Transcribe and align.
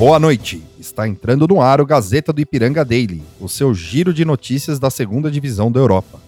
Boa 0.00 0.18
noite. 0.18 0.62
Está 0.78 1.06
entrando 1.06 1.46
no 1.46 1.60
ar 1.60 1.78
o 1.78 1.84
Gazeta 1.84 2.32
do 2.32 2.40
Ipiranga 2.40 2.82
Daily, 2.86 3.22
o 3.38 3.50
seu 3.50 3.74
giro 3.74 4.14
de 4.14 4.24
notícias 4.24 4.78
da 4.78 4.88
segunda 4.88 5.30
divisão 5.30 5.70
da 5.70 5.78
Europa. 5.78 6.18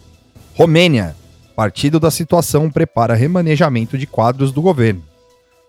Romênia. 0.54 1.16
Partido 1.56 1.98
da 1.98 2.10
situação 2.10 2.70
prepara 2.70 3.14
remanejamento 3.14 3.96
de 3.96 4.06
quadros 4.06 4.52
do 4.52 4.60
governo. 4.60 5.02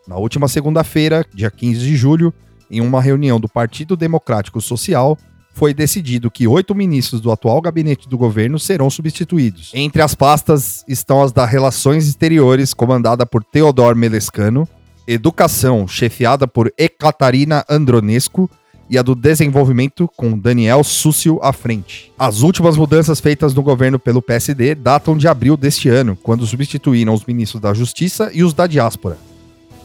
Na 0.06 0.18
última 0.18 0.50
segunda-feira, 0.50 1.26
dia 1.34 1.50
15 1.50 1.80
de 1.80 1.96
julho, 1.96 2.34
em 2.70 2.82
uma 2.82 3.02
reunião 3.02 3.40
do 3.40 3.48
Partido 3.48 3.96
Democrático 3.96 4.60
Social, 4.60 5.18
foi 5.54 5.74
decidido 5.74 6.30
que 6.30 6.46
oito 6.46 6.76
ministros 6.76 7.22
do 7.22 7.32
atual 7.32 7.62
gabinete 7.62 8.10
do 8.10 8.18
governo 8.18 8.60
serão 8.60 8.90
substituídos. 8.90 9.72
Entre 9.74 10.02
as 10.02 10.14
pastas 10.14 10.84
estão 10.90 11.24
as 11.24 11.32
da 11.32 11.46
Relações 11.46 12.06
Exteriores, 12.06 12.74
comandada 12.74 13.26
por 13.26 13.46
Teodor 13.46 13.96
Melescano, 13.96 14.68
Educação, 15.08 15.88
chefiada 15.88 16.48
por 16.48 16.74
Ekaterina 16.78 17.66
Andronescu, 17.70 18.50
e 18.90 18.98
a 18.98 19.02
do 19.02 19.16
Desenvolvimento, 19.16 20.10
com 20.16 20.38
Daniel 20.38 20.84
Súcio 20.84 21.40
à 21.42 21.52
frente. 21.52 22.12
As 22.18 22.42
últimas 22.42 22.78
mudanças 22.78 23.20
feitas 23.20 23.54
no 23.54 23.64
governo 23.64 23.98
pelo 23.98 24.22
PSD 24.22 24.76
datam 24.76 25.18
de 25.18 25.28
abril 25.28 25.58
deste 25.58 25.90
ano, 25.90 26.18
quando 26.22 26.46
substituíram 26.46 27.14
os 27.14 27.26
ministros 27.26 27.62
da 27.62 27.74
Justiça 27.74 28.30
e 28.34 28.44
os 28.44 28.54
da 28.54 28.68
Diáspora. 28.68 29.18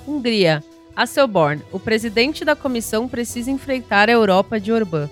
Hungria. 0.07 0.62
A 0.95 1.07
Selborn, 1.07 1.62
o 1.71 1.79
presidente 1.79 2.45
da 2.45 2.57
comissão 2.57 3.07
precisa 3.07 3.51
enfrentar 3.51 4.09
a 4.09 4.12
Europa 4.12 4.59
de 4.59 4.73
Orbán. 4.73 5.09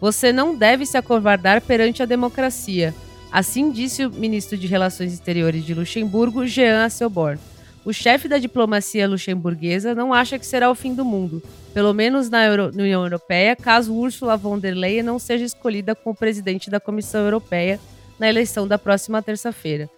Você 0.00 0.32
não 0.32 0.56
deve 0.56 0.86
se 0.86 0.96
acovardar 0.96 1.60
perante 1.60 2.02
a 2.02 2.06
democracia. 2.06 2.94
Assim 3.30 3.70
disse 3.70 4.06
o 4.06 4.10
ministro 4.10 4.56
de 4.56 4.66
Relações 4.66 5.12
Exteriores 5.12 5.64
de 5.64 5.74
Luxemburgo, 5.74 6.46
Jean 6.46 6.86
Asselborn. 6.86 7.38
O 7.86 7.92
chefe 7.92 8.26
da 8.26 8.36
diplomacia 8.36 9.06
luxemburguesa 9.06 9.94
não 9.94 10.12
acha 10.12 10.40
que 10.40 10.44
será 10.44 10.68
o 10.68 10.74
fim 10.74 10.92
do 10.92 11.04
mundo, 11.04 11.40
pelo 11.72 11.94
menos 11.94 12.28
na 12.28 12.44
Euro 12.44 12.72
União 12.74 13.04
Europeia, 13.04 13.54
caso 13.54 13.94
Ursula 13.94 14.36
von 14.36 14.58
der 14.58 14.74
Leyen 14.74 15.04
não 15.04 15.20
seja 15.20 15.44
escolhida 15.44 15.94
como 15.94 16.12
presidente 16.12 16.68
da 16.68 16.80
Comissão 16.80 17.20
Europeia 17.20 17.78
na 18.18 18.28
eleição 18.28 18.66
da 18.66 18.76
próxima 18.76 19.22
terça-feira. 19.22 19.88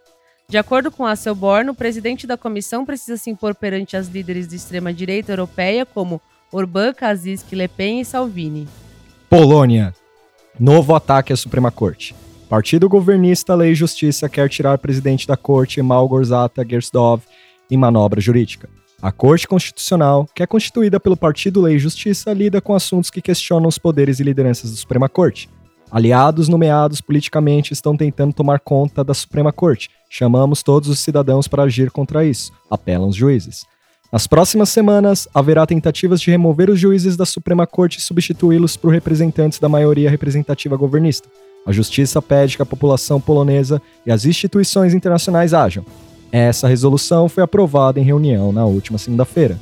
De 0.46 0.58
acordo 0.58 0.90
com 0.90 1.06
Asselborn, 1.06 1.70
o 1.70 1.74
presidente 1.74 2.26
da 2.26 2.36
comissão 2.36 2.84
precisa 2.84 3.16
se 3.16 3.30
impor 3.30 3.54
perante 3.54 3.96
as 3.96 4.06
líderes 4.06 4.46
de 4.46 4.56
extrema-direita 4.56 5.32
europeia 5.32 5.86
como 5.86 6.20
Orbán, 6.52 6.92
Kaczynski, 6.92 7.56
Le 7.56 7.68
Pen 7.68 8.02
e 8.02 8.04
Salvini. 8.04 8.68
Polônia. 9.30 9.94
Novo 10.60 10.94
ataque 10.94 11.32
à 11.32 11.36
Suprema 11.36 11.70
Corte. 11.70 12.14
Partido 12.50 12.86
governista 12.86 13.54
Lei 13.54 13.72
e 13.72 13.74
Justiça 13.74 14.28
quer 14.28 14.50
tirar 14.50 14.76
presidente 14.76 15.26
da 15.26 15.38
corte, 15.38 15.80
Malgorzata 15.80 16.66
Gersdorf, 16.68 17.26
em 17.70 17.77
manobra 17.77 18.20
jurídica. 18.20 18.69
A 19.00 19.12
Corte 19.12 19.47
Constitucional, 19.47 20.27
que 20.34 20.42
é 20.42 20.47
constituída 20.47 20.98
pelo 20.98 21.16
Partido 21.16 21.61
Lei 21.61 21.77
e 21.77 21.78
Justiça, 21.78 22.33
lida 22.33 22.60
com 22.60 22.75
assuntos 22.75 23.10
que 23.10 23.22
questionam 23.22 23.69
os 23.69 23.78
poderes 23.78 24.19
e 24.19 24.25
lideranças 24.25 24.70
da 24.70 24.77
Suprema 24.77 25.08
Corte. 25.08 25.48
Aliados 25.91 26.48
nomeados 26.48 27.00
politicamente 27.00 27.72
estão 27.72 27.97
tentando 27.97 28.34
tomar 28.34 28.60
conta 28.60 29.05
da 29.05 29.14
Suprema 29.14 29.52
Corte. 29.52 29.88
Chamamos 30.10 30.62
todos 30.62 30.88
os 30.88 30.98
cidadãos 30.98 31.47
para 31.47 31.62
agir 31.62 31.91
contra 31.91 32.25
isso, 32.25 32.52
apelam 32.69 33.08
os 33.08 33.16
juízes. 33.16 33.64
Nas 34.10 34.27
próximas 34.27 34.70
semanas, 34.70 35.28
haverá 35.34 35.66
tentativas 35.66 36.20
de 36.20 36.30
remover 36.30 36.69
os 36.69 36.80
juízes 36.80 37.16
da 37.16 37.25
Suprema 37.25 37.66
Corte 37.66 37.98
e 37.98 38.03
substituí-los 38.03 38.77
por 38.77 38.92
representantes 38.92 39.58
da 39.58 39.69
maioria 39.69 40.10
representativa 40.10 40.77
governista. 40.77 41.28
A 41.66 41.72
justiça 41.72 42.20
pede 42.20 42.56
que 42.56 42.62
a 42.62 42.66
população 42.66 43.20
polonesa 43.20 43.80
e 44.06 44.10
as 44.10 44.25
instituições 44.25 44.94
internacionais 44.94 45.53
ajam. 45.53 45.84
Essa 46.30 46.68
resolução 46.68 47.28
foi 47.28 47.42
aprovada 47.42 47.98
em 47.98 48.04
reunião 48.04 48.52
na 48.52 48.64
última 48.64 48.98
segunda-feira. 48.98 49.58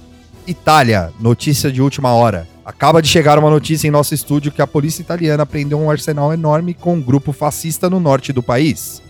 Itália, 0.47 1.13
notícia 1.21 1.71
de 1.71 1.83
última 1.83 2.13
hora. 2.13 2.47
Acaba 2.65 3.01
de 3.01 3.09
chegar 3.09 3.39
uma 3.39 3.51
notícia 3.51 3.87
em 3.87 3.91
nosso 3.91 4.15
estúdio 4.15 4.51
que 4.51 4.63
a 4.63 4.67
polícia 4.67 5.01
italiana 5.01 5.47
prendeu 5.47 5.79
um 5.79 5.91
arsenal 5.91 6.33
enorme 6.33 6.75
com 6.75 6.95
um 6.95 7.01
grupo 7.01 7.33
fascista 7.33 7.89
no 7.89 8.01
norte 8.01 8.33
do 8.33 8.43
país. 8.43 9.03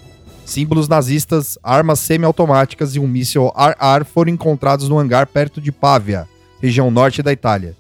Símbolos 0.45 0.89
nazistas, 0.89 1.59
armas 1.63 1.99
semiautomáticas 2.01 2.95
e 2.95 3.01
um 3.01 3.09
míssil 3.09 3.51
ar-ar 3.55 4.05
foram 4.05 4.31
encontrados 4.31 4.89
no 4.89 4.99
hangar 4.99 5.27
perto 5.27 5.61
de 5.61 5.73
Pávia, 5.73 6.29
região 6.61 6.91
norte 6.91 7.23
da 7.23 7.33
Itália. 7.33 7.75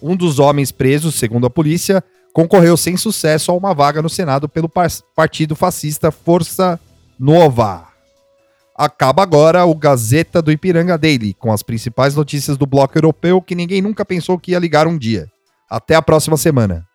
Um 0.00 0.16
dos 0.16 0.38
homens 0.38 0.70
presos, 0.70 1.16
segundo 1.16 1.46
a 1.46 1.50
polícia, 1.50 2.02
concorreu 2.32 2.76
sem 2.76 2.96
sucesso 2.96 3.50
a 3.50 3.54
uma 3.54 3.74
vaga 3.74 4.00
no 4.00 4.08
Senado 4.08 4.48
pelo 4.48 4.70
partido 5.14 5.56
fascista 5.56 6.10
Força 6.10 6.78
Nova. 7.18 7.85
Acaba 8.78 9.22
agora 9.22 9.64
o 9.64 9.74
Gazeta 9.74 10.42
do 10.42 10.52
Ipiranga 10.52 10.98
Daily, 10.98 11.32
com 11.32 11.50
as 11.50 11.62
principais 11.62 12.14
notícias 12.14 12.58
do 12.58 12.66
bloco 12.66 12.96
europeu 12.98 13.40
que 13.40 13.54
ninguém 13.54 13.80
nunca 13.80 14.04
pensou 14.04 14.38
que 14.38 14.50
ia 14.52 14.58
ligar 14.58 14.86
um 14.86 14.98
dia. 14.98 15.30
Até 15.70 15.94
a 15.94 16.02
próxima 16.02 16.36
semana. 16.36 16.85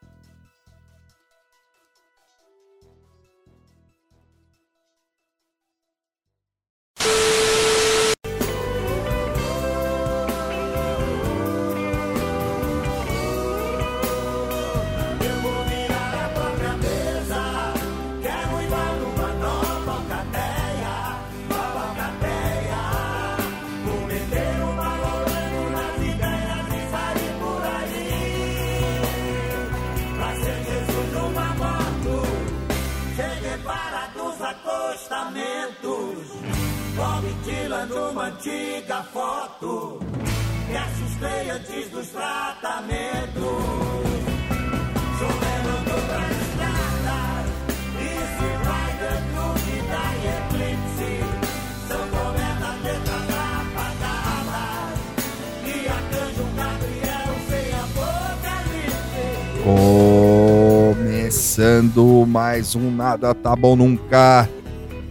Começando 60.91 62.25
mais 62.27 62.75
um 62.75 62.91
Nada 62.91 63.33
Tá 63.33 63.55
Bom 63.55 63.75
Nunca 63.77 64.49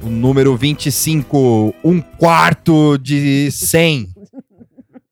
o 0.02 0.06
número 0.10 0.54
25, 0.56 1.74
um 1.82 2.00
quarto 2.00 2.98
de 2.98 3.50
100 3.50 4.08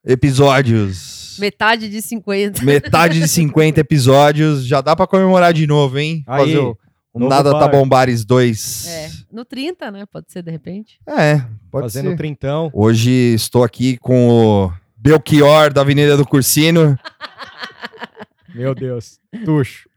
episódios. 0.04 1.36
Metade 1.38 1.88
de 1.88 2.02
50. 2.02 2.62
Metade 2.62 3.20
de 3.20 3.28
50 3.28 3.80
episódios. 3.80 4.66
Já 4.66 4.80
dá 4.80 4.94
pra 4.94 5.06
comemorar 5.06 5.52
de 5.54 5.66
novo, 5.66 5.98
hein? 5.98 6.22
Aí, 6.26 6.40
Fazer 6.44 6.58
o, 6.58 6.76
o 7.14 7.28
Nada 7.28 7.52
bar. 7.52 7.60
Tá 7.60 7.68
Bom 7.68 7.88
Bares 7.88 8.24
2. 8.24 8.86
É, 8.86 9.10
no 9.32 9.44
30, 9.44 9.90
né? 9.90 10.04
Pode 10.10 10.30
ser 10.30 10.42
de 10.42 10.50
repente. 10.50 10.98
É, 11.06 11.42
pode 11.70 11.84
Fazendo 11.84 12.10
ser. 12.10 12.16
trintão. 12.16 12.70
Hoje 12.74 13.10
estou 13.34 13.64
aqui 13.64 13.96
com 13.98 14.28
o 14.28 14.72
Belchior 14.96 15.72
da 15.72 15.80
Avenida 15.80 16.16
do 16.16 16.26
Cursino 16.26 16.98
Meu 18.54 18.74
Deus. 18.74 19.18
Tuxo. 19.44 19.88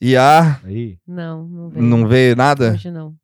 e 0.00 0.16
a... 0.16 0.60
Aí. 0.64 0.98
Não, 1.06 1.44
não 1.46 1.68
veio. 1.70 1.84
Não 1.84 2.08
veio 2.08 2.36
nada? 2.36 2.72
Hoje 2.72 2.90
não. 2.90 3.14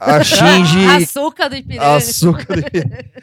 A 0.00 0.22
Shinji... 0.22 0.84
Açúcar 1.02 1.48
do 1.48 1.56
Ipiranga. 1.56 1.96
Açúcar 1.96 2.56
do 2.56 2.62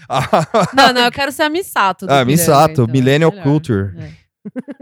a, 0.10 0.48
Não, 0.76 0.94
não, 0.94 1.02
eu 1.06 1.12
quero 1.12 1.32
ser 1.32 1.44
a 1.44 1.50
Misato 1.50 2.06
do 2.06 2.12
Ah, 2.12 2.22
Ipiranga, 2.22 2.26
Misato, 2.32 2.72
então, 2.74 2.88
Millennial 2.88 3.32
melhor. 3.32 3.44
Culture. 3.44 3.94
É. 3.98 4.12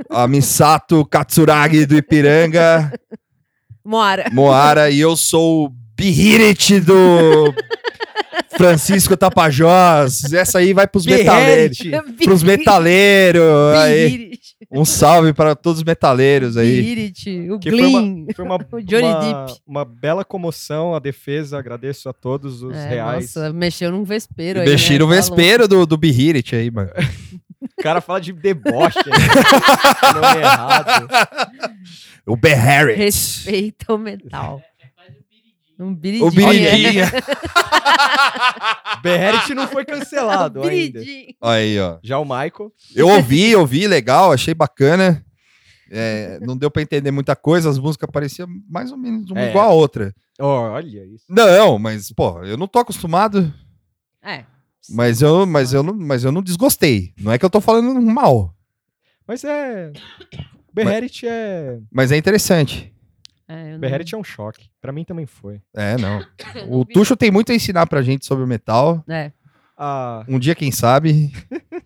a 0.10 0.28
Misato 0.28 1.06
Katsuragi 1.06 1.86
do 1.86 1.96
Ipiranga, 1.96 2.92
Moara. 3.84 4.30
Moara, 4.32 4.90
e 4.90 5.00
eu 5.00 5.16
sou 5.16 5.66
o 5.66 5.70
Bihirit 5.96 6.80
do 6.80 7.54
Francisco 8.58 9.16
Tapajós. 9.18 10.32
Essa 10.34 10.60
aí 10.60 10.74
vai 10.74 10.88
pros 10.88 11.06
metaleiros. 11.06 11.78
Pros 12.24 12.44
metaleiros. 12.44 13.42
aí. 13.76 14.32
Um 14.72 14.84
salve 14.86 15.32
para 15.34 15.56
todos 15.56 15.80
os 15.80 15.84
metaleiros 15.84 16.58
aí. 16.58 16.82
Bihirit. 16.82 17.50
O 17.52 17.60
Que 17.60 17.70
foi 17.70 17.86
uma, 17.86 18.34
foi 18.36 18.46
uma, 18.46 18.56
O 18.72 18.82
Johnny 18.82 19.04
uma, 19.04 19.46
Depp. 19.46 19.60
uma 19.68 19.86
bela 19.86 20.26
comoção, 20.26 20.96
a 20.96 21.00
defesa. 21.00 21.58
Agradeço 21.60 22.10
a 22.10 22.14
todos 22.14 22.64
os 22.64 22.76
É, 22.76 22.90
reais. 22.90 23.36
Nossa, 23.36 23.54
mexeu 23.54 23.92
num 23.92 24.04
vespeiro 24.04 24.62
aí. 24.62 24.68
Mexi 24.68 24.94
né? 24.94 25.00
no 25.00 25.08
Tá 25.10 25.16
vespeiro 25.16 25.68
do, 25.68 25.86
do 25.86 25.98
Bihirit 25.98 26.56
aí, 26.56 26.72
mano. 26.72 26.90
O 27.78 27.84
cara 27.84 28.00
fala 28.02 28.20
de 28.22 28.32
deboche. 28.34 28.98
aí. 29.06 30.14
Nome 30.14 30.40
errado. 30.40 31.08
O. 32.26 32.36
Beharit. 32.36 32.98
Respeita 32.98 33.94
o 33.94 33.98
metal. 33.98 34.62
Um 35.78 35.92
O 35.92 35.96
biridinho. 35.96 37.06
Beherit 39.02 39.54
não 39.54 39.68
foi 39.68 39.86
cancelado 39.86 40.62
ainda. 40.64 41.00
Biridinho. 41.00 41.34
Aí, 41.42 41.80
ó. 41.80 41.98
Já 42.04 42.18
o 42.20 42.24
Michael. 42.26 42.72
Eu 42.96 43.08
ouvi, 43.10 43.56
ouvi, 43.56 43.88
legal, 43.88 44.32
achei 44.32 44.54
bacana. 44.54 45.24
É, 45.92 46.40
não 46.42 46.58
deu 46.58 46.72
pra 46.72 46.82
entender 46.82 47.12
muita 47.12 47.36
coisa, 47.36 47.70
as 47.70 47.78
músicas 47.78 48.10
pareciam 48.12 48.48
mais 48.68 48.92
ou 48.92 48.98
menos 48.98 49.30
uma 49.30 49.40
É. 49.42 49.50
igual 49.50 49.70
a 49.70 49.74
outra. 49.74 50.14
Ó, 50.40 50.72
olha 50.72 51.06
isso. 51.06 51.26
Não, 51.30 51.78
mas, 51.78 52.12
pô, 52.12 52.44
eu 52.44 52.58
não 52.58 52.68
tô 52.68 52.80
acostumado, 52.80 53.54
É. 54.24 54.46
mas 54.90 55.22
eu, 55.22 55.46
mas 55.46 55.74
eu, 55.74 55.84
não, 55.84 55.94
mas 55.94 56.24
eu 56.24 56.32
não 56.32 56.42
desgostei. 56.42 57.14
Não 57.20 57.32
é 57.32 57.38
que 57.38 57.46
eu 57.46 57.50
tô 57.50 57.62
falando 57.62 58.02
mal, 58.02 58.54
Mas 59.28 59.44
é. 59.44 59.92
Beherit 60.74 61.26
é. 61.28 61.78
mas 61.92 62.12
é 62.12 62.18
interessante. 62.18 62.92
É 63.48 63.74
eu 63.74 63.80
não- 63.80 63.88
é 63.90 64.18
um 64.18 64.24
choque. 64.24 64.70
Pra 64.82 64.92
mim 64.92 65.04
também 65.04 65.26
foi. 65.26 65.62
É, 65.76 65.98
não. 65.98 66.20
não 66.56 66.72
O 66.72 66.86
vi. 66.86 66.94
Tuxo 66.94 67.16
tem 67.16 67.32
muito 67.32 67.52
a 67.52 67.56
ensinar 67.56 67.86
pra 67.88 68.02
gente 68.02 68.26
sobre 68.26 68.44
o 68.44 68.48
metal. 68.48 69.04
É, 69.08 69.32
Ah, 69.78 70.24
Um 70.28 70.40
dia, 70.40 70.56
quem 70.56 70.72
sabe. 70.72 71.32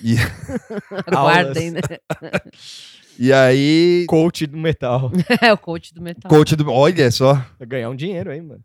E, 0.00 0.14
aguardem, 1.06 1.72
né? 1.72 1.80
e 3.18 3.32
aí, 3.32 4.04
coach 4.08 4.46
do 4.46 4.56
metal. 4.56 5.10
É 5.42 5.52
o 5.52 5.58
coach 5.58 5.92
do 5.92 6.00
metal. 6.00 6.30
coach 6.30 6.54
do. 6.54 6.70
Olha 6.70 7.10
só. 7.10 7.34
Vai 7.58 7.66
ganhar 7.66 7.90
um 7.90 7.96
dinheiro 7.96 8.30
aí, 8.30 8.40
mano. 8.40 8.62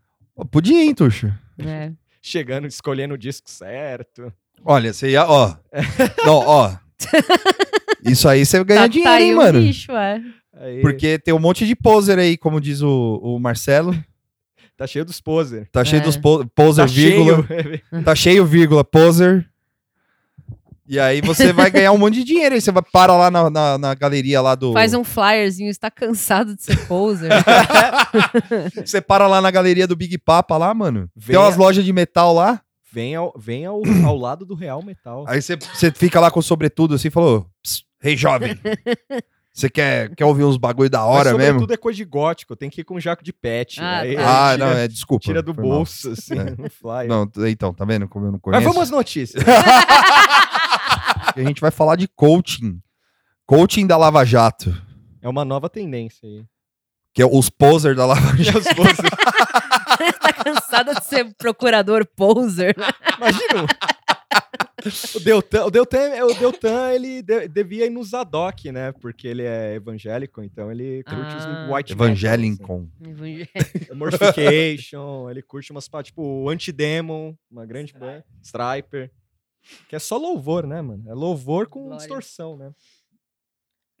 Podia, 0.50 0.80
hein, 0.80 0.94
Tuxo? 0.94 1.32
É. 1.58 1.90
Chegando, 2.22 2.68
escolhendo 2.68 3.14
o 3.14 3.18
disco 3.18 3.50
certo. 3.50 4.32
Olha, 4.64 4.92
você 4.92 5.10
ia, 5.10 5.26
ó. 5.26 5.56
Não, 6.24 6.36
ó. 6.36 6.76
Isso 8.04 8.28
aí 8.28 8.46
você 8.46 8.62
ganha 8.62 8.82
tá, 8.82 8.86
dinheiro, 8.86 9.10
tá 9.10 9.16
aí 9.16 9.24
hein, 9.24 9.34
um 9.34 9.36
mano? 9.38 9.58
nicho, 9.58 9.90
é. 9.92 10.22
Aí, 10.60 10.80
Porque 10.80 11.18
tem 11.18 11.32
um 11.32 11.38
monte 11.38 11.66
de 11.66 11.76
poser 11.76 12.18
aí, 12.18 12.36
como 12.36 12.60
diz 12.60 12.82
o, 12.82 13.20
o 13.22 13.38
Marcelo. 13.38 13.94
Tá 14.76 14.86
cheio 14.86 15.04
dos 15.04 15.20
poser. 15.20 15.68
Tá 15.72 15.84
cheio 15.84 16.00
É. 16.00 16.04
dos 16.04 16.16
po 16.16 16.46
poser, 16.54 16.86
Tá 16.86 16.92
vírgula. 16.92 17.46
cheio. 17.46 17.82
Tá 18.04 18.14
cheio, 18.14 18.46
vírgula, 18.46 18.84
poser. 18.84 19.48
E 20.90 20.98
aí 20.98 21.20
você 21.20 21.52
vai 21.52 21.70
ganhar 21.70 21.92
um 21.92 21.98
monte 21.98 22.14
de 22.14 22.24
dinheiro 22.24 22.54
aí. 22.54 22.60
Você 22.60 22.72
vai 22.72 22.82
para 22.82 23.14
lá 23.14 23.30
na, 23.30 23.50
na, 23.50 23.76
na 23.78 23.94
galeria 23.94 24.40
lá 24.40 24.54
do. 24.54 24.72
Faz 24.72 24.94
um 24.94 25.04
flyerzinho, 25.04 25.68
está 25.68 25.90
cansado 25.90 26.54
de 26.56 26.62
ser 26.62 26.86
poser. 26.86 27.30
Você 28.84 29.00
para 29.00 29.26
lá 29.26 29.40
na 29.40 29.50
galeria 29.50 29.86
do 29.86 29.94
Big 29.96 30.16
Papa 30.18 30.56
lá, 30.56 30.72
mano. 30.72 31.10
Vem 31.14 31.34
Tem 31.34 31.44
umas 31.44 31.56
a- 31.56 31.58
lojas 31.58 31.84
de 31.84 31.92
metal 31.92 32.32
lá. 32.34 32.60
Vem, 32.90 33.14
ao, 33.14 33.34
vem 33.38 33.66
ao, 33.66 33.82
ao 34.06 34.16
lado 34.16 34.46
do 34.46 34.54
real 34.54 34.82
metal. 34.82 35.24
Aí 35.28 35.42
você, 35.42 35.56
você 35.56 35.90
fica 35.90 36.18
lá 36.20 36.30
com 36.30 36.40
o 36.40 36.42
sobretudo 36.42 36.94
assim 36.94 37.08
e 37.08 37.10
falou: 37.12 37.46
"Psst, 37.62 37.84
Rei 38.00 38.16
jovem. 38.16 38.58
Você 39.58 39.68
quer, 39.68 40.14
quer 40.14 40.24
ouvir 40.24 40.44
uns 40.44 40.56
bagulho 40.56 40.88
da 40.88 41.04
hora 41.04 41.30
Mas, 41.30 41.38
mesmo? 41.38 41.52
sobretudo 41.54 41.74
é 41.74 41.76
coisa 41.76 41.96
de 41.96 42.04
gótico. 42.04 42.54
Tem 42.54 42.70
que 42.70 42.82
ir 42.82 42.84
com 42.84 42.94
um 42.94 43.00
jaco 43.00 43.24
de 43.24 43.32
pet. 43.32 43.80
Ah, 43.80 43.98
aí, 43.98 44.14
tá. 44.14 44.22
Ah, 44.22 44.52
tira, 44.54 44.64
não, 44.66 44.72
é 44.78 44.86
desculpa. 44.86 45.24
Tira 45.24 45.42
do 45.42 45.52
foi 45.52 45.64
mal. 45.64 45.72
bolso, 45.78 46.10
assim, 46.12 46.38
É. 46.38 46.44
no 46.56 46.70
flyer. 46.70 47.08
Não, 47.08 47.28
então, 47.48 47.74
tá 47.74 47.84
vendo 47.84 48.06
como 48.08 48.26
eu 48.26 48.30
não 48.30 48.38
Mas 48.38 48.42
conheço? 48.42 48.64
vamos 48.64 48.82
às 48.82 48.90
notícias. 48.90 49.42
a 51.34 51.40
gente 51.42 51.60
vai 51.60 51.72
falar 51.72 51.96
de 51.96 52.06
coaching. 52.06 52.78
Coaching 53.46 53.84
da 53.86 53.96
Lava 53.96 54.24
Jato. 54.24 54.72
É 55.20 55.28
uma 55.28 55.44
nova 55.44 55.68
tendência 55.68 56.20
aí. 56.28 56.44
Que 57.12 57.20
é 57.22 57.26
os 57.26 57.50
poser 57.50 57.96
da 57.96 58.06
Lava 58.06 58.36
Jato. 58.38 58.58
Os 58.58 58.72
poser- 58.74 59.10
tá 60.20 60.32
cansado 60.32 60.94
de 60.94 61.04
ser 61.04 61.34
procurador 61.36 62.06
poser. 62.16 62.76
Imagina. 63.16 63.66
O- 64.84 65.18
O 65.18 65.20
Deltan, 65.20 65.64
o 65.66 65.70
Deltan, 65.70 66.24
o 66.26 66.34
Deltan 66.34 66.92
ele 66.92 67.22
de- 67.22 67.48
devia 67.48 67.86
ir 67.86 67.90
no 67.90 68.02
Zadok, 68.04 68.70
né? 68.70 68.92
Porque 68.92 69.26
ele 69.26 69.42
é 69.42 69.74
evangélico, 69.74 70.42
então 70.42 70.70
ele 70.70 71.02
curte 71.04 71.34
Ah. 71.34 71.66
os 71.68 71.74
white 71.74 71.92
metal, 71.94 72.06
Evangelion. 72.06 72.52
assim. 72.54 73.94
Mortification, 73.94 75.28
ele 75.30 75.42
curte 75.42 75.72
umas 75.72 75.88
tipo 76.04 76.48
Antidemon, 76.48 77.34
uma 77.50 77.66
grande 77.66 77.92
banda, 77.92 78.24
Striper. 78.42 79.10
Que 79.88 79.96
é 79.96 79.98
só 79.98 80.16
louvor, 80.16 80.66
né, 80.66 80.80
mano? 80.80 81.04
É 81.08 81.14
louvor 81.14 81.66
com 81.68 81.80
Glória. 81.80 81.98
distorção, 81.98 82.56
né? 82.56 82.70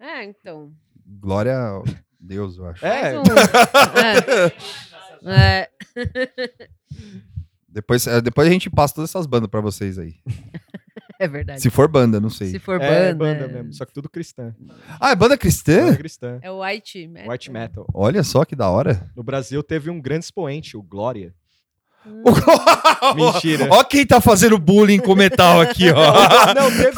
É, 0.00 0.24
então. 0.24 0.72
Glória 1.04 1.58
a 1.58 1.82
Deus, 2.20 2.56
eu 2.56 2.66
acho. 2.66 2.86
É, 2.86 3.18
um- 3.18 3.22
é. 5.26 5.26
É, 5.26 5.70
Depois, 7.68 8.06
é, 8.06 8.20
depois 8.20 8.48
a 8.48 8.50
gente 8.50 8.70
passa 8.70 8.94
todas 8.94 9.10
essas 9.10 9.26
bandas 9.26 9.50
pra 9.50 9.60
vocês 9.60 9.98
aí. 9.98 10.14
é 11.18 11.26
verdade. 11.26 11.60
Se 11.60 11.70
for 11.70 11.88
banda, 11.88 12.20
não 12.20 12.30
sei. 12.30 12.48
Se 12.48 12.58
for 12.58 12.80
é 12.80 13.12
banda. 13.12 13.14
banda 13.14 13.48
mesmo, 13.48 13.72
só 13.72 13.84
que 13.84 13.92
tudo 13.92 14.08
cristã. 14.08 14.54
Ah, 15.00 15.10
é 15.10 15.16
banda 15.16 15.36
cristã? 15.36 15.86
Banda 15.86 15.96
cristã. 15.96 16.38
É 16.42 16.50
o 16.50 16.62
White 16.64 17.08
Metal. 17.08 17.32
White 17.32 17.50
metal. 17.50 17.86
Olha 17.92 18.22
só 18.22 18.44
que 18.44 18.54
da 18.54 18.70
hora. 18.70 19.10
No 19.16 19.22
Brasil 19.22 19.62
teve 19.62 19.90
um 19.90 20.00
grande 20.00 20.26
expoente, 20.26 20.76
o 20.76 20.82
Glória. 20.82 21.34
Mentira. 23.16 23.68
Ó 23.70 23.84
quem 23.84 24.06
tá 24.06 24.20
fazendo 24.20 24.58
bullying 24.58 25.00
com 25.00 25.14
metal 25.14 25.60
aqui, 25.60 25.90
ó. 25.90 26.54
Não, 26.54 26.70
teve. 26.70 26.96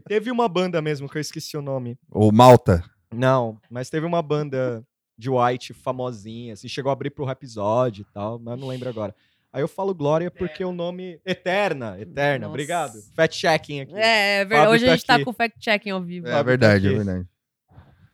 teve 0.06 0.30
uma 0.30 0.48
banda 0.48 0.80
mesmo 0.80 1.08
que 1.08 1.18
eu 1.18 1.20
esqueci 1.20 1.56
o 1.56 1.62
nome. 1.62 1.98
O 2.10 2.30
Malta. 2.32 2.82
Não, 3.12 3.58
mas 3.68 3.90
teve 3.90 4.06
uma 4.06 4.22
banda 4.22 4.84
de 5.18 5.28
White 5.28 5.74
famosinha, 5.74 6.54
assim, 6.54 6.66
chegou 6.66 6.88
a 6.88 6.92
abrir 6.94 7.10
pro 7.10 7.26
Rhapsody 7.26 8.00
e 8.02 8.04
tal, 8.12 8.38
mas 8.38 8.58
não 8.58 8.68
lembro 8.68 8.88
agora. 8.88 9.14
Aí 9.52 9.62
eu 9.62 9.68
falo 9.68 9.92
Glória 9.94 10.30
porque 10.30 10.64
o 10.64 10.72
nome. 10.72 11.20
Eterna, 11.26 12.00
Eterna, 12.00 12.46
Nossa. 12.46 12.50
obrigado. 12.50 12.92
Fat 13.16 13.34
checking 13.34 13.80
aqui. 13.80 13.94
É, 13.94 14.40
é 14.40 14.44
verdade. 14.44 14.70
Hoje 14.70 14.84
tá 14.84 14.92
a 14.92 14.96
gente 14.96 15.06
tá 15.06 15.14
aqui. 15.16 15.24
com 15.24 15.32
fact-checking 15.32 15.90
ao 15.90 16.02
vivo. 16.02 16.28
É 16.28 16.30
Fábio 16.30 16.44
verdade, 16.44 16.84
tá 16.84 16.92
é 16.92 16.96
verdade. 16.96 17.28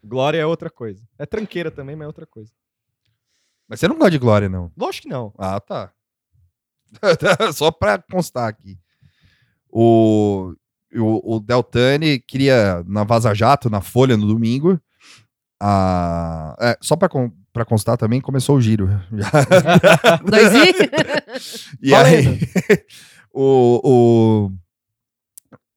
Glória 0.02 0.38
é 0.38 0.46
outra 0.46 0.70
coisa. 0.70 1.02
É 1.18 1.26
tranqueira 1.26 1.70
também, 1.70 1.94
mas 1.94 2.04
é 2.04 2.06
outra 2.06 2.26
coisa. 2.26 2.50
Mas 3.68 3.80
você 3.80 3.88
não 3.88 3.96
gosta 3.96 4.12
de 4.12 4.18
Glória, 4.18 4.48
não? 4.48 4.72
Lógico 4.76 5.02
que 5.02 5.08
não. 5.08 5.34
Ah, 5.36 5.60
tá. 5.60 5.92
Só 7.52 7.70
pra 7.70 7.98
constar 7.98 8.48
aqui. 8.48 8.78
O, 9.68 10.54
o, 10.94 11.36
o 11.36 11.40
Deltani 11.40 12.18
queria, 12.20 12.82
na 12.86 13.04
Vaza 13.04 13.34
Jato, 13.34 13.68
na 13.68 13.82
Folha, 13.82 14.16
no 14.16 14.26
domingo, 14.26 14.80
a... 15.60 16.56
é, 16.60 16.78
só 16.80 16.96
pra, 16.96 17.08
pra 17.56 17.64
constar 17.64 17.96
também, 17.96 18.20
começou 18.20 18.54
o 18.56 18.60
giro. 18.60 18.86
Dois 20.28 20.52
i? 20.52 20.74
E 21.82 21.94
aí, 21.94 22.38
o, 23.32 23.80
o- 23.82 24.52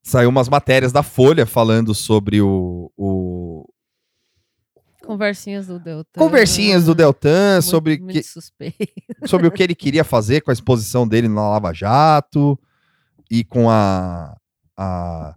saiu 0.02 0.28
umas 0.28 0.48
matérias 0.48 0.92
da 0.92 1.02
Folha 1.02 1.46
falando 1.46 1.94
sobre 1.94 2.40
o, 2.42 2.90
o- 2.96 3.66
Conversinhas 5.04 5.66
do 5.66 5.78
Deltan. 5.78 6.18
conversinhas 6.20 6.84
do 6.84 6.94
Deltan 6.94 7.54
Muito- 7.54 7.62
sobre, 7.66 7.98
muito 7.98 8.12
que, 8.12 8.22
suspeito. 8.22 8.76
sobre 9.26 9.46
o 9.46 9.50
que 9.50 9.62
ele 9.62 9.74
queria 9.74 10.04
fazer 10.04 10.42
com 10.42 10.50
a 10.50 10.54
exposição 10.54 11.08
dele 11.08 11.28
na 11.28 11.48
Lava 11.48 11.72
Jato 11.72 12.58
e 13.30 13.42
com 13.42 13.68
a, 13.70 14.36
a 14.76 15.34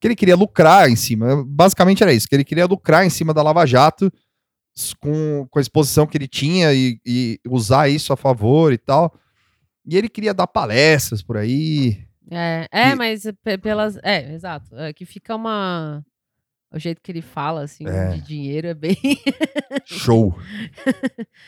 que 0.00 0.06
ele 0.06 0.14
queria 0.16 0.36
lucrar 0.36 0.88
em 0.90 0.96
cima. 0.96 1.42
Basicamente 1.46 2.02
era 2.02 2.12
isso, 2.12 2.28
que 2.28 2.34
ele 2.36 2.44
queria 2.44 2.66
lucrar 2.66 3.04
em 3.06 3.10
cima 3.10 3.32
da 3.32 3.42
Lava 3.42 3.64
Jato 3.66 4.12
com, 5.00 5.46
com 5.50 5.58
a 5.58 5.62
exposição 5.62 6.06
que 6.06 6.16
ele 6.16 6.28
tinha 6.28 6.72
e, 6.72 7.00
e 7.04 7.40
usar 7.48 7.88
isso 7.88 8.12
a 8.12 8.16
favor 8.16 8.72
e 8.72 8.78
tal. 8.78 9.14
E 9.86 9.96
ele 9.96 10.08
queria 10.08 10.34
dar 10.34 10.46
palestras 10.46 11.22
por 11.22 11.36
aí. 11.36 12.04
É, 12.30 12.66
é 12.72 12.90
Que- 12.90 12.94
mas 12.96 13.22
pe- 13.44 13.58
pelas. 13.58 13.96
É, 14.02 14.34
exato. 14.34 14.74
É, 14.76 14.92
que 14.92 15.04
fica 15.04 15.34
uma. 15.34 16.04
O 16.72 16.78
jeito 16.78 17.00
que 17.00 17.12
ele 17.12 17.22
fala, 17.22 17.62
assim, 17.62 17.86
É. 17.86 18.08
de 18.14 18.20
dinheiro 18.22 18.66
é 18.66 18.74
bem. 18.74 18.96
Show. 19.86 20.36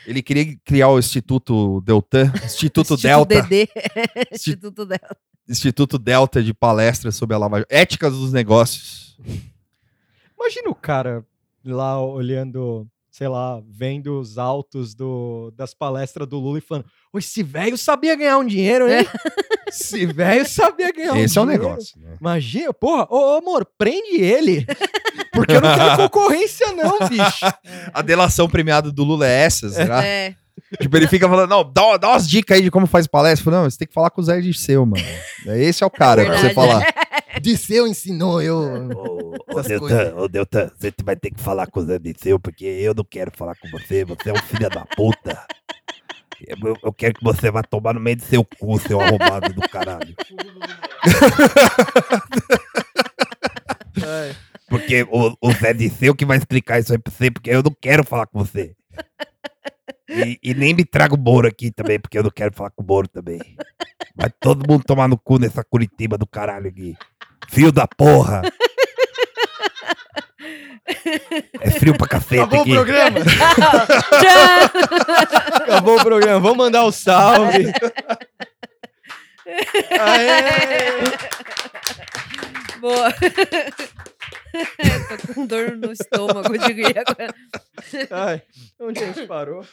ele 0.07 0.23
queria 0.23 0.57
criar 0.63 0.87
o 0.87 0.97
Instituto 0.97 1.81
Deltan, 1.81 2.31
Instituto, 2.45 2.93
Instituto 2.93 2.97
Delta, 3.01 3.41
DD. 3.41 3.67
Instituto 4.31 4.85
Delta. 4.85 5.17
Instituto 5.47 5.99
Delta 5.99 6.41
de 6.41 6.53
palestras 6.53 7.15
sobre 7.15 7.35
a 7.35 7.39
Lava 7.39 7.59
Jato. 7.59 7.67
Éticas 7.69 8.13
dos 8.13 8.31
negócios. 8.31 9.17
Imagina 10.39 10.69
o 10.69 10.75
cara 10.75 11.25
lá 11.65 12.01
olhando, 12.01 12.87
sei 13.19 13.27
lá, 13.27 13.61
vendo 13.67 14.17
os 14.17 14.37
autos 14.37 14.95
do, 14.95 15.51
das 15.53 15.73
palestras 15.73 16.25
do 16.25 16.39
Lula 16.39 16.59
e 16.59 16.61
falando: 16.61 16.85
"Ô, 17.11 17.19
esse 17.19 17.43
velho 17.43 17.77
sabia 17.77 18.15
ganhar 18.15 18.37
um 18.37 18.45
dinheiro, 18.45 18.89
hein? 18.89 19.05
Esse 19.67 20.05
velho 20.05 20.47
sabia 20.47 20.89
ganhar 20.93 21.11
um 21.11 21.17
Esse 21.17 21.37
é 21.37 21.41
o 21.41 21.45
negócio. 21.45 21.99
Né? 21.99 22.15
Imagina, 22.17 22.73
porra, 22.73 23.05
ô, 23.09 23.33
ô 23.33 23.37
amor, 23.39 23.67
prende 23.77 24.21
ele. 24.21 24.65
Porque 25.33 25.53
eu 25.53 25.59
não 25.59 25.75
quero 25.75 25.97
concorrência, 25.97 26.71
não, 26.71 26.97
bicho. 27.09 27.45
A 27.93 28.01
delação 28.01 28.47
premiada 28.47 28.89
do 28.89 29.03
Lula 29.03 29.27
é 29.27 29.43
essa, 29.43 29.69
será? 29.69 30.01
É. 30.01 30.33
Tipo, 30.81 30.95
ele 30.95 31.07
fica 31.07 31.27
falando, 31.27 31.49
não, 31.49 31.69
dá, 31.69 31.97
dá 31.97 32.09
umas 32.09 32.27
dicas 32.27 32.55
aí 32.55 32.63
de 32.63 32.71
como 32.71 32.87
faz 32.87 33.05
palestra. 33.05 33.41
Eu 33.41 33.51
falo, 33.51 33.63
não, 33.63 33.69
você 33.69 33.79
tem 33.79 33.87
que 33.87 33.93
falar 33.93 34.09
com 34.11 34.21
o 34.21 34.23
Zé 34.23 34.39
Dirceu, 34.39 34.85
mano. 34.85 35.03
Esse 35.45 35.83
é 35.83 35.87
o 35.87 35.91
cara 35.91 36.25
pra 36.25 36.37
você 36.37 36.53
falar. 36.53 36.85
Disseu 37.39 37.87
ensinou 37.87 38.41
eu. 38.41 38.57
Ô, 38.95 39.35
ô, 39.47 39.61
Deltan, 39.61 40.15
ô 40.15 40.27
Deltan, 40.27 40.71
você 40.77 40.93
vai 41.03 41.15
ter 41.15 41.31
que 41.31 41.41
falar 41.41 41.67
com 41.67 41.79
o 41.79 41.85
Zé 41.85 41.99
Disseu, 41.99 42.39
porque 42.39 42.65
eu 42.65 42.93
não 42.93 43.03
quero 43.03 43.31
falar 43.35 43.55
com 43.55 43.69
você, 43.69 44.05
você 44.05 44.29
é 44.29 44.33
um 44.33 44.37
filho 44.37 44.69
da 44.69 44.85
puta. 44.85 45.45
Eu, 46.47 46.77
eu 46.83 46.93
quero 46.93 47.15
que 47.15 47.23
você 47.23 47.51
vá 47.51 47.61
tomar 47.61 47.93
no 47.93 47.99
meio 47.99 48.15
do 48.17 48.23
seu 48.23 48.45
cu, 48.45 48.79
seu 48.79 49.01
arrombado 49.01 49.53
do 49.53 49.61
caralho. 49.69 50.15
Porque 54.69 55.03
o, 55.09 55.35
o 55.41 55.51
Zé 55.51 55.73
Disseu 55.73 56.15
que 56.15 56.25
vai 56.25 56.37
explicar 56.37 56.79
isso 56.79 56.93
aí 56.93 56.99
pra 56.99 57.11
você, 57.11 57.31
porque 57.31 57.49
eu 57.49 57.63
não 57.63 57.75
quero 57.81 58.05
falar 58.05 58.27
com 58.27 58.39
você. 58.39 58.75
E, 60.07 60.39
e 60.41 60.53
nem 60.53 60.73
me 60.73 60.85
traga 60.85 61.13
o 61.13 61.17
Moro 61.17 61.47
aqui 61.47 61.71
também, 61.71 61.99
porque 61.99 62.17
eu 62.17 62.23
não 62.23 62.31
quero 62.31 62.53
falar 62.55 62.71
com 62.71 62.83
o 62.83 62.85
Moro 62.85 63.07
também. 63.07 63.39
Vai 64.15 64.29
todo 64.39 64.67
mundo 64.67 64.83
tomar 64.83 65.07
no 65.07 65.17
cu 65.17 65.39
nessa 65.39 65.63
Curitiba 65.63 66.17
do 66.17 66.25
caralho 66.27 66.67
aqui. 66.67 66.95
Fio 67.47 67.71
da 67.71 67.87
porra. 67.87 68.41
É 71.61 71.69
frio 71.71 71.95
pra 71.97 72.07
cacete 72.07 72.41
Acabou 72.41 72.59
o 72.59 72.61
aqui. 72.61 72.71
programa. 72.71 73.19
Tchau! 73.21 74.71
Acabou 75.55 75.97
o 75.99 76.03
programa. 76.03 76.39
Vamos 76.39 76.57
mandar 76.57 76.83
o 76.83 76.91
salve. 76.91 77.71
Aê! 79.99 81.01
Boa. 82.79 83.13
Tô 85.27 85.33
com 85.33 85.45
dor 85.45 85.77
no 85.77 85.91
estômago 85.91 86.39
agora. 86.39 87.35
Ai, 88.11 88.41
onde 88.79 89.03
a 89.03 89.05
gente 89.07 89.27
parou? 89.27 89.65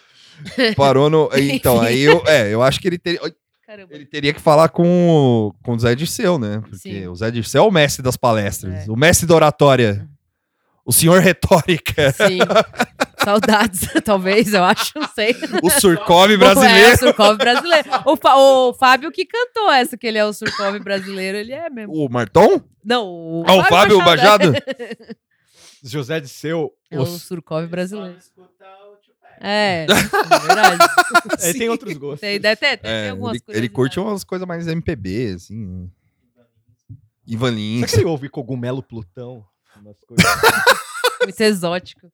Parou 0.77 1.09
no. 1.09 1.31
Então, 1.35 1.81
aí 1.81 2.03
eu. 2.03 2.23
É, 2.27 2.53
eu 2.53 2.63
acho 2.63 2.81
que 2.81 2.89
ele 2.89 2.99
teria. 2.99 3.21
Caramba. 3.67 3.93
Ele 3.95 4.07
teria 4.07 4.33
que 4.33 4.41
falar 4.41 4.69
com, 4.69 4.85
o- 5.09 5.53
com 5.65 5.73
o 5.75 5.79
Zé 5.79 5.95
Dirceu, 5.95 6.39
né? 6.39 6.61
Porque 6.61 6.77
Sim. 6.77 7.07
o 7.09 7.15
Zé 7.17 7.31
Dirceu 7.31 7.65
é 7.65 7.67
o 7.67 7.71
mestre 7.71 8.03
das 8.03 8.17
palestras, 8.17 8.87
É. 8.87 8.91
o 8.91 8.95
mestre 8.97 9.27
da 9.27 9.35
oratória, 9.35 10.09
o 10.85 10.93
senhor 10.93 11.21
retórica, 11.21 12.13
Sim. 12.13 12.39
Saudades, 13.25 13.81
talvez, 14.05 14.55
eu 14.55 14.63
acho, 14.63 14.93
não 14.95 15.09
sei. 15.09 15.35
o 15.61 15.69
Surcov 15.69 16.31
É, 16.33 16.37
brasileiro. 16.37 16.95
o 16.95 16.99
Surkov 16.99 17.37
brasileiro. 17.37 17.89
O, 18.05 18.17
Fa- 18.17 18.37
o 18.37 18.73
Fábio 18.75 19.11
que 19.11 19.25
cantou 19.27 19.69
essa, 19.73 19.97
que 19.97 20.07
ele 20.07 20.19
é 20.19 20.25
o 20.25 20.33
Surkov 20.33 20.79
brasileiro, 20.79 21.37
ele 21.37 21.53
é 21.53 21.69
mesmo. 21.69 21.93
O 21.93 22.09
Marton? 22.09 22.61
Não, 22.85 23.05
o, 23.09 23.45
Ah, 23.49 23.55
o 23.55 23.65
Fábio 23.65 23.99
Bajado? 24.05 24.53
José 25.83 26.21
de 26.21 26.29
Seu. 26.29 26.73
É 26.91 26.99
o 26.99 27.03
os- 27.03 27.23
Surkov 27.23 27.67
brasileiro. 27.67 28.17
É, 29.41 29.85
é 29.85 30.39
verdade. 30.47 30.79
Ele 31.45 31.59
tem 31.59 31.69
outros 31.69 31.97
gostos. 31.97 32.21
Tem, 32.21 32.41
deve 32.41 32.57
ter, 32.57 32.77
tem, 32.79 32.91
É, 32.91 33.11
algumas 33.11 33.33
ele, 33.35 33.41
coisas. 33.41 33.59
ele 33.63 33.69
curte 33.69 34.01
umas 34.01 34.25
coisas 34.25 34.47
mais 34.47 34.67
MPB, 34.67 35.33
assim. 35.35 35.67
né? 35.67 35.87
Ivan 37.27 37.51
Lins. 37.51 37.81
Será 37.81 37.93
que 37.93 37.97
ele 37.99 38.05
ouve 38.11 38.29
cogumelo 38.29 38.83
Plutão? 38.83 39.45
Umas 39.81 39.97
coisas. 40.05 40.25
Muito 41.23 41.41
exótico. 41.41 42.09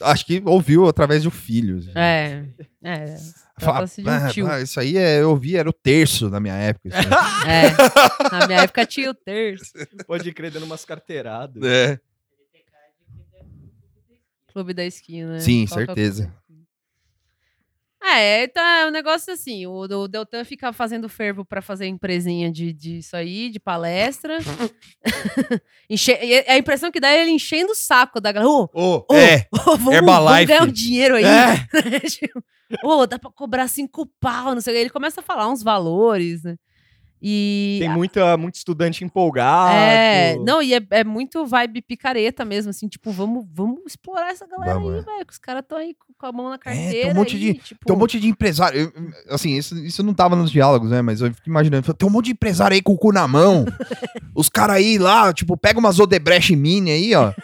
Acho 0.00 0.26
que 0.26 0.42
ouviu 0.44 0.88
através 0.88 1.22
de 1.22 1.28
um 1.28 1.30
filho. 1.30 1.78
assim. 1.78 1.92
É, 1.94 2.44
é. 2.82 3.16
Fala, 3.58 3.86
um 3.98 4.08
"Ah, 4.08 4.28
tio." 4.30 4.46
ah, 4.50 4.60
isso 4.60 4.80
aí 4.80 4.96
é, 4.96 5.20
eu 5.20 5.30
ouvi, 5.30 5.56
era 5.56 5.68
o 5.68 5.72
terço 5.72 6.28
na 6.28 6.40
minha 6.40 6.54
época. 6.54 6.88
isso 6.88 6.96
aí." 6.98 7.04
É. 7.48 8.38
Na 8.40 8.46
minha 8.46 8.60
época 8.62 8.84
tinha 8.84 9.10
o 9.10 9.14
terço. 9.14 9.72
Pode 10.06 10.30
crer 10.32 10.50
dando 10.50 10.64
umas 10.64 10.84
carteiradas. 10.84 11.62
é. 11.62 11.98
Clube 14.52 14.74
da 14.74 14.84
Esquina. 14.84 15.34
né? 15.34 15.40
Sim, 15.40 15.66
certeza. 15.66 16.34
É, 18.02 18.44
então 18.44 18.62
é 18.64 18.86
um 18.86 18.90
negócio 18.90 19.30
assim, 19.32 19.66
o, 19.66 19.80
o 19.82 20.08
Deltan 20.08 20.42
fica 20.42 20.72
fazendo 20.72 21.06
fervo 21.06 21.44
pra 21.44 21.60
fazer 21.60 21.86
empresinha 21.86 22.50
de, 22.50 22.72
disso 22.72 23.14
aí, 23.14 23.50
de 23.50 23.60
palestra. 23.60 24.38
Enche- 25.88 26.44
a 26.48 26.56
impressão 26.56 26.90
que 26.90 26.98
dá 26.98 27.08
é 27.10 27.20
ele 27.22 27.30
enchendo 27.32 27.72
o 27.72 27.74
saco 27.74 28.18
da 28.20 28.32
galera. 28.32 28.50
Ô, 28.50 28.70
Ô, 28.72 29.04
ô, 29.08 29.14
É, 29.14 29.46
ô, 29.52 29.56
vamos, 29.76 29.78
vamos 29.84 29.94
Herbalife. 29.94 30.46
ganhar 30.46 30.62
um 30.62 30.72
dinheiro 30.72 31.16
aí. 31.16 31.24
É. 31.24 32.00
Tipo, 32.08 32.42
Ô, 32.84 33.06
dá 33.06 33.18
pra 33.18 33.30
cobrar 33.30 33.68
cinco 33.68 34.06
pau, 34.18 34.54
não 34.54 34.60
sei 34.62 34.72
o 34.72 34.76
que. 34.76 34.80
Ele 34.80 34.90
começa 34.90 35.20
a 35.20 35.24
falar 35.24 35.48
uns 35.50 35.62
valores, 35.62 36.42
né? 36.42 36.56
E 37.22 37.76
tem 37.80 37.88
muita, 37.90 38.36
muito 38.36 38.54
estudante 38.54 39.04
empolgado. 39.04 39.74
é, 39.74 40.36
não, 40.44 40.62
e 40.62 40.74
é, 40.74 40.80
é 40.90 41.04
muito 41.04 41.44
vibe 41.46 41.82
picareta 41.82 42.44
mesmo, 42.44 42.70
assim, 42.70 42.88
tipo, 42.88 43.10
vamos, 43.12 43.44
vamos 43.52 43.80
explorar 43.86 44.30
essa 44.30 44.46
galera 44.46 44.74
Vamos, 44.74 44.92
aí, 44.94 45.00
é. 45.00 45.02
velho, 45.02 45.26
que 45.26 45.32
os 45.32 45.38
caras 45.38 45.62
estão 45.62 45.76
aí 45.78 45.94
com- 46.18 46.26
a 46.26 46.32
mão 46.32 46.50
na 46.50 46.58
tem 46.58 46.72
um 46.72 46.76
carteira. 46.76 47.14
monte 47.14 47.34
aí, 47.36 47.40
de- 47.40 47.54
tipo, 47.60 47.84
Tem 47.86 47.96
um 47.96 47.98
monte 47.98 48.20
de 48.20 48.28
empresário. 48.28 48.92
eu- 48.94 49.34
assim, 49.34 49.56
isso, 49.56 49.76
isso 49.84 50.02
não 50.02 50.12
tava 50.14 50.36
nos 50.36 50.50
diálogos, 50.50 50.90
né? 50.90 51.00
Mas 51.02 51.20
eu 51.22 51.32
fico 51.32 51.48
imaginando. 51.48 51.94
Tem 51.94 52.06
um 52.08 52.12
monte 52.12 52.26
de 52.26 52.32
empresário 52.32 52.74
aí 52.74 52.82
com 52.82 52.92
o 52.92 52.98
cu 52.98 53.10
na 53.12 53.26
mão. 53.26 53.64
os 54.34 54.48
caras 54.48 54.76
aí 54.76 54.98
lá, 54.98 55.32
tipo, 55.32 55.56
pega 55.56 55.78
umas 55.78 55.98
Odebrecht 55.98 56.54
Mini 56.54 56.90
aí, 56.90 57.14
ó. 57.14 57.32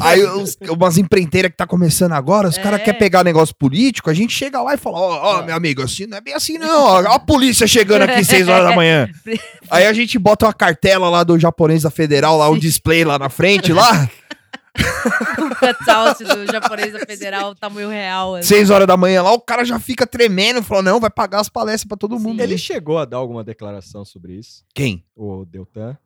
Aí 0.00 0.22
os- 0.24 0.56
umas 0.70 0.96
empreiteiras 0.96 1.50
que 1.50 1.56
tá 1.56 1.66
começando 1.66 2.12
agora, 2.12 2.48
os 2.48 2.56
caras 2.58 2.80
É. 2.80 2.84
querem 2.84 2.98
pegar 2.98 3.22
negócio 3.22 3.54
político, 3.54 4.08
a 4.10 4.14
gente 4.14 4.32
chega 4.32 4.60
lá 4.60 4.74
e 4.74 4.76
fala: 4.78 4.98
Ó, 4.98 5.38
ó, 5.40 5.42
meu 5.44 5.54
amigo, 5.54 5.82
assim 5.82 6.06
não 6.06 6.16
é 6.16 6.20
bem 6.20 6.34
assim, 6.34 6.56
não. 6.58 6.82
Ó, 6.84 6.98
a 7.06 7.18
polícia 7.18 7.66
chegando 7.66 8.02
aqui 8.02 8.24
6 8.24 8.48
horas 8.48 8.68
da 8.68 8.74
manhã. 8.74 9.08
Aí 9.70 9.86
a 9.86 9.92
gente 9.92 10.18
bota 10.18 10.46
uma 10.46 10.52
cartela 10.52 11.08
lá 11.08 11.24
do 11.24 11.38
japonês 11.38 11.82
da 11.82 11.90
Federal, 11.90 12.36
lá, 12.36 12.50
um 12.50 12.58
display 12.58 13.04
lá 13.04 13.18
na 13.18 13.28
frente, 13.28 13.72
lá, 13.72 14.08
o 15.38 15.54
cutout 15.54 16.24
do 16.24 16.50
japonês 16.50 16.92
da 16.92 17.00
federal, 17.00 17.54
tamanho 17.54 17.88
real. 17.88 18.36
assim. 18.36 18.48
6 18.48 18.70
horas 18.70 18.86
da 18.86 18.96
manhã 18.96 19.22
lá, 19.22 19.32
o 19.32 19.40
cara 19.40 19.64
já 19.64 19.78
fica 19.78 20.06
tremendo, 20.06 20.62
falou: 20.62 20.82
não, 20.82 21.00
vai 21.00 21.10
pagar 21.10 21.40
as 21.40 21.48
palestras 21.48 21.86
pra 21.86 21.96
todo 21.96 22.16
Sim. 22.16 22.22
mundo. 22.24 22.40
Ele 22.40 22.56
chegou 22.56 22.98
a 22.98 23.04
dar 23.04 23.18
alguma 23.18 23.44
declaração 23.44 24.04
sobre 24.04 24.34
isso? 24.34 24.64
Quem? 24.74 25.04
O 25.14 25.44
Deltan? 25.44 25.96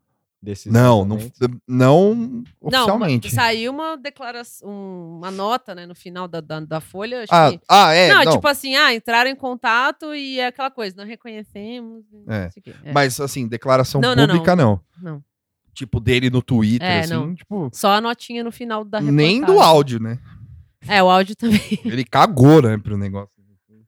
Desses 0.46 0.72
Não, 0.72 1.04
não, 1.04 1.18
não 1.66 2.14
Não, 2.14 2.44
oficialmente. 2.60 3.26
uma- 3.26 3.34
saiu 3.34 3.72
uma 3.72 3.96
declaração, 3.96 4.68
um- 4.70 5.16
uma 5.18 5.28
nota, 5.32 5.74
né, 5.74 5.86
no 5.86 5.94
final 5.94 6.28
da, 6.28 6.40
da, 6.40 6.60
da 6.60 6.80
folha, 6.80 7.24
acho 7.24 7.34
ah, 7.34 7.50
que... 7.50 7.60
ah, 7.68 7.92
é, 7.92 8.08
não, 8.14 8.24
não, 8.24 8.32
tipo 8.34 8.46
assim, 8.46 8.76
ah, 8.76 8.94
entraram 8.94 9.28
em 9.28 9.34
contato 9.34 10.14
e 10.14 10.38
é 10.38 10.46
aquela 10.46 10.70
coisa, 10.70 10.94
não 10.96 11.04
reconhecemos. 11.04 12.04
não 12.12 12.32
É, 12.32 12.48
sei 12.50 12.60
o 12.60 12.62
quê. 12.62 12.74
É. 12.84 12.92
mas 12.92 13.18
assim, 13.18 13.48
declaração 13.48 14.00
Não, 14.00 14.14
não, 14.14 14.24
pública 14.28 14.54
não, 14.54 14.80
Não. 15.02 15.20
Tipo 15.74 15.98
dele 15.98 16.30
no 16.30 16.40
Twitter, 16.40 16.88
É, 16.88 17.00
assim, 17.00 17.12
não. 17.12 17.34
tipo, 17.34 17.68
Só 17.72 17.90
a 17.94 18.00
notinha 18.00 18.44
no 18.44 18.52
final 18.52 18.84
da 18.84 19.00
nem 19.00 19.40
do 19.40 19.46
reportagem. 19.48 19.62
áudio, 19.74 20.00
né? 20.00 20.18
É, 20.86 21.02
o 21.02 21.10
áudio 21.10 21.34
também. 21.36 21.60
Ele 21.84 22.04
cagou, 22.04 22.62
né, 22.62 22.78
pro 22.78 22.96
negócio. 22.96 23.28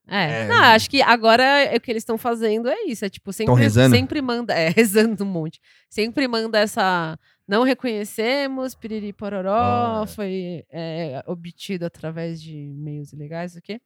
É. 0.08 0.42
É. 0.44 0.46
Não, 0.48 0.56
acho 0.56 0.88
que 0.90 1.02
agora 1.02 1.42
é 1.42 1.76
o 1.76 1.80
que 1.80 1.90
eles 1.90 2.00
estão 2.02 2.16
fazendo 2.18 2.68
é 2.68 2.82
isso. 2.86 3.04
É 3.04 3.08
tipo, 3.08 3.32
sempre, 3.32 3.54
rezando? 3.54 3.94
sempre 3.94 4.22
manda. 4.22 4.54
É, 4.58 4.70
rezando 4.70 5.22
um 5.24 5.26
monte. 5.26 5.60
Sempre 5.88 6.26
manda 6.26 6.58
essa. 6.58 7.18
Não 7.46 7.62
reconhecemos, 7.62 8.74
piriri 8.74 9.12
pororó, 9.12 9.54
Ah, 9.54 10.00
é. 10.04 10.06
foi 10.06 10.64
é, 10.70 11.22
obtido 11.26 11.84
através 11.86 12.42
de 12.42 12.54
meios 12.76 13.12
ilegais, 13.12 13.54
o 13.56 13.62
quê? 13.62 13.80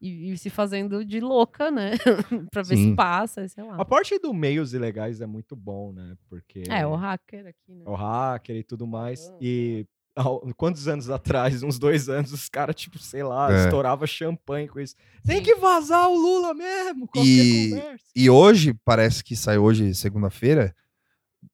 E, 0.00 0.32
e 0.32 0.36
se 0.38 0.50
fazendo 0.50 1.04
de 1.04 1.20
louca, 1.20 1.70
né? 1.70 1.92
pra 2.50 2.62
ver 2.62 2.76
Sim. 2.76 2.90
se 2.90 2.96
passa, 2.96 3.46
sei 3.48 3.64
lá. 3.64 3.76
A 3.76 3.84
parte 3.84 4.18
do 4.18 4.34
meios 4.34 4.74
ilegais 4.74 5.20
é 5.20 5.26
muito 5.26 5.54
bom, 5.56 5.92
né? 5.92 6.16
Porque 6.28 6.64
É, 6.68 6.86
o 6.86 6.94
hacker 6.94 7.46
aqui, 7.46 7.72
né? 7.74 7.84
o 7.86 7.94
hacker 7.94 8.56
e 8.56 8.62
tudo 8.64 8.86
mais. 8.86 9.28
Ah. 9.30 9.36
E 9.40 9.86
quantos 10.56 10.86
anos 10.86 11.10
atrás, 11.10 11.62
uns 11.62 11.78
dois 11.78 12.08
anos, 12.08 12.32
os 12.32 12.48
caras, 12.48 12.76
tipo, 12.76 12.98
sei 12.98 13.22
lá, 13.22 13.52
É. 13.52 13.64
estourava 13.64 14.06
champanhe 14.06 14.68
com 14.68 14.78
isso. 14.80 14.94
Tem 15.26 15.42
que 15.42 15.54
vazar 15.56 16.08
o 16.08 16.16
Lula 16.16 16.54
mesmo, 16.54 17.06
qualquer 17.08 17.28
E- 17.28 17.70
conversa. 17.70 18.04
E 18.14 18.30
hoje, 18.30 18.74
parece 18.84 19.24
que 19.24 19.34
sai 19.34 19.58
hoje, 19.58 19.94
segunda-feira, 19.94 20.74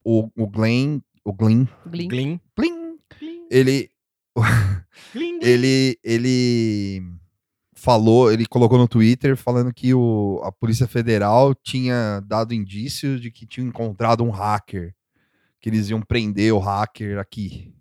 o, 0.04 0.28
o 0.36 0.46
Glenn, 0.46 1.00
o 1.24 1.32
Glenn, 1.32 1.66
Glin. 1.86 2.08
Glim, 2.08 2.40
Plim, 2.54 2.96
glim, 3.18 3.46
ele, 3.50 3.90
glim. 5.14 5.38
ele, 5.42 5.98
ele 6.04 7.02
falou, 7.74 8.30
ele 8.30 8.44
colocou 8.46 8.76
no 8.78 8.86
Twitter 8.86 9.36
falando 9.36 9.72
que 9.72 9.94
o, 9.94 10.40
a 10.44 10.52
Polícia 10.52 10.86
Federal 10.86 11.54
tinha 11.54 12.20
dado 12.26 12.52
indícios 12.52 13.20
de 13.20 13.30
que 13.30 13.46
tinham 13.46 13.68
encontrado 13.68 14.22
um 14.22 14.30
hacker, 14.30 14.94
que 15.60 15.68
eles 15.70 15.88
iam 15.88 16.00
prender 16.02 16.52
o 16.52 16.58
hacker 16.58 17.18
aqui. 17.18 17.74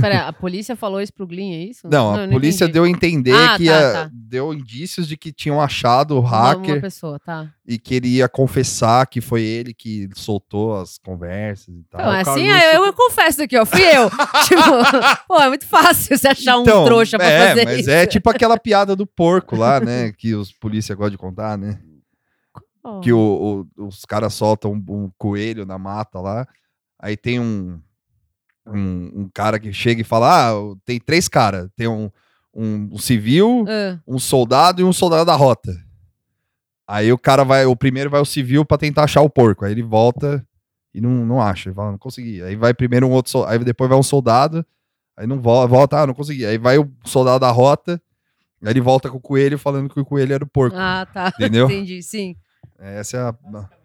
Pera, 0.00 0.26
a 0.26 0.32
polícia 0.32 0.74
falou 0.74 1.00
isso 1.00 1.12
pro 1.12 1.26
Glin, 1.26 1.52
é 1.54 1.64
isso? 1.64 1.86
Não, 1.88 2.12
a 2.14 2.24
eu 2.24 2.30
polícia 2.30 2.64
entendi. 2.64 2.72
deu 2.72 2.84
a 2.84 2.88
entender 2.88 3.32
Ah, 3.32 3.56
que 3.56 3.66
tá, 3.66 3.72
ia- 3.80 3.92
tá. 3.92 4.10
deu 4.12 4.52
indícios 4.52 5.06
de 5.06 5.16
que 5.16 5.32
tinham 5.32 5.60
achado 5.60 6.16
o 6.16 6.20
hacker 6.20 6.74
Uma 6.74 6.80
pessoa, 6.80 7.20
tá. 7.20 7.48
e 7.64 7.78
queria 7.78 8.28
confessar 8.28 9.06
que 9.06 9.20
foi 9.20 9.42
ele 9.42 9.72
que 9.72 10.08
soltou 10.14 10.76
as 10.76 10.98
conversas 10.98 11.68
e 11.72 11.84
tal. 11.88 12.00
Não, 12.00 12.08
o 12.08 12.14
assim, 12.16 12.46
eu, 12.48 12.86
eu 12.86 12.92
confesso 12.92 13.42
aqui, 13.44 13.56
ó, 13.56 13.64
fui 13.64 13.82
eu. 13.82 14.10
tipo, 14.48 14.62
pô, 15.28 15.40
é 15.40 15.48
muito 15.48 15.66
fácil 15.66 16.18
você 16.18 16.26
achar 16.26 16.58
um 16.58 16.64
trouxa 16.64 17.16
pra 17.16 17.26
é, 17.30 17.48
fazer 17.50 17.64
mas 17.64 17.78
isso. 17.80 17.90
é 17.90 18.06
tipo 18.06 18.28
aquela 18.30 18.58
piada 18.58 18.96
do 18.96 19.06
porco 19.06 19.54
lá, 19.54 19.78
né? 19.78 20.10
Que 20.12 20.34
os 20.34 20.50
polícia 20.52 20.96
gostam 20.96 21.10
de 21.12 21.18
contar, 21.18 21.56
né? 21.56 21.78
Ó. 22.82 22.98
Que 23.00 23.12
o- 23.12 23.66
o- 23.78 23.86
os 23.86 24.04
caras 24.04 24.34
soltam 24.34 24.72
um, 24.72 24.84
um 25.04 25.10
coelho 25.16 25.64
na 25.64 25.78
mata 25.78 26.18
lá. 26.20 26.44
Aí 27.00 27.16
tem 27.16 27.38
um, 27.40 27.80
um, 28.66 29.22
um 29.22 29.30
cara 29.32 29.58
que 29.58 29.72
chega 29.72 30.00
e 30.00 30.04
fala: 30.04 30.50
Ah, 30.50 30.52
tem 30.84 30.98
três 30.98 31.28
caras. 31.28 31.68
Tem 31.76 31.86
um, 31.88 32.10
um, 32.54 32.90
um 32.92 32.98
civil, 32.98 33.64
Ah, 33.68 33.98
um 34.06 34.18
soldado 34.18 34.80
e 34.80 34.84
um 34.84 34.92
soldado 34.92 35.24
da 35.24 35.34
rota. 35.34 35.72
Aí 36.86 37.12
o 37.12 37.18
cara 37.18 37.44
vai, 37.44 37.64
o 37.64 37.74
primeiro 37.74 38.10
vai 38.10 38.20
o 38.20 38.26
civil 38.26 38.64
pra 38.64 38.76
tentar 38.76 39.04
achar 39.04 39.22
o 39.22 39.30
porco. 39.30 39.64
Aí 39.64 39.72
ele 39.72 39.82
volta 39.82 40.46
e 40.92 41.00
não, 41.00 41.10
não 41.10 41.40
acha. 41.40 41.68
Ele 41.68 41.74
fala, 41.74 41.92
não 41.92 41.98
consegui. 41.98 42.42
Aí 42.42 42.56
vai 42.56 42.74
primeiro 42.74 43.06
um 43.06 43.10
outro 43.10 43.32
soldado, 43.32 43.52
aí 43.52 43.64
depois 43.64 43.88
vai 43.88 43.98
um 43.98 44.02
soldado, 44.02 44.64
aí 45.16 45.26
não 45.26 45.40
volta, 45.40 45.66
volta, 45.66 46.02
ah, 46.02 46.06
não 46.06 46.14
consegui. 46.14 46.44
Aí 46.44 46.58
vai 46.58 46.78
o 46.78 46.90
soldado 47.04 47.40
da 47.40 47.50
rota, 47.50 48.00
aí 48.62 48.70
ele 48.70 48.80
volta 48.82 49.08
com 49.10 49.16
o 49.16 49.20
coelho 49.20 49.58
falando 49.58 49.88
que 49.88 49.98
o 49.98 50.04
coelho 50.04 50.34
era 50.34 50.44
o 50.44 50.46
porco. 50.48 50.76
ah, 50.78 51.06
tá. 51.10 51.32
Entendeu? 51.34 51.64
Entendi, 51.70 52.02
sim. 52.02 52.36
Essa 52.78 53.16
é 53.16 53.20
a. 53.20 53.34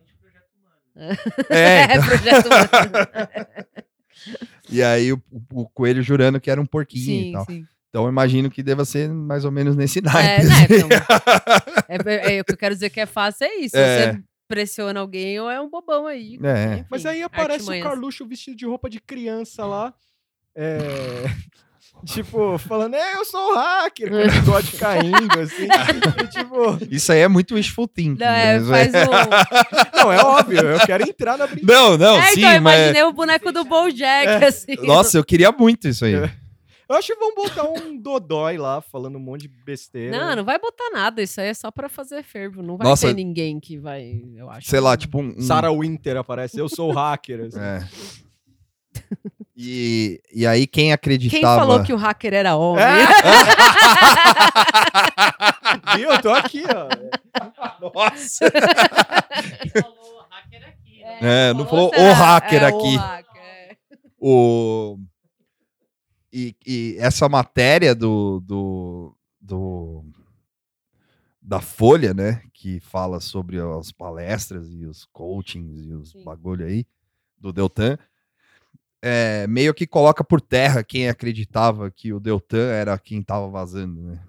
É, 1.50 1.84
então, 1.86 2.04
projeto 2.04 2.46
humano. 2.48 2.68
E 4.70 4.82
aí 4.84 5.12
o, 5.14 5.22
o 5.52 5.68
coelho 5.70 6.02
jurando 6.04 6.40
que 6.40 6.50
era 6.52 6.60
um 6.62 6.66
porquinho 6.66 7.04
e 7.22 7.24
Sim, 7.26 7.32
tal. 7.34 7.46
sim. 7.46 7.66
Então 7.90 8.04
eu 8.04 8.10
imagino 8.10 8.52
que 8.52 8.62
deva 8.62 8.86
ser 8.86 9.10
mais 9.10 9.44
ou 9.46 9.52
menos 9.52 9.76
nesse 9.76 10.00
É, 10.00 10.02
naipe. 10.04 10.46
né, 10.46 10.54
assim. 10.54 10.76
então, 11.90 12.12
é, 12.12 12.38
é, 12.38 12.42
o 12.42 12.46
que 12.46 12.54
eu 12.54 12.58
quero 12.58 12.76
dizer 12.76 12.90
que 12.92 13.00
é 13.00 13.06
fácil 13.08 13.46
é 13.48 13.56
isso. 13.56 13.76
É. 13.78 14.14
Você 14.14 14.24
pressiona 14.48 15.00
alguém 15.00 15.40
ou 15.40 15.50
é 15.50 15.60
um 15.60 15.70
bobão 15.70 16.06
aí. 16.08 16.40
É. 16.44 16.74
Enfim, 16.74 16.86
Mas 16.90 17.06
aí 17.06 17.22
aparece 17.24 17.54
artimanhas. 17.62 17.86
o 17.86 17.90
Carluxo 17.90 18.28
vestido 18.28 18.56
de 18.58 18.66
roupa 18.66 18.90
de 18.90 19.00
criança 19.00 19.66
lá, 19.66 19.94
é, 20.56 20.80
tipo, 22.06 22.58
falando, 22.58 22.96
é, 22.96 23.16
eu 23.16 23.26
sou 23.26 23.52
um 23.52 23.56
hacker, 23.56 24.10
com 24.10 24.16
o 24.16 24.32
bigode 24.42 24.72
caindo, 24.78 25.40
assim. 25.40 25.68
e, 26.24 26.28
tipo, 26.28 26.78
Isso 26.90 27.12
aí 27.12 27.20
é 27.20 27.28
muito 27.28 27.56
wishful 27.56 27.88
thinking. 27.88 28.20
Não, 28.20 28.28
é, 28.28 28.60
faz 28.62 28.92
um... 28.94 29.98
não, 29.98 30.12
é 30.14 30.22
óbvio, 30.24 30.60
eu 30.60 30.80
quero 30.86 31.04
entrar 31.04 31.38
na 31.38 31.48
brincadeira. 31.48 31.82
Não, 31.82 31.98
não, 31.98 32.18
é, 32.18 32.32
sim, 32.32 32.40
então, 32.40 32.54
eu 32.54 32.62
mas... 32.62 32.80
imaginei 32.80 33.04
o 33.04 33.14
boneco 33.14 33.52
do 33.52 33.64
Bojack, 33.66 34.44
assim. 34.44 34.76
Nossa, 34.84 35.18
eu 35.18 35.24
queria 35.24 35.52
muito 35.52 35.88
isso 35.88 36.06
aí. 36.06 36.14
Eu 36.90 36.96
acho 36.96 37.14
que 37.14 37.20
vão 37.20 37.36
botar 37.36 37.70
um 37.70 37.96
Dodói 38.02 38.58
lá, 38.58 38.82
falando 38.82 39.18
um 39.18 39.22
monte 39.22 39.42
de 39.42 39.48
besteira. 39.48 40.18
Não, 40.18 40.38
não 40.38 40.44
vai 40.44 40.58
botar 40.58 40.90
nada. 40.92 41.22
Isso 41.22 41.40
aí 41.40 41.50
é 41.50 41.54
só 41.54 41.70
pra 41.70 41.88
fazer 41.88 42.24
fervo. 42.24 42.64
Não 42.64 42.78
vai 42.78 42.88
Nossa. 42.88 43.06
ter 43.06 43.14
ninguém 43.14 43.60
que 43.60 43.78
vai, 43.78 44.24
eu 44.36 44.50
acho. 44.50 44.68
Sei 44.68 44.80
lá, 44.80 44.98
tipo 44.98 45.22
um... 45.22 45.36
um- 45.38 45.42
Sarah 45.42 45.72
Winter 45.72 46.18
aparece, 46.18 46.58
eu 46.58 46.68
sou 46.68 46.90
o 46.90 46.92
hacker. 46.92 47.42
assim. 47.42 47.60
É. 47.60 47.88
E, 49.62 50.22
e 50.34 50.48
aí 50.48 50.66
quem 50.66 50.86
Quem 50.86 50.94
acreditava... 50.94 51.60
falou 51.60 51.84
que 51.84 51.92
o 51.92 51.98
hacker 51.98 52.34
era 52.34 52.56
homem? 52.56 52.82
É? 52.82 52.88
Viu? 55.98 56.10
Eu 56.12 56.22
tô 56.22 56.30
aqui, 56.30 56.64
ó. 56.64 56.88
Nossa! 57.94 58.50
falou 59.82 60.26
hacker 60.30 60.66
aqui. 60.66 61.04
É, 61.04 61.54
não 61.54 61.68
falou 61.68 61.90
será? 61.90 62.10
o 62.10 62.14
hacker 62.14 62.64
É, 62.64 62.68
aqui. 62.68 62.96
O 62.96 63.00
hacker, 63.00 63.42
é. 63.42 63.76
O... 64.18 64.98
E, 66.32 66.56
e 66.66 66.96
essa 66.98 67.28
matéria 67.28 67.94
do, 67.94 68.40
do, 68.40 69.14
do- 69.42 70.06
da 71.42 71.60
Folha, 71.60 72.14
né, 72.14 72.42
que 72.54 72.80
fala 72.80 73.20
sobre 73.20 73.60
as 73.60 73.92
palestras 73.92 74.72
e 74.72 74.86
os 74.86 75.04
coachings 75.12 75.86
e 75.86 75.92
os 75.94 76.12
Sim. 76.12 76.24
bagulho 76.24 76.66
aí 76.66 76.86
do 77.38 77.52
Deltan, 77.52 77.98
é, 79.02 79.46
meio 79.48 79.74
que 79.74 79.88
coloca 79.88 80.24
por 80.24 80.42
terra 80.42 80.84
quem 80.84 81.08
acreditava 81.10 81.90
que 81.92 82.12
o 82.14 82.20
Deltan 82.20 82.70
era 82.72 82.98
quem 82.98 83.22
tava 83.22 83.48
vazando, 83.50 84.02
né? 84.02 84.20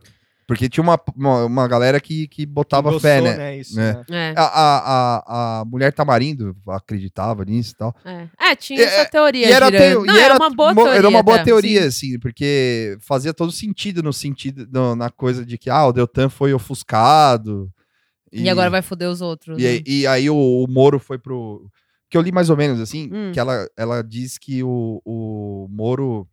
Porque 0.47 0.69
tinha 0.69 0.83
uma, 0.83 0.99
uma, 1.15 1.45
uma 1.45 1.69
galera 1.69 2.00
que, 2.00 2.27
que 2.27 2.45
botava 2.45 2.99
fé, 2.99 3.21
né? 3.21 3.57
Isso, 3.59 3.77
né? 3.77 4.05
né? 4.09 4.31
É, 4.31 4.35
A, 4.37 4.43
a, 4.45 5.61
a, 5.61 5.65
mulher 5.65 5.93
Tamarindo 5.93 6.57
acreditava 6.69 7.45
nisso 7.45 7.71
e 7.73 7.77
tal. 7.77 7.95
é. 8.05 8.27
É, 8.37 8.57
tinha 8.57 8.81
E- 8.81 8.83
essa 8.83 9.09
teoria 9.09 9.47
E 9.49 9.53
era, 9.53 9.71
teo- 9.71 10.05
Não, 10.05 10.12
e 10.17 10.19
era 10.19 10.35
uma 10.35 10.50
boa 10.50 10.75
teoria. 10.75 10.99
Era 10.99 11.09
uma 11.09 11.23
boa 11.23 11.37
até, 11.37 11.45
teoria, 11.45 11.83
sim. 11.83 11.87
assim, 11.87 12.19
porque 12.19 12.97
fazia 13.00 13.33
todo 13.33 13.53
sentido 13.53 14.03
no 14.03 14.12
sentido, 14.12 14.67
no- 14.73 14.97
na 14.97 15.09
coisa 15.09 15.47
de 15.47 15.57
que, 15.57 15.71
ah, 15.71 15.87
o 15.87 15.93
Deltan 15.93 16.29
foi 16.29 16.53
ofuscado. 16.53 17.71
E, 18.33 18.50
agora 18.50 18.71
vai 18.71 18.83
foder 18.83 19.09
os 19.09 19.21
outros. 19.21 19.57
E, 19.57 19.62
né? 19.62 19.69
aí- 19.69 19.83
e 19.87 20.07
aí 20.09 20.29
o, 20.31 20.35
o 20.37 20.67
Moro 20.69 20.99
foi 20.99 21.17
pro. 21.19 21.65
Que 22.11 22.17
eu 22.19 22.23
li 22.23 22.33
mais 22.33 22.50
ou 22.50 22.57
menos, 22.57 22.81
assim, 22.81 23.09
Hum. 23.12 23.31
que 23.33 23.38
ela, 23.38 23.67
ela 23.79 24.02
diz 24.02 24.37
que 24.37 24.62
o, 24.64 25.00
o 25.05 25.69
Moro. 25.71 26.29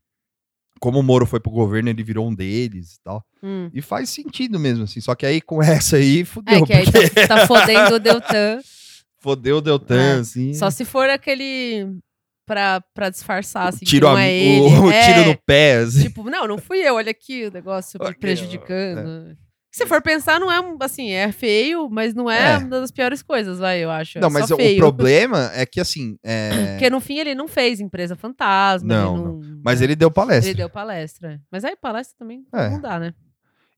Como 0.79 0.99
o 0.99 1.03
Moro 1.03 1.25
foi 1.25 1.39
pro 1.39 1.51
governo, 1.51 1.89
ele 1.89 2.03
virou 2.03 2.27
um 2.27 2.33
deles 2.35 2.95
e 2.95 3.01
tal. 3.03 3.23
Hum. 3.41 3.69
E 3.73 3.81
faz 3.81 4.09
sentido 4.09 4.59
mesmo, 4.59 4.83
assim. 4.83 4.99
Só 5.01 5.15
que 5.15 5.25
aí 5.25 5.39
com 5.41 5.61
essa 5.63 5.97
aí, 5.97 6.23
fudeu. 6.25 6.55
É, 6.57 6.65
que 6.65 6.73
aí 6.73 6.85
porque 6.91 7.09
tá, 7.09 7.27
tá 7.27 7.47
fodendo 7.47 7.95
o 7.95 7.99
Deltan. 7.99 8.59
fodeu 9.19 9.57
o 9.57 9.61
Deltan, 9.61 10.17
É, 10.17 10.19
assim. 10.19 10.53
Só 10.53 10.69
se 10.69 10.83
for 10.85 11.09
aquele. 11.09 11.97
Pra, 12.45 12.79
pra 12.93 13.09
disfarçar, 13.09 13.67
assim, 13.67 13.83
tiro, 13.83 14.07
não 14.07 14.15
a- 14.15 14.23
é 14.23 14.29
o, 14.29 14.67
ele. 14.67 14.79
o 14.87 14.89
É, 14.91 15.13
tiro 15.13 15.25
no 15.31 15.37
pé, 15.45 15.77
assim. 15.79 16.03
Tipo, 16.03 16.29
não, 16.29 16.47
não 16.47 16.57
fui 16.57 16.77
eu, 16.79 16.95
olha 16.95 17.11
aqui 17.11 17.45
o 17.47 17.51
negócio 17.51 17.99
me 17.99 18.05
Ok, 18.07 18.17
prejudicando. 18.19 19.37
Se 19.77 19.85
for 19.85 20.01
pensar, 20.01 20.39
não 20.39 20.51
é 20.51 20.59
um- 20.59 20.75
assim, 20.81 21.11
é 21.11 21.31
feio, 21.31 21.87
mas 21.89 22.13
não 22.13 22.29
é, 22.29 22.53
É. 22.53 22.57
uma 22.57 22.67
das 22.81 22.89
piores 22.91 23.21
coisas, 23.21 23.59
vai, 23.59 23.83
eu 23.83 23.91
acho. 23.91 24.19
Não, 24.19 24.27
é 24.29 24.31
mas 24.31 24.47
só 24.47 24.55
o 24.55 24.57
feio. 24.57 24.77
problema 24.77 25.51
é 25.53 25.65
que, 25.65 25.79
assim. 25.79 26.17
é, 26.23 26.49
Porque 26.79 26.89
no 26.89 26.99
fim 26.99 27.19
ele 27.19 27.35
não 27.35 27.47
fez 27.47 27.79
empresa 27.79 28.15
fantasma. 28.15 28.87
Não, 28.87 29.15
ele 29.15 29.23
não, 29.23 29.59
Mas 29.63 29.81
ele 29.81 29.95
deu 29.95 30.09
palestra. 30.09 30.49
Ele 30.49 30.57
deu 30.57 30.69
palestra. 30.69 31.39
Mas 31.51 31.63
aí 31.63 31.75
palestra 31.75 32.15
também 32.17 32.43
É. 32.53 32.69
não 32.69 32.81
dá, 32.81 32.99
né? 32.99 33.13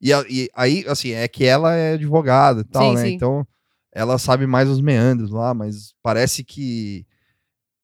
E, 0.02 0.12
e 0.30 0.50
aí, 0.56 0.86
assim, 0.88 1.12
é 1.12 1.28
que 1.28 1.44
ela 1.44 1.74
é 1.76 1.94
advogada 1.96 2.62
e 2.62 2.64
tal, 2.64 2.84
Sim, 2.92 2.96
né? 2.96 3.02
sim. 3.10 3.14
Então, 3.16 3.46
ela 3.94 4.18
sabe 4.18 4.48
mais 4.48 4.70
os 4.70 4.80
meandros 4.80 5.32
lá, 5.32 5.54
mas 5.54 5.94
parece 6.02 6.44
que 6.46 7.06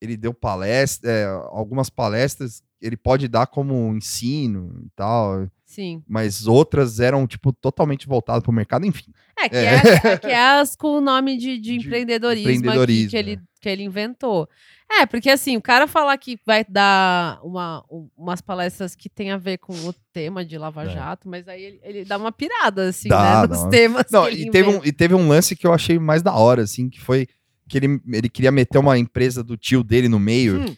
ele 0.02 0.16
deu 0.16 0.34
palestra, 0.34 1.12
é, 1.12 1.26
algumas 1.52 1.90
palestras 1.90 2.64
ele 2.82 2.96
pode 2.96 3.28
dar 3.28 3.48
como 3.48 3.94
ensino 3.96 4.82
e 4.86 4.90
tal, 4.96 5.48
Sim. 5.76 6.02
mas 6.08 6.48
outras 6.48 7.00
eram, 7.00 7.28
tipo, 7.28 7.52
totalmente 7.52 8.08
voltadas 8.08 8.42
pro 8.44 8.52
mercado, 8.54 8.86
enfim. 8.86 9.12
É, 9.38 9.50
que 9.50 9.56
É. 9.56 9.60
é, 9.66 10.08
é 10.14 10.18
que 10.18 10.28
é 10.28 10.60
as 10.60 10.76
com 10.76 10.98
o 10.98 11.02
nome 11.02 11.38
de, 11.38 11.58
de 11.58 11.78
De 11.78 11.86
empreendedorismo, 11.88 12.50
empreendedorismo, 12.50 13.10
que, 13.12 13.18
ele, 13.18 13.34
é. 13.34 13.40
que 13.62 13.70
ele 13.70 13.84
inventou. 13.84 14.48
É, 14.90 15.06
porque 15.06 15.30
assim, 15.32 15.58
o 15.58 15.62
cara 15.62 15.88
falar 15.88 16.16
que 16.18 16.40
vai 16.46 16.64
dar 16.70 17.40
uma, 17.44 17.84
um- 17.92 18.08
umas 18.16 18.40
palestras 18.40 18.96
que 18.96 19.10
tem 19.10 19.32
a 19.32 19.38
ver 19.38 19.58
com 19.58 19.74
o 19.74 19.94
tema 20.14 20.46
de 20.46 20.58
Lava 20.58 20.84
É. 20.84 20.90
Jato, 20.90 21.28
mas 21.28 21.48
aí 21.48 21.62
ele, 21.64 21.80
ele 21.84 22.06
dá 22.06 22.18
uma 22.18 22.32
pirada, 22.32 22.90
assim, 22.90 23.10
Dá, 23.10 23.42
né? 23.42 23.48
Nos 23.48 23.62
uma- 23.64 23.70
temas. 23.72 24.06
Não, 24.12 24.30
e 24.30 24.50
teve, 24.52 24.70
um, 24.70 24.82
e 24.86 24.92
teve 24.92 25.14
um 25.16 25.28
lance 25.28 25.56
que 25.56 25.66
eu 25.68 25.74
achei 25.74 25.98
mais 26.00 26.22
da 26.22 26.34
hora, 26.36 26.62
assim, 26.62 26.88
que 26.90 27.02
foi 27.02 27.28
que 27.68 27.80
ele, 27.80 28.00
ele 28.14 28.30
queria 28.30 28.52
meter 28.52 28.78
uma 28.78 28.96
empresa 28.98 29.44
do 29.44 29.58
tio 29.58 29.84
dele 29.84 30.08
no 30.08 30.20
meio, 30.20 30.62
Hum. 30.62 30.76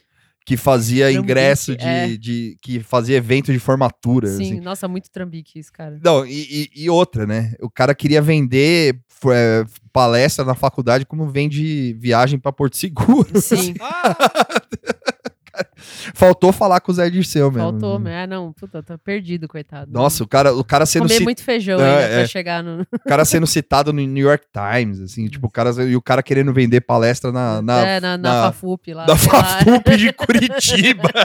Que 0.48 0.56
fazia 0.56 1.10
Trambique, 1.10 1.22
ingresso 1.30 1.76
de, 1.76 1.84
é. 1.84 2.16
de- 2.16 2.56
que 2.62 2.80
fazia 2.80 3.18
evento 3.18 3.52
de 3.52 3.58
formatura, 3.58 4.28
Sim, 4.28 4.34
assim. 4.54 4.60
nossa, 4.60 4.88
muito 4.88 5.10
trambique 5.10 5.58
isso, 5.58 5.70
cara. 5.70 6.00
Não, 6.02 6.24
e, 6.24 6.70
e- 6.74 6.84
e 6.84 6.88
outra, 6.88 7.26
né? 7.26 7.52
O 7.60 7.68
cara 7.68 7.94
queria 7.94 8.22
vender 8.22 8.98
é, 9.30 9.64
palestra 9.92 10.46
na 10.46 10.54
faculdade 10.54 11.04
como 11.04 11.28
vende 11.28 11.92
viagem 12.00 12.38
pra 12.38 12.50
Porto 12.50 12.78
Seguro. 12.78 13.28
Sim, 13.42 13.74
Faltou 16.14 16.52
falar 16.52 16.80
com 16.80 16.90
o 16.92 16.94
Zé 16.94 17.08
Dirceu 17.10 17.50
mesmo. 17.50 17.70
faltou, 17.70 17.98
mas 17.98 18.12
ah, 18.14 18.26
não, 18.26 18.52
puta, 18.52 18.82
tá 18.82 18.96
perdido, 18.98 19.48
coitado. 19.48 19.90
Nossa, 19.90 20.22
o 20.24 20.26
cara, 20.26 20.54
o 20.54 20.64
cara 20.64 20.86
sendo, 20.86 21.06
Comer 21.08 21.20
muito 21.20 21.42
feijão 21.42 21.78
Não, 21.78 21.84
ainda 21.84 22.00
é. 22.02 22.18
pra 22.18 22.26
chegar 22.26 22.62
no. 22.62 22.82
o 22.82 23.08
cara 23.08 23.24
sendo 23.24 23.46
citado 23.46 23.92
no 23.92 24.00
New 24.00 24.26
York 24.26 24.46
Times, 24.52 25.00
assim, 25.00 25.26
tipo, 25.28 25.46
o 25.46 25.50
cara, 25.50 25.70
e 25.84 25.96
o 25.96 26.02
cara 26.02 26.22
querendo 26.22 26.52
vender 26.52 26.80
palestra 26.80 27.30
na, 27.32 27.62
na, 27.62 27.86
é, 27.86 28.00
na, 28.00 28.18
na, 28.18 28.32
na- 28.32 28.52
Fafup 28.52 28.92
lá. 28.92 29.06
lá, 29.08 29.16
Fafup 29.16 29.96
de 29.96 30.12
Curitiba. 30.12 31.08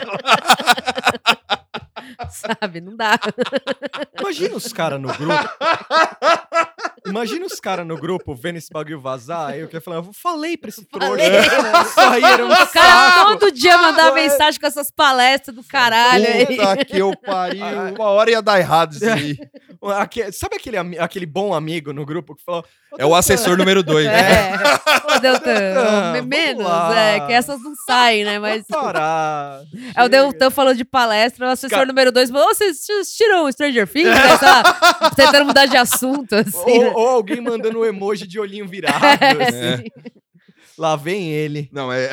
sabe? 2.30 2.82
Não 2.82 2.96
dá. 2.96 3.20
Imagina 4.20 4.56
os 4.56 4.72
caras 4.72 5.00
no 5.02 5.08
grupo. 5.13 5.50
Imagina 7.06 7.46
os 7.46 7.60
caras 7.60 7.86
no 7.86 7.98
grupo 7.98 8.34
vendo 8.34 8.58
esse 8.58 8.72
bagulho 8.72 9.00
vazar. 9.00 9.50
Aí 9.52 9.60
eu 9.60 9.68
quero 9.68 9.84
falar, 9.84 9.98
eu 9.98 10.13
falei 10.13 10.56
pra 10.58 10.70
esse 10.70 10.86
trouxa. 10.86 11.08
Falei. 11.10 11.28
Isso 11.82 12.00
aí 12.00 12.24
era 12.24 12.46
um 12.46 12.52
O 12.52 12.68
cara 12.68 13.12
saco. 13.12 13.38
todo 13.39 13.52
dia 13.52 13.78
mandava 13.78 14.16
mensagem 14.16 14.60
com 14.60 14.66
essas 14.68 14.89
palestras 14.89 15.56
do 15.56 15.63
caralho 15.63 16.26
aí. 16.26 16.46
Puta 16.46 16.86
que 16.86 16.98
eu 16.98 17.16
pariu. 17.18 17.63
Uma 17.96 18.06
hora 18.06 18.32
ia 18.32 18.42
dar 18.42 18.60
errado 18.60 18.94
isso 18.94 19.10
aí. 19.10 19.38
Aque- 19.91 20.32
sabe 20.32 20.56
aquele, 20.56 20.78
aquele 20.98 21.26
bom 21.26 21.54
amigo 21.54 21.91
no 21.93 22.06
grupo 22.06 22.36
que 22.36 22.43
falou. 22.43 22.63
É 22.98 23.06
o 23.06 23.13
assessor 23.15 23.58
número 23.58 23.82
dois, 23.84 24.06
né? 24.06 24.52
É. 24.52 24.54
Ô, 25.15 25.19
Deltan, 25.19 26.22
menos, 26.26 26.63
lá. 26.63 26.96
é, 26.96 27.19
que 27.28 27.34
essas 27.34 27.62
não 27.62 27.74
saem, 27.86 28.24
né? 28.24 28.39
Mas. 28.39 28.65
Parar. 28.67 29.62
É 29.96 30.04
o 30.04 30.10
Deltan 30.10 30.50
falou 30.50 30.74
de 30.74 30.86
palestra, 30.86 31.48
o 31.48 31.50
assessor 31.50 31.69
Cara- 31.78 31.86
número 31.88 32.12
dois 32.12 32.30
falou: 32.30 32.50
"Ô, 32.50 32.54
vocês 32.54 32.86
tiram 33.15 33.46
o 33.46 33.52
Stranger 33.52 33.88
Things? 33.88 34.10
né? 34.13 34.38
Lá, 34.41 35.10
tentando 35.15 35.46
mudar 35.46 35.65
de 35.65 35.78
assunto, 35.78 36.34
assim. 36.36 36.58
Ou, 36.58 36.84
né? 36.84 36.91
ou 36.96 37.08
alguém 37.10 37.41
mandando 37.41 37.80
um 37.80 37.86
emoji 37.86 38.28
de 38.28 38.39
olhinho 38.39 38.67
virado. 38.69 39.04
É, 39.06 39.43
assim. 39.48 39.84
sim. 39.84 40.10
Lá 40.78 40.96
vem 40.96 41.32
ele. 41.32 41.69
Não, 41.72 41.91
é. 41.93 42.12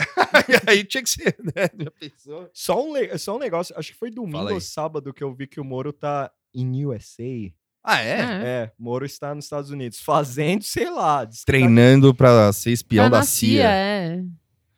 Aí 0.66 0.84
tinha 0.84 1.02
que 1.02 1.08
ser, 1.08 1.34
né? 1.42 1.68
Já 1.82 1.90
pensou? 1.98 2.50
Só 2.52 2.84
um, 2.84 2.92
le- 2.92 3.16
só 3.18 3.36
um 3.36 3.38
negócio, 3.38 3.74
acho 3.78 3.92
que 3.92 3.98
foi 3.98 4.10
domingo 4.10 4.52
ou 4.52 4.60
sábado 4.60 5.14
que 5.14 5.24
eu 5.24 5.32
vi 5.34 5.46
que 5.46 5.58
o 5.60 5.64
Moro 5.64 5.92
tá 5.94 6.30
em 6.54 6.84
USA. 6.84 7.22
Ah, 7.82 8.00
é? 8.02 8.10
É. 8.20 8.22
É, 8.44 8.72
Moro 8.78 9.06
está 9.06 9.34
nos 9.34 9.44
Estados 9.46 9.70
Unidos, 9.70 10.00
fazendo, 10.00 10.62
sei 10.62 10.90
lá. 10.90 11.26
tá 11.26 11.32
Treinando 11.46 12.14
pra 12.14 12.52
ser 12.52 12.70
espião 12.72 13.04
Tá 13.06 13.10
da 13.10 13.18
na 13.18 13.24
CIA. 13.24 13.70
é. 13.70 14.22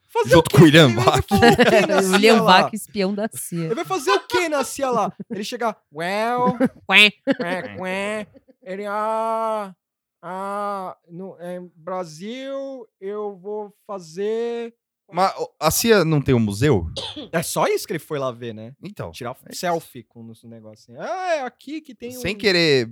Fazer 0.09 0.31
Junto 0.31 0.47
o 0.47 0.51
quê? 0.51 0.57
com 0.57 0.63
o 0.63 0.65
William 0.67 0.89
o 1.19 1.23
quê 1.23 1.87
CIA 2.03 2.11
William? 2.13 2.43
Vac, 2.43 2.75
espião 2.75 3.15
da 3.15 3.29
CIA. 3.33 3.65
Ele 3.65 3.75
vai 3.75 3.85
fazer 3.85 4.11
o 4.11 4.21
que 4.27 4.47
na 4.49 4.63
CIA 4.63 4.91
lá? 4.91 5.13
Ele 5.31 5.43
chegar, 5.43 5.77
well, 5.93 6.57
Ué. 6.91 7.11
Quê, 7.11 7.77
quê. 7.79 8.27
Ele, 8.63 8.85
ah, 8.87 9.75
ah, 10.23 10.97
no 11.11 11.35
é, 11.41 11.61
Brasil, 11.75 12.87
eu 13.01 13.37
vou 13.37 13.75
fazer. 13.87 14.75
Mas 15.13 15.33
a 15.61 15.71
CIA 15.71 16.05
não 16.05 16.21
tem 16.23 16.35
um 16.35 16.41
museu? 16.41 16.87
É 17.31 17.43
só 17.43 17.67
isso 17.67 17.87
que 17.87 17.93
ele 17.93 17.99
foi 17.99 18.19
lá 18.19 18.33
ver, 18.33 18.55
né? 18.55 18.75
Então. 18.83 19.11
Tirar 19.13 19.37
É 19.47 19.55
selfie 19.55 20.03
com 20.03 20.21
o 20.21 20.49
negócio 20.49 20.95
assim. 20.95 20.97
Ah, 20.99 21.35
é 21.35 21.41
aqui 21.43 21.81
que 21.81 21.95
tem 21.95 22.11
Sem 22.13 22.35
um... 22.35 22.39
querer 22.39 22.91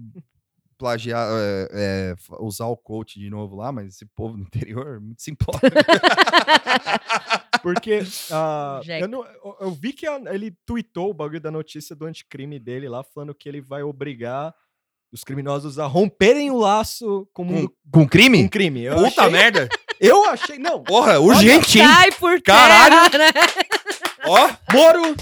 plagiar, 0.79 1.29
é, 1.31 1.69
é, 1.73 2.15
usar 2.41 2.67
o 2.67 2.77
coach 2.77 3.19
de 3.21 3.29
novo 3.29 3.55
lá, 3.57 3.71
mas 3.71 3.89
esse 3.89 4.07
povo 4.07 4.37
no 4.39 4.45
interior 4.45 4.97
é 4.97 4.99
muito 4.99 5.21
simplório. 5.23 5.61
Porque 7.63 8.01
Jeca. 8.03 9.01
eu, 9.05 9.09
não- 9.09 9.25
eu- 9.25 9.57
eu 9.61 9.71
vi 9.73 9.93
que 9.93 10.07
a- 10.07 10.21
ele 10.33 10.53
tweetou 10.65 11.11
o 11.11 11.15
bagulho 11.15 11.41
da 11.41 11.51
notícia 11.51 11.95
do 11.95 12.07
anticrime 12.07 12.59
dele 12.59 12.89
lá, 12.89 13.03
falando 13.05 13.35
que 13.35 13.49
ele 13.49 13.61
vai 13.61 13.83
obrigar 13.83 14.55
os 15.13 15.23
criminosos 15.25 15.79
a 15.79 15.87
romperem 15.87 16.51
o 16.51 16.57
laço 16.57 17.29
com 17.35 17.43
o 17.43 17.47
com, 17.47 17.53
mundo 17.53 17.69
com 17.93 18.01
com 18.03 18.09
crime? 18.09 18.49
crime. 18.49 18.85
Eu 18.85 18.95
Puta 18.97 19.23
achei, 19.23 19.31
merda! 19.33 19.69
Eu 20.01 20.25
achei. 20.25 20.59
Não, 20.59 20.83
Porra, 20.83 21.21
urgente, 21.21 21.79
hein? 21.79 21.87
Cai 21.87 22.11
por 22.13 22.41
Caralho. 22.43 23.11
terra, 23.11 23.19
né? 23.25 23.33
Ó, 24.27 24.51
Moro! 24.73 25.15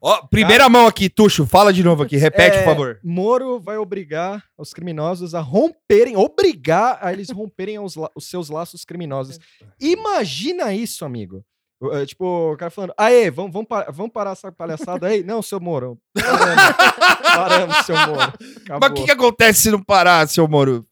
Ó, 0.00 0.26
primeira 0.28 0.68
mão 0.68 0.86
aqui, 0.86 1.08
Tuxo. 1.08 1.46
Fala 1.46 1.72
de 1.72 1.82
novo 1.82 2.02
aqui. 2.04 2.16
Repete, 2.16 2.56
É, 2.58 2.62
por 2.62 2.70
favor. 2.70 3.00
Moro 3.02 3.58
vai 3.60 3.76
obrigar 3.78 4.42
os 4.56 4.72
criminosos 4.72 5.34
a 5.34 5.40
romperem, 5.40 6.16
obrigar 6.16 6.98
a 7.02 7.12
eles 7.12 7.30
romperem 7.30 7.78
os, 7.80 7.96
la- 7.96 8.10
os 8.14 8.28
seus 8.30 8.48
laços 8.48 8.84
criminosos. 8.84 9.38
Imagina 9.80 10.72
isso, 10.72 11.04
amigo. 11.04 11.44
O- 11.80 11.92
é, 11.96 12.06
Tipo, 12.06 12.52
o 12.52 12.56
cara 12.56 12.70
falando, 12.70 12.94
aê, 12.96 13.28
vamos, 13.30 13.52
vamos, 13.52 13.68
pa- 13.68 13.86
vamos 13.90 14.12
parar 14.12 14.32
essa 14.32 14.50
palhaçada 14.52 15.08
aí? 15.08 15.22
Não, 15.24 15.42
seu 15.42 15.58
Moro. 15.60 15.98
Paramos, 16.14 16.76
paramos 17.34 17.76
seu 17.86 17.96
Moro. 17.96 18.32
Mas 18.40 18.56
Acabou. 18.66 18.88
o 18.90 18.94
que, 18.94 19.04
que 19.04 19.10
acontece 19.10 19.62
se 19.62 19.70
não 19.70 19.82
parar, 19.82 20.28
seu 20.28 20.46
Moro? 20.48 20.86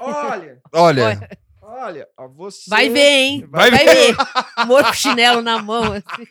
Olha, 0.00 0.58
Olha, 0.72 1.04
Olha, 1.04 1.28
olha, 1.68 2.08
você... 2.34 2.68
Vai 2.68 2.88
ver, 2.88 3.00
hein? 3.08 3.46
Vai 3.50 3.70
Vai, 3.70 3.84
ver. 3.84 4.16
Moro 4.66 4.86
com 4.86 4.92
chinelo 4.92 5.42
na 5.42 5.60
mão, 5.62 5.92
assim. 5.92 6.26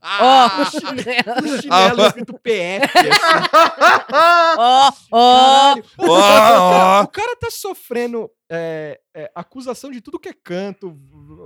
Ó, 0.20 0.46
o 0.62 0.64
chinelo. 0.66 1.54
O 1.54 1.62
chinelo 1.62 2.06
escrito 2.06 2.38
PF. 2.40 2.86
assim. 2.98 3.08
Ó, 4.58 4.92
ó. 5.12 5.74
Ó, 5.98 7.02
o, 7.02 7.08
cara, 7.08 7.36
tá 7.36 7.50
sofrendo 7.50 8.30
é, 8.50 8.98
é, 9.14 9.30
acusação 9.34 9.90
de 9.90 10.00
tudo 10.00 10.18
que 10.18 10.28
é 10.28 10.34
canto, 10.34 10.96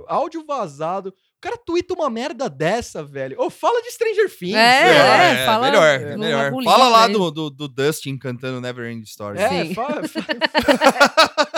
áudio 0.07 0.43
vazado. 0.45 1.09
O 1.09 1.41
cara 1.41 1.57
tuita 1.63 1.93
uma 1.93 2.09
merda 2.09 2.49
dessa, 2.49 3.03
velho. 3.03 3.39
Ô, 3.39 3.51
fala 3.51 3.79
de 3.83 3.91
Stranger 3.91 4.35
Things. 4.35 4.55
É, 4.55 5.33
velho. 5.33 5.45
fala 5.45 5.65
melhor, 5.69 5.99
do- 5.99 6.17
melhor. 6.17 6.63
Fala 6.63 6.89
lá 6.89 7.07
do, 7.07 7.29
do, 7.29 7.49
do 7.51 7.67
Dustin 7.67 8.17
cantando 8.17 8.59
Never 8.59 8.89
End 8.89 9.07
Story. 9.07 9.37
É, 9.37 9.65
Sim. 9.65 9.75
fala, 9.75 10.01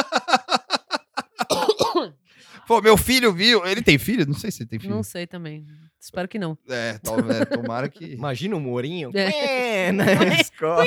Pô, 2.67 2.81
meu 2.81 2.97
filho 2.97 3.31
viu. 3.33 3.65
Ele 3.65 3.81
tem 3.81 3.97
filho? 3.97 4.25
Não 4.25 4.33
sei 4.33 4.51
se 4.51 4.61
ele 4.63 4.69
tem 4.69 4.77
filho. 4.79 4.93
Não 4.93 5.01
sei 5.03 5.25
também. 5.25 5.65
Espero 5.99 6.27
que 6.27 6.37
não. 6.37 6.57
É, 6.69 6.97
talvez, 6.99 7.45
tomara 7.49 7.87
que. 7.89 8.03
imagina 8.13 8.55
o 8.55 8.59
Morinho 8.59 9.09
É. 9.15 9.87
é. 9.87 9.91
na 9.91 10.05
escola. 10.39 10.85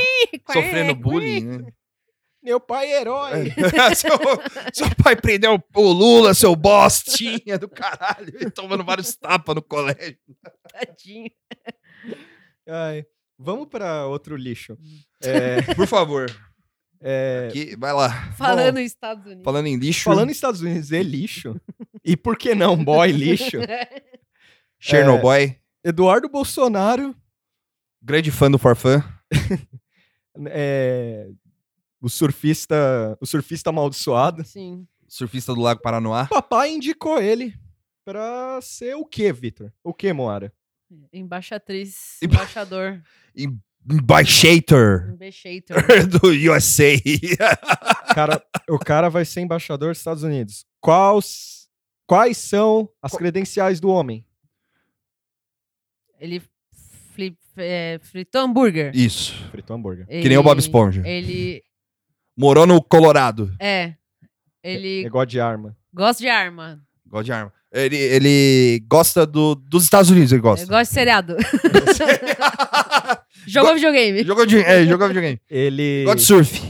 Sofrendo 0.52 0.94
bullying, 0.94 1.44
né? 1.44 1.72
Meu 2.42 2.58
pai 2.58 2.86
é 2.90 3.00
herói. 3.00 3.50
seu, 3.96 4.10
seu 4.72 4.94
pai 5.02 5.14
prendeu 5.14 5.62
o 5.74 5.92
Lula, 5.92 6.32
seu 6.32 6.56
bostinha 6.56 7.58
do 7.58 7.68
caralho, 7.68 8.32
e 8.40 8.50
tomando 8.50 8.82
vários 8.82 9.14
tapas 9.14 9.54
no 9.54 9.62
colégio. 9.62 10.16
Tadinho. 10.72 11.30
Ai, 12.66 13.04
vamos 13.38 13.68
pra 13.68 14.06
outro 14.06 14.36
lixo. 14.36 14.78
É, 15.22 15.60
Por 15.74 15.86
favor, 15.86 16.30
é, 17.00 17.48
aqui, 17.48 17.76
vai 17.76 17.92
lá. 17.92 18.32
Falando 18.32 18.78
em 18.78 18.84
Estados 18.84 19.24
Unidos. 19.24 19.44
Falando 19.44 19.66
em 19.66 19.76
lixo, 19.76 20.04
falando 20.04 20.28
em 20.28 20.32
Estados 20.32 20.60
Unidos, 20.60 20.92
é 20.92 21.02
lixo. 21.02 21.60
E 22.04 22.16
por 22.16 22.36
que 22.36 22.54
não, 22.54 22.82
boy 22.82 23.10
lixo? 23.10 23.58
Chernobyl, 24.78 25.54
Eduardo 25.84 26.28
Bolsonaro 26.28 27.14
grande 28.02 28.30
fã 28.30 28.50
do 28.50 28.58
Farfã. 28.58 29.04
é, 30.46 31.28
o 32.00 32.08
surfista, 32.08 33.16
o 33.20 33.26
surfista 33.26 33.70
amaldiçoado. 33.70 34.44
Sim. 34.44 34.86
surfista 35.06 35.54
do 35.54 35.60
Lago 35.60 35.82
Paranoá. 35.82 36.26
Papai 36.26 36.70
indicou 36.72 37.20
ele 37.20 37.54
pra 38.04 38.58
ser 38.62 38.94
o 38.94 39.04
quê, 39.04 39.32
Vitor? 39.32 39.72
O 39.84 39.92
quê, 39.92 40.12
Moara? 40.12 40.52
Embaixatriz, 41.12 42.20
Emba- 42.22 42.34
embaixador, 42.36 43.02
Embaixator 43.88 45.10
embaixator. 45.14 45.82
do 46.20 46.28
USA. 46.52 46.92
Cara, 48.14 48.42
o 48.68 48.78
cara 48.78 49.08
vai 49.08 49.24
ser 49.24 49.40
embaixador 49.40 49.90
dos 49.90 49.98
Estados 49.98 50.22
Unidos. 50.22 50.64
Quais, 50.80 51.68
quais 52.06 52.36
são 52.36 52.88
as 53.02 53.12
credenciais 53.12 53.80
do 53.80 53.88
homem? 53.88 54.24
Ele 56.20 56.42
fli- 57.14 57.36
é, 57.56 57.98
fritou 58.02 58.42
hambúrguer. 58.42 58.94
Isso. 58.94 59.34
Fritou 59.50 59.76
hambúrguer. 59.76 60.06
Que 60.06 60.28
nem 60.28 60.36
o 60.38 60.42
Bob 60.42 60.58
Esponja. 60.58 61.02
Ele. 61.06 61.62
Morou 62.36 62.66
no 62.66 62.82
Colorado. 62.82 63.54
É. 63.58 63.94
Ele 64.62 65.04
Negócio 65.04 65.28
de 65.28 65.40
arma. 65.40 65.76
gosta 65.92 66.22
de 66.22 66.28
arma. 66.28 66.82
Gosta 67.06 67.24
de 67.24 67.32
arma. 67.32 67.52
Ele, 67.72 67.96
ele 67.96 68.84
gosta 68.88 69.24
do, 69.24 69.54
dos 69.54 69.84
Estados 69.84 70.10
Unidos, 70.10 70.32
ele 70.32 70.40
gosta. 70.42 70.64
Ele 70.64 70.70
gosta 70.70 70.84
de 70.90 70.94
seriado. 70.94 71.36
Jogou 73.46 73.74
videogame. 73.74 74.24
Jogou 74.24 74.46
de, 74.46 74.58
é, 74.60 74.84
jogou 74.86 75.08
videogame. 75.08 75.40
Ele, 75.50 76.04
de 76.14 76.22
surf. 76.22 76.60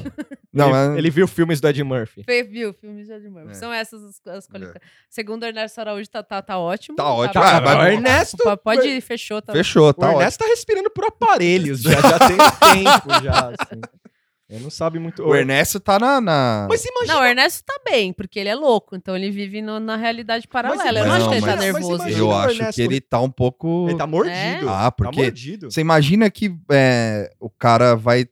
Não, 0.52 0.66
ele, 0.66 0.72
mas... 0.74 0.98
ele 0.98 1.10
viu 1.10 1.28
filmes 1.28 1.60
do 1.60 1.68
Ed 1.68 1.82
Murphy. 1.84 2.24
Viu, 2.50 2.72
filmes 2.72 3.06
de 3.06 3.28
Murphy. 3.28 3.52
É. 3.52 3.54
São 3.54 3.72
essas 3.72 4.02
as, 4.02 4.20
as 4.26 4.48
qualificações. 4.48 4.90
Segundo 5.08 5.44
o 5.44 5.46
Ernesto 5.46 5.80
Araújo, 5.80 6.10
tá, 6.10 6.24
tá, 6.24 6.42
tá 6.42 6.58
ótimo. 6.58 6.96
Tá 6.96 7.12
ótimo. 7.12 7.42
bem. 7.42 7.52
Ah, 7.52 7.78
o 7.78 7.86
Ernesto, 7.86 8.36
Po- 8.38 8.56
Pode 8.56 8.88
ir, 8.88 9.00
fechou. 9.00 9.40
Tá 9.40 9.52
Fechou, 9.52 9.88
o 9.88 9.94
tá 9.94 10.06
ótimo. 10.06 10.20
Ernesto 10.20 10.38
tá 10.42 10.46
respirando 10.46 10.90
por 10.90 11.04
aparelhos. 11.04 11.82
Já, 11.82 12.00
já 12.00 12.18
tem 12.18 12.36
tempo 12.36 13.22
já, 13.22 13.52
assim. 13.58 13.80
Ele 14.50 14.64
não 14.64 14.70
sabe 14.70 14.98
muito... 14.98 15.22
O 15.22 15.32
Ernesto 15.32 15.78
tá 15.78 15.96
na... 15.96 16.20
na- 16.20 16.66
Mas 16.68 16.84
imagina... 16.84 17.14
Não, 17.14 17.20
o 17.22 17.24
Ernesto 17.24 17.62
tá 17.64 17.80
bem, 17.88 18.12
porque 18.12 18.36
ele 18.40 18.48
é 18.48 18.54
louco, 18.56 18.96
então 18.96 19.16
ele 19.16 19.30
vive 19.30 19.62
no- 19.62 19.78
na 19.78 19.94
realidade 19.96 20.48
paralela. 20.48 20.98
Eu 20.98 21.06
não, 21.06 21.06
Não, 21.06 21.16
acho 21.16 21.28
que 21.28 21.34
ele 21.36 21.40
tá 21.46 21.46
mas- 21.56 21.60
nervoso. 21.60 21.98
mas 21.98 22.18
Eu 22.18 22.32
acho 22.32 22.54
Ernesto- 22.56 22.74
que 22.74 22.82
ele 22.82 23.00
tá 23.00 23.20
um 23.20 23.30
pouco... 23.30 23.86
Ele 23.88 23.96
tá 23.96 24.08
mordido. 24.08 24.68
Ah, 24.68 24.84
Tá 24.84 24.90
porque... 24.90 25.22
mordido. 25.22 25.70
Você 25.70 25.80
imagina 25.80 26.28
que 26.30 26.52
é, 26.72 27.30
o 27.38 27.48
cara 27.48 27.94
vai. 27.94 28.26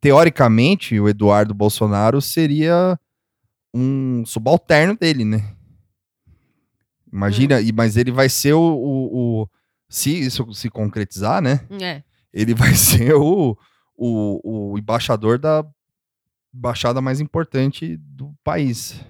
Teoricamente, 0.00 0.98
o 1.00 1.08
Eduardo 1.08 1.54
Bolsonaro 1.54 2.20
seria 2.20 2.98
um 3.74 4.22
subalterno 4.26 4.96
dele, 4.96 5.24
né? 5.24 5.52
Imagina, 7.12 7.60
e, 7.60 7.72
mas 7.72 7.96
ele 7.96 8.10
vai 8.10 8.28
ser 8.28 8.52
o, 8.54 8.60
o- 8.60 9.42
o- 9.42 9.48
Se 9.88 10.10
isso 10.10 10.52
se 10.52 10.68
concretizar, 10.68 11.40
né? 11.40 11.60
É. 11.80 12.02
Ele 12.32 12.54
vai 12.54 12.74
ser 12.74 13.14
o, 13.14 13.56
o, 13.96 14.72
o 14.72 14.78
embaixador 14.78 15.38
da 15.38 15.64
embaixada 16.54 17.00
mais 17.00 17.20
importante 17.20 17.96
do 17.98 18.34
país. 18.44 19.00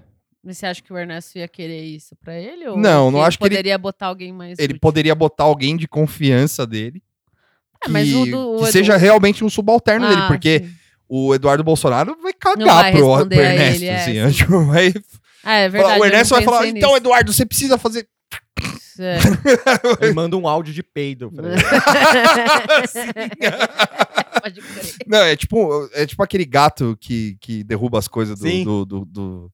Mas 0.43 0.57
você 0.57 0.65
acha 0.65 0.81
que 0.81 0.91
o 0.93 0.97
Ernesto 0.97 1.37
ia 1.37 1.47
querer 1.47 1.81
isso 1.83 2.15
pra 2.17 2.37
ele? 2.39 2.67
Ou 2.67 2.77
Não, 2.77 3.11
não 3.11 3.21
acho 3.21 3.37
que 3.37 3.43
ele- 3.43 3.55
poderia 3.55 3.77
botar 3.77 4.07
alguém 4.07 4.33
mais. 4.33 4.57
Ele 4.59 4.73
útil? 4.73 4.79
poderia 4.81 5.15
botar 5.15 5.43
alguém 5.45 5.75
de 5.77 5.87
confiança 5.87 6.65
dele. 6.65 7.01
É, 7.85 7.89
mas 7.89 8.07
que, 8.09 8.15
o 8.15 8.25
do- 8.25 8.53
o 8.53 8.57
que 8.57 8.63
Edu- 8.63 8.71
seja 8.71 8.97
realmente 8.97 9.43
um 9.43 9.49
subalterno 9.49 10.07
dele, 10.07 10.21
Ah, 10.21 10.27
porque 10.27 10.59
sim. 10.59 10.71
o 11.07 11.33
Eduardo 11.35 11.63
Bolsonaro 11.63 12.17
vai 12.21 12.33
cagar 12.33 12.67
vai 12.83 12.91
pro, 12.91 13.27
pro 13.27 13.39
Ernesto. 13.39 13.83
ele, 13.83 13.85
é, 13.85 13.95
assim, 13.95 14.31
sim. 14.31 14.37
tipo, 14.37 14.65
vai 14.65 14.93
Ah, 15.43 15.53
é 15.55 15.69
verdade. 15.69 15.99
o 16.01 16.05
Ernesto 16.05 16.33
vai 16.35 16.43
falar: 16.43 16.67
então, 16.67 16.89
nisso. 16.89 16.97
Eduardo, 16.97 17.31
você 17.33 17.45
precisa 17.45 17.77
fazer. 17.77 18.07
É. 18.99 19.17
Ele 20.03 20.13
manda 20.13 20.35
um 20.35 20.47
áudio 20.47 20.73
de 20.73 20.81
peido 20.81 21.31
pra 21.31 21.47
ele. 21.53 21.61
Pode 24.51 24.61
crer. 24.61 24.95
Não, 25.07 25.19
é 25.19 25.35
tipo, 25.35 25.89
é 25.93 26.05
tipo 26.05 26.21
aquele 26.23 26.45
gato 26.45 26.97
que, 26.99 27.37
que 27.39 27.63
derruba 27.63 27.97
as 27.99 28.07
coisas 28.07 28.39
do, 28.39 28.63
do, 28.63 28.85
do- 28.85 29.05
do- 29.05 29.51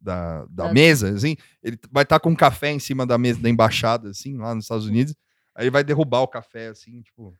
da, 0.00 0.44
da 0.50 0.66
Da- 0.66 0.72
mesa, 0.72 1.10
assim. 1.10 1.36
Ele 1.62 1.78
vai 1.90 2.02
estar 2.04 2.20
com 2.20 2.30
um 2.30 2.36
café 2.36 2.70
em 2.70 2.78
cima 2.78 3.04
da 3.06 3.18
mesa 3.18 3.40
da 3.40 3.48
embaixada, 3.50 4.10
assim, 4.10 4.36
lá 4.36 4.54
nos 4.54 4.64
Estados 4.64 4.86
Unidos. 4.86 5.14
Aí 5.54 5.64
ele 5.64 5.70
vai 5.70 5.82
derrubar 5.82 6.20
o 6.20 6.28
café, 6.28 6.68
assim, 6.68 7.02
tipo. 7.02 7.34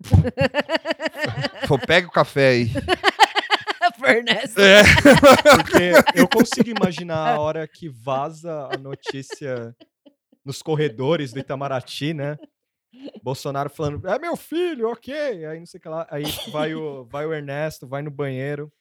Pô, 1.68 1.78
pega 1.78 2.06
o 2.06 2.10
café 2.12 2.48
aí. 2.48 2.70
Ernesto. 4.06 4.60
É. 4.60 4.82
Porque 5.56 5.92
eu 6.20 6.28
consigo 6.28 6.68
imaginar 6.70 7.34
a 7.34 7.40
hora 7.40 7.66
que 7.66 7.88
vaza 7.88 8.68
a 8.72 8.76
notícia 8.78 9.74
nos 10.44 10.62
corredores 10.62 11.32
do 11.32 11.38
Itamaraty, 11.40 12.14
né? 12.14 12.36
Bolsonaro 13.22 13.68
falando, 13.70 14.06
é 14.08 14.18
meu 14.18 14.36
filho, 14.36 14.88
ok. 14.90 15.14
Aí 15.46 15.58
não 15.58 15.66
sei 15.66 15.78
o 15.78 15.80
que 15.82 15.88
lá. 15.88 16.06
Aí 16.10 16.24
vai 16.52 16.74
o, 16.74 17.04
vai 17.10 17.26
o 17.26 17.32
Ernesto, 17.34 17.86
vai 17.86 18.02
no 18.02 18.10
banheiro, 18.10 18.72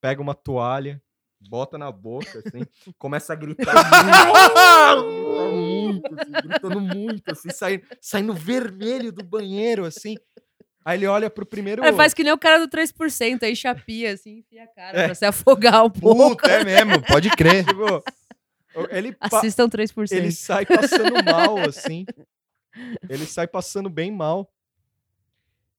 pega 0.00 0.20
uma 0.22 0.34
toalha, 0.34 1.00
bota 1.48 1.76
na 1.78 1.90
boca, 1.90 2.42
assim, 2.46 2.64
começa 2.98 3.32
a 3.32 3.36
gritar 3.36 3.74
muito, 5.52 5.52
muito, 5.52 6.14
assim, 6.20 6.32
gritando 6.48 6.80
muito, 6.80 7.32
assim, 7.32 7.50
saindo, 7.50 7.84
saindo 8.00 8.34
vermelho 8.34 9.12
do 9.12 9.24
banheiro, 9.24 9.84
assim. 9.84 10.16
Aí 10.84 10.98
ele 10.98 11.06
olha 11.06 11.28
pro 11.28 11.44
primeiro. 11.44 11.84
Aí 11.84 11.92
faz 11.92 12.14
que 12.14 12.24
nem 12.24 12.32
o 12.32 12.38
cara 12.38 12.58
do 12.58 12.68
3%, 12.68 13.42
aí 13.42 13.54
chapia, 13.54 14.12
assim, 14.12 14.38
enfia 14.38 14.64
a 14.64 14.66
cara 14.66 14.98
É. 14.98 15.04
pra 15.06 15.14
se 15.14 15.24
afogar 15.26 15.84
um 15.84 15.90
pouco. 15.90 16.36
Puta, 16.36 16.50
é 16.50 16.64
mesmo, 16.64 17.02
pode 17.06 17.30
crer. 17.30 17.64
Tipo, 18.70 18.86
ele, 18.90 19.16
Assistam 19.20 19.68
3%. 19.68 20.12
ele 20.12 20.30
sai 20.30 20.64
passando 20.64 21.24
mal, 21.24 21.58
assim. 21.58 22.06
Ele 23.08 23.26
sai 23.26 23.46
passando 23.46 23.88
bem 23.90 24.10
mal. 24.12 24.50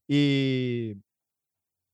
E 0.10 0.98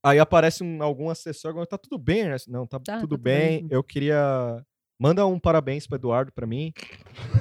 aí 0.03 0.19
aparece 0.19 0.63
um- 0.63 0.81
algum 0.81 1.09
assessor, 1.09 1.51
agora 1.51 1.67
tá 1.67 1.77
tudo 1.77 1.97
bem, 1.97 2.19
Ernesto? 2.21 2.51
Não, 2.51 2.65
tá, 2.65 2.79
Tá, 2.79 2.93
tá 2.93 2.99
tudo 3.01 3.09
tudo 3.11 3.21
bem. 3.21 3.61
bem. 3.61 3.67
Eu 3.69 3.83
queria 3.83 4.63
manda 4.99 5.25
um 5.27 5.39
parabéns 5.39 5.85
pro 5.85 5.97
Eduardo 5.97 6.31
pra 6.31 6.47
mim. 6.47 6.73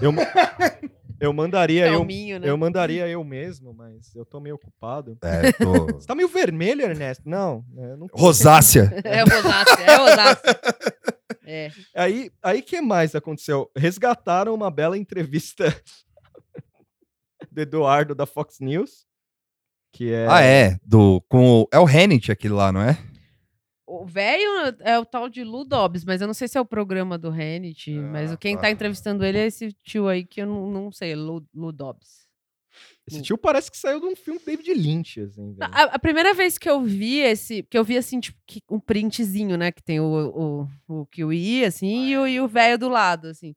Eu 0.02 0.12
eu 1.18 1.32
mandaria 1.32 1.86
eu, 1.86 2.04
né? 2.04 2.40
eu 2.50 2.56
mandaria 2.58 3.08
eu 3.08 3.24
mesmo, 3.24 3.72
mas 3.72 4.14
eu 4.14 4.26
tô 4.26 4.38
meio 4.40 4.56
ocupado. 4.56 5.16
É, 5.22 5.52
tô... 5.52 5.86
Você 5.98 6.06
tá 6.06 6.14
meio 6.14 6.28
vermelho, 6.28 6.82
Ernesto? 6.82 7.26
Não, 7.26 7.64
é, 7.78 7.92
eu 7.92 7.96
não 7.96 8.06
Rosácea. 8.12 8.92
É 9.04 9.20
rosácea, 9.22 9.84
é 9.84 9.96
rosácea. 9.96 10.60
É. 11.48 11.70
Aí, 11.94 12.30
aí 12.42 12.60
que 12.60 12.80
mais 12.82 13.14
aconteceu? 13.14 13.70
Resgataram 13.74 14.52
uma 14.52 14.70
bela 14.70 14.98
entrevista 14.98 15.74
do 17.56 17.60
Eduardo 17.62 18.14
da 18.14 18.26
Fox 18.26 18.60
News. 18.60 19.06
Que 19.92 20.12
é... 20.12 20.26
Ah, 20.28 20.42
é. 20.42 20.78
Do, 20.84 21.22
com 21.28 21.62
o, 21.62 21.68
é 21.72 21.78
o 21.78 21.86
Hannity 21.86 22.30
aquele 22.30 22.52
lá, 22.52 22.70
não 22.70 22.82
é? 22.82 22.98
O 23.86 24.04
velho 24.04 24.76
é 24.80 24.98
o 24.98 25.06
tal 25.06 25.28
de 25.28 25.42
Lu 25.42 25.64
Dobbs, 25.64 26.04
mas 26.04 26.20
eu 26.20 26.26
não 26.26 26.34
sei 26.34 26.48
se 26.48 26.58
é 26.58 26.60
o 26.60 26.66
programa 26.66 27.16
do 27.16 27.28
Hannity, 27.30 27.92
mas 27.94 28.32
Ah, 28.32 28.36
quem 28.36 28.56
tá. 28.56 28.62
tá 28.62 28.70
entrevistando 28.70 29.24
ele 29.24 29.38
é 29.38 29.46
esse 29.46 29.72
tio 29.84 30.06
aí 30.08 30.24
que 30.24 30.42
eu 30.42 30.46
não, 30.46 30.70
não 30.70 30.92
sei, 30.92 31.14
Lu, 31.14 31.42
Lu 31.54 31.72
Dobbs. 31.72 32.26
Esse 33.08 33.22
tio 33.22 33.38
parece 33.38 33.70
que 33.70 33.78
saiu 33.78 34.00
de 34.00 34.06
um 34.06 34.16
filme 34.16 34.40
David 34.44 34.74
Lynch, 34.74 35.20
assim, 35.20 35.54
velho. 35.54 35.70
A, 35.72 35.82
a 35.84 35.98
primeira 35.98 36.34
vez 36.34 36.58
que 36.58 36.68
eu 36.68 36.82
vi 36.82 37.20
esse, 37.20 37.62
que 37.62 37.78
eu 37.78 37.84
vi 37.84 37.96
assim, 37.96 38.18
tipo, 38.20 38.38
que- 38.46 38.60
um 38.68 38.80
printzinho, 38.80 39.56
né, 39.56 39.70
que 39.72 39.82
tem 39.82 39.98
o, 40.00 40.66
o, 40.88 41.00
o 41.02 41.06
Kiwi, 41.06 41.64
assim, 41.64 42.16
o, 42.16 42.26
e 42.26 42.38
o 42.40 42.48
velho 42.48 42.76
do 42.76 42.88
lado, 42.88 43.28
assim. 43.28 43.54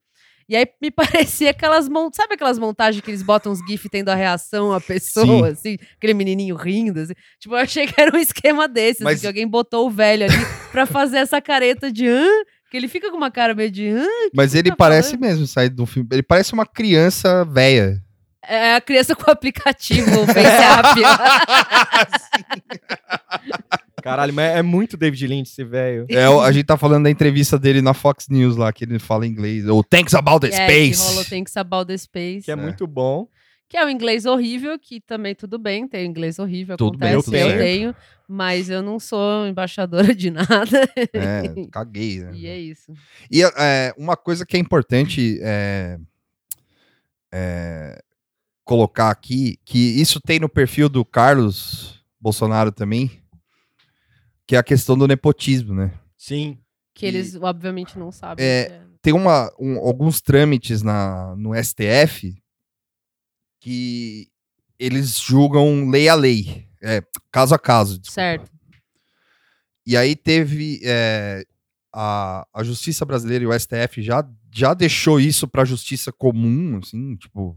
E 0.50 0.56
aí 0.56 0.66
me 0.82 0.90
parecia 1.46 1.52
aquelas 1.52 1.88
montagens, 1.88 2.16
sabe 2.16 2.34
aquelas 2.34 2.58
montagens 2.58 3.04
que 3.04 3.12
eles 3.12 3.22
botam 3.22 3.52
os 3.52 3.60
GIF 3.68 3.88
tendo 3.88 4.10
a 4.10 4.16
reação 4.16 4.74
à 4.74 4.82
pessoa, 4.82 5.50
assim, 5.50 5.78
aquele 5.96 6.16
menininho 6.16 6.56
rindo, 6.56 7.00
assim. 7.00 7.14
Tipo, 7.40 7.54
eu 7.54 7.60
achei 7.60 7.86
que 7.86 8.02
era 8.02 8.16
um 8.16 8.20
esquema 8.20 8.68
desse, 8.68 9.04
Mas- 9.04 9.14
assim, 9.16 9.22
que 9.22 9.28
alguém 9.28 9.48
botou 9.48 9.86
o 9.88 9.92
velho 9.92 10.26
ali 10.26 10.46
pra 10.72 10.88
fazer 10.88 11.18
essa 11.20 11.40
careta 11.40 11.92
de 11.92 12.08
hã? 12.08 12.26
Que 12.72 12.78
ele 12.78 12.88
fica 12.88 13.10
com 13.12 13.18
uma 13.18 13.30
cara 13.32 13.54
meio 13.54 13.70
de 13.72 13.90
hã? 13.90 14.06
Mas 14.34 14.56
ele 14.56 14.70
tá 14.70 14.76
parece 14.76 15.12
falando? 15.12 15.22
mesmo 15.22 15.48
sair 15.48 15.70
do 15.70 15.86
filme. 15.86 16.10
Ele 16.12 16.24
parece 16.24 16.52
uma 16.54 16.66
criança 16.66 17.46
velha. 17.46 18.02
É 18.44 18.76
a 18.76 18.82
criança 18.82 19.16
com 19.16 19.30
o 19.30 19.34
aplicativo, 19.34 20.22
o 20.22 20.26
FaceApp. 20.26 21.00
Caralho, 24.02 24.34
mas 24.34 24.56
é 24.56 24.62
muito 24.62 24.96
David 24.98 25.28
Lynch 25.28 25.50
esse 25.52 25.64
velho. 25.64 26.06
É, 26.10 26.26
a 26.26 26.52
gente 26.52 26.66
tá 26.66 26.78
falando 26.78 27.04
da 27.04 27.10
entrevista 27.10 27.58
dele 27.58 27.82
na 27.82 27.94
Fox 27.94 28.28
News 28.30 28.56
lá, 28.56 28.72
que 28.74 28.84
ele 28.86 29.00
fala 29.00 29.26
inglês. 29.28 29.68
O 29.68 29.84
Thanks 29.84 30.14
About 30.14 30.42
the 30.42 30.48
É, 30.48 30.66
que 30.68 30.74
Space. 30.94 31.10
rolou 31.10 31.26
Thanks 31.26 31.58
About 31.58 31.88
the 31.88 31.98
Space. 31.98 32.46
Que 32.46 32.52
é, 32.52 32.54
É. 32.54 32.56
muito 32.56 32.86
bom. 32.88 33.28
Que 33.68 33.78
é 33.78 33.86
o 33.86 33.90
inglês 33.90 34.26
horrível, 34.26 34.80
que 34.80 35.00
também 35.00 35.36
tudo 35.36 35.60
bem, 35.60 35.88
tem 35.88 36.04
inglês 36.08 36.40
horrível, 36.40 36.76
Tudo 36.76 36.98
bem, 36.98 37.10
acontece, 37.12 37.26
tudo 37.26 37.38
eu 37.38 37.48
certo. 37.50 37.60
tenho, 37.62 37.96
mas 38.28 38.68
eu 38.68 38.82
não 38.82 39.00
sou 39.00 39.46
embaixadora 39.46 40.16
de 40.16 40.32
nada. 40.32 40.90
É, 41.14 41.44
caguei, 41.72 42.18
né? 42.20 42.32
e 42.34 42.48
é 42.48 42.58
isso. 42.58 42.92
E 43.30 43.44
é, 43.44 43.94
uma 43.96 44.18
coisa 44.18 44.44
que 44.44 44.58
é 44.58 44.60
importante 44.60 45.38
é, 45.44 46.00
é, 47.32 48.02
colocar 48.64 49.10
aqui, 49.12 49.60
que 49.64 49.78
isso 50.02 50.20
tem 50.20 50.40
no 50.40 50.50
perfil 50.50 50.90
do 50.90 51.06
Carlos 51.06 52.04
Bolsonaro 52.20 52.72
também, 52.72 53.19
que 54.50 54.56
é 54.56 54.60
a 54.60 54.64
questão 54.64 54.98
do 54.98 55.06
nepotismo, 55.06 55.76
né? 55.76 55.94
Sim. 56.18 56.58
Que 56.96 57.06
eles, 57.06 57.36
obviamente, 57.36 58.00
não 58.00 58.12
sabem. 58.12 58.44
É, 58.44 58.64
o 58.64 58.68
que 58.68 58.74
é. 58.74 58.82
Tem 59.00 59.14
uma, 59.14 59.54
um- 59.60 59.78
alguns 59.78 60.22
trâmites 60.22 60.82
na, 60.82 61.36
no 61.36 61.54
STF 61.54 62.36
que 63.60 64.28
eles 64.80 65.20
julgam 65.20 65.88
lei 65.90 66.10
a 66.10 66.16
lei, 66.16 66.68
é, 66.82 67.04
caso 67.32 67.54
a 67.54 67.60
caso. 67.60 68.00
desculpa. 68.00 68.14
Certo. 68.22 68.52
E 69.86 69.96
aí 69.96 70.16
teve 70.16 70.80
é, 70.84 71.44
a, 71.94 72.48
a 72.52 72.64
justiça 72.64 73.06
brasileira 73.06 73.44
e 73.44 73.48
o 73.48 73.54
STF 73.54 74.02
já, 74.02 74.28
já 74.52 74.74
deixou 74.74 75.20
isso 75.20 75.48
para 75.48 75.62
a 75.62 75.66
justiça 75.66 76.12
comum, 76.12 76.80
assim, 76.84 77.16
tipo, 77.18 77.56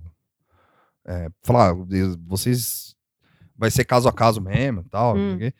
é, 1.06 1.28
falar, 1.42 1.74
"Deus, 1.86 2.16
vocês 2.26 2.94
vai 3.56 3.70
ser 3.70 3.84
caso 3.86 4.08
a 4.08 4.12
caso 4.12 4.40
mesmo, 4.42 4.82
e 4.82 4.88
tal, 4.90 5.16
não 5.16 5.22
sei 5.22 5.32
o 5.32 5.34
Hum. 5.36 5.38
quê. 5.38 5.54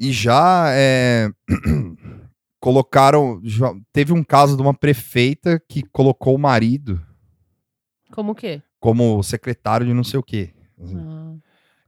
E 0.00 0.10
já 0.12 0.68
é, 0.72 1.28
colocaram, 2.58 3.40
já, 3.44 3.72
teve 3.92 4.12
um 4.12 4.22
caso 4.24 4.56
de 4.56 4.62
uma 4.62 4.74
prefeita 4.74 5.60
que 5.68 5.82
colocou 5.82 6.34
o 6.34 6.38
marido 6.38 7.00
Como 8.12 8.32
o 8.32 8.34
quê? 8.34 8.62
como 8.78 9.22
secretário 9.22 9.86
de 9.86 9.92
não 9.92 10.02
sei 10.04 10.18
o 10.18 10.22
quê. 10.22 10.54
Ah, 10.96 11.34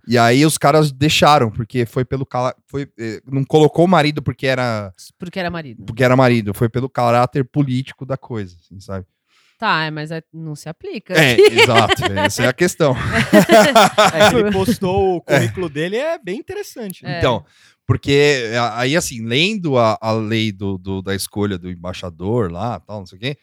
E 0.07 0.19
aí 0.19 0.45
os 0.45 0.59
caras 0.59 0.93
deixaram, 0.93 1.51
porque 1.51 1.87
foi 1.87 2.05
pelo 2.05 2.27
cala- 2.27 2.55
foi 2.67 2.87
eh, 2.99 3.23
não 3.27 3.45
colocou 3.45 3.87
o 3.87 3.89
marido 3.89 4.21
porque 4.23 4.47
era 4.47 4.93
porque 5.19 5.39
era 5.41 5.51
marido. 5.51 5.85
porque 5.87 6.05
era 6.05 6.15
marido, 6.17 6.53
foi 6.53 6.69
pelo 6.69 6.91
caráter 6.91 7.45
político 7.47 8.05
da 8.05 8.17
coisa, 8.19 8.57
assim, 8.61 8.79
sabe? 8.79 9.07
Tá, 9.59 9.85
é, 9.85 9.91
mas 9.93 10.11
é- 10.11 10.23
não 10.35 10.57
se 10.57 10.69
aplica. 10.69 11.15
É, 11.15 11.37
exato, 11.55 12.05
essa 12.13 12.43
é 12.43 12.49
a 12.49 12.53
questão. 12.53 12.95
É 14.13 14.35
ele 14.37 14.51
postou 14.51 15.17
o 15.17 15.21
currículo 15.23 15.69
dele, 15.69 15.97
é 15.97 16.19
bem 16.19 16.39
interessante. 16.39 17.05
né? 17.05 17.15
É. 17.15 17.19
Então, 17.19 17.45
porque 17.93 18.49
eh, 18.53 18.59
aí 18.73 18.97
assim, 18.97 19.23
lendo 19.23 19.77
a, 19.77 19.99
a 20.01 20.13
lei 20.13 20.51
do, 20.51 20.79
do- 20.79 21.03
da 21.03 21.15
escolha 21.15 21.59
do 21.59 21.71
embaixador 21.71 22.51
lá, 22.51 22.81
tal, 22.81 23.01
não 23.01 23.07
sei 23.07 23.19
o 23.19 23.21
quê, 23.21 23.37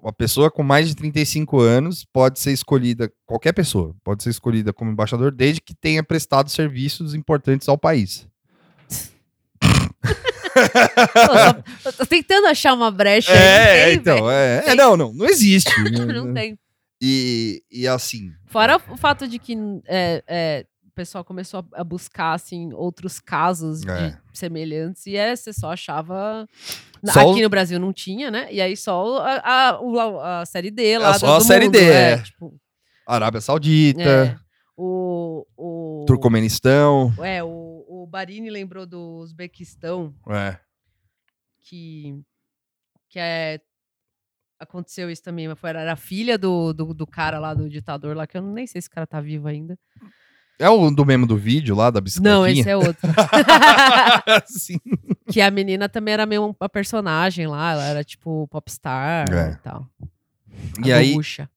uma 0.00 0.12
pessoa 0.12 0.48
com 0.48 0.62
mais 0.62 0.86
de 0.86 0.94
35 0.94 1.58
anos 1.58 2.04
pode 2.04 2.38
ser 2.38 2.52
escolhida, 2.52 3.12
qualquer 3.26 3.52
pessoa 3.52 3.96
pode 4.04 4.22
ser 4.22 4.30
escolhida 4.30 4.72
como 4.72 4.92
embaixador 4.92 5.32
desde 5.32 5.60
que 5.60 5.74
tenha 5.74 6.04
prestado 6.04 6.48
serviços 6.50 7.14
importantes 7.14 7.68
ao 7.68 7.76
país. 7.76 8.28
Pô, 9.60 11.88
eu 11.88 11.92
tô 11.92 12.06
tentando 12.06 12.46
achar 12.46 12.74
uma 12.74 12.92
brecha. 12.92 13.32
É, 13.32 13.86
tem, 13.86 13.94
então, 13.96 14.30
é, 14.30 14.62
é, 14.68 14.74
não, 14.76 14.96
não, 14.96 15.12
não 15.12 15.26
existe. 15.26 15.68
né? 15.90 16.04
Não 16.12 16.32
tem. 16.32 16.56
E, 17.02 17.60
e 17.72 17.88
assim, 17.88 18.30
Fora 18.46 18.80
o 18.88 18.96
fato 18.96 19.26
de 19.26 19.40
que 19.40 19.56
é, 19.86 20.22
é, 20.28 20.66
pessoal 20.94 21.24
começou 21.24 21.60
a, 21.72 21.80
a 21.80 21.84
buscar 21.84 22.32
assim, 22.34 22.72
outros 22.72 23.20
casos 23.20 23.82
É. 23.86 24.10
de 24.10 24.38
semelhantes 24.38 25.06
e 25.06 25.16
é, 25.16 25.34
você 25.34 25.52
só 25.52 25.72
achava. 25.72 26.46
Só 27.04 27.20
Aqui 27.30 27.40
o- 27.40 27.42
no 27.42 27.48
Brasil 27.48 27.78
não 27.78 27.92
tinha, 27.92 28.30
né? 28.30 28.48
E 28.52 28.60
aí 28.60 28.76
só 28.76 29.04
o- 29.04 29.18
a, 29.18 29.68
a, 29.70 29.80
o- 29.80 30.20
a 30.20 30.46
série 30.46 30.70
D 30.70 30.98
lá. 30.98 31.10
É, 31.10 31.12
do- 31.14 31.18
só 31.18 31.34
a 31.34 31.38
do 31.38 31.44
série 31.44 31.64
mundo, 31.66 31.72
D, 31.72 31.84
é, 31.90 32.10
é. 32.12 32.18
tipo, 32.22 32.58
Arábia 33.06 33.40
Saudita, 33.40 34.00
é, 34.02 34.36
o, 34.76 35.46
o, 35.56 36.04
Turcomenistão. 36.06 37.12
É, 37.22 37.42
o, 37.44 37.84
o 37.88 38.06
Barini 38.06 38.48
lembrou 38.50 38.86
do 38.86 39.18
Uzbequistão, 39.18 40.14
É. 40.28 40.58
que, 41.60 42.18
que 43.10 43.18
é. 43.18 43.60
Aconteceu 44.58 45.10
isso 45.10 45.22
também, 45.22 45.46
mas 45.48 45.58
foi, 45.58 45.70
era 45.70 45.92
a 45.92 45.96
filha 45.96 46.38
do, 46.38 46.72
do, 46.72 46.94
do 46.94 47.06
cara 47.06 47.38
lá, 47.38 47.52
do 47.52 47.68
ditador 47.68 48.16
lá, 48.16 48.26
que 48.26 48.38
eu 48.38 48.42
nem 48.42 48.66
sei 48.66 48.80
se 48.80 48.86
esse 48.86 48.90
cara 48.90 49.06
tá 49.06 49.20
vivo 49.20 49.46
ainda. 49.48 49.78
É 50.58 50.68
o 50.68 50.90
do 50.90 51.04
mesmo 51.04 51.26
do 51.26 51.36
vídeo 51.36 51.74
lá 51.74 51.90
da 51.90 52.00
bicicletinha? 52.00 52.34
Não, 52.38 52.46
esse 52.46 52.68
é 52.68 52.76
outro. 52.76 53.08
Sim. 54.46 54.78
que 55.28 55.40
a 55.40 55.50
menina 55.50 55.88
também 55.88 56.14
era 56.14 56.26
meio 56.26 56.54
uma 56.58 56.68
personagem 56.68 57.46
lá, 57.46 57.72
ela 57.72 57.84
era 57.84 58.04
tipo 58.04 58.46
popstar 58.48 59.26
É. 59.32 59.50
e 59.52 59.56
tal. 59.56 59.86
E 60.84 60.92
A 60.92 60.98
aí, 60.98 61.12
gaúcha. 61.12 61.50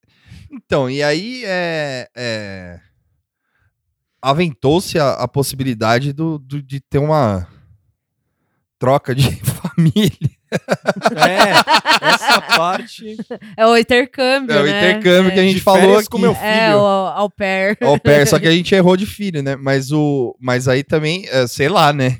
então, 0.51 0.89
e 0.89 1.03
aí 1.03 1.43
é, 1.45 2.09
é, 2.15 2.79
aventou-se 4.21 4.97
a, 4.97 5.11
a 5.13 5.27
possibilidade 5.27 6.11
do, 6.13 6.39
do- 6.39 6.61
de 6.63 6.79
ter 6.79 6.97
uma 6.97 7.47
troca 8.79 9.13
de 9.13 9.29
família. 9.45 10.36
É, 10.51 12.07
essa 12.13 12.41
parte. 12.41 13.17
É 13.55 13.65
o 13.65 13.75
intercâmbio, 13.77 14.55
É 14.55 14.61
o 14.61 14.65
né? 14.65 14.91
intercâmbio 14.91 15.31
que 15.33 15.39
a 15.39 15.43
É. 15.43 15.45
gente 15.47 15.55
de 15.55 15.61
falou 15.61 15.97
aqui. 15.97 16.09
com 16.09 16.17
meu 16.17 16.31
É, 16.41 16.67
filho. 16.67 16.77
o 16.79 16.85
au 16.85 17.29
pair. 17.29 17.77
Au 17.81 17.99
pair, 17.99 18.27
só 18.27 18.39
que 18.39 18.47
a 18.47 18.51
gente 18.55 18.73
errou 18.73 18.95
de 18.97 19.05
filho, 19.05 19.41
né? 19.43 19.55
Mas, 19.55 19.91
o, 19.91 20.35
mas 20.39 20.67
aí 20.67 20.83
também, 20.83 21.25
é, 21.29 21.47
sei 21.47 21.69
lá, 21.69 21.91
né? 21.93 22.19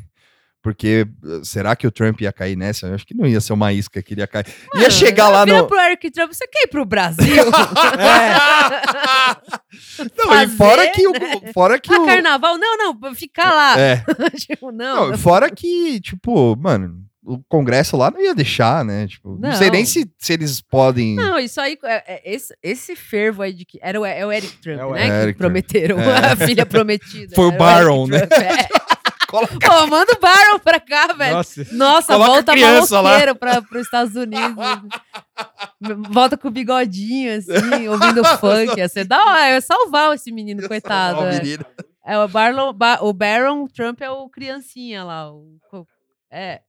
Porque 0.60 1.08
eh, 1.24 1.40
será 1.44 1.78
que 1.78 1.88
o 1.88 1.92
Trump 1.92 2.20
ia 2.20 2.34
cair 2.34 2.58
nessa? 2.58 2.88
Eu 2.88 2.96
acho 2.96 3.06
que 3.08 3.14
não 3.16 3.26
ia 3.26 3.40
ser 3.40 3.54
uma 3.54 3.72
isca 3.72 4.02
que 4.04 4.14
ele 4.14 4.20
ia 4.22 4.28
cair. 4.28 4.48
ia 4.74 4.82
Mano, 4.82 4.92
chegar 4.92 5.30
lá 5.30 5.46
no. 5.46 5.66
pro 5.66 5.80
Eric 5.80 6.12
Trump, 6.12 6.34
você 6.34 6.46
quer 6.46 6.64
ir 6.64 6.68
pro 6.68 6.84
Brasil? 6.84 7.26
Não, 10.18 10.26
e 10.26 10.28
fazer, 10.48 10.58
fora 10.58 10.92
que 10.92 11.08
o. 11.08 11.14
Fora 11.54 11.80
que 11.80 11.94
ah, 11.94 12.02
o 12.02 12.06
carnaval? 12.06 12.58
Não, 12.58 12.78
não, 13.00 13.16
ficar 13.16 13.54
lá. 13.54 13.80
é, 13.80 14.04
tipo, 14.38 14.72
não. 14.72 15.12
não, 15.12 15.18
fora 15.18 15.50
que, 15.50 16.00
tipo, 16.02 16.56
mano, 16.58 17.04
o 17.36 17.44
Congresso 17.50 17.98
lá 17.98 18.10
não 18.10 18.20
ia 18.22 18.34
deixar, 18.34 18.84
né? 18.86 19.06
Tipo, 19.08 19.38
não, 19.40 19.52
sei 19.54 19.68
Não. 19.68 19.74
nem 19.74 19.86
se, 19.86 20.10
se 20.18 20.34
eles 20.34 20.62
podem. 20.62 21.16
Não, 21.16 21.38
isso 21.38 21.60
aí, 21.60 21.78
é- 21.84 22.16
é- 22.16 22.22
esse, 22.34 22.56
esse 22.64 22.96
fervo 22.96 23.42
aí 23.42 23.54
de 23.54 23.66
que. 23.66 23.78
Era 23.82 24.00
o, 24.00 24.06
é 24.06 24.26
o 24.26 24.32
Eric 24.32 24.58
Trump, 24.62 24.80
É 24.80 24.86
o 24.86 24.92
né? 24.94 25.02
Eric 25.02 25.16
que 25.18 25.22
Trump. 25.26 25.38
prometeram 25.38 26.00
É. 26.00 26.32
a 26.32 26.36
filha 26.36 26.66
prometida. 26.66 27.36
Foi 27.36 27.46
o 27.46 27.52
Barron, 27.52 28.08
Eric 28.12 28.40
né? 28.40 28.46
É. 28.64 28.68
Coloca- 29.28 29.58
Pô, 29.60 29.88
manda 29.88 30.14
o 30.14 30.20
Barron 30.22 30.58
pra 30.60 30.80
cá, 30.80 31.08
velho. 31.12 31.36
Nossa, 31.36 31.68
Nossa, 31.74 32.14
Coloca 32.14 32.32
volta 32.32 32.52
criança 32.54 32.96
lá. 33.02 33.04
maloqueiro 33.04 33.36
para 33.36 33.60
os 33.74 33.82
Estados 33.86 34.16
Unidos. 34.16 34.56
volta 36.12 36.38
com 36.38 36.48
o 36.48 36.52
bigodinho, 36.52 37.38
assim, 37.38 37.88
ouvindo 37.90 38.24
funk. 38.40 38.78
Ia 38.78 38.88
ser 38.88 39.04
da 39.06 39.18
hora, 39.22 39.50
ia 39.52 39.60
salvar 39.62 40.14
esse 40.16 40.32
menino, 40.32 40.66
coitado. 40.68 41.24
É. 41.26 41.40
menino. 41.42 41.66
É, 42.06 42.18
o, 42.18 42.28
Barlon, 42.30 42.72
Ba- 42.72 43.00
o 43.02 43.12
Baron 43.12 43.68
Trump 43.68 44.02
é 44.02 44.10
o 44.10 44.30
criancinha 44.30 45.04
lá. 45.04 45.30
O, 45.30 45.58
é. 46.32 46.62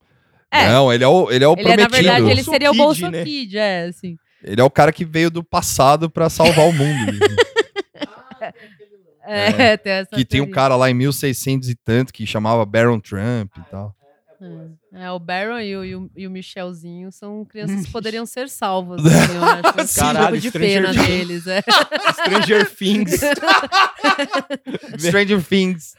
É, 0.51 0.69
Não, 0.69 0.93
ele 0.93 1.05
é 1.05 1.09
o, 1.09 1.31
ele 1.31 1.45
é 1.45 1.49
o 1.49 1.53
ele 1.53 1.61
é, 1.61 1.77
na 1.77 1.89
prometido. 1.89 1.91
verdade, 1.91 2.31
ele 2.31 2.43
seria 2.43 2.71
o 2.71 2.73
Kid, 2.73 2.83
Bolso 2.83 3.11
né? 3.11 3.25
Kid, 3.25 3.59
é, 3.59 3.85
assim. 3.85 4.17
Ele 4.43 4.61
é 4.61 4.65
o 4.65 4.71
cara 4.71 4.93
que 4.93 5.05
veio 5.05 5.31
do 5.31 5.45
passado 5.45 6.09
pra 6.09 6.31
salvar 6.31 6.67
o 6.69 6.73
mundo. 6.73 7.13
É, 9.31 9.77
tem 9.77 9.93
essa 9.93 10.17
que 10.17 10.25
tem 10.25 10.41
um 10.41 10.45
teoria. 10.45 10.55
cara 10.55 10.75
lá 10.77 10.91
em 10.91 10.95
1600 10.95 11.69
e 11.69 11.75
tanto 11.75 12.15
que 12.15 12.25
chamava 12.27 12.65
Baron 12.65 12.99
Trump 12.99 13.51
e 13.59 13.71
tal. 13.71 13.95
É, 14.41 15.05
É, 15.05 15.11
o 15.11 15.19
Baron 15.19 15.59
e 15.59 15.77
o, 15.77 15.85
e 15.85 15.97
o, 15.97 16.11
e 16.17 16.27
o 16.27 16.31
Michelzinho 16.31 17.11
são 17.11 17.45
crianças 17.51 17.85
que 17.87 17.91
poderiam 17.93 18.25
ser 18.25 18.49
salvas. 18.49 19.01
assim, 19.05 19.35
eu 19.35 19.45
acho. 19.45 19.89
Sim. 19.89 20.01
Um 20.01 20.05
Caralho, 20.05 20.41
de 20.41 20.49
Stranger 20.49 20.83
pena 20.83 20.93
Things. 20.95 21.07
deles. 21.09 21.47
É. 21.47 21.61
Stranger 22.23 22.71
Things. 22.77 23.21
Stranger 24.99 25.43
Things 25.43 25.95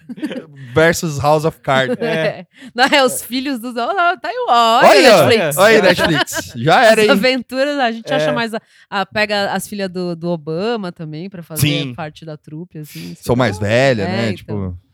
versus 0.73 1.19
House 1.19 1.45
of 1.45 1.59
Cards. 1.61 1.97
É. 1.99 2.45
Não, 2.73 2.85
é 2.85 3.03
os 3.03 3.21
filhos 3.23 3.59
dos. 3.59 3.75
Olha, 3.75 4.17
tá 4.17 4.29
aí, 4.29 4.35
o- 4.35 4.49
olha, 4.49 4.87
Olha, 4.87 5.01
Netflix. 5.27 5.57
olha 5.57 5.81
Netflix. 5.81 6.53
Já 6.55 6.83
era, 6.83 7.01
As 7.01 7.05
hein? 7.07 7.11
aventuras, 7.11 7.77
a 7.77 7.91
gente 7.91 8.11
É. 8.11 8.15
acha 8.15 8.31
mais. 8.33 8.53
A, 8.53 8.61
a- 8.89 9.05
pega 9.05 9.51
as 9.51 9.67
filhas 9.67 9.89
do, 9.89 10.15
do 10.15 10.29
Obama 10.29 10.91
também 10.91 11.29
pra 11.29 11.43
fazer 11.43 11.61
Sim. 11.67 11.93
parte 11.93 12.25
da 12.25 12.37
trupe, 12.37 12.77
assim. 12.79 13.15
Sou 13.21 13.35
mais 13.35 13.57
velha, 13.59 14.03
É, 14.03 14.07
né? 14.07 14.25
então. 14.31 14.35
Tipo. 14.35 14.88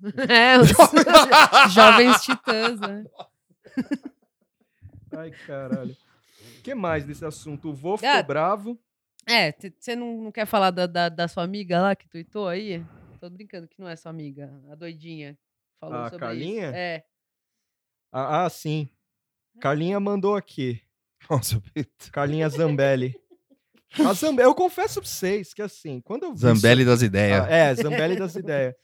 É, 0.28 0.58
os 0.58 0.68
jovens 1.74 2.22
titãs, 2.22 2.78
né? 2.80 3.04
Ai, 5.16 5.30
caralho. 5.46 5.96
O 6.58 6.62
que 6.62 6.74
mais 6.74 7.04
desse 7.04 7.24
assunto? 7.24 7.70
O 7.70 7.74
vô 7.74 7.96
ficou 7.96 8.10
Ah, 8.14 8.22
bravo. 8.22 8.78
É, 9.26 9.52
você 9.78 9.94
não, 9.96 10.22
não 10.22 10.32
quer 10.32 10.46
falar 10.46 10.70
da, 10.70 10.86
da, 10.86 11.08
da 11.08 11.28
sua 11.28 11.42
amiga 11.44 11.80
lá 11.80 11.94
que 11.96 12.08
tuitou 12.08 12.48
aí? 12.48 12.82
Tô 13.20 13.28
brincando 13.28 13.66
que 13.68 13.80
não 13.80 13.88
é 13.88 13.96
sua 13.96 14.10
amiga, 14.10 14.50
a 14.70 14.74
doidinha. 14.74 15.36
Falou 15.80 15.96
A 15.98 16.04
sobre 16.04 16.18
Carlinha? 16.20 16.66
isso. 16.68 16.76
É. 16.76 17.04
Ah, 18.12 18.44
ah, 18.44 18.50
sim. 18.50 18.88
Carlinha 19.60 19.98
mandou 20.00 20.34
aqui. 20.36 20.80
Nossa, 21.28 21.60
Carlinha 22.12 22.48
Zambelli. 22.48 23.14
A 23.98 24.12
Zambe... 24.12 24.42
Eu 24.42 24.54
confesso 24.54 25.00
pra 25.00 25.08
vocês 25.08 25.52
que 25.52 25.62
assim, 25.62 26.00
quando 26.00 26.24
eu 26.24 26.32
vi. 26.32 26.40
Zambelli 26.40 26.84
das 26.84 26.96
isso- 27.00 27.06
ideias. 27.06 27.44
Ah, 27.44 27.50
é, 27.50 27.74
Zambelli 27.74 28.16
das 28.16 28.34
ideias. 28.36 28.74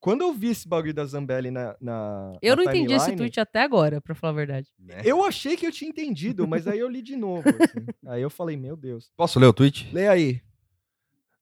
Quando 0.00 0.22
eu 0.22 0.32
vi 0.32 0.48
esse 0.50 0.68
bagulho 0.68 0.94
da 0.94 1.04
Zambelli 1.04 1.50
na. 1.50 1.76
na 1.80 2.38
Eu 2.40 2.54
na 2.54 2.62
não 2.62 2.70
entendi 2.70 2.92
esse 2.92 3.06
timeline, 3.06 3.16
tweet 3.16 3.40
até 3.40 3.62
agora, 3.62 4.00
pra 4.00 4.14
falar 4.14 4.32
a 4.32 4.36
verdade. 4.36 4.68
né? 4.78 5.00
Eu 5.04 5.24
achei 5.24 5.56
que 5.56 5.66
eu 5.66 5.72
tinha 5.72 5.90
entendido, 5.90 6.46
mas 6.46 6.68
aí 6.68 6.78
eu 6.78 6.88
li 6.88 7.02
de 7.02 7.16
novo. 7.16 7.42
assim. 7.48 7.86
Aí 8.06 8.22
eu 8.22 8.30
falei, 8.30 8.56
meu 8.56 8.76
Deus. 8.76 9.10
Posso 9.16 9.38
ler 9.40 9.46
o 9.46 9.52
tweet? 9.52 9.92
Lê 9.92 10.06
aí. 10.08 10.40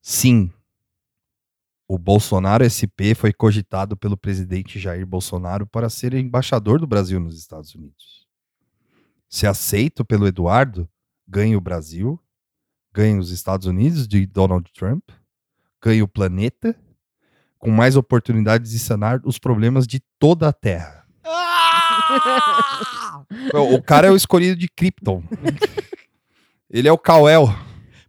Sim. 0.01 0.51
O 1.87 1.97
Bolsonaro 1.97 2.65
SP 2.67 3.15
foi 3.15 3.31
cogitado 3.31 3.95
pelo 3.95 4.17
presidente 4.17 4.79
Jair 4.79 5.05
Bolsonaro 5.05 5.65
para 5.65 5.89
ser 5.89 6.13
embaixador 6.15 6.79
do 6.79 6.87
Brasil 6.87 7.19
nos 7.19 7.37
Estados 7.37 7.73
Unidos. 7.75 8.27
Se 9.29 9.45
aceito 9.47 10.03
pelo 10.03 10.27
Eduardo, 10.27 10.89
ganha 11.27 11.57
o 11.57 11.61
Brasil, 11.61 12.19
ganha 12.91 13.19
os 13.19 13.31
Estados 13.31 13.67
Unidos 13.67 14.07
de 14.07 14.25
Donald 14.25 14.69
Trump, 14.73 15.09
ganha 15.81 16.03
o 16.03 16.07
planeta, 16.07 16.75
com 17.59 17.71
mais 17.71 17.95
oportunidades 17.95 18.71
de 18.71 18.79
sanar 18.79 19.19
os 19.23 19.37
problemas 19.37 19.85
de 19.87 20.01
toda 20.19 20.47
a 20.49 20.53
Terra. 20.53 21.03
o 23.53 23.75
o 23.75 23.81
cara 23.81 24.07
é 24.07 24.11
o 24.11 24.15
escolhido 24.15 24.55
de 24.55 24.67
Krypton. 24.69 25.23
Ele 26.69 26.87
é 26.87 26.91
o 26.91 26.97
Kal-El. 26.97 27.53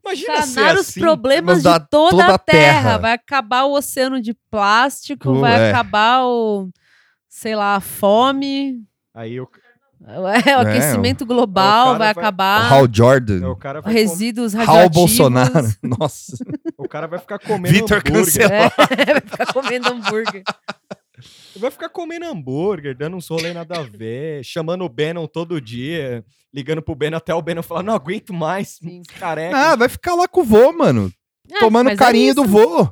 Imagina 0.05 0.43
ser 0.43 0.47
Sanar 0.55 0.75
os 0.75 0.81
assim. 0.89 1.01
problemas 1.01 1.59
de 1.59 1.65
toda, 1.65 2.11
toda 2.11 2.35
a 2.35 2.39
terra. 2.39 2.83
terra. 2.83 2.99
Vai 2.99 3.13
acabar 3.13 3.65
o 3.65 3.73
oceano 3.75 4.21
de 4.23 4.35
plástico, 4.51 5.39
vai 5.41 5.61
é. 5.61 5.69
acabar 5.71 6.25
o, 6.25 6.71
sei 7.29 7.55
lá, 7.55 7.77
a 7.77 7.81
fome, 7.81 8.83
Aí 9.15 9.35
eu, 9.35 9.49
é, 10.07 10.57
o 10.57 10.61
aquecimento 10.61 11.27
global, 11.27 11.87
cara 11.89 11.99
vai 11.99 11.99
vai- 11.99 12.09
O 12.15 12.19
acabar 12.21 12.73
Hal 12.73 12.87
Jordan. 12.91 13.49
o 13.51 13.57
cara 13.57 13.81
vai, 13.83 13.93
com- 13.93 13.99
resíduos 13.99 14.55
Hal 14.55 14.65
radioativos. 14.65 14.97
Bolsonaro. 14.97 15.67
Nossa. 15.83 16.37
O 16.89 16.91
cara 16.91 17.07
vai 17.07 17.19
ficar 17.19 17.39
comendo 17.39 17.75
Vitor 17.75 17.99
hambúrguer. 17.99 18.51
É, 18.51 18.71
vai 19.13 19.21
ficar 19.21 19.53
comendo 19.53 19.89
hambúrguer. 19.89 20.43
Vai 21.57 21.71
ficar 21.71 21.89
comendo 21.91 22.25
hambúrguer, 22.27 22.97
dando 22.97 23.17
uns 23.17 23.29
rolê 23.29 23.53
nada 23.53 23.81
a 23.81 23.83
ver, 23.83 24.43
chamando 24.43 24.85
o 24.85 24.89
Bannon 24.89 25.27
todo 25.27 25.61
dia, 25.61 26.25
ligando 26.55 26.81
pro 26.81 26.95
Bannon 26.95 27.17
até 27.19 27.35
o 27.35 27.43
Bannon 27.43 27.63
falar, 27.63 27.83
não 27.83 27.95
aguento 27.95 28.33
mais, 28.33 28.79
Sim. 28.81 29.03
careca. 29.19 29.57
Ah, 29.57 29.77
vai 29.77 29.89
ficar 29.89 30.15
lá 30.15 30.27
com 30.27 30.41
o 30.41 30.45
vô, 30.45 30.73
mano. 30.73 31.13
É, 31.51 31.59
tomando 31.59 31.87
mas 31.87 31.95
é 31.95 31.97
carinho 31.97 32.35
do 32.35 32.45
vô. 32.45 32.89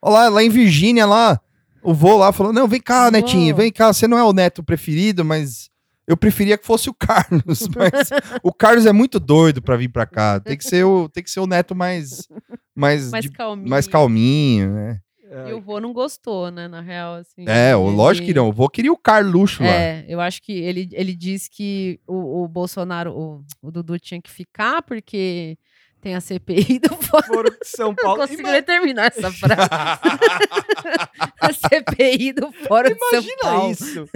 Olha 0.00 0.12
lá, 0.12 0.28
lá 0.28 0.42
em 0.42 0.48
Virgínia, 0.48 1.04
lá. 1.04 1.40
O 1.82 1.92
vô 1.92 2.16
lá 2.16 2.32
falou: 2.32 2.52
Não, 2.52 2.66
vem 2.66 2.80
cá, 2.80 3.04
Vô. 3.06 3.10
netinho, 3.10 3.54
vem 3.54 3.70
cá. 3.72 3.92
Você 3.92 4.08
não 4.08 4.18
é 4.18 4.24
o 4.24 4.32
neto 4.32 4.62
preferido, 4.62 5.24
mas 5.24 5.70
eu 6.06 6.16
preferia 6.16 6.56
que 6.56 6.66
fosse 6.66 6.88
o 6.88 6.94
Carlos. 6.98 7.68
Mas 7.74 8.10
o 8.42 8.52
Carlos 8.52 8.86
é 8.86 8.92
muito 8.92 9.18
doido 9.18 9.60
pra 9.60 9.76
vir 9.76 9.88
pra 9.88 10.06
cá. 10.06 10.38
Tem 10.38 10.56
que 10.56 10.64
ser 10.64 10.84
o, 10.84 11.08
tem 11.08 11.22
que 11.22 11.30
ser 11.30 11.40
o 11.40 11.46
neto 11.46 11.74
mais. 11.74 12.28
Mais, 12.76 13.10
Mais 13.10 13.24
de- 13.24 13.30
calminho. 13.32 13.68
mais 13.70 13.86
calminho, 13.88 14.72
né? 14.74 15.00
É, 15.28 15.50
E 15.50 15.52
o 15.54 15.60
vô 15.60 15.80
não 15.80 15.92
gostou, 15.92 16.50
né, 16.52 16.68
na 16.68 16.80
real, 16.80 17.14
assim. 17.14 17.44
É, 17.48 17.74
o, 17.74 17.88
Ele- 17.88 17.96
lógico 17.96 18.26
que 18.26 18.34
não. 18.34 18.48
O 18.48 18.52
vô 18.52 18.68
queria 18.68 18.92
o 18.92 18.96
Carluxo 18.96 19.62
lá. 19.62 19.68
É, 19.68 20.04
eu 20.08 20.20
acho 20.20 20.40
que 20.40 20.52
ele, 20.52 20.88
ele 20.92 21.16
diz 21.16 21.48
que 21.48 21.98
o, 22.06 22.44
o 22.44 22.48
Bolsonaro, 22.48 23.12
o, 23.12 23.44
o 23.60 23.70
Dudu 23.72 23.98
tinha 23.98 24.22
que 24.22 24.30
ficar 24.30 24.82
porque 24.82 25.58
tem 26.06 26.14
a 26.14 26.20
CPI 26.20 26.78
do 26.88 26.94
foro. 26.96 27.26
Foro 27.26 27.50
de 27.50 27.56
São 27.66 27.88
Não 27.88 27.94
Paulo. 27.96 28.20
consigo 28.20 28.42
Ima- 28.42 28.52
nem 28.52 28.62
terminar 28.62 29.06
essa 29.08 29.32
frase. 29.32 29.68
a 31.40 31.52
CPI 31.52 32.32
do 32.32 32.52
Fórum 32.52 32.90
de 32.90 32.98
São 32.98 33.08
Imagina 33.12 33.36
Paulo. 33.40 33.70
isso. 33.72 34.08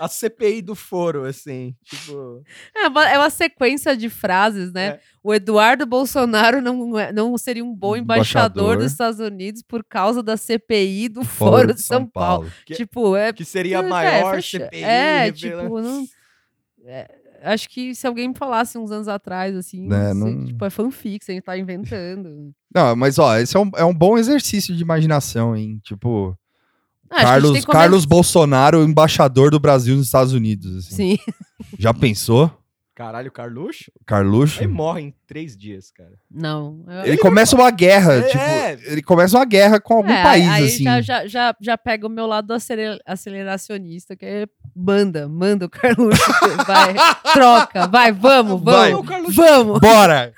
A 0.00 0.06
CPI 0.08 0.60
do 0.60 0.74
foro, 0.74 1.24
assim. 1.24 1.74
Tipo. 1.82 2.42
É 2.76 2.88
uma, 2.88 3.08
é 3.10 3.16
uma 3.18 3.30
sequência 3.30 3.96
de 3.96 4.10
frases, 4.10 4.70
né? 4.70 4.86
É. 4.86 5.00
O 5.22 5.32
Eduardo 5.34 5.86
Bolsonaro 5.86 6.60
não, 6.60 6.98
é- 6.98 7.10
não 7.10 7.36
seria 7.38 7.64
um 7.64 7.74
bom 7.74 7.96
embaixador, 7.96 8.74
Embaixador. 8.74 8.76
dos 8.82 8.92
Estados 8.92 9.18
Unidos 9.20 9.62
por 9.62 9.82
causa 9.82 10.22
da 10.22 10.36
CPI 10.36 11.08
do 11.08 11.24
Fórum 11.24 11.72
de 11.72 11.80
São, 11.82 12.06
Paulo. 12.06 12.50
Que- 12.66 12.74
Tipo, 12.74 13.16
é. 13.16 13.32
Que 13.32 13.44
seria 13.46 13.80
a 13.80 13.82
é, 13.82 13.88
maior 13.88 14.34
fecha- 14.34 14.58
CPI. 14.58 14.82
É, 14.82 15.24
revela- 15.24 15.62
tipo, 15.62 15.80
não. 15.80 16.04
é, 16.84 17.08
acho 17.42 17.68
que 17.68 17.94
se 17.94 18.06
alguém 18.06 18.28
me 18.28 18.34
falasse 18.34 18.76
uns 18.78 18.90
anos 18.90 19.08
atrás, 19.08 19.56
assim, 19.56 19.92
É, 19.92 20.12
não 20.14 20.26
sei, 20.26 20.44
tipo, 20.46 20.64
é 20.64 20.70
fanfic, 20.70 21.24
a 21.28 21.32
gente 21.32 21.42
tá 21.44 21.56
inventando. 21.58 22.52
Não, 22.74 22.94
mas 22.96 23.18
ó, 23.18 23.36
esse 23.38 23.56
é 23.56 23.60
um, 23.60 23.70
é 23.76 23.84
um 23.84 23.94
bom 23.94 24.16
exercício 24.18 24.74
de 24.76 24.82
imaginação, 24.82 25.56
hein? 25.56 25.80
Tipo, 25.82 26.36
Ah, 27.10 27.22
Carlos, 27.22 27.64
Carlos 27.64 28.04
Bolsonaro, 28.04 28.82
embaixador 28.84 29.50
do 29.50 29.58
Brasil 29.58 29.96
nos 29.96 30.06
Estados 30.06 30.32
Unidos. 30.32 30.76
assim. 30.86 31.16
Sim. 31.16 31.18
Já 31.78 31.92
pensou? 31.92 32.50
Caralho, 33.00 33.32
Carluxo? 33.32 33.90
Carluxo? 34.04 34.60
Aí 34.60 34.66
morre 34.66 35.00
em 35.00 35.14
três 35.26 35.56
dias, 35.56 35.90
cara. 35.90 36.12
Não. 36.30 36.84
eu- 36.86 37.04
Ele 37.06 37.16
começa 37.16 37.56
uma 37.56 37.70
guerra, 37.70 38.12
É. 38.16 38.22
tipo, 38.76 38.90
ele 38.92 39.02
começa 39.02 39.38
uma 39.38 39.44
guerra 39.46 39.80
com 39.80 39.94
algum 39.94 40.10
É, 40.12 40.22
país, 40.22 40.48
aí 40.50 40.64
assim. 40.66 40.84
já, 40.84 41.00
já, 41.00 41.26
já, 41.26 41.56
já 41.58 41.78
pega 41.78 42.06
o 42.06 42.10
meu 42.10 42.26
lado 42.26 42.52
acele- 42.52 43.00
aceleracionista, 43.06 44.14
que 44.14 44.26
é 44.26 44.46
banda, 44.76 45.26
manda 45.26 45.64
o 45.64 45.70
Carluxo, 45.70 46.20
vai, 46.66 46.94
troca, 47.32 47.86
vai, 47.86 48.12
vamos, 48.12 48.62
Vai. 48.62 48.92
vamos, 48.92 49.08
Carluxo- 49.08 49.34
vamos, 49.36 49.80
Bora! 49.80 50.34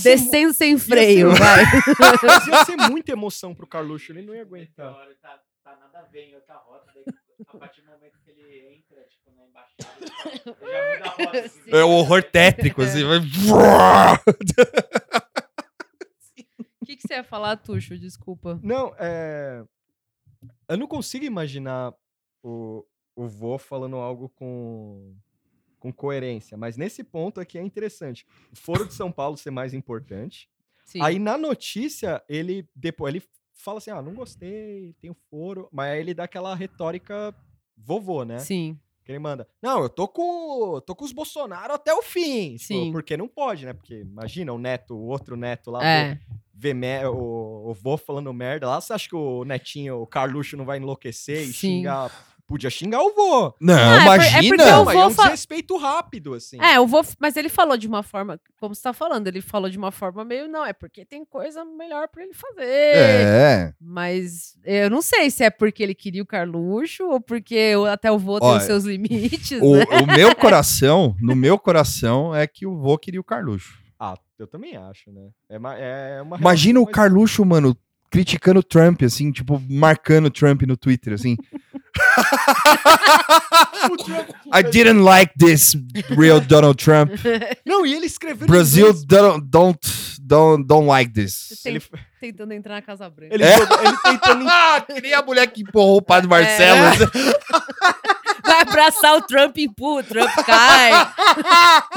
Descendo 0.00 0.52
sem 0.54 0.78
freio, 0.78 1.32
ser- 1.32 1.38
vai. 1.40 1.64
mas 1.98 2.46
ia 2.46 2.64
ser 2.64 2.76
muita 2.88 3.10
emoção 3.10 3.52
pro 3.52 3.66
Carluxo, 3.66 4.12
ele 4.12 4.22
não 4.22 4.32
ia 4.32 4.42
aguentar. 4.42 4.92
hora 4.94 5.10
tá, 5.20 5.40
tá 5.64 5.76
nada 5.80 5.98
a 6.06 6.10
ver 6.12 6.20
em 6.30 6.34
outra 6.36 6.54
rota. 6.54 6.86
Daí, 6.94 7.04
a 7.52 7.58
partir 7.58 7.80
do 7.82 7.88
momento 7.90 8.16
que 8.24 8.30
ele 8.30 8.76
entra, 8.78 9.02
tipo, 9.10 9.30
na 9.36 9.42
embaixada, 9.44 9.44
ele 9.44 9.54
já 9.54 9.54
muda 9.54 9.54
a 9.54 9.54
rota. 9.54 9.65
Assim. 9.65 9.65
É 11.68 11.84
o 11.84 11.90
horror 11.90 12.22
tétrico, 12.22 12.82
assim. 12.82 13.04
Vai... 13.04 13.18
O 13.18 13.22
que, 16.86 16.96
que 16.96 17.06
você 17.06 17.14
ia 17.14 17.24
falar, 17.24 17.56
Tuxo? 17.56 17.98
Desculpa. 17.98 18.58
Não, 18.62 18.94
é. 18.98 19.64
Eu 20.68 20.76
não 20.76 20.86
consigo 20.86 21.24
imaginar 21.24 21.94
o, 22.42 22.84
o 23.14 23.26
vô 23.26 23.58
falando 23.58 23.96
algo 23.96 24.28
com, 24.30 25.14
com 25.78 25.92
coerência, 25.92 26.56
mas 26.56 26.76
nesse 26.76 27.02
ponto 27.02 27.40
aqui 27.40 27.58
é 27.58 27.62
interessante. 27.62 28.26
O 28.52 28.56
Foro 28.56 28.86
de 28.86 28.94
São 28.94 29.10
Paulo 29.10 29.36
ser 29.36 29.50
mais 29.50 29.74
importante. 29.74 30.48
Sim. 30.84 31.02
Aí 31.02 31.18
na 31.18 31.36
notícia, 31.36 32.22
ele 32.28 32.68
depois 32.74 33.14
ele 33.14 33.24
fala 33.52 33.78
assim: 33.78 33.90
ah, 33.90 34.00
não 34.00 34.14
gostei, 34.14 34.94
tem 35.00 35.10
o 35.10 35.16
foro. 35.28 35.68
Mas 35.72 35.92
aí 35.92 36.00
ele 36.00 36.14
dá 36.14 36.24
aquela 36.24 36.54
retórica 36.54 37.34
vovô, 37.76 38.24
né? 38.24 38.38
Sim, 38.38 38.78
Que 39.06 39.12
ele 39.12 39.18
manda: 39.20 39.46
Não, 39.62 39.82
eu 39.82 39.88
tô 39.88 40.08
com, 40.08 40.80
tô 40.84 40.94
com 40.94 41.04
os 41.04 41.12
Bolsonaro 41.12 41.72
até 41.72 41.94
o 41.94 42.02
fim. 42.02 42.56
Tipo, 42.56 42.64
Sim. 42.66 42.90
porque 42.92 43.16
não 43.16 43.28
pode, 43.28 43.64
né? 43.64 43.72
Porque 43.72 44.00
imagina 44.00 44.52
o 44.52 44.58
neto, 44.58 44.94
o 44.96 45.06
outro 45.06 45.36
neto 45.36 45.70
lá, 45.70 45.86
é. 45.86 46.18
ver 46.52 46.74
me- 46.74 47.04
o, 47.06 47.68
o 47.70 47.72
vô 47.74 47.96
falando 47.96 48.32
merda 48.34 48.66
lá. 48.68 48.80
Você 48.80 48.92
acha 48.92 49.08
que 49.08 49.14
o 49.14 49.44
netinho, 49.44 50.02
o 50.02 50.06
Carluxo, 50.08 50.56
não 50.56 50.64
vai 50.64 50.78
enlouquecer 50.78 51.40
e 51.42 51.46
Sim. 51.46 51.52
xingar? 51.52 52.10
Podia 52.46 52.70
xingar 52.70 53.00
o 53.02 53.12
vô. 53.12 53.52
Não, 53.60 53.74
Ah, 53.74 53.78
é 53.96 54.04
por- 54.04 54.12
é 54.12 54.14
imagina! 54.16 54.56
porque 54.56 54.62
o 54.70 54.84
mas 54.84 54.94
é 54.96 54.98
vô 55.00 55.06
um 55.06 55.10
fa- 55.10 55.22
desrespeito 55.24 55.76
rápido, 55.76 56.34
assim. 56.34 56.60
É, 56.62 56.76
eu 56.76 56.86
vou. 56.86 57.04
Mas 57.18 57.36
ele 57.36 57.48
falou 57.48 57.76
de 57.76 57.88
uma 57.88 58.02
forma. 58.04 58.40
Como 58.60 58.72
você 58.74 58.82
tá 58.82 58.92
falando, 58.92 59.26
ele 59.26 59.40
falou 59.40 59.68
de 59.68 59.76
uma 59.76 59.90
forma 59.90 60.24
meio. 60.24 60.46
Não, 60.46 60.64
é 60.64 60.72
porque 60.72 61.04
tem 61.04 61.24
coisa 61.24 61.64
melhor 61.64 62.06
pra 62.08 62.22
ele 62.22 62.32
fazer. 62.34 62.62
É. 62.64 63.72
Mas 63.80 64.56
eu 64.64 64.88
não 64.88 65.02
sei 65.02 65.28
se 65.30 65.42
é 65.42 65.50
porque 65.50 65.82
ele 65.82 65.94
queria 65.94 66.22
o 66.22 66.26
Carluxo 66.26 67.04
ou 67.04 67.20
porque 67.20 67.74
o- 67.74 67.84
até 67.86 68.12
o 68.12 68.18
vô 68.18 68.38
tem 68.38 68.48
Olha, 68.48 68.58
os 68.58 68.64
seus 68.64 68.84
limites, 68.84 69.60
O, 69.60 69.76
né? 69.76 69.84
o 70.02 70.06
meu 70.06 70.34
coração, 70.36 71.16
no 71.20 71.34
meu 71.34 71.58
coração, 71.58 72.34
é 72.34 72.46
que 72.46 72.64
o 72.66 72.76
vô 72.78 72.96
queria 72.96 73.20
o 73.20 73.24
Carluxo. 73.24 73.76
Ah, 73.98 74.14
eu 74.38 74.46
também 74.46 74.76
acho, 74.76 75.10
né? 75.10 75.30
É 75.48 75.58
uma, 75.58 75.74
é 75.74 76.22
uma 76.22 76.36
Imagina 76.36 76.78
o 76.80 76.86
Carluxo, 76.86 77.44
mano, 77.44 77.76
criticando 78.10 78.60
o 78.60 78.62
Trump, 78.62 79.02
assim, 79.02 79.32
tipo, 79.32 79.60
marcando 79.68 80.26
o 80.26 80.30
Trump 80.30 80.62
no 80.62 80.76
Twitter, 80.76 81.12
assim. 81.14 81.36
Trump- 84.04 84.28
I 84.52 84.62
didn't 84.62 85.02
like 85.02 85.32
this 85.38 85.76
real 86.16 86.40
Donald 86.40 86.82
Trump. 86.82 87.10
Não, 87.66 87.84
e 87.86 87.94
ele 87.94 88.06
escreveu. 88.06 88.46
inglês. 88.46 89.04
don't 89.04 89.44
don't 89.48 89.78
don't, 90.20 90.64
don't 90.66 90.86
like 90.88 91.12
this. 91.12 91.60
Tem- 91.62 91.74
Ele, 91.76 91.82
Tentando 92.20 92.52
entrar 92.54 92.74
na 92.76 92.82
Casa 92.82 93.08
Branca. 93.10 93.34
ele, 93.34 93.44
É? 93.44 93.54
ele 93.54 93.96
tentando. 94.02 94.46
Ah, 94.48 94.80
que 94.80 95.00
nem 95.00 95.12
a 95.14 95.22
mulher 95.22 95.46
que 95.48 95.62
empurrou 95.62 95.98
o 95.98 96.02
padre 96.02 96.28
Marcelo. 96.28 96.80
Vai 98.44 98.60
abraçar 98.62 99.16
o 99.16 99.22
Trump 99.22 99.56
e 99.58 99.64
empurra, 99.64 100.00
o 100.00 100.04
Trump 100.04 100.30
cai. 100.46 100.92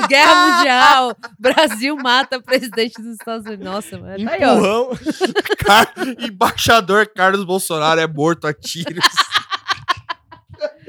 Guerra 0.07 0.35
Mundial. 0.57 1.15
Brasil 1.39 1.95
mata 1.95 2.37
o 2.37 2.41
presidente 2.43 2.99
dos 2.99 3.13
Estados 3.13 3.45
Unidos. 3.45 3.63
Nossa, 3.65 3.97
mano. 3.99 4.25
Tá 4.25 4.31
aí, 4.31 4.43
ó. 4.43 4.53
Empurrão. 4.55 4.89
Car- 5.65 5.93
Embaixador 6.19 7.07
Carlos 7.15 7.43
Bolsonaro 7.45 7.99
é 8.01 8.07
morto 8.07 8.47
a 8.47 8.53
tiros 8.53 9.05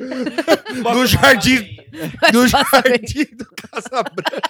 no 0.00 1.06
jardim, 1.06 1.76
no 2.32 2.48
jardim 2.48 3.36
do 3.36 3.46
Casa 3.46 4.02
Branca. 4.02 4.42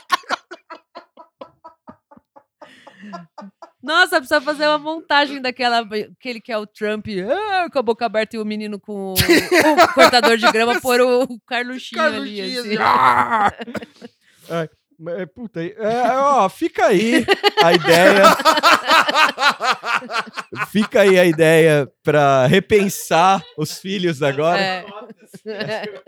Nossa, 3.82 4.16
precisa 4.18 4.40
fazer 4.40 4.66
uma 4.66 4.78
montagem 4.78 5.40
daquela. 5.40 5.80
Aquele 5.80 6.40
que 6.40 6.52
é 6.52 6.58
o 6.58 6.66
Trump 6.66 7.06
ah, 7.28 7.68
com 7.70 7.78
a 7.78 7.82
boca 7.82 8.04
aberta 8.04 8.36
e 8.36 8.38
o 8.38 8.44
menino 8.44 8.78
com 8.78 9.12
o, 9.12 9.14
o 9.14 9.94
cortador 9.94 10.36
de 10.36 10.50
grama 10.52 10.78
por 10.80 11.00
o 11.00 11.26
Carluxinho 11.46 12.02
ali. 12.02 12.58
assim. 12.58 12.76
Ah! 12.78 13.52
É, 15.08 15.24
Puta, 15.26 15.62
é, 15.62 16.18
ó, 16.18 16.48
fica 16.48 16.86
aí 16.86 17.24
a 17.62 17.72
ideia. 17.72 18.22
fica 20.70 21.00
aí 21.02 21.18
a 21.18 21.24
ideia 21.24 21.90
pra 22.02 22.46
repensar 22.46 23.42
os 23.56 23.78
filhos 23.78 24.22
agora. 24.22 24.60
É. 24.60 24.84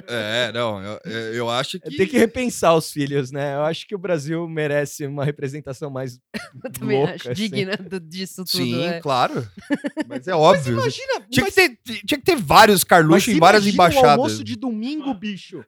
É, 0.09 0.53
não, 0.53 0.83
eu, 0.83 1.01
eu 1.35 1.51
acho 1.51 1.79
que. 1.81 1.97
Tem 1.97 2.07
que 2.07 2.19
repensar 2.19 2.75
os 2.75 2.91
filhos, 2.91 3.31
né? 3.31 3.55
Eu 3.55 3.63
acho 3.63 3.87
que 3.87 3.95
o 3.95 3.99
Brasil 3.99 4.47
merece 4.49 5.07
uma 5.07 5.25
representação 5.25 5.91
mais 5.91 6.19
Eu 6.65 6.71
também 6.73 6.99
louca, 6.99 7.15
acho 7.15 7.31
assim. 7.31 7.49
digna 7.49 7.77
do- 7.77 8.01
disso 8.01 8.45
tudo. 8.45 8.63
Sim, 8.65 8.85
é. 8.85 9.01
claro. 9.01 9.49
Mas 10.09 10.27
é 10.29 10.35
óbvio. 10.35 10.75
Imagina, 10.75 11.27
tinha, 11.31 11.45
mas- 11.47 11.55
que 11.55 11.69
ter, 11.69 11.79
tinha 12.05 12.19
que 12.19 12.25
ter 12.25 12.37
vários 12.37 12.81
mas 12.81 12.85
Carluxo 12.85 13.31
em 13.31 13.39
várias 13.39 13.63
imagina 13.67 13.83
o 13.83 13.87
embaixadas. 13.89 14.11
almoço 14.11 14.45
de 14.45 14.57
domingo, 14.57 15.15
bicho. 15.15 15.65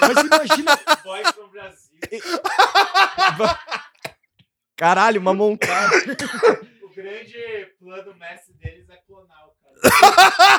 Mas 0.00 0.16
imagina. 0.24 0.76
From 1.34 1.48
Brasil. 1.50 1.85
Caralho, 4.76 5.20
uma 5.20 5.32
montagem. 5.34 6.10
O 6.82 6.88
grande 6.94 7.34
plano 7.78 8.14
mestre 8.18 8.52
deles 8.54 8.88
é 8.90 8.96
clonar 9.06 9.46
o 9.46 9.50
cara. 9.50 9.56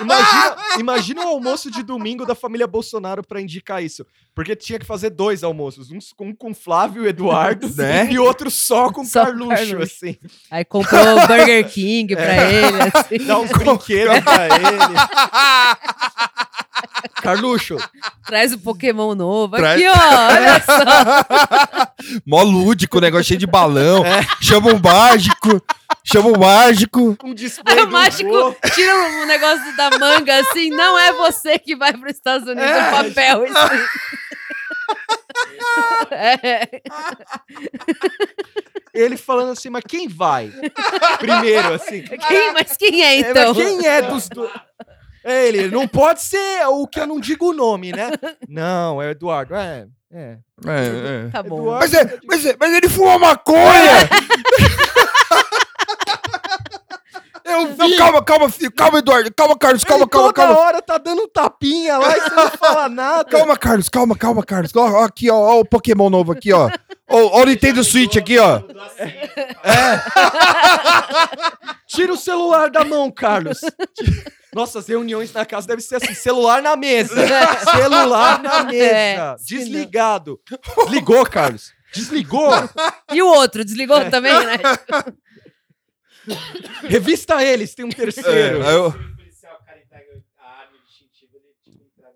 Imagina, 0.02 0.56
imagina 0.80 1.26
o 1.26 1.30
almoço 1.30 1.70
de 1.72 1.82
domingo 1.84 2.26
da 2.26 2.34
família 2.36 2.68
Bolsonaro 2.68 3.24
pra 3.26 3.42
indicar 3.42 3.84
isso. 3.84 4.06
Porque 4.36 4.56
tinha 4.56 4.78
que 4.80 4.86
fazer 4.86 5.10
dois 5.12 5.44
almoços. 5.44 5.90
Um 5.92 5.98
com, 6.16 6.36
com 6.36 6.54
Flávio 6.54 7.04
e 7.06 7.10
Eduardo 7.10 7.68
Né? 7.76 8.12
e 8.12 8.20
outro 8.20 8.50
só 8.52 8.92
com 8.92 9.04
Só 9.04 9.26
Carluxo, 9.26 9.56
Carluxo. 9.56 10.06
assim. 10.06 10.18
Aí 10.52 10.64
comprou 10.66 11.02
o 11.02 11.28
Burger 11.28 11.68
King 11.70 12.16
pra 12.16 12.52
ele. 12.52 12.78
Assim. 12.94 13.18
Dá 13.26 13.40
uns 13.40 13.52
brinquedos 13.52 14.20
pra 14.24 14.46
ele. 14.46 14.58
Carluxo, 17.22 17.78
Traz 18.26 18.54
o 18.54 18.60
Pokémon 18.60 19.14
novo. 19.16 19.56
Traz- 19.56 19.76
Aqui, 19.82 19.88
ó. 19.88 19.94
Olha 20.34 20.62
só. 20.64 21.92
Mó 22.26 22.44
lúdico, 22.44 23.00
negócio 23.00 23.26
cheio 23.26 23.40
de 23.40 23.48
balão. 23.48 24.04
Chama 24.42 24.74
um 24.74 24.80
mágico. 24.80 25.62
Chama 26.04 26.30
um 26.30 26.38
mágico. 26.40 27.18
um 27.24 27.34
display 27.34 27.78
Aí 27.80 27.86
o 27.86 27.92
mágico 27.92 28.56
tira 28.74 28.94
o 28.96 29.26
negócio 29.26 29.76
da 29.78 29.92
manga 29.98 30.40
assim. 30.40 30.70
Não 30.70 30.98
é 31.00 31.12
você 31.14 31.60
que 31.60 31.76
vai 31.76 31.94
para 31.94 32.10
os 32.10 32.16
Estados 32.16 32.48
Unidos. 32.48 32.70
É. 32.70 32.80
É 32.80 32.92
papel. 32.92 33.44
Assim. 33.46 33.84
É. 36.10 36.82
Ele 38.94 39.18
falando 39.18 39.52
assim, 39.52 39.70
mas 39.70 39.84
quem 39.88 40.08
vai? 40.08 40.52
Primeiro, 41.20 41.74
assim. 41.74 42.04
Quem, 42.04 42.54
mas 42.54 42.76
quem 42.78 43.04
é 43.04 43.16
É, 43.16 43.20
então? 43.20 43.54
mas 43.54 43.58
quem 43.58 43.86
é 43.88 44.02
dos 44.02 44.30
dois? 44.30 44.52
É 45.30 45.46
ele, 45.46 45.68
não 45.70 45.86
pode 45.86 46.22
ser 46.22 46.66
o 46.68 46.88
que 46.88 47.02
eu 47.02 47.06
não 47.06 47.20
digo 47.20 47.50
o 47.50 47.54
nome, 47.54 47.92
né? 47.92 48.12
Não, 48.48 49.02
é 49.02 49.08
o 49.08 49.12
Eduardo. 49.12 49.54
É, 49.56 49.86
é. 50.10 50.38
É, 50.66 51.26
é. 51.26 51.30
Tá 51.30 51.44
bom. 51.44 51.60
Eduardo. 51.60 51.80
Mas, 51.80 51.94
é, 51.94 52.20
mas, 52.26 52.46
é, 52.46 52.56
mas 52.58 52.74
ele 52.74 52.88
fuma 52.88 53.20
maconha! 53.20 54.10
Eu 57.44 57.68
vi. 57.68 57.78
Não, 57.78 57.98
calma, 57.98 58.24
calma, 58.24 58.50
filho. 58.50 58.72
Calma, 58.72 59.00
Eduardo. 59.00 59.34
Calma, 59.34 59.58
Carlos. 59.58 59.84
Calma, 59.84 60.04
Ele 60.04 60.10
calma, 60.10 60.34
toda 60.34 60.48
calma. 60.48 60.60
hora 60.60 60.82
tá 60.82 60.98
dando 60.98 61.24
um 61.24 61.28
tapinha 61.30 61.98
lá 61.98 62.18
e 62.18 62.22
você 62.22 62.36
não 62.36 62.52
fala 62.52 62.88
nada. 62.90 63.30
Calma, 63.30 63.58
Carlos. 63.58 63.90
Calma, 63.90 64.16
calma, 64.18 64.44
Carlos. 64.44 64.76
Ó, 64.76 64.86
ó, 64.86 65.04
aqui, 65.06 65.30
ó. 65.30 65.36
Ó 65.36 65.60
o 65.62 65.66
Pokémon 65.66 66.10
novo 66.10 66.34
aqui, 66.34 66.52
ó. 66.52 66.70
Ó, 67.10 67.18
ó 67.18 67.42
o 67.42 67.46
Nintendo 67.46 67.84
Switch 67.84 68.18
aqui, 68.18 68.38
ó. 68.38 68.62
Senha. 68.96 70.04
Tira 71.88 72.14
o 72.14 72.18
celular 72.18 72.70
da 72.70 72.84
mão, 72.84 73.10
Carlos. 73.10 73.60
Nossa, 74.58 74.80
as 74.80 74.88
reuniões 74.88 75.32
na 75.32 75.46
casa 75.46 75.68
devem 75.68 75.86
ser 75.86 75.98
assim: 75.98 76.16
celular 76.16 76.64
na 76.64 76.76
mesa. 76.76 77.14
celular 77.70 78.42
na 78.42 78.64
mesa. 78.64 78.86
É, 78.86 79.18
não- 79.18 79.36
Desligado. 79.36 80.42
Desligou, 80.86 81.24
Carlos. 81.28 81.72
Desligou. 81.94 82.50
E 83.14 83.22
o 83.22 83.28
outro? 83.28 83.64
Desligou 83.64 84.10
também, 84.10 84.34
né? 84.34 84.58
Revista 86.90 87.44
eles, 87.44 87.76
tem 87.76 87.86
um 87.86 87.90
terceiro. 87.90 88.64
É, 88.64 88.74
eu- 88.74 88.92
cara 88.92 89.04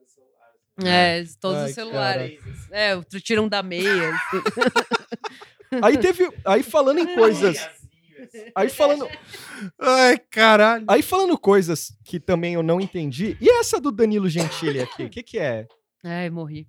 celular. 0.07 0.49
É, 0.83 1.23
todos 1.39 1.59
Ai, 1.59 1.69
os 1.69 1.75
celulares. 1.75 2.39
Assim. 2.39 2.67
É, 2.71 2.95
o 2.95 3.03
tiram 3.03 3.47
da 3.47 3.61
meia. 3.61 4.15
assim. 4.15 4.41
Aí 5.83 5.95
teve. 5.99 6.27
Aí 6.43 6.63
falando 6.63 7.01
em 7.01 7.13
coisas. 7.13 7.69
Aí 8.55 8.69
falando. 8.69 9.07
Ai, 9.79 10.17
caralho. 10.29 10.85
Aí 10.87 11.01
falando 11.01 11.37
coisas 11.37 11.93
que 12.05 12.19
também 12.19 12.53
eu 12.53 12.63
não 12.63 12.79
entendi. 12.79 13.37
E 13.41 13.49
essa 13.49 13.79
do 13.79 13.91
Danilo 13.91 14.29
Gentili 14.29 14.79
aqui? 14.81 15.03
O 15.03 15.09
que, 15.09 15.21
que 15.23 15.37
é? 15.39 15.67
Ai, 16.03 16.29
morri. 16.29 16.67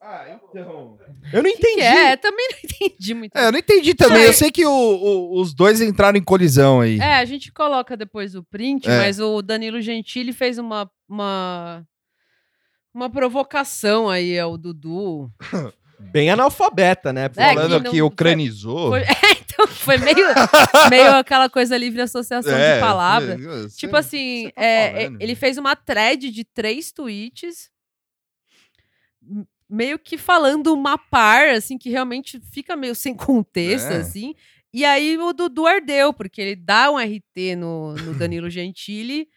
Ah, 0.00 0.26
então. 0.28 0.98
Eu 1.32 1.42
não 1.42 1.50
O 1.50 1.52
que, 1.54 1.58
entendi. 1.60 1.74
que 1.76 1.80
é? 1.80 2.16
Também 2.16 2.48
não 2.50 2.58
entendi 2.64 3.14
muito. 3.14 3.36
É, 3.36 3.46
eu 3.46 3.52
não 3.52 3.58
entendi 3.58 3.94
também. 3.94 4.22
Eu 4.24 4.30
é- 4.30 4.32
sei 4.34 4.50
que 4.50 4.66
o- 4.66 4.70
o- 4.70 5.40
os 5.40 5.54
dois 5.54 5.80
entraram 5.80 6.18
em 6.18 6.22
colisão 6.22 6.80
aí. 6.80 6.98
É, 6.98 7.14
a 7.16 7.24
gente 7.24 7.50
coloca 7.52 7.96
depois 7.96 8.34
o 8.34 8.42
print, 8.44 8.86
É. 8.88 8.98
mas 8.98 9.18
o 9.18 9.40
Danilo 9.40 9.80
Gentili 9.80 10.32
fez 10.32 10.58
uma, 10.58 10.90
uma, 11.08 11.82
uma 12.92 13.08
provocação 13.08 14.08
aí 14.10 14.38
ao 14.38 14.58
Dudu. 14.58 15.30
Bem 16.12 16.28
analfabeta, 16.28 17.12
né? 17.12 17.30
É, 17.36 17.54
Falando 17.54 17.84
que 17.84 17.90
que, 17.92 17.98
não- 18.00 18.06
ucranizou. 18.08 18.90
Foi, 18.90 19.00
então, 19.02 19.06
foi 19.84 19.96
meio, 19.98 20.26
meio 20.90 21.14
aquela 21.16 21.48
coisa 21.48 21.76
livre 21.76 22.00
associação 22.00 22.52
É, 22.56 22.74
de 22.76 22.80
palavras. 22.80 23.40
é, 23.40 23.76
Tipo 23.76 23.96
assim, 23.96 24.50
tá 24.54 24.62
é, 24.62 25.02
falando. 25.04 25.20
ele 25.22 25.34
fez 25.34 25.56
uma 25.58 25.74
thread 25.76 26.30
de 26.30 26.44
três 26.44 26.92
tweets, 26.92 27.70
meio 29.68 29.98
que 29.98 30.16
falando 30.18 30.72
uma 30.72 30.98
par, 30.98 31.48
assim, 31.48 31.78
que 31.78 31.90
realmente 31.90 32.40
fica 32.52 32.76
meio 32.76 32.94
sem 32.94 33.14
contexto, 33.14 33.90
É. 33.90 33.96
assim. 33.98 34.34
E 34.72 34.84
aí 34.84 35.16
o 35.16 35.32
Dudu 35.32 35.66
ardeu, 35.66 36.12
porque 36.12 36.40
ele 36.40 36.56
dá 36.56 36.90
um 36.90 36.98
RT 36.98 37.54
no, 37.56 37.94
no 37.94 38.14
Danilo 38.14 38.50
Gentili, 38.50 39.28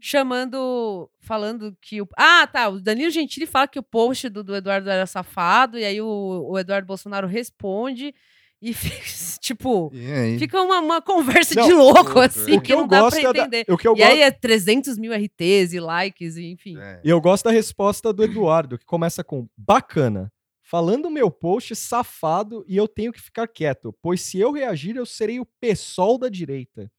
chamando, 0.00 1.10
falando 1.20 1.76
que 1.82 2.00
o... 2.00 2.08
Ah, 2.16 2.46
tá, 2.46 2.68
o 2.68 2.80
Danilo 2.80 3.10
Gentili 3.10 3.44
fala 3.46 3.68
que 3.68 3.78
o 3.78 3.82
post 3.82 4.28
do, 4.30 4.42
do 4.42 4.56
Eduardo 4.56 4.88
era 4.88 5.04
safado, 5.06 5.78
e 5.78 5.84
aí 5.84 6.00
o, 6.00 6.46
o 6.50 6.58
Eduardo 6.58 6.86
Bolsonaro 6.86 7.26
responde, 7.26 8.14
e 8.60 8.74
tipo... 9.40 9.90
E? 9.94 10.38
Fica 10.38 10.60
uma, 10.60 10.80
uma 10.80 11.02
conversa 11.02 11.54
Não, 11.54 11.66
de 11.66 11.72
louco, 11.72 12.18
assim, 12.20 12.56
é. 12.56 12.60
que 12.60 12.74
não 12.74 12.86
dá 12.86 13.08
pra 13.08 13.18
é 13.18 13.22
da- 13.22 13.30
entender. 13.30 13.64
o 13.68 13.76
que 13.78 13.86
eu 13.86 13.92
E 13.94 13.98
gosto, 13.98 14.10
aí 14.10 14.20
é 14.22 14.30
300 14.30 14.98
mil 14.98 15.12
RTs 15.12 15.72
e 15.72 15.80
likes, 15.80 16.36
e 16.36 16.46
enfim. 16.50 16.78
É. 16.78 17.00
e 17.04 17.08
eu 17.10 17.20
gosto 17.20 17.44
da 17.44 17.50
resposta 17.50 18.12
do 18.12 18.24
Eduardo, 18.24 18.78
que 18.78 18.84
começa 18.84 19.22
com 19.22 19.48
bacana. 19.56 20.32
Falando 20.62 21.08
meu 21.08 21.30
post 21.30 21.74
safado 21.74 22.62
e 22.68 22.76
eu 22.76 22.86
tenho 22.86 23.10
que 23.12 23.20
ficar 23.22 23.48
quieto, 23.48 23.94
pois 24.02 24.20
se 24.20 24.38
eu 24.38 24.52
reagir 24.52 24.96
eu 24.96 25.06
serei 25.06 25.40
o 25.40 25.46
PSOL 25.60 26.18
da 26.18 26.28
direita. 26.28 26.90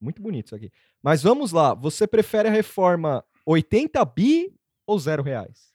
Muito 0.00 0.20
bonito 0.20 0.46
isso 0.46 0.56
aqui. 0.56 0.72
Mas 1.00 1.22
vamos 1.22 1.52
lá, 1.52 1.74
você 1.74 2.06
prefere 2.08 2.48
a 2.48 2.50
reforma 2.50 3.24
80 3.46 4.04
bi 4.06 4.52
ou 4.86 4.98
zero 4.98 5.22
reais? 5.22 5.72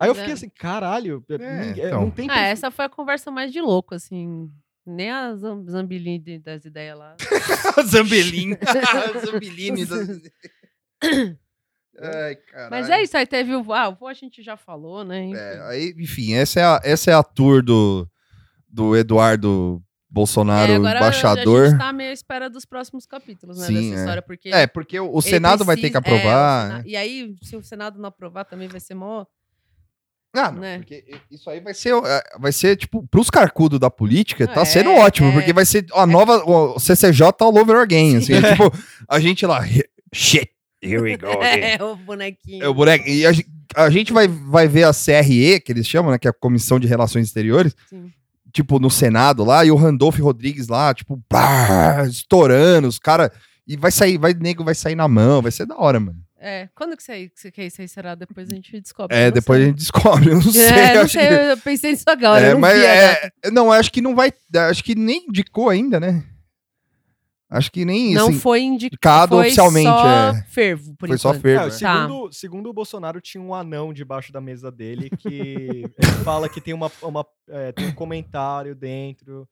Aí 0.00 0.08
eu 0.08 0.14
fiquei 0.14 0.30
É. 0.30 0.34
assim, 0.34 0.48
caralho, 0.48 1.22
ninguém- 1.28 1.86
então. 1.86 2.00
não 2.00 2.10
tem 2.10 2.26
Ah, 2.30 2.40
essa 2.46 2.70
foi 2.70 2.86
a 2.86 2.88
conversa 2.88 3.30
mais 3.30 3.52
de 3.52 3.60
louco, 3.60 3.94
assim. 3.94 4.50
Nem 4.86 5.10
a 5.10 5.34
Zam- 5.36 5.64
Zambilim 5.68 6.18
de- 6.18 6.38
das 6.38 6.64
ideias 6.64 6.98
lá. 6.98 7.14
Zambelim. 7.86 8.56
Zambeline. 9.22 9.84
das- 9.86 10.20
Ai, 12.02 12.34
caralho. 12.36 12.70
Mas 12.70 12.88
é 12.88 13.02
isso, 13.02 13.16
aí 13.16 13.26
teve 13.26 13.54
o. 13.54 13.72
Ah, 13.74 13.88
o 13.88 13.94
vô 13.94 14.06
a 14.06 14.14
gente 14.14 14.42
já 14.42 14.56
falou, 14.56 15.04
né? 15.04 15.22
Enfim. 15.24 15.36
É, 15.38 15.60
aí, 15.68 15.94
enfim, 15.98 16.32
essa 16.32 16.60
é 16.60 16.64
a, 16.64 16.80
essa 16.82 17.10
é 17.10 17.14
a 17.14 17.22
tour 17.22 17.62
do, 17.62 18.08
do 18.66 18.96
Eduardo 18.96 19.82
Bolsonaro 20.08 20.72
É, 20.72 20.76
agora 20.76 20.98
a 20.98 21.02
embaixador. 21.02 21.68
gente 21.68 21.78
tá 21.78 21.92
meio 21.92 22.10
à 22.10 22.12
espera 22.12 22.48
dos 22.48 22.64
próximos 22.64 23.04
capítulos, 23.06 23.58
né, 23.58 23.66
Sim, 23.66 23.74
dessa 23.74 23.94
é. 23.94 23.98
história, 24.00 24.22
porque... 24.22 24.48
É, 24.48 24.66
porque 24.66 24.98
o, 24.98 25.20
Senado 25.20 25.64
vai 25.64 25.76
ter 25.76 25.90
que 25.90 26.00
precisa- 26.00 26.10
é, 26.10 26.14
o 26.16 26.18
aprovar. 26.30 26.68
Né? 26.78 26.82
E 26.86 26.96
aí, 26.96 27.36
se 27.42 27.54
o 27.54 27.62
Senado 27.62 27.98
não 28.00 28.08
aprovar, 28.08 28.44
também 28.44 28.66
vai 28.66 28.80
ser 28.80 28.94
mó... 28.94 29.24
Ah, 30.32 30.52
não, 30.52 30.60
né? 30.60 30.78
porque 30.78 31.04
isso 31.30 31.50
aí 31.50 31.58
vai 31.60 31.74
ser, 31.74 31.92
é, 31.92 32.22
vai 32.38 32.52
ser 32.52 32.76
tipo, 32.76 33.04
pros 33.08 33.28
carcudos 33.28 33.80
da 33.80 33.90
política, 33.90 34.46
tá 34.46 34.60
É, 34.62 34.64
sendo 34.64 34.90
ótimo, 34.92 35.28
é. 35.28 35.32
porque 35.32 35.52
vai 35.52 35.64
ser 35.64 35.84
a 35.92 36.06
nova, 36.06 36.44
o 36.44 36.78
CCJ 36.78 37.32
all 37.40 37.56
over 37.58 37.76
again, 37.78 38.16
assim, 38.18 38.34
é 38.34 38.42
tipo, 38.52 38.72
a 39.08 39.18
gente 39.18 39.44
lá, 39.44 39.66
shit, 40.12 40.48
here 40.80 41.00
we 41.00 41.16
go 41.16 41.26
again. 41.42 41.76
É, 41.78 41.82
o 41.82 41.96
bonequinho. 41.96 42.64
É 42.64 42.68
o 42.68 42.74
boneco, 42.74 43.08
e 43.08 43.26
a, 43.26 43.32
a 43.74 43.90
gente 43.90 44.12
vai, 44.12 44.28
vai 44.28 44.68
ver 44.68 44.84
a 44.84 44.92
CRE, 44.94 45.58
que 45.60 45.72
eles 45.72 45.86
chamam, 45.86 46.12
né, 46.12 46.18
que 46.18 46.28
é 46.28 46.30
a 46.30 46.34
Comissão 46.34 46.78
de 46.78 46.86
Relações 46.86 47.26
Exteriores, 47.26 47.74
Sim. 47.88 48.12
tipo, 48.52 48.78
no 48.78 48.88
Senado 48.88 49.42
lá, 49.44 49.64
e 49.64 49.70
o 49.72 49.76
Randolph 49.76 50.20
Rodrigues 50.20 50.68
lá, 50.68 50.94
tipo, 50.94 51.20
pá, 51.28 52.04
estourando, 52.08 52.86
os 52.86 53.00
caras, 53.00 53.30
e 53.66 53.76
vai 53.76 53.90
sair, 53.90 54.16
vai, 54.16 54.32
nego 54.32 54.62
vai 54.62 54.76
sair 54.76 54.94
na 54.94 55.08
mão, 55.08 55.42
vai 55.42 55.50
ser 55.50 55.66
da 55.66 55.76
hora, 55.76 55.98
mano. 55.98 56.18
É, 56.42 56.70
quando 56.74 56.96
que 56.96 57.02
você, 57.02 57.30
que 57.52 57.62
isso 57.62 57.82
aí 57.82 57.88
será? 57.88 58.14
Depois 58.14 58.48
a 58.50 58.54
gente 58.54 58.80
descobre. 58.80 59.14
É, 59.14 59.30
depois 59.30 59.58
a 59.58 59.60
sei. 59.60 59.68
gente 59.70 59.78
descobre, 59.78 60.30
eu 60.30 60.34
não 60.36 60.40
sei. 60.50 60.66
É, 60.68 60.94
não 60.94 61.02
acho 61.02 61.12
sei, 61.12 61.28
que- 61.28 61.34
eu 61.34 61.56
pensei 61.58 61.90
nisso 61.90 62.04
agora, 62.08 62.42
É, 62.46 62.48
eu 62.48 62.54
não 62.54 62.60
mas 62.60 62.80
a 62.80 62.84
é, 62.86 63.30
não, 63.52 63.70
acho 63.70 63.92
que 63.92 64.00
não 64.00 64.14
vai. 64.14 64.32
Acho 64.70 64.82
que 64.82 64.94
nem 64.94 65.26
indicou 65.28 65.68
ainda, 65.68 66.00
né? 66.00 66.24
Acho 67.52 67.70
que 67.72 67.84
nem 67.84 68.14
Não 68.14 68.28
assim, 68.28 68.38
foi 68.38 68.62
indicado 68.62 69.34
foi 69.36 69.46
oficialmente, 69.46 69.88
só 69.90 70.06
é. 70.08 70.42
fervo, 70.44 70.94
por 70.96 71.08
Foi 71.08 71.18
só 71.18 71.30
enquanto. 71.30 71.42
fervo. 71.42 71.64
É, 71.64 71.66
é. 71.66 71.70
segundo, 71.70 72.32
segundo 72.32 72.70
o 72.70 72.72
Bolsonaro, 72.72 73.20
tinha 73.20 73.42
um 73.42 73.52
anão 73.52 73.92
debaixo 73.92 74.32
da 74.32 74.40
mesa 74.40 74.70
dele 74.70 75.10
que 75.10 75.82
fala 76.24 76.48
que 76.48 76.60
tem, 76.60 76.72
uma, 76.72 76.90
uma, 77.02 77.26
é, 77.48 77.72
tem 77.72 77.88
um 77.88 77.92
comentário 77.92 78.72
dentro 78.74 79.48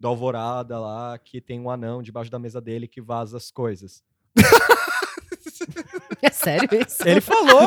do 0.00 0.08
Alvorada 0.08 0.80
lá, 0.80 1.16
que 1.16 1.40
tem 1.40 1.60
um 1.60 1.70
anão 1.70 2.02
debaixo 2.02 2.28
da 2.30 2.40
mesa 2.40 2.60
dele 2.60 2.88
que 2.88 3.00
vaza 3.00 3.36
as 3.36 3.50
coisas. 3.52 4.02
É 6.22 6.30
sério 6.30 6.68
isso? 6.80 6.96
Ele 7.06 7.20
falou! 7.20 7.66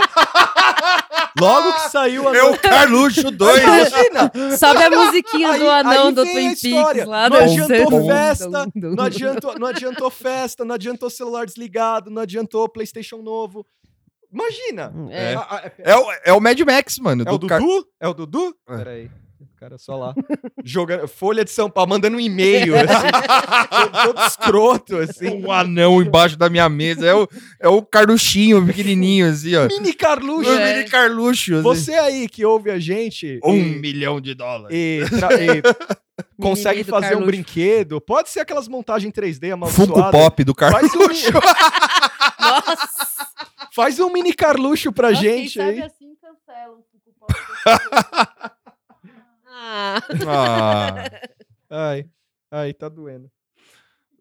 Logo 1.40 1.74
que 1.74 1.90
saiu 1.90 2.28
a 2.28 2.36
É 2.36 2.44
o 2.44 2.58
Carluxo 2.58 3.32
2. 3.32 3.64
Imagina! 3.64 4.32
Sobe 4.58 4.84
a 4.84 4.90
musiquinha 4.90 5.58
do 5.58 5.70
Aí- 5.70 5.80
anão 5.80 6.08
aí 6.08 6.14
do 6.14 6.24
Twin. 6.26 6.56
Peaks 6.56 7.06
lá. 7.08 7.30
Não 7.30 7.38
adiantou 7.38 8.06
festa, 8.08 8.50
Não 8.76 9.04
adiantou, 9.04 9.60
não 9.60 9.68
adiantou 9.68 10.10
festa, 10.12 10.66
não 10.66 10.76
adiantou 10.76 11.10
celular 11.10 11.46
desligado, 11.46 12.10
não 12.12 12.22
adiantou 12.22 12.68
PlayStation 12.68 13.18
novo. 13.18 13.66
Imagina! 14.32 14.94
É. 15.10 15.36
A- 15.36 15.72
É 15.80 15.96
o, 15.96 16.12
é 16.26 16.34
o 16.34 16.40
Mad 16.42 16.60
Max, 16.62 16.98
mano. 17.00 17.24
É 17.26 17.32
o 17.32 17.38
do 17.38 17.48
Car- 17.48 17.60
Dudu? 17.60 17.88
É 18.00 18.08
o 18.08 18.14
Dudu? 18.14 18.56
É. 18.70 18.78
Peraí. 18.78 19.12
O 19.44 19.58
cara 19.60 19.78
só 19.78 19.96
lá. 19.96 20.14
Jogando. 20.64 21.08
Folha 21.08 21.44
de 21.44 21.52
São 21.52 21.70
Paulo, 21.70 21.90
mandando 21.90 22.18
um 22.18 22.20
e-mail, 22.20 22.74
assim. 22.76 24.06
todo, 24.06 24.28
escroto, 24.28 24.98
assim. 24.98 25.30
Um 25.44 25.52
anão 25.52 26.02
embaixo 26.02 26.38
da 26.38 26.50
minha 26.50 26.68
mesa. 26.70 27.06
É 27.08 27.14
o, 27.16 27.28
é 27.60 27.68
o 27.68 27.82
Carluxinho 27.82 28.66
pequenininho, 28.66 29.30
assim, 29.30 29.56
ó. 29.56 29.68
Mini 29.68 29.94
Carluxo. 29.94 30.50
O 30.50 30.54
É. 30.54 30.74
mini 30.78 30.90
Carluxo. 30.90 31.54
assim. 31.56 31.62
Você 31.64 31.94
aí 31.94 32.28
que 32.30 32.46
ouve 32.46 32.70
a 32.72 32.80
gente 32.80 33.40
Um 33.44 33.56
e, 33.56 33.62
milhão 33.80 34.20
de 34.22 34.34
dólares. 34.34 34.76
e 34.76 35.02
e 35.02 36.42
consegue 36.42 36.84
fazer 36.84 37.08
um 37.08 37.10
Carluxo. 37.10 37.26
brinquedo, 37.28 38.00
pode 38.02 38.30
ser 38.30 38.42
aquelas 38.42 38.68
montagens 38.68 39.12
3D 39.14 39.50
Funko 39.50 39.54
amaldiçoadas. 39.54 40.12
Pop 40.12 40.44
do 40.44 40.54
Faz 40.58 40.92
Carluxo. 40.92 41.30
um, 41.30 41.32
Nossa! 42.42 43.28
faz 43.74 44.00
um 44.00 44.10
mini 44.12 44.34
Carluxo 44.34 44.92
pra 44.92 45.10
Nossa, 45.12 45.22
quem 45.24 45.38
gente 45.44 45.54
sabe 45.60 45.70
aí. 45.70 45.82
assim 45.82 46.14
cancela 46.22 46.74
um 46.76 46.82
Funko 46.92 47.14
Pop. 47.20 47.34
Ah, 49.64 50.02
Ah, 50.28 50.96
Ai, 51.70 52.06
ai, 52.52 52.74
tá 52.74 52.90
doendo. 52.90 53.30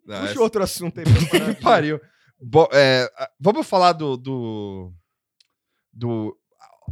não, 0.05 0.19
Puxa 0.19 0.31
essa- 0.31 0.41
outro 0.41 0.63
assunto 0.63 0.99
aí. 0.99 1.05
pra 1.05 1.55
Pariu. 1.61 1.99
Bo- 2.39 2.69
é, 2.71 3.09
vamos 3.39 3.67
falar 3.67 3.93
do, 3.93 4.15
do. 4.17 4.91
do- 5.93 6.37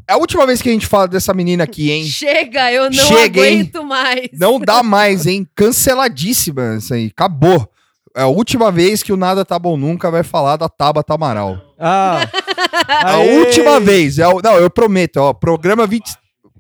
É 0.08 0.14
a 0.14 0.18
última 0.18 0.46
vez 0.46 0.62
que 0.62 0.70
a 0.70 0.72
gente 0.72 0.86
fala 0.88 1.08
dessa 1.08 1.34
menina 1.34 1.64
aqui, 1.64 1.92
hein? 1.92 2.06
chega, 2.06 2.72
eu 2.74 2.86
não 2.86 2.94
Chega, 3.08 3.40
hein? 3.48 3.62
aguento 3.62 3.84
mais. 3.84 4.30
Não 4.34 4.60
dá 4.60 4.84
mais, 4.84 5.26
hein? 5.26 5.48
Canceladíssima 5.56 6.76
isso 6.78 6.94
aí. 6.94 7.08
Acabou. 7.08 7.72
É 8.16 8.22
a 8.24 8.28
última 8.28 8.72
vez 8.72 9.02
que 9.04 9.14
o 9.14 9.18
Nada 9.18 9.46
Tá 9.46 9.58
Bom 9.60 9.78
Nunca 9.78 10.10
vai 10.12 10.24
falar 10.24 10.58
da 10.58 10.68
Tabata 10.68 11.14
Amaral. 11.14 11.58
Ah, 11.80 12.22
A 13.06 13.18
última 13.20 13.80
vez. 13.80 14.18
É 14.20 14.28
o- 14.28 14.42
não, 14.42 14.56
eu 14.58 14.70
prometo, 14.70 15.18
ó. 15.18 15.34
Programa 15.34 15.86
20. 15.88 16.12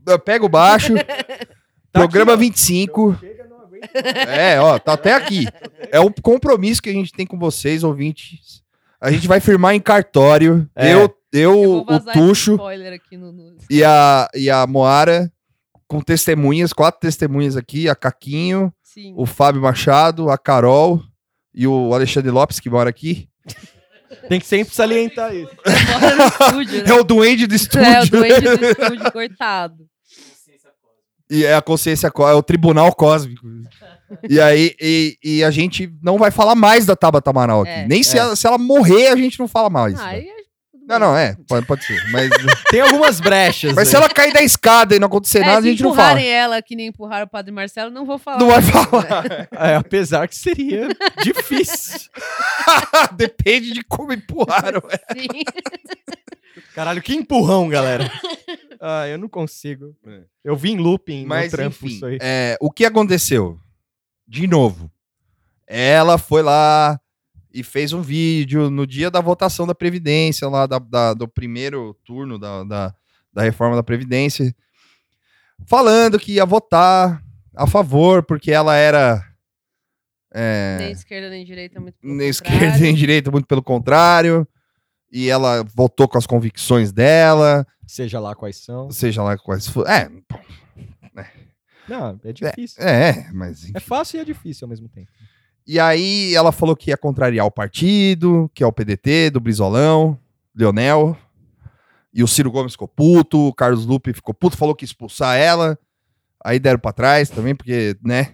Eu 0.08 0.20
pego 0.20 0.48
baixo. 0.48 0.94
Tá 1.92 2.00
programa 2.00 2.34
aqui, 2.34 2.40
ó. 2.42 2.46
25. 2.46 3.18
Chega, 3.20 3.48
não 3.48 3.62
aguento. 3.62 3.90
É, 4.28 4.60
ó, 4.60 4.78
tá 4.80 4.94
até 4.94 5.14
aqui. 5.14 5.46
É 5.92 6.00
um 6.00 6.12
compromisso 6.22 6.82
que 6.84 6.90
a 6.90 6.94
gente 6.94 7.12
tem 7.12 7.26
com 7.26 7.38
vocês, 7.40 7.84
ouvintes. 7.84 8.62
A 9.02 9.12
gente 9.12 9.28
vai 9.28 9.40
firmar 9.40 9.74
em 9.74 9.80
cartório. 9.80 10.70
É. 10.76 10.94
Eu, 10.94 11.16
Eu 11.32 11.52
eu 11.52 11.78
o 11.88 12.00
Tuxo 12.14 12.58
no, 13.12 13.32
no- 13.32 13.56
e 13.70 13.84
a, 13.84 14.28
e 14.36 14.50
a 14.52 14.68
Moara 14.68 15.32
com 15.88 16.00
testemunhas, 16.02 16.74
quatro 16.74 17.00
testemunhas 17.02 17.58
aqui, 17.58 17.90
a 17.90 17.96
Caquinho, 17.96 18.72
Sim. 18.84 19.14
o 19.18 19.26
Fábio 19.26 19.62
Machado, 19.62 20.30
a 20.30 20.38
Carol 20.38 21.02
e 21.54 21.66
o 21.66 21.92
Alexandre 21.94 22.30
Lopes, 22.30 22.60
que 22.60 22.70
mora 22.70 22.90
aqui. 22.90 23.28
Tem 24.28 24.40
que 24.40 24.46
sempre 24.46 24.74
salientar 24.76 25.34
isso. 25.36 25.52
Mora 26.00 26.16
no 26.16 26.24
estúdio, 26.28 26.84
né? 26.86 26.90
É 26.90 26.94
o 26.94 27.04
duende 27.04 27.48
do 27.48 27.56
estúdio. 27.56 27.86
É, 27.88 28.02
o 28.04 28.10
doente 28.10 28.42
do 28.42 28.66
estúdio, 28.66 29.12
coitado. 29.12 29.88
E 31.30 31.45
é 31.45 31.53
a 31.55 31.61
consciência, 31.61 32.07
é 32.07 32.34
o 32.34 32.41
tribunal 32.43 32.93
cósmico. 32.93 33.45
E 34.27 34.39
aí, 34.41 34.73
e, 34.82 35.17
e 35.23 35.43
a 35.43 35.51
gente 35.51 35.91
não 36.01 36.17
vai 36.17 36.32
falar 36.32 36.55
mais 36.55 36.86
da 36.86 36.95
Tabata 36.95 37.30
Amaral 37.30 37.61
aqui. 37.61 37.71
É. 37.71 37.88
Nem 37.88 38.01
se, 38.01 38.17
É. 38.17 38.21
ela, 38.21 38.36
se 38.36 38.47
ela 38.47 38.57
morrer, 38.57 39.09
a 39.09 39.15
gente 39.15 39.39
não 39.39 39.47
fala 39.47 39.69
mais. 39.69 39.99
Ah, 39.99 40.13
né? 40.13 40.19
é 40.21 40.39
Não, 40.88 40.97
não, 40.97 41.15
é, 41.15 41.36
pode, 41.47 41.67
pode 41.67 41.84
ser. 41.86 42.01
Mas, 42.11 42.32
Tem 42.71 42.82
algumas 42.82 43.19
brechas. 43.19 43.73
mas 43.75 43.88
se 43.88 43.95
aí. 43.95 44.01
ela 44.01 44.11
cair 44.11 44.34
da 44.34 44.41
escada 44.41 44.95
e 44.95 44.99
não 44.99 45.05
acontecer 45.05 45.39
É, 45.39 45.45
nada, 45.45 45.59
a 45.59 45.61
se 45.61 45.69
gente 45.69 45.84
não 45.84 45.93
fala. 45.93 46.13
empurrarem 46.19 46.27
ela 46.32 46.61
que 46.63 46.75
nem 46.75 46.88
empurraram 46.88 47.25
o 47.25 47.30
Padre 47.30 47.51
Marcelo, 47.51 47.91
não 47.91 48.05
vou 48.07 48.17
falar. 48.17 48.39
Não 48.39 48.47
vai 48.47 48.61
falar. 48.63 49.23
É, 49.55 49.75
apesar 49.75 50.27
que 50.27 50.36
seria 50.36 50.88
difícil. 51.23 52.09
Depende 53.15 53.71
de 53.73 53.84
como 53.84 54.11
empurraram. 54.13 54.82
Sim. 55.15 55.27
Caralho, 56.80 57.01
que 57.01 57.13
empurrão, 57.13 57.67
galera. 57.67 58.09
Ah, 58.82 59.05
eu 59.09 59.17
não 59.17 59.27
consigo. 59.27 59.93
É. 60.07 60.21
Eu 60.41 60.55
vi 60.55 60.71
em 60.71 60.77
looping 60.77 61.25
Mas, 61.25 61.51
no 61.51 61.57
trampo 61.57 61.75
enfim, 61.86 61.95
isso 61.97 62.05
aí. 62.05 62.17
é, 62.21 62.55
o 62.61 62.71
que 62.71 62.86
aconteceu? 62.86 63.59
De 64.25 64.47
novo, 64.47 64.89
ela 65.67 66.17
foi 66.17 66.41
lá 66.41 66.97
e 67.53 67.61
fez 67.61 67.91
um 67.91 68.01
vídeo 68.01 68.69
no 68.69 68.88
dia 68.88 69.11
da 69.11 69.19
votação 69.19 69.67
da 69.67 69.75
Previdência, 69.75 70.47
lá 70.47 70.65
da- 70.65 70.80
da- 70.80 71.13
do 71.13 71.27
primeiro 71.27 71.93
turno 72.05 72.39
da, 72.39 72.63
da, 72.63 72.95
da 73.34 73.41
reforma 73.43 73.75
da 73.75 73.84
Previdência, 73.84 74.55
falando 75.67 76.17
que 76.17 76.36
ia 76.36 76.45
votar 76.45 77.21
a 77.53 77.67
favor, 77.67 78.23
porque 78.23 78.49
ela 78.49 78.77
era. 78.77 79.21
é, 80.34 80.77
Nem 80.80 80.91
esquerda 80.93 81.30
nem 81.30 81.43
direita, 81.43 81.82
muito 81.82 81.97
pelo 81.99 82.13
nem 82.15 82.32
contrário. 82.32 82.55
esquerda 82.57 82.77
nem 82.80 82.95
direita, 82.95 83.30
muito 83.30 83.45
pelo 83.45 83.61
contrário. 83.61 84.47
E 85.12 85.30
ela 85.30 85.64
votou 85.64 86.07
com 86.07 86.18
as 86.18 86.28
convicções 86.28 86.91
dela, 86.91 87.66
Seja 87.88 88.20
lá 88.20 88.36
quais 88.36 88.57
são. 88.57 88.91
seja 88.91 89.24
lá 89.24 89.38
quais 89.38 89.68
for. 89.68 89.88
É, 89.88 90.10
Não, 91.88 92.20
é 92.24 92.32
difícil. 92.32 92.84
é, 92.84 93.32
mas 93.34 93.72
É 93.74 93.80
fácil 93.80 94.18
e 94.18 94.22
é 94.22 94.26
difícil 94.26 94.66
ao 94.66 94.70
mesmo 94.70 94.88
tempo. 94.88 95.10
E 95.66 95.80
aí 95.80 96.34
ela 96.36 96.51
falou 96.51 96.76
que 96.76 96.91
ia 96.91 96.97
contrariar 96.97 97.45
o 97.45 97.51
partido, 97.51 98.49
que 98.53 98.64
é 98.64 98.68
o 98.68 98.72
PDT, 98.72 99.32
do 99.32 99.39
Brizolão, 99.39 100.18
Leonel. 100.55 101.18
E 102.14 102.24
o 102.24 102.28
Ciro 102.28 102.51
Gomes 102.51 102.74
ficou 102.74 102.88
puto, 102.88 103.47
o 103.47 103.53
Carlos 103.53 103.86
Lupe 103.86 104.14
ficou 104.14 104.34
puto, 104.34 104.57
falou 104.57 104.76
que 104.76 104.84
ia 104.84 104.88
expulsar 104.88 105.38
ela. 105.38 105.78
Aí 106.43 106.60
deram 106.60 106.80
pra 106.80 106.93
trás 106.93 107.30
também, 107.30 107.53
porque, 107.55 107.95
né? 108.03 108.34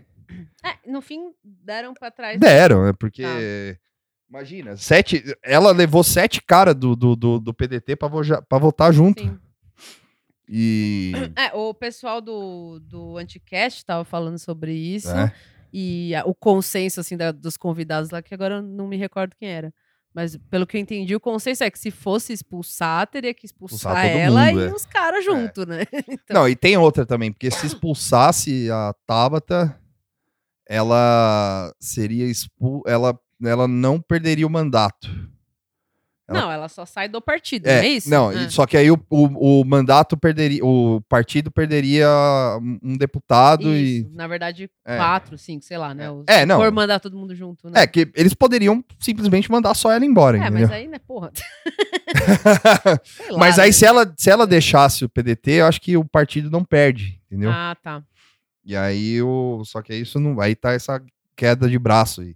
É, 0.64 0.90
no 0.90 1.02
fim, 1.02 1.32
deram 1.44 1.94
pra 1.94 2.10
trás. 2.12 2.40
Deram, 2.40 2.88
é 2.88 2.94
porque. 2.94 3.24
Tá. 3.24 3.30
Imagina, 4.30 4.76
sete. 4.76 5.24
Ela 5.44 5.72
levou 5.72 6.04
sete 6.04 6.42
caras 6.42 6.76
do, 6.76 6.96
do, 6.96 7.16
do, 7.16 7.40
do 7.40 7.54
PDT 7.54 7.96
pra 7.96 8.58
votar 8.60 8.92
junto. 8.94 9.22
Sim. 9.24 9.40
E. 10.48 11.12
É, 11.38 11.54
o 11.54 11.74
pessoal 11.74 12.22
do, 12.22 12.80
do 12.80 13.18
Anticast 13.18 13.86
tava 13.86 14.04
falando 14.04 14.40
sobre 14.40 14.74
isso. 14.74 15.10
É. 15.12 15.32
E 15.74 16.16
a- 16.16 16.24
o 16.26 16.34
consenso, 16.34 17.00
assim, 17.00 17.18
da- 17.18 17.32
dos 17.32 17.58
convidados 17.58 18.10
lá, 18.10 18.22
que 18.22 18.34
agora 18.34 18.56
eu 18.56 18.62
não 18.62 18.88
me 18.88 18.98
recordo 18.98 19.36
quem 19.38 19.50
era. 19.50 19.74
Mas, 20.14 20.38
pelo 20.50 20.66
que 20.66 20.78
eu 20.78 20.82
entendi, 20.82 21.14
o 21.14 21.20
consenso 21.20 21.62
é 21.64 21.70
que 21.70 21.78
se 21.78 21.92
fosse 21.92 22.32
expulsar, 22.32 23.06
teria 23.08 23.34
que 23.34 23.46
expulsar, 23.46 24.06
Expulsar 24.06 24.06
ela 24.06 24.46
mundo, 24.46 24.62
e 24.62 24.68
é. 24.68 24.74
os 24.74 24.86
caras 24.86 25.26
junto, 25.26 25.66
né? 25.66 25.82
Então, 26.08 26.36
Não, 26.42 26.48
e 26.50 26.56
tem 26.56 26.78
outra 26.78 27.06
também, 27.06 27.34
porque 27.34 27.52
se 27.52 27.68
expulsasse 27.68 28.72
a 28.72 28.94
Tabata, 29.06 29.78
ela 30.68 31.74
seria 31.82 32.26
expul... 32.26 32.82
ela, 32.88 33.20
ela 33.48 33.68
não 33.68 34.00
perderia 34.00 34.46
o 34.48 34.50
mandato. 34.50 35.10
Ela- 36.28 36.42
Não, 36.42 36.52
ela 36.52 36.68
só 36.68 36.88
sai 36.88 37.08
do 37.08 37.22
partido, 37.22 37.68
não 37.68 37.72
é 37.74 37.88
isso? 37.88 38.10
Não, 38.10 38.30
Ah. 38.30 38.50
só 38.50 38.66
que 38.66 38.76
aí 38.76 38.90
o, 38.90 39.00
o, 39.12 39.62
o 39.62 39.64
mandato 39.64 40.18
perderia, 40.18 40.66
o 40.66 41.00
partido 41.08 41.52
perderia 41.52 42.08
um 42.82 42.98
deputado 42.98 43.62
Isso, 43.72 44.08
e. 44.12 44.16
Na 44.16 44.26
verdade, 44.28 44.68
É. 44.84 44.98
quatro, 44.98 45.38
cinco, 45.38 45.64
sei 45.64 45.78
lá, 45.78 45.94
né? 45.94 46.06
É, 46.26 46.40
Se 46.40 46.46
não. 46.48 46.58
for 46.58 46.72
mandar 46.72 47.00
todo 47.00 47.16
mundo 47.16 47.36
junto, 47.36 47.70
né? 47.70 47.84
É, 47.84 47.86
que 47.86 48.10
eles 48.16 48.34
poderiam 48.34 48.84
simplesmente 49.00 49.52
mandar 49.52 49.76
só 49.76 49.92
ela 49.92 50.04
embora, 50.04 50.38
É, 50.38 50.42
entendeu? 50.42 50.62
mas 50.68 50.72
aí, 50.72 50.88
né, 50.88 50.98
porra. 50.98 51.32
Lá, 53.30 53.38
Mas 53.38 53.60
aí, 53.60 53.68
né? 53.68 53.72
se 53.72 53.86
ela, 53.86 54.14
se 54.18 54.30
ela 54.30 54.48
deixasse 54.48 55.06
o 55.06 55.10
PDT, 55.10 55.52
eu 55.52 55.66
acho 55.68 55.80
que 55.82 55.96
o 55.98 56.04
partido 56.06 56.50
não 56.50 56.64
perde, 56.64 57.20
entendeu? 57.28 57.52
Ah, 57.52 57.76
tá. 57.82 58.04
E 58.66 58.76
aí, 58.76 59.22
o... 59.22 59.62
só 59.64 59.82
que 59.82 59.94
isso 59.94 60.20
não. 60.20 60.40
Aí 60.42 60.56
tá 60.56 60.72
essa 60.74 61.00
queda 61.36 61.70
de 61.70 61.78
braço 61.78 62.22
aí. 62.22 62.36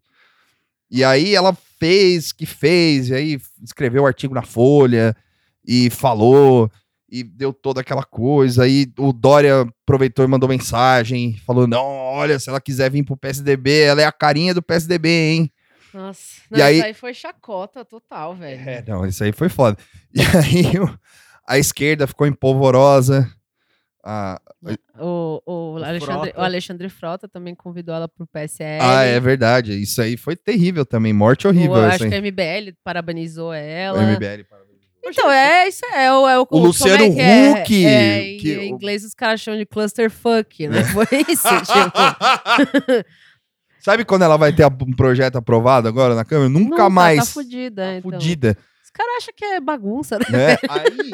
E 0.91 1.03
aí 1.03 1.35
ela 1.35 1.53
fez 1.79 2.31
que 2.31 2.45
fez, 2.45 3.09
e 3.09 3.13
aí 3.15 3.37
escreveu 3.63 4.03
o 4.03 4.07
artigo 4.07 4.33
na 4.33 4.41
Folha 4.41 5.15
e 5.65 5.89
falou, 5.89 6.69
e 7.09 7.23
deu 7.23 7.53
toda 7.53 7.81
aquela 7.81 8.03
coisa. 8.03 8.63
Aí 8.63 8.91
o 8.97 9.13
Dória 9.13 9.61
aproveitou 9.83 10.25
e 10.25 10.27
mandou 10.27 10.49
mensagem, 10.49 11.37
falou: 11.45 11.67
não, 11.67 11.85
olha, 11.85 12.37
se 12.39 12.49
ela 12.49 12.59
quiser 12.61 12.89
vir 12.91 13.03
pro 13.03 13.17
PSDB, 13.17 13.81
ela 13.81 14.01
é 14.01 14.05
a 14.05 14.11
carinha 14.11 14.53
do 14.53 14.61
PSDB, 14.61 15.09
hein? 15.09 15.51
Nossa. 15.93 16.41
E 16.51 16.57
Não, 16.57 16.65
aí- 16.65 16.77
isso 16.77 16.85
aí 16.85 16.93
foi 16.93 17.13
chacota 17.13 17.83
total, 17.83 18.35
velho. 18.35 18.61
É, 18.69 18.83
não, 18.87 19.05
isso 19.05 19.23
aí 19.23 19.31
foi 19.31 19.49
foda. 19.49 19.77
E 20.13 20.21
aí 20.21 20.71
a 21.47 21.57
esquerda 21.57 22.05
ficou 22.07 22.27
empolvorosa. 22.27 23.27
A, 24.03 24.39
O, 24.99 25.41
o, 25.45 25.77
Alexandre, 25.77 26.05
Frota. 26.05 26.33
o 26.39 26.43
Alexandre 26.43 26.89
Frota 26.89 27.27
também 27.29 27.55
convidou 27.55 27.95
ela 27.95 28.07
pro 28.09 28.27
PSL. 28.27 28.79
ah, 28.81 29.03
é 29.03 29.19
verdade. 29.19 29.81
Isso 29.81 30.01
aí 30.01 30.17
foi 30.17 30.35
terrível 30.35 30.85
também. 30.85 31.13
Morte 31.13 31.47
horrível. 31.47 31.73
O, 31.73 31.77
essa 31.77 31.95
acho 31.95 32.03
aí. 32.03 32.09
que 32.09 32.15
a 32.15 32.21
MBL 32.21 32.73
parabenizou 32.83 33.51
O 33.51 33.53
ela. 33.53 34.01
MBL, 34.01 34.43
parabéns. 34.49 34.69
Então, 35.01 35.31
é 35.31 35.67
isso, 35.67 35.85
é 35.85 36.13
o, 36.13 36.27
é 36.27 36.37
o, 36.39 36.45
como 36.45 36.65
Luciano 36.67 37.03
é 37.17 37.63
que 37.63 37.85
é? 37.85 38.19
É, 38.19 38.33
em 38.33 38.37
que- 38.37 38.65
inglês 38.65 39.05
os 39.05 39.13
caras 39.13 39.39
chamam 39.39 39.57
de 39.57 39.65
clusterfuck, 39.65 40.67
né? 40.67 40.83
Foi 40.83 41.07
isso, 41.29 41.47
tipo. 41.65 43.05
Sabe 43.79 44.03
quando 44.03 44.23
ela 44.23 44.37
vai 44.37 44.51
ter 44.53 44.65
um 44.65 44.93
projeto 44.93 45.37
aprovado 45.37 45.87
agora 45.87 46.13
na 46.13 46.25
Câmara? 46.25 46.49
Nunca, 46.49 46.69
Nunca, 46.69 46.89
mais. 46.89 47.19
Tá 47.19 47.25
fudida, 47.25 47.95
então. 47.95 48.11
Fudida. 48.11 48.57
Os 48.83 48.89
caras 48.91 49.13
acham 49.17 49.33
que 49.35 49.45
é 49.45 49.59
bagunça, 49.61 50.19
né? 50.19 50.25
Né? 50.29 50.57
Aí 50.67 51.11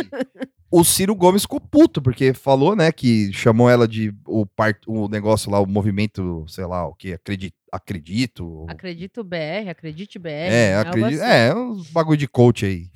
o 0.72 0.84
Ciro 0.84 1.16
Gomes 1.16 1.43
ficou 1.43 1.59
puto, 1.61 2.01
porque 2.01 2.34
falou, 2.34 2.76
né, 2.76 2.91
que 2.91 3.32
chamou 3.32 3.70
ela 3.70 3.88
de 3.88 4.13
o, 4.26 4.45
part, 4.45 4.80
o 4.88 5.07
negócio 5.07 5.49
lá, 5.51 5.59
o 5.59 5.66
movimento, 5.68 6.43
sei 6.47 6.66
lá, 6.66 6.86
o 6.88 6.93
que, 6.93 7.13
acredito. 7.13 7.55
acredito 7.72 8.66
Acredito 8.68 9.24
BR, 9.24 9.70
acredite 9.70 10.18
BR. 10.20 10.30
É, 10.30 10.76
algo 10.76 10.89
acredito. 10.89 11.22
assim. 11.22 11.32
É, 11.32 11.55
uns 11.55 11.89
bagulho 11.91 12.18
de 12.18 12.28
coach 12.28 12.66
aí. 12.66 12.89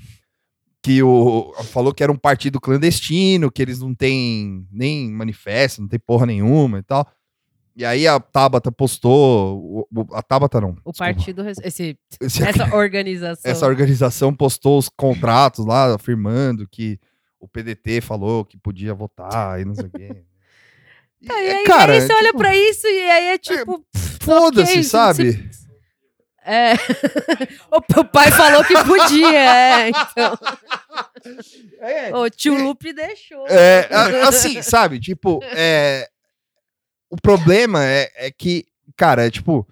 Que 0.82 1.04
o 1.04 1.54
falou 1.66 1.94
que 1.94 2.02
era 2.02 2.12
um 2.12 2.18
partido 2.18 2.60
clandestino, 2.60 3.52
que 3.52 3.62
eles 3.62 3.80
não 3.80 3.94
têm 3.94 4.66
nem 4.72 5.12
manifesto, 5.12 5.82
não 5.82 5.90
tem 5.90 6.00
porra 6.00 6.26
nenhuma 6.26 6.80
e 6.80 6.84
tal. 6.84 7.06
E 7.76 7.86
aí 7.86 8.08
a 8.08 8.20
Tabata 8.20 8.72
postou, 8.72 9.88
a 10.14 10.22
Tabata 10.22 10.60
não. 10.60 10.70
O 10.70 10.74
desculpa. 10.92 10.98
partido, 11.00 11.48
esse, 11.48 11.98
Esse- 12.22 12.44
essa 12.44 12.64
organização. 12.76 13.52
essa 13.52 13.68
organização 13.68 14.34
postou 14.34 14.78
os 14.78 14.90
contratos 14.90 15.66
lá 15.66 15.94
afirmando 15.96 16.68
que 16.70 16.98
o 17.40 17.48
PDT 17.48 18.02
falou 18.02 18.44
que 18.44 18.58
podia 18.58 18.94
votar 18.94 19.60
e 19.60 19.66
não 19.66 19.76
sei 19.76 19.86
o 19.86 19.92
quê. 19.92 20.24
E, 21.22 21.28
Tá, 21.28 21.38
e 21.44 21.48
é, 21.48 21.58
aí, 21.58 21.64
cara, 21.66 21.92
aí 21.92 22.00
você 22.00 22.14
olha 22.14 22.28
tipo, 22.28 22.38
pra 22.38 22.56
isso 22.56 22.88
e 22.88 23.12
aí 23.12 23.26
é 23.28 23.38
tipo. 23.38 23.86
foda-se, 24.22 24.72
ok, 24.72 24.84
sabe? 24.84 25.50
É. 26.46 26.74
o, 27.70 28.06
pai 28.06 28.32
falou 28.32 28.64
que 28.64 28.74
podia, 28.86 29.36
é, 29.36 29.90
então. 29.90 30.40
O 32.22 32.30
tio 32.30 32.56
Lupe 32.56 32.94
deixou. 32.94 33.46
É, 33.48 33.90
assim, 34.26 34.62
sabe? 34.62 35.00
Tipo, 35.00 35.42
é, 35.44 36.10
o 37.10 37.18
problema 37.18 37.86
é, 37.86 38.10
é 38.16 38.32
que, 38.32 38.66
cara, 38.96 39.28
é 39.28 39.30
tipo. 39.30 39.68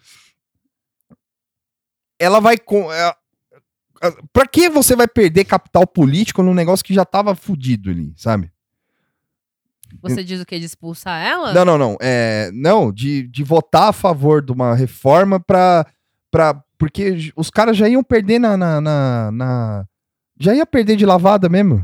Ela 2.19 2.39
vai 2.39 2.57
com. 2.57 2.91
É, 4.01 4.07
a- 4.07 4.15
pra 4.33 4.47
que 4.47 4.69
você 4.69 4.95
vai 4.95 5.07
perder 5.07 5.45
capital 5.45 5.85
político 5.87 6.41
num 6.43 6.53
negócio 6.53 6.83
que 6.85 6.93
já 6.93 7.05
tava 7.05 7.35
fudido 7.35 7.89
ali, 7.89 8.13
sabe? 8.17 8.51
Você 10.01 10.23
diz 10.23 10.41
o 10.41 10.45
que? 10.45 10.59
De 10.59 10.65
expulsar 10.65 11.25
ela? 11.25 11.53
Não, 11.53 11.63
não, 11.63 11.77
não. 11.77 11.97
É, 12.01 12.51
não, 12.53 12.91
de, 12.91 13.23
de 13.27 13.43
votar 13.43 13.89
a 13.89 13.93
favor 13.93 14.41
de 14.43 14.51
uma 14.51 14.75
reforma 14.75 15.39
pra. 15.39 15.85
pra 16.29 16.61
porque 16.77 17.31
os 17.35 17.49
caras 17.49 17.75
já 17.75 17.87
iam 17.89 18.03
perder 18.03 18.37
na, 18.37 18.55
na, 18.57 18.79
na- 18.81 19.31
na- 19.31 19.85
Já 20.39 20.53
ia 20.53 20.65
perder 20.65 20.95
de 20.95 21.05
lavada 21.05 21.49
mesmo, 21.49 21.83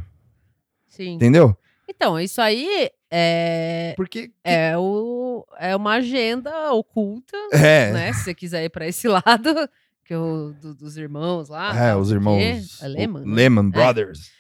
Sim. 0.88 1.14
entendeu? 1.14 1.58
Então, 1.90 2.20
isso 2.20 2.40
aí 2.42 2.90
é, 3.10 3.94
Porque. 3.98 4.32
é, 4.44 4.78
o, 4.78 5.46
é 5.58 5.76
uma 5.76 5.94
agenda 5.94 6.72
oculta, 6.74 7.36
É. 7.52 7.92
né? 7.92 8.14
Se 8.14 8.26
você 8.26 8.34
quiser 8.36 8.66
ir 8.66 8.70
pra 8.70 8.86
esse 8.88 9.08
lado, 9.10 9.68
que 10.14 10.16
é 10.16 10.20
o 10.20 10.54
do- 10.54 10.76
dos 10.76 10.96
irmãos 10.98 11.50
lá. 11.50 11.76
É, 11.90 11.96
os 11.96 12.10
não 12.10 12.16
irmãos. 12.18 12.82
É 12.82 12.88
Lehman. 12.88 13.26
né? 13.26 13.36
Lehman 13.36 13.70
Brothers. 13.70 14.32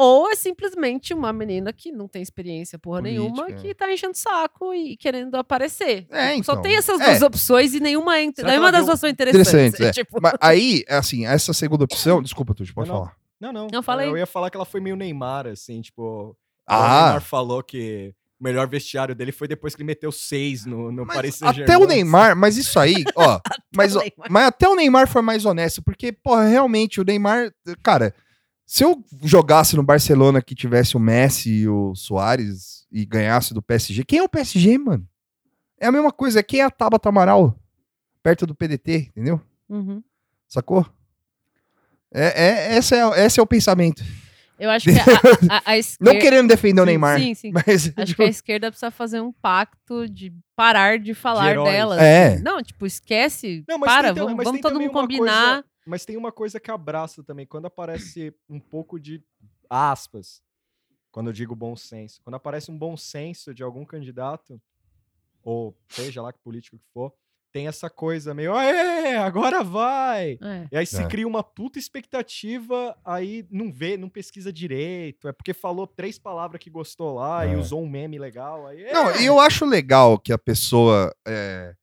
Ou 0.00 0.30
é 0.30 0.36
simplesmente 0.36 1.12
uma 1.12 1.32
menina 1.32 1.72
que 1.72 1.90
não 1.90 2.06
tem 2.06 2.22
experiência 2.22 2.78
porra 2.78 3.00
Política, 3.00 3.20
nenhuma, 3.20 3.48
é. 3.48 3.52
que 3.54 3.74
tá 3.74 3.92
enchendo 3.92 4.12
o 4.12 4.16
saco 4.16 4.72
e 4.72 4.96
querendo 4.96 5.34
aparecer. 5.34 6.06
É, 6.10 6.34
Só 6.44 6.52
então. 6.52 6.62
tem 6.62 6.76
essas 6.76 7.00
É. 7.00 7.04
duas 7.06 7.22
opções 7.22 7.74
e 7.74 7.80
nenhuma, 7.80 8.20
ent- 8.20 8.36
Será 8.36 8.46
que 8.46 8.52
nenhuma 8.52 8.70
das 8.70 8.86
duas 8.86 9.00
são 9.00 9.08
interessantes. 9.10 9.48
Interessantes, 9.52 9.80
é. 9.88 9.90
tipo, 9.90 10.20
Mas 10.22 10.34
aí, 10.40 10.84
assim, 10.88 11.26
essa 11.26 11.52
segunda 11.52 11.82
opção. 11.84 12.22
Desculpa, 12.22 12.54
Tuti, 12.54 12.72
pode 12.72 12.88
Não, 12.88 12.94
não. 12.96 13.04
falar. 13.06 13.16
Não, 13.40 13.52
não. 13.52 13.66
Não, 13.72 13.82
fala 13.82 14.02
aí. 14.02 14.08
Eu 14.08 14.16
ia 14.16 14.26
falar 14.26 14.50
que 14.50 14.56
ela 14.56 14.64
foi 14.66 14.80
meio 14.80 14.94
Neymar, 14.94 15.48
assim, 15.48 15.80
tipo. 15.80 16.36
Ah. 16.64 16.76
O 16.78 17.02
Neymar 17.06 17.22
falou 17.22 17.60
que 17.62 18.14
o 18.40 18.44
melhor 18.44 18.68
vestiário 18.68 19.14
dele 19.14 19.32
foi 19.32 19.48
depois 19.48 19.74
que 19.74 19.82
ele 19.82 19.86
meteu 19.86 20.12
seis 20.12 20.64
no, 20.64 20.92
no 20.92 21.04
Mas 21.04 21.16
Paris 21.16 21.42
até 21.42 21.56
Saint-Germain. 21.56 21.84
o 21.84 21.88
Neymar, 21.88 22.36
mas 22.36 22.56
isso 22.56 22.78
aí, 22.78 23.04
ó. 23.16 23.40
mas, 23.74 23.96
ó, 23.96 24.02
mas 24.30 24.46
até 24.46 24.68
o 24.68 24.76
Neymar 24.76 25.08
foi 25.08 25.22
mais 25.22 25.44
honesto, 25.44 25.82
porque, 25.82 26.12
porra, 26.12 26.46
realmente, 26.46 27.00
o 27.00 27.04
Neymar. 27.04 27.52
Cara, 27.82 28.14
se 28.64 28.84
eu 28.84 29.04
jogasse 29.22 29.74
no 29.76 29.82
Barcelona 29.82 30.40
que 30.40 30.54
tivesse 30.54 30.96
o 30.96 31.00
Messi 31.00 31.50
e 31.50 31.68
o 31.68 31.94
Soares 31.94 32.86
e 32.92 33.04
ganhasse 33.04 33.52
do 33.52 33.62
PSG, 33.62 34.04
quem 34.04 34.20
é 34.20 34.22
o 34.22 34.28
PSG, 34.28 34.78
mano? 34.78 35.06
É 35.80 35.86
a 35.86 35.92
mesma 35.92 36.12
coisa, 36.12 36.42
quem 36.42 36.60
é 36.60 36.64
a 36.64 36.70
Tabata 36.70 37.08
Amaral? 37.08 37.58
Perto 38.22 38.46
do 38.46 38.54
PDT, 38.54 39.08
entendeu? 39.10 39.40
Uhum. 39.68 40.02
Sacou? 40.46 40.86
É, 42.12 42.72
é, 42.72 42.76
esse, 42.78 42.94
é, 42.94 43.24
esse 43.24 43.38
é 43.38 43.42
o 43.42 43.46
pensamento. 43.46 44.02
Eu 44.58 44.70
acho 44.70 44.86
que 44.90 44.98
a, 44.98 45.56
a, 45.56 45.62
a 45.72 45.78
esquerda. 45.78 46.12
Não 46.12 46.20
querendo 46.20 46.48
defender 46.48 46.80
o 46.80 46.84
Sim, 46.84 46.86
Neymar. 46.90 47.18
Sim, 47.18 47.34
sim. 47.34 47.52
Mas, 47.52 47.92
Acho 47.96 48.06
tipo, 48.06 48.16
que 48.16 48.22
a 48.22 48.26
esquerda 48.28 48.70
precisa 48.70 48.90
fazer 48.90 49.20
um 49.20 49.32
pacto 49.32 50.08
de 50.08 50.34
parar 50.56 50.98
de 50.98 51.14
falar 51.14 51.50
heróis. 51.52 51.72
dela. 51.72 52.02
É. 52.02 52.34
assim. 52.34 52.42
Não, 52.42 52.62
tipo, 52.62 52.84
esquece. 52.86 53.64
Não, 53.68 53.78
mas 53.78 53.88
para, 53.90 54.12
tem, 54.12 54.22
vamos, 54.22 54.36
mas 54.36 54.44
vamos 54.44 54.60
todo 54.60 54.80
mundo 54.80 54.90
combinar. 54.92 55.62
Coisa, 55.62 55.64
mas 55.86 56.04
tem 56.04 56.16
uma 56.16 56.32
coisa 56.32 56.58
que 56.58 56.70
abraça 56.70 57.22
também. 57.22 57.46
Quando 57.46 57.66
aparece 57.66 58.34
um 58.48 58.58
pouco 58.58 58.98
de 58.98 59.22
aspas, 59.70 60.42
quando 61.10 61.28
eu 61.28 61.32
digo 61.32 61.54
bom 61.54 61.76
senso, 61.76 62.20
quando 62.22 62.34
aparece 62.34 62.70
um 62.70 62.78
bom 62.78 62.96
senso 62.96 63.54
de 63.54 63.62
algum 63.62 63.84
candidato, 63.84 64.60
ou 65.42 65.76
seja 65.88 66.20
lá 66.20 66.32
que 66.32 66.38
político 66.40 66.78
que 66.78 66.84
for, 66.92 67.12
tem 67.52 67.66
essa 67.66 67.88
coisa 67.88 68.34
meio, 68.34 68.54
é, 68.56 69.16
agora 69.18 69.62
vai! 69.64 70.38
É. 70.42 70.68
E 70.70 70.76
aí 70.76 70.86
se 70.86 71.02
É. 71.02 71.06
cria 71.06 71.26
uma 71.26 71.42
puta 71.42 71.78
expectativa, 71.78 72.96
aí 73.04 73.46
não 73.50 73.72
vê, 73.72 73.96
não 73.96 74.08
pesquisa 74.08 74.52
direito, 74.52 75.28
é 75.28 75.32
porque 75.32 75.54
falou 75.54 75.86
três 75.86 76.18
palavras 76.18 76.60
que 76.60 76.68
gostou 76.70 77.14
lá 77.14 77.46
e 77.46 77.52
É. 77.52 77.56
usou 77.56 77.82
um 77.82 77.88
meme 77.88 78.18
legal. 78.18 78.66
Aí. 78.66 78.84
Não, 78.92 79.16
e 79.20 79.24
eu 79.24 79.40
acho 79.40 79.64
legal 79.64 80.18
que 80.18 80.32
a 80.32 80.38
pessoa 80.38 81.14
é, 81.26 81.74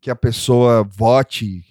que 0.00 0.10
a 0.10 0.16
pessoa 0.16 0.82
vote 0.82 1.64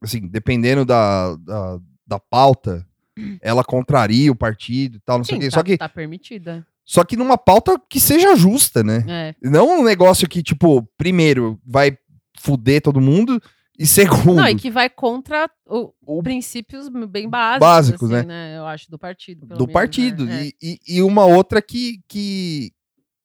assim, 0.00 0.20
dependendo 0.28 0.84
da, 0.84 1.34
da, 1.36 1.80
da 2.06 2.18
pauta, 2.20 2.86
ela 3.40 3.64
contraria 3.64 4.30
o 4.30 4.36
partido 4.36 4.96
e 4.98 5.00
tal, 5.00 5.18
não 5.18 5.24
sei 5.24 5.38
o 5.38 5.40
Sim, 5.40 5.40
quê. 5.46 5.50
tá, 5.50 5.56
Só 5.58 5.62
que, 5.62 5.78
tá 5.78 5.88
permitida. 5.88 6.66
Só 6.86 7.04
que 7.04 7.16
numa 7.16 7.36
pauta 7.36 7.78
que 7.90 7.98
seja 7.98 8.36
justa, 8.36 8.84
né? 8.84 9.04
É. 9.08 9.34
Não 9.42 9.80
um 9.80 9.84
negócio 9.84 10.28
que, 10.28 10.40
tipo, 10.40 10.88
primeiro, 10.96 11.60
vai 11.66 11.98
fuder 12.38 12.80
todo 12.80 13.00
mundo 13.00 13.42
e 13.76 13.84
segundo, 13.86 14.36
Não, 14.36 14.48
e 14.48 14.54
que 14.54 14.70
vai 14.70 14.88
contra 14.88 15.50
o, 15.66 15.92
o 16.06 16.22
princípios 16.22 16.88
bem 17.08 17.28
básicos, 17.28 17.66
Básicos, 17.66 18.12
assim, 18.12 18.26
né? 18.26 18.56
Eu 18.56 18.66
acho, 18.66 18.88
do 18.88 18.98
partido. 18.98 19.46
pelo 19.48 19.58
do 19.58 19.64
menos, 19.66 19.72
partido. 19.72 20.24
né? 20.24 20.46
E, 20.46 20.54
e, 20.62 20.78
e 20.98 21.02
uma 21.02 21.26
outra 21.26 21.60
que, 21.60 22.00
que, 22.08 22.70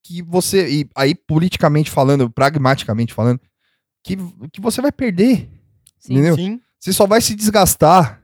que 0.04 0.22
você. 0.22 0.68
E 0.68 0.90
aí, 0.96 1.14
politicamente 1.14 1.88
falando, 1.88 2.28
pragmaticamente 2.28 3.14
falando, 3.14 3.40
que, 4.02 4.16
que 4.52 4.60
você 4.60 4.82
vai 4.82 4.90
perder. 4.90 5.48
Sim. 6.00 6.14
entendeu? 6.14 6.34
Sim, 6.34 6.60
Você 6.80 6.92
só 6.92 7.06
vai 7.06 7.20
se 7.20 7.32
desgastar. 7.36 8.20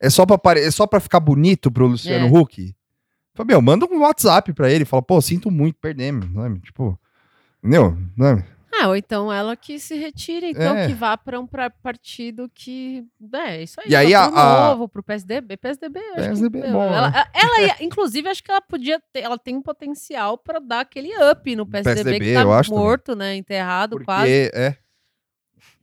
É 0.00 0.08
só 0.08 0.24
pra, 0.24 0.38
é 0.60 0.70
só 0.70 0.86
pra 0.86 1.00
ficar 1.00 1.18
bonito 1.18 1.68
pro 1.68 1.88
Luciano 1.88 2.28
É. 2.28 2.40
Huck. 2.40 2.74
Meu, 3.44 3.60
manda 3.62 3.86
um 3.86 4.00
WhatsApp 4.00 4.52
pra 4.52 4.70
ele. 4.70 4.84
Fala, 4.84 5.02
pô, 5.02 5.20
sinto 5.20 5.50
muito, 5.50 5.76
perdemos. 5.80 6.26
Sabe? 6.32 6.60
Tipo, 6.60 6.98
entendeu? 7.62 7.96
Sabe? 8.18 8.44
Ah, 8.80 8.88
ou 8.88 8.96
então 8.96 9.32
ela 9.32 9.56
que 9.56 9.78
se 9.80 9.96
retire, 9.96 10.50
então 10.50 10.76
É. 10.76 10.86
que 10.86 10.92
vá 10.94 11.16
para 11.16 11.40
um 11.40 11.46
pra- 11.46 11.70
partido 11.70 12.48
que. 12.54 13.02
É, 13.34 13.62
isso 13.62 13.80
aí. 13.80 13.90
E 13.90 13.96
aí 13.96 14.14
a- 14.14 14.28
pro 14.30 14.38
a- 14.38 14.68
novo, 14.68 14.88
pro 14.88 15.02
PSDB. 15.02 15.56
PSDB, 15.56 15.98
PSDB 16.14 16.60
é 16.60 16.70
bom, 16.70 16.82
ela, 16.84 17.10
né? 17.10 17.24
ela 17.34 17.60
ia- 17.62 17.76
inclusive, 17.82 18.28
acho 18.28 18.44
que 18.44 18.50
ela 18.50 18.60
podia 18.60 19.00
ter. 19.12 19.20
Ela 19.20 19.38
tem 19.38 19.56
um 19.56 19.62
potencial 19.62 20.38
para 20.38 20.60
dar 20.60 20.80
aquele 20.80 21.10
up 21.30 21.56
no 21.56 21.66
PSDB, 21.66 21.94
PSDB, 22.04 22.24
que 22.26 22.34
tá 22.34 22.42
eu 22.42 22.52
acho 22.52 22.70
também. 22.70 22.84
morto, 22.84 23.16
né? 23.16 23.34
Enterrado 23.36 23.90
Porque, 23.92 24.04
quase. 24.04 24.30
é. 24.54 24.76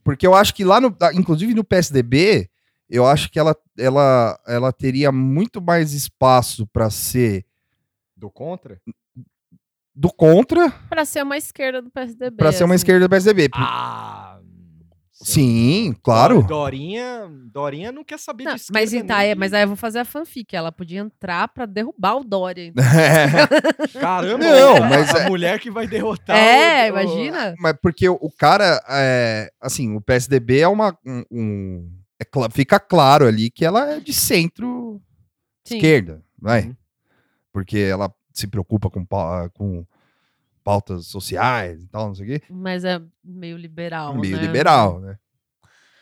Porque 0.02 0.26
eu 0.26 0.34
acho 0.34 0.54
que 0.54 0.64
lá 0.64 0.80
no. 0.80 0.96
Inclusive 1.14 1.52
no 1.54 1.64
PSDB, 1.64 2.48
eu 2.90 3.06
acho 3.06 3.30
que 3.30 3.38
ela, 3.38 3.56
ela, 3.78 4.38
ela 4.46 4.72
teria 4.72 5.10
muito 5.12 5.60
mais 5.60 5.92
espaço 5.92 6.66
para 6.68 6.88
ser 6.90 7.44
Do 8.16 8.30
contra? 8.30 8.80
do 9.94 10.12
contra 10.12 10.70
Para 10.88 11.04
ser 11.04 11.22
uma 11.22 11.36
esquerda 11.38 11.80
do 11.80 11.90
PSDB. 11.90 12.36
para 12.36 12.52
ser 12.52 12.64
uma 12.64 12.74
assim. 12.74 12.80
esquerda 12.82 13.06
do 13.06 13.10
PSDB. 13.10 13.48
Ah. 13.54 14.38
Sim, 15.18 15.94
claro. 16.02 16.42
Dorinha, 16.42 17.26
Dorinha 17.50 17.90
não 17.90 18.04
quer 18.04 18.18
saber 18.18 18.44
Não, 18.44 18.54
disso. 18.54 18.70
mas, 18.70 18.92
então, 18.92 19.16
aí- 19.16 19.34
mas 19.34 19.54
aí 19.54 19.62
eu 19.62 19.68
vou 19.68 19.76
fazer 19.76 20.00
a 20.00 20.04
fanfic. 20.04 20.54
Ela 20.54 20.70
podia 20.70 21.00
entrar 21.00 21.48
pra 21.48 21.64
derrubar 21.64 22.16
o 22.16 22.22
Dória. 22.24 22.66
então. 22.66 22.84
Caramba, 23.98 24.44
Não, 24.44 24.76
a- 24.76 24.80
mas 24.88 25.14
a 25.14 25.20
é- 25.20 25.28
mulher 25.28 25.58
que 25.58 25.70
vai 25.70 25.86
derrotar. 25.86 26.36
é, 26.36 26.84
o- 26.84 26.88
imagina. 26.88 27.54
Mas 27.58 27.74
porque 27.80 28.06
o, 28.08 28.18
o 28.20 28.30
cara, 28.30 28.78
é, 28.90 29.50
assim, 29.60 29.96
o 29.96 30.00
PSDB 30.02 30.60
é 30.60 30.68
uma. 30.68 30.96
Um, 31.04 31.24
um- 31.30 31.95
é 32.18 32.24
cla- 32.24 32.50
fica 32.50 32.78
claro 32.80 33.26
ali 33.26 33.50
que 33.50 33.64
ela 33.64 33.94
é 33.94 34.00
de 34.00 34.12
centro 34.12 35.00
Sim. 35.64 35.76
esquerda, 35.76 36.22
vai. 36.38 36.62
Uhum. 36.66 36.76
Porque 37.52 37.78
ela 37.78 38.12
se 38.32 38.46
preocupa 38.46 38.90
com, 38.90 39.06
com 39.54 39.86
pautas 40.62 41.06
sociais 41.06 41.82
e 41.82 41.88
tal, 41.88 42.08
não 42.08 42.14
sei 42.14 42.24
o 42.24 42.28
quê. 42.28 42.42
Mas 42.50 42.84
é 42.84 43.00
meio 43.24 43.56
liberal. 43.56 44.14
meio 44.16 44.36
né? 44.36 44.42
liberal, 44.42 45.00
né? 45.00 45.16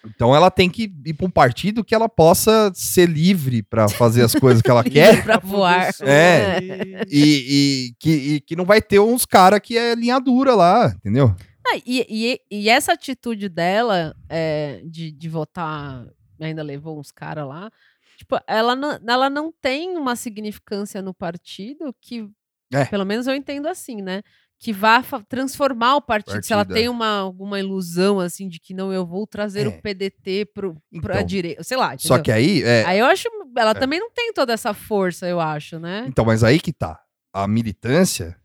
Então 0.07 0.37
ela 0.37 0.51
tem 0.51 0.69
que 0.69 0.93
ir 1.07 1.15
para 1.15 1.27
um 1.27 1.31
partido 1.31 1.83
que 1.83 1.95
ela 1.95 2.11
possa 2.11 2.71
ser 2.75 3.09
livre 3.09 3.63
para 3.63 3.89
fazer 3.89 4.23
as 4.23 4.35
coisas 4.35 4.61
que 4.61 4.71
ela 4.71 4.83
Livre 4.85 5.01
quer 5.01 5.25
pra 5.25 5.39
voar. 5.39 5.91
É. 6.03 6.59
E- 6.63 7.07
e, 7.11 7.87
e 7.89 7.95
que, 7.99 8.11
e 8.11 8.41
que 8.41 8.55
não 8.57 8.67
vai 8.67 8.83
ter 8.83 8.99
uns 8.99 9.25
cara 9.25 9.59
que 9.59 9.79
é 9.79 9.95
linha 9.95 10.19
dura 10.21 10.55
lá, 10.55 10.89
entendeu? 10.97 11.35
Ah, 11.67 11.77
e, 11.87 12.07
e, 12.09 12.41
e 12.51 12.69
essa 12.69 12.93
atitude 12.93 13.49
dela 13.49 14.15
é, 14.29 14.83
de, 14.85 15.11
de 15.11 15.29
votar, 15.29 16.07
ainda 16.41 16.63
levou 16.63 16.99
uns 16.99 17.11
caras 17.11 17.47
lá, 17.47 17.71
tipo, 18.19 18.39
ela 18.47 18.77
não, 18.77 18.99
ela 19.09 19.31
não 19.31 19.51
tem 19.51 19.97
uma 19.97 20.15
significância 20.15 21.01
no 21.01 21.15
partido 21.15 21.95
que, 22.01 22.29
É. 22.73 22.85
pelo 22.85 23.05
menos 23.07 23.27
eu 23.27 23.35
entendo 23.35 23.67
assim, 23.67 24.03
né? 24.03 24.23
Que 24.59 24.73
vá 24.73 25.03
transformar 25.29 25.97
o 25.97 26.01
partido. 26.03 26.43
Se 26.43 26.53
ela 26.53 26.65
tem 26.65 26.89
uma, 26.89 27.19
alguma 27.19 27.59
ilusão, 27.59 28.21
assim, 28.21 28.49
de 28.49 28.61
que 28.61 28.73
não, 28.73 28.93
eu 28.93 29.05
vou 29.05 29.27
trazer 29.27 29.67
É. 29.67 29.69
o 29.69 29.83
PDT 29.83 30.47
pro, 30.55 30.75
pra 31.03 31.17
Então, 31.17 31.27
direita, 31.27 31.65
sei 31.65 31.77
lá, 31.77 31.97
Só 31.99 32.15
entendeu? 32.17 32.23
que 32.23 32.33
aí, 32.33 32.63
é, 32.63 32.85
Aí 32.85 32.99
eu 32.99 33.07
acho, 33.07 33.29
ela 33.57 33.73
É. 33.73 33.75
também 33.75 33.99
não 34.01 34.11
tem 34.11 34.33
toda 34.33 34.53
essa 34.53 34.73
força, 34.73 35.27
eu 35.27 35.41
acho, 35.41 35.79
né? 35.79 36.05
Então, 36.09 36.25
mas 36.25 36.45
aí 36.45 36.61
que 36.61 36.73
tá. 36.73 37.01
A 37.33 37.49
militância, 37.49 38.37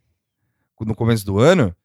no 0.82 0.96
começo 0.96 1.26
do 1.26 1.38
ano, 1.38 1.76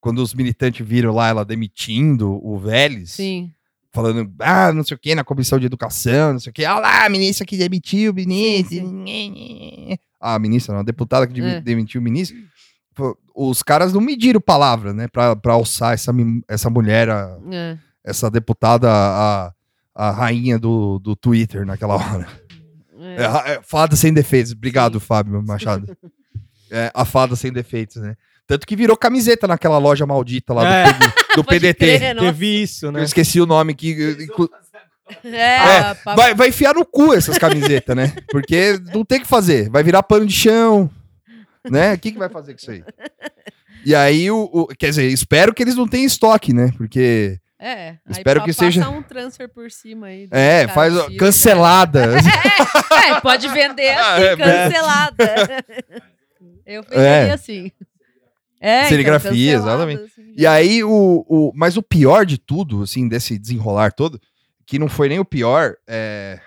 quando 0.00 0.18
os 0.20 0.34
militantes 0.34 0.86
viram 0.86 1.14
lá 1.14 1.28
ela 1.28 1.44
demitindo 1.44 2.40
o 2.46 2.58
Vélez, 2.58 3.12
Sim. 3.12 3.52
falando, 3.92 4.32
ah, 4.40 4.72
não 4.72 4.82
sei 4.82 4.94
o 4.96 4.98
que, 5.00 5.14
na 5.14 5.24
comissão 5.24 5.58
de 5.58 5.66
educação, 5.66 6.32
não 6.32 6.40
sei 6.40 6.50
o 6.50 6.52
que, 6.52 6.64
olha 6.64 6.80
lá, 6.80 7.04
a 7.04 7.08
ministra 7.08 7.44
que 7.46 7.56
demitiu 7.56 8.12
o 8.12 8.14
ministro. 8.14 9.04
Ah, 10.20 10.34
a 10.34 10.38
ministra, 10.38 10.72
não, 10.74 10.80
a 10.80 10.84
deputada 10.84 11.26
que 11.26 11.40
É. 11.40 11.60
demitiu 11.60 12.00
o 12.00 12.04
ministro. 12.04 12.36
Os 13.34 13.62
caras 13.62 13.92
não 13.92 14.00
mediram 14.00 14.40
palavra, 14.40 14.92
né, 14.92 15.08
pra, 15.08 15.34
pra 15.34 15.54
alçar 15.54 15.94
essa, 15.94 16.12
essa 16.48 16.68
mulher, 16.68 17.08
a- 17.08 17.38
É. 17.50 17.78
essa 18.04 18.30
deputada, 18.30 18.90
a, 18.90 19.52
a 19.94 20.10
rainha 20.10 20.58
do, 20.58 20.98
do 20.98 21.16
Twitter 21.16 21.64
naquela 21.64 21.94
hora. 21.96 22.26
É. 22.98 23.22
É, 23.22 23.52
é, 23.54 23.60
fada 23.62 23.96
sem 23.96 24.12
defeitos. 24.12 24.52
Obrigado, 24.52 25.00
Fábio 25.00 25.42
Machado. 25.42 25.86
É, 26.72 26.88
a 26.94 27.04
fada 27.04 27.34
sem 27.34 27.52
defeitos, 27.52 27.96
né? 27.96 28.14
Tanto 28.50 28.66
que 28.66 28.74
virou 28.74 28.96
camiseta 28.96 29.46
naquela 29.46 29.78
loja 29.78 30.04
maldita 30.04 30.52
lá 30.52 30.62
do 30.62 30.68
É. 30.74 30.92
PD 30.92 31.12
do, 31.36 31.44
PDT. 31.46 31.98
crer. 31.98 32.16
Teve 32.18 32.62
isso, 32.62 32.90
né? 32.90 32.98
Eu 32.98 33.04
esqueci 33.04 33.40
o 33.40 33.46
nome 33.46 33.74
que. 33.74 34.16
inclu- 34.24 34.50
É, 35.22 35.28
É, 35.90 35.94
pra- 35.94 36.16
Vai, 36.16 36.34
vai 36.34 36.48
enfiar 36.48 36.74
no 36.74 36.84
cu 36.84 37.14
essas 37.14 37.38
camisetas, 37.38 37.94
né? 37.94 38.12
Porque 38.28 38.76
não 38.92 39.04
tem 39.04 39.18
o 39.18 39.22
que 39.22 39.28
fazer. 39.28 39.70
Vai 39.70 39.84
virar 39.84 40.02
pano 40.02 40.26
de 40.26 40.34
chão. 40.34 40.90
Né? 41.70 41.94
O 41.94 41.98
que, 42.00 42.10
que 42.10 42.18
vai 42.18 42.28
fazer 42.28 42.54
com 42.54 42.58
isso 42.58 42.70
aí? 42.72 42.82
E 43.86 43.94
aí, 43.94 44.28
o, 44.32 44.50
o- 44.52 44.66
quer 44.76 44.88
dizer, 44.90 45.06
espero 45.06 45.54
que 45.54 45.62
eles 45.62 45.76
não 45.76 45.86
tenham 45.86 46.06
estoque, 46.06 46.52
né? 46.52 46.72
Porque. 46.76 47.38
É, 47.56 47.98
Espero 48.08 48.42
que 48.42 48.52
seja- 48.52 48.88
um 48.88 49.00
transfer 49.00 49.48
por 49.48 49.70
cima 49.70 50.08
aí. 50.08 50.26
É, 50.32 50.62
cara 50.62 50.74
faz 50.74 50.94
tira, 51.04 51.16
cancelada. 51.18 52.08
É, 53.16 53.20
pode 53.20 53.46
vender 53.48 53.90
assim, 53.90 54.22
é, 54.24 54.36
cancelada. 54.36 55.34
Eu 56.66 56.82
venderia 56.82 57.06
É. 57.06 57.32
assim. 57.32 57.70
É, 58.60 58.78
então, 58.80 58.88
Serigrafia, 58.90 59.54
cancelado, 59.54 59.82
exatamente. 59.90 60.02
assim, 60.12 60.34
E 60.36 60.46
aí, 60.46 60.84
o, 60.84 61.24
o, 61.26 61.52
mas 61.54 61.76
o 61.78 61.82
pior 61.82 62.26
de 62.26 62.36
tudo, 62.36 62.82
assim, 62.82 63.08
desse 63.08 63.38
desenrolar 63.38 63.92
todo, 63.92 64.20
que 64.66 64.78
não 64.78 64.88
foi 64.88 65.08
nem 65.08 65.18
o 65.18 65.24
pior, 65.24 65.74
é, 65.88 66.38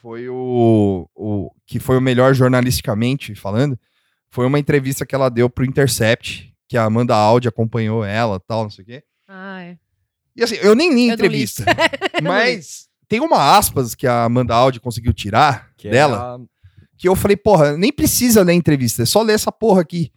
foi 0.00 0.28
o, 0.28 1.08
o. 1.14 1.50
que 1.66 1.78
foi 1.78 1.96
o 1.96 2.00
melhor 2.00 2.34
jornalisticamente 2.34 3.34
falando, 3.34 3.78
foi 4.30 4.46
uma 4.46 4.58
entrevista 4.58 5.04
que 5.06 5.14
ela 5.14 5.28
deu 5.28 5.48
pro 5.50 5.64
Intercept, 5.64 6.52
que 6.68 6.76
a 6.76 6.84
Amanda 6.84 7.14
Audi 7.14 7.48
acompanhou 7.48 8.04
ela 8.04 8.38
tal, 8.40 8.64
não 8.64 8.70
sei 8.70 8.82
o 8.84 8.86
quê. 8.86 9.02
Ah, 9.28 9.62
é. 9.62 9.78
E 10.36 10.42
assim, 10.42 10.56
eu 10.56 10.74
nem 10.74 10.92
li 10.92 10.94
a 10.94 10.96
não 10.96 11.00
li. 11.06 11.12
entrevista, 11.14 11.64
mas 12.22 12.88
tem 13.08 13.20
uma 13.20 13.56
aspas 13.56 13.94
que 13.94 14.06
a 14.06 14.24
Amanda 14.24 14.54
Audi 14.54 14.80
conseguiu 14.80 15.12
tirar 15.12 15.70
Que 15.76 15.88
é 15.88 15.90
dela, 15.92 16.36
a- 16.36 16.40
que 16.96 17.08
eu 17.08 17.14
falei, 17.16 17.36
porra, 17.36 17.76
nem 17.76 17.92
precisa 17.92 18.42
ler 18.42 18.52
a 18.52 18.56
entrevista, 18.56 19.02
é 19.02 19.06
só 19.06 19.22
ler 19.22 19.34
essa 19.34 19.50
porra 19.52 19.80
aqui. 19.80 20.12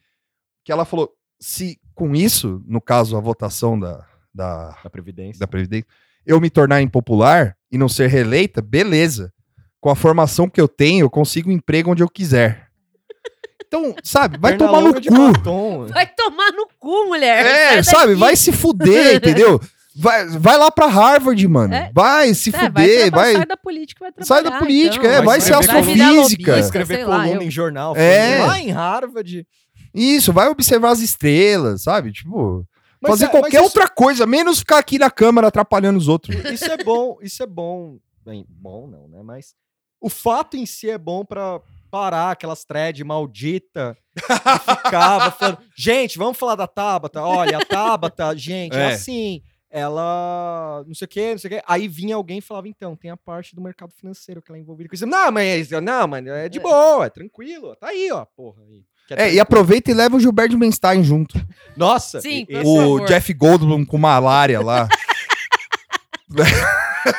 Que 0.68 0.72
ela 0.74 0.84
falou, 0.84 1.14
se 1.40 1.80
com 1.96 2.14
isso, 2.14 2.62
no 2.68 2.82
caso 2.82 3.16
a 3.16 3.22
votação 3.22 3.80
da, 3.80 4.04
da, 4.36 4.78
da 4.84 4.90
Previdência. 4.90 5.40
da 5.40 5.48
Previdência, 5.48 5.88
eu 6.26 6.42
me 6.42 6.50
tornar 6.50 6.82
impopular 6.82 7.56
e 7.72 7.78
não 7.78 7.88
ser 7.88 8.10
reeleita, 8.10 8.62
beleza. 8.62 9.32
Com 9.80 9.90
a 9.90 9.96
formação 9.96 10.50
que 10.50 10.60
eu 10.60 10.68
tenho, 10.68 11.06
eu 11.06 11.10
consigo 11.10 11.50
um 11.50 11.54
emprego 11.54 11.90
onde 11.92 12.04
eu 12.04 12.10
quiser. 12.10 12.68
Então, 13.66 13.96
sabe, 14.04 14.38
vai 14.38 14.58
Perna 14.58 14.68
tomar 14.68 14.82
no 14.82 14.94
cu. 14.94 15.34
batom. 15.34 15.86
Vai 15.88 16.06
tomar 16.08 16.52
no 16.52 16.68
cu, 16.78 17.06
mulher. 17.06 17.46
É, 17.46 17.84
Sai 17.84 17.84
sabe, 18.02 18.16
vai 18.16 18.36
se 18.36 18.52
fuder, 18.52 19.16
entendeu? 19.24 19.58
Vai, 19.96 20.26
vai 20.28 20.58
lá 20.58 20.70
pra 20.70 20.86
Harvard, 20.88 21.48
mano. 21.48 21.74
É. 21.74 21.90
Vai 21.94 22.34
se 22.34 22.50
É, 22.50 22.52
vai, 22.52 22.66
fuder, 22.66 23.00
traba- 23.08 23.18
vai. 23.24 23.34
sai 23.36 23.46
da 23.46 23.58
política, 23.58 24.00
vai 24.06 24.26
Sai 24.26 24.42
trabalhar. 24.42 24.50
da 24.60 24.66
política, 24.66 25.08
então. 25.08 25.18
é, 25.18 25.22
vai 25.22 25.40
ser 25.40 25.46
virar 25.48 25.60
astrofísica. 25.60 26.12
lobista, 26.12 26.52
Vai 26.52 26.60
escrever 26.60 26.96
sei 26.96 27.06
lá, 27.06 27.18
coluna 27.24 27.42
eu- 27.42 27.48
em 27.48 27.52
jornal. 27.52 27.96
É. 27.96 28.46
Lá 28.46 28.60
em 28.60 28.70
Harvard. 28.70 29.48
Isso, 30.00 30.32
vai 30.34 30.48
observar 30.50 30.92
as 30.92 31.00
estrelas, 31.00 31.84
sabe? 31.84 32.12
Tipo, 32.12 32.66
Mas 33.02 33.12
fazer 33.12 33.26
é- 33.26 33.30
qualquer 33.30 33.58
isso- 33.58 33.64
outra 33.64 33.88
coisa, 33.90 34.26
menos 34.26 34.60
ficar 34.60 34.78
aqui 34.78 34.98
na 35.00 35.10
câmara 35.12 35.48
atrapalhando 35.48 35.98
os 36.00 36.08
outros. 36.08 36.36
Isso 36.62 36.66
é 36.72 36.78
bom, 36.84 37.18
isso 37.22 37.42
é 37.44 37.48
bom. 37.48 37.98
Bem, 38.26 38.46
bom 38.50 38.88
não, 38.88 39.08
né? 39.08 39.22
Mas 39.24 39.56
o 40.02 40.10
fato 40.10 40.58
em 40.58 40.66
si 40.66 40.90
é 40.90 40.98
bom 40.98 41.24
pra 41.26 41.60
parar 41.90 42.32
aquelas 42.32 42.66
thread 42.66 43.02
maldita 43.04 43.98
que 44.14 44.22
ficava 44.76 45.32
falando, 45.32 45.60
gente, 45.76 46.18
vamos 46.18 46.38
falar 46.38 46.56
da 46.56 46.68
Tabata. 46.68 47.22
Olha, 47.24 47.58
a 47.60 47.66
Tabata, 47.66 48.36
gente, 48.38 48.76
é, 48.76 48.90
É. 48.90 48.94
assim, 48.94 49.42
ela 49.70 50.84
não 50.86 50.94
sei 50.94 51.06
o 51.06 51.08
que, 51.10 51.32
não 51.32 51.38
sei 51.38 51.48
o 51.48 51.54
que. 51.56 51.64
Aí 51.68 51.88
vinha 51.88 52.16
alguém 52.16 52.40
e 52.40 52.42
falava, 52.42 52.68
então, 52.68 52.96
tem 52.96 53.10
a 53.12 53.18
parte 53.18 53.56
do 53.56 53.62
mercado 53.62 53.94
financeiro 53.94 54.42
que 54.42 54.52
ela 54.52 54.58
é 54.58 54.62
envolvida 54.62 54.90
com 54.90 54.96
isso. 54.96 55.06
Não, 55.06 55.32
mas 55.32 55.70
não, 55.70 56.08
mas 56.08 56.26
é 56.28 56.50
de 56.50 56.60
É. 56.60 56.62
boa, 56.62 57.06
é 57.06 57.10
tranquilo. 57.10 57.76
Tá 57.78 57.88
aí, 57.88 58.12
ó, 58.12 58.26
porra. 58.26 58.62
Aí. 58.68 58.84
É, 59.12 59.34
e 59.34 59.40
aproveita 59.40 59.90
e 59.90 59.94
leva 59.94 60.16
o 60.16 60.20
Gilberto 60.20 60.58
Menstein 60.58 61.04
junto. 61.04 61.40
Nossa, 61.76 62.20
Sim, 62.22 62.46
e- 62.50 62.58
o 62.58 62.76
favor. 62.76 63.06
Jeff 63.08 63.34
Goldblum 63.34 63.86
com 63.86 63.98
malária 63.98 64.60
lá. 64.62 64.88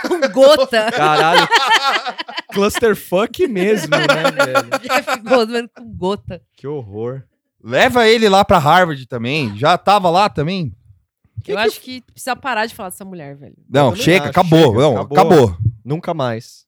Com 0.07 0.21
gota. 0.33 0.91
caralho. 0.93 1.49
Clusterfuck 2.53 3.47
mesmo, 3.47 3.89
né, 3.97 4.07
velho? 4.07 4.69
Jeff 4.83 5.21
Goldman 5.23 5.69
com 5.75 5.85
gota. 5.97 6.43
Que 6.55 6.67
horror. 6.67 7.23
Leva 7.63 8.07
ele 8.07 8.29
lá 8.29 8.45
pra 8.45 8.59
Harvard 8.59 9.07
também. 9.07 9.57
Já 9.57 9.79
tava 9.79 10.11
lá 10.11 10.29
também. 10.29 10.75
Que 11.43 11.53
eu 11.53 11.57
que 11.57 11.63
acho 11.63 11.81
que 11.81 12.01
precisa 12.03 12.37
parar 12.37 12.67
de 12.67 12.75
falar 12.75 12.91
dessa 12.91 13.05
mulher, 13.05 13.35
velho. 13.37 13.55
Não, 13.69 13.95
chega, 13.97 14.25
acho, 14.25 14.31
acabou. 14.31 14.59
chega, 14.73 14.79
não, 14.81 14.99
acabou. 14.99 15.19
acabou. 15.19 15.57
Nunca 15.85 16.13
mais. 16.13 16.67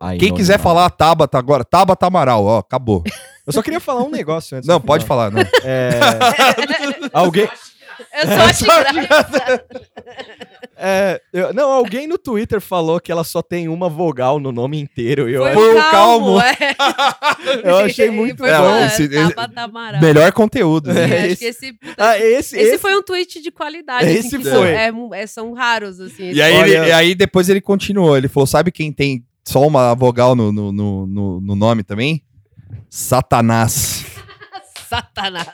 Aí, 0.00 0.18
Quem 0.18 0.34
quiser 0.34 0.56
não. 0.56 0.64
falar 0.64 0.90
Tabata 0.90 1.38
agora, 1.38 1.64
Tabata 1.64 2.06
Amaral, 2.06 2.44
ó, 2.44 2.58
acabou. 2.58 3.04
Eu 3.50 3.52
só 3.52 3.62
queria 3.62 3.80
falar 3.80 4.02
um 4.02 4.10
negócio 4.10 4.56
antes. 4.56 4.66
não, 4.68 4.80
pode 4.80 5.04
falar, 5.04 5.30
não. 5.30 5.40
É... 5.64 5.90
Alguém. 7.12 7.48
Eu 8.14 8.26
só 8.26 8.40
acho 8.44 8.64
graça. 8.64 9.64
É, 10.82 11.20
eu- 11.30 11.52
não, 11.52 11.70
alguém 11.70 12.06
no 12.06 12.16
Twitter 12.16 12.58
falou 12.58 12.98
que 12.98 13.12
ela 13.12 13.22
só 13.22 13.42
tem 13.42 13.68
uma 13.68 13.86
vogal 13.86 14.40
no 14.40 14.50
nome 14.50 14.80
inteiro. 14.80 15.28
E 15.28 15.34
eu 15.34 15.42
Foi 15.42 15.50
acho- 15.52 15.60
o 15.88 15.90
calmo. 15.90 16.38
calmo. 16.38 16.40
é. 16.40 17.68
Eu 17.68 17.76
achei 17.76 18.10
muito 18.10 18.38
Foi 18.38 18.50
bom. 18.50 18.62
uma 18.62 18.86
Esse- 18.86 19.02
esse- 19.04 19.34
Mara. 19.70 20.00
Melhor 20.00 20.32
conteúdo. 20.32 20.90
É, 20.90 20.94
né? 20.94 21.02
É, 21.02 21.18
acho 21.18 21.26
esse- 21.32 21.36
que 21.38 21.44
esse, 21.44 21.78
Ah, 21.98 22.18
esse, 22.18 22.56
esse 22.56 22.56
esse, 22.56 22.78
foi 22.78 22.96
um 22.96 23.02
tweet 23.02 23.42
de 23.42 23.50
qualidade. 23.50 24.06
Esse 24.06 24.28
assim, 24.28 24.38
que 24.38 24.44
foi. 24.44 24.52
São, 24.52 24.64
é 24.64 24.86
é, 24.86 25.54
raros, 25.54 26.00
assim. 26.00 26.30
E 26.32 26.40
aí, 26.40 26.54
ele- 26.56 26.88
e 26.88 26.92
aí 26.92 27.14
depois 27.14 27.50
ele 27.50 27.60
continuou. 27.60 28.16
Ele 28.16 28.28
falou: 28.28 28.46
sabe 28.46 28.72
quem 28.72 28.90
tem 28.90 29.22
só 29.46 29.66
uma 29.66 29.94
vogal 29.94 30.34
no, 30.34 30.50
no, 30.50 30.72
no- 30.72 31.40
no 31.42 31.54
nome 31.56 31.82
também? 31.82 32.22
Satanás. 32.88 34.04
Satanás. 34.88 35.46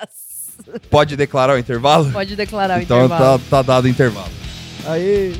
Pode 0.91 1.17
declarar 1.17 1.55
o 1.55 1.59
intervalo? 1.59 2.11
Pode 2.11 2.35
declarar 2.35 2.79
o 2.79 2.83
então 2.83 3.05
intervalo. 3.05 3.39
tá, 3.39 3.45
tá 3.51 3.63
dado 3.63 3.85
o 3.85 3.89
intervalo. 3.89 4.31
Aí. 4.87 5.35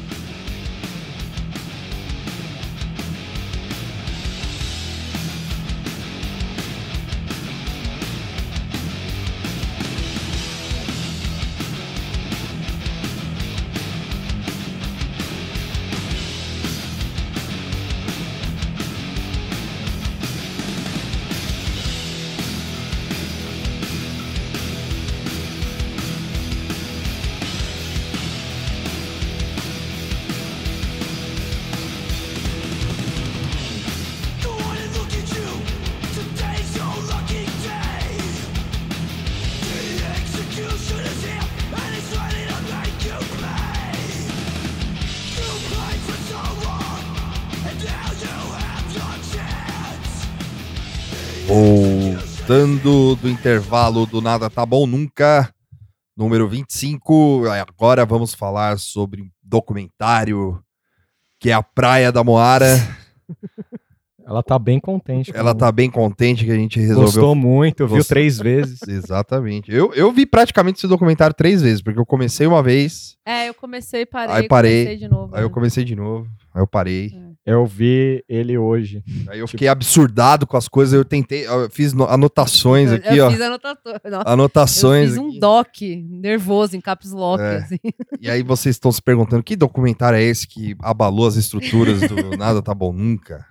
Voltando 52.67 53.15
do 53.15 53.29
intervalo 53.29 54.07
do 54.07 54.21
Nada 54.21 54.51
Tá 54.51 54.67
Bom 54.67 54.89
Nunca, 54.89 55.55
número 56.17 56.49
25. 56.49 57.45
Agora 57.49 58.05
vamos 58.05 58.35
falar 58.35 58.77
sobre 58.81 59.23
um 59.23 59.31
documentário 59.41 60.61
que 61.39 61.51
é 61.51 61.53
a 61.53 61.63
Praia 61.63 62.11
da 62.11 62.25
Moara. 62.25 62.77
Ela 64.27 64.43
tá 64.43 64.59
bem 64.59 64.81
contente. 64.81 65.33
com- 65.33 65.39
Ela 65.39 65.55
tá 65.55 65.71
bem 65.71 65.89
contente 65.89 66.45
que 66.45 66.51
a 66.51 66.55
gente 66.57 66.81
resolveu. 66.81 67.05
Gostou 67.05 67.35
muito, 67.37 67.87
viu 67.87 67.99
Gost- 67.99 68.09
três 68.09 68.39
vezes. 68.39 68.81
Exatamente. 68.89 69.71
Eu, 69.73 69.95
eu 69.95 70.11
vi 70.13 70.27
praticamente 70.27 70.79
esse 70.81 70.89
documentário 70.89 71.35
três 71.35 71.63
vezes, 71.63 71.81
porque 71.81 71.99
eu 72.01 72.05
comecei 72.07 72.45
uma 72.47 72.61
vez, 72.63 73.17
É, 73.25 73.49
eu 73.49 73.55
comecei, 73.55 74.05
parei, 74.05 74.35
Aí 74.35 74.49
parei, 74.49 74.85
comecei 74.85 74.97
de 74.99 75.09
novo. 75.09 75.35
aí 75.37 75.43
eu 75.43 75.49
né? 75.49 75.55
comecei 75.55 75.85
de 75.85 75.95
novo, 75.95 76.27
aí 76.53 76.61
eu 76.61 76.67
parei. 76.67 77.25
Eu 77.47 77.65
vi 77.65 78.25
ele 78.29 78.59
hoje. 78.59 79.05
Aí 79.29 79.39
eu 79.39 79.47
fiquei 79.47 79.69
absurdado 79.69 80.45
com 80.49 80.57
as 80.57 80.67
coisas, 80.67 80.93
eu 80.93 81.05
tentei, 81.05 81.47
eu 81.47 81.71
fiz 81.71 81.93
no- 81.93 82.09
anotações 82.09 82.91
Eu- 82.91 82.97
aqui, 82.97 83.17
eu 83.17 83.27
ó. 83.27 83.31
fiz 83.31 83.41
anotações. 83.41 84.01
Nossa, 84.11 84.29
Anotações. 84.29 85.09
eu 85.11 85.15
fiz 85.15 85.19
um 85.23 85.29
aqui. 85.29 85.39
doc 85.39 85.69
nervoso 86.21 86.77
em 86.77 86.81
caps 86.81 87.13
lock. 87.13 87.41
É. 87.41 87.59
assim. 87.59 87.77
E 88.21 88.29
aí 88.29 88.43
vocês 88.43 88.75
estão 88.75 88.91
se 88.91 89.01
perguntando 89.01 89.45
que 89.45 89.55
documentário 89.55 90.17
é 90.19 90.23
esse 90.25 90.49
que 90.49 90.75
abalou 90.83 91.29
as 91.29 91.37
estruturas 91.37 92.01
do 92.01 92.07
Nada 92.37 92.61
Tá 92.61 92.75
Bom 92.75 92.93
Nunca? 92.93 93.47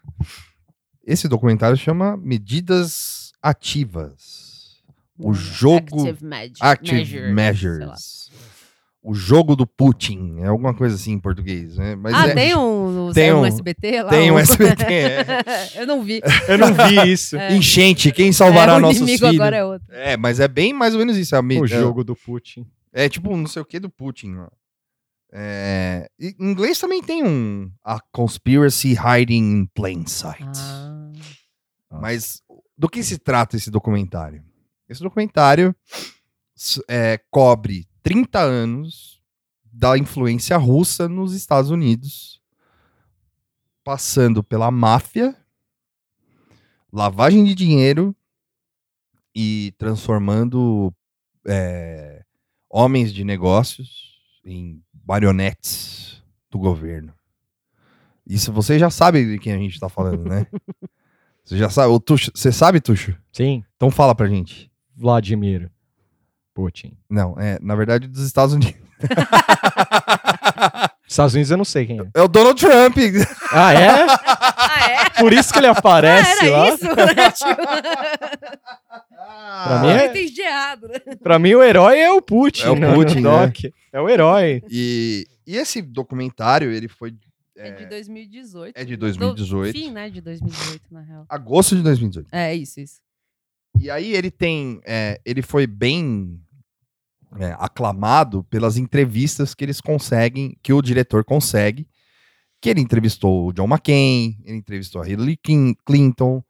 Esse 1.05 1.27
documentário 1.27 1.77
chama 1.77 2.17
Medidas 2.17 3.31
Ativas. 3.41 4.81
O 5.17 5.33
jogo 5.33 6.09
Active, 6.09 6.25
Measures. 6.25 7.33
Measures. 7.33 8.31
O 9.01 9.13
jogo 9.13 9.55
do 9.55 9.67
Putin. 9.67 10.37
É 10.39 10.47
alguma 10.47 10.73
coisa 10.73 10.95
assim 10.95 11.11
em 11.13 11.19
português, 11.19 11.77
né? 11.77 11.95
Mas 11.95 12.13
ah, 12.15 12.27
é- 12.27 12.33
tem 12.33 12.57
um, 12.57 13.11
tem 13.13 13.31
um, 13.31 13.41
um- 13.41 13.45
SBT 13.45 14.01
lá? 14.03 14.09
tem 14.09 14.31
um 14.31 14.33
Um- 14.35 14.39
SBT, 14.39 14.83
é. 14.93 15.25
eu 15.81 15.85
não 15.87 16.01
vi. 16.03 16.21
Eu 16.47 16.57
não 16.57 16.73
vi 16.73 17.11
isso. 17.13 17.37
É. 17.37 17.55
Enchente, 17.55 18.11
quem 18.11 18.31
salvará 18.33 18.73
é, 18.73 18.77
o 18.77 18.79
nossos 18.79 18.97
inimigo 18.97 19.19
filhos? 19.27 19.35
agora 19.39 19.55
é 19.57 19.63
outro. 19.63 19.87
É, 19.91 20.17
mas 20.17 20.39
é 20.39 20.47
bem 20.47 20.73
mais 20.73 20.93
ou 20.95 20.99
menos 20.99 21.15
isso. 21.17 21.35
É, 21.35 21.37
a 21.37 21.41
me- 21.41 21.61
O 21.61 21.65
é- 21.65 21.67
jogo 21.67 22.03
do 22.03 22.15
Putin. 22.15 22.65
É 22.91 23.07
tipo 23.07 23.31
um 23.31 23.37
não 23.37 23.47
sei 23.47 23.61
o 23.61 23.65
que 23.65 23.79
do 23.79 23.89
Putin. 23.89 24.35
ó. 24.37 24.47
É, 25.37 26.07
em 26.19 26.33
inglês 26.39 26.79
também 26.79 27.03
tem 27.03 27.23
um 27.23 27.69
A 27.83 27.99
Conspiracy 28.11 28.95
Hiding 28.97 29.43
in 29.61 29.65
Plain 29.73 30.05
Sight. 30.07 30.43
Ah, 30.57 30.94
Mas 31.99 32.43
do 32.77 32.89
que 32.89 33.03
se 33.03 33.17
trata 33.17 33.55
esse 33.55 33.71
documentário? 33.71 34.43
Esse 34.87 35.01
documentário 35.01 35.75
é, 36.87 37.19
cobre 37.29 37.87
30 38.03 38.39
anos 38.39 39.21
da 39.63 39.97
influência 39.97 40.57
russa 40.57 41.09
nos 41.09 41.33
Estados 41.33 41.69
Unidos, 41.69 42.41
passando 43.83 44.43
pela 44.43 44.71
máfia, 44.71 45.35
lavagem 46.91 47.43
de 47.43 47.53
dinheiro 47.53 48.15
e 49.35 49.73
transformando 49.77 50.93
é, 51.45 52.23
homens 52.69 53.13
de 53.13 53.23
negócios 53.23 54.21
em 54.45 54.81
marionetes 55.05 56.23
do 56.49 56.57
governo. 56.57 57.13
Isso 58.25 58.51
você 58.51 58.79
já 58.79 58.89
sabe 58.89 59.25
de 59.25 59.39
quem 59.39 59.53
a 59.53 59.57
gente 59.57 59.79
tá 59.79 59.89
falando, 59.89 60.29
né? 60.29 60.47
Você 61.45 61.57
já 61.57 61.69
sabe. 61.69 61.89
O 61.93 61.99
Tuxo, 61.99 62.31
você 62.33 62.51
sabe, 62.51 62.81
Tuxo? 62.81 63.15
Sim, 63.31 63.63
Então 63.75 63.91
fala 63.91 64.15
pra 64.15 64.27
gente. 64.27 64.71
Vladimir 64.97 65.69
Putin. 66.53 66.97
Não, 67.09 67.35
é, 67.39 67.59
na 67.61 67.75
verdade, 67.75 68.07
dos 68.07 68.25
Estados 68.25 68.55
Unidos. 68.55 68.75
Estados 71.07 71.33
Unidos 71.35 71.51
eu 71.51 71.57
não 71.57 71.65
sei 71.65 71.85
quem 71.85 71.99
é. 71.99 72.03
É 72.15 72.21
o 72.21 72.27
Donald 72.27 72.59
Trump. 72.59 72.97
Ah, 73.51 73.73
é? 73.73 74.05
Ah, 74.67 74.89
é? 74.89 75.09
Por 75.21 75.31
isso 75.31 75.53
que 75.53 75.59
ele 75.59 75.67
Ah, 75.67 75.71
aparece 75.71 76.45
era 76.47 76.57
lá. 76.57 76.69
isso? 76.69 76.83
né? 76.85 77.31
Tipo, 77.31 77.61
Pra 79.65 79.79
mim 79.81 79.87
é- 79.89 80.05
entendi 80.07 80.41
errado. 80.41 80.87
né? 80.87 80.99
Pra 81.21 81.39
mim, 81.39 81.53
o 81.53 81.63
herói 81.63 81.99
é 81.99 82.11
o 82.11 82.21
Putin. 82.21 82.63
É 82.65 82.69
o 82.69 82.75
no 82.75 82.93
Putin, 82.95 83.21
doc. 83.21 83.55
É 83.93 84.01
o 84.01 84.09
herói. 84.09 84.63
E, 84.69 85.27
e 85.45 85.55
esse 85.57 85.81
documentário, 85.81 86.71
ele 86.71 86.87
foi. 86.87 87.13
É, 87.57 87.71
de 87.71 87.85
2018. 87.85 88.75
É 88.77 88.83
de 88.85 88.95
2018. 88.97 89.73
Do 89.73 89.79
fim, 89.79 89.91
né? 89.91 90.09
De 90.09 90.21
2018, 90.21 90.93
na 90.93 91.01
real. 91.01 91.25
Agosto 91.29 91.75
de 91.75 91.81
2018. 91.83 92.27
É, 92.31 92.53
isso, 92.53 92.79
isso. 92.79 92.99
E 93.79 93.89
aí 93.89 94.13
ele 94.13 94.29
tem. 94.31 94.79
é, 94.85 95.19
ele 95.25 95.41
foi 95.41 95.65
bem 95.67 96.39
é, 97.39 97.55
aclamado 97.59 98.43
pelas 98.45 98.77
entrevistas 98.77 99.53
que 99.53 99.63
eles 99.63 99.81
conseguem, 99.81 100.57
que 100.63 100.71
o 100.73 100.81
diretor 100.81 101.23
consegue. 101.23 101.87
Que 102.61 102.69
ele 102.69 102.81
entrevistou 102.81 103.47
o 103.47 103.53
John 103.53 103.67
McCain, 103.67 104.37
ele 104.43 104.57
entrevistou 104.57 105.01
a 105.01 105.07
Hillary 105.07 105.37
Clin- 105.37 105.75
Clinton, 105.85 106.43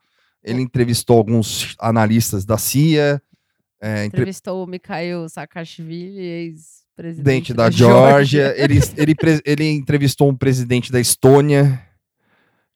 ele 0.44 0.62
entrevistou 0.62 1.18
alguns 1.18 1.76
analistas 1.80 2.46
da 2.46 2.58
CIA, 2.58 3.22
é, 3.82 4.06
entre- 4.06 4.20
Entrevistou 4.22 4.64
o 4.64 4.68
Mikhail 4.68 5.28
Saakashvili, 5.28 6.20
ex-presidente 6.20 6.85
presidente 6.96 7.54
da 7.54 7.70
Geórgia, 7.70 8.54
ele, 8.58 8.80
ele, 8.98 9.16
ele 9.46 9.70
entrevistou 9.72 10.30
um 10.30 10.36
presidente 10.36 10.92
da 10.92 11.00
Estônia, 11.00 11.82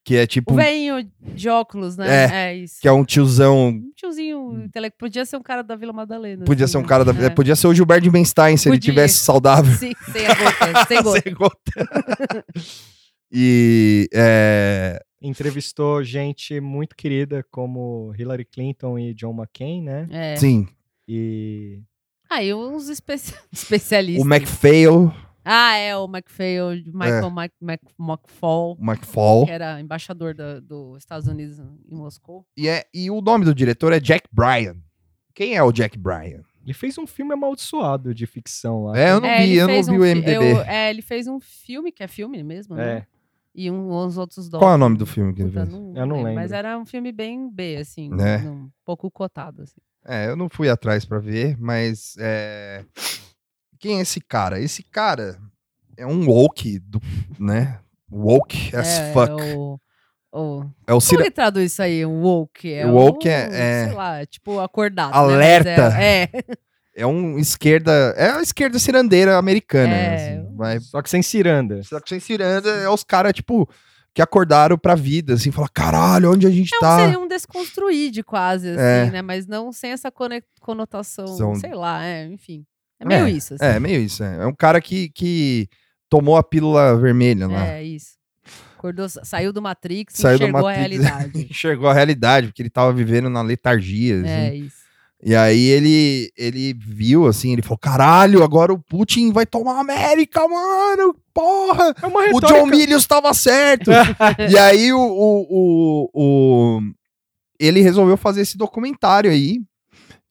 que 0.04 0.16
é 0.16 0.26
tipo. 0.28 0.54
O 0.54 0.56
velhinho 0.56 1.08
de 1.36 1.50
óculos, 1.50 1.96
né? 1.98 2.08
É, 2.08 2.30
É, 2.52 2.56
isso. 2.56 2.82
Que 2.82 2.88
é 2.88 2.92
um 2.92 3.04
tiozão. 3.06 3.70
Um 3.70 3.92
tiozinho, 3.96 4.64
intele- 4.66 4.90
podia 4.92 5.26
ser 5.26 5.38
um 5.38 5.42
cara 5.44 5.62
da 5.64 5.76
Vila 5.76 5.94
Madalena. 5.94 6.46
Podia 6.46 6.66
assim, 6.66 6.74
ser 6.74 6.78
um 6.80 6.82
né? 6.82 6.88
cara 6.88 7.06
da. 7.06 7.12
É. 7.26 7.30
Podia 7.30 7.56
ser 7.56 7.68
o 7.68 7.74
Gilberto 7.74 8.04
de 8.04 8.10
Benstein 8.10 8.58
se 8.58 8.68
ele 8.70 8.78
Podia. 8.78 8.92
tivesse 8.94 9.18
saudável. 9.24 9.74
Sim, 9.78 9.94
sem 10.12 10.26
a 10.26 10.36
gota, 10.36 10.86
sem 10.88 11.02
gota. 11.04 11.22
Sem 11.22 11.34
gota. 11.34 12.46
e. 13.32 14.08
É, 14.14 15.00
Entrevistou 15.22 16.02
gente 16.02 16.62
muito 16.62 16.96
querida 16.96 17.46
como 17.52 18.14
Hillary 18.18 18.46
Clinton 18.46 18.98
e 18.98 19.14
John 19.14 19.36
McCain, 19.38 19.84
né? 19.84 20.08
É. 20.10 20.36
Sim. 20.38 20.66
E 21.06 21.82
Aí 22.30 22.54
uns 22.54 22.90
especi- 22.90 23.34
especialistas. 23.52 24.26
O 24.26 24.30
McPhail, 24.30 25.12
Ah, 25.44 25.76
é, 25.76 25.96
o 25.98 26.06
McPhail, 26.06 26.70
Michael 26.94 27.32
Mc, 27.32 27.82
McFall, 28.00 28.78
McFall. 28.80 29.46
que 29.46 29.52
era 29.52 29.80
embaixador 29.82 30.36
dos 30.62 30.98
Estados 31.00 31.28
Unidos 31.28 31.60
em 31.60 31.96
Moscou. 31.96 32.46
E, 32.56 32.68
é, 32.68 32.86
e 32.94 33.10
o 33.10 33.20
nome 33.22 33.46
do 33.46 33.56
diretor 33.56 33.92
é 33.94 34.00
Jack 34.00 34.28
Bryan. 34.32 34.76
Quem 35.34 35.56
é 35.56 35.64
o 35.64 35.72
Jack 35.72 35.98
Bryan? 35.98 36.42
ele 36.62 36.74
fez 36.74 36.98
um 37.00 37.08
filme 37.08 37.34
amaldiçoado 37.34 38.14
de 38.14 38.28
ficção 38.28 38.84
lá. 38.84 39.00
É, 39.00 39.12
eu 39.12 39.20
não 39.22 39.28
É, 39.28 39.44
vi, 39.44 39.56
eu 39.56 39.68
não 39.68 39.82
vi 39.84 39.92
um 39.92 40.02
o 40.02 40.06
MDB. 40.06 40.52
eu- 40.54 40.62
é, 40.62 40.90
ele 40.92 41.02
fez 41.02 41.26
um 41.26 41.40
filme, 41.40 41.92
que 41.92 42.04
é 42.04 42.08
filme 42.08 42.44
mesmo, 42.44 42.76
né? 42.76 42.98
É. 42.98 43.06
E 43.56 43.72
um, 43.72 43.92
uns 43.92 44.18
outros 44.20 44.48
docs. 44.50 44.62
Qual 44.62 44.72
é 44.74 44.76
o 44.76 44.78
nome 44.78 44.96
do 44.98 45.06
filme 45.08 45.34
que 45.34 45.42
ele 45.42 45.50
Puta, 45.50 45.66
fez? 45.66 45.74
Eu 45.74 46.06
não 46.06 46.22
Mas 46.22 46.36
lembro. 46.36 46.56
era 46.56 46.78
um 46.78 46.86
filme 46.86 47.12
bem 47.12 47.50
B, 47.50 47.78
assim. 47.78 48.10
Né? 48.10 48.38
Um 48.48 48.70
pouco 48.86 49.10
cotado, 49.10 49.64
assim. 49.64 49.82
É, 50.06 50.28
eu 50.28 50.36
não 50.36 50.50
fui 50.50 50.70
atrás 50.70 51.06
pra 51.06 51.20
ver, 51.20 51.56
mas 51.60 52.16
é... 52.20 52.84
quem 53.80 54.00
é 54.00 54.02
esse 54.02 54.20
cara? 54.22 54.60
Esse 54.60 54.82
cara 54.84 55.38
é 55.98 56.06
um 56.06 56.26
woke, 56.28 56.80
do, 56.80 57.02
né? 57.40 57.80
Woke 58.12 58.76
as 58.76 58.88
é, 58.88 59.14
fuck. 59.14 59.32
O, 59.56 59.80
o, 60.32 60.62
É 60.88 60.94
o 60.94 60.96
como 60.98 61.02
Cira... 61.02 61.24
que 61.24 61.32
traduz 61.32 61.72
isso 61.72 61.82
aí? 61.82 62.06
Um 62.06 62.22
woke? 62.22 62.74
É 62.74 62.86
Woke 62.88 63.28
um, 63.28 63.32
é- 63.32 63.50
é- 63.82 63.86
Sei 63.88 63.96
lá, 63.96 64.26
tipo 64.26 64.60
acordado. 64.60 65.14
Alerta. 65.14 65.70
Né? 65.70 65.78
Mas 65.90 65.96
É, 65.96 66.24
é, 66.24 66.30
É 66.96 67.06
um 67.08 67.38
esquerda. 67.40 68.14
É 68.18 68.30
a 68.32 68.42
esquerda 68.42 68.78
cirandeira 68.78 69.38
americana. 69.38 69.94
É. 69.94 70.16
assim, 70.16 70.56
vai- 70.58 70.80
Só 70.82 71.02
que 71.02 71.10
sem 71.10 71.22
ciranda. 71.22 71.82
Só 71.84 71.98
que 72.02 72.10
sem 72.10 72.20
ciranda 72.20 72.70
é 72.70 72.90
os 72.90 73.06
caras, 73.06 73.32
tipo, 73.32 73.70
que 74.14 74.22
acordaram 74.22 74.78
pra 74.78 74.96
vida, 74.96 75.34
assim, 75.36 75.52
falar, 75.52 75.70
caralho, 75.70 76.32
onde 76.32 76.46
a 76.48 76.50
gente 76.50 76.74
é 76.76 76.80
tá? 76.80 76.98
seria 77.00 77.20
um 77.20 77.28
desconstruíde 77.28 78.24
quase, 78.24 78.70
assim, 78.70 78.80
É. 79.08 79.12
né? 79.12 79.22
Mas 79.22 79.46
não 79.48 79.72
sem 79.72 79.92
essa 79.92 80.12
conotação, 80.60 81.28
São- 81.28 81.56
sei 81.56 81.74
lá, 81.74 82.04
é, 82.04 82.26
enfim. 82.26 82.66
É 83.00 83.06
meio 83.06 83.26
É, 83.28 83.32
isso, 83.32 83.54
assim. 83.54 83.64
É, 83.66 83.80
meio 83.80 84.02
isso. 84.02 84.24
É, 84.24 84.44
é 84.44 84.46
um 84.46 84.54
cara 84.54 84.82
que, 84.82 85.10
que 85.10 85.68
tomou 86.10 86.36
a 86.38 86.44
pílula 86.44 86.98
vermelha 86.98 87.48
lá. 87.48 87.66
É, 87.66 87.84
isso. 87.84 88.18
Acordou, 88.78 89.08
sa- 89.08 89.24
saiu 89.24 89.54
do 89.54 89.62
Matrix 89.62 90.16
e 90.16 90.22
Saiu 90.22 90.38
do 90.40 90.44
enxergou 90.46 90.68
a 90.68 90.72
Matrix. 90.74 90.80
realidade. 91.06 91.48
Enxergou 91.50 91.90
a 91.90 91.94
realidade, 91.94 92.48
porque 92.48 92.62
ele 92.62 92.70
tava 92.70 92.92
vivendo 92.92 93.30
na 93.30 93.42
letargia. 93.42 94.20
assim. 94.22 94.28
é, 94.30 94.56
isso. 94.56 94.79
E 95.22 95.36
aí 95.36 95.66
ele, 95.66 96.32
ele 96.38 96.74
viu, 96.74 97.28
assim, 97.28 97.52
ele 97.52 97.62
falou, 97.62 97.78
caralho, 97.78 98.42
agora 98.44 98.72
o 98.74 98.80
Putin 98.80 99.34
vai 99.34 99.46
tomar 99.46 99.74
a 99.74 99.82
América, 99.82 100.48
mano, 100.48 101.14
porra! 101.34 101.94
É 102.02 102.08
uma 102.08 102.22
O 102.34 102.40
John 102.40 102.66
Milius 102.66 103.06
tava 103.06 103.34
certo! 103.34 103.92
e 104.50 104.58
aí 104.58 104.94
o, 104.94 104.98
o, 105.00 105.48
o, 105.50 106.10
o- 106.14 106.82
ele 107.60 107.82
resolveu 107.82 108.16
fazer 108.16 108.42
esse 108.42 108.58
documentário 108.58 109.30
aí, 109.30 109.60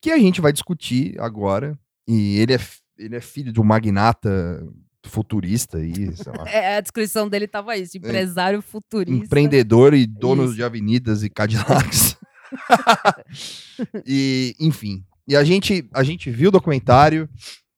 que 0.01 0.09
a 0.09 0.17
gente 0.17 0.41
vai 0.41 0.51
discutir 0.51 1.15
agora. 1.19 1.77
E 2.07 2.37
ele 2.39 2.55
é, 2.55 2.59
ele 2.97 3.15
é 3.15 3.21
filho 3.21 3.53
de 3.53 3.61
um 3.61 3.63
magnata 3.63 4.65
futurista 5.05 5.77
aí, 5.77 6.15
sei 6.15 6.33
lá. 6.35 6.45
É, 6.49 6.77
a 6.77 6.81
descrição 6.81 7.29
dele 7.29 7.47
tava 7.47 7.77
isso, 7.77 7.95
empresário 7.95 8.59
futurista. 8.61 9.25
empreendedor 9.25 9.93
e 9.93 10.07
dono 10.07 10.45
Isso. 10.45 10.55
de 10.55 10.63
avenidas 10.63 11.21
e 11.21 11.29
Cadillacs. 11.29 12.17
e, 14.05 14.55
enfim. 14.59 15.03
E 15.27 15.35
a 15.35 15.43
gente, 15.43 15.87
a 15.93 16.03
gente 16.03 16.29
viu 16.31 16.49
o 16.49 16.51
documentário, 16.51 17.29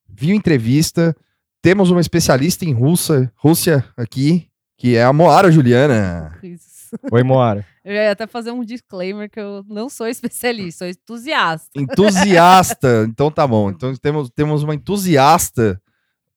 viu 0.08 0.34
entrevista, 0.34 1.14
temos 1.60 1.90
uma 1.90 2.00
especialista 2.00 2.64
em 2.64 2.72
Rússia, 2.72 3.30
Rússia 3.36 3.84
aqui, 3.96 4.48
que 4.76 4.96
é 4.96 5.04
a 5.04 5.12
Moara 5.12 5.50
Juliana. 5.52 6.38
Isso. 6.42 6.72
Oi, 7.10 7.22
Moara. 7.22 7.64
Eu 7.84 7.92
ia 7.94 8.12
até 8.12 8.26
fazer 8.28 8.52
um 8.52 8.64
disclaimer 8.64 9.28
que 9.28 9.40
eu 9.40 9.64
não 9.66 9.88
sou 9.88 10.06
especialista, 10.06 10.84
sou 10.84 10.88
entusiasta. 10.88 11.68
Entusiasta. 11.74 13.04
então 13.10 13.28
tá 13.28 13.44
bom. 13.44 13.70
Então 13.70 13.92
temos, 13.96 14.30
temos 14.30 14.62
uma 14.62 14.72
entusiasta, 14.72 15.82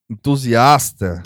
entusiasta 0.10 1.22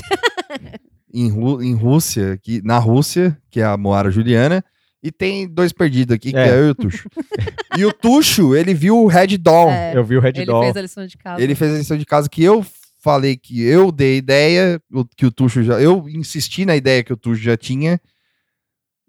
em, 1.14 1.30
Ru- 1.30 1.62
em 1.64 1.74
Rússia, 1.74 2.38
que, 2.42 2.62
na 2.64 2.78
Rússia, 2.80 3.38
que 3.50 3.62
é 3.62 3.64
a 3.64 3.78
Moara 3.78 4.12
Juliana. 4.12 4.62
E 5.02 5.12
tem 5.12 5.48
dois 5.48 5.72
perdidos 5.72 6.14
aqui, 6.16 6.32
que 6.32 6.38
É. 6.38 6.50
é 6.50 6.60
eu 6.60 6.68
e 6.68 6.70
o 6.72 6.76
Tuxo. 6.76 7.10
e 7.78 7.86
o 7.86 7.94
Tuxo, 7.94 8.56
ele 8.56 8.74
viu 8.74 8.98
o 8.98 9.08
Red 9.08 9.38
Dawn. 9.38 9.70
É, 9.72 9.96
Eu 9.96 10.04
vi 10.04 10.18
o 10.18 10.20
Red 10.20 10.34
ele 10.36 10.46
Doll. 10.46 10.64
fez 10.64 10.76
a 10.78 10.82
lição 10.82 11.08
de 11.08 11.18
casa. 11.18 11.42
Ele 11.42 11.56
fez 11.56 11.74
a 11.74 11.78
lição 11.78 11.98
de 11.98 12.06
casa 12.06 12.28
que 12.30 12.44
eu 12.44 12.66
falei 13.02 13.38
que 13.38 13.62
eu 13.64 13.92
dei 13.94 14.18
ideia, 14.18 14.82
o- 14.92 15.06
que 15.06 15.26
o 15.26 15.32
Tuxo 15.32 15.64
já. 15.64 15.80
Eu 15.80 16.08
insisti 16.10 16.66
na 16.66 16.76
ideia 16.76 17.02
que 17.04 17.14
o 17.14 17.18
Tuxo 17.18 17.42
já 17.42 17.56
tinha. 17.56 18.00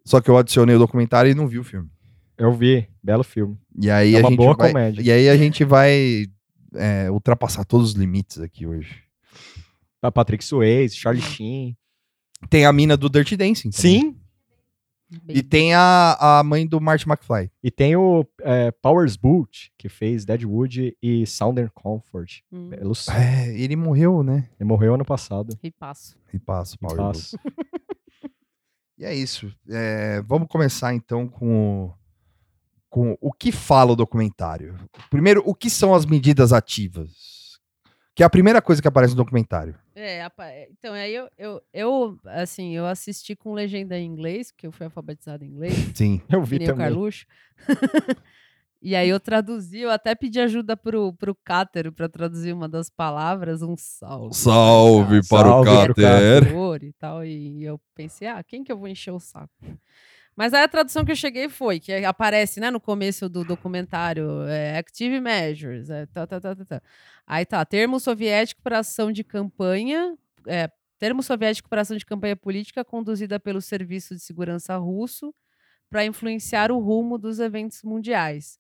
Só 0.05 0.21
que 0.21 0.31
eu 0.31 0.39
adicionei 0.39 0.77
o 0.77 0.79
documentário 0.79 1.31
e 1.31 1.35
não 1.35 1.49
vi 1.49 1.59
o 1.59 1.65
filme. 1.65 1.89
Eu 2.39 2.53
vi. 2.53 2.87
Belo 3.03 3.25
filme. 3.25 3.59
E 3.79 3.91
aí 3.91 4.15
É 4.15 4.19
a 4.19 4.21
uma 4.21 4.29
gente 4.31 4.37
boa 4.39 4.55
vai, 4.55 4.69
comédia. 4.69 5.03
E 5.03 5.11
aí 5.11 5.29
a 5.29 5.37
gente 5.37 5.65
vai 5.65 6.27
é, 6.75 7.11
ultrapassar 7.11 7.65
todos 7.65 7.91
os 7.91 7.95
limites 7.97 8.39
aqui 8.39 8.65
hoje. 8.67 9.03
A 10.01 10.11
Patrick 10.13 10.43
Swayze, 10.45 10.95
Charlie 10.97 11.21
Sheen. 11.23 11.77
Tem 12.49 12.65
a 12.65 12.73
mina 12.73 12.97
do 12.97 13.11
Dirty 13.11 13.37
Dancing. 13.37 13.71
também. 13.71 14.01
Sim. 14.01 14.17
Bem- 15.25 15.37
E 15.39 15.43
tem 15.43 15.75
a, 15.75 16.39
a 16.39 16.43
mãe 16.45 16.67
do 16.67 16.81
Marty 16.81 17.09
McFly. 17.09 17.51
E 17.63 17.71
tem 17.71 17.97
o 17.97 18.25
é, 18.43 18.71
Powers 18.71 19.17
Boot, 19.17 19.73
que 19.77 19.89
fez 19.89 20.25
Deadwood 20.25 20.97
e 21.03 21.27
Southern 21.27 21.71
Comfort. 21.75 22.41
Hum, 22.53 22.69
Belos. 22.69 23.09
É, 23.09 23.53
ele 23.59 23.75
morreu, 23.77 24.23
né? 24.23 24.49
Ele 24.59 24.69
morreu 24.69 24.95
ano 24.95 25.05
passado. 25.05 25.59
e 25.63 25.71
passo. 25.71 26.17
E 26.33 26.39
Passo. 26.39 27.37
Book. 27.37 27.51
E 28.99 29.05
é 29.05 29.15
isso. 29.15 29.53
É, 29.69 30.21
vamos 30.23 30.47
começar 30.49 30.95
então 30.95 31.27
com 31.27 31.87
o, 31.87 31.95
com 32.89 33.17
o 33.21 33.33
que 33.33 33.51
fala 33.51 33.93
o 33.93 33.97
documentário. 33.97 34.77
Primeiro, 35.09 35.43
o 35.47 35.55
que 35.55 35.71
são 35.71 35.95
as 35.95 36.05
medidas 36.05 36.53
ativas? 36.53 37.59
Que 38.15 38.23
é 38.23 38.27
a 38.27 38.31
primeira 38.31 38.61
coisa 38.61 38.83
que 38.83 38.89
aparece 38.89 39.15
no 39.15 39.17
documentário. 39.25 39.75
É, 40.01 40.27
é, 40.39 40.69
então, 40.71 40.95
aí 40.95 41.15
eu, 41.15 41.29
eu, 41.37 41.63
eu, 41.75 42.19
assim, 42.25 42.75
eu 42.75 42.87
assisti 42.87 43.37
com 43.37 43.53
legenda 43.53 43.99
em 43.99 44.07
inglês, 44.07 44.51
porque 44.51 44.67
eu 44.67 44.73
fui 44.73 44.87
alfabetizado 44.87 45.45
em 45.45 45.49
inglês, 45.49 45.75
Sim. 45.95 46.23
Eu 46.27 46.43
vi 46.43 46.59
nem 46.59 46.69
o 46.69 46.71
também. 46.71 46.87
Carluxo. 46.87 47.27
e 48.81 48.97
aí 48.97 49.11
eu 49.11 49.21
traduzi, 49.21 49.81
eu 49.81 49.91
até 49.91 50.15
pedi 50.15 50.41
ajuda 50.41 50.75
pro, 50.75 51.13
pro 51.13 51.35
Cátero 51.35 51.93
pra 51.93 52.09
traduzir 52.09 52.55
uma 52.55 52.67
das 52.67 52.89
palavras, 52.89 53.61
um 53.61 53.77
salve. 53.77 54.35
Salve 54.35 55.21
para 55.29 55.49
o 55.49 55.65
Salve 55.65 55.69
para 55.69 55.93
o 55.93 55.95
Cáter. 55.95 56.45
Cáter. 56.45 56.85
E 56.85 56.93
tal, 56.95 57.23
e 57.23 57.63
eu 57.63 57.79
pensei, 57.95 58.27
ah, 58.27 58.43
quem 58.43 58.65
que 58.65 58.73
eu 58.73 58.79
vou 58.79 58.89
encher 58.89 59.11
o 59.11 59.21
saco? 59.21 59.53
Mas 60.37 60.55
aí 60.55 60.63
a 60.63 60.69
tradução 60.69 61.05
que 61.05 61.13
eu 61.13 61.17
cheguei 61.17 61.49
foi, 61.49 61.81
que 61.81 61.93
aparece, 62.05 62.61
né, 62.61 62.71
no 62.71 62.81
começo 62.81 63.29
do 63.29 63.45
documentário, 63.45 64.43
é, 64.49 64.79
Active 64.79 65.21
Measures, 65.21 65.91
é, 65.91 66.07
tá, 66.07 66.27
tá, 66.27 66.41
tá, 66.41 66.57
tá, 66.57 66.65
tá. 66.65 66.83
Aí 67.27 67.45
tá, 67.45 67.65
termo 67.65 68.01
soviético 68.01 68.63
para 68.63 68.79
ação 68.79 69.13
de 69.13 69.25
campanha, 69.25 70.17
é, 70.47 70.71
termo 70.99 71.23
soviético 71.23 71.69
para 71.69 71.83
ação 71.83 71.97
de 71.97 72.07
campanha 72.07 72.37
política 72.37 72.85
conduzida 72.85 73.41
pelo 73.41 73.61
Serviço 73.61 74.15
de 74.15 74.21
Segurança 74.21 74.77
Russo 74.77 75.35
para 75.91 76.05
influenciar 76.05 76.71
o 76.71 76.79
rumo 76.79 77.19
dos 77.19 77.41
eventos 77.41 77.83
mundiais. 77.83 78.60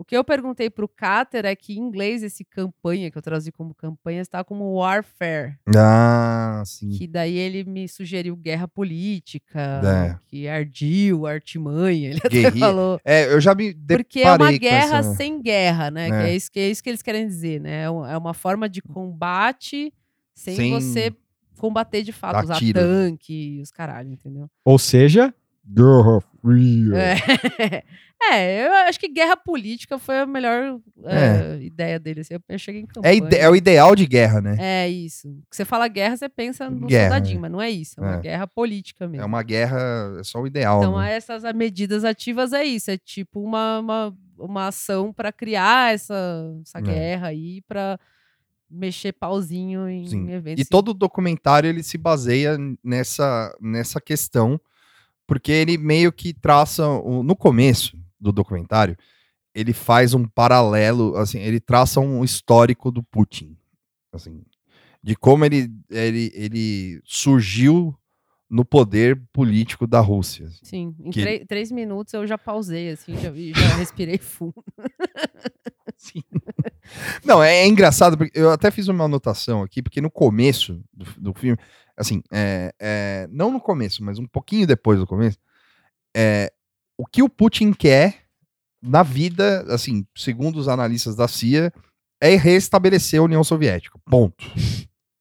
O 0.00 0.04
que 0.04 0.16
eu 0.16 0.24
perguntei 0.24 0.70
para 0.70 0.82
o 0.82 0.88
Cáter 0.88 1.44
é 1.44 1.54
que 1.54 1.74
em 1.74 1.78
inglês 1.78 2.22
esse 2.22 2.42
campanha, 2.42 3.10
que 3.10 3.18
eu 3.18 3.20
traduzi 3.20 3.52
como 3.52 3.74
campanha, 3.74 4.22
está 4.22 4.42
como 4.42 4.72
warfare. 4.76 5.58
Ah, 5.76 6.62
sim. 6.64 6.88
Que 6.88 7.06
daí 7.06 7.36
ele 7.36 7.64
me 7.64 7.86
sugeriu 7.86 8.34
guerra 8.34 8.66
política, 8.66 9.60
É. 9.84 10.18
que 10.26 10.48
ardil, 10.48 11.26
artimanha, 11.26 12.08
ele 12.16 12.18
até 12.18 12.28
Guerrilha. 12.30 12.60
falou. 12.66 12.98
É, 13.04 13.30
eu 13.30 13.38
já 13.42 13.54
me 13.54 13.74
Porque 13.74 14.20
é 14.20 14.32
uma 14.32 14.52
guerra 14.52 14.98
essa- 15.00 15.14
sem 15.16 15.42
guerra, 15.42 15.90
né? 15.90 16.08
Que 16.08 16.14
É. 16.14 16.30
é 16.30 16.34
isso 16.34 16.50
que, 16.50 16.60
é 16.60 16.70
isso 16.70 16.82
que 16.82 16.88
eles 16.88 17.02
querem 17.02 17.26
dizer, 17.26 17.60
né? 17.60 17.82
É 17.82 17.90
um- 17.90 18.06
é 18.06 18.16
uma 18.16 18.32
forma 18.32 18.70
de 18.70 18.80
combate 18.80 19.92
sem, 20.34 20.56
Sem 20.56 20.70
você 20.72 21.12
combater 21.58 22.02
de 22.02 22.12
fato, 22.12 22.36
dar 22.36 22.44
usar 22.44 22.56
tiro. 22.58 22.80
tanque 22.80 23.56
e 23.58 23.60
os 23.60 23.70
caralho, 23.70 24.10
entendeu? 24.10 24.48
Ou 24.64 24.78
seja, 24.78 25.34
Guerra 25.74 26.20
Fria. 26.42 26.96
É. 26.96 27.82
É, 28.22 28.66
eu 28.66 28.72
acho 28.86 29.00
que 29.00 29.08
guerra 29.08 29.34
política 29.34 29.98
foi 29.98 30.18
a 30.18 30.26
melhor 30.26 30.78
é, 31.06 31.58
ideia 31.62 31.98
dele. 31.98 32.20
assim, 32.20 32.34
eu 32.50 32.58
cheguei 32.58 32.82
em 32.82 32.84
É, 32.84 32.86
campanha. 32.86 33.14
ide- 33.14 33.36
é 33.36 33.48
o 33.48 33.56
ideal 33.56 33.96
de 33.96 34.04
guerra, 34.06 34.42
né? 34.42 34.56
É 34.60 34.86
isso. 34.90 35.34
Você 35.50 35.64
fala 35.64 35.88
guerra, 35.88 36.18
você 36.18 36.28
pensa 36.28 36.68
no 36.68 36.86
Guerra, 36.86 37.14
soldadinho, 37.14 37.40
mas 37.40 37.50
não 37.50 37.62
é 37.62 37.70
isso. 37.70 37.98
É 37.98 38.02
uma 38.02 38.16
É. 38.16 38.20
guerra 38.20 38.46
política 38.46 39.08
mesmo. 39.08 39.22
É 39.22 39.24
uma 39.24 39.42
guerra, 39.42 39.78
é 40.20 40.22
só 40.22 40.38
o 40.38 40.46
ideal. 40.46 40.80
Então, 40.80 40.98
né? 40.98 41.14
essas 41.14 41.42
medidas 41.54 42.04
ativas 42.04 42.52
é 42.52 42.62
isso. 42.62 42.90
É 42.90 42.98
tipo 42.98 43.40
uma, 43.42 43.78
uma, 43.78 44.14
uma 44.38 44.66
ação 44.68 45.14
para 45.14 45.32
criar 45.32 45.94
essa, 45.94 46.14
essa 46.62 46.76
É. 46.78 46.82
guerra 46.82 47.28
aí, 47.28 47.62
para 47.66 47.98
mexer 48.70 49.12
pauzinho 49.12 49.88
em 49.88 50.06
Sim. 50.06 50.30
eventos. 50.30 50.62
E 50.62 50.68
todo 50.68 50.88
o 50.90 50.94
documentário 50.94 51.68
ele 51.70 51.82
se 51.82 51.96
baseia 51.96 52.58
nessa, 52.84 53.56
nessa 53.58 53.98
questão, 53.98 54.60
porque 55.30 55.52
ele 55.52 55.78
meio 55.78 56.12
que 56.12 56.34
traça, 56.34 56.82
no 57.22 57.36
começo 57.36 57.96
do 58.18 58.32
documentário, 58.32 58.96
ele 59.54 59.72
faz 59.72 60.12
um 60.12 60.26
paralelo, 60.26 61.14
assim, 61.16 61.38
ele 61.38 61.60
traça 61.60 62.00
um 62.00 62.24
histórico 62.24 62.90
do 62.90 63.00
Putin, 63.00 63.56
assim, 64.12 64.42
de 65.00 65.14
como 65.14 65.44
ele, 65.44 65.70
ele, 65.88 66.32
ele 66.34 67.00
surgiu 67.04 67.96
no 68.50 68.64
poder 68.64 69.22
político 69.32 69.86
da 69.86 70.00
Rússia. 70.00 70.48
Sim, 70.64 70.96
em 70.98 71.12
que- 71.12 71.44
três- 71.46 71.70
minutos 71.70 72.12
eu 72.12 72.26
já 72.26 72.36
pausei, 72.36 72.90
assim, 72.90 73.14
já, 73.14 73.30
já 73.32 73.76
respirei 73.78 74.18
fundo. 74.18 74.64
Sim. 76.00 76.22
Não, 77.22 77.42
é, 77.42 77.58
é 77.58 77.66
engraçado, 77.66 78.16
porque 78.16 78.32
eu 78.36 78.50
até 78.50 78.70
fiz 78.70 78.88
uma 78.88 79.04
anotação 79.04 79.62
aqui, 79.62 79.82
porque 79.82 80.00
no 80.00 80.10
começo 80.10 80.82
do, 80.92 81.04
do 81.32 81.34
filme, 81.38 81.58
assim, 81.94 82.22
é, 82.32 82.72
é, 82.80 83.28
não 83.30 83.52
no 83.52 83.60
começo, 83.60 84.02
mas 84.02 84.18
um 84.18 84.26
pouquinho 84.26 84.66
depois 84.66 84.98
do 84.98 85.06
começo, 85.06 85.36
é, 86.16 86.50
o 86.96 87.04
que 87.04 87.22
o 87.22 87.28
Putin 87.28 87.72
quer 87.74 88.22
na 88.82 89.02
vida, 89.02 89.62
assim, 89.68 90.06
segundo 90.16 90.56
os 90.58 90.68
analistas 90.68 91.14
da 91.14 91.28
CIA, 91.28 91.70
é 92.18 92.34
restabelecer 92.34 93.20
a 93.20 93.24
União 93.24 93.44
Soviética. 93.44 93.98
Ponto. 94.06 94.42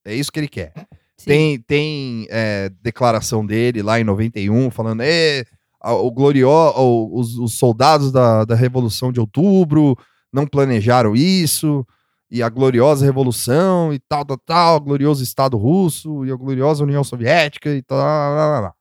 É 0.06 0.16
isso 0.16 0.32
que 0.32 0.40
ele 0.40 0.48
quer. 0.48 0.72
Sim. 1.18 1.26
Tem, 1.28 1.60
tem 1.62 2.28
é, 2.30 2.70
declaração 2.82 3.46
dele 3.46 3.82
lá 3.84 4.00
em 4.00 4.06
91 4.06 4.72
falando: 4.72 5.02
"É, 5.02 5.44
a- 5.82 5.94
o 5.94 6.10
glorió, 6.10 6.74
os, 7.12 7.38
os 7.38 7.56
soldados 7.56 8.12
da, 8.14 8.46
da 8.46 8.56
Revolução 8.56 9.12
de 9.12 9.20
Outubro 9.20 9.98
não 10.34 10.46
planejaram 10.48 11.16
isso. 11.16 11.86
e 12.32 12.44
a 12.44 12.50
gloriosa 12.50 13.06
revolução 13.06 13.92
e 13.94 14.00
tal, 14.00 14.24
tal, 14.24 14.38
tal, 14.38 14.76
o 14.78 14.82
glorioso 14.82 15.24
Estado 15.24 15.58
russo 15.58 16.26
e 16.26 16.32
a 16.32 16.36
gloriosa 16.36 16.84
União 16.84 17.04
Soviética 17.04 17.70
e 17.74 17.82
tal. 17.82 17.98
lá, 17.98 18.30
lá, 18.30 18.60
lá. 18.60 18.74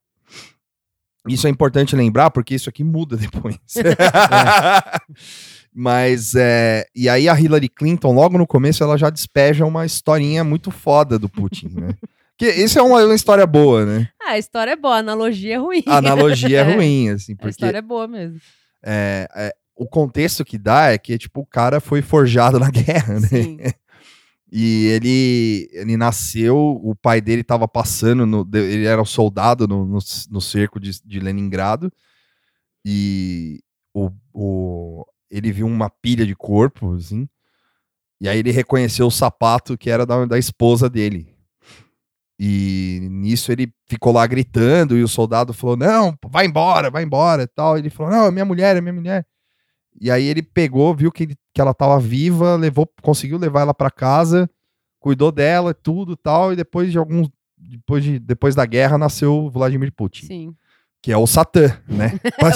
Isso 1.26 1.46
é 1.46 1.50
importante 1.50 1.94
lembrar 1.96 2.30
porque 2.30 2.54
isso 2.54 2.68
aqui 2.68 2.84
muda 2.84 3.16
depois. 3.18 3.58
Mas, 5.74 6.34
é, 6.34 6.86
e 6.94 7.08
aí 7.08 7.28
a 7.28 7.38
Hillary 7.38 7.68
Clinton, 7.68 8.12
logo 8.12 8.36
no 8.38 8.46
começo, 8.46 8.82
ela 8.82 8.96
já 8.96 9.10
despeja 9.10 9.64
uma 9.64 9.86
historinha 9.86 10.42
muito 10.42 10.70
foda 10.70 11.18
do 11.18 11.28
Putin, 11.28 11.68
né? 11.74 11.94
Que 12.36 12.46
isso 12.52 12.78
é 12.78 12.82
uma, 12.82 13.04
uma 13.04 13.16
história 13.16 13.44
boa, 13.44 13.84
né? 13.84 14.08
Ah, 14.22 14.34
a 14.34 14.38
história 14.38 14.70
é 14.70 14.76
boa, 14.76 14.94
a 14.94 14.98
analogia 14.98 15.54
é 15.56 15.58
ruim. 15.58 15.82
A 15.84 15.96
analogia 15.96 16.60
é 16.60 16.62
ruim, 16.62 17.08
assim, 17.08 17.32
A 17.32 17.36
porque 17.36 17.50
história 17.50 17.78
é 17.78 17.82
boa 17.82 18.06
mesmo. 18.06 18.38
é, 18.80 19.26
é, 19.34 19.52
o 19.78 19.86
contexto 19.86 20.44
que 20.44 20.58
dá 20.58 20.90
é 20.90 20.98
que, 20.98 21.16
tipo, 21.16 21.40
o 21.40 21.46
cara 21.46 21.80
foi 21.80 22.02
forjado 22.02 22.58
na 22.58 22.68
guerra, 22.70 23.20
né? 23.20 23.28
Sim. 23.28 23.58
E 24.50 24.86
ele, 24.86 25.68
ele 25.72 25.96
nasceu, 25.96 26.56
o 26.56 26.94
pai 26.96 27.20
dele 27.20 27.42
estava 27.42 27.68
passando, 27.68 28.26
no, 28.26 28.48
ele 28.54 28.86
era 28.86 29.00
um 29.00 29.04
soldado 29.04 29.68
no, 29.68 29.84
no, 29.84 29.98
no 30.30 30.40
cerco 30.40 30.80
de, 30.80 31.00
de 31.04 31.20
Leningrado, 31.20 31.92
e 32.84 33.60
o, 33.94 34.10
o, 34.32 35.04
ele 35.30 35.52
viu 35.52 35.66
uma 35.66 35.90
pilha 35.90 36.26
de 36.26 36.34
corpo, 36.34 36.94
assim, 36.94 37.28
e 38.20 38.28
aí 38.28 38.38
ele 38.38 38.50
reconheceu 38.50 39.06
o 39.06 39.12
sapato 39.12 39.76
que 39.76 39.90
era 39.90 40.04
da, 40.04 40.24
da 40.24 40.38
esposa 40.38 40.88
dele. 40.88 41.36
E 42.40 43.00
nisso 43.10 43.52
ele 43.52 43.72
ficou 43.86 44.12
lá 44.12 44.26
gritando, 44.26 44.96
e 44.96 45.02
o 45.02 45.08
soldado 45.08 45.52
falou: 45.52 45.76
Não, 45.76 46.16
vai 46.28 46.46
embora, 46.46 46.88
vai 46.88 47.02
embora 47.02 47.42
e 47.42 47.46
tal. 47.48 47.76
Ele 47.76 47.90
falou: 47.90 48.12
Não, 48.12 48.26
é 48.26 48.30
minha 48.30 48.44
mulher, 48.44 48.76
é 48.76 48.80
minha 48.80 48.92
mulher. 48.92 49.26
E 50.00 50.10
aí 50.10 50.24
ele 50.24 50.42
pegou, 50.42 50.94
viu 50.94 51.10
que, 51.10 51.24
ele- 51.24 51.36
que 51.54 51.60
ela 51.60 51.74
tava 51.74 51.98
viva, 51.98 52.56
levou, 52.56 52.88
conseguiu 53.02 53.38
levar 53.38 53.62
ela 53.62 53.74
para 53.74 53.90
casa, 53.90 54.48
cuidou 55.00 55.30
dela, 55.32 55.72
tudo 55.74 56.12
e 56.12 56.16
tal, 56.16 56.52
e 56.52 56.56
depois 56.56 56.90
de 56.92 56.98
alguns 56.98 57.28
depois, 57.60 58.04
de, 58.04 58.18
depois 58.20 58.54
da 58.54 58.64
guerra 58.64 58.96
nasceu 58.96 59.34
o 59.34 59.50
Vladimir 59.50 59.92
Putin, 59.92 60.26
Sim. 60.26 60.54
que 61.02 61.10
é 61.10 61.16
o 61.16 61.26
Satã, 61.26 61.76
né? 61.88 62.12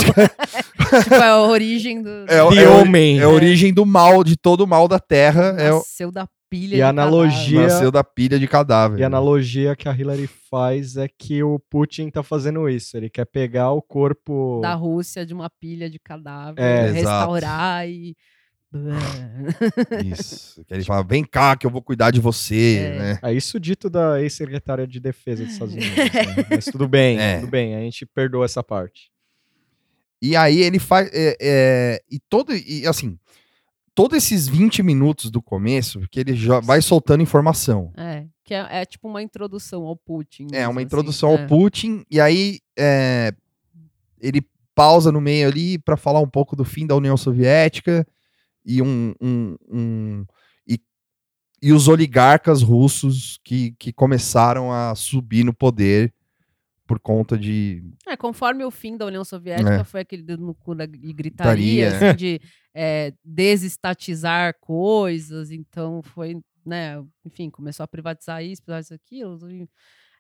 Tipo, 1.02 1.14
é 1.14 1.28
a 1.28 1.40
origem 1.42 2.02
do. 2.02 2.08
é, 2.28 2.36
é, 2.36 2.42
o- 2.68 2.80
Homem. 2.80 3.18
é 3.18 3.22
a 3.24 3.28
origem 3.28 3.72
do 3.74 3.84
mal, 3.86 4.22
de 4.22 4.36
todo 4.36 4.60
o 4.62 4.66
mal 4.66 4.86
da 4.86 5.00
Terra, 5.00 5.56
é 5.58 5.72
o, 5.72 5.78
Nasceu 5.78 6.12
da 6.12 6.28
pilha 6.52 6.74
E 6.74 6.76
de 6.76 6.82
a 6.82 6.88
analogia- 6.90 7.62
nasceu 7.62 7.90
da 7.90 8.04
pilha 8.04 8.38
de 8.38 8.46
cadáver. 8.46 8.98
E 9.00 9.02
a 9.02 9.06
analogia 9.06 9.74
que 9.74 9.88
a 9.88 9.92
Hillary 9.96 10.26
faz 10.50 10.96
é 10.96 11.08
que 11.08 11.42
o 11.42 11.58
Putin 11.58 12.10
tá 12.10 12.22
fazendo 12.22 12.68
isso. 12.68 12.96
Ele 12.96 13.08
quer 13.08 13.24
pegar 13.24 13.70
o 13.72 13.80
corpo. 13.80 14.60
da 14.62 14.74
Rússia 14.74 15.24
de 15.24 15.32
uma 15.32 15.48
pilha 15.48 15.88
de 15.88 15.98
cadáver, 15.98 16.62
É, 16.62 16.90
restaurar 16.90 17.88
e. 17.88 18.14
Isso. 20.04 20.64
Que 20.64 20.74
ele 20.74 20.84
fala, 20.84 21.02
vem 21.04 21.24
cá 21.24 21.56
que 21.56 21.66
eu 21.66 21.70
vou 21.70 21.82
cuidar 21.82 22.10
de 22.10 22.20
você, 22.20 22.76
É. 22.78 22.98
né? 22.98 23.18
É 23.22 23.32
isso 23.32 23.60
dito 23.60 23.90
da 23.90 24.20
ex-secretária 24.20 24.86
de 24.86 24.98
defesa 25.00 25.44
dos 25.44 25.52
Estados 25.52 25.74
Unidos. 25.76 25.94
né? 25.96 26.46
Mas 26.50 26.64
tudo 26.66 26.88
bem, 26.88 27.18
É. 27.18 27.40
tudo 27.40 27.50
bem. 27.50 27.74
A 27.76 27.80
gente 27.80 28.06
perdoa 28.06 28.44
essa 28.44 28.62
parte. 28.62 29.10
E 30.20 30.36
aí 30.36 30.60
ele 30.62 30.78
faz. 30.78 31.10
é, 31.12 31.36
é, 31.40 32.02
e 32.10 32.18
todo. 32.30 32.54
E 32.54 32.86
assim, 32.86 33.18
todos 33.94 34.16
esses 34.16 34.48
20 34.48 34.82
minutos 34.82 35.30
do 35.30 35.42
começo, 35.42 36.00
que 36.10 36.20
ele 36.20 36.34
já 36.34 36.60
vai 36.60 36.80
soltando 36.80 37.22
informação. 37.22 37.92
É, 37.96 38.26
que 38.44 38.54
é, 38.54 38.80
é 38.82 38.84
tipo 38.84 39.08
uma 39.08 39.22
introdução 39.22 39.82
ao 39.84 39.96
Putin. 39.96 40.46
É, 40.52 40.66
uma 40.66 40.80
assim, 40.80 40.86
introdução 40.86 41.30
é. 41.36 41.42
ao 41.42 41.48
Putin, 41.48 42.04
e 42.10 42.20
aí 42.20 42.60
é, 42.78 43.32
ele 44.20 44.42
pausa 44.74 45.12
no 45.12 45.20
meio 45.20 45.48
ali 45.48 45.78
para 45.78 45.96
falar 45.96 46.20
um 46.20 46.28
pouco 46.28 46.56
do 46.56 46.64
fim 46.64 46.86
da 46.86 46.96
União 46.96 47.16
Soviética 47.16 48.06
e 48.64 48.80
um. 48.80 49.14
um- 49.20 49.56
um- 49.70 50.24
e, 50.66 50.78
e 51.60 51.72
os 51.72 51.88
oligarcas 51.88 52.62
russos 52.62 53.38
que, 53.44 53.72
que 53.78 53.92
começaram 53.92 54.72
a 54.72 54.94
subir 54.94 55.44
no 55.44 55.52
poder 55.52 56.12
por 56.86 56.98
conta 56.98 57.36
de. 57.38 57.82
É, 58.06 58.16
conforme 58.16 58.64
o 58.64 58.70
fim 58.70 58.96
da 58.96 59.06
União 59.06 59.24
Soviética 59.24 59.74
É. 59.80 59.84
foi 59.84 60.00
aquele 60.00 60.22
dedo 60.22 60.44
no 60.44 60.54
cu 60.54 60.74
da- 60.74 60.84
e 60.84 61.12
gritaria, 61.12 61.90
Gritaria. 61.90 62.10
assim, 62.10 62.16
de 62.16 62.40
é, 62.74 63.12
desestatizar 63.24 64.54
coisas, 64.60 65.50
então 65.50 66.02
foi, 66.02 66.40
né, 66.64 67.02
enfim, 67.24 67.50
começou 67.50 67.84
a 67.84 67.88
privatizar 67.88 68.42
isso, 68.44 68.62
privatizar 68.62 68.98
aquilo. 69.04 69.50
e, 69.50 69.68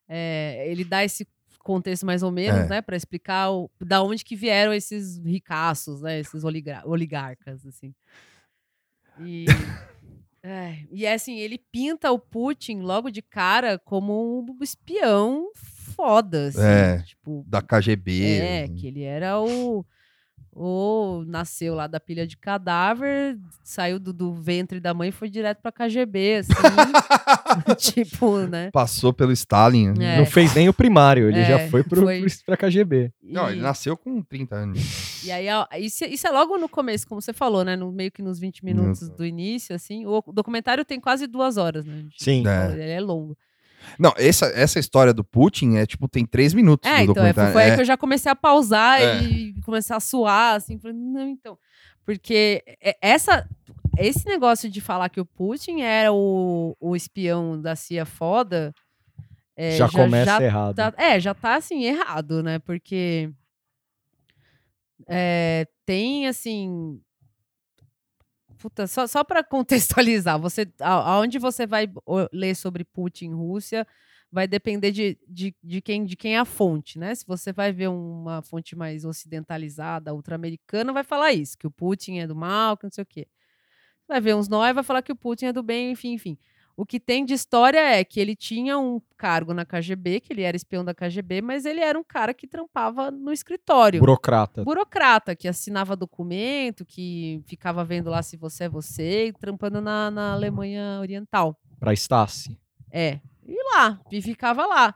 é, 0.08 0.64
ele 0.68 0.84
dá 0.84 1.02
esse 1.04 1.26
contexto 1.60 2.04
mais 2.04 2.22
ou 2.22 2.30
menos, 2.30 2.60
É. 2.62 2.68
né, 2.68 2.82
para 2.82 2.96
explicar 2.96 3.50
o, 3.52 3.70
da 3.80 4.02
onde 4.02 4.24
que 4.24 4.34
vieram 4.36 4.72
esses 4.72 5.18
ricaços, 5.24 6.02
né, 6.02 6.18
esses 6.20 6.42
oligar- 6.44 6.86
oligarcas, 6.86 7.64
assim. 7.66 7.94
E, 9.20 9.44
é, 10.42 10.78
e 10.90 11.04
é 11.06 11.14
assim, 11.14 11.38
ele 11.38 11.58
pinta 11.58 12.10
o 12.10 12.18
Putin 12.18 12.80
logo 12.80 13.10
de 13.10 13.22
cara 13.22 13.78
como 13.78 14.40
um 14.40 14.62
espião 14.62 15.50
foda, 15.54 16.48
assim, 16.48 16.60
É. 16.62 17.02
tipo, 17.02 17.44
da 17.46 17.60
KGB. 17.62 18.38
é, 18.40 18.68
que 18.68 18.86
ele 18.86 19.02
era 19.02 19.38
o. 19.40 19.84
O 20.54 21.24
nasceu 21.26 21.74
lá 21.74 21.86
da 21.86 21.98
pilha 21.98 22.26
de 22.26 22.36
cadáver, 22.36 23.38
saiu 23.64 23.98
do, 23.98 24.12
do 24.12 24.34
ventre 24.34 24.78
da 24.80 24.92
mãe 24.92 25.08
e 25.08 25.12
foi 25.12 25.30
direto 25.30 25.60
pra 25.62 25.72
KGB, 25.72 26.36
assim. 26.40 26.52
tipo, 27.78 28.38
né? 28.40 28.70
Passou 28.70 29.12
pelo 29.12 29.32
Stalin. 29.32 29.92
né? 29.96 30.16
É. 30.16 30.18
Não 30.18 30.26
fez 30.26 30.54
nem 30.54 30.68
o 30.68 30.74
primário, 30.74 31.28
ele 31.28 31.40
É, 31.40 31.44
já 31.44 31.68
foi, 31.68 31.82
pro, 31.82 32.02
foi. 32.02 32.20
pro- 32.20 32.30
pra 32.44 32.56
KGB. 32.56 33.10
Não, 33.22 33.48
E- 33.48 33.52
ele 33.52 33.62
nasceu 33.62 33.96
com 33.96 34.20
30 34.22 34.54
anos. 34.56 35.24
E 35.24 35.30
aí, 35.32 35.48
ó, 35.48 35.66
isso, 35.78 36.04
isso 36.04 36.26
é 36.26 36.30
logo 36.30 36.58
no 36.58 36.68
começo, 36.68 37.06
como 37.06 37.20
você 37.22 37.32
falou, 37.32 37.64
né? 37.64 37.76
No, 37.76 37.90
meio 37.92 38.10
que 38.10 38.22
nos 38.22 38.38
20 38.38 38.64
minutos 38.64 39.02
Uhum. 39.08 39.16
do 39.16 39.24
início, 39.24 39.74
assim. 39.74 40.04
O 40.06 40.22
documentário 40.32 40.84
tem 40.84 41.00
quase 41.00 41.26
duas 41.26 41.56
horas, 41.56 41.84
né? 41.86 41.96
Gente 42.02 42.22
Sim. 42.22 42.44
É. 42.46 42.72
Ele 42.72 42.90
é 42.90 43.00
longo. 43.00 43.36
Não, 43.98 44.12
essa, 44.16 44.46
essa 44.46 44.78
história 44.78 45.12
do 45.12 45.22
Putin 45.24 45.76
é 45.76 45.86
tipo, 45.86 46.08
tem 46.08 46.24
três 46.26 46.54
minutos 46.54 46.90
É, 46.90 47.04
do 47.04 47.12
então, 47.12 47.24
é, 47.24 47.32
foi 47.32 47.62
aí 47.62 47.70
É, 47.70 47.74
que 47.74 47.80
eu 47.80 47.84
já 47.84 47.96
comecei 47.96 48.30
a 48.30 48.36
pausar 48.36 49.00
É. 49.00 49.22
e 49.22 49.54
começar 49.62 49.96
a 49.96 50.00
suar, 50.00 50.56
assim, 50.56 50.78
falei, 50.78 50.96
não, 50.96 51.28
então. 51.28 51.58
Porque 52.04 52.62
é- 52.80 52.96
essa, 53.00 53.48
esse 53.98 54.26
negócio 54.26 54.68
de 54.70 54.80
falar 54.80 55.08
que 55.08 55.20
o 55.20 55.24
Putin 55.26 55.80
era 55.82 56.12
o, 56.12 56.76
o 56.80 56.96
espião 56.96 57.60
da 57.60 57.76
CIA 57.76 58.04
foda. 58.04 58.74
é, 59.56 59.76
já, 59.76 59.88
começa 59.88 60.24
já 60.38 60.42
errado. 60.42 60.74
tá- 60.74 60.94
é, 60.96 61.20
já 61.20 61.34
tá 61.34 61.56
assim, 61.56 61.84
errado, 61.84 62.42
né? 62.42 62.58
Porque 62.58 63.30
é, 65.08 65.66
tem 65.84 66.26
assim. 66.26 67.00
Puta, 68.62 68.86
só, 68.86 69.08
só 69.08 69.24
para 69.24 69.42
contextualizar, 69.42 70.38
você, 70.38 70.72
aonde 70.78 71.36
você 71.40 71.66
vai 71.66 71.92
ler 72.32 72.54
sobre 72.54 72.84
Putin 72.84 73.32
Rússia 73.32 73.84
vai 74.30 74.46
depender 74.46 74.92
de, 74.92 75.18
de, 75.28 75.54
de, 75.62 75.82
quem, 75.82 76.04
de 76.04 76.16
quem 76.16 76.36
é 76.36 76.38
a 76.38 76.44
fonte, 76.44 76.98
né? 76.98 77.12
Se 77.14 77.26
você 77.26 77.52
vai 77.52 77.72
ver 77.72 77.88
uma 77.88 78.40
fonte 78.40 78.74
mais 78.74 79.04
ocidentalizada, 79.04 80.14
ultra-americana, 80.14 80.92
vai 80.92 81.02
falar 81.02 81.32
isso, 81.32 81.58
que 81.58 81.66
o 81.66 81.70
Putin 81.70 82.18
é 82.18 82.26
do 82.26 82.34
mal, 82.34 82.76
que 82.76 82.84
não 82.84 82.90
sei 82.90 83.02
o 83.02 83.06
quê. 83.06 83.26
Vai 84.08 84.20
ver 84.20 84.34
uns 84.34 84.48
nós, 84.48 84.74
vai 84.74 84.84
falar 84.84 85.02
que 85.02 85.12
o 85.12 85.16
Putin 85.16 85.46
é 85.46 85.52
do 85.52 85.62
bem, 85.62 85.90
enfim, 85.90 86.12
enfim. 86.12 86.38
O 86.76 86.86
que 86.86 86.98
tem 86.98 87.24
de 87.24 87.34
história 87.34 87.78
é 87.78 88.02
que 88.02 88.18
ele 88.18 88.34
tinha 88.34 88.78
um 88.78 89.00
cargo 89.16 89.52
na 89.52 89.64
KGB, 89.64 90.20
que 90.20 90.32
ele 90.32 90.42
era 90.42 90.56
espião 90.56 90.84
da 90.84 90.94
KGB, 90.94 91.42
mas 91.42 91.64
ele 91.64 91.80
era 91.80 91.98
um 91.98 92.04
cara 92.04 92.32
que 92.32 92.46
trampava 92.46 93.10
no 93.10 93.30
escritório 93.30 94.00
Burocrata. 94.00 94.64
burocrata 94.64 95.36
que 95.36 95.46
assinava 95.46 95.94
documento, 95.94 96.84
que 96.84 97.42
ficava 97.46 97.84
vendo 97.84 98.08
lá 98.08 98.22
se 98.22 98.36
você 98.36 98.64
é 98.64 98.68
você, 98.68 99.26
e 99.26 99.32
trampando 99.32 99.80
na, 99.80 100.10
na 100.10 100.32
Alemanha 100.32 100.98
Oriental. 101.00 101.58
Pra 101.78 101.92
Stasi. 101.92 102.58
É. 102.90 103.20
E 103.46 103.56
lá, 103.74 104.00
e 104.10 104.22
ficava 104.22 104.66
lá. 104.66 104.94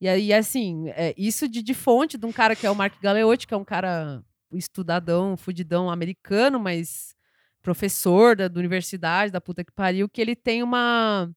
E 0.00 0.08
aí, 0.08 0.32
assim, 0.32 0.88
é, 0.90 1.14
isso 1.16 1.48
de, 1.48 1.62
de 1.62 1.72
fonte 1.72 2.18
de 2.18 2.26
um 2.26 2.32
cara 2.32 2.54
que 2.54 2.66
é 2.66 2.70
o 2.70 2.74
Mark 2.74 3.00
Galeotti, 3.00 3.46
que 3.46 3.54
é 3.54 3.56
um 3.56 3.64
cara 3.64 4.22
estudadão, 4.52 5.36
fudidão 5.36 5.90
americano, 5.90 6.60
mas 6.60 7.15
professor 7.66 8.36
da, 8.36 8.46
da 8.46 8.60
universidade, 8.60 9.32
da 9.32 9.40
puta 9.40 9.64
que 9.64 9.72
pariu, 9.72 10.08
que 10.08 10.20
ele 10.20 10.36
tem 10.36 10.62
uma, 10.62 11.28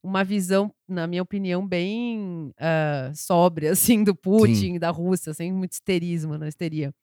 uma 0.00 0.22
visão, 0.22 0.72
na 0.88 1.08
minha 1.08 1.22
opinião, 1.22 1.66
bem 1.66 2.52
ah, 2.56 3.10
sóbria, 3.12 3.72
assim, 3.74 4.04
do 4.04 4.14
Putin, 4.14 4.78
da 4.78 4.90
Rússia, 4.90 5.34
sem 5.34 5.52
muito 5.52 5.72
histerismo, 5.72 6.38
na 6.38 6.46
histeria. 6.46 6.94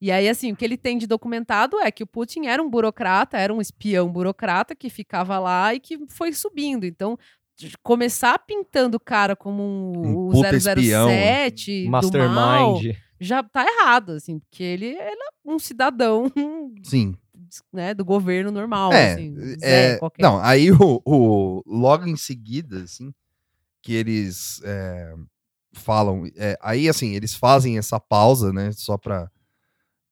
E 0.00 0.12
aí, 0.12 0.28
assim, 0.28 0.52
o 0.52 0.56
que 0.56 0.64
ele 0.64 0.76
tem 0.76 0.98
de 0.98 1.06
documentado 1.08 1.80
é 1.80 1.90
que 1.90 2.04
o 2.04 2.06
Putin 2.06 2.46
era 2.46 2.62
um 2.62 2.70
burocrata, 2.70 3.36
era 3.36 3.52
um 3.52 3.60
espião 3.60 4.08
burocrata 4.08 4.76
que 4.76 4.88
ficava 4.88 5.40
lá 5.40 5.74
e 5.74 5.80
que 5.80 5.98
foi 6.06 6.32
subindo. 6.32 6.86
Então, 6.86 7.18
começar 7.82 8.38
pintando 8.38 8.98
o 8.98 9.00
cara 9.00 9.34
como 9.34 9.64
um, 9.64 10.06
Um 10.06 10.28
o 10.28 10.30
puta 10.30 10.54
espião. 10.54 11.08
007 11.08 11.84
do 11.84 11.90
mal, 11.90 12.02
Mastermind. 12.02 12.96
já 13.20 13.42
tá 13.42 13.66
errado, 13.66 14.12
assim, 14.12 14.38
porque 14.38 14.62
ele 14.62 14.94
era 14.94 15.32
um 15.44 15.58
cidadão, 15.58 16.30
Sim. 16.84 17.16
Né, 17.72 17.92
do 17.94 18.04
governo 18.04 18.50
normal, 18.50 18.92
É, 18.92 19.12
assim, 19.12 19.34
é, 19.62 19.96
qualquer. 19.96 20.22
não, 20.22 20.38
aí 20.40 20.70
o, 20.72 21.00
o- 21.04 21.62
logo 21.66 22.06
em 22.06 22.16
seguida, 22.16 22.82
assim, 22.82 23.12
que 23.82 23.92
eles 23.94 24.60
é, 24.64 25.14
falam, 25.72 26.24
é, 26.36 26.58
aí 26.62 26.88
assim, 26.88 27.14
eles 27.14 27.34
fazem 27.34 27.78
essa 27.78 27.98
pausa, 28.00 28.52
né, 28.52 28.70
só 28.72 28.96
pra, 28.98 29.30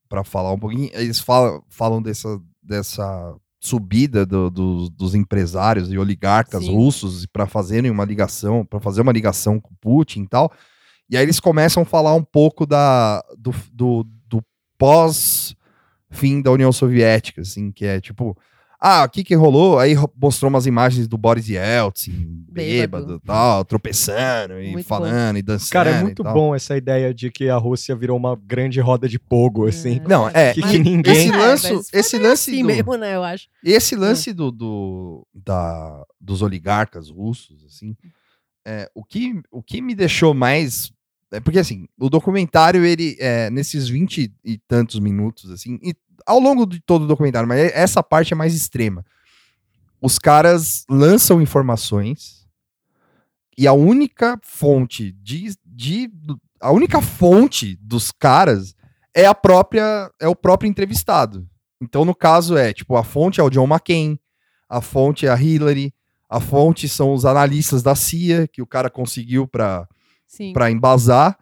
pra 0.08 0.24
falar 0.24 0.52
um 0.52 0.58
pouquinho, 0.58 0.90
eles 0.94 1.20
falam, 1.20 1.62
falam 1.68 2.00
dessa, 2.02 2.40
dessa 2.62 3.34
subida 3.60 4.24
do- 4.24 4.48
do- 4.50 4.88
dos 4.90 5.14
empresários 5.14 5.90
e 5.92 5.98
oligarcas 5.98 6.64
Sim. 6.64 6.74
russos 6.74 7.26
para 7.26 7.46
fazerem 7.46 7.90
uma 7.90 8.04
ligação, 8.04 8.64
para 8.64 8.80
fazer 8.80 9.00
uma 9.02 9.12
ligação 9.12 9.60
com 9.60 9.70
o 9.72 9.76
Putin 9.80 10.22
e 10.22 10.28
tal. 10.28 10.52
E 11.10 11.16
aí 11.16 11.22
eles 11.24 11.40
começam 11.40 11.82
a 11.82 11.86
falar 11.86 12.14
um 12.14 12.22
pouco 12.22 12.64
da, 12.66 13.22
do, 13.36 13.52
do, 13.72 14.06
do 14.28 14.44
pós-fim 16.10 16.40
da 16.42 16.50
União 16.50 16.72
Soviética, 16.72 17.42
assim, 17.42 17.70
que 17.70 17.84
é 17.84 18.00
tipo, 18.00 18.36
ah, 18.80 19.04
o 19.04 19.08
que 19.08 19.24
que 19.24 19.34
rolou? 19.34 19.78
Aí 19.78 19.92
ro- 19.94 20.12
mostrou 20.16 20.48
umas 20.48 20.64
imagens 20.66 21.08
do 21.08 21.18
Boris 21.18 21.48
Yeltsin, 21.48 22.12
Bêbado. 22.48 23.06
bêbado, 23.06 23.20
tal, 23.26 23.64
tropeçando 23.64 24.60
e 24.60 24.70
Muito 24.72 24.86
falando 24.86 25.36
e 25.38 25.42
dançando. 25.42 25.72
Cara, 25.72 25.90
é 25.90 25.98
e 26.00 26.02
muito 26.02 26.22
bom 26.22 26.54
essa 26.54 26.76
ideia 26.76 27.12
de 27.12 27.30
que 27.30 27.48
a 27.48 27.56
Rússia 27.56 27.94
virou 27.96 28.16
uma 28.16 28.36
grande 28.36 28.80
roda 28.80 29.08
de 29.08 29.18
pogo, 29.18 29.66
assim. 29.66 30.00
Não, 30.08 30.28
é, 30.28 30.54
Que, 30.54 30.60
Mas- 30.60 30.70
que 30.70 30.78
ninguém. 30.78 31.12
esse 31.12 31.30
lance, 31.32 31.72
mas 31.74 31.90
foi 31.90 32.00
esse 32.00 32.16
meio 32.18 32.28
lance 32.30 32.50
assim 32.52 32.60
do, 32.62 32.66
mesmo, 32.66 32.94
né, 32.96 33.16
eu 33.16 33.24
acho. 33.24 33.48
esse 33.64 33.96
lance 33.96 34.32
do, 34.32 34.50
do- 34.52 35.26
da, 35.34 36.04
dos 36.20 36.40
oligarcas 36.42 37.10
russos, 37.10 37.64
assim, 37.64 37.96
é, 38.66 38.88
o, 38.94 39.02
que, 39.04 39.40
o 39.50 39.62
que 39.62 39.80
me 39.80 39.94
deixou 39.94 40.32
mais. 40.34 40.92
É 41.30 41.40
porque, 41.40 41.58
assim, 41.58 41.86
o 41.98 42.08
documentário, 42.08 42.84
ele, 42.84 43.16
é, 43.18 43.50
nesses 43.50 43.88
20 43.88 44.32
e 44.44 44.58
tantos 44.66 44.98
minutos, 44.98 45.50
assim, 45.50 45.78
e 45.82 45.94
ao 46.26 46.38
longo 46.38 46.66
de 46.66 46.80
todo 46.80 47.02
o 47.02 47.06
documentário, 47.06 47.48
mas 47.48 47.72
essa 47.72 48.02
parte 48.02 48.32
é 48.32 48.36
mais 48.36 48.54
extrema. 48.54 49.04
Os 50.00 50.18
caras 50.18 50.84
lançam 50.88 51.40
informações 51.42 52.46
e 53.56 53.66
a 53.66 53.72
única 53.72 54.38
fonte 54.42 55.12
de, 55.12 55.52
de. 55.66 56.10
A 56.60 56.70
única 56.70 57.00
fonte 57.02 57.76
dos 57.80 58.12
caras 58.12 58.74
é 59.14 59.26
a 59.26 59.34
própria. 59.34 60.10
É 60.20 60.28
o 60.28 60.36
próprio 60.36 60.68
entrevistado. 60.68 61.48
Então, 61.80 62.04
no 62.04 62.14
caso, 62.14 62.56
é 62.56 62.72
tipo, 62.72 62.96
a 62.96 63.02
fonte 63.02 63.40
é 63.40 63.42
o 63.42 63.50
John 63.50 63.66
McCain, 63.66 64.18
a 64.68 64.80
fonte 64.80 65.26
é 65.26 65.30
a 65.30 65.40
Hillary, 65.40 65.92
a 66.28 66.40
fonte 66.40 66.88
são 66.88 67.12
os 67.12 67.24
analistas 67.24 67.82
da 67.82 67.94
CIA, 67.94 68.46
que 68.46 68.60
o 68.60 68.66
cara 68.66 68.90
conseguiu 68.90 69.46
para 69.46 69.88
para 70.52 70.70
embasar. 70.70 71.38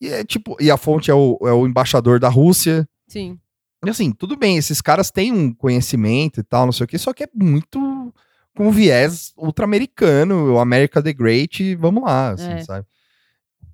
E 0.00 0.08
é 0.08 0.24
tipo, 0.24 0.56
e 0.60 0.70
a 0.70 0.76
fonte 0.76 1.10
é 1.10 1.14
o, 1.14 1.38
é 1.42 1.52
o 1.52 1.66
embaixador 1.66 2.18
da 2.18 2.28
Rússia. 2.28 2.88
sim. 3.08 3.38
E 3.84 3.88
assim, 3.88 4.12
tudo 4.12 4.36
bem, 4.36 4.58
esses 4.58 4.82
caras 4.82 5.10
têm 5.10 5.32
um 5.32 5.54
conhecimento 5.54 6.38
e 6.38 6.42
tal, 6.42 6.66
não 6.66 6.72
sei 6.72 6.84
o 6.84 6.86
que, 6.86 6.98
só 6.98 7.14
que 7.14 7.24
é 7.24 7.28
muito 7.34 8.12
com 8.54 8.70
viés 8.70 9.32
ultra-americano, 9.38 10.52
o 10.52 10.58
America 10.58 11.02
the 11.02 11.14
Great, 11.14 11.74
vamos 11.76 12.02
lá, 12.02 12.32
assim, 12.32 12.50
É. 12.50 12.62
sabe? 12.62 12.86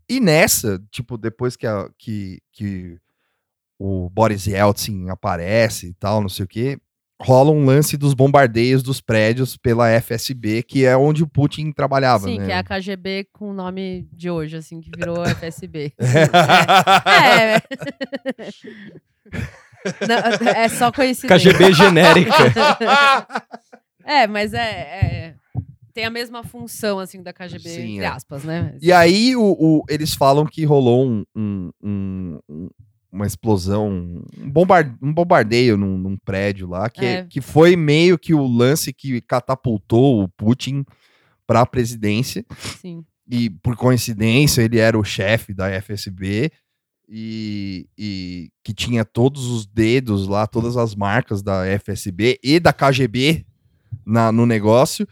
E 0.09 0.21
nessa, 0.21 0.81
tipo, 0.93 1.19
depois 1.19 1.57
que, 1.57 1.67
a- 1.67 1.91
que, 1.99 2.41
que 2.53 3.01
o 3.77 4.09
Boris 4.11 4.47
Yeltsin 4.47 5.09
aparece 5.09 5.89
e 5.89 5.95
tal, 5.95 6.21
não 6.21 6.29
sei 6.29 6.45
o 6.45 6.49
que, 6.49 6.79
rola 7.21 7.51
um 7.51 7.65
lance 7.65 7.97
dos 7.97 8.13
bombardeios 8.15 8.83
dos 8.83 9.01
prédios 9.01 9.57
pela 9.57 9.89
FSB, 10.01 10.63
que 10.63 10.85
é 10.85 10.97
onde 10.97 11.23
o 11.23 11.27
Putin 11.27 11.73
trabalhava, 11.73 12.25
Sim, 12.29 12.39
né? 12.39 12.47
que 12.47 12.53
é 12.53 12.59
a 12.59 12.63
KGB 12.65 13.29
com 13.33 13.51
o 13.51 13.55
nome 13.55 14.07
de 14.13 14.31
hoje, 14.31 14.57
assim, 14.57 14.81
que 14.81 14.91
virou 14.97 15.25
FSB. 15.27 15.93
É, 17.07 17.63
Não, 20.09 20.49
é 20.51 20.69
só 20.69 20.91
coincidência. 20.91 21.53
KGB 21.53 21.73
genérica. 21.73 22.33
É, 24.05 24.27
mas 24.27 24.53
é, 24.55 24.59
é- 24.61 25.35
Tem 25.95 26.05
a 26.05 26.11
mesma 26.11 26.43
função, 26.45 26.99
assim, 26.99 27.23
da 27.23 27.33
KGB, 27.33 27.69
Sim, 27.71 27.93
entre 27.95 28.05
é. 28.05 28.09
aspas, 28.09 28.45
né? 28.45 28.77
E 28.83 28.93
aí 28.93 29.35
o, 29.37 29.43
o- 29.59 29.83
eles 29.89 30.13
falam 30.15 30.45
que 30.45 30.65
rolou 30.65 31.07
um- 31.07 31.25
um- 31.35 31.71
um- 32.49 32.69
uma 33.17 33.27
explosão, 33.27 33.89
um, 34.39 34.51
bombar- 34.51 34.97
um 35.03 35.13
bombardeio 35.13 35.77
num, 35.77 35.97
num 35.99 36.17
prédio 36.17 36.69
lá, 36.69 36.89
que, 36.91 37.05
É. 37.05 37.25
que 37.25 37.41
foi 37.41 37.75
meio 37.77 38.19
que 38.19 38.35
o 38.35 38.47
lance 38.47 38.93
que 38.93 39.21
catapultou 39.21 40.23
o 40.23 40.29
Putin 40.29 40.85
para 41.47 41.63
a 41.63 41.67
presidência. 41.67 42.45
Sim. 42.81 43.05
E 43.29 43.51
por 43.51 43.75
coincidência 43.77 44.63
ele 44.63 44.79
era 44.79 44.99
o 44.99 45.03
chefe 45.05 45.53
da 45.55 45.69
FSB 45.83 46.51
e, 47.09 47.89
e 47.99 48.51
que 48.63 48.73
tinha 48.75 49.05
todos 49.05 49.47
os 49.47 49.67
dedos 49.67 50.27
lá, 50.29 50.47
todas 50.47 50.77
as 50.77 50.95
marcas 50.95 51.43
da 51.43 51.63
FSB 51.81 52.39
e 52.43 52.61
da 52.61 52.73
KGB 52.73 53.45
na, 54.05 54.31
no 54.31 54.45
negócio. 54.47 55.07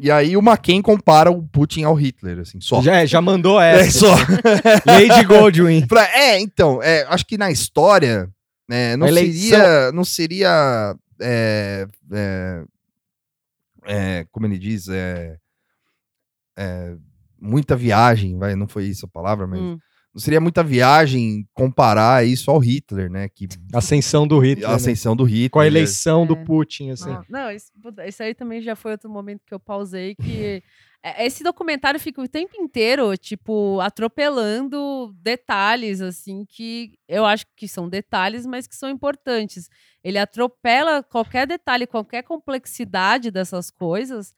E 0.00 0.10
aí 0.10 0.36
o 0.36 0.40
McCain 0.40 0.80
compara 0.80 1.30
o 1.30 1.42
Putin 1.42 1.82
ao 1.84 1.94
Hitler, 1.94 2.38
assim, 2.40 2.60
só. 2.60 2.80
Já, 2.82 3.04
já 3.04 3.20
mandou 3.20 3.60
É, 3.60 3.80
essa. 3.80 3.98
só. 4.00 4.14
Lady 4.86 5.24
Goldwyn. 5.26 5.86
Pra- 5.86 6.08
é, 6.16 6.38
então, 6.40 6.82
é, 6.82 7.04
acho 7.08 7.26
que 7.26 7.36
na 7.36 7.50
história, 7.50 8.28
né, 8.68 8.96
não 8.96 9.08
seria, 9.12 9.92
não 9.92 10.04
seria, 10.04 10.94
é, 11.20 11.86
é, 12.12 12.64
é, 13.86 14.26
como 14.30 14.46
ele 14.46 14.58
diz, 14.58 14.88
é, 14.88 15.36
é, 16.56 16.94
muita 17.40 17.74
viagem, 17.76 18.38
vai, 18.38 18.54
não 18.54 18.68
foi 18.68 18.84
isso 18.84 19.06
a 19.06 19.08
palavra, 19.08 19.46
mas 19.46 19.60
Hum. 19.60 19.78
Seria 20.18 20.40
muita 20.40 20.62
viagem 20.62 21.46
comparar 21.54 22.26
isso 22.26 22.50
ao 22.50 22.58
Hitler, 22.58 23.10
né, 23.10 23.28
que 23.28 23.48
Ascensão 23.72 24.26
do 24.26 24.38
Hitler. 24.38 24.68
né? 24.68 24.74
ascensão 24.74 25.14
do 25.16 25.24
Hitler. 25.24 25.50
Com 25.50 25.60
a 25.60 25.66
eleição 25.66 26.26
do 26.26 26.34
É. 26.34 26.44
Putin, 26.44 26.90
assim. 26.90 27.10
Não, 27.10 27.24
não, 27.28 27.50
isso, 27.50 27.70
isso 28.06 28.22
aí 28.22 28.34
também 28.34 28.60
já 28.60 28.74
foi 28.76 28.92
outro 28.92 29.08
momento 29.10 29.42
que 29.46 29.54
eu 29.54 29.60
pausei 29.60 30.14
que 30.14 30.62
é, 31.02 31.24
esse 31.26 31.42
documentário 31.44 32.00
fica 32.00 32.20
o 32.20 32.28
tempo 32.28 32.52
inteiro, 32.56 33.16
tipo, 33.16 33.80
atropelando 33.80 35.12
detalhes, 35.22 36.00
assim, 36.00 36.44
que 36.48 36.98
eu 37.08 37.24
acho 37.24 37.46
que 37.56 37.68
são 37.68 37.88
detalhes, 37.88 38.44
mas 38.44 38.66
que 38.66 38.74
são 38.76 38.90
importantes. 38.90 39.68
Ele 40.02 40.18
atropela 40.18 41.02
qualquer 41.02 41.46
detalhe, 41.46 41.86
qualquer 41.86 42.22
complexidade 42.22 43.30
dessas 43.30 43.70
coisas 43.70 44.34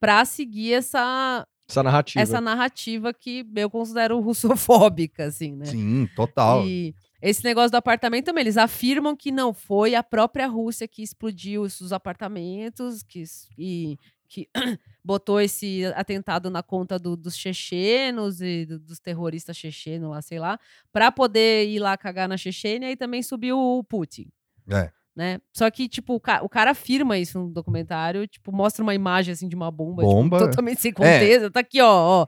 para 0.00 0.24
seguir 0.24 0.74
essa, 0.74 1.46
Essa 1.68 1.82
narrativa. 1.82 2.22
essa 2.22 2.40
narrativa 2.40 3.12
que 3.14 3.46
eu 3.56 3.70
considero 3.70 4.20
russofóbica, 4.20 5.24
assim, 5.26 5.52
né? 5.56 5.64
Sim, 5.66 6.08
total. 6.14 6.66
E 6.66 6.94
esse 7.22 7.42
negócio 7.42 7.70
do 7.70 7.76
apartamento 7.76 8.26
também, 8.26 8.42
eles 8.42 8.56
afirmam 8.58 9.16
que 9.16 9.32
não 9.32 9.54
foi 9.54 9.94
a 9.94 10.02
própria 10.02 10.46
Rússia 10.46 10.86
que 10.86 11.02
explodiu 11.02 11.62
os 11.62 11.92
apartamentos 11.92 13.02
que, 13.02 13.24
e 13.56 13.98
que 14.28 14.48
botou 15.02 15.40
esse 15.40 15.84
atentado 15.94 16.50
na 16.50 16.62
conta 16.62 16.98
do- 16.98 17.16
dos 17.16 17.36
chechenos 17.36 18.40
e 18.42 18.66
do- 18.66 18.78
dos 18.78 18.98
terroristas 19.00 19.56
chechenos 19.56 20.10
lá, 20.10 20.20
sei 20.20 20.38
lá, 20.38 20.58
para 20.92 21.10
poder 21.10 21.66
ir 21.66 21.78
lá 21.78 21.96
cagar 21.96 22.28
na 22.28 22.36
Chechênia 22.36 22.90
e 22.90 22.96
também 22.96 23.22
subiu 23.22 23.58
o 23.58 23.82
Putin. 23.84 24.26
É. 24.68 24.90
Né? 25.16 25.40
Só 25.52 25.70
que, 25.70 25.88
tipo, 25.88 26.14
o, 26.14 26.20
ca- 26.20 26.42
o 26.42 26.48
cara 26.48 26.72
afirma 26.72 27.16
isso 27.16 27.38
no 27.38 27.48
documentário, 27.48 28.26
tipo, 28.26 28.50
mostra 28.50 28.82
uma 28.82 28.94
imagem, 28.94 29.32
assim, 29.32 29.48
de 29.48 29.54
uma 29.54 29.70
bomba, 29.70 30.02
tipo, 30.02 30.12
Bomba. 30.14 30.38
totalmente 30.40 30.80
sem 30.80 30.92
contexto. 30.92 31.50
Tá 31.52 31.60
aqui, 31.60 31.80
ó, 31.80 32.22
ó. 32.22 32.26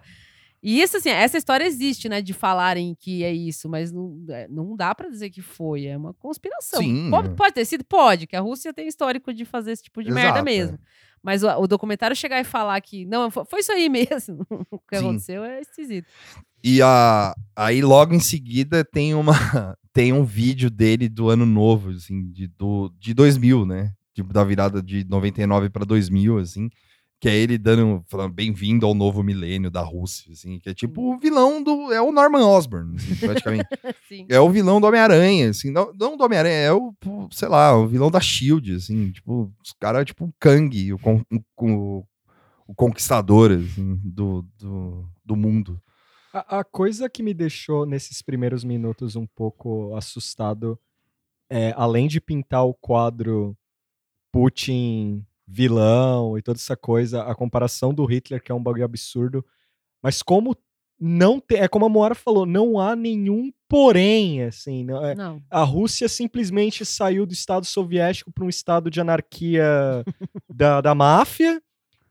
E 0.63 0.81
isso, 0.81 0.97
assim, 0.97 1.11
essa 1.11 1.37
história 1.37 1.65
existe, 1.65 2.09
né, 2.09 2.23
de 2.23 2.33
falarem 2.33 2.97
que 2.99 3.23
é 3.25 3.33
isso, 3.33 3.69
mas 3.69 3.93
não, 3.93 4.17
é, 4.31 4.49
não 4.49 4.75
dá 4.77 4.95
pra 4.95 5.09
dizer 5.09 5.31
que 5.31 5.43
foi, 5.43 5.87
é 5.87 5.97
uma 5.97 6.15
conspiração. 6.15 6.81
Sim, 6.81 7.09
Pode, 7.11 7.29
é. 7.29 7.33
pode 7.35 7.55
ter 7.55 7.65
sido? 7.65 7.85
Pode, 7.85 8.27
que 8.27 8.35
a 8.37 8.41
Rússia 8.41 8.73
tem 8.73 8.87
histórico 8.89 9.33
de 9.35 9.45
fazer 9.45 9.73
esse 9.73 9.83
tipo 9.83 10.03
de 10.03 10.11
merda 10.11 10.31
Exato, 10.39 10.45
mesmo. 10.45 10.79
Mas 11.23 11.43
o, 11.43 11.49
o 11.61 11.67
documentário 11.67 12.15
chegar 12.17 12.41
e 12.41 12.45
falar 12.45 12.81
que, 12.81 13.05
não, 13.05 13.31
foi, 13.31 13.45
foi 13.45 13.61
isso 13.61 13.73
aí 13.73 13.89
mesmo, 13.91 14.47
o 14.71 14.79
que 14.79 14.97
Sim. 14.97 15.05
aconteceu 15.05 15.45
é 15.45 15.61
esquisito. 15.61 16.07
E 16.69 16.83
a, 16.83 17.33
aí 17.55 17.81
logo 17.81 18.13
em 18.13 18.19
seguida 18.19 18.85
tem 18.85 19.15
uma 19.15 19.33
tem 19.95 20.13
um 20.13 20.25
vídeo 20.25 20.69
dele 20.69 21.09
do 21.09 21.31
ano 21.31 21.47
novo, 21.47 21.91
assim, 21.91 22.29
de, 22.33 22.49
do, 22.49 22.93
de 22.99 23.15
2000, 23.15 23.65
né? 23.65 23.93
Tipo, 24.13 24.33
da 24.33 24.43
virada 24.43 24.83
de 24.83 25.05
99 25.05 25.71
para 25.71 25.85
2000, 25.85 26.39
assim. 26.39 26.69
Que 27.21 27.29
é 27.29 27.37
ele 27.37 27.57
dando, 27.57 28.03
falando, 28.09 28.33
bem-vindo 28.33 28.85
ao 28.85 28.95
novo 28.95 29.23
milênio 29.23 29.71
da 29.71 29.81
Rússia, 29.81 30.33
assim. 30.33 30.59
Que 30.59 30.71
é 30.71 30.75
tipo 30.75 31.15
o 31.15 31.17
vilão 31.17 31.63
do... 31.63 31.93
É 31.93 32.03
o 32.03 32.11
Norman 32.11 32.45
Osborn, 32.45 32.97
assim, 32.97 33.15
praticamente. 33.25 33.69
É 34.29 34.41
o 34.41 34.51
vilão 34.51 34.81
do 34.81 34.89
Homem-Aranha, 34.89 35.51
assim. 35.51 35.71
Não, 35.71 35.93
não 35.97 36.17
do 36.17 36.25
Homem-Aranha, 36.25 36.57
é 36.57 36.73
o, 36.73 36.93
sei 37.31 37.47
lá, 37.47 37.79
o 37.79 37.87
vilão 37.87 38.11
da 38.11 38.21
SHIELD, 38.21 38.75
assim. 38.75 39.13
Tipo, 39.13 39.53
os 39.65 39.73
caras, 39.73 40.05
tipo, 40.05 40.25
o 40.25 40.35
Kang, 40.41 40.93
o, 40.93 40.97
o, 40.97 41.65
o, 41.65 42.05
o 42.67 42.75
conquistador, 42.75 43.53
assim, 43.53 44.01
do, 44.03 44.45
do, 44.59 45.09
do 45.25 45.37
mundo. 45.37 45.81
A, 46.37 46.59
a 46.59 46.65
coisa 46.65 47.09
que 47.09 47.23
me 47.23 47.33
deixou 47.33 47.87
nesses 47.87 48.21
primeiros 48.21 48.63
minutos 48.63 49.17
um 49.17 49.27
pouco 49.27 49.95
assustado 49.97 50.79
é, 51.49 51.73
além 51.77 52.09
de 52.09 52.21
pintar 52.21 52.67
o 52.67 52.75
quadro 52.75 53.57
Putin 54.31 55.25
vilão 55.47 56.37
e 56.37 56.43
toda 56.43 56.59
essa 56.59 56.77
coisa, 56.77 57.23
a 57.23 57.35
comparação 57.35 57.95
do 57.95 58.05
Hitler, 58.05 58.43
que 58.43 58.53
é 58.53 58.55
um 58.55 58.63
bagulho 58.63 58.85
absurdo, 58.85 59.43
mas 60.03 60.23
como 60.23 60.55
não 61.01 61.41
tem, 61.41 61.59
é 61.59 61.69
como 61.69 61.87
a 61.87 61.89
Moara 61.89 62.15
falou, 62.15 62.45
não 62.45 62.79
há 62.79 62.95
nenhum 62.95 63.51
porém, 63.67 64.43
assim, 64.43 64.85
não, 64.85 65.05
é- 65.05 65.15
Não. 65.15 65.43
a 65.51 65.63
Rússia 65.63 66.09
simplesmente 66.09 66.85
saiu 66.85 67.25
do 67.25 67.33
Estado 67.33 67.65
Soviético 67.65 68.31
para 68.31 68.45
um 68.45 68.49
estado 68.49 68.91
de 68.91 69.01
anarquia 69.01 69.65
da, 70.55 70.83
da 70.83 70.95
máfia, 70.95 71.63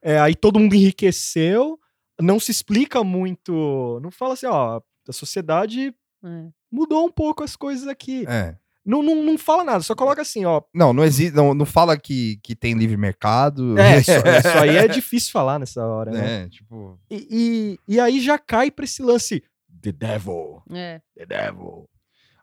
é, 0.02 0.20
aí 0.20 0.34
todo 0.34 0.60
mundo 0.60 0.74
enriqueceu, 0.74 1.80
não 2.22 2.40
se 2.40 2.52
explica 2.52 3.04
muito, 3.04 4.00
não 4.02 4.12
fala 4.12 4.34
assim, 4.34 4.46
ó, 4.46 4.82
a 5.08 5.14
sociedade 5.14 5.94
É. 6.24 6.48
mudou 6.72 7.06
um 7.06 7.12
pouco 7.12 7.44
as 7.44 7.56
coisas 7.56 7.88
aqui. 7.88 8.26
É. 8.28 8.56
Não, 8.86 9.02
não, 9.02 9.16
não 9.24 9.36
fala 9.38 9.64
nada, 9.64 9.80
só 9.82 9.96
coloca 9.96 10.22
assim, 10.22 10.46
ó. 10.46 10.62
Não, 10.74 10.94
não 10.94 11.04
existe. 11.04 11.36
Não, 11.36 11.56
não 11.56 11.66
fala 11.66 11.98
que, 11.98 12.38
que 12.44 12.56
tem 12.56 12.76
livre 12.76 12.96
mercado. 12.96 13.76
É, 13.80 13.98
isso, 14.00 14.12
isso 14.12 14.58
aí 14.62 14.78
é 14.78 14.88
difícil 14.88 15.32
falar 15.32 15.58
nessa 15.58 15.84
hora, 15.84 16.12
né? 16.12 16.44
É, 16.44 16.50
tipo. 16.50 17.00
E, 17.10 17.78
e, 17.88 17.96
e 17.96 18.00
aí 18.00 18.22
já 18.22 18.38
cai 18.38 18.70
pra 18.70 18.86
esse 18.86 19.02
lance. 19.02 19.44
The 19.82 19.92
Devil, 19.92 20.62
É. 20.72 21.02
The 21.18 21.26
Devil. 21.26 21.90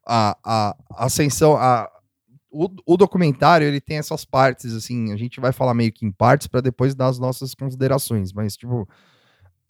a, 0.04 0.36
a 0.44 0.76
ascensão, 1.06 1.56
a, 1.56 1.88
o, 2.50 2.68
o 2.86 2.96
documentário 2.96 3.66
ele 3.66 3.80
tem 3.80 3.98
essas 3.98 4.24
partes 4.24 4.74
assim, 4.74 5.12
a 5.12 5.16
gente 5.16 5.40
vai 5.40 5.52
falar 5.52 5.74
meio 5.74 5.92
que 5.92 6.04
em 6.04 6.10
partes 6.12 6.46
para 6.48 6.60
depois 6.60 6.94
dar 6.94 7.06
as 7.06 7.18
nossas 7.20 7.54
considerações, 7.54 8.32
mas 8.32 8.56
tipo 8.56 8.88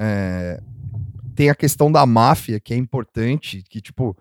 é, 0.01 0.61
tem 1.35 1.51
a 1.51 1.55
questão 1.55 1.91
da 1.91 2.05
máfia 2.07 2.61
que 2.61 2.75
é 2.75 2.77
importante, 2.77 3.63
que 3.69 3.81
tipo 3.81 4.17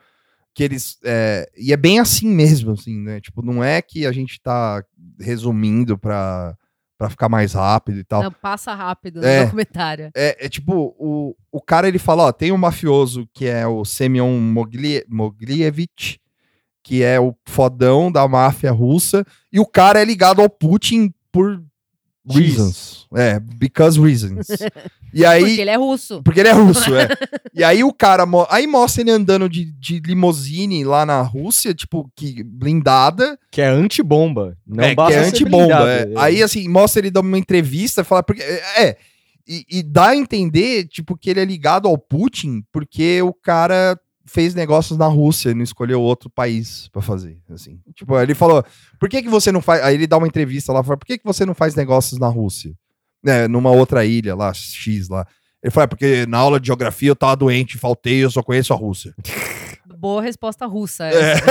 que 0.54 0.64
eles 0.64 0.98
é, 1.04 1.50
e 1.58 1.72
é 1.72 1.78
bem 1.78 2.00
assim 2.00 2.28
mesmo, 2.28 2.72
assim, 2.72 3.00
né? 3.00 3.22
Tipo, 3.22 3.42
não 3.42 3.64
é 3.64 3.82
que 3.82 4.06
a 4.06 4.12
gente 4.12 4.40
tá 4.42 4.84
resumindo 5.20 5.98
para 5.98 6.56
para 6.98 7.10
ficar 7.10 7.30
mais 7.30 7.54
rápido 7.54 7.98
e 7.98 8.04
tal. 8.04 8.22
Não, 8.22 8.32
passa 8.32 8.76
rápido 8.76 9.22
no 9.22 9.26
É. 9.28 9.44
documentário. 9.46 10.12
É, 10.16 10.46
é 10.46 10.48
tipo, 10.48 10.96
o, 11.00 11.36
o 11.52 11.60
cara 11.60 11.88
ele 11.88 11.98
fala, 11.98 12.26
ó, 12.26 12.32
tem 12.32 12.52
um 12.52 12.58
mafioso 12.58 13.28
que 13.34 13.48
é 13.48 13.66
o 13.66 13.84
Semyon 13.84 14.40
Moglie, 14.40 15.04
Moglievich, 15.10 16.20
que 16.84 17.02
é 17.02 17.20
o 17.20 17.36
fodão 17.48 18.12
da 18.12 18.28
máfia 18.28 18.72
russa, 18.72 19.26
e 19.52 19.60
o 19.60 19.66
cara 19.66 20.00
é 20.00 20.06
ligado 20.06 20.42
ao 20.44 20.50
Putin 20.50 21.12
por. 21.32 21.64
Reasons. 22.30 23.08
É, 23.16 23.40
because 23.40 24.00
reasons. 24.00 24.48
E 25.14 25.26
aí, 25.26 25.42
Porque 25.44 25.60
ele 25.62 25.70
é 25.70 25.76
russo. 25.76 26.22
porque 26.24 26.40
ele 26.40 26.48
é 26.48 26.54
russo, 26.54 26.96
é. 26.96 27.06
E 27.54 27.66
aí 27.66 27.84
o 27.84 27.92
cara, 27.92 28.26
mo- 28.26 28.48
aí 28.50 28.66
mostra 28.66 29.02
ele 29.02 29.12
andando 29.12 29.50
de, 29.50 29.66
de 29.66 30.00
limousine 30.00 30.86
lá 30.86 31.06
na 31.06 31.22
Rússia, 31.22 31.74
tipo, 31.74 32.10
que 32.16 32.42
blindada, 32.46 33.38
Que 33.52 33.60
é 33.62 33.68
antibomba. 33.68 34.56
Não 34.66 34.82
é, 34.82 34.92
que 34.92 34.96
basta 34.96 35.20
é 35.20 35.24
ser 35.24 35.30
antibomba. 35.32 35.66
blindado, 35.66 35.88
é. 35.90 36.08
Aí, 36.16 36.42
assim, 36.42 36.66
mostra 36.70 37.02
ele 37.02 37.12
dando 37.12 37.26
uma 37.28 37.38
entrevista 37.38 38.00
e 38.00 38.04
fala. 38.06 38.24
Porque, 38.24 38.42
é. 38.42 38.96
E, 39.46 39.66
e 39.70 39.84
dá 39.84 40.12
a 40.12 40.16
entender, 40.16 40.88
tipo, 40.88 41.18
que 41.18 41.30
ele 41.30 41.42
é 41.42 41.46
ligado 41.46 41.90
ao 41.90 41.98
Putin 41.98 42.64
porque 42.72 43.22
o 43.22 43.34
cara 43.34 44.00
fez 44.32 44.56
negócios 44.56 44.98
na 44.98 45.08
Rússia 45.08 45.50
e 45.50 45.54
não 45.54 45.64
escolheu 45.64 46.02
outro 46.02 46.30
país 46.30 46.88
pra 46.90 47.02
fazer, 47.02 47.38
assim. 47.50 47.80
Tipo, 47.94 48.18
ele 48.18 48.34
falou, 48.34 48.64
por 49.00 49.10
que 49.10 49.22
que 49.22 49.30
você 49.30 49.52
não 49.52 49.62
faz... 49.62 49.84
Aí 49.84 49.96
ele 49.96 50.08
dá 50.08 50.18
uma 50.18 50.28
entrevista 50.28 50.72
lá, 50.72 50.82
fala, 50.82 50.98
por 50.98 51.06
que 51.06 51.18
que 51.18 51.26
você 51.26 51.46
não 51.46 51.54
faz 51.54 51.76
negócios 51.76 52.20
na 52.20 52.28
Rússia? 52.28 52.74
Né, 53.24 53.48
numa 53.48 53.70
outra 53.72 54.06
ilha 54.06 54.34
lá, 54.34 54.54
X 54.54 55.10
lá. 55.10 55.28
Ele 55.62 55.70
fala, 55.70 55.84
"É 55.84 55.88
porque 55.88 56.26
na 56.26 56.40
aula 56.40 56.60
de 56.60 56.68
geografia 56.68 57.10
eu 57.10 57.16
tava 57.16 57.36
doente, 57.36 57.78
faltei, 57.78 58.24
eu 58.24 58.32
só 58.32 58.42
conheço 58.42 58.74
a 58.74 58.76
Rússia. 58.76 59.14
Boa 60.00 60.22
resposta 60.22 60.66
russa. 60.66 61.06
É. 61.06 61.36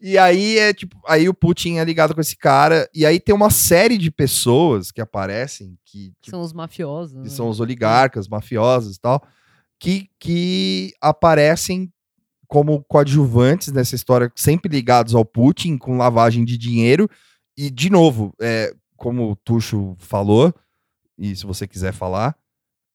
E 0.00 0.18
aí 0.18 0.58
é 0.58 0.74
tipo, 0.74 0.98
aí 1.06 1.28
o 1.30 1.34
Putin 1.34 1.78
é 1.78 1.84
ligado 1.84 2.14
com 2.14 2.20
esse 2.20 2.36
cara, 2.36 2.86
e 2.92 3.06
aí 3.06 3.18
tem 3.18 3.34
uma 3.34 3.48
série 3.48 3.96
de 3.96 4.10
pessoas 4.10 4.92
que 4.92 5.00
aparecem, 5.00 5.78
que, 5.82 6.12
que, 6.20 6.30
São 6.30 6.42
os 6.42 6.52
mafiosos. 6.52 7.16
que 7.16 7.22
né? 7.22 7.28
são 7.30 7.48
os 7.48 7.58
oligarcas, 7.58 8.28
mafiosos 8.28 8.96
e 8.96 9.00
tal, 9.00 9.26
que, 9.80 10.08
que 10.18 10.92
aparecem 11.00 11.90
como 12.48 12.84
coadjuvantes 12.84 13.72
nessa 13.72 13.94
história, 13.94 14.30
sempre 14.36 14.70
ligados 14.70 15.14
ao 15.14 15.24
Putin, 15.24 15.76
com 15.78 15.96
lavagem 15.96 16.44
de 16.44 16.56
dinheiro. 16.56 17.08
E, 17.56 17.70
de 17.70 17.90
novo, 17.90 18.32
é, 18.40 18.72
como 18.96 19.30
o 19.30 19.36
Tuxo 19.36 19.94
falou, 19.98 20.52
e 21.18 21.34
se 21.34 21.44
você 21.46 21.66
quiser 21.66 21.92
falar, 21.92 22.36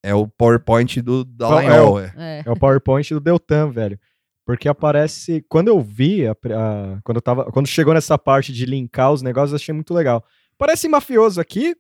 é 0.03 0.13
o 0.13 0.27
PowerPoint 0.27 1.01
do 1.01 1.23
Dallagnol. 1.25 1.99
É, 1.99 2.13
É. 2.15 2.43
É 2.45 2.51
o 2.51 2.55
PowerPoint 2.55 3.13
do 3.13 3.19
Deltan, 3.19 3.69
velho. 3.71 3.99
Porque 4.45 4.67
aparece. 4.67 5.45
Quando 5.47 5.67
eu 5.67 5.79
vi, 5.81 6.25
a- 6.27 6.31
a- 6.31 6.99
quando, 7.03 7.17
eu 7.17 7.21
tava, 7.21 7.45
quando 7.51 7.67
chegou 7.67 7.93
nessa 7.93 8.17
parte 8.17 8.51
de 8.53 8.65
linkar 8.65 9.11
os 9.11 9.21
negócios, 9.21 9.51
eu 9.51 9.57
achei 9.57 9.73
muito 9.73 9.93
legal. 9.93 10.23
Parece 10.57 10.87
mafioso 10.87 11.39
aqui. 11.39 11.75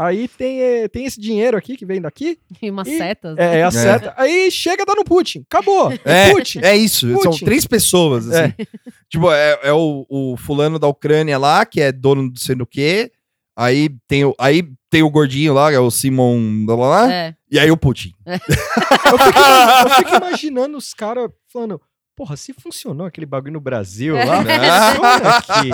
Aí 0.00 0.28
tem, 0.28 0.60
eh, 0.62 0.86
tem 0.88 1.06
esse 1.06 1.20
dinheiro 1.20 1.56
aqui 1.56 1.76
que 1.76 1.84
vem 1.84 2.00
daqui. 2.00 2.38
E 2.62 2.70
umas 2.70 2.86
E- 2.86 2.96
setas. 2.98 3.36
É, 3.36 3.58
é 3.58 3.64
a 3.64 3.66
É. 3.66 3.70
seta. 3.72 4.14
Aí 4.16 4.48
chega 4.50 4.84
dá 4.86 4.94
no 4.94 5.02
Putin. 5.04 5.44
Acabou. 5.50 5.90
É, 6.04 6.30
Putin. 6.32 6.60
é 6.62 6.76
isso, 6.76 7.10
são 7.20 7.32
Putin. 7.32 7.44
três 7.44 7.66
pessoas, 7.66 8.28
assim. 8.28 8.52
Tipo, 9.10 9.32
é, 9.32 9.58
é 9.64 9.72
o, 9.72 10.06
o 10.08 10.36
fulano 10.36 10.78
da 10.78 10.86
Ucrânia 10.86 11.36
lá, 11.38 11.64
que 11.66 11.80
é 11.80 11.90
dono 11.90 12.30
do 12.30 12.38
sei 12.38 12.54
do 12.54 12.66
quê. 12.66 13.10
Aí 13.56 13.88
tem, 14.06 14.24
o, 14.24 14.34
aí 14.38 14.62
tem 14.88 15.02
o 15.02 15.10
gordinho 15.10 15.52
lá, 15.52 15.68
que 15.70 15.74
é 15.76 15.80
o 15.80 15.90
Simon. 15.90 16.64
Blá, 16.64 16.76
blá, 16.76 16.86
blá, 17.06 17.12
É. 17.12 17.34
E 17.50 17.58
aí 17.58 17.70
o 17.70 17.76
Putin. 17.76 18.12
Eu 18.24 19.18
fico, 19.18 19.38
eu 19.40 19.90
fico 19.96 20.14
imaginando 20.16 20.76
os 20.78 20.94
caras 20.94 21.28
falando. 21.52 21.80
Porra, 22.14 22.36
se 22.36 22.52
funcionou 22.52 23.06
aquele 23.06 23.26
bagulho 23.26 23.52
no 23.54 23.60
Brasil 23.60 24.16
É. 24.16 24.24
lá, 24.24 24.36
funciona 24.44 25.30
aqui. 25.38 25.70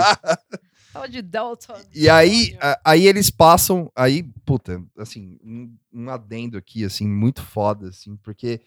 Fala 0.95 1.09
de 1.09 1.21
Delta. 1.21 1.75
E 1.93 2.09
aí, 2.09 2.55
a- 2.59 2.79
aí 2.85 3.05
eles 3.07 3.29
passam. 3.29 3.91
Aí, 3.95 4.23
puta, 4.45 4.81
assim, 4.97 5.37
um, 5.43 5.75
um 5.93 6.09
adendo 6.09 6.57
aqui, 6.57 6.83
assim, 6.83 7.07
muito 7.07 7.41
foda, 7.41 7.89
assim, 7.89 8.15
porque 8.23 8.61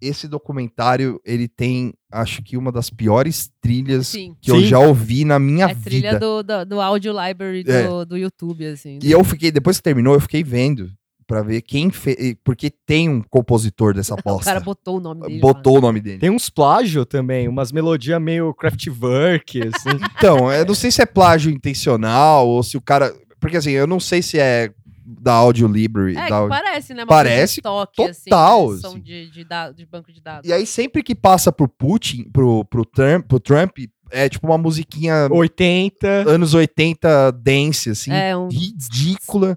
esse 0.00 0.26
documentário, 0.26 1.20
ele 1.26 1.46
tem, 1.46 1.92
acho 2.10 2.42
que 2.42 2.56
uma 2.56 2.72
das 2.72 2.88
piores 2.88 3.50
trilhas 3.60 4.08
Sim. 4.08 4.34
que 4.40 4.50
eu 4.50 4.60
Sim. 4.60 4.66
já 4.66 4.78
ouvi 4.78 5.24
na 5.26 5.38
minha 5.38 5.66
É 5.66 5.74
trilha 5.74 6.12
vida. 6.14 6.20
do, 6.20 6.42
do, 6.42 6.64
do 6.64 6.80
Audio 6.80 7.12
Library 7.12 7.62
do, 7.62 7.70
É. 7.72 8.04
do 8.06 8.16
YouTube, 8.16 8.64
assim. 8.66 8.98
E 9.02 9.10
eu 9.10 9.22
fiquei, 9.22 9.50
depois 9.50 9.76
que 9.76 9.82
terminou, 9.82 10.14
eu 10.14 10.20
fiquei 10.20 10.42
vendo 10.42 10.90
pra 11.30 11.42
ver 11.44 11.62
quem 11.62 11.92
fez. 11.92 12.34
Porque 12.42 12.68
tem 12.84 13.08
um 13.08 13.22
compositor 13.22 13.94
dessa 13.94 14.14
O 14.18 14.22
bosta. 14.24 14.46
cara 14.46 14.58
botou 14.58 14.96
o 14.96 15.00
nome 15.00 15.20
dele. 15.28 15.38
Botou 15.40 15.78
o 15.78 15.80
nome 15.80 16.00
dele. 16.00 16.18
Tem 16.18 16.28
uns 16.28 16.50
plágio 16.50 17.06
também, 17.06 17.46
umas 17.46 17.70
melodias 17.70 18.20
meio 18.20 18.52
Kraftwerk, 18.52 19.60
assim. 19.72 19.96
Então, 20.18 20.50
eu 20.52 20.66
não 20.66 20.74
sei 20.74 20.90
se 20.90 21.00
é 21.00 21.06
plágio 21.06 21.48
intencional 21.52 22.48
ou 22.48 22.64
se 22.64 22.76
o 22.76 22.80
cara. 22.80 23.14
Porque 23.38 23.56
assim, 23.56 23.70
eu 23.70 23.86
não 23.86 24.00
sei 24.00 24.22
se 24.22 24.40
é 24.40 24.72
da 25.06 25.32
Audio 25.34 25.68
Library. 25.68 26.16
É, 26.16 26.28
da 26.28 26.42
que 26.42 26.48
parece, 26.48 26.94
né? 26.94 27.02
Uma 27.02 27.06
Parece 27.08 27.60
toque, 27.62 27.96
total, 27.96 28.70
Assim, 28.70 28.82
né? 28.82 28.88
Assim. 28.88 29.00
de, 29.00 29.30
de, 29.30 29.44
da- 29.44 29.70
de 29.70 29.86
banco 29.86 30.12
de 30.12 30.20
dados. 30.20 30.48
E 30.50 30.52
aí, 30.52 30.66
sempre 30.66 31.00
que 31.02 31.14
passa 31.14 31.52
pro 31.52 31.68
Putin, 31.68 32.24
pro, 32.32 32.64
pro, 32.64 32.84
Trump, 32.84 33.26
pro 33.26 33.38
Trump, 33.38 33.78
é 34.10 34.28
tipo 34.28 34.46
uma 34.46 34.58
musiquinha 34.58 35.28
80. 35.30 36.06
anos 36.28 36.54
80 36.54 37.30
dance, 37.32 37.90
assim, 37.90 38.10
É, 38.12 38.36
um- 38.36 38.48
ridícula. 38.48 39.56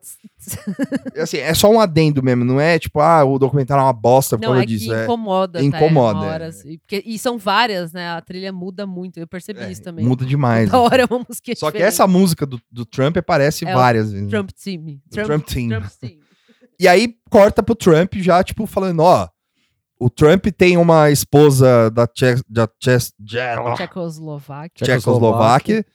assim, 1.17 1.37
é 1.37 1.53
só 1.53 1.69
um 1.69 1.79
adendo 1.79 2.21
mesmo, 2.21 2.43
não 2.43 2.59
é 2.59 2.77
tipo, 2.77 2.99
ah, 2.99 3.23
o 3.23 3.39
documentário 3.39 3.81
é 3.81 3.85
uma 3.85 3.93
bosta 3.93 4.37
por 4.37 4.43
Não, 4.43 4.49
causa 4.53 4.63
é 4.63 4.65
que. 4.67 4.91
É, 4.93 5.03
incomoda. 5.03 5.59
tá? 5.59 5.65
incomoda, 5.65 6.19
Uma 6.19 6.25
é. 6.25 6.29
hora, 6.29 6.47
assim, 6.47 6.77
porque- 6.79 7.03
e 7.05 7.17
são 7.17 7.37
várias, 7.37 7.93
né? 7.93 8.09
A 8.11 8.21
trilha 8.21 8.51
muda 8.51 8.85
muito. 8.85 9.19
Eu 9.19 9.27
percebi 9.27 9.61
é, 9.61 9.71
isso 9.71 9.81
também. 9.81 10.05
muda 10.05 10.25
demais. 10.25 10.69
Da 10.69 10.79
hora 10.79 11.03
é 11.03 11.05
uma 11.09 11.19
música 11.27 11.53
Só 11.55 11.67
que 11.67 11.77
diferente. 11.77 11.87
essa 11.93 12.07
música 12.07 12.45
do, 12.45 12.59
do 12.71 12.85
Trump 12.85 13.17
aparece 13.17 13.65
É 13.65 13.73
várias 13.73 14.11
vezes. 14.11 14.29
Trump 14.29 14.49
Team. 14.51 14.99
Trump, 15.11 15.25
Trump 15.27 15.45
Team. 15.45 15.69
Trump 15.69 15.85
Team. 15.99 16.13
E 16.79 16.87
aí 16.87 17.15
corta 17.29 17.63
pro 17.63 17.75
Trump 17.75 18.15
já, 18.15 18.43
tipo, 18.43 18.65
falando, 18.65 18.99
ó, 19.01 19.27
o 20.05 20.09
Trump 20.09 20.45
tem 20.57 20.77
uma 20.77 21.09
esposa 21.11 21.89
da, 21.91 22.05
Tche 22.07 22.35
da 22.49 22.67
Tche 22.67 22.97
Tche- 23.25 23.75
Tchecoslováquia. 23.75 24.85
Tchecoslováquia. 24.85 25.85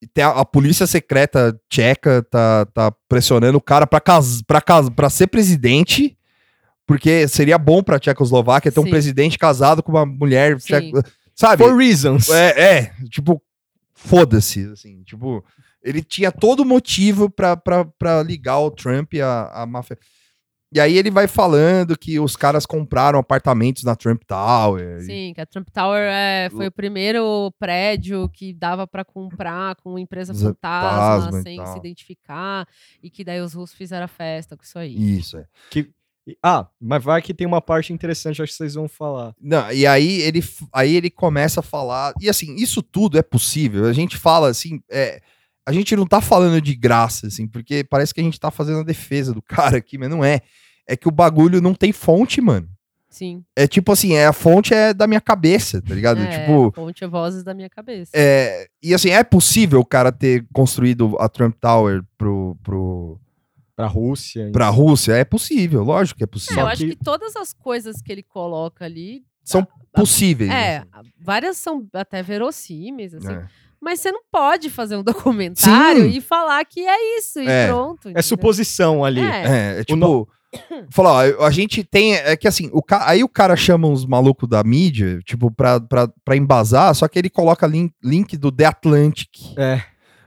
E 0.00 0.06
tem 0.06 0.24
a, 0.24 0.30
a 0.30 0.44
polícia 0.44 0.86
secreta 0.86 1.56
tcheca 1.68 2.22
tá, 2.28 2.66
tá 2.66 2.92
pressionando 3.08 3.56
o 3.58 3.60
cara 3.60 3.86
pra, 3.86 4.00
cas 4.00 4.42
pra, 4.42 4.60
cas 4.60 4.88
pra 4.90 5.08
ser 5.08 5.28
presidente, 5.28 6.18
porque 6.86 7.28
seria 7.28 7.56
bom 7.56 7.82
pra 7.82 8.00
Tchecoslováquia 8.00 8.72
ter 8.72 8.80
um 8.80 8.84
Sim. 8.84 8.90
presidente 8.90 9.38
casado 9.38 9.82
com 9.82 9.92
uma 9.92 10.04
mulher 10.04 10.58
sabe? 11.34 11.62
For 11.62 11.76
reasons. 11.76 12.28
É, 12.30 12.78
é, 12.78 12.92
tipo, 13.08 13.40
foda-se, 13.94 14.68
assim, 14.72 15.02
tipo, 15.04 15.44
ele 15.82 16.02
tinha 16.02 16.32
todo 16.32 16.64
motivo 16.64 17.30
pra, 17.30 17.56
pra, 17.56 17.84
pra 17.84 18.22
ligar 18.24 18.58
o 18.58 18.70
Trump 18.72 19.12
à, 19.22 19.62
à 19.62 19.66
máfia. 19.66 19.96
E 20.74 20.80
aí 20.80 20.96
ele 20.96 21.10
vai 21.10 21.28
falando 21.28 21.98
que 21.98 22.18
os 22.18 22.34
caras 22.34 22.64
compraram 22.64 23.18
apartamentos 23.18 23.82
na 23.84 23.94
Trump 23.94 24.22
Tower. 24.26 25.02
Sim, 25.02 25.32
que 25.34 25.40
a 25.40 25.46
Trump 25.46 25.68
Tower 25.70 26.00
é, 26.02 26.48
foi 26.50 26.66
o 26.68 26.72
primeiro 26.72 27.52
prédio 27.58 28.28
que 28.30 28.54
dava 28.54 28.86
pra 28.86 29.04
comprar 29.04 29.76
com 29.76 29.98
empresa 29.98 30.32
fantasma, 30.32 31.20
fantasma 31.20 31.42
sem 31.42 31.56
se 31.72 31.78
identificar, 31.78 32.66
e 33.02 33.10
que 33.10 33.22
daí 33.22 33.40
os 33.40 33.52
russos 33.52 33.76
fizeram 33.76 34.04
a 34.04 34.08
festa 34.08 34.56
com 34.56 34.62
isso 34.62 34.78
aí. 34.78 35.18
Isso, 35.18 35.36
é. 35.36 35.44
E- 35.76 36.36
Ah, 36.42 36.68
mas 36.80 37.02
vai 37.02 37.20
que 37.20 37.34
tem 37.34 37.46
uma 37.46 37.60
parte 37.60 37.92
interessante, 37.92 38.40
acho 38.40 38.52
que 38.52 38.56
vocês 38.56 38.74
vão 38.74 38.88
falar. 38.88 39.34
Não, 39.40 39.70
e 39.72 39.84
aí 39.86 40.20
ele, 40.22 40.40
aí 40.72 40.94
ele 40.94 41.10
começa 41.10 41.58
a 41.58 41.62
falar. 41.64 42.14
E 42.20 42.28
assim, 42.30 42.54
isso 42.54 42.80
tudo 42.80 43.18
é 43.18 43.22
possível. 43.22 43.86
A 43.86 43.92
gente 43.92 44.16
fala 44.16 44.48
assim. 44.48 44.80
é, 44.88 45.20
a 45.66 45.72
gente 45.72 45.94
não 45.96 46.06
tá 46.06 46.20
falando 46.20 46.60
de 46.60 46.74
graça, 46.74 47.26
assim, 47.26 47.46
porque 47.46 47.84
parece 47.84 48.12
que 48.12 48.20
a 48.20 48.24
gente 48.24 48.38
tá 48.40 48.50
fazendo 48.50 48.80
a 48.80 48.84
defesa 48.84 49.32
do 49.32 49.42
cara 49.42 49.76
aqui, 49.78 49.96
mas 49.98 50.08
não 50.10 50.24
é. 50.24 50.40
É 50.86 50.96
que 50.96 51.06
o 51.08 51.12
bagulho 51.12 51.60
não 51.60 51.74
tem 51.74 51.92
fonte, 51.92 52.40
mano. 52.40 52.68
Sim. 53.08 53.44
É 53.54 53.66
tipo 53.66 53.92
assim, 53.92 54.14
é, 54.14 54.26
a 54.26 54.32
fonte 54.32 54.72
é 54.72 54.92
da 54.94 55.06
minha 55.06 55.20
cabeça, 55.20 55.82
tá 55.82 55.94
ligado? 55.94 56.20
É, 56.22 56.40
Tipo. 56.40 56.72
Ponte 56.72 57.04
vozes 57.06 57.44
da 57.44 57.52
minha 57.54 57.68
cabeça. 57.68 58.10
É, 58.14 58.66
e 58.82 58.94
assim, 58.94 59.10
é 59.10 59.22
possível 59.22 59.80
o 59.80 59.84
cara 59.84 60.10
ter 60.10 60.46
construído 60.52 61.14
a 61.20 61.28
Trump 61.28 61.54
Tower 61.60 62.02
pro, 62.16 62.56
pro, 62.62 63.20
Pra 63.76 63.86
Rússia. 63.86 64.50
pra 64.52 64.68
Rússia? 64.70 65.12
É 65.12 65.24
possível, 65.24 65.82
lógico 65.84 66.18
que 66.18 66.24
é 66.24 66.26
É, 66.26 66.26
possível. 66.26 66.60
eu 66.60 66.66
Só 66.66 66.72
acho 66.72 66.84
que- 66.84 66.96
que 66.96 67.04
todas 67.04 67.36
as 67.36 67.52
coisas 67.52 68.00
que 68.02 68.10
ele 68.10 68.22
coloca 68.22 68.84
ali 68.84 69.22
são 69.44 69.66
possíveis. 69.94 70.50
É, 70.50 70.78
assim. 70.90 71.10
várias 71.20 71.56
são 71.58 71.86
até 71.92 72.22
verossímeis, 72.22 73.14
assim. 73.14 73.32
É. 73.32 73.46
Mas 73.82 74.00
você 74.00 74.12
não 74.12 74.20
pode 74.30 74.70
fazer 74.70 74.96
um 74.96 75.02
documentário 75.04 76.10
Sim. 76.10 76.16
e 76.16 76.20
falar 76.20 76.64
que 76.64 76.80
é 76.86 77.18
isso 77.18 77.40
e 77.40 77.46
É. 77.48 77.66
pronto. 77.66 78.06
É 78.06 78.10
entendeu? 78.12 78.22
suposição 78.22 79.04
ali. 79.04 79.20
É. 79.20 79.74
É, 79.76 79.80
é 79.80 79.84
tipo. 79.84 80.28
Falar, 80.90 81.32
ó, 81.38 81.46
a 81.46 81.50
gente 81.50 81.82
tem. 81.82 82.14
É 82.14 82.36
que 82.36 82.46
assim, 82.46 82.68
o 82.74 82.82
ca- 82.82 83.08
aí 83.08 83.24
o 83.24 83.28
cara 83.28 83.56
chama 83.56 83.88
uns 83.88 84.04
malucos 84.04 84.46
da 84.48 84.62
mídia, 84.62 85.18
tipo, 85.24 85.50
pra, 85.50 85.80
pra, 85.80 86.08
pra 86.22 86.36
embasar, 86.36 86.94
só 86.94 87.08
que 87.08 87.18
ele 87.18 87.30
coloca 87.30 87.66
link, 87.66 87.92
link 88.04 88.36
do 88.36 88.52
The 88.52 88.66
Atlantic, 88.66 89.30
É. 89.56 89.82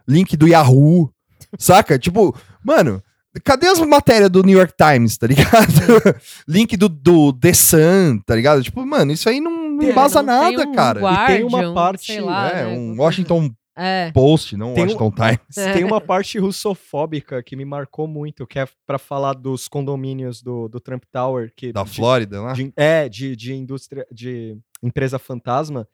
link 0.08 0.36
do 0.36 0.48
Yahoo, 0.48 1.12
saca? 1.60 2.00
Tipo, 2.00 2.36
mano, 2.64 3.04
cadê 3.44 3.68
as 3.68 3.80
matérias 3.82 4.32
do 4.32 4.42
New 4.42 4.58
York 4.58 4.74
Times, 4.76 5.16
tá 5.16 5.28
ligado? 5.28 5.46
link 6.48 6.76
do, 6.76 6.90
do 6.90 7.32
The 7.32 7.54
Sun, 7.54 8.18
tá 8.26 8.36
ligado? 8.36 8.64
Tipo, 8.64 8.84
mano, 8.84 9.12
isso 9.12 9.30
aí 9.30 9.40
não, 9.40 9.65
não 9.76 9.82
Tem- 9.82 9.90
embasa 9.92 10.24
não 10.24 10.44
tem 10.48 10.58
nada, 10.58 10.70
um 10.70 10.74
cara. 10.74 11.00
E 11.00 11.28
tem 11.28 11.44
uma 11.44 11.58
Guardian, 11.60 11.74
parte- 11.74 12.20
lá, 12.20 12.50
é, 12.50 12.66
né, 12.66 12.78
um 12.78 12.98
Washington 13.00 13.50
É. 13.78 14.10
Post, 14.14 14.56
não 14.56 14.72
um 14.72 14.74
Tem 14.74 14.84
um- 14.84 14.88
Washington 14.88 15.12
Times. 15.12 15.74
Tem 15.74 15.84
uma 15.84 16.00
parte 16.02 16.40
russofóbica 16.40 17.44
que 17.44 17.56
me 17.56 17.66
marcou 17.66 18.08
muito, 18.08 18.48
que 18.48 18.58
é 18.58 18.66
pra 18.88 18.98
falar 18.98 19.34
dos 19.34 19.68
condomínios 19.68 20.42
do, 20.42 20.68
do 20.70 20.80
Trump 20.80 21.04
Tower. 21.12 21.52
Que, 21.56 21.74
Da 21.74 21.84
de- 21.84 21.90
Flórida, 21.96 22.42
né? 22.42 22.54
de- 22.54 22.74
é, 22.78 23.10
de, 23.10 23.36
de 23.36 23.54
indústria, 23.54 24.06
de 24.12 24.58
empresa 24.82 25.20
fantasma, 25.20 25.88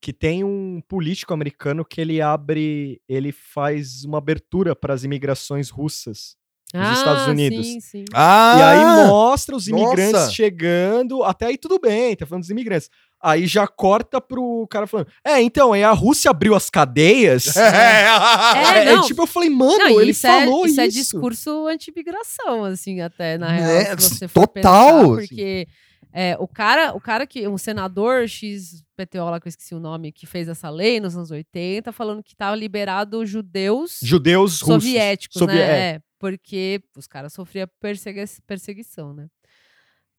que 0.00 0.12
tem 0.12 0.44
um 0.44 0.80
político 0.86 1.32
americano 1.34 1.84
que 1.84 2.00
ele 2.00 2.20
abre, 2.20 3.00
ele 3.08 3.32
faz 3.32 4.04
uma 4.04 4.18
abertura 4.18 4.76
para 4.76 4.92
as 4.94 5.02
imigrações 5.02 5.70
russas. 5.70 6.36
Nos 6.72 6.98
Estados 6.98 7.26
Unidos. 7.28 7.60
Ah, 7.60 7.70
Sim, 7.70 7.80
sim. 7.80 8.04
Ah! 8.12 8.56
E 8.58 8.62
aí 8.62 9.06
mostra 9.06 9.54
os 9.54 9.66
nossa! 9.68 9.82
imigrantes 9.84 10.32
chegando, 10.32 11.22
até 11.22 11.46
aí 11.46 11.56
tudo 11.58 11.78
bem, 11.78 12.16
tá 12.16 12.26
falando 12.26 12.42
dos 12.42 12.50
imigrantes. 12.50 12.88
Aí 13.22 13.46
já 13.46 13.66
corta 13.66 14.20
pro 14.20 14.66
cara 14.68 14.86
falando, 14.86 15.06
é, 15.24 15.40
então, 15.40 15.72
aí 15.72 15.82
a 15.82 15.92
Rússia 15.92 16.30
abriu 16.30 16.54
as 16.54 16.68
cadeias. 16.68 17.54
É, 17.56 18.82
É, 18.90 18.94
não. 18.96 19.02
tipo, 19.06 19.22
eu 19.22 19.26
falei, 19.26 19.48
mano, 19.48 19.78
Não, 19.78 20.00
ele 20.00 20.10
isso, 20.10 20.26
é, 20.26 20.30
falou 20.44 20.66
isso. 20.66 20.72
isso. 20.74 20.80
é 20.80 20.88
discurso 20.88 21.66
anti-migração, 21.66 22.64
assim, 22.64 23.00
até, 23.00 23.38
na 23.38 23.48
real. 23.52 23.66
Né, 23.66 23.96
se 23.98 24.10
você 24.18 24.28
for 24.28 24.46
total, 24.46 25.00
pensar, 25.00 25.00
assim. 25.18 25.26
porque 25.28 25.68
é, 26.12 26.36
o, 26.38 26.46
cara, 26.46 26.92
o 26.94 27.00
cara 27.00 27.26
que, 27.26 27.46
um 27.48 27.56
senador 27.56 28.28
XPTO 28.28 29.30
lá, 29.30 29.40
que 29.40 29.46
eu 29.48 29.50
esqueci 29.50 29.74
o 29.74 29.80
nome, 29.80 30.12
que 30.12 30.26
fez 30.26 30.46
essa 30.48 30.68
lei 30.68 31.00
nos 31.00 31.16
anos 31.16 31.30
80, 31.30 31.92
falando 31.92 32.22
que 32.22 32.36
tava 32.36 32.54
liberado 32.56 33.24
judeus 33.24 33.98
Judeus 34.02 34.60
russos. 34.60 34.66
soviéticos, 34.84 35.38
Sovi- 35.38 35.54
né? 35.54 35.60
é. 35.94 36.00
É, 36.28 36.30
porque 36.32 36.80
os 36.96 37.06
caras 37.06 37.32
sofriam 37.32 37.68
persegui- 37.80 38.24
perseguição, 38.46 39.12
né? 39.14 39.26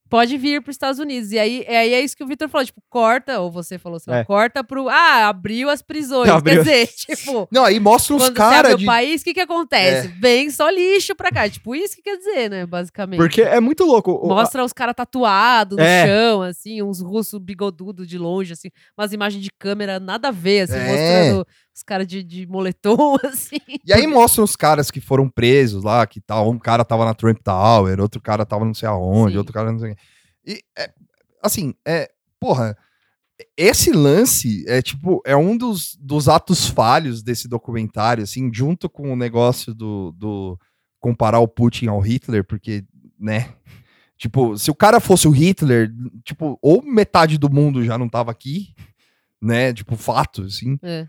Pode 0.08 0.38
vir 0.38 0.62
para 0.62 0.70
os 0.70 0.76
Estados 0.76 1.00
Unidos. 1.00 1.32
E 1.32 1.40
aí, 1.40 1.64
é, 1.68 1.80
aí 1.80 1.94
é 1.96 2.00
isso 2.00 2.16
que 2.16 2.24
o 2.24 2.28
Vitor 2.28 2.48
falou, 2.48 2.64
tipo, 2.64 2.80
corta, 2.92 3.40
ou 3.40 3.50
você 3.50 3.80
falou 3.80 3.98
assim, 3.98 4.12
É. 4.12 4.24
corta 4.24 4.64
pro. 4.64 4.88
Ah, 4.88 5.28
abriu 5.28 5.68
as 5.68 5.82
prisões. 5.82 6.30
Abriu. 6.46 6.64
Quer 6.64 6.86
dizer, 6.86 6.88
tipo. 6.94 7.48
Não, 7.52 7.66
aí 7.66 7.80
mostra 7.80 8.16
os 8.16 8.30
caras 8.30 8.76
o 8.76 8.78
de. 8.78 8.86
país, 8.86 9.22
o 9.22 9.24
que 9.24 9.34
que 9.34 9.40
acontece? 9.40 10.08
Vem 10.10 10.52
só 10.52 10.70
lixo 10.70 11.16
pra 11.16 11.32
cá. 11.32 11.50
Tipo, 11.50 11.74
isso 11.74 11.96
que 11.96 12.04
quer 12.04 12.18
dizer, 12.18 12.52
né? 12.52 12.68
Basicamente. 12.68 13.18
Porque 13.18 13.42
é 13.42 13.60
muito 13.60 13.84
louco. 13.84 14.12
o- 14.12 14.28
Mostra 14.28 14.64
os 14.64 14.72
caras 14.72 14.94
tatuados 14.96 15.76
no 15.76 15.84
É. 15.84 16.06
chão, 16.06 16.44
assim, 16.44 16.84
uns 16.84 17.02
russos 17.02 17.40
bigodudos 17.40 18.06
de 18.08 18.20
longe, 18.20 18.54
assim, 18.54 18.70
umas 18.96 19.12
imagens 19.12 19.44
de 19.44 19.50
câmera 19.58 20.00
nada 20.00 20.28
a 20.28 20.32
ver, 20.32 20.62
assim, 20.70 20.76
É. 20.78 20.88
mostrando 21.32 21.48
os 21.76 21.84
caras 21.84 22.08
de, 22.08 22.24
de 22.24 22.48
moletom, 22.48 23.18
assim. 23.26 23.58
E 23.86 23.92
aí 23.92 24.08
mostra 24.08 24.42
os 24.42 24.56
caras 24.56 24.90
que 24.90 25.02
foram 25.02 25.30
presos 25.30 25.84
lá, 25.84 26.08
que 26.08 26.22
tal. 26.22 26.50
Um 26.50 26.58
cara 26.58 26.86
tava 26.86 27.04
na 27.04 27.14
Trump 27.14 27.40
Tower, 27.44 28.00
outro 28.00 28.22
cara 28.22 28.46
tava 28.46 28.64
não 28.64 28.74
sei 28.74 28.88
aonde, 28.88 29.34
Sim. 29.34 29.38
outro 29.40 29.54
cara 29.54 29.72
não 29.72 29.80
sei. 29.80 29.96
E, 30.46 30.64
é, 30.78 30.90
assim, 31.44 31.74
é. 31.86 32.10
Porra, 32.40 32.78
esse 33.58 33.92
lance 33.92 34.64
é 34.68 34.82
tipo, 34.82 35.22
é 35.26 35.36
um 35.36 35.58
dos, 35.58 35.98
dos 36.00 36.30
atos 36.30 36.68
falhos 36.68 37.22
desse 37.22 37.48
documentário, 37.48 38.24
assim, 38.24 38.50
junto 38.54 38.90
com 38.90 39.12
o 39.12 39.16
negócio 39.16 39.74
do, 39.74 40.14
do 40.14 40.58
comparar 41.00 41.40
o 41.40 41.48
Putin 41.48 41.88
ao 41.88 42.00
Hitler, 42.00 42.46
porque, 42.46 42.86
né? 43.20 43.54
Tipo, 44.18 44.58
se 44.58 44.72
o 44.72 44.76
cara 44.76 45.02
fosse 45.02 45.28
o 45.28 45.32
Hitler, 45.32 45.92
tipo, 46.24 46.58
ou 46.62 46.82
metade 46.82 47.38
do 47.38 47.52
mundo 47.52 47.84
já 47.84 47.98
não 47.98 48.08
tava 48.08 48.32
aqui, 48.32 48.74
né? 49.42 49.74
Tipo, 49.74 49.98
fato, 49.98 50.44
assim. 50.44 50.78
É. 50.82 51.06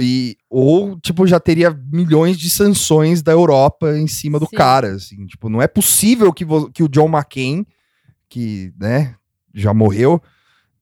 E, 0.00 0.36
ou, 0.48 0.98
tipo, 1.00 1.26
já 1.26 1.38
teria 1.40 1.70
milhões 1.92 2.38
de 2.38 2.48
sanções 2.50 3.22
da 3.22 3.32
Europa 3.32 3.96
em 3.96 4.06
cima 4.06 4.38
do 4.38 4.46
Sim. 4.46 4.56
cara, 4.56 4.94
assim. 4.94 5.26
Tipo, 5.26 5.48
não 5.48 5.60
é 5.62 5.66
possível 5.68 6.32
que, 6.32 6.44
que 6.72 6.82
o 6.82 6.88
John 6.88 7.08
McCain, 7.08 7.66
que, 8.28 8.72
né, 8.78 9.14
já 9.54 9.72
morreu, 9.74 10.22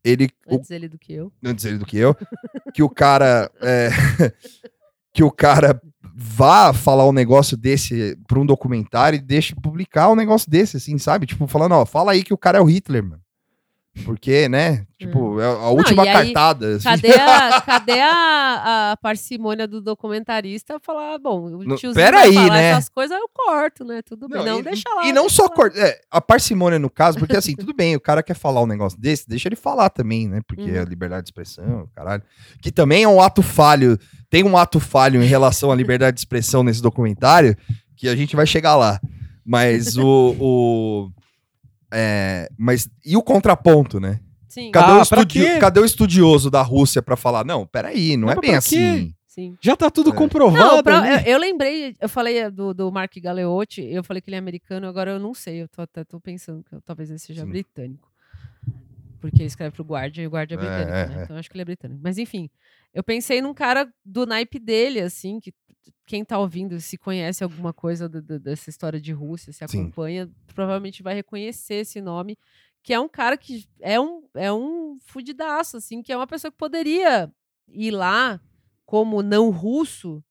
ele... 0.04 0.28
o- 0.46 0.56
Antes 0.56 0.70
ele 0.70 0.88
do 0.88 0.98
que 0.98 1.12
eu. 1.12 1.32
antes 1.44 1.64
ele 1.64 1.78
do 1.78 1.86
que 1.86 1.96
eu, 1.96 2.14
que 2.74 2.82
o 2.82 2.88
cara... 2.88 3.50
é, 3.60 3.90
que 5.12 5.22
o 5.24 5.30
cara 5.30 5.80
vá 6.14 6.72
falar 6.74 7.08
um 7.08 7.12
negócio 7.12 7.56
desse 7.56 8.16
pra 8.28 8.38
um 8.38 8.44
documentário 8.46 9.16
e 9.16 9.22
deixe 9.22 9.54
publicar 9.54 10.10
um 10.10 10.14
negócio 10.16 10.50
desse, 10.50 10.76
assim, 10.76 10.98
sabe? 10.98 11.26
Tipo, 11.26 11.46
falando, 11.46 11.72
ó, 11.72 11.86
fala 11.86 12.12
aí 12.12 12.22
que 12.22 12.34
o 12.34 12.38
cara 12.38 12.58
é 12.58 12.60
o 12.60 12.64
Hitler, 12.66 13.02
mano. 13.02 13.22
Porque, 14.04 14.48
né? 14.48 14.86
Tipo, 14.98 15.40
é 15.40 15.46
a 15.46 15.68
última 15.68 16.04
e 16.04 16.08
aí, 16.08 16.14
cartada. 16.32 16.76
assim. 16.76 16.84
Cadê, 16.84 17.14
a, 17.14 17.60
cadê 17.64 18.00
a, 18.00 18.90
a 18.92 18.96
parcimônia 18.98 19.66
do 19.66 19.80
documentarista 19.80 20.78
falar, 20.80 21.18
bom, 21.18 21.46
o 21.46 21.64
Não, 21.64 21.76
tiozinho 21.76 21.94
pera 21.94 22.18
vai 22.18 22.28
aí, 22.28 22.34
falar 22.34 22.48
né? 22.50 22.70
essas 22.70 22.88
coisas, 22.88 23.16
eu 23.18 23.28
corto, 23.32 23.84
né? 23.84 24.02
Tudo 24.02 24.28
bem. 24.28 24.44
Não, 24.44 24.60
e, 24.60 24.62
deixa 24.62 24.88
lá. 24.94 25.06
E 25.06 25.12
não 25.12 25.28
só 25.28 25.48
cortar. 25.48 25.78
é, 25.78 26.00
a 26.10 26.20
parcimônia 26.20 26.78
no 26.78 26.90
caso, 26.90 27.18
porque 27.18 27.36
assim, 27.36 27.54
tudo 27.56 27.74
bem, 27.74 27.96
o 27.96 28.00
cara 28.00 28.22
quer 28.22 28.34
falar 28.34 28.62
um 28.62 28.66
negócio 28.66 29.00
desse, 29.00 29.28
deixa 29.28 29.48
ele 29.48 29.56
falar 29.56 29.88
também, 29.90 30.28
né? 30.28 30.40
Porque 30.46 30.62
Uhum. 30.70 30.76
é 30.76 30.84
liberdade 30.84 31.22
de 31.24 31.28
expressão, 31.28 31.88
caralho. 31.94 32.22
Que 32.60 32.70
também 32.70 33.04
é 33.04 33.08
um 33.08 33.20
ato 33.20 33.42
falho. 33.42 33.98
Tem 34.28 34.44
um 34.44 34.56
ato 34.56 34.78
falho 34.78 35.22
em 35.22 35.26
relação 35.26 35.72
à 35.72 35.74
liberdade 35.74 36.16
de 36.16 36.20
expressão 36.20 36.62
nesse 36.62 36.82
documentário, 36.82 37.56
que 37.96 38.08
a 38.08 38.16
gente 38.16 38.36
vai 38.36 38.46
chegar 38.46 38.76
lá. 38.76 39.00
Mas 39.44 39.96
o. 39.96 40.36
o 40.40 41.10
é, 41.92 42.48
mas 42.58 42.88
e 43.04 43.16
o 43.16 43.22
contraponto, 43.22 43.98
né? 44.00 44.20
Sim, 44.48 44.70
Cadê, 44.70 44.92
Ah, 44.92 44.98
o 44.98 45.02
estudi- 45.02 45.58
cadê 45.60 45.80
o 45.80 45.84
estudioso 45.84 46.50
da 46.50 46.62
Rússia 46.62 47.02
pra 47.02 47.16
falar? 47.16 47.44
Não, 47.44 47.66
peraí, 47.66 48.16
não 48.16 48.26
Mas 48.28 48.38
é 48.38 48.40
bem 48.40 48.54
assim. 48.54 49.14
sim. 49.26 49.56
Já 49.60 49.76
tá 49.76 49.90
tudo 49.90 50.10
É. 50.10 50.12
comprovado. 50.14 50.76
Não, 50.76 50.82
pra- 50.82 51.22
eu, 51.22 51.32
eu 51.34 51.38
lembrei, 51.38 51.94
eu 52.00 52.08
falei 52.08 52.50
do, 52.50 52.72
do 52.72 52.90
Mark 52.90 53.12
Galeotti, 53.18 53.82
eu 53.82 54.02
falei 54.02 54.22
que 54.22 54.30
ele 54.30 54.36
é 54.36 54.38
americano, 54.38 54.86
agora 54.86 55.10
eu 55.10 55.18
não 55.20 55.34
sei, 55.34 55.60
eu 55.62 55.68
tô 55.68 55.82
até 55.82 56.04
tô 56.04 56.18
pensando 56.18 56.64
que 56.64 56.74
eu- 56.74 56.80
talvez 56.80 57.10
ele 57.10 57.18
seja 57.18 57.42
Sim. 57.42 57.50
britânico. 57.50 58.10
Porque 59.20 59.38
ele 59.38 59.46
escreve 59.46 59.72
pro 59.74 59.84
Guardian 59.84 60.24
e 60.24 60.26
o 60.26 60.30
Guardian 60.30 60.56
é 60.56 60.60
É, 60.60 60.62
britânico, 60.64 60.90
é, 60.96 61.06
né? 61.08 61.20
é. 61.20 61.24
Então 61.24 61.36
eu 61.36 61.40
acho 61.40 61.50
que 61.50 61.54
ele 61.56 61.62
é 61.62 61.64
britânico. 61.66 62.00
Mas 62.02 62.16
enfim, 62.16 62.48
eu 62.94 63.02
pensei 63.02 63.42
num 63.42 63.52
cara 63.52 63.88
do 64.04 64.24
naipe 64.24 64.58
dele, 64.58 65.00
assim, 65.00 65.38
que 65.40 65.52
quem 66.06 66.24
tá 66.24 66.38
ouvindo, 66.38 66.80
se 66.80 66.96
conhece 66.96 67.42
alguma 67.44 67.72
coisa 67.72 68.08
do- 68.08 68.22
do- 68.22 68.38
dessa 68.40 68.70
história 68.70 69.00
de 69.00 69.12
Rússia, 69.12 69.52
se 69.52 69.66
Sim. 69.66 69.80
acompanha, 69.82 70.30
provavelmente 70.54 71.02
vai 71.02 71.14
reconhecer 71.14 71.74
esse 71.76 72.00
nome, 72.00 72.38
que 72.82 72.92
é 72.94 73.00
um 73.00 73.08
cara 73.08 73.36
que 73.36 73.66
é 73.80 74.00
um, 74.00 74.22
é 74.34 74.52
um 74.52 74.98
fudidaço, 75.06 75.76
assim, 75.76 76.02
que 76.02 76.12
é 76.12 76.16
uma 76.16 76.26
pessoa 76.26 76.50
que 76.50 76.56
poderia 76.58 77.30
ir 77.68 77.90
lá 77.90 78.40
como 78.84 79.22
não 79.22 79.50
russo, 79.50 80.22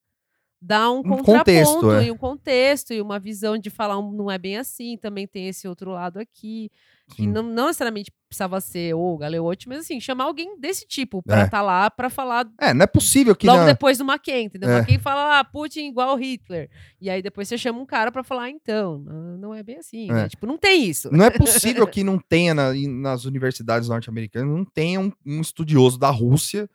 dar 0.60 0.90
um, 0.90 1.00
Um 1.00 1.02
contraponto 1.02 1.38
contexto, 1.38 1.90
é. 1.92 2.06
e 2.06 2.10
um 2.10 2.16
contexto 2.16 2.92
e 2.94 3.00
uma 3.00 3.18
visão 3.18 3.58
de 3.58 3.68
falar 3.68 3.98
um, 3.98 4.10
não 4.10 4.30
é 4.30 4.38
bem 4.38 4.56
assim, 4.56 4.96
também 4.96 5.26
tem 5.26 5.46
esse 5.48 5.68
outro 5.68 5.90
lado 5.90 6.18
aqui, 6.18 6.70
que 7.10 7.22
Sim. 7.22 7.28
não, 7.28 7.42
não 7.42 7.66
necessariamente 7.66 8.10
precisava 8.36 8.60
ser 8.60 8.94
o 8.94 9.16
Galeotti, 9.16 9.66
mas 9.68 9.78
assim, 9.80 9.98
chamar 9.98 10.24
alguém 10.24 10.58
desse 10.60 10.86
tipo 10.86 11.22
pra 11.22 11.40
É. 11.40 11.44
estar 11.44 11.62
lá 11.62 11.90
pra 11.90 12.10
falar 12.10 12.46
É, 12.60 12.74
não 12.74 12.82
é 12.82 12.86
possível 12.86 13.34
que 13.34 13.46
logo 13.46 13.60
na- 13.60 13.66
depois 13.66 13.96
do 13.96 14.04
McCain, 14.04 14.44
entendeu? 14.44 14.68
É. 14.70 14.78
McCain 14.78 14.98
fala, 14.98 15.38
ah, 15.40 15.44
Putin 15.44 15.88
igual 15.88 16.14
Hitler. 16.16 16.68
E 17.00 17.08
aí 17.08 17.22
depois 17.22 17.48
você 17.48 17.56
chama 17.56 17.80
um 17.80 17.86
cara 17.86 18.12
pra 18.12 18.22
falar, 18.22 18.44
ah, 18.44 18.50
então, 18.50 18.98
não 18.98 19.36
não 19.46 19.54
é 19.54 19.62
bem 19.62 19.78
assim, 19.78 20.08
né? 20.08 20.24
É. 20.24 20.28
Tipo, 20.28 20.46
não 20.46 20.58
tem 20.58 20.84
isso. 20.84 21.10
Não 21.10 21.24
é 21.24 21.30
possível 21.30 21.86
que 21.86 22.02
não 22.04 22.18
tenha 22.18 22.52
na- 22.54 22.72
nas 22.74 23.24
universidades 23.24 23.88
norte-americanas, 23.88 24.54
não 24.54 24.64
tenha 24.64 25.00
um, 25.00 25.10
um 25.24 25.40
estudioso 25.40 25.98
da 25.98 26.10
Rússia 26.10 26.68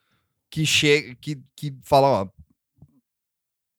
que 0.49 0.65
chega, 0.65 1.15
que, 1.21 1.39
que 1.55 1.73
fala, 1.83 2.07
ó, 2.23 2.27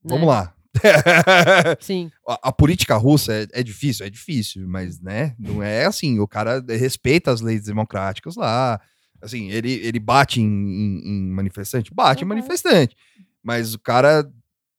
vamos 0.05 0.21
né? 0.27 0.33
lá. 0.33 0.55
Sim. 1.81 2.11
a, 2.29 2.49
a 2.49 2.53
política 2.53 2.97
russa 2.97 3.33
é, 3.33 3.47
é 3.53 3.63
difícil, 3.63 4.07
é 4.07 4.11
difícil, 4.11 4.67
mas, 4.69 5.01
né, 5.01 5.35
não 5.39 5.63
é 5.63 5.85
assim, 5.87 6.19
o 6.21 6.27
cara 6.29 6.65
respeita 6.69 7.31
as 7.31 7.41
leis 7.41 7.65
democráticas 7.65 8.37
lá, 8.37 8.81
assim, 9.21 9.51
ele, 9.51 9.73
ele 9.73 9.99
bate 10.01 10.41
em, 10.41 10.45
em- 10.45 11.03
em 11.09 11.31
manifestante? 11.31 11.93
Bate 11.95 12.23
em 12.23 12.25
Uhum. 12.25 12.29
manifestante, 12.31 12.97
mas 13.43 13.75
o 13.75 13.79
cara, 13.79 14.29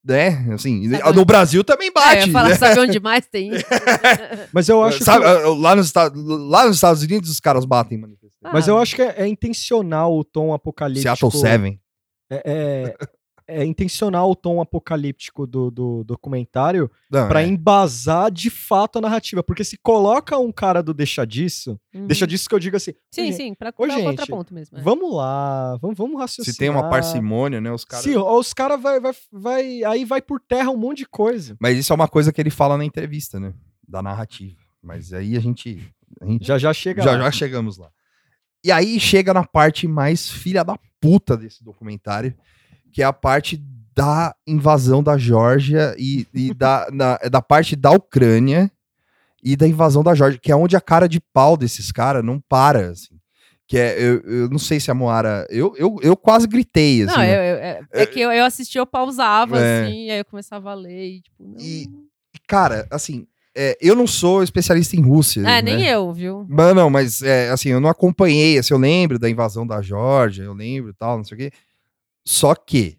né, 0.03 0.47
assim, 0.53 0.89
Sabe- 0.89 1.15
no 1.15 1.25
Brasil 1.25 1.63
também 1.63 1.87
Ah, 1.95 1.99
eu 1.99 2.15
bate, 2.15 2.27
ia 2.27 2.33
falar, 2.33 2.49
né? 2.49 2.55
sabe 2.55 2.79
onde 2.79 2.99
mais 2.99 3.25
tem 3.27 3.53
isso? 3.55 3.65
Mas 4.53 4.67
eu 4.69 4.83
acho 4.83 5.03
Sabe, 5.03 5.23
que... 5.25 5.47
lá, 5.61 5.75
nos 5.75 5.85
Estados, 5.87 6.21
lá 6.23 6.65
nos 6.67 6.75
Estados 6.75 7.01
Unidos 7.03 7.29
os 7.29 7.39
caras 7.39 7.65
batem 7.65 7.97
em 7.97 8.01
manifestante. 8.01 8.51
Mas 8.53 8.67
Ah, 8.67 8.71
eu 8.71 8.77
acho 8.77 8.95
que 8.95 9.01
é, 9.01 9.15
é 9.21 9.27
intencional 9.27 10.15
o 10.17 10.23
tom 10.23 10.53
apocalíptico. 10.53 11.31
Seattle 11.31 11.31
7. 11.31 11.79
É, 12.29 12.41
é, 12.45 12.95
é 13.61 13.65
intencional 13.65 14.29
o 14.31 14.35
tom 14.35 14.59
apocalíptico 14.61 15.45
do, 15.47 15.69
do 15.71 16.03
documentário 16.03 16.89
pra 17.09 17.41
é. 17.43 17.47
embasar 17.47 18.31
de 18.31 18.49
fato 18.49 18.97
a 18.97 19.01
narrativa. 19.01 19.43
Porque 19.43 19.63
se 19.63 19.77
coloca 19.77 20.37
um 20.37 20.51
cara 20.51 20.81
do 20.81 20.93
deixa 20.93 21.25
disso, 21.25 21.79
Uhum. 21.93 22.07
deixa 22.07 22.25
disso 22.25 22.49
que 22.49 22.55
eu 22.55 22.59
digo 22.59 22.75
assim. 22.75 22.91
Sim, 23.11 23.29
"Ô, 23.29 23.33
sim, 23.33 23.53
pra 23.53 23.73
Ô, 23.77 23.87
gente, 23.89 24.03
contraponto 24.03 24.53
mesmo. 24.53 24.77
é. 24.77 24.81
Vamos 24.81 25.13
lá, 25.15 25.77
vamos, 25.81 25.97
vamos 25.97 26.19
raciocinar. 26.19 26.53
Se 26.53 26.57
tem 26.59 26.69
uma 26.69 26.89
parcimônia, 26.89 27.61
né? 27.61 27.71
Os 27.71 27.85
caras. 27.85 28.03
Sim, 28.03 28.17
os 28.17 28.53
caras 28.53 28.81
vai, 28.81 28.99
vai, 28.99 29.13
vai. 29.31 29.83
Aí 29.83 30.03
vai 30.05 30.21
por 30.21 30.39
terra 30.39 30.69
um 30.71 30.77
monte 30.77 30.99
de 30.99 31.05
coisa. 31.07 31.55
Mas 31.59 31.77
isso 31.77 31.93
é 31.93 31.95
uma 31.95 32.07
coisa 32.07 32.33
que 32.33 32.41
ele 32.41 32.49
fala 32.49 32.77
na 32.77 32.85
entrevista, 32.85 33.39
né? 33.39 33.53
Da 33.87 34.01
narrativa. 34.01 34.57
Mas 34.81 35.13
aí 35.13 35.37
a 35.37 35.39
gente. 35.39 35.79
A 36.21 36.25
gente 36.25 36.45
Já 36.45 36.57
já 36.57 36.73
chega. 36.73 37.01
já, 37.01 37.11
lá. 37.11 37.19
já 37.23 37.31
chegamos 37.31 37.77
lá. 37.77 37.89
E 38.65 38.71
aí 38.71 38.99
chega 38.99 39.33
na 39.33 39.43
parte 39.45 39.87
mais 39.87 40.29
filha 40.29 40.63
da 40.63 40.77
puta 41.01 41.35
desse 41.35 41.61
documentário, 41.63 42.33
que 42.93 43.01
é 43.01 43.05
a 43.05 43.11
parte 43.11 43.61
da 43.95 44.33
invasão 44.47 45.03
da 45.03 45.17
Geórgia 45.17 45.93
e, 45.97 46.25
e 46.33 46.53
da, 46.55 46.87
na- 46.91 47.17
da 47.29 47.41
parte 47.41 47.75
da 47.75 47.91
Ucrânia 47.91 48.71
e 49.43 49.55
da 49.57 49.67
invasão 49.67 50.01
da 50.03 50.15
Geórgia, 50.15 50.39
que 50.41 50.51
é 50.51 50.55
onde 50.55 50.77
a 50.77 50.81
cara 50.81 51.07
de 51.09 51.19
pau 51.19 51.57
desses 51.57 51.91
caras 51.91 52.23
não 52.23 52.39
para, 52.39 52.89
assim. 52.91 53.15
Que 53.67 53.77
é, 53.77 53.97
eu, 54.01 54.21
eu 54.21 54.49
não 54.49 54.59
sei 54.59 54.79
se 54.79 54.91
a 54.91 54.93
Moara. 54.93 55.45
Eu, 55.49 55.73
eu, 55.77 55.97
eu 56.01 56.15
quase 56.15 56.47
gritei, 56.47 57.03
assim. 57.03 57.13
Não, 57.13 57.19
né? 57.19 57.33
eu, 57.33 57.55
eu- 57.55 57.57
é, 57.63 57.81
é 57.91 58.05
que 58.05 58.19
eu, 58.19 58.31
eu 58.31 58.45
assistia, 58.45 58.79
eu 58.79 58.85
pausava, 58.85 59.57
É. 59.59 59.83
assim, 59.85 60.09
aí 60.11 60.19
eu 60.19 60.25
começava 60.25 60.71
a 60.71 60.75
ler 60.75 61.07
e, 61.17 61.21
tipo, 61.21 61.43
não... 61.47 61.57
E- 61.59 61.87
Cara, 62.47 62.85
assim, 62.91 63.25
é, 63.55 63.77
eu 63.81 63.95
não 63.95 64.05
sou 64.05 64.43
especialista 64.43 64.95
em 64.95 65.01
Rússia. 65.01 65.39
É, 65.41 65.43
né? 65.43 65.61
nem 65.61 65.85
eu, 65.85 66.11
viu? 66.11 66.45
Mas 66.49 66.75
não, 66.75 66.89
mas 66.89 67.21
é, 67.21 67.49
assim, 67.49 67.69
eu 67.69 67.79
não 67.79 67.89
acompanhei, 67.89 68.57
assim, 68.57 68.73
eu 68.73 68.77
lembro 68.79 69.17
da 69.17 69.29
invasão 69.29 69.65
da 69.65 69.81
Geórgia, 69.81 70.43
eu 70.43 70.53
lembro 70.53 70.89
e 70.91 70.93
tal, 70.93 71.17
não 71.17 71.23
sei 71.23 71.35
o 71.35 71.37
quê. 71.39 71.51
Só 72.25 72.55
que 72.55 72.97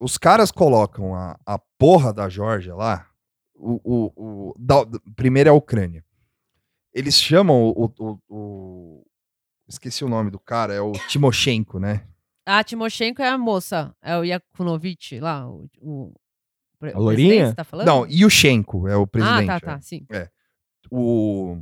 os 0.00 0.18
caras 0.18 0.50
colocam 0.50 1.14
a, 1.14 1.38
a 1.46 1.58
porra 1.78 2.12
da 2.12 2.28
Geórgia 2.28 2.74
lá, 2.74 3.08
o, 3.54 3.80
o, 3.84 4.12
o- 4.50 4.54
da- 4.58 4.84
primeiro 5.16 5.48
é 5.48 5.50
a 5.50 5.54
Ucrânia. 5.54 6.04
Eles 6.92 7.20
chamam 7.20 7.62
o, 7.70 7.92
o- 7.98 8.18
o- 8.28 9.06
Esqueci 9.66 10.04
o 10.04 10.08
nome 10.08 10.30
do 10.30 10.38
cara, 10.38 10.74
é 10.74 10.80
o 10.80 10.92
Timoshenko, 11.08 11.78
né? 11.78 12.06
A 12.44 12.62
Timoshenko 12.62 13.22
é 13.22 13.28
a 13.28 13.38
moça, 13.38 13.96
é 14.02 14.16
o 14.18 14.22
Yakunovich 14.24 15.18
lá, 15.20 15.48
o... 15.48 16.12
A 16.82 16.86
presidente, 17.00 17.48
você 17.48 17.54
tá 17.54 17.64
falando? 17.64 17.86
Não, 17.86 18.06
Yushchenko 18.06 18.86
é 18.86 18.94
o 18.96 19.04
Ah, 19.04 19.06
presidente. 19.06 19.46
tá, 19.46 19.56
é. 19.56 19.60
tá, 19.60 19.80
sim. 19.80 20.06
o... 20.90 21.56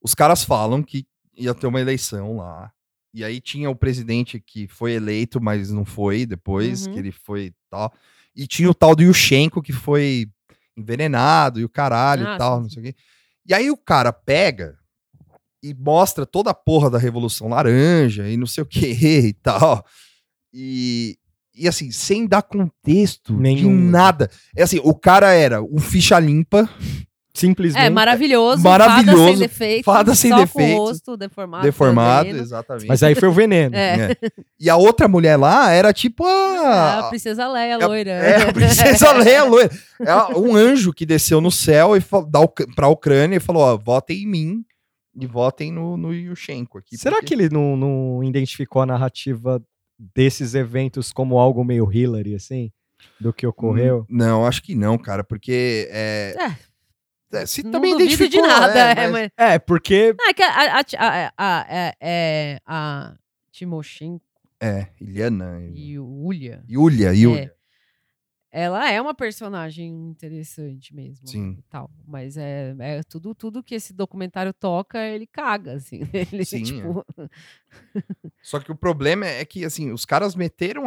Os 0.00 0.14
caras 0.14 0.42
falam 0.42 0.82
que 0.82 1.06
ia 1.36 1.54
ter 1.54 1.66
uma 1.66 1.80
eleição 1.80 2.38
lá. 2.38 2.72
E 3.14 3.22
aí 3.22 3.40
tinha 3.40 3.70
o 3.70 3.76
presidente 3.76 4.40
que 4.40 4.66
foi 4.66 4.92
eleito, 4.94 5.40
mas 5.40 5.70
não 5.70 5.84
foi 5.84 6.26
depois, 6.26 6.86
Uhum. 6.86 6.92
que 6.92 6.98
ele 6.98 7.12
foi 7.12 7.52
tal. 7.70 7.92
E 8.34 8.46
tinha 8.46 8.68
o 8.68 8.74
tal 8.74 8.96
do 8.96 9.02
Yushchenko 9.04 9.62
que 9.62 9.72
foi 9.72 10.26
envenenado 10.76 11.60
e 11.60 11.64
o 11.64 11.68
caralho 11.68 12.26
Ah, 12.26 12.34
e 12.34 12.38
tal, 12.38 12.56
sim, 12.56 12.62
não 12.64 12.70
sei 12.70 12.80
o 12.82 12.84
quê. 12.86 12.94
E 13.46 13.54
aí 13.54 13.70
o 13.70 13.76
cara 13.76 14.12
pega 14.12 14.76
e 15.62 15.72
mostra 15.72 16.26
toda 16.26 16.50
a 16.50 16.54
porra 16.54 16.90
da 16.90 16.98
Revolução 16.98 17.46
Laranja 17.48 18.28
e 18.28 18.36
não 18.36 18.46
sei 18.46 18.62
o 18.62 18.66
que 18.66 18.80
e 19.28 19.32
tal. 19.34 19.86
E, 20.52 21.16
e 21.54 21.68
assim, 21.68 21.90
sem 21.92 22.26
dar 22.26 22.42
contexto 22.42 23.32
de 23.34 23.40
Nenhum. 23.40 23.72
nada. 23.90 24.28
É 24.56 24.64
assim, 24.64 24.80
o 24.82 24.94
cara 24.94 25.32
era 25.32 25.62
um 25.62 25.78
ficha 25.78 26.18
limpa, 26.18 26.68
Simplesmente. 27.36 27.84
É, 27.84 27.90
maravilhoso. 27.90 28.62
Maravilhoso, 28.62 29.16
Fada 29.18 29.26
sem 29.30 29.38
defeito. 29.38 29.84
fada 29.84 30.14
sem 30.14 30.30
só 30.30 30.36
defeito, 30.38 30.76
com 30.76 30.82
o 30.82 30.86
rosto 30.86 31.16
deformado. 31.16 31.62
deformado, 31.64 32.26
veneno. 32.26 32.42
exatamente. 32.44 32.86
Mas 32.86 33.02
aí 33.02 33.14
foi 33.16 33.28
o 33.28 33.32
veneno. 33.32 33.74
É, 33.74 34.12
É. 34.12 34.16
E 34.60 34.70
a 34.70 34.76
outra 34.76 35.08
mulher 35.08 35.36
lá 35.36 35.70
era 35.72 35.92
tipo 35.92 36.24
a 36.24 37.00
a. 37.00 37.08
princesa 37.08 37.48
Leia, 37.48 37.72
é 37.72 37.82
a- 37.82 37.86
loira. 37.86 38.10
É, 38.10 38.48
a 38.48 38.52
princesa 38.52 39.10
Leia 39.18 39.42
loira. 39.44 39.70
É 40.00 40.38
um 40.38 40.54
anjo 40.54 40.92
que 40.92 41.04
desceu 41.04 41.40
no 41.40 41.50
céu 41.50 41.96
e 41.96 42.00
da 42.28 42.46
pra 42.76 42.86
Ucrânia 42.88 43.36
e 43.36 43.40
falou: 43.40 43.62
ó, 43.62 43.76
votem 43.76 44.22
em 44.22 44.26
mim 44.28 44.64
e 45.20 45.26
votem 45.26 45.72
no, 45.72 45.96
no 45.96 46.14
Yushchenko 46.14 46.78
aqui. 46.78 46.96
Será 46.96 47.16
porque- 47.16 47.26
que 47.26 47.34
ele 47.34 47.48
não, 47.52 47.76
não 47.76 48.22
identificou 48.22 48.80
a 48.82 48.86
narrativa 48.86 49.60
desses 50.14 50.54
eventos 50.54 51.12
como 51.12 51.38
algo 51.38 51.64
meio 51.64 51.90
Hillary, 51.92 52.34
assim? 52.36 52.70
Do 53.20 53.32
que 53.32 53.46
ocorreu? 53.46 54.00
Hum, 54.02 54.16
Não, 54.16 54.46
acho 54.46 54.62
que 54.62 54.74
não, 54.76 54.96
cara, 54.96 55.22
porque. 55.24 55.88
É, 55.90 56.36
é, 56.40 56.56
se 57.46 57.62
Não 57.62 57.70
também 57.72 57.92
duvido 57.92 58.08
de 58.08 58.14
identificou, 58.14 58.46
nada. 58.46 58.78
é, 59.00 59.04
é, 59.04 59.08
mas- 59.08 59.30
É, 59.36 59.58
porque. 59.58 60.14
Ah, 60.20 60.30
é 60.30 60.34
que 60.34 60.42
a, 60.42 60.80
a, 60.80 61.32
a, 61.36 61.66
é- 61.68 61.94
é 62.00 62.60
a 62.66 63.14
Timoshenko 63.50 64.24
é, 64.60 64.88
Iliana. 65.00 65.60
e 65.74 65.98
o 65.98 66.04
Ulya, 66.06 66.64
Yulia, 66.68 67.12
Yulia. 67.12 67.54
ela 68.50 68.90
é 68.90 69.00
uma 69.00 69.14
personagem 69.14 69.90
interessante 70.08 70.94
mesmo. 70.94 71.26
Sim. 71.28 71.58
Tal, 71.68 71.90
mas 72.06 72.36
é, 72.36 72.74
é 72.78 73.02
tudo, 73.02 73.34
tudo 73.34 73.62
que 73.62 73.74
esse 73.74 73.92
documentário 73.92 74.52
toca, 74.54 74.98
ele 75.06 75.26
caga, 75.26 75.74
assim. 75.74 76.00
Ele, 76.32 76.44
Sim, 76.44 76.62
tipo, 76.62 77.04
Só 78.42 78.60
que 78.60 78.70
o 78.72 78.76
problema 78.76 79.26
é 79.26 79.44
que, 79.44 79.64
assim, 79.64 79.90
os 79.92 80.04
caras 80.04 80.34
meteram 80.34 80.84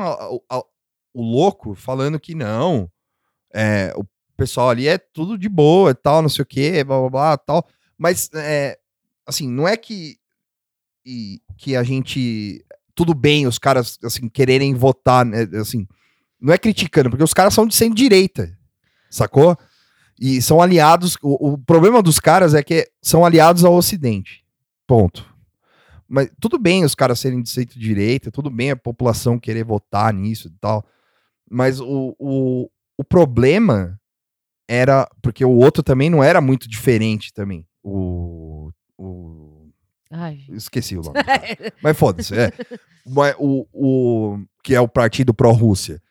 o 1.14 1.22
louco 1.22 1.74
falando 1.76 2.20
que 2.20 2.34
não, 2.36 2.90
é, 3.54 3.94
o 3.96 4.04
pessoal 4.38 4.70
ali 4.70 4.88
é 4.88 4.98
tudo 4.98 5.38
de 5.38 5.50
boa 5.50 5.92
e 5.92 5.96
tal, 5.96 6.22
não 6.22 6.30
sei 6.30 6.44
o 6.44 6.46
que, 6.46 6.84
blá 6.84 7.00
blá 7.00 7.10
blá 7.10 7.38
tal. 7.38 7.68
Mas, 7.98 8.30
é, 8.34 8.78
assim, 9.26 9.48
não 9.50 9.68
é 9.68 9.76
que, 9.76 10.18
e- 11.06 11.42
que 11.58 11.76
a 11.76 11.84
gente. 11.84 12.64
Tudo 12.96 13.14
bem 13.14 13.46
os 13.48 13.60
caras, 13.60 13.98
assim, 14.04 14.30
quererem 14.30 14.74
votar, 14.74 15.26
né, 15.26 15.48
assim. 15.60 15.88
Não 16.40 16.54
é 16.54 16.58
criticando, 16.58 17.10
porque 17.10 17.24
os 17.24 17.34
caras 17.34 17.54
são 17.54 17.66
de 17.66 17.76
centro-direita, 17.76 18.56
sacou? 19.10 19.58
E 20.20 20.42
são 20.42 20.62
aliados. 20.62 21.18
O, 21.22 21.54
o 21.54 21.58
problema 21.58 22.02
dos 22.02 22.20
caras 22.20 22.54
é 22.54 22.62
que 22.64 22.90
são 23.02 23.26
aliados 23.26 23.64
ao 23.64 23.74
Ocidente. 23.76 24.44
Ponto. 24.86 25.26
Mas 26.08 26.30
tudo 26.40 26.58
bem 26.58 26.86
os 26.86 26.96
caras 26.96 27.20
serem 27.20 27.42
de 27.42 27.50
centro-direita, 27.50 28.32
tudo 28.32 28.50
bem 28.50 28.72
a 28.72 28.76
população 28.76 29.38
querer 29.40 29.64
votar 29.66 30.14
nisso 30.14 30.48
e 30.48 30.52
tal. 30.60 30.86
Mas 31.50 31.80
o, 31.80 32.16
o, 32.18 32.70
o 32.98 33.04
problema 33.04 33.97
era. 34.68 35.08
Porque 35.22 35.44
o 35.46 35.52
outro 35.58 35.82
também 35.84 36.10
não 36.10 36.24
era 36.24 36.42
muito 36.42 36.68
diferente 36.70 37.32
também. 37.34 37.66
O. 37.84 38.72
o 38.98 39.68
ai, 40.12 40.40
esqueci 40.50 40.98
o 40.98 41.02
nome. 41.02 41.20
Mas 41.82 41.98
foda-se. 41.98 42.34
É. 42.38 42.52
Mas 43.06 43.36
o, 43.40 43.66
o, 43.74 44.40
que 44.64 44.76
é 44.76 44.82
o 44.82 44.88
partido 44.88 45.34
pró-Rússia. 45.34 46.02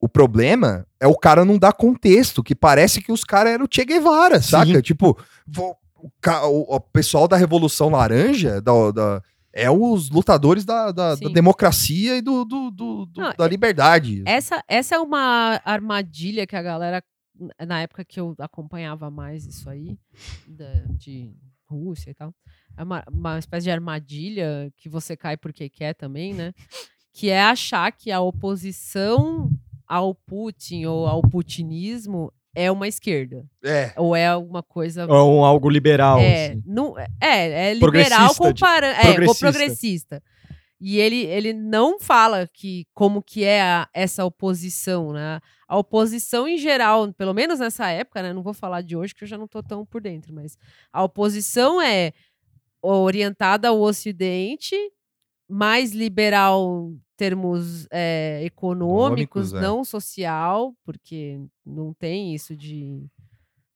O 0.00 0.08
problema 0.08 0.86
é 0.98 1.06
o 1.06 1.14
cara 1.16 1.44
não 1.44 1.58
dar 1.58 1.72
contexto, 1.74 2.42
que 2.42 2.54
parece 2.54 3.02
que 3.02 3.12
os 3.12 3.22
caras 3.22 3.52
eram 3.52 3.66
o 3.66 3.68
Che 3.70 3.84
Guevara, 3.84 4.40
saca? 4.40 4.80
Tipo, 4.80 5.18
vo- 5.46 5.76
o, 5.98 6.08
o- 6.46 6.74
o 6.76 6.80
pessoal 6.80 7.28
da 7.28 7.36
Revolução 7.36 7.90
Laranja 7.90 8.62
da, 8.62 8.90
da- 8.92 9.22
é 9.52 9.70
os 9.70 10.08
lutadores 10.08 10.64
da, 10.64 10.90
da- 10.90 11.10
da 11.10 11.16
Sim. 11.16 11.32
democracia 11.34 12.16
e 12.16 12.22
do, 12.22 12.46
do- 12.46 12.70
do- 12.70 13.06
do- 13.06 13.20
Não, 13.20 13.34
da 13.36 13.46
liberdade. 13.46 14.22
Essa, 14.24 14.64
essa 14.66 14.94
é 14.94 14.98
uma 14.98 15.60
armadilha 15.66 16.46
que 16.46 16.56
a 16.56 16.62
galera, 16.62 17.02
na 17.66 17.80
época 17.82 18.04
que 18.04 18.20
eu 18.20 18.34
acompanhava 18.38 19.10
mais 19.10 19.46
isso 19.46 19.68
aí, 19.70 19.98
da- 20.46 20.84
de 20.90 21.32
Rússia 21.68 22.10
e 22.10 22.14
tal, 22.14 22.34
é 22.76 22.82
uma, 22.82 23.02
uma 23.10 23.38
espécie 23.38 23.64
de 23.64 23.70
armadilha 23.70 24.72
que 24.76 24.88
você 24.88 25.16
cai 25.16 25.36
porque 25.36 25.68
quer 25.68 25.94
também, 25.94 26.34
né? 26.34 26.52
Que 27.12 27.30
é 27.30 27.40
achar 27.42 27.90
que 27.92 28.10
a 28.10 28.20
oposição 28.20 29.50
ao 29.86 30.14
Putin 30.14 30.84
ou 30.84 31.06
ao 31.06 31.20
putinismo 31.22 32.32
é 32.54 32.70
uma 32.70 32.88
esquerda. 32.88 33.44
É. 33.64 33.92
Ou 33.96 34.14
é 34.16 34.26
alguma 34.26 34.62
coisa. 34.62 35.02
É 35.02 35.06
um 35.12 35.44
algo 35.44 35.68
liberal. 35.70 36.18
É, 36.18 36.46
assim. 36.50 36.62
não, 36.66 36.98
é, 36.98 37.08
é 37.20 37.74
liberal 37.74 37.80
Progressista, 37.92 38.32
de- 38.32 38.38
comparando. 38.38 38.94
É, 38.98 39.02
progressista. 39.14 39.38
progressista. 39.50 40.22
E 40.80 40.98
ele, 40.98 41.26
ele 41.26 41.52
não 41.52 42.00
fala 42.00 42.48
que 42.52 42.86
como 42.94 43.22
que 43.22 43.44
é 43.44 43.60
a- 43.60 43.88
essa 43.92 44.24
oposição, 44.24 45.12
né? 45.12 45.38
A 45.68 45.76
oposição 45.76 46.48
em 46.48 46.56
geral, 46.56 47.12
pelo 47.12 47.34
menos 47.34 47.58
nessa 47.60 47.88
época, 47.90 48.22
né? 48.22 48.32
Não 48.32 48.42
vou 48.42 48.54
falar 48.54 48.80
de 48.80 48.96
hoje, 48.96 49.14
que 49.14 49.24
eu 49.24 49.28
já 49.28 49.36
não 49.36 49.46
tô 49.46 49.62
tão 49.62 49.84
por 49.84 50.00
dentro, 50.00 50.32
mas 50.32 50.56
a 50.92 51.02
oposição 51.04 51.80
é 51.82 52.12
orientada 52.82 53.68
ao 53.68 53.80
Ocidente, 53.80 54.74
mais 55.48 55.92
liberal 55.92 56.90
em 56.92 57.00
termos 57.16 57.86
é, 57.90 58.40
econômicos, 58.44 59.52
Econômicos, 59.52 59.52
é. 59.52 59.60
não 59.60 59.84
social, 59.84 60.74
porque 60.84 61.38
não 61.66 61.92
tem 61.92 62.34
isso 62.34 62.56
de, 62.56 63.04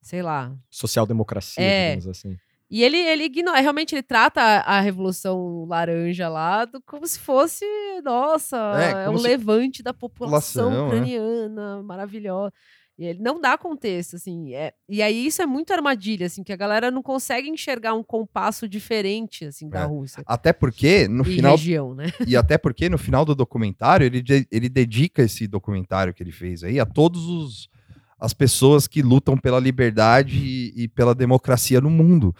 sei 0.01 0.23
lá, 0.23 0.55
Social-democracia, 0.71 1.63
É. 1.63 1.95
digamos 1.95 2.07
assim. 2.07 2.35
E 2.77 2.83
ele, 2.83 2.97
ele 2.97 3.23
ignora, 3.25 3.59
realmente 3.59 3.93
ele 3.95 4.03
trata 4.03 4.41
a, 4.41 4.77
a 4.77 4.81
Revolução 4.81 5.65
Laranja 5.67 6.27
lá 6.27 6.65
do- 6.65 6.81
como 6.81 7.05
se 7.07 7.19
fosse, 7.19 7.63
nossa, 8.03 8.57
É, 8.79 9.05
é, 9.05 9.09
um 9.09 9.17
se- 9.17 9.23
levante 9.27 9.81
da 9.83 9.93
população 9.93 10.65
População, 10.65 10.83
é. 10.85 10.87
ucraniana, 10.87 11.83
maravilhosa. 11.83 12.51
E 12.97 13.03
ele 13.05 13.19
não 13.21 13.41
dá 13.41 13.57
contexto, 13.57 14.15
assim. 14.15 14.53
É, 14.53 14.73
e 14.87 15.01
aí 15.01 15.25
isso 15.27 15.41
é 15.41 15.45
muito 15.45 15.73
armadilha, 15.73 16.27
assim, 16.27 16.43
que 16.43 16.53
a 16.53 16.55
galera 16.55 16.89
não 16.89 17.03
consegue 17.03 17.49
enxergar 17.49 17.93
um 17.93 18.01
compasso 18.01 18.69
diferente, 18.69 19.43
assim, 19.43 19.67
da 19.69 19.81
É. 19.81 19.83
Rússia. 19.85 20.23
Até 20.25 20.53
porque, 20.53 21.05
no 21.05 21.23
e 21.23 21.35
final 21.35 21.51
região, 21.57 21.93
né? 21.93 22.05
E 22.25 22.37
até 22.37 22.57
porque 22.57 22.87
no 22.87 22.97
final 22.97 23.25
do 23.25 23.35
documentário, 23.35 24.05
ele, 24.05 24.21
de- 24.21 24.47
ele 24.49 24.69
dedica 24.69 25.23
esse 25.23 25.45
documentário 25.45 26.13
que 26.13 26.23
ele 26.23 26.31
fez 26.31 26.63
aí 26.63 26.79
a 26.79 26.85
todos 26.85 27.25
os 27.27 27.69
as 28.17 28.33
pessoas 28.33 28.87
que 28.87 29.01
lutam 29.01 29.37
pela 29.37 29.59
liberdade 29.59 30.37
e, 30.39 30.83
e 30.83 30.87
pela 30.87 31.13
democracia 31.13 31.81
no 31.81 31.89
mundo. 31.89 32.33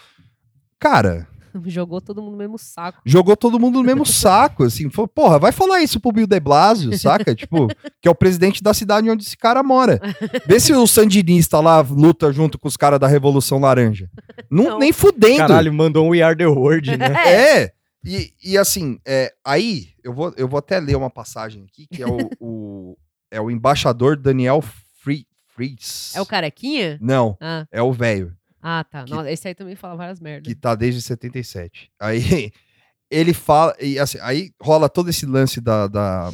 Cara, 0.89 1.27
Jogou 1.65 2.01
todo 2.01 2.21
mundo 2.21 2.31
no 2.33 2.37
mesmo 2.37 2.57
saco. 2.59 2.99
jogou 3.05 3.35
todo 3.37 3.57
mundo 3.57 3.75
no 3.79 3.83
mesmo 3.83 4.03
saco, 4.05 4.65
assim, 4.65 4.89
falou, 4.89 5.07
porra, 5.07 5.39
vai 5.39 5.53
falar 5.53 5.81
isso 5.81 5.99
pro 6.01 6.11
Bill 6.11 6.27
de 6.27 6.37
Blasio, 6.39 6.95
saca? 6.99 7.33
tipo, 7.33 7.67
que 8.01 8.07
é 8.07 8.11
o 8.11 8.15
presidente 8.15 8.61
da 8.61 8.73
cidade 8.73 9.09
onde 9.09 9.23
esse 9.23 9.37
cara 9.37 9.63
mora. 9.63 9.99
Vê 10.45 10.59
se 10.59 10.73
o 10.73 10.85
sandinista 10.85 11.61
lá 11.61 11.79
luta 11.79 12.31
junto 12.33 12.59
com 12.59 12.67
os 12.67 12.75
caras 12.75 12.99
da 12.99 13.07
Revolução 13.07 13.57
Laranja. 13.57 14.09
Não, 14.51 14.63
Não. 14.71 14.79
nem 14.79 14.91
fudendo. 14.91 15.37
Caralho, 15.37 15.73
mandou 15.73 16.05
um 16.05 16.09
We 16.09 16.21
Are 16.21 16.37
The 16.37 16.45
World, 16.45 16.97
né? 16.97 17.07
É. 17.25 17.71
E, 18.05 18.33
e 18.43 18.57
assim, 18.57 18.99
é, 19.07 19.33
aí 19.43 19.87
eu 20.03 20.13
vou, 20.13 20.33
eu 20.37 20.47
vou 20.47 20.59
até 20.59 20.79
ler 20.79 20.95
uma 20.97 21.09
passagem 21.09 21.63
aqui, 21.63 21.87
que 21.87 22.03
é 22.03 22.05
o, 22.05 22.17
o- 22.39 22.97
é 23.31 23.39
o 23.41 23.49
embaixador 23.49 24.15
Daniel 24.17 24.61
Fri- 25.01 25.25
Fries. 25.55 26.11
É 26.15 26.21
o 26.21 26.25
carequinha? 26.25 26.99
Não, 27.01 27.35
Ah, 27.41 27.65
é 27.71 27.81
o 27.81 27.91
velho, 27.93 28.33
ah 28.67 28.83
tá. 28.83 29.03
Que- 29.03 29.11
Nossa, 29.11 29.31
esse 29.31 29.47
aí 29.47 29.53
também 29.55 29.75
fala 29.75 29.95
várias 29.95 30.19
merdas. 30.19 30.47
que 30.51 30.55
tá 30.59 30.73
desde 30.75 31.01
77. 31.01 31.91
Aí 31.99 32.19
ele 33.11 33.33
fala, 33.33 33.75
e 33.79 33.99
assim, 33.99 34.17
aí 34.21 34.51
rola 34.61 34.89
todo 34.89 35.09
esse 35.09 35.25
lance 35.25 35.61
da, 35.61 35.87
da, 35.87 36.31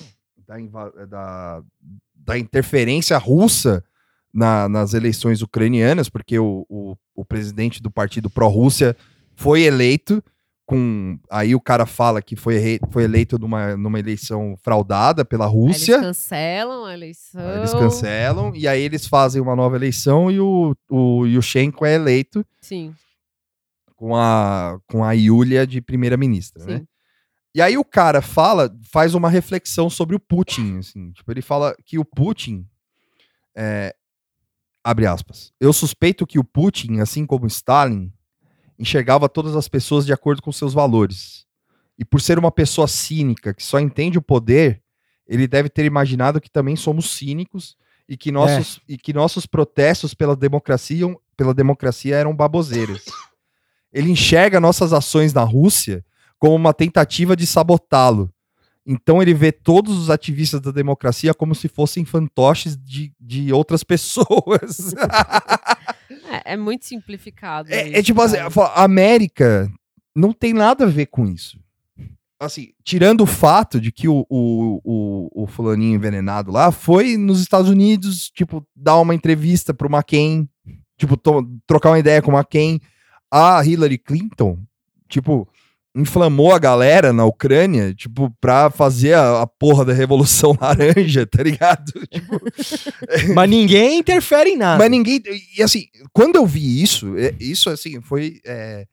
da, 0.47 1.05
da- 1.07 1.63
da 2.15 2.37
interferência 2.37 3.17
russa 3.17 3.83
na- 4.33 4.69
nas 4.69 4.93
eleições 4.93 5.41
ucranianas, 5.41 6.07
porque 6.07 6.39
o, 6.39 6.65
o, 6.69 6.95
o 7.15 7.25
presidente 7.25 7.81
do 7.81 7.91
partido 7.91 8.29
pró-Rússia 8.29 8.95
foi 9.35 9.63
eleito 9.63 10.23
com. 10.72 11.19
Aí 11.30 11.53
o 11.53 11.60
cara 11.60 11.85
fala 11.85 12.22
que 12.22 12.35
foi, 12.38 12.57
re- 12.57 12.80
foi 12.91 13.03
eleito 13.03 13.38
numa, 13.38 13.76
numa 13.76 13.99
eleição 13.99 14.56
fraudada 14.64 15.26
pela 15.26 15.45
Aí 15.45 15.52
Rússia. 15.52 15.95
Eles 15.95 16.06
cancelam 16.07 16.85
a 16.85 16.93
eleição. 16.93 17.41
Aí 17.45 17.57
eles 17.57 17.73
cancelam 17.73 18.56
e 18.56 18.68
aí 18.68 18.81
eles 18.81 19.06
fazem 19.06 19.41
uma 19.41 19.53
nova 19.56 19.76
eleição 19.76 20.31
e 20.31 20.39
o, 20.39 20.73
o 20.89 21.26
Yushchenko 21.26 21.85
é 21.85 21.95
eleito 21.95 22.45
Sim, 22.61 22.95
com 23.98 24.15
a, 24.15 24.80
com 24.88 25.03
a 25.03 25.11
Yulia 25.11 25.68
de 25.68 25.81
primeira-ministra, 25.81 26.64
né? 26.65 26.84
E 27.53 27.61
aí 27.61 27.77
o 27.77 27.84
cara 27.84 28.22
fala, 28.22 28.73
faz 28.89 29.14
uma 29.14 29.30
reflexão 29.30 29.89
sobre 29.89 30.15
o 30.15 30.19
Putin, 30.22 30.77
assim, 30.77 31.11
tipo, 31.11 31.30
ele 31.30 31.41
fala 31.41 31.76
que 31.85 31.99
o 31.99 32.06
Putin, 32.06 32.65
é, 33.53 33.93
abre 34.81 35.06
aspas, 35.06 35.52
eu 35.60 35.73
suspeito 35.73 36.26
que 36.26 36.39
o 36.39 36.45
Putin, 36.45 36.99
assim 37.02 37.26
como 37.26 37.45
Stalin, 37.48 38.10
enxergava 38.81 39.29
todas 39.29 39.55
as 39.55 39.67
pessoas 39.67 40.05
de 40.05 40.11
acordo 40.11 40.41
com 40.41 40.51
seus 40.51 40.73
valores. 40.73 41.45
E 41.97 42.03
por 42.03 42.19
ser 42.19 42.39
uma 42.39 42.51
pessoa 42.51 42.87
cínica, 42.87 43.53
que 43.53 43.63
só 43.63 43.79
entende 43.79 44.17
o 44.17 44.21
poder, 44.21 44.81
ele 45.27 45.47
deve 45.47 45.69
ter 45.69 45.85
imaginado 45.85 46.41
que 46.41 46.49
também 46.49 46.75
somos 46.75 47.11
cínicos 47.11 47.77
e 48.09 48.17
que 48.17 48.31
nossos, 48.31 48.81
e 48.89 48.97
que 48.97 49.13
nossos 49.13 49.45
protestos 49.45 50.15
pela 50.15 50.35
democracia, 50.35 51.05
pela 51.37 51.53
democracia 51.53 52.15
eram 52.15 52.35
baboseiras. 52.35 53.05
Ele 53.93 54.09
enxerga 54.09 54.59
nossas 54.59 54.93
ações 54.93 55.31
na 55.31 55.43
Rússia 55.43 56.03
como 56.39 56.55
uma 56.55 56.73
tentativa 56.73 57.35
de 57.35 57.45
sabotá-lo. 57.45 58.33
Então 58.85 59.21
ele 59.21 59.33
vê 59.33 59.51
todos 59.51 59.95
os 59.95 60.09
ativistas 60.09 60.59
da 60.59 60.71
democracia 60.71 61.35
como 61.35 61.53
se 61.53 61.67
fossem 61.67 62.03
fantoches 62.03 62.75
de, 62.75 63.13
de 63.19 63.53
outras 63.53 63.83
pessoas. 63.85 64.95
É, 66.31 66.53
é 66.53 66.57
muito 66.57 66.85
simplificado. 66.85 67.71
é, 67.71 67.81
é 67.81 67.89
isso, 67.89 68.03
tipo 68.03 68.21
assim, 68.21 68.37
a 68.37 68.83
América 68.83 69.71
não 70.15 70.31
tem 70.31 70.53
nada 70.53 70.85
a 70.85 70.89
ver 70.89 71.07
com 71.07 71.27
isso. 71.27 71.59
Assim, 72.39 72.69
tirando 72.83 73.21
o 73.21 73.27
fato 73.27 73.79
de 73.79 73.91
que 73.91 74.07
o, 74.07 74.25
o, 74.27 74.81
o, 74.83 75.43
o 75.43 75.47
fulaninho 75.47 75.95
envenenado 75.95 76.51
lá 76.51 76.71
foi 76.71 77.15
nos 77.15 77.39
Estados 77.39 77.69
Unidos, 77.69 78.31
tipo, 78.31 78.65
dar 78.75 78.99
uma 78.99 79.13
entrevista 79.13 79.75
pro 79.75 79.87
McCain, 79.87 80.49
tipo, 80.97 81.15
trocar 81.67 81.91
uma 81.91 81.99
ideia 81.99 82.21
com 82.21 82.31
o 82.31 82.35
McCain. 82.35 82.79
A 83.29 83.63
Hillary 83.63 83.99
Clinton, 83.99 84.57
tipo, 85.07 85.47
inflamou 85.95 86.53
a 86.53 86.59
galera 86.59 87.11
na 87.11 87.26
Ucrânia, 87.26 87.93
tipo, 87.93 88.31
pra 88.39 88.69
fazer 88.69 89.13
a, 89.13 89.41
a 89.41 89.47
porra 89.47 89.84
da 89.84 89.91
Revolução 89.93 90.55
Laranja, 90.61 91.26
tá 91.27 91.43
ligado? 91.43 91.91
Tipo, 92.09 92.39
Mas 93.35 93.49
ninguém 93.49 93.99
interfere 93.99 94.51
em 94.51 94.57
nada. 94.57 94.77
mas 94.80 94.89
ninguém. 94.91 95.22
E 95.57 95.61
assim, 95.61 95.85
quando 96.13 96.35
eu 96.38 96.45
vi 96.45 96.81
isso, 96.81 97.18
é- 97.18 97.34
isso 97.39 97.69
assim, 97.69 97.99
foi. 98.01 98.39
é, 98.45 98.85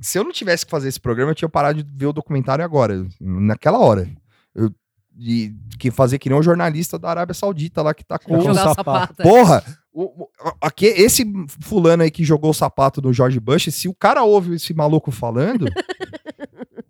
se 0.00 0.18
eu 0.18 0.24
não 0.24 0.32
tivesse 0.32 0.64
que 0.64 0.70
fazer 0.70 0.88
esse 0.88 0.98
programa, 1.00 1.30
eu 1.30 1.34
tinha 1.36 1.48
parado 1.48 1.82
de 1.82 1.88
ver 1.96 2.06
o 2.06 2.12
documentário 2.12 2.64
agora, 2.64 3.06
naquela 3.20 3.78
hora. 3.78 4.08
Eu, 4.54 4.70
de, 5.14 5.54
que 5.78 5.90
fazer 5.90 6.18
que 6.18 6.28
nem 6.30 6.38
um 6.38 6.42
jornalista 6.42 6.98
da 6.98 7.10
Arábia 7.10 7.34
Saudita 7.34 7.82
lá 7.82 7.92
que 7.94 8.02
tá 8.04 8.18
com. 8.18 8.36
O 8.36 8.54
sapato. 8.54 9.20
é. 9.20 9.22
Porra! 9.22 9.62
O, 9.92 10.24
o- 10.24 10.28
aque- 10.60 10.86
esse 10.86 11.24
fulano 11.60 12.02
aí 12.02 12.10
que 12.10 12.24
jogou 12.24 12.50
o 12.50 12.54
sapato 12.54 13.00
no 13.02 13.12
George 13.12 13.38
Bush, 13.38 13.68
se 13.70 13.88
o 13.88 13.94
cara 13.94 14.24
ouve 14.24 14.54
esse 14.56 14.72
maluco 14.72 15.10
falando, 15.10 15.66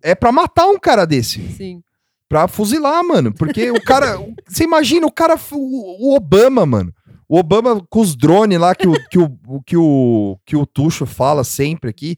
é 0.03 0.13
pra 0.13 0.31
matar 0.31 0.67
um 0.67 0.77
cara 0.77 1.05
desse 1.05 1.41
Sim. 1.53 1.81
pra 2.29 2.47
fuzilar, 2.47 3.03
mano. 3.03 3.33
Porque 3.33 3.71
o 3.71 3.81
cara. 3.81 4.17
Você 4.47 4.63
imagina, 4.65 5.07
o 5.07 5.11
cara. 5.11 5.35
O, 5.51 6.11
o 6.11 6.15
Obama, 6.15 6.65
mano. 6.65 6.93
O 7.27 7.37
Obama 7.39 7.81
com 7.89 8.01
os 8.01 8.15
drones 8.15 8.59
lá 8.59 8.75
que 8.75 8.87
o, 8.87 8.93
que 9.09 9.17
o, 9.17 9.37
o- 9.47 9.61
que 9.63 9.77
o, 9.77 10.37
que 10.45 10.55
o 10.55 10.65
Tuxo 10.65 11.05
fala 11.05 11.43
sempre 11.43 11.89
aqui. 11.89 12.15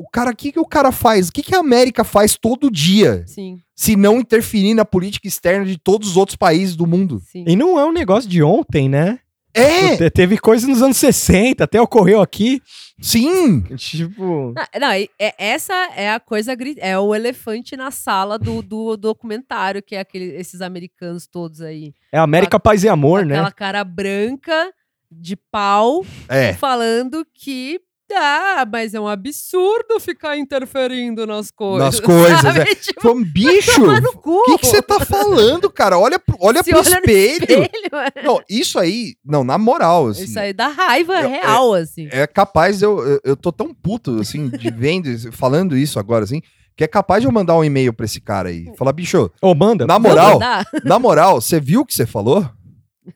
O 0.00 0.08
cara, 0.08 0.30
o 0.30 0.36
que, 0.36 0.52
que 0.52 0.60
o 0.60 0.64
cara 0.64 0.92
faz? 0.92 1.28
O 1.28 1.32
que, 1.32 1.42
que 1.42 1.54
a 1.54 1.58
América 1.58 2.04
faz 2.04 2.38
todo 2.40 2.70
dia? 2.70 3.24
Sim, 3.26 3.58
Se 3.74 3.96
não 3.96 4.20
interferir 4.20 4.72
na 4.72 4.84
política 4.84 5.26
externa 5.26 5.66
de 5.66 5.76
todos 5.76 6.10
os 6.10 6.16
outros 6.16 6.36
países 6.36 6.76
do 6.76 6.86
mundo? 6.86 7.20
sim. 7.26 7.44
E 7.48 7.56
não 7.56 7.76
é 7.80 7.84
um 7.84 7.92
negócio 7.92 8.30
de 8.30 8.40
ontem, 8.40 8.88
né? 8.88 9.18
É! 9.54 9.96
Te- 9.96 10.10
Teve 10.10 10.38
coisa 10.38 10.66
nos 10.66 10.82
anos 10.82 10.96
60, 10.98 11.64
até 11.64 11.80
ocorreu 11.80 12.20
aqui. 12.20 12.62
Sim! 13.00 13.60
Tipo. 13.76 14.52
Ah, 14.56 14.68
Não, 14.78 14.92
e- 14.94 15.08
é- 15.18 15.34
essa 15.38 15.72
é 15.96 16.10
a 16.12 16.20
coisa, 16.20 16.54
é 16.78 16.98
o 16.98 17.14
elefante 17.14 17.76
na 17.76 17.90
sala 17.90 18.38
do, 18.38 18.62
do 18.62 18.96
documentário, 18.96 19.82
que 19.82 19.94
é 19.96 20.00
aquele, 20.00 20.34
esses 20.36 20.60
americanos 20.60 21.26
todos 21.26 21.60
aí. 21.60 21.92
É 22.12 22.18
América, 22.18 22.58
Paz 22.60 22.84
e 22.84 22.88
Amor, 22.88 23.24
Aquela 23.24 23.42
né? 23.44 23.50
cara 23.56 23.84
branca, 23.84 24.72
de 25.10 25.36
pau, 25.36 26.04
É. 26.28 26.52
falando 26.52 27.26
que 27.34 27.80
ah, 28.14 28.66
mas 28.70 28.94
é 28.94 29.00
um 29.00 29.06
absurdo 29.08 29.98
ficar 30.00 30.36
interferindo 30.36 31.26
nas 31.26 31.50
coisas. 31.50 31.84
Nas 31.86 32.00
coisas, 32.00 32.40
sabe? 32.40 32.60
é. 32.60 32.74
Tipo, 32.74 33.14
bicho! 33.24 33.80
tomar 33.80 34.00
no 34.00 34.12
cu. 34.14 34.30
O 34.38 34.44
que 34.44 34.58
que 34.58 34.66
você 34.66 34.82
tá 34.82 35.00
falando, 35.00 35.70
cara? 35.70 35.98
Olha, 35.98 36.18
pro- 36.18 36.36
olha 36.40 36.62
Se 36.62 36.70
pro 36.70 36.78
olha 36.80 36.88
espelho. 36.88 37.42
espelho, 37.44 37.96
é. 38.16 38.22
Não, 38.22 38.40
isso 38.48 38.78
aí, 38.78 39.14
não, 39.24 39.44
na 39.44 39.58
moral, 39.58 40.08
assim. 40.08 40.24
Isso 40.24 40.38
aí 40.38 40.52
dá 40.52 40.68
raiva 40.68 41.20
Eu- 41.20 41.28
real, 41.28 41.74
assim. 41.74 42.08
é 42.10 42.26
capaz, 42.26 42.80
eu, 42.82 42.98
eu, 43.06 43.20
eu 43.24 43.36
tô 43.36 43.52
tão 43.52 43.72
puto, 43.74 44.18
assim, 44.20 44.48
de 44.48 44.70
vendo, 44.70 45.08
falando 45.32 45.76
isso 45.76 45.98
agora, 45.98 46.24
assim, 46.24 46.40
que 46.76 46.84
é 46.84 46.86
capaz 46.88 47.20
de 47.22 47.28
eu 47.28 47.32
mandar 47.32 47.56
um 47.56 47.64
e-mail 47.64 47.92
pra 47.92 48.04
esse 48.06 48.20
cara 48.20 48.48
aí. 48.50 48.72
Falar, 48.76 48.92
bicho, 48.92 49.30
Ô, 49.42 49.54
manda. 49.54 49.86
na 49.86 49.98
moral, 49.98 50.38
na 50.84 50.98
moral, 50.98 51.40
você 51.40 51.60
viu 51.60 51.80
o 51.80 51.84
que 51.86 51.94
você 51.94 52.06
falou? 52.06 52.48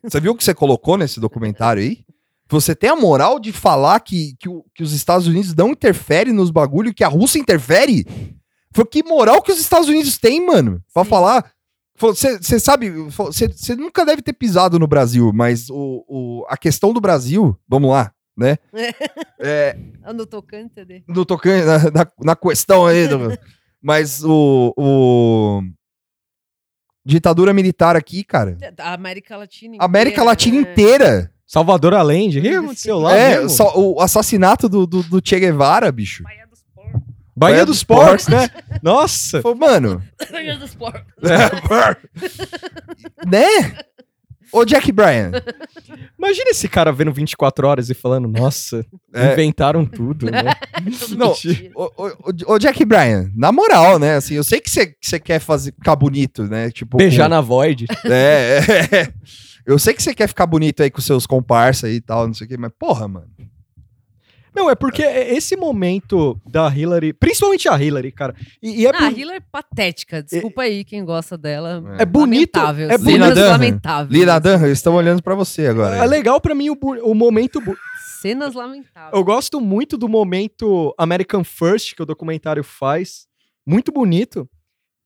Você 0.03 0.19
viu 0.21 0.33
o 0.33 0.35
que 0.35 0.43
você 0.43 0.55
colocou 0.55 0.97
nesse 0.97 1.21
documentário 1.21 1.83
aí? 1.83 1.99
Você 2.49 2.75
tem 2.75 2.91
a 2.91 2.97
moral 2.97 3.39
de 3.41 3.53
falar 3.53 3.99
que, 4.01 4.35
que, 4.39 4.49
o- 4.49 4.65
que 4.75 4.83
os 4.83 4.93
Estados 4.93 5.27
Unidos 5.27 5.55
não 5.55 5.71
interferem 5.71 6.33
nos 6.35 6.51
bagulho 6.51 6.93
que 6.95 7.03
a 7.05 7.09
Rússia 7.09 7.39
interfere? 7.39 8.07
Foi 8.75 8.85
que 8.87 9.03
moral 9.03 9.41
que 9.43 9.53
os 9.53 9.59
Estados 9.59 9.89
Unidos 9.89 10.19
têm, 10.19 10.45
mano, 10.47 10.83
pra 10.93 11.05
Sim. 11.05 11.11
falar. 11.11 11.51
Você 11.99 12.59
sabe, 12.59 12.91
você 12.91 13.77
nunca 13.77 14.05
deve 14.05 14.23
ter 14.23 14.33
pisado 14.33 14.79
no 14.79 14.87
Brasil, 14.89 15.31
mas 15.33 15.71
o, 15.71 16.05
o, 16.09 16.45
a 16.49 16.57
questão 16.57 16.93
do 16.93 17.01
Brasil, 17.01 17.57
vamos 17.69 17.91
lá, 17.91 18.13
né? 18.37 18.59
É, 19.45 19.77
No 20.15 20.25
tocante 20.27 20.85
de... 20.85 21.03
no 21.09 21.25
tocante 21.27 21.65
na, 21.67 21.79
na, 21.91 22.07
na 22.23 22.37
questão 22.37 22.87
aí, 22.87 23.07
do- 23.09 23.37
mas 23.81 24.23
o, 24.25 24.73
o 24.77 25.63
ditadura 27.05 27.53
militar 27.53 27.97
aqui, 27.97 28.23
cara, 28.25 28.57
A 28.79 28.95
América 28.95 29.37
Latina 29.37 29.77
América 29.81 30.23
inteira, 30.23 30.25
Latina 30.31 30.61
né? 30.63 30.73
inteira, 30.73 31.32
Salvador 31.53 31.93
Allende. 31.93 32.39
O 32.39 32.43
que 32.43 32.49
aconteceu 32.49 32.99
lá? 32.99 33.15
é 33.15 33.35
mesmo? 33.35 33.51
só 33.51 33.79
o 33.79 34.01
assassinato 34.01 34.71
do, 34.71 34.87
do, 34.87 35.03
do 35.03 35.21
Che 35.23 35.39
Guevara, 35.39 35.93
bicho. 35.93 36.23
Baía 36.23 36.47
dos 36.47 36.63
porcos. 36.75 37.03
Bahia 37.37 37.37
Bahia 37.37 37.67
dos 37.67 37.77
dos 37.77 37.85
Porcos, 37.85 38.29
né? 38.29 38.49
Nossa. 38.83 39.43
Falei, 39.43 39.59
mano, 39.59 40.03
Baía 40.31 40.57
dos 40.57 40.75
porcos. 40.75 41.03
né? 43.29 43.77
Ô 44.51 44.65
Jack 44.65 44.91
Bryan, 44.93 45.31
Imagina 46.19 46.51
esse 46.51 46.69
cara 46.69 46.93
vendo 46.93 47.13
24 47.13 47.67
horas 47.67 47.91
e 47.91 47.95
falando, 47.95 48.29
nossa, 48.29 48.85
É. 49.13 49.33
inventaram 49.33 49.85
tudo, 49.85 50.31
né? 50.31 50.55
Não, 51.17 51.35
ô, 51.75 51.91
ô, 51.97 52.07
ô, 52.07 52.53
ô, 52.55 52.59
Jack 52.59 52.85
Bryan, 52.85 53.31
na 53.35 53.51
moral, 53.51 53.99
né? 53.99 54.17
Assim, 54.17 54.35
eu 54.35 54.45
sei 54.45 54.61
que 54.61 54.71
você 54.71 54.87
que 54.87 54.97
você 55.03 55.19
quer 55.19 55.39
fazer 55.39 55.73
ficar 55.73 55.97
bonito, 55.97 56.45
né? 56.45 56.71
Tipo, 56.71 56.97
Beijar 56.97 57.27
com- 57.27 57.31
na 57.35 57.41
Void. 57.41 57.87
É, 58.05 58.61
é, 58.91 58.97
é. 58.97 59.13
Eu 59.67 59.79
sei 59.79 59.95
que 59.95 60.03
você 60.03 60.15
quer 60.15 60.27
ficar 60.29 60.47
bonito 60.47 60.83
aí 60.83 60.91
com 60.91 61.01
seus 61.01 61.27
comparsa 61.27 61.89
e 61.89 62.01
tal, 62.01 62.27
não 62.27 62.35
sei 62.35 62.47
o 62.47 62.49
quê, 62.49 62.57
mas 62.57 62.73
porra, 62.79 63.07
mano. 63.09 63.29
Não, 64.55 64.69
é 64.69 64.75
porque 64.75 65.03
esse 65.03 65.57
momento 65.57 66.39
da 66.47 66.69
Hillary, 66.69 67.15
principalmente 67.15 67.71
a 67.71 67.83
Hillary, 67.83 68.13
cara, 68.13 68.35
e, 68.63 68.83
e 68.83 68.87
é 68.87 68.91
Ah, 68.91 69.07
a 69.07 69.11
por- 69.11 69.19
Hillary 69.19 69.39
é 69.39 69.41
patética. 69.51 70.23
Desculpa 70.23 70.61
aí 70.63 70.85
quem 70.85 71.03
gosta 71.07 71.39
dela. 71.39 71.83
É 71.99 72.05
bonito, 72.05 72.57
Lamentável. 72.59 72.91
é 72.91 72.99
bonito. 72.99 73.35
Dunham. 73.35 73.49
lamentáveis. 73.51 74.21
Lina 74.21 74.39
Dunham, 74.39 74.67
eles 74.67 74.79
estão 74.79 74.95
olhando 74.95 75.23
pra 75.23 75.35
você 75.35 75.69
agora. 75.69 75.97
é 75.97 76.05
legal 76.07 76.39
pra 76.39 76.55
mim 76.55 76.69
o, 76.69 76.77
o 77.03 77.15
momento. 77.15 77.63
Cenas 78.21 78.53
lamentáveis. 78.55 79.15
Eu 79.15 79.25
gosto 79.25 79.59
muito 79.59 79.97
do 79.97 80.07
momento 80.09 80.95
American 80.99 81.43
First 81.43 81.95
que 81.97 82.03
o 82.03 82.07
documentário 82.07 82.63
faz. 82.63 83.27
Muito 83.67 83.91
bonito. 83.91 84.47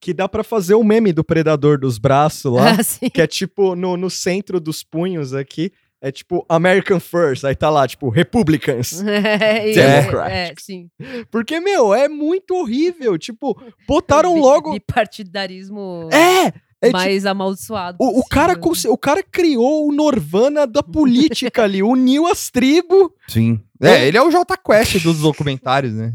Que 0.01 0.12
dá 0.12 0.28
pra 0.28 0.44
fazer 0.44 0.74
o 0.74 0.85
meme 0.85 1.12
do 1.12 1.24
predador 1.24 1.78
dos 1.78 1.98
braços 1.98 2.52
lá. 2.52 2.73
Ah, 3.02 3.10
que 3.10 3.20
é 3.23 3.27
tipo 3.27 3.74
no, 3.74 3.97
no 3.97 4.10
centro 4.10 4.60
dos 4.60 4.82
punhos 4.85 5.32
aqui. 5.35 5.73
É 6.01 6.12
tipo 6.12 6.44
American 6.48 7.01
First. 7.01 7.44
Aí 7.44 7.56
tá 7.56 7.70
lá, 7.70 7.89
tipo, 7.89 8.09
Republicans. 8.10 9.01
É, 9.02 9.73
Democrats. 9.73 10.32
É, 10.32 10.55
sim. 10.60 10.89
Porque, 11.31 11.59
meu, 11.59 11.94
é 11.94 12.06
muito 12.09 12.55
horrível. 12.55 13.16
Tipo, 13.18 13.59
botaram 13.89 14.35
Bi- 14.35 14.40
logo. 14.40 14.73
Bipartidarismo 14.73 16.09
É! 16.12 16.52
É 16.78 16.89
tipo, 16.89 16.98
mais 16.98 17.24
amaldiçoado. 17.24 17.97
o, 17.98 18.20
o 18.20 18.24
cara 18.28 18.55
conse- 18.55 18.86
o 18.86 18.98
cara 18.98 19.23
criou 19.23 19.89
o 19.89 19.93
Norvana 19.93 20.66
da 20.66 20.82
política 20.82 21.62
ali, 21.64 21.82
uniu 21.82 22.27
as 22.27 22.51
tribos. 22.51 23.09
Sim. 23.27 23.59
É, 23.81 24.06
ele 24.06 24.18
é 24.18 24.23
o 24.23 24.31
J 24.31 24.56
Quest 24.59 25.02
dos 25.02 25.20
documentários, 25.20 25.94
né? 25.94 26.12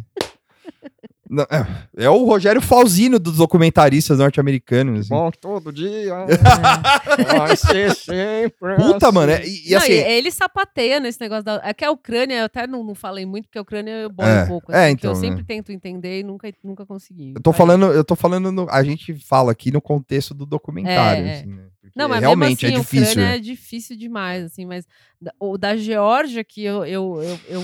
É, 1.49 2.05
é 2.05 2.09
o 2.09 2.25
Rogério 2.25 2.61
Falzino 2.61 3.17
dos 3.17 3.37
documentaristas 3.37 4.19
norte-americanos. 4.19 4.99
assim. 5.01 5.09
Bom, 5.09 5.31
todo 5.31 5.71
dia. 5.71 6.13
vai 7.37 7.55
ser 7.55 7.95
sempre. 7.95 8.75
Puta, 8.75 9.07
assim. 9.07 9.15
mano. 9.15 9.31
é- 9.31 9.45
e, 9.45 9.67
e 9.67 9.71
Não, 9.71 9.77
assim. 9.77 9.91
e 9.91 9.95
ele 9.95 10.31
sapateia 10.31 10.99
nesse 10.99 11.19
negócio 11.21 11.43
da. 11.43 11.61
É 11.63 11.73
que 11.73 11.85
a 11.85 11.91
Ucrânia, 11.91 12.35
eu 12.39 12.45
até 12.45 12.67
não, 12.67 12.83
não 12.83 12.95
falei 12.95 13.25
muito, 13.25 13.45
porque 13.45 13.57
a 13.57 13.61
Ucrânia 13.61 13.91
eu 13.91 14.09
boio 14.09 14.29
É, 14.29 14.43
um 14.43 14.47
pouco. 14.47 14.71
é, 14.71 14.75
assim, 14.75 14.87
eu 14.89 14.93
então, 14.93 15.15
sempre 15.15 15.37
né? 15.37 15.43
tento 15.47 15.71
entender 15.71 16.19
e 16.19 16.23
nunca, 16.23 16.51
nunca 16.63 16.85
consegui. 16.85 17.33
Eu 17.35 17.41
tô 17.41 17.51
Aí- 17.51 17.57
falando, 17.57 17.85
eu 17.87 18.03
tô 18.03 18.15
falando, 18.15 18.51
no- 18.51 18.67
a 18.69 18.83
gente 18.83 19.13
fala 19.15 19.51
aqui 19.51 19.71
no 19.71 19.81
contexto 19.81 20.33
do 20.33 20.45
documentário, 20.45 21.25
É, 21.25 21.29
é. 21.29 21.33
assim, 21.39 21.47
né? 21.47 21.63
Não, 21.95 22.07
mas 22.07 22.19
realmente 22.21 22.65
mesmo 22.65 22.79
assim, 22.79 22.97
é 22.97 22.99
difícil. 23.01 23.07
A 23.07 23.11
Ucrânia 23.11 23.35
é 23.35 23.39
difícil 23.39 23.97
demais, 23.97 24.43
assim, 24.45 24.65
mas 24.65 24.85
o 25.39 25.57
da 25.57 25.75
Geórgia, 25.75 26.43
que 26.43 26.63
eu, 26.63 26.85
eu, 26.85 27.21
eu, 27.21 27.39
eu, 27.49 27.63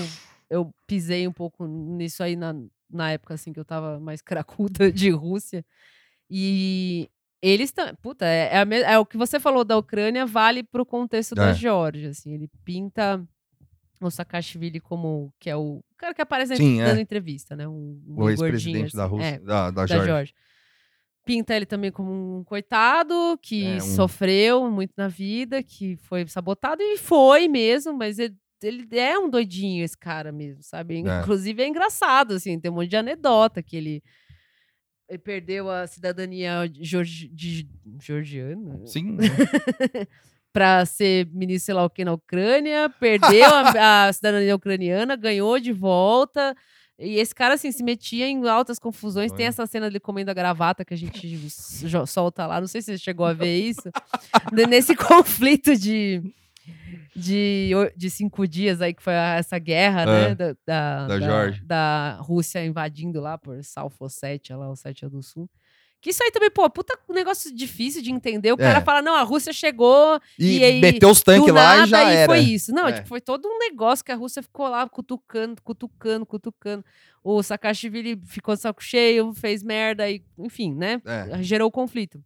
eu 0.50 0.74
pisei 0.86 1.26
um 1.26 1.32
pouco 1.32 1.66
nisso 1.66 2.22
aí 2.22 2.36
na, 2.36 2.54
na 2.90 3.10
época, 3.12 3.34
assim, 3.34 3.52
que 3.52 3.60
eu 3.60 3.64
tava 3.64 3.98
mais 4.00 4.20
cracuda 4.80 4.90
de 4.92 5.10
Rússia. 5.10 5.64
E 6.30 7.08
eles 7.42 7.68
estão. 7.70 7.94
Puta, 8.02 8.24
é, 8.26 8.56
é, 8.56 8.64
me- 8.64 8.80
é 8.82 8.98
o 8.98 9.06
que 9.06 9.16
você 9.16 9.38
falou 9.40 9.64
da 9.64 9.76
Ucrânia, 9.76 10.26
vale 10.26 10.62
pro 10.62 10.84
contexto 10.86 11.34
da 11.34 11.50
É. 11.50 11.54
Geórgia, 11.54 12.10
assim. 12.10 12.32
Ele 12.34 12.48
pinta 12.64 13.22
o 14.00 14.10
Saakashvili 14.10 14.80
como. 14.80 15.32
que 15.38 15.48
é 15.50 15.56
o 15.56 15.82
cara 15.96 16.14
que 16.14 16.22
aparece 16.22 16.56
Sim, 16.56 16.80
é. 16.80 16.84
dando 16.86 17.00
entrevista, 17.00 17.56
né? 17.56 17.66
Um, 17.66 18.00
um 18.06 18.22
O 18.22 18.30
ex-presidente 18.30 18.94
da 18.96 19.04
assim. 19.04 19.12
Rússia, 19.14 19.26
É, 19.28 19.38
da, 19.38 19.70
da, 19.70 19.70
da 19.70 19.86
Geórgia. 19.86 20.06
Georgia. 20.14 20.34
Pinta 21.24 21.54
ele 21.54 21.66
também 21.66 21.92
como 21.92 22.38
um 22.38 22.44
coitado 22.44 23.38
que 23.42 23.64
É, 23.64 23.76
um- 23.76 23.80
sofreu 23.80 24.70
muito 24.70 24.92
na 24.96 25.08
vida, 25.08 25.62
que 25.62 25.96
foi 25.98 26.26
sabotado 26.26 26.80
e 26.82 26.96
foi 26.96 27.48
mesmo, 27.48 27.92
mas 27.92 28.18
ele, 28.18 28.34
ele 28.62 28.86
é 28.98 29.18
um 29.18 29.28
doidinho 29.30 29.84
esse 29.84 29.96
cara 29.96 30.32
mesmo, 30.32 30.62
sabe? 30.62 30.96
É. 30.96 31.20
Inclusive 31.20 31.62
é 31.62 31.68
engraçado, 31.68 32.34
assim, 32.34 32.58
tem 32.58 32.70
um 32.70 32.74
monte 32.74 32.88
de 32.90 32.96
anedota 32.96 33.62
que 33.62 33.76
ele, 33.76 34.02
ele 35.08 35.18
perdeu 35.18 35.70
a 35.70 35.86
cidadania 35.86 36.70
georgi- 36.80 37.28
de, 37.28 37.68
georgiana 38.02 38.80
Sim. 38.86 39.16
para 40.52 40.84
ser 40.86 41.26
ministro 41.32 41.66
sei 41.66 41.74
lá 41.74 41.84
o 41.84 41.90
que 41.90 42.04
na 42.04 42.12
Ucrânia, 42.14 42.88
perdeu 42.98 43.44
a, 43.46 44.06
a 44.08 44.12
cidadania 44.12 44.56
ucraniana, 44.56 45.14
ganhou 45.14 45.58
de 45.60 45.72
volta. 45.72 46.54
E 47.00 47.14
esse 47.20 47.32
cara, 47.32 47.54
assim, 47.54 47.70
se 47.70 47.84
metia 47.84 48.26
em 48.26 48.48
altas 48.48 48.76
confusões. 48.76 49.30
Tem 49.30 49.44
Olha. 49.44 49.50
essa 49.50 49.66
cena 49.66 49.86
dele 49.86 50.00
comendo 50.00 50.32
a 50.32 50.34
gravata 50.34 50.84
que 50.84 50.94
a 50.94 50.96
gente 50.96 51.38
solta 52.08 52.44
lá. 52.44 52.60
Não 52.60 52.66
sei 52.66 52.82
se 52.82 52.92
você 52.92 52.98
chegou 52.98 53.24
a 53.24 53.32
ver 53.32 53.56
isso. 53.56 53.88
Ne- 54.52 54.66
Nesse 54.66 54.96
conflito 54.98 55.76
de, 55.76 56.20
de, 57.14 57.70
de 57.96 58.10
cinco 58.10 58.46
dias 58.46 58.80
aí, 58.80 58.94
que 58.94 59.02
foi 59.02 59.12
essa 59.14 59.58
guerra, 59.58 60.02
É. 60.02 60.06
né? 60.06 60.34
Da, 60.34 60.56
da, 60.66 61.06
Da 61.06 61.20
Geórgia. 61.20 61.62
da 61.64 62.18
Rússia 62.20 62.64
invadindo 62.64 63.20
lá 63.20 63.36
por 63.38 63.62
South 63.64 63.92
Ossétia, 64.00 64.56
lá, 64.56 64.70
Ossétia 64.70 65.08
do 65.08 65.22
Sul. 65.22 65.48
Que 66.00 66.10
isso 66.10 66.22
aí 66.22 66.30
também, 66.30 66.48
pô, 66.48 66.70
puta 66.70 66.96
negócio 67.08 67.52
difícil 67.52 68.00
de 68.00 68.12
entender. 68.12 68.52
O 68.52 68.56
cara 68.56 68.78
É. 68.78 68.80
fala, 68.80 69.02
não, 69.02 69.16
a 69.16 69.22
Rússia 69.24 69.52
chegou 69.52 70.20
E, 70.38 70.58
E 70.58 70.64
aí, 70.64 70.80
meteu 70.80 71.10
os 71.10 71.22
tanques 71.24 71.52
lá 71.52 71.82
e 71.84 71.86
já 71.88 72.04
e 72.04 72.16
era. 72.18 72.32
foi 72.32 72.38
isso. 72.38 72.70
Não, 72.72 72.86
É. 72.86 72.92
tipo, 72.92 73.08
foi 73.08 73.20
todo 73.20 73.48
um 73.48 73.58
negócio 73.58 74.04
que 74.04 74.12
a 74.12 74.14
Rússia 74.14 74.40
ficou 74.40 74.68
lá 74.68 74.88
cutucando, 74.88 75.60
cutucando, 75.60 76.24
cutucando. 76.24 76.84
O 77.24 77.42
Saakashvili 77.42 78.16
ficou 78.26 78.54
de 78.54 78.60
saco 78.60 78.80
cheio, 78.82 79.34
fez 79.34 79.64
merda 79.64 80.08
e, 80.08 80.22
enfim, 80.38 80.72
né? 80.72 81.02
É. 81.04 81.42
Gerou 81.42 81.66
o 81.66 81.72
conflito. 81.72 82.22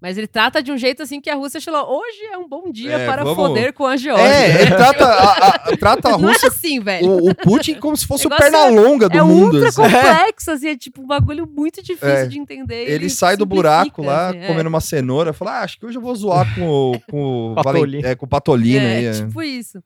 Mas 0.00 0.16
ele 0.16 0.28
trata 0.28 0.62
de 0.62 0.70
um 0.70 0.78
jeito 0.78 1.02
assim 1.02 1.20
que 1.20 1.28
a 1.28 1.34
Rússia 1.34 1.60
falou: 1.60 1.98
hoje 1.98 2.22
é 2.32 2.38
um 2.38 2.48
bom 2.48 2.70
dia 2.70 2.92
É, 2.98 3.06
para 3.06 3.24
vamos- 3.24 3.36
foder 3.36 3.72
com 3.72 3.84
a 3.84 3.96
Geórgia. 3.96 4.26
É, 4.28 4.62
ele 4.62 4.70
trata 4.76 5.04
a, 5.04 5.32
a- 5.48 5.76
trata 5.76 6.08
a 6.10 6.12
Não 6.18 6.28
é 6.28 6.32
Rússia, 6.32 6.48
assim, 6.48 6.78
velho. 6.78 7.08
o, 7.10 7.30
o 7.30 7.34
Putin, 7.34 7.74
como 7.80 7.96
se 7.96 8.06
fosse 8.06 8.26
o 8.26 8.30
Negócio 8.30 8.52
perna 8.52 8.68
longa 8.80 9.08
do 9.08 9.18
é 9.18 9.22
mundo. 9.22 9.54
ultra 9.56 9.68
assim. 9.70 9.82
complexo, 9.82 10.50
assim, 10.52 10.68
é 10.68 10.76
tipo 10.76 11.02
um 11.02 11.06
bagulho 11.06 11.46
muito 11.48 11.82
difícil 11.82 12.08
É. 12.08 12.26
de 12.26 12.38
entender. 12.38 12.88
e 12.88 12.92
Ele 12.92 13.10
sai 13.10 13.36
do 13.36 13.44
buraco 13.44 14.00
lá, 14.02 14.28
assim, 14.28 14.38
é. 14.38 14.46
comendo 14.46 14.68
uma 14.68 14.80
cenoura, 14.80 15.32
fala, 15.32 15.58
ah, 15.58 15.62
acho 15.64 15.78
que 15.80 15.86
hoje 15.86 15.98
eu 15.98 16.02
vou 16.02 16.14
zoar 16.14 16.54
com 16.54 16.68
o, 16.68 17.00
com 17.10 17.50
o, 17.50 17.54
Patolino. 17.60 17.80
Valen- 18.02 18.04
é, 18.04 18.14
com 18.14 18.26
o 18.26 18.28
Patolino 18.28 18.86
é, 18.86 18.96
aí. 18.98 19.04
é. 19.06 19.12
tipo 19.12 19.42
isso. 19.42 19.82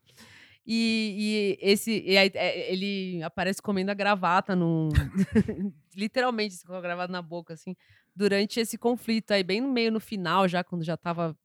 E, 0.66 1.56
e 1.62 1.70
esse 1.72 2.05
e 2.06 2.16
aí, 2.18 2.30
é, 2.34 2.70
ele 2.72 3.20
aparece 3.24 3.60
comendo 3.62 3.90
a 3.90 3.94
gravata 3.94 4.55
num 4.55 4.90
literalmente 5.97 6.55
assim, 6.55 6.66
com 6.66 6.74
a 6.74 6.80
gravata 6.80 7.12
na 7.12 7.22
boca 7.22 7.55
assim, 7.55 7.74
durante 8.14 8.60
esse 8.60 8.76
conflito 8.78 9.32
aí 9.32 9.43
bem 9.43 9.60
no 9.60 9.68
meio 9.68 9.90
no 9.90 10.01
final 10.01 10.47
já 10.48 10.62
quando 10.62 10.84
já 10.84 10.97
tava 10.97 11.36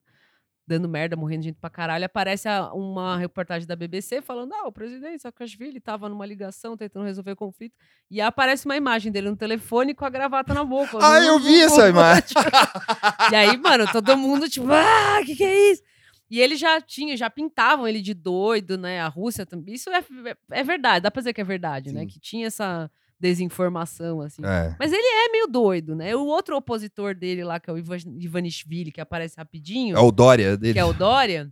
dando 0.68 0.90
merda, 0.90 1.16
morrendo 1.16 1.44
gente 1.44 1.56
pra 1.56 1.70
caralho, 1.70 2.04
aparece 2.04 2.50
uma 2.74 3.18
reportagem 3.18 3.66
da 3.66 3.74
BBC 3.76 4.22
falando: 4.22 4.54
"Ah, 4.54 4.68
o 4.68 4.72
presidente 4.72 5.22
Saakashvili 5.22 5.80
tava 5.80 6.10
numa 6.10 6.26
ligação 6.26 6.76
tentando 6.76 7.06
resolver 7.06 7.32
o 7.32 7.36
conflito". 7.38 7.74
E 8.12 8.20
aí 8.20 8.28
aparece 8.28 8.66
uma 8.66 8.76
imagem 8.76 9.10
dele 9.10 9.30
no 9.30 9.38
telefone 9.38 9.94
com 9.94 10.04
a 10.04 10.10
gravata 10.10 10.54
na 10.54 10.66
boca. 10.66 10.98
Ah, 11.02 11.20
eu 11.24 11.40
vi 11.40 11.62
essa 11.62 11.88
imagem. 11.88 12.28
E 13.32 13.36
aí, 13.36 13.58
mano, 13.58 13.90
todo 13.92 14.18
mundo 14.18 14.50
tipo, 14.50 14.68
ah, 14.70 15.22
que 15.26 15.36
que 15.38 15.44
é 15.44 15.72
isso? 15.72 15.82
E 16.30 16.42
ele 16.42 16.58
já 16.58 16.82
tinha, 16.82 17.16
já 17.16 17.30
pintavam 17.30 17.88
ele 17.88 18.02
de 18.02 18.14
doido, 18.14 18.78
né? 18.78 19.00
A 19.00 19.08
Rússia 19.08 19.46
também. 19.46 19.74
Isso 19.76 19.90
é, 19.90 20.04
é 20.52 20.64
verdade, 20.64 21.04
dá 21.04 21.10
pra 21.10 21.22
dizer 21.22 21.34
que 21.34 21.40
é 21.40 21.46
verdade, 21.46 21.94
né? 21.94 22.02
Sim. 22.02 22.08
Que 22.08 22.20
tinha 22.20 22.48
essa 22.48 22.92
desinformação, 23.20 24.22
assim. 24.22 24.42
É. 24.46 24.76
Mas 24.80 24.92
ele 24.92 25.02
é 25.02 25.32
meio 25.32 25.48
doido, 25.48 25.96
né? 25.96 26.16
O 26.16 26.26
outro 26.26 26.56
opositor 26.56 27.16
dele 27.16 27.44
lá, 27.44 27.60
que 27.60 27.70
é 27.70 27.74
o 27.74 27.78
Ivan- 27.78 27.98
Ivanishvili, 28.20 28.92
que 28.92 29.02
aparece 29.02 29.36
rapidinho, 29.38 29.98
É 29.98 30.00
o 30.00 30.12
Dória 30.12 30.58
dele, 30.58 30.74
que 30.74 30.80
é 30.80 30.86
o 30.86 30.94
Dória, 30.94 31.50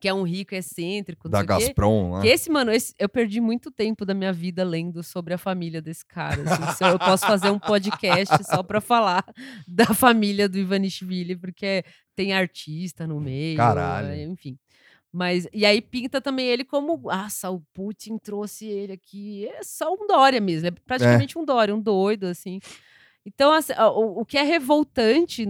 que 0.00 0.08
é 0.08 0.12
um 0.12 0.24
rico 0.24 0.54
excêntrico, 0.54 1.28
da 1.28 1.40
quê. 1.40 1.46
Gazprom 1.46 2.10
lá. 2.10 2.20
Que 2.20 2.28
esse, 2.28 2.50
mano, 2.50 2.70
esse- 2.70 2.94
eu 2.98 3.08
perdi 3.08 3.40
muito 3.40 3.70
tempo 3.70 4.04
da 4.04 4.12
minha 4.12 4.32
vida 4.32 4.62
lendo 4.64 5.02
sobre 5.02 5.32
a 5.32 5.38
família 5.38 5.80
desse 5.80 6.04
cara. 6.04 6.42
assim. 6.42 6.84
Eu 6.84 6.98
posso 6.98 7.26
fazer 7.26 7.50
um 7.50 7.58
podcast 7.58 8.44
só 8.44 8.62
pra 8.62 8.80
falar 8.80 9.24
da 9.66 9.86
família 9.94 10.48
do 10.48 10.58
Ivanishvili, 10.58 11.34
porque 11.36 11.82
tem 12.14 12.32
artista 12.34 13.06
no 13.06 13.20
meio. 13.20 13.56
Caralho. 13.56 14.08
é, 14.08 14.22
Enfim. 14.24 14.58
Mas, 15.16 15.48
e 15.50 15.64
aí 15.64 15.80
pinta 15.80 16.20
também 16.20 16.46
ele 16.46 16.62
como, 16.62 16.98
nossa, 16.98 17.48
o 17.50 17.60
Putin 17.72 18.18
trouxe 18.18 18.66
ele 18.66 18.92
aqui. 18.92 19.48
É 19.48 19.62
só 19.62 19.90
um 19.94 20.06
Dória 20.06 20.42
mesmo, 20.42 20.68
é 20.68 20.70
praticamente 20.70 21.38
um 21.38 21.44
Dória, 21.44 21.74
um 21.74 21.80
doido, 21.80 22.24
assim. 22.26 22.60
Então, 23.24 23.50
assim, 23.50 23.72
o, 23.72 24.20
o 24.20 24.26
que 24.26 24.36
é 24.36 24.42
revoltante 24.42 25.46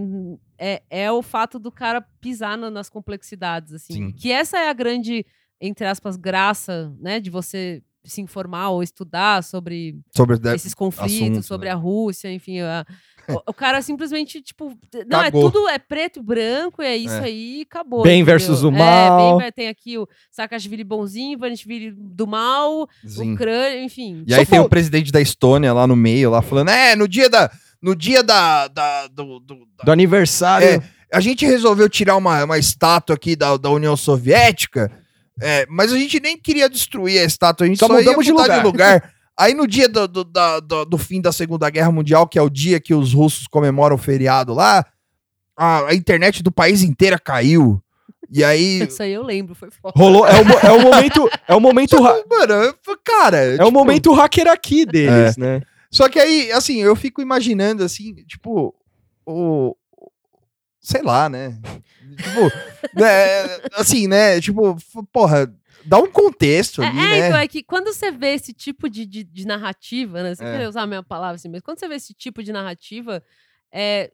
é, 0.57 0.81
é 0.89 1.11
o 1.11 1.21
fato 1.21 1.59
do 1.59 1.69
cara 1.69 1.99
pisar 2.21 2.57
na- 2.57 2.71
nas 2.71 2.89
complexidades, 2.89 3.73
assim. 3.73 3.93
Sim. 3.93 4.11
Que 4.13 4.31
essa 4.31 4.57
é 4.57 4.69
a 4.69 4.73
grande, 4.73 5.25
entre 5.59 5.85
aspas, 5.85 6.15
graça, 6.15 6.95
né, 6.97 7.19
de 7.19 7.29
você 7.29 7.83
se 8.07 8.21
informar 8.21 8.69
ou 8.69 8.81
estudar 8.81 9.43
sobre 9.43 9.95
Sobre 10.15 10.37
esses 10.55 10.73
conflitos, 10.73 11.15
assuntos, 11.21 11.45
sobre 11.45 11.67
né? 11.67 11.73
a 11.73 11.75
Rússia, 11.75 12.31
enfim. 12.31 12.61
a- 12.61 12.85
o, 13.29 13.51
o 13.51 13.53
cara 13.53 13.81
simplesmente, 13.81 14.41
tipo, 14.41 14.69
não, 15.05 15.19
Cagou. 15.21 15.47
é 15.47 15.51
tudo 15.51 15.67
é 15.69 15.77
preto 15.77 16.19
e 16.19 16.23
branco, 16.23 16.81
é 16.81 16.95
isso 16.95 17.13
É. 17.15 17.23
aí 17.25 17.65
acabou. 17.69 18.01
Bem 18.03 18.21
entendeu? 18.21 18.25
versus 18.25 18.63
o 18.63 18.69
É, 18.69 18.71
mal. 18.71 19.37
bem, 19.37 19.51
tem 19.51 19.67
aqui 19.67 19.97
o 19.97 20.07
Saakashvili 20.31 20.83
bonzinho, 20.83 21.33
Ivanishvili 21.33 21.91
do 21.91 22.25
mal, 22.25 22.87
Sim. 23.05 23.33
Ucrânia, 23.33 23.83
enfim. 23.83 24.23
E 24.25 24.33
aí 24.33 24.45
Só 24.45 24.51
tem 24.51 24.59
o 24.61 24.69
presidente 24.69 25.11
da 25.11 25.19
Estônia 25.19 25.73
lá 25.73 25.85
no 25.85 25.95
meio, 25.95 26.29
lá 26.29 26.41
falando, 26.41 26.69
é, 26.69 26.95
no 26.95 27.07
dia 27.07 27.29
da... 27.29 27.51
No 27.81 27.95
dia 27.95 28.23
da... 28.23 28.67
da- 28.69 29.07
do, 29.07 29.39
do- 29.39 29.67
da- 29.77 29.83
Do 29.83 29.91
aniversário. 29.91 30.65
É, 30.67 30.81
a 31.13 31.19
gente 31.19 31.45
resolveu 31.45 31.87
tirar 31.89 32.15
uma, 32.15 32.43
uma 32.45 32.57
estátua 32.57 33.15
aqui 33.15 33.35
da, 33.35 33.55
da 33.57 33.69
União 33.69 33.95
Soviética, 33.95 34.91
é, 35.41 35.65
mas 35.69 35.91
a 35.93 35.97
gente 35.97 36.19
nem 36.19 36.37
queria 36.37 36.69
destruir 36.69 37.19
a 37.19 37.23
estátua, 37.23 37.65
a 37.65 37.67
gente 37.69 37.79
Só 37.79 37.87
só, 37.87 37.93
ia 37.93 37.99
mudamos 37.99 38.25
de 38.25 38.31
mudar 38.31 38.63
lugar. 38.63 39.13
Aí 39.39 39.53
no 39.53 39.67
dia 39.67 39.87
do, 39.87 40.07
do, 40.07 40.23
do- 40.23 40.85
do 40.85 40.97
fim 40.97 41.21
da 41.21 41.31
Segunda 41.31 41.69
Guerra 41.69 41.91
Mundial, 41.91 42.27
que 42.27 42.39
é 42.39 42.41
o 42.41 42.49
dia 42.49 42.79
que 42.79 42.93
os 42.93 43.13
russos 43.13 43.45
comemoram 43.47 43.95
o 43.95 43.99
feriado 43.99 44.51
lá, 44.53 44.83
a, 45.55 45.87
a 45.89 45.93
internet 45.93 46.41
do 46.41 46.51
país 46.51 46.81
inteira 46.81 47.19
caiu. 47.19 47.79
E 48.31 48.43
aí. 48.43 48.81
Isso 48.89 49.01
aí 49.03 49.13
eu 49.13 49.21
lembro, 49.23 49.53
foi 49.53 49.69
foda. 49.69 49.93
Rolou, 49.95 50.25
é 50.27 50.33
o, 50.41 50.67
é 50.67 50.71
o 50.71 50.81
momento, 50.81 51.29
é 51.47 51.55
o 51.55 51.59
momento, 51.61 52.01
ra- 52.01 52.15
Mano, 52.27 52.73
cara. 53.05 53.37
é 53.37 53.53
o 53.53 53.57
tipo, 53.57 53.71
momento 53.71 54.11
hacker 54.11 54.47
aqui 54.47 54.85
deles, 54.87 55.37
né? 55.37 55.61
Só 55.91 56.09
que 56.09 56.19
aí, 56.19 56.51
assim, 56.51 56.81
eu 56.81 56.95
fico 56.95 57.21
imaginando, 57.21 57.83
assim, 57.83 58.15
tipo, 58.27 58.73
o. 59.25 59.75
Sei 60.87 61.01
lá, 61.01 61.27
né? 61.27 61.59
Tipo, 62.15 62.49
né, 62.95 63.43
assim, 63.73 64.07
né? 64.07 64.39
Tipo, 64.39 64.77
porra, 65.11 65.53
dá 65.83 65.97
um 65.99 66.09
contexto 66.09 66.81
É, 66.81 66.87
ali, 66.87 66.97
é, 66.97 67.01
né? 67.01 67.27
então, 67.27 67.37
é 67.39 67.45
que 67.45 67.61
quando 67.61 67.91
você 67.91 68.09
vê 68.09 68.27
esse 68.29 68.53
tipo 68.53 68.89
de, 68.89 69.05
de, 69.05 69.21
de 69.25 69.45
narrativa, 69.45 70.23
né? 70.23 70.33
Você 70.33 70.45
É. 70.45 70.49
querer 70.49 70.69
usar 70.69 70.83
a 70.83 70.87
mesma 70.87 71.03
palavra 71.03 71.35
assim, 71.35 71.49
mas 71.49 71.61
quando 71.61 71.77
você 71.77 71.89
vê 71.89 71.95
esse 71.95 72.13
tipo 72.13 72.41
de 72.41 72.53
narrativa, 72.53 73.21
é, 73.69 74.09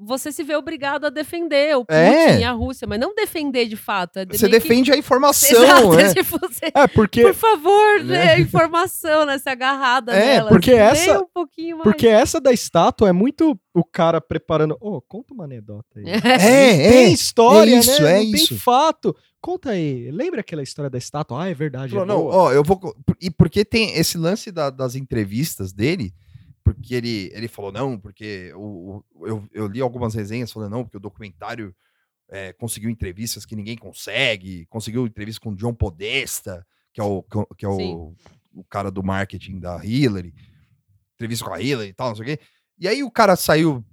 você 0.00 0.30
se 0.30 0.42
vê 0.44 0.54
obrigado 0.54 1.04
a 1.06 1.10
defender 1.10 1.76
o 1.76 1.84
Putin 1.84 1.98
É. 1.98 2.40
e 2.40 2.44
a 2.44 2.52
Rússia, 2.52 2.86
mas 2.86 3.00
não 3.00 3.14
defender 3.14 3.66
de 3.66 3.76
fato. 3.76 4.18
É 4.18 4.24
Você 4.26 4.48
meio 4.48 4.60
que- 4.60 4.68
defende 4.68 4.92
a 4.92 4.96
informação, 4.96 5.62
Exato, 5.64 5.92
né? 5.96 6.02
é 6.10 6.14
tipo, 6.14 6.38
você, 6.38 6.66
É, 6.74 6.86
porque, 6.86 7.22
por 7.22 7.34
favor, 7.34 8.04
Né? 8.04 8.36
né? 8.36 8.40
Informação, 8.40 9.26
né? 9.26 9.38
Se 9.38 9.48
agarrada 9.48 10.12
É, 10.12 10.36
nela. 10.36 10.48
porque 10.50 10.72
assim, 10.72 11.10
essa- 11.10 11.20
um 11.20 11.26
pouquinho 11.32 11.78
mais. 11.78 11.84
porque 11.84 12.06
essa 12.06 12.40
da 12.40 12.52
estátua 12.52 13.08
é 13.08 13.12
muito 13.12 13.58
o 13.74 13.84
cara 13.84 14.20
preparando. 14.20 14.76
Ô, 14.80 15.00
conta 15.00 15.34
uma 15.34 15.44
anedota 15.44 15.86
aí. 15.98 16.04
É, 16.78 16.90
tem 16.90 17.04
é. 17.04 17.08
história, 17.10 17.74
é 17.74 17.78
isso, 17.78 18.02
né? 18.02 18.12
é 18.20 18.24
Não 18.24 18.34
isso. 18.34 18.48
tem 18.50 18.58
fato. 18.58 19.14
Conta 19.40 19.70
aí. 19.70 20.10
Lembra 20.10 20.40
aquela 20.40 20.62
história 20.62 20.90
da 20.90 20.98
estátua? 20.98 21.44
Ah, 21.44 21.48
é 21.48 21.54
verdade. 21.54 21.96
É 21.96 22.04
não, 22.04 22.22
boa. 22.22 22.34
ó, 22.34 22.52
eu 22.52 22.62
vou. 22.64 22.80
E 23.20 23.30
porque 23.30 23.64
tem 23.64 23.96
esse 23.96 24.18
lance 24.18 24.50
da- 24.50 24.70
das 24.70 24.94
entrevistas 24.96 25.72
dele, 25.72 26.12
porque 26.74 26.94
ele, 26.94 27.30
ele 27.34 27.48
falou, 27.48 27.72
não, 27.72 27.98
porque 27.98 28.52
o, 28.54 29.02
o- 29.14 29.26
eu, 29.26 29.48
eu 29.52 29.66
li 29.66 29.80
algumas 29.80 30.14
resenhas 30.14 30.52
falando, 30.52 30.70
não, 30.72 30.84
porque 30.84 30.96
o 30.96 31.00
documentário 31.00 31.74
é, 32.30 32.52
conseguiu 32.52 32.90
entrevistas 32.90 33.44
que 33.46 33.56
ninguém 33.56 33.76
consegue, 33.76 34.66
conseguiu 34.66 35.06
entrevista 35.06 35.40
com 35.40 35.50
o 35.50 35.56
John 35.56 35.74
Podesta, 35.74 36.66
que 36.92 37.00
é 37.00 37.04
o, 37.04 37.22
que 37.56 37.64
é 37.64 37.68
o, 37.68 38.14
o 38.52 38.64
cara 38.64 38.90
do 38.90 39.02
marketing 39.02 39.58
da 39.58 39.84
Hillary, 39.84 40.34
entrevista 41.14 41.44
com 41.44 41.54
a 41.54 41.60
Hillary 41.60 41.90
e 41.90 41.94
tal, 41.94 42.08
não 42.08 42.16
sei 42.16 42.22
o 42.22 42.26
quê. 42.26 42.40
E 42.78 42.86
aí 42.86 43.02
o 43.02 43.10
cara 43.10 43.34
saiu 43.36 43.84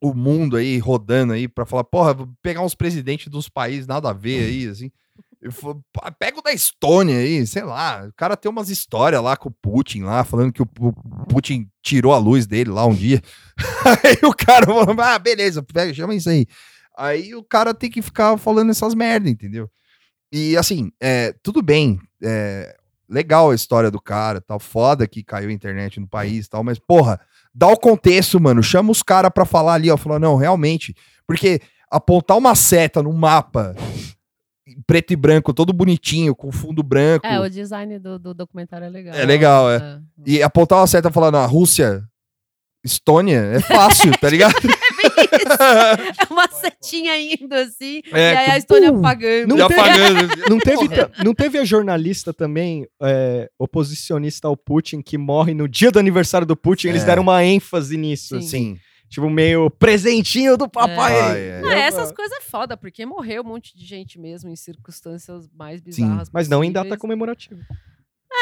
o 0.00 0.14
mundo 0.14 0.56
aí 0.56 0.78
rodando 0.78 1.32
aí 1.32 1.46
pra 1.48 1.66
falar, 1.66 1.84
porra, 1.84 2.14
vou 2.14 2.28
pegar 2.40 2.62
uns 2.62 2.74
presidentes 2.74 3.28
dos 3.28 3.48
países 3.48 3.86
nada 3.86 4.10
a 4.10 4.12
ver 4.12 4.44
aí, 4.44 4.66
assim. 4.68 4.90
Eu 5.40 5.52
falo, 5.52 5.82
"Pá, 5.92 6.10
Pega 6.18 6.38
o 6.38 6.42
da 6.42 6.52
Estônia 6.52 7.16
aí, 7.18 7.46
sei 7.46 7.62
lá. 7.62 8.04
O 8.08 8.12
cara 8.14 8.36
tem 8.36 8.50
umas 8.50 8.70
histórias 8.70 9.22
lá 9.22 9.36
com 9.36 9.48
o 9.48 9.52
Putin 9.52 10.02
lá, 10.02 10.24
falando 10.24 10.52
que 10.52 10.60
o, 10.62 10.66
Pu- 10.66 10.92
Putin 11.28 11.68
tirou 11.82 12.12
a 12.12 12.18
luz 12.18 12.46
dele 12.46 12.70
lá 12.70 12.84
um 12.86 12.94
dia. 12.94 13.22
aí 14.04 14.18
o 14.28 14.34
cara 14.34 14.66
falou, 14.66 15.00
ah, 15.00 15.18
beleza, 15.18 15.62
pega, 15.62 15.94
chama 15.94 16.14
isso 16.14 16.28
aí. 16.28 16.46
Aí 16.96 17.34
o 17.36 17.44
cara 17.44 17.72
tem 17.72 17.88
que 17.90 18.02
ficar 18.02 18.36
falando 18.36 18.70
essas 18.70 18.94
merda, 18.94 19.30
entendeu? 19.30 19.70
E 20.32 20.56
assim, 20.56 20.90
é, 21.00 21.32
tudo 21.42 21.62
bem, 21.62 22.00
é, 22.22 22.76
legal 23.08 23.50
a 23.50 23.54
história 23.54 23.90
do 23.92 24.00
cara, 24.00 24.40
tal, 24.40 24.58
foda 24.58 25.06
que 25.06 25.22
caiu 25.22 25.48
a 25.48 25.52
internet 25.52 26.00
no 26.00 26.08
país 26.08 26.48
tal, 26.48 26.64
mas 26.64 26.78
porra, 26.80 27.20
dá 27.54 27.68
o 27.68 27.76
contexto, 27.78 28.40
mano, 28.40 28.60
chama 28.62 28.90
os 28.90 29.02
caras 29.04 29.30
pra 29.32 29.44
falar 29.46 29.74
ali, 29.74 29.88
ó, 29.90 29.96
falar, 29.96 30.18
não, 30.18 30.36
realmente, 30.36 30.94
porque 31.26 31.60
apontar 31.90 32.36
uma 32.36 32.54
seta 32.56 33.02
no 33.02 33.12
mapa 33.12 33.74
preto 34.86 35.12
e 35.12 35.16
branco, 35.16 35.52
todo 35.54 35.72
bonitinho, 35.72 36.34
com 36.34 36.50
fundo 36.52 36.82
branco, 36.82 37.26
É, 37.26 37.38
o 37.40 37.48
design 37.48 37.98
do, 37.98 38.18
do 38.18 38.34
documentário 38.34 38.86
é 38.86 38.90
legal. 38.90 39.14
É 39.14 39.24
legal, 39.24 39.70
é. 39.70 40.00
e 40.26 40.42
apontar 40.42 40.78
uma 40.80 40.86
seta 40.86 41.10
falando, 41.10 41.36
a 41.36 41.46
Rússia, 41.46 42.02
Estônia, 42.84 43.38
é 43.54 43.60
fácil, 43.60 44.12
tá 44.18 44.28
ligado? 44.30 44.54
É 46.20 46.32
uma 46.32 46.48
setinha 46.48 47.18
indo 47.18 47.52
assim, 47.54 48.00
É, 48.12 48.32
e 48.32 48.36
aí 48.36 48.50
a 48.52 48.58
Estônia 48.58 48.92
Pum, 48.92 48.98
apagando. 49.00 49.48
não 49.56 49.68
teve- 49.68 49.80
apagando. 49.80 50.28
Não 50.48 50.58
teve, 50.58 50.88
não 51.24 51.34
teve 51.34 51.58
a 51.58 51.64
jornalista 51.64 52.32
também, 52.32 52.86
é, 53.02 53.48
oposicionista 53.58 54.48
ao 54.48 54.56
Putin, 54.56 55.02
que 55.02 55.18
morre 55.18 55.52
no 55.54 55.68
dia 55.68 55.90
do 55.90 55.98
aniversário 55.98 56.46
do 56.46 56.56
Putin? 56.56 56.88
Eles 56.88 57.02
É. 57.02 57.06
deram 57.06 57.22
uma 57.22 57.44
ênfase 57.44 57.96
nisso. 57.96 58.28
Sim. 58.28 58.36
assim. 58.38 58.48
Sim. 58.48 58.78
Tipo, 59.08 59.30
meio 59.30 59.70
presentinho 59.70 60.56
do 60.56 60.68
papai. 60.68 61.20
Ah, 61.20 61.36
é. 61.36 61.60
Não, 61.62 61.70
essas 61.72 62.12
coisas 62.12 62.36
é 62.36 62.40
foda, 62.42 62.76
porque 62.76 63.06
morreu 63.06 63.42
um 63.42 63.46
monte 63.46 63.76
de 63.76 63.84
gente 63.86 64.18
mesmo 64.18 64.50
em 64.50 64.56
circunstâncias 64.56 65.48
mais 65.56 65.80
bizarras. 65.80 66.28
Mas 66.32 66.48
não 66.48 66.62
em 66.62 66.70
data 66.70 66.96
comemorativa. 66.96 67.60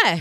É. 0.07 0.19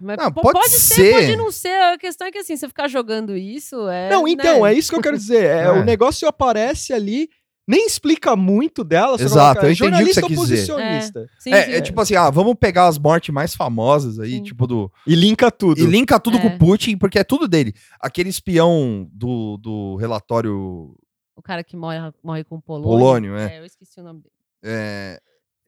Mas 0.00 0.16
Não, 0.16 0.32
po- 0.32 0.40
pode 0.40 0.58
pode, 0.58 0.70
ser, 0.70 0.94
ser. 0.94 1.12
pode 1.12 1.36
não 1.36 1.50
ser. 1.52 1.68
A 1.92 1.98
questão 1.98 2.26
é 2.26 2.30
que 2.30 2.38
assim, 2.38 2.56
você 2.56 2.66
ficar 2.68 2.88
jogando 2.88 3.36
isso 3.36 3.86
é. 3.88 4.08
não, 4.08 4.26
então, 4.26 4.62
né? 4.62 4.72
é 4.72 4.78
isso 4.78 4.88
que 4.90 4.96
eu 4.96 5.02
quero 5.02 5.18
dizer. 5.18 5.44
É, 5.44 5.62
É. 5.66 5.70
O 5.72 5.84
negócio 5.84 6.26
aparece 6.26 6.92
ali, 6.92 7.28
nem 7.70 7.86
explica 7.86 8.34
muito 8.34 8.82
dela. 8.82 9.14
Exato, 9.20 9.60
coloca, 9.60 9.66
eu 9.66 9.70
entendi 9.72 9.72
o 9.72 9.76
que 9.76 9.90
jornalista 9.90 10.20
você 10.22 10.26
quis 10.26 10.38
dizer. 10.48 10.72
oposicionista. 10.72 11.26
Sim, 11.38 11.52
É, 11.52 11.62
sim. 11.66 11.72
é 11.72 11.80
tipo 11.80 12.00
assim, 12.00 12.14
ah, 12.16 12.28
vamos 12.30 12.54
pegar 12.58 12.88
as 12.88 12.98
mortes 12.98 13.32
mais 13.32 13.54
famosas 13.54 14.18
aí, 14.18 14.32
Sim. 14.32 14.42
tipo 14.42 14.66
do. 14.66 14.90
E 15.06 15.14
linka 15.14 15.50
tudo. 15.50 15.80
E 15.80 15.84
linka 15.86 16.18
tudo 16.18 16.38
É. 16.38 16.40
com 16.40 16.48
o 16.48 16.58
Putin, 16.58 16.96
porque 16.96 17.18
é 17.18 17.24
tudo 17.24 17.46
dele. 17.46 17.72
Aquele 18.00 18.28
espião 18.28 19.08
do, 19.12 19.56
do 19.58 19.96
relatório 19.96 20.94
O 21.36 21.42
cara 21.42 21.62
que 21.64 21.76
morre, 21.76 21.98
morre 22.22 22.44
com 22.44 22.60
polônio. 22.60 22.88
Polônio, 22.98 23.36
é. 23.36 23.56
É, 23.56 23.58
eu 23.60 23.64
esqueci 23.64 24.00
o 24.00 24.02
nome 24.02 24.20
dele. 24.20 24.34
é, 24.62 25.20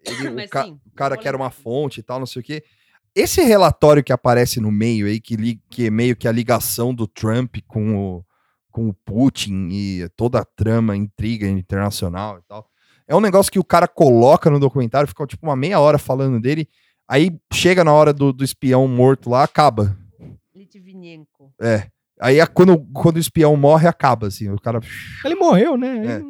ele- 0.05 0.29
o, 0.45 0.49
ca- 0.49 0.65
sim, 0.65 0.79
o 0.87 0.91
cara 0.95 1.17
que 1.17 1.27
era 1.29 1.37
uma 1.37 1.51
fonte 1.51 2.01
e 2.01 2.03
tal, 2.03 2.19
não 2.19 2.27
sei 2.27 2.41
o 2.41 2.45
quê. 2.45 2.63
Esse 3.15 3.43
relatório 3.43 4.03
que 4.03 4.13
aparece 4.13 4.59
no 4.59 4.73
meio 4.73 5.07
aí, 5.07 5.21
que, 5.21 5.37
li- 5.37 5.61
que 5.71 5.87
é 5.87 5.91
meio 5.91 6.17
que 6.17 6.27
a 6.27 6.33
ligação 6.33 6.95
do 6.95 7.07
Trump 7.07 7.57
com 7.69 7.95
o, 7.97 8.25
com 8.73 8.89
o 8.89 8.95
Putin 9.05 9.69
e 9.71 10.09
toda 10.17 10.41
a 10.41 10.45
trama, 10.45 10.97
intriga 10.97 11.47
internacional 11.47 12.39
e 12.39 12.43
tal. 12.49 12.67
É 13.07 13.15
um 13.15 13.21
negócio 13.21 13.53
que 13.53 13.59
o 13.59 13.65
cara 13.65 13.87
coloca 13.87 14.51
no 14.51 14.59
documentário, 14.59 15.07
fica 15.07 15.27
tipo 15.27 15.47
uma 15.47 15.55
meia 15.55 15.79
hora 15.79 15.99
falando 15.99 16.41
dele, 16.41 16.67
aí 17.07 17.39
chega 17.53 17.85
na 17.85 17.93
hora 17.93 18.13
do, 18.13 18.33
do 18.33 18.43
espião 18.43 18.89
morto 18.89 19.31
lá, 19.31 19.45
acaba. 19.45 19.97
Litvinenko. 20.55 21.53
É. 21.61 21.89
Aí 22.21 22.45
quando, 22.47 22.79
quando 22.93 23.17
o 23.17 23.21
espião 23.21 23.57
morre, 23.57 23.87
acaba, 23.87 24.29
assim. 24.29 24.49
O 24.49 24.61
cara. 24.61 24.81
Ele 25.25 25.35
morreu, 25.35 25.77
né? 25.77 26.17
É. 26.17 26.23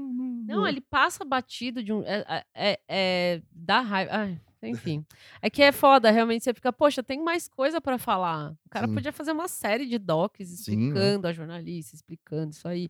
Não, 0.47 0.67
ele 0.67 0.81
passa 0.81 1.25
batido 1.25 1.83
de 1.83 1.93
um. 1.93 2.03
É, 2.03 2.25
é, 2.29 2.45
é, 2.55 2.79
é- 2.89 3.43
dá 3.53 3.81
raiva. 3.81 4.11
Ai, 4.13 4.41
enfim. 4.69 5.05
É 5.41 5.49
que 5.51 5.63
é 5.63 5.73
foda, 5.73 6.11
realmente. 6.11 6.45
Você 6.45 6.55
fica, 6.55 6.73
poxa, 6.73 7.03
tem 7.03 7.23
mais 7.23 7.49
coisa 7.49 7.81
pra 7.81 7.99
falar. 7.99 8.53
O 8.67 8.71
cara 8.71 8.87
Sim. 8.87 8.95
podia 8.95 9.13
fazer 9.13 9.33
uma 9.33 9.49
série 9.49 9.87
de 9.87 9.99
docs 9.99 10.49
Sim, 10.49 10.77
né? 10.77 10.83
explicando 10.87 11.27
a 11.27 11.33
jornalista, 11.33 11.95
explicando 11.95 12.51
isso 12.53 12.67
aí. 12.69 12.89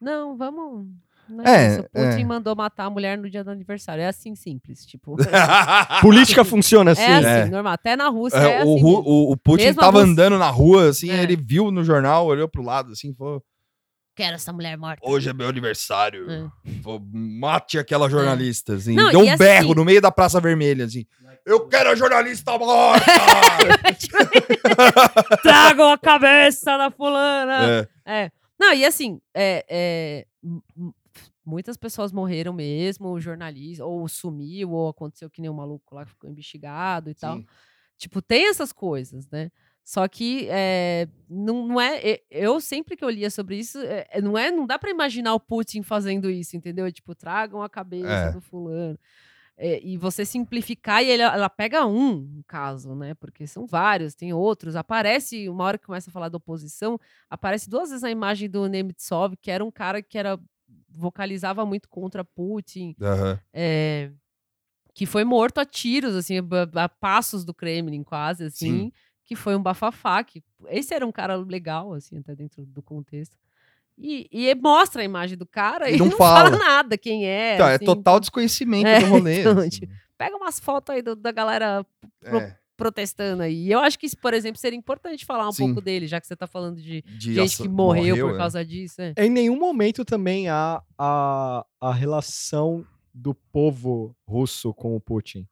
Não, 0.00 0.36
vamos. 0.36 0.86
Não 1.28 1.42
É, 1.44 1.68
isso. 1.68 1.80
O 1.80 1.84
Putin 1.84 2.20
é. 2.20 2.24
mandou 2.24 2.54
matar 2.54 2.84
a 2.84 2.90
mulher 2.90 3.16
no 3.16 3.30
dia 3.30 3.42
do 3.42 3.50
aniversário. 3.50 4.02
É 4.02 4.08
assim 4.08 4.34
simples. 4.34 4.84
Tipo. 4.84 5.16
Política 6.02 6.44
funciona 6.44 6.90
assim. 6.90 7.02
é 7.02 7.14
assim, 7.16 7.26
É. 7.26 7.44
normal. 7.46 7.72
Até 7.72 7.96
na 7.96 8.08
Rússia 8.08 8.36
É, 8.38 8.58
é, 8.60 8.64
o, 8.64 8.74
assim. 8.74 8.74
Mesmo. 8.74 8.88
o, 9.06 9.32
o 9.32 9.36
Putin 9.36 9.64
Mesmo 9.64 9.80
tava 9.80 10.00
andando 10.00 10.38
na 10.38 10.50
rua, 10.50 10.90
assim, 10.90 11.10
É. 11.10 11.22
ele 11.22 11.36
viu 11.36 11.70
no 11.70 11.82
jornal, 11.82 12.26
olhou 12.26 12.48
pro 12.48 12.62
lado, 12.62 12.92
assim, 12.92 13.14
falou: 13.14 13.42
Quero 14.14 14.36
essa 14.36 14.52
mulher 14.52 14.76
morta. 14.78 15.00
Hoje 15.04 15.28
é 15.28 15.32
meu 15.32 15.48
aniversário. 15.48 16.30
É. 16.30 16.48
Vou- 16.82 17.00
Mate 17.12 17.78
aquela 17.78 18.08
jornalista, 18.08 18.74
assim. 18.74 18.94
Não, 18.94 19.10
Deu 19.10 19.20
um 19.20 19.28
assim- 19.28 19.38
berro 19.38 19.74
no 19.74 19.84
meio 19.84 20.00
da 20.00 20.12
Praça 20.12 20.40
Vermelha, 20.40 20.84
assim. 20.84 21.04
Eu 21.44 21.68
quero 21.68 21.90
a 21.90 21.94
jornalista 21.94 22.56
morta! 22.58 23.04
Tragam 25.42 25.90
a 25.92 25.98
cabeça 25.98 26.76
da 26.76 26.90
fulana. 26.90 27.88
É, 28.06 28.24
É. 28.24 28.30
Não, 28.58 28.72
e 28.72 28.84
assim, 28.84 29.20
é, 29.34 29.64
é, 29.68 30.26
muitas 31.44 31.76
pessoas 31.76 32.12
morreram 32.12 32.52
mesmo, 32.52 33.08
o 33.10 33.20
jornalista, 33.20 33.84
ou 33.84 34.08
sumiu, 34.08 34.70
ou 34.70 34.88
aconteceu 34.88 35.28
que 35.28 35.40
nem 35.42 35.50
um 35.50 35.54
maluco 35.54 35.94
lá 35.94 36.04
que 36.04 36.12
ficou 36.12 36.30
investigado 36.30 37.10
e 37.10 37.14
tal. 37.14 37.36
sim. 37.38 37.46
Tipo, 37.98 38.22
tem 38.22 38.48
essas 38.48 38.72
coisas, 38.72 39.28
né? 39.30 39.50
Só 39.84 40.08
que 40.08 40.46
é, 40.50 41.06
não, 41.28 41.66
não 41.68 41.80
é. 41.80 42.20
Eu 42.30 42.58
sempre 42.60 42.96
que 42.96 43.04
eu 43.04 43.10
lia 43.10 43.30
sobre 43.30 43.58
isso, 43.58 43.78
é, 43.78 44.06
é, 44.10 44.20
não 44.22 44.36
é. 44.38 44.50
Não 44.50 44.66
dá 44.66 44.78
pra 44.78 44.90
imaginar 44.90 45.34
o 45.34 45.40
Putin 45.40 45.82
fazendo 45.82 46.30
isso, 46.30 46.56
entendeu? 46.56 46.90
Tipo, 46.90 47.14
tragam 47.14 47.62
a 47.62 47.68
cabeça 47.68 48.08
É. 48.08 48.32
do 48.32 48.40
fulano. 48.40 48.98
É, 49.56 49.80
e 49.84 49.96
você 49.96 50.24
simplificar 50.24 51.04
e 51.04 51.10
ele- 51.10 51.22
ela 51.22 51.48
pega 51.48 51.86
um, 51.86 52.14
no 52.16 52.42
caso, 52.44 52.94
né? 52.96 53.14
Porque 53.14 53.46
são 53.46 53.66
vários, 53.66 54.14
tem 54.14 54.32
outros. 54.32 54.74
Aparece, 54.74 55.48
uma 55.48 55.62
hora 55.64 55.78
que 55.78 55.86
começa 55.86 56.10
a 56.10 56.12
falar 56.12 56.28
da 56.28 56.38
oposição, 56.38 56.98
aparece 57.30 57.68
duas 57.70 57.90
vezes 57.90 58.02
a 58.02 58.10
imagem 58.10 58.48
do 58.50 58.66
Nemtsov, 58.66 59.36
que 59.36 59.50
era 59.50 59.64
um 59.64 59.70
cara 59.70 60.02
que 60.02 60.18
era 60.18 60.40
vocalizava 60.88 61.64
muito 61.66 61.88
contra 61.88 62.24
Putin, 62.24 62.96
é, 63.52 64.10
que 64.94 65.06
foi 65.06 65.24
morto 65.24 65.58
a 65.58 65.64
tiros, 65.64 66.14
assim, 66.16 66.38
a, 66.38 66.84
a 66.84 66.88
passos 66.88 67.44
do 67.44 67.52
Kremlin, 67.52 68.02
quase, 68.02 68.44
assim, 68.44 68.66
Sim. 68.84 68.92
Que 69.24 69.34
foi 69.34 69.56
um 69.56 69.62
bafafá. 69.62 70.22
Que, 70.22 70.42
esse 70.68 70.92
era 70.94 71.06
um 71.06 71.12
cara 71.12 71.36
legal, 71.36 71.92
assim, 71.94 72.18
até 72.18 72.34
dentro 72.34 72.64
do 72.66 72.82
contexto. 72.82 73.36
E, 73.96 74.28
e 74.32 74.54
mostra 74.56 75.02
a 75.02 75.04
imagem 75.04 75.38
do 75.38 75.46
cara 75.46 75.88
E 75.90 75.94
e 75.94 75.98
não 75.98 76.06
não, 76.10 76.16
fala. 76.16 76.50
fala. 76.50 76.58
nada 76.58 76.98
quem 76.98 77.26
é. 77.26 77.54
Então, 77.54 77.68
é 77.68 77.74
assim, 77.76 77.84
total 77.84 78.18
desconhecimento 78.20 78.86
É, 78.88 79.00
do 79.00 79.06
rolê. 79.06 79.40
então, 79.40 79.58
assim. 79.58 79.68
tipo, 79.70 79.92
Pega 80.18 80.36
umas 80.36 80.58
fotos 80.60 80.94
aí 80.94 81.02
do- 81.02 81.16
da 81.16 81.32
galera 81.32 81.84
pro- 82.20 82.38
É, 82.38 82.56
protestando 82.76 83.42
aí. 83.42 83.66
E 83.66 83.70
eu 83.72 83.78
acho 83.80 83.98
que 83.98 84.06
isso, 84.06 84.16
por 84.18 84.32
exemplo, 84.34 84.60
seria 84.60 84.76
importante 84.78 85.24
falar 85.24 85.48
um 85.48 85.52
Sim. 85.52 85.66
pouco 85.66 85.80
dele, 85.80 86.06
já 86.08 86.20
que 86.20 86.26
você 86.26 86.34
tá 86.36 86.46
falando 86.46 86.80
de 86.80 87.02
de 87.02 87.34
gente 87.34 87.56
que 87.62 87.68
morreu, 87.68 88.16
por 88.28 88.34
é. 88.34 88.38
causa 88.38 88.64
disso. 88.64 89.00
É. 89.00 89.12
Em 89.18 89.30
nenhum 89.30 89.56
momento 89.58 90.04
também 90.04 90.48
há 90.48 90.82
a, 90.98 91.64
a 91.80 91.92
relação 91.92 92.84
do 93.12 93.32
povo 93.34 94.14
russo 94.26 94.72
com 94.74 94.96
o 94.96 95.00
Putin? 95.00 95.46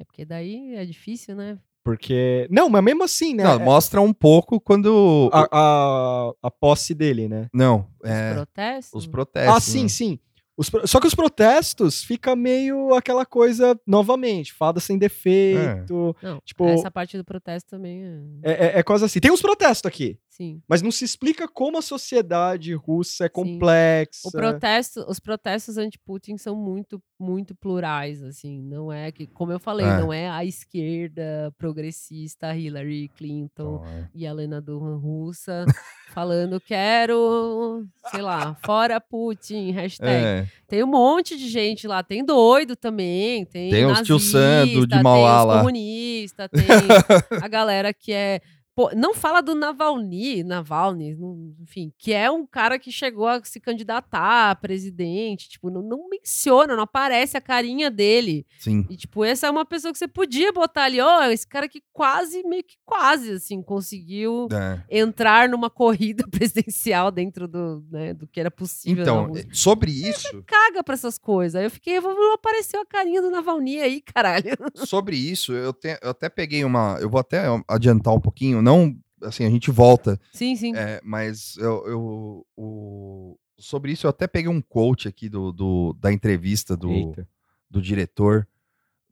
É 0.00 0.04
porque 0.04 0.24
daí 0.24 0.74
é 0.74 0.84
difícil, 0.84 1.34
né? 1.36 1.58
Porque. 1.84 2.48
Não, 2.50 2.70
mas 2.70 2.82
mesmo 2.82 3.04
assim, 3.04 3.34
né? 3.34 3.44
Não, 3.44 3.60
mostra 3.60 4.00
um 4.00 4.12
pouco 4.12 4.58
quando. 4.58 5.28
a, 5.32 5.46
a, 5.52 6.32
a 6.42 6.50
posse 6.50 6.94
dele, 6.94 7.28
né? 7.28 7.48
Não, 7.52 7.86
Os 8.02 8.10
é. 8.10 8.32
protestos. 8.34 8.98
Os 9.02 9.06
protestos. 9.06 9.54
ah, 9.54 9.60
sim, 9.60 9.82
né? 9.82 9.88
sim. 9.88 10.18
Os 10.56 10.70
Só 10.84 11.00
que 11.00 11.06
os 11.06 11.14
protestos 11.14 12.04
fica 12.04 12.36
meio 12.36 12.94
aquela 12.94 13.26
coisa, 13.26 13.78
novamente, 13.86 14.52
fada 14.52 14.78
sem 14.78 14.96
defeito. 14.96 16.14
Não, 16.22 16.40
Tipo- 16.44 16.66
essa 16.68 16.90
parte 16.90 17.16
do 17.16 17.24
protesto 17.24 17.70
também 17.70 18.04
é... 18.04 18.52
É, 18.52 18.66
é, 18.66 18.78
é 18.78 18.82
coisa 18.82 19.06
assim. 19.06 19.18
Tem 19.18 19.32
uns 19.32 19.42
protestos 19.42 19.86
aqui, 19.88 20.16
Sim. 20.30 20.62
mas 20.68 20.80
não 20.80 20.92
se 20.92 21.04
explica 21.04 21.48
como 21.48 21.78
a 21.78 21.82
sociedade 21.82 22.72
russa 22.74 23.24
é 23.24 23.28
Sim. 23.28 23.32
complexa. 23.32 24.28
O 24.28 24.30
protesto, 24.30 25.04
os 25.08 25.18
protestos 25.18 25.76
anti-Putin 25.76 26.36
são 26.38 26.54
muito, 26.54 27.02
muito 27.18 27.54
plurais, 27.56 28.22
assim. 28.22 28.62
Não 28.62 28.92
é 28.92 29.10
que, 29.10 29.26
como 29.26 29.50
eu 29.50 29.58
falei, 29.58 29.86
É. 29.86 29.98
não 29.98 30.12
é 30.12 30.28
a 30.28 30.44
esquerda 30.44 31.52
progressista 31.58 32.54
Hillary 32.56 33.08
Clinton 33.16 33.84
é. 33.86 34.08
e 34.14 34.26
a 34.26 34.32
Lena 34.32 34.60
Dunham 34.60 34.98
russa 34.98 35.64
falando 36.14 36.60
quero, 36.60 37.84
sei 38.10 38.22
lá, 38.22 38.56
fora 38.64 39.00
Putin, 39.00 39.72
hashtag. 39.72 40.24
É, 40.24 40.46
Tem 40.68 40.82
um 40.84 40.86
monte 40.86 41.36
de 41.36 41.48
gente 41.48 41.88
lá, 41.88 42.02
tem 42.02 42.24
doido 42.24 42.76
também, 42.76 43.44
tem 43.44 43.70
Tem 43.70 43.84
os 43.84 44.00
tio 44.02 44.20
Sando 44.20 44.70
de 44.70 44.76
nazista, 44.76 45.02
Mauá 45.02 45.38
tem 45.38 45.46
lá. 45.46 45.54
os 45.54 45.58
comunistas, 45.58 46.48
tem 46.50 47.38
a 47.42 47.48
galera 47.48 47.92
que 47.92 48.12
é... 48.12 48.40
Pô, 48.76 48.90
não 48.96 49.14
fala 49.14 49.40
do 49.40 49.54
Navalny, 49.54 50.42
Navalny, 50.42 51.16
enfim, 51.60 51.92
que 51.96 52.12
é 52.12 52.28
um 52.30 52.44
cara 52.44 52.76
que 52.78 52.90
chegou 52.90 53.28
a 53.28 53.40
se 53.44 53.60
candidatar 53.60 54.50
a 54.50 54.54
presidente, 54.56 55.48
tipo, 55.48 55.70
não, 55.70 55.80
não 55.80 56.08
menciona, 56.08 56.74
não 56.74 56.82
aparece 56.82 57.36
a 57.36 57.40
carinha 57.40 57.88
dele. 57.90 58.44
sim. 58.58 58.84
E, 58.90 58.96
tipo, 58.96 59.24
essa 59.24 59.46
é 59.46 59.50
uma 59.50 59.64
pessoa 59.64 59.92
que 59.92 59.98
você 59.98 60.08
podia 60.08 60.52
botar 60.52 60.84
ali, 60.84 61.00
ó, 61.00 61.22
esse 61.30 61.46
cara 61.46 61.68
que 61.68 61.82
quase, 61.92 62.42
meio 62.42 62.64
que 62.64 62.76
quase, 62.84 63.30
assim, 63.32 63.62
conseguiu 63.62 64.48
É. 64.52 64.80
entrar 65.00 65.48
numa 65.48 65.70
corrida 65.70 66.24
presidencial 66.30 67.10
dentro 67.12 67.46
do, 67.46 67.84
né, 67.90 68.12
do 68.12 68.26
que 68.26 68.40
era 68.40 68.50
possível. 68.50 69.02
Então, 69.02 69.26
Rússia. 69.26 69.48
sobre 69.52 69.90
isso, 69.92 70.42
caga 70.46 70.82
pra 70.82 70.94
essas 70.94 71.16
coisas. 71.16 71.54
Aí 71.54 71.64
eu 71.66 71.70
fiquei, 71.70 72.00
não 72.00 72.34
apareceu 72.34 72.80
a 72.80 72.86
carinha 72.86 73.22
do 73.22 73.30
Navalny 73.30 73.78
aí, 73.80 74.00
caralho. 74.14 74.50
sobre 74.74 75.16
isso, 75.16 75.52
eu, 75.52 75.72
te- 75.72 75.98
eu 76.02 76.10
até 76.10 76.28
peguei 76.28 76.64
uma. 76.64 76.98
Eu 77.00 77.08
vou 77.08 77.20
até 77.20 77.44
adiantar 77.68 78.12
um 78.14 78.20
pouquinho, 78.20 78.63
não. 78.64 78.96
Assim, 79.22 79.44
a 79.46 79.50
gente 79.50 79.70
volta, 79.70 80.20
Sim, 80.32 80.54
sim. 80.56 80.74
é, 80.76 81.00
mas 81.02 81.56
eu, 81.56 81.86
eu- 81.86 82.46
o- 82.56 83.38
sobre 83.58 83.92
isso 83.92 84.06
eu 84.06 84.10
até 84.10 84.26
peguei 84.26 84.50
um 84.50 84.60
quote 84.60 85.08
aqui 85.08 85.28
do, 85.30 85.50
do- 85.52 85.96
da 85.98 86.12
entrevista 86.12 86.76
do, 86.76 86.90
Eita. 86.90 87.26
do 87.70 87.80
diretor 87.80 88.46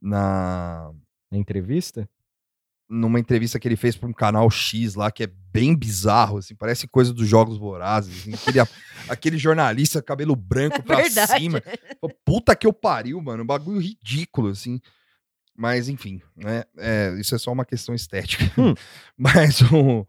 na 0.01 0.91
Na 1.31 1.37
entrevista? 1.37 2.07
numa 2.89 3.19
entrevista 3.19 3.57
que 3.59 3.67
ele 3.67 3.77
fez 3.77 3.95
para 3.95 4.07
um 4.07 4.13
canal 4.13 4.47
X 4.51 4.93
lá, 4.93 5.09
que 5.09 5.23
é 5.23 5.27
bem 5.51 5.73
bizarro, 5.75 6.37
assim, 6.37 6.53
parece 6.53 6.87
coisa 6.87 7.11
dos 7.11 7.27
Jogos 7.27 7.57
Vorazes, 7.57 8.19
assim, 8.19 8.33
aquele, 8.35 8.59
aquele 9.09 9.37
jornalista 9.39 9.99
cabelo 9.99 10.35
branco 10.35 10.83
pra 10.83 10.97
Verdade. 11.01 11.31
cima. 11.39 11.63
Puta 12.23 12.55
que 12.55 12.67
eu 12.67 12.73
pariu, 12.73 13.19
mano, 13.19 13.41
um 13.41 13.45
bagulho 13.47 13.79
ridículo, 13.79 14.49
assim. 14.49 14.79
Mas, 15.55 15.87
enfim, 15.87 16.21
né, 16.35 16.63
é, 16.77 17.15
isso 17.19 17.35
é 17.35 17.37
só 17.37 17.51
uma 17.51 17.65
questão 17.65 17.93
estética. 17.93 18.43
Hum. 18.59 18.73
Mas 19.17 19.61
o, 19.61 20.07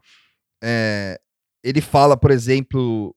é, 0.62 1.21
ele 1.62 1.81
fala, 1.81 2.16
por 2.16 2.31
exemplo, 2.31 3.15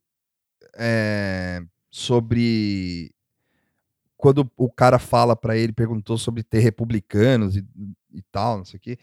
é, 0.75 1.61
sobre 1.89 3.13
quando 4.17 4.51
o 4.57 4.69
cara 4.69 4.99
fala 4.99 5.35
pra 5.35 5.55
ele, 5.55 5.71
perguntou 5.71 6.17
sobre 6.17 6.43
ter 6.43 6.59
republicanos 6.59 7.55
e, 7.55 7.65
e 8.11 8.21
tal, 8.31 8.57
não 8.57 8.65
sei 8.65 8.77
o 8.77 8.81
quê. 8.81 8.97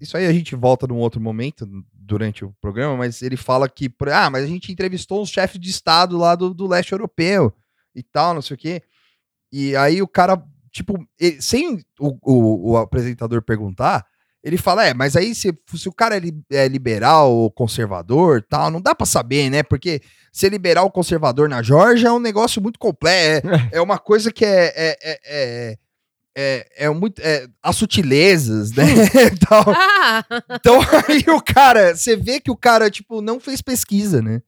Isso 0.00 0.16
aí 0.16 0.26
a 0.26 0.32
gente 0.32 0.54
volta 0.54 0.86
num 0.86 0.96
outro 0.96 1.20
momento 1.20 1.68
durante 1.92 2.44
o 2.44 2.54
programa, 2.60 2.96
mas 2.96 3.20
ele 3.20 3.36
fala 3.36 3.68
que, 3.68 3.92
ah, 4.12 4.30
mas 4.30 4.44
a 4.44 4.46
gente 4.46 4.72
entrevistou 4.72 5.20
uns 5.20 5.28
chefes 5.28 5.60
de 5.60 5.68
estado 5.68 6.16
lá 6.16 6.34
do, 6.34 6.54
do 6.54 6.66
leste 6.66 6.92
europeu 6.92 7.52
e 7.94 8.02
tal, 8.02 8.32
não 8.32 8.42
sei 8.42 8.54
o 8.54 8.58
quê. 8.58 8.82
E 9.52 9.74
aí 9.76 10.00
o 10.00 10.08
cara, 10.08 10.42
tipo, 10.72 10.98
ele- 11.18 11.40
sem 11.42 11.80
o, 11.98 12.16
o- 12.22 12.70
o 12.72 12.76
apresentador 12.76 13.42
perguntar, 13.42 14.04
ele 14.42 14.56
fala, 14.56 14.86
é, 14.86 14.94
mas 14.94 15.16
aí 15.16 15.34
se, 15.34 15.52
se 15.74 15.88
o 15.88 15.92
cara 15.92 16.16
é, 16.16 16.20
li- 16.20 16.42
é 16.50 16.68
liberal 16.68 17.32
ou 17.32 17.50
conservador 17.50 18.42
tal, 18.48 18.70
não 18.70 18.80
dá 18.80 18.94
pra 18.94 19.04
saber, 19.06 19.50
né? 19.50 19.62
Porque 19.62 20.00
ser 20.32 20.48
liberal 20.50 20.84
ou 20.84 20.90
conservador 20.90 21.48
na 21.48 21.60
Geórgia 21.62 22.08
é 22.08 22.12
um 22.12 22.20
negócio 22.20 22.62
muito 22.62 22.78
complexo, 22.78 23.48
é, 23.48 23.68
é 23.78 23.80
uma 23.80 23.98
coisa 23.98 24.30
que 24.32 24.44
é... 24.44 24.72
é, 24.76 24.98
é, 25.02 25.18
é 25.24 25.76
é, 26.40 26.84
é 26.84 26.90
muito. 26.90 27.20
É, 27.20 27.48
as 27.60 27.74
sutilezas, 27.74 28.70
né? 28.70 28.84
tal. 29.48 29.64
Ah! 29.74 30.24
Então 30.54 30.78
aí 31.08 31.24
o 31.34 31.42
cara, 31.42 31.96
você 31.96 32.14
vê 32.14 32.38
que 32.38 32.48
o 32.50 32.56
cara, 32.56 32.88
tipo, 32.88 33.20
não 33.20 33.40
fez 33.40 33.60
pesquisa, 33.60 34.22
né? 34.22 34.40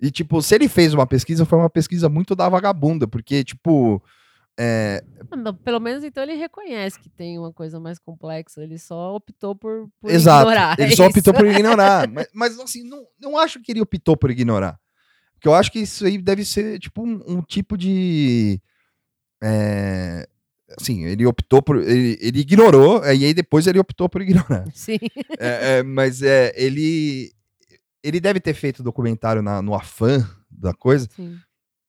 E, 0.00 0.10
tipo, 0.10 0.42
se 0.42 0.56
ele 0.56 0.66
fez 0.68 0.92
uma 0.92 1.06
pesquisa, 1.06 1.44
foi 1.44 1.56
uma 1.58 1.70
pesquisa 1.70 2.08
muito 2.08 2.34
da 2.34 2.48
vagabunda, 2.48 3.06
porque, 3.06 3.44
tipo. 3.44 4.02
É, 4.60 5.04
Não, 5.36 5.54
Pelo 5.54 5.78
menos 5.78 6.02
então 6.02 6.22
ele 6.22 6.34
reconhece 6.34 6.98
que 6.98 7.08
tem 7.08 7.38
uma 7.38 7.52
coisa 7.52 7.78
mais 7.78 7.98
complexa. 7.98 8.62
Ele 8.62 8.76
só 8.78 9.14
optou 9.14 9.54
por, 9.54 9.88
por 10.00 10.10
exato. 10.10 10.48
ignorar. 10.50 10.76
Ele 10.78 10.92
é 10.92 10.96
só 10.96 11.06
isso. 11.08 11.18
optou 11.18 11.32
por 11.34 11.46
ignorar. 11.46 12.08
mas, 12.08 12.28
mas, 12.34 12.58
assim, 12.58 12.82
não, 12.82 13.06
não 13.20 13.38
acho 13.38 13.60
que 13.60 13.70
ele 13.70 13.80
optou 13.80 14.16
por 14.16 14.30
ignorar. 14.30 14.78
Porque 15.34 15.46
eu 15.46 15.54
acho 15.54 15.70
que 15.70 15.78
isso 15.78 16.04
aí 16.04 16.18
deve 16.18 16.44
ser, 16.44 16.80
tipo, 16.80 17.02
um, 17.06 17.22
um 17.26 17.40
tipo 17.42 17.78
de. 17.78 18.60
É, 19.40 20.28
assim, 20.80 21.04
ele 21.04 21.24
optou 21.24 21.62
por. 21.62 21.76
Ele, 21.76 22.18
ele 22.20 22.40
ignorou, 22.40 23.04
e 23.04 23.24
aí 23.24 23.32
depois 23.32 23.66
ele 23.68 23.78
optou 23.78 24.08
por 24.08 24.20
ignorar. 24.22 24.64
Sim. 24.74 24.98
É, 25.38 25.78
é, 25.78 25.82
mas 25.84 26.22
é, 26.22 26.52
ele. 26.56 27.32
Ele 28.02 28.20
deve 28.20 28.40
ter 28.40 28.54
feito 28.54 28.82
documentário 28.82 29.42
na- 29.42 29.60
no 29.62 29.74
afã 29.74 30.28
da 30.50 30.72
coisa 30.72 31.08
sim. 31.14 31.36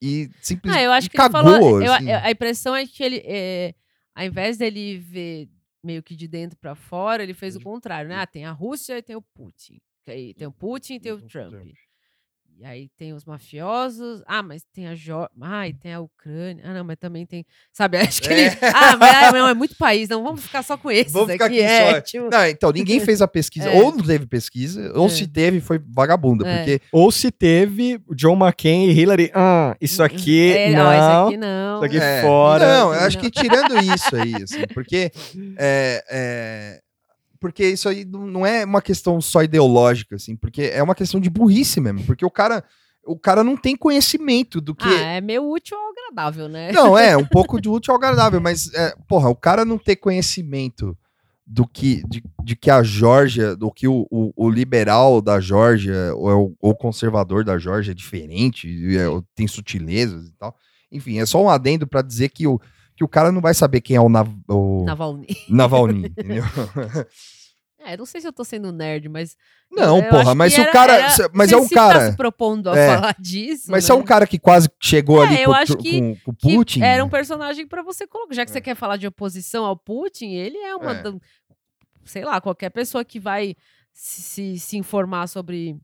E 0.01 0.29
simplesmente 0.41 0.81
Ah, 0.81 0.85
eu 0.85 0.91
acho 0.91 1.09
que 1.09 1.17
cagou. 1.17 1.39
ele 1.41 1.49
falou. 1.59 1.81
eu- 1.81 1.93
assim. 1.93 2.09
eu- 2.09 2.19
a 2.19 2.31
impressão 2.31 2.75
é 2.75 2.85
que 2.87 3.03
ele, 3.03 3.21
é, 3.25 3.73
ao 4.15 4.25
invés 4.25 4.57
dele 4.57 4.97
ver 4.97 5.49
meio 5.83 6.03
que 6.03 6.15
de 6.15 6.27
dentro 6.27 6.57
pra 6.57 6.75
fora, 6.75 7.23
ele 7.23 7.33
fez 7.33 7.55
o 7.55 7.59
contrário, 7.61 8.09
né? 8.09 8.15
Ah, 8.17 8.27
tem 8.27 8.45
a 8.45 8.51
Rússia 8.51 8.97
e 8.97 9.01
tem 9.01 9.15
o 9.15 9.21
Putin. 9.21 9.79
Tem 10.05 10.47
o 10.47 10.51
Putin 10.51 10.95
e 10.95 10.99
tem 10.99 11.11
o 11.11 11.21
Trump. 11.21 11.53
E 12.61 12.65
aí 12.65 12.89
tem 12.97 13.13
os 13.13 13.23
mafiosos. 13.23 14.21
Ah, 14.27 14.43
mas 14.43 14.63
tem 14.73 14.85
a 14.87 14.93
Jo... 14.93 15.29
Ah, 15.41 15.65
e 15.65 15.73
tem 15.73 15.93
a 15.93 16.01
Ucrânia. 16.01 16.61
Ah, 16.65 16.73
não, 16.73 16.83
mas 16.83 16.97
também 16.99 17.25
tem. 17.25 17.45
Sabe, 17.71 17.95
acho 17.99 18.21
que 18.21 18.27
ele. 18.27 18.41
É. 18.41 18.57
Ah, 18.73 18.97
mas 18.97 19.15
ah, 19.15 19.31
não, 19.31 19.47
é 19.47 19.53
muito 19.53 19.77
país. 19.77 20.09
Não, 20.09 20.21
vamos 20.21 20.41
ficar 20.43 20.61
só 20.61 20.75
com 20.75 20.91
esses 20.91 21.13
Vamos 21.13 21.31
ficar 21.31 21.45
aqui. 21.45 21.63
aqui 21.63 21.63
é, 21.63 21.93
só. 21.93 22.01
tipo, 22.01 22.29
Não, 22.29 22.45
então, 22.45 22.71
ninguém 22.71 22.99
fez 23.05 23.21
a 23.21 23.27
pesquisa. 23.29 23.69
É. 23.69 23.81
Ou 23.81 23.93
não 23.95 24.03
teve 24.03 24.25
pesquisa, 24.27 24.91
ou 24.93 25.05
É. 25.05 25.09
se 25.09 25.25
teve, 25.25 25.61
foi 25.61 25.79
vagabunda. 25.87 26.45
É. 26.45 26.57
Porque 26.57 26.81
Ou 26.91 27.09
se 27.13 27.31
teve 27.31 27.97
John 28.13 28.35
McCain 28.35 28.89
e 28.89 28.91
Hillary. 28.91 29.31
Ah, 29.33 29.77
isso 29.79 30.03
aqui. 30.03 30.51
é, 30.51 30.71
não. 30.71 30.91
isso 30.93 31.27
aqui 31.27 31.37
não. 31.37 31.75
Isso 31.77 31.85
aqui 31.85 31.97
É, 31.97 32.21
fora. 32.23 32.67
Não, 32.67 32.93
eu 32.93 32.99
acho 32.99 33.15
Não. 33.17 33.23
que 33.23 33.31
tirando 33.31 33.77
isso 33.81 34.15
aí, 34.17 34.35
assim, 34.43 34.67
porque 34.73 35.11
é, 35.57 36.03
é, 36.11 36.79
porque 37.39 37.65
isso 37.67 37.87
aí 37.87 38.05
não 38.05 38.45
é 38.45 38.65
uma 38.65 38.81
questão 38.81 39.19
só 39.21 39.41
ideológica, 39.43 40.15
assim, 40.15 40.35
porque 40.35 40.63
é 40.63 40.81
uma 40.83 40.95
questão 40.95 41.19
de 41.19 41.29
burrice 41.29 41.79
mesmo, 41.79 42.03
porque 42.03 42.25
o 42.25 42.31
cara 42.31 42.63
o 43.05 43.17
cara 43.17 43.43
não 43.43 43.55
tem 43.57 43.75
conhecimento 43.75 44.59
do 44.61 44.75
que 44.75 44.87
Ah, 44.87 45.13
é 45.13 45.21
meio 45.21 45.49
útil 45.49 45.75
ao 45.77 45.89
agradável, 45.89 46.47
né? 46.49 46.71
não 46.71 46.97
é 46.97 47.15
um 47.17 47.25
pouco 47.25 47.59
de 47.59 47.67
útil 47.69 47.91
ao 47.93 47.97
agradável, 47.97 48.39
mas 48.41 48.71
é, 48.73 48.93
porra, 49.07 49.29
o 49.29 49.35
cara 49.35 49.63
não 49.65 49.77
ter 49.77 49.95
conhecimento 49.95 50.95
do 51.47 51.65
que 51.65 52.03
de, 52.07 52.21
de 52.43 52.55
que 52.55 52.69
a 52.69 52.83
Geórgia, 52.83 53.55
do 53.55 53.71
que 53.71 53.87
o, 53.87 54.05
o, 54.11 54.31
o 54.35 54.49
liberal 54.49 55.19
da 55.21 55.39
Geórgia 55.39 56.13
ou 56.15 56.29
é 56.29 56.35
o, 56.61 56.75
conservador 56.75 57.43
da 57.43 57.57
Geórgia 57.57 57.91
é 57.91 57.95
diferente, 57.95 58.67
é- 58.95 59.05
tem 59.33 59.47
sutilezas 59.47 60.27
e 60.27 60.33
tal. 60.33 60.55
Enfim, 60.91 61.17
é 61.19 61.25
só 61.25 61.41
um 61.43 61.49
adendo 61.49 61.87
pra 61.87 62.03
dizer 62.03 62.29
que 62.29 62.45
o, 62.45 62.59
que 62.99 63.03
o 63.05 63.07
cara 63.07 63.31
não 63.31 63.39
vai 63.39 63.53
saber 63.53 63.79
quem 63.79 63.95
é 63.95 64.01
o, 64.01 64.09
Nav, 64.09 64.27
o 64.49 64.83
Navalny. 64.83 65.25
Navalny, 65.49 66.07
entendeu? 66.07 66.43
É, 67.81 67.95
não 67.95 68.05
sei 68.05 68.19
se 68.19 68.27
eu 68.27 68.33
tô 68.33 68.43
sendo 68.43 68.73
nerd, 68.73 69.07
mas. 69.07 69.37
Não, 69.71 70.03
porra, 70.09 70.31
que 70.31 70.35
mas 70.35 70.53
se 70.53 70.59
o 70.59 70.69
cara, 70.69 70.93
era- 70.95 71.09
se- 71.11 71.29
mas 71.33 71.49
é 71.49 71.55
um 71.55 71.65
tá 71.65 71.75
cara, 71.75 72.11
se 72.11 72.17
propondo 72.17 72.69
a 72.69 72.77
É. 72.77 72.93
falar 72.93 73.15
disso. 73.17 73.71
mas 73.71 73.85
se 73.85 73.91
é 73.91 73.95
né? 73.95 74.01
um 74.01 74.03
cara 74.03 74.27
que 74.27 74.37
quase 74.37 74.67
chegou 74.81 75.23
É, 75.23 75.27
ali 75.27 75.41
eu 75.43 75.45
com, 75.51 75.55
acho 75.55 75.77
com- 75.77 75.81
que- 75.83 76.15
com 76.25 76.31
o 76.31 76.35
que 76.35 76.55
Putin. 76.55 76.81
Era 76.81 77.05
um 77.05 77.09
personagem 77.09 77.65
pra 77.65 77.81
você 77.81 78.05
colocar. 78.05 78.33
Já 78.35 78.43
que 78.43 78.51
você 78.51 78.59
quer 78.59 78.75
falar 78.75 78.97
de 78.97 79.07
oposição 79.07 79.63
ao 79.63 79.77
Putin, 79.77 80.33
ele 80.33 80.57
é 80.57 80.75
uma. 80.75 80.91
É. 80.91 81.03
Sei 82.03 82.25
lá, 82.25 82.41
qualquer 82.41 82.69
pessoa 82.69 83.05
que 83.05 83.17
vai 83.17 83.55
se, 83.93 84.21
se, 84.23 84.59
se 84.59 84.77
informar 84.77 85.27
sobre 85.27 85.77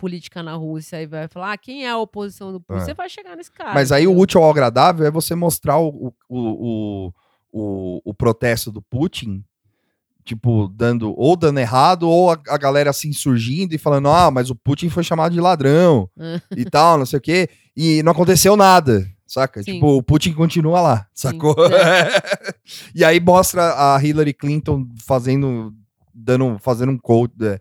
política 0.00 0.42
na 0.42 0.54
Rússia 0.54 1.02
e 1.02 1.06
vai 1.06 1.28
falar 1.28 1.52
ah, 1.52 1.58
quem 1.58 1.84
é 1.84 1.90
a 1.90 1.98
oposição 1.98 2.50
do 2.50 2.58
Putin, 2.58 2.80
É. 2.80 2.84
você 2.86 2.94
vai 2.94 3.08
chegar 3.10 3.36
nesse 3.36 3.50
cara. 3.50 3.74
Mas 3.74 3.92
aí 3.92 4.06
o 4.06 4.16
útil 4.16 4.42
ao 4.42 4.50
agradável 4.50 5.06
é 5.06 5.10
você 5.10 5.34
mostrar 5.34 5.78
o, 5.78 6.14
o, 6.26 7.12
o, 7.52 8.02
o, 8.02 8.14
protesto 8.14 8.72
do 8.72 8.80
Putin, 8.80 9.44
tipo, 10.24 10.68
dando 10.68 11.12
ou 11.18 11.36
dando 11.36 11.60
errado, 11.60 12.08
ou 12.08 12.30
a, 12.30 12.38
a 12.48 12.56
galera 12.56 12.94
se 12.94 13.08
insurgindo 13.08 13.74
e 13.74 13.78
falando, 13.78 14.08
ah, 14.08 14.30
mas 14.30 14.48
o 14.48 14.54
Putin 14.54 14.88
foi 14.88 15.04
chamado 15.04 15.32
de 15.32 15.40
ladrão 15.40 16.08
Ah. 16.18 16.40
e 16.56 16.64
tal, 16.64 16.96
não 16.96 17.04
sei 17.04 17.18
o 17.18 17.22
quê, 17.22 17.50
e 17.76 18.02
não 18.02 18.12
aconteceu 18.12 18.56
nada, 18.56 19.06
saca? 19.26 19.62
Sim. 19.62 19.74
Tipo, 19.74 19.98
o 19.98 20.02
Putin 20.02 20.32
continua 20.32 20.80
lá, 20.80 21.06
sacou? 21.12 21.54
e 22.94 23.04
aí 23.04 23.20
mostra 23.20 23.94
a 23.94 24.02
Hillary 24.02 24.32
Clinton 24.32 24.86
fazendo, 25.04 25.74
dando, 26.14 26.58
fazendo 26.58 26.92
um 26.92 26.98
quote, 26.98 27.34
é, 27.44 27.60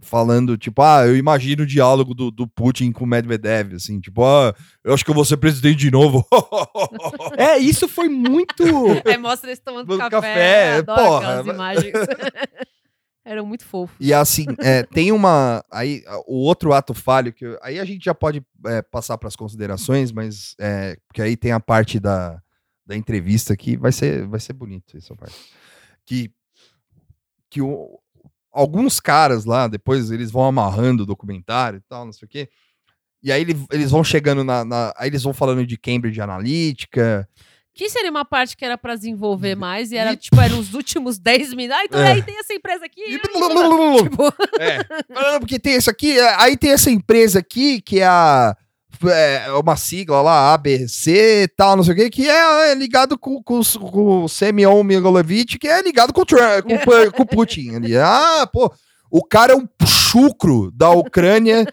falando, 0.00 0.56
tipo, 0.56 0.80
ah, 0.82 1.06
eu 1.06 1.16
imagino 1.16 1.62
o 1.62 1.66
diálogo 1.66 2.14
do, 2.14 2.30
do 2.30 2.46
Putin 2.46 2.92
com 2.92 3.04
o 3.04 3.06
Medvedev, 3.06 3.74
assim, 3.74 3.98
tipo, 4.00 4.24
ah, 4.24 4.54
eu 4.84 4.94
acho 4.94 5.04
que 5.04 5.10
eu 5.10 5.14
vou 5.14 5.24
ser 5.24 5.36
presidente 5.38 5.78
de 5.78 5.90
novo. 5.90 6.24
É, 7.36 7.58
isso 7.58 7.86
foi 7.88 8.08
muito. 8.08 8.62
Aí 9.06 9.16
mostra 9.18 9.50
eles 9.50 9.60
tomando 9.60 9.86
café. 9.98 10.08
café, 10.10 10.72
adoro 10.78 11.02
porra, 11.02 11.42
imagens. 11.46 11.92
Eram 13.24 13.44
muito 13.44 13.64
fofos. 13.66 13.94
E 14.00 14.12
assim, 14.14 14.46
é, 14.58 14.82
tem 14.84 15.12
uma. 15.12 15.62
Aí, 15.70 16.02
o 16.26 16.36
outro 16.36 16.72
ato 16.72 16.94
falho, 16.94 17.30
que 17.32 17.44
eu- 17.44 17.58
aí 17.62 17.78
a 17.78 17.84
gente 17.84 18.02
já 18.04 18.14
pode 18.14 18.42
é, 18.66 18.80
passar 18.80 19.18
para 19.18 19.28
as 19.28 19.36
considerações, 19.36 20.10
mas. 20.10 20.54
É, 20.58 20.96
porque 21.06 21.20
aí 21.20 21.36
tem 21.36 21.52
a 21.52 21.60
parte 21.60 22.00
da, 22.00 22.40
da 22.86 22.96
entrevista 22.96 23.54
que 23.54 23.76
vai 23.76 23.92
ser, 23.92 24.26
vai 24.26 24.40
ser 24.40 24.54
bonito 24.54 24.96
essa 24.96 25.14
parte. 25.14 25.36
Que, 26.06 26.30
que 27.50 27.60
o- 27.60 28.00
alguns 28.52 29.00
caras 29.00 29.44
lá, 29.44 29.68
depois 29.68 30.10
eles 30.10 30.30
vão 30.30 30.44
amarrando 30.44 31.02
o 31.02 31.06
documentário 31.06 31.78
e 31.78 31.82
tal, 31.88 32.04
não 32.04 32.12
sei 32.12 32.26
o 32.26 32.28
quê. 32.28 32.48
E 33.22 33.32
aí 33.32 33.40
ele- 33.42 33.66
eles 33.72 33.90
vão 33.90 34.04
chegando 34.04 34.44
na, 34.44 34.64
na- 34.64 34.92
Aí 34.96 35.08
eles 35.08 35.22
vão 35.22 35.32
falando 35.34 35.66
de 35.66 35.76
Cambridge 35.76 36.20
Analytica. 36.20 37.28
Que 37.74 37.88
seria 37.88 38.10
uma 38.10 38.24
parte 38.24 38.56
que 38.56 38.64
era 38.64 38.76
pra 38.76 38.96
desenvolver 38.96 39.54
mais 39.54 39.92
e 39.92 39.96
era, 39.96 40.16
tipo, 40.16 40.40
era 40.40 40.54
nos 40.54 40.74
últimos 40.74 41.16
10 41.18 41.52
minutos. 41.54 41.80
Ah, 41.80 41.84
então 41.84 42.00
É. 42.00 42.12
aí 42.12 42.22
tem 42.22 42.36
essa 42.38 42.52
empresa 42.52 42.84
aqui. 42.84 43.00
E- 43.02 43.18
tipo, 43.18 43.32
É. 44.58 45.38
Porque 45.38 45.58
tem 45.60 45.76
isso 45.76 45.88
aqui, 45.90 46.18
é, 46.18 46.34
aí 46.40 46.56
tem 46.56 46.70
essa 46.72 46.90
empresa 46.90 47.38
aqui, 47.38 47.80
que 47.80 48.00
é 48.00 48.06
a. 48.06 48.56
É 49.06 49.50
uma 49.52 49.76
sigla 49.76 50.20
lá, 50.22 50.54
ABC 50.54 51.42
e 51.44 51.48
tal, 51.48 51.76
não 51.76 51.84
sei 51.84 51.94
o 51.94 51.96
que, 51.96 52.10
que 52.10 52.28
é, 52.28 52.70
é 52.72 52.74
ligado 52.74 53.18
com, 53.18 53.42
com, 53.42 53.60
com 53.62 54.24
o 54.24 54.28
Semyon 54.28 54.82
Milojevic, 54.82 55.58
que 55.58 55.68
é 55.68 55.82
ligado 55.82 56.12
com 56.12 56.22
o, 56.22 56.26
Trump, 56.26 56.64
com, 56.64 57.10
com 57.12 57.22
o 57.22 57.26
Putin 57.26 57.74
ali. 57.76 57.96
Ah, 57.96 58.48
pô, 58.52 58.72
o 59.10 59.22
cara 59.24 59.52
é 59.52 59.56
um 59.56 59.66
chucro 59.86 60.70
da 60.72 60.90
Ucrânia 60.90 61.66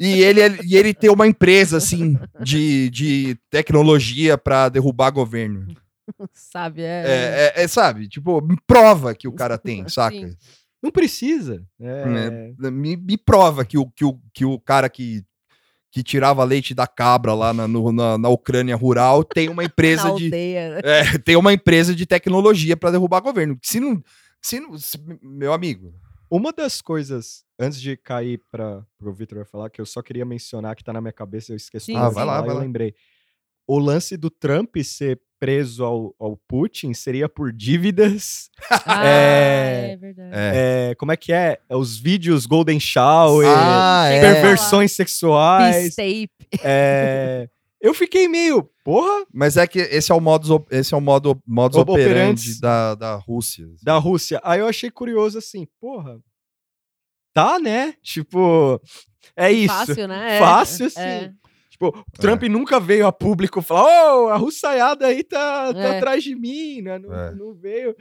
e 0.00 0.22
ele, 0.22 0.40
é- 0.40 0.58
e 0.64 0.76
ele 0.76 0.92
tem 0.94 1.10
uma 1.10 1.26
empresa, 1.26 1.76
assim, 1.78 2.18
de, 2.40 2.90
de 2.90 3.36
tecnologia 3.50 4.36
pra 4.38 4.68
derrubar 4.68 5.10
governo. 5.10 5.66
sabe, 6.32 6.82
é. 6.82 7.02
É, 7.06 7.52
é- 7.56 7.62
é, 7.64 7.68
sabe, 7.68 8.08
tipo, 8.08 8.42
prova 8.66 9.14
que 9.14 9.26
o 9.28 9.32
cara 9.32 9.56
tem, 9.58 9.86
saca? 9.88 10.16
Sim. 10.16 10.36
Não 10.82 10.90
precisa. 10.90 11.62
É, 11.80 12.70
me, 12.70 12.96
me 12.96 13.16
prova 13.16 13.64
que 13.64 13.78
o, 13.78 13.86
que 13.90 14.04
o, 14.04 14.18
que 14.34 14.44
o 14.44 14.58
cara 14.58 14.88
que, 14.88 15.22
que 15.92 16.02
tirava 16.02 16.42
leite 16.42 16.74
da 16.74 16.86
cabra 16.86 17.34
lá 17.34 17.52
na, 17.52 17.68
no- 17.68 17.92
na, 17.92 18.16
na 18.18 18.28
Ucrânia 18.30 18.74
rural 18.74 19.22
tem 19.22 19.48
uma 19.50 19.62
empresa 19.64 20.12
de 20.14 20.30
né? 20.30 20.80
é, 20.82 21.18
tem 21.18 21.36
uma 21.36 21.52
empresa 21.52 21.94
de 21.94 22.06
tecnologia 22.06 22.76
para 22.76 22.90
derrubar 22.92 23.20
governo. 23.20 23.56
Se 23.62 23.78
não, 23.78 24.02
se 24.40 24.58
não, 24.58 24.76
se- 24.78 24.98
meu 25.22 25.52
amigo, 25.52 25.94
Uma 26.30 26.50
das 26.50 26.80
coisas, 26.80 27.44
antes 27.60 27.78
de 27.78 27.94
cair 27.94 28.40
para 28.50 28.82
o 29.02 29.12
Victor 29.12 29.44
falar, 29.44 29.68
que 29.68 29.82
eu 29.82 29.84
só 29.86 30.00
queria 30.00 30.24
mencionar 30.24 30.74
que 30.74 30.82
tá 30.82 30.90
na 30.94 31.00
minha 31.02 31.12
cabeça, 31.12 31.52
eu 31.52 31.56
esqueci. 31.56 31.92
Sim, 31.92 31.96
Ah, 31.98 32.08
vai 32.08 32.24
lá, 32.24 32.40
vai 32.40 32.48
eu 32.50 32.54
lá. 32.54 32.60
lembrei. 32.60 32.94
O 33.66 33.78
lance 33.78 34.16
do 34.16 34.30
Trump 34.30 34.74
ser 34.82 35.20
preso 35.46 35.84
ao, 35.84 36.14
ao 36.20 36.36
Putin 36.46 36.94
seria 36.94 37.28
por 37.28 37.52
dívidas. 37.52 38.48
Ah, 38.86 39.04
É- 39.04 39.90
é 39.92 39.96
verdade. 39.96 40.30
é. 40.32 40.90
é, 40.90 40.94
como 40.94 41.10
é 41.10 41.16
que 41.16 41.32
é? 41.32 41.58
É 41.68 41.74
Os 41.74 41.98
vídeos 41.98 42.46
Golden 42.46 42.78
Shower, 42.78 43.46
Ah, 43.48 44.06
é. 44.08 44.20
perversões 44.20 44.92
sexuais. 44.92 45.96
Peace 45.96 46.28
tape. 46.30 46.60
é, 46.62 47.48
eu 47.80 47.92
fiquei 47.92 48.28
meio, 48.28 48.70
porra, 48.84 49.26
Mas 49.34 49.56
é 49.56 49.66
que 49.66 49.80
esse 49.80 50.12
é 50.12 50.14
o 50.14 50.20
modus, 50.20 50.50
op- 50.50 50.72
esse 50.72 50.94
é 50.94 50.96
o 50.96 51.00
modo, 51.00 51.42
modus 51.44 51.78
Op- 51.78 51.90
operandi 51.90 52.60
da, 52.60 52.94
da 52.94 53.14
Rússia. 53.16 53.64
assim. 53.66 53.84
da 53.84 53.98
Rússia. 53.98 54.40
Aí 54.44 54.60
eu 54.60 54.68
achei 54.68 54.90
curioso 54.92 55.38
assim, 55.38 55.66
porra, 55.80 56.20
tá, 57.34 57.58
né? 57.58 57.94
Tipo, 58.00 58.80
é 59.36 59.50
isso. 59.50 59.74
Fácil, 59.74 60.06
né? 60.06 60.36
É, 60.36 60.38
Fácil, 60.38 60.88
sim. 60.90 61.34
É. 61.86 61.90
Tipo, 61.90 62.06
o 62.08 62.20
Trump 62.20 62.42
nunca 62.44 62.78
veio 62.80 63.06
a 63.06 63.12
público 63.12 63.60
falar, 63.62 64.16
ô, 64.16 64.28
a 64.28 64.36
russaiada 64.36 65.06
aí 65.06 65.22
tá, 65.24 65.72
tá 65.72 65.78
É. 65.78 65.96
atrás 65.98 66.22
de 66.24 66.34
mim, 66.34 66.82
né? 66.82 66.98
Não, 66.98 67.12
É. 67.14 67.34
não 67.34 67.54
veio, 67.54 67.96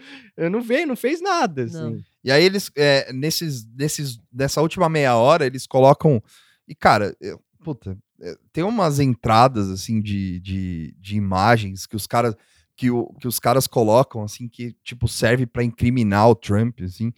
não 0.51 0.61
veio, 0.61 0.87
não 0.87 0.95
fez 0.95 1.21
nada, 1.21 1.63
assim. 1.63 1.77
Não. 1.77 1.99
E 2.23 2.31
aí 2.31 2.43
eles, 2.43 2.71
é, 2.75 3.11
nesses, 3.11 3.65
nesses, 3.75 4.19
nessa 4.31 4.61
última 4.61 4.87
meia 4.87 5.15
hora, 5.15 5.45
eles 5.45 5.65
colocam. 5.65 6.21
E, 6.67 6.75
cara, 6.75 7.15
eu- 7.19 7.41
puta, 7.63 7.97
é, 8.21 8.35
tem 8.53 8.63
umas 8.63 8.99
entradas 8.99 9.69
assim 9.69 9.99
de, 10.01 10.39
de, 10.39 10.95
de 10.99 11.15
imagens 11.15 11.85
que 11.87 11.95
os 11.95 12.05
caras. 12.07 12.35
Que, 12.73 12.89
o, 12.89 13.13
que 13.19 13.27
os 13.27 13.37
caras 13.37 13.67
colocam, 13.67 14.23
assim, 14.23 14.47
que, 14.47 14.75
tipo, 14.83 15.07
serve 15.07 15.45
pra 15.45 15.63
incriminar 15.63 16.27
o 16.29 16.33
Trump, 16.33 16.79
assim. 16.81 17.13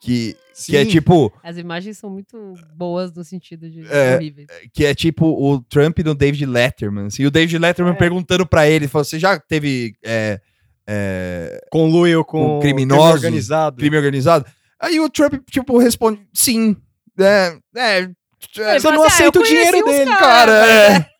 Que, 0.00 0.36
que 0.66 0.76
é 0.76 0.84
tipo. 0.84 1.32
As 1.42 1.56
imagens 1.58 1.98
são 1.98 2.08
muito 2.08 2.54
boas 2.76 3.12
no 3.12 3.24
sentido 3.24 3.68
de 3.68 3.84
É. 3.90 4.14
horríveis. 4.16 4.46
Que 4.72 4.84
é 4.86 4.94
tipo 4.94 5.26
o 5.26 5.60
Trump 5.62 5.98
no 6.00 6.14
David 6.14 6.46
Letterman. 6.46 7.06
Assim, 7.06 7.24
e 7.24 7.26
o 7.26 7.30
David 7.30 7.58
Letterman 7.58 7.94
É. 7.94 7.96
perguntando 7.96 8.46
pra 8.46 8.68
ele: 8.68 8.86
falou, 8.86 9.04
você 9.04 9.18
já 9.18 9.38
teve 9.40 9.96
é, 10.04 10.40
é, 10.86 11.60
Conluio 11.70 12.24
com, 12.24 12.38
Com 12.46 12.60
crime 12.60 12.74
criminosos, 12.82 13.14
organizado. 13.16 13.76
crime 13.76 13.96
organizado? 13.96 14.46
Aí 14.80 15.00
o 15.00 15.10
Trump, 15.10 15.34
tipo, 15.50 15.76
responde: 15.78 16.20
sim. 16.32 16.76
É, 17.18 17.58
é, 17.76 18.08
Você 18.54 18.80
fala 18.80 18.94
não 18.96 19.02
assim, 19.04 19.24
"Ah, 19.24 19.26
eu 19.26 19.30
aceita 19.30 19.40
o 19.40 19.42
dinheiro 19.42 19.84
dele, 19.84 20.10
cara, 20.12 20.18
caras, 20.18 20.68
é. 20.70 21.10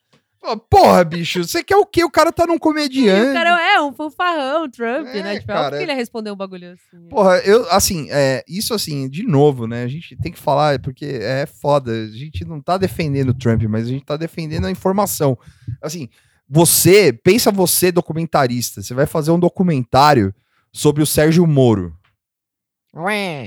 Porra, 0.69 1.03
bicho, 1.03 1.43
você 1.43 1.63
quer 1.63 1.75
o 1.75 1.85
quê? 1.85 2.03
O 2.03 2.09
cara 2.09 2.31
tá 2.31 2.47
num 2.47 2.55
E 2.55 2.59
comediante. 2.59 3.29
o 3.29 3.33
cara 3.33 3.73
é 3.75 3.81
um 3.81 3.91
fanfarrão, 3.93 4.63
o 4.63 4.69
Trump, 4.69 5.07
É, 5.07 5.21
né? 5.21 5.33
Tipo, 5.35 5.47
cara, 5.47 5.59
óbvio 5.65 5.77
que 5.77 5.83
ele 5.83 5.91
ia 5.91 5.97
responder 5.97 6.31
um 6.31 6.35
bagulho 6.35 6.71
assim. 6.71 7.07
Porra, 7.09 7.37
eu, 7.39 7.69
assim, 7.69 8.07
é, 8.09 8.43
isso 8.47 8.73
assim, 8.73 9.09
de 9.09 9.23
novo, 9.23 9.67
né? 9.67 9.83
A 9.83 9.87
gente 9.87 10.15
tem 10.15 10.31
que 10.31 10.39
falar, 10.39 10.79
porque 10.79 11.05
é 11.05 11.45
foda. 11.45 11.91
A 11.91 12.07
gente 12.07 12.45
não 12.45 12.61
tá 12.61 12.77
defendendo 12.77 13.29
o 13.29 13.33
Trump, 13.33 13.63
mas 13.63 13.85
a 13.85 13.89
gente 13.89 14.05
tá 14.05 14.15
defendendo 14.15 14.65
a 14.65 14.71
informação. 14.71 15.37
Assim, 15.81 16.07
você, 16.49 17.11
pensa 17.13 17.51
você, 17.51 17.91
documentarista, 17.91 18.81
você 18.81 18.93
vai 18.93 19.05
fazer 19.05 19.31
um 19.31 19.39
documentário 19.39 20.33
sobre 20.71 21.03
o 21.03 21.05
Sérgio 21.05 21.45
Moro. 21.45 21.93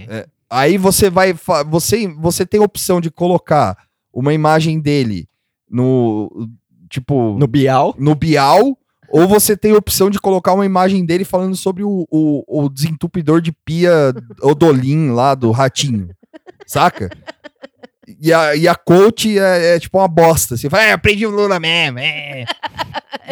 É, 0.09 0.27
aí 0.49 0.77
você 0.79 1.09
vai. 1.11 1.33
Você, 1.67 2.07
você 2.07 2.47
tem 2.47 2.61
a 2.61 2.65
opção 2.65 3.01
de 3.01 3.11
colocar 3.11 3.77
uma 4.13 4.33
imagem 4.35 4.79
dele 4.79 5.27
no. 5.69 6.49
Tipo. 6.93 7.39
No 7.39 7.47
Bial. 7.47 7.95
no 7.99 8.15
Bial, 8.15 8.77
ou 9.09 9.27
você 9.27 9.57
tem 9.57 9.73
a 9.73 9.79
opção 9.79 10.11
de 10.11 10.21
colocar 10.21 10.53
uma 10.53 10.67
imagem 10.67 11.07
dele 11.07 11.25
falando 11.25 11.57
sobre 11.57 11.83
o, 11.83 12.07
o, 12.11 12.45
o 12.47 12.69
desentupidor 12.69 13.41
de 13.41 13.51
pia 13.51 14.13
Odolin 14.43 15.09
lá 15.11 15.35
do 15.35 15.51
Ratinho. 15.51 16.11
Saca? 16.67 17.09
E 18.21 18.31
a, 18.31 18.55
e 18.55 18.69
a 18.69 18.75
coach 18.75 19.39
é, 19.39 19.77
é 19.77 19.81
tipo 19.81 19.99
uma 19.99 20.07
bosta. 20.07 20.55
Você 20.55 20.69
fala, 20.69 20.85
é, 20.85 20.93
aprendi 20.93 21.27
o 21.27 21.31
Lula 21.31 21.59
mesmo. 21.59 21.99
É. 21.99 22.45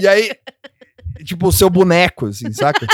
e 0.01 0.09
aí, 0.09 0.31
tipo, 1.23 1.49
o 1.49 1.53
seu 1.53 1.69
boneco, 1.69 2.29
assim, 2.29 2.51
saca? 2.55 2.87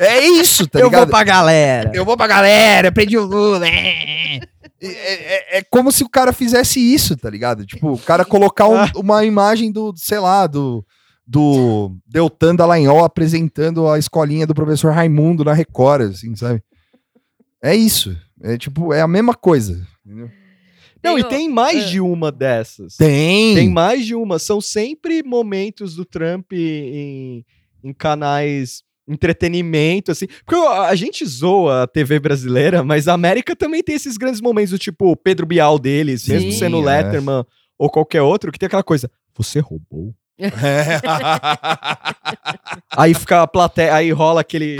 É 0.00 0.18
isso, 0.26 0.66
tá 0.66 0.80
eu 0.80 0.86
ligado? 0.86 1.02
vou 1.02 1.10
pra 1.10 1.22
galera. 1.22 1.92
Eu 1.94 2.04
vou 2.04 2.16
pra 2.16 2.26
galera, 2.26 2.88
aprendi 2.88 3.16
o 3.16 3.24
Lula. 3.24 3.68
É, 3.68 4.40
é, 4.82 5.56
é- 5.56 5.58
é 5.58 5.62
como 5.62 5.90
se 5.92 6.02
o 6.04 6.08
cara 6.08 6.32
fizesse 6.32 6.80
isso, 6.80 7.16
tá 7.16 7.28
ligado? 7.30 7.66
Tipo, 7.66 7.92
o 7.92 7.98
cara 7.98 8.24
colocar 8.24 8.68
um- 8.68 9.00
uma 9.00 9.24
imagem 9.24 9.70
do, 9.70 9.92
sei 9.96 10.18
lá, 10.18 10.46
do, 10.46 10.84
do 11.26 11.96
Deltan 12.06 12.54
Dallagnol 12.56 13.04
apresentando 13.04 13.88
a 13.88 13.98
escolinha 13.98 14.46
do 14.46 14.54
professor 14.54 14.92
Raimundo 14.92 15.44
na 15.44 15.52
Record, 15.52 16.10
assim, 16.12 16.34
sabe? 16.34 16.62
É 17.62 17.74
isso. 17.74 18.16
É 18.42 18.56
tipo, 18.56 18.92
é 18.92 19.00
a 19.02 19.08
mesma 19.08 19.34
coisa. 19.34 19.86
entendeu? 20.04 20.30
Não, 21.02 21.18
e 21.18 21.24
tem 21.24 21.48
mais 21.48 21.84
é. 21.84 21.86
de 21.86 22.00
uma 22.00 22.30
dessas. 22.30 22.96
Tem. 22.96 23.54
Tem 23.54 23.70
mais 23.70 24.04
de 24.04 24.14
uma. 24.14 24.38
São 24.38 24.60
sempre 24.60 25.22
momentos 25.22 25.94
do 25.94 26.04
Trump 26.04 26.52
em, 26.52 27.44
em 27.82 27.92
canais 27.94 28.82
entretenimento, 29.10 30.12
assim. 30.12 30.26
Porque 30.44 30.56
a 30.56 30.94
gente 30.94 31.24
zoa 31.26 31.82
a 31.82 31.86
TV 31.86 32.18
brasileira, 32.18 32.82
mas 32.84 33.08
a 33.08 33.12
América 33.14 33.56
também 33.56 33.82
tem 33.82 33.94
esses 33.94 34.16
grandes 34.16 34.40
momentos, 34.40 34.70
do 34.70 34.78
tipo 34.78 35.10
o 35.10 35.16
Pedro 35.16 35.46
Bial 35.46 35.78
deles, 35.78 36.26
mesmo 36.28 36.52
Sim, 36.52 36.58
sendo 36.58 36.80
é. 36.80 36.84
Letterman 36.84 37.44
ou 37.78 37.90
qualquer 37.90 38.22
outro, 38.22 38.52
que 38.52 38.58
tem 38.58 38.66
aquela 38.66 38.82
coisa. 38.82 39.10
Você 39.36 39.58
roubou? 39.58 40.14
Aí 42.96 43.14
fica 43.14 43.42
a 43.42 43.46
plateia, 43.46 43.94
aí 43.94 44.10
rola 44.10 44.40
aquele. 44.40 44.76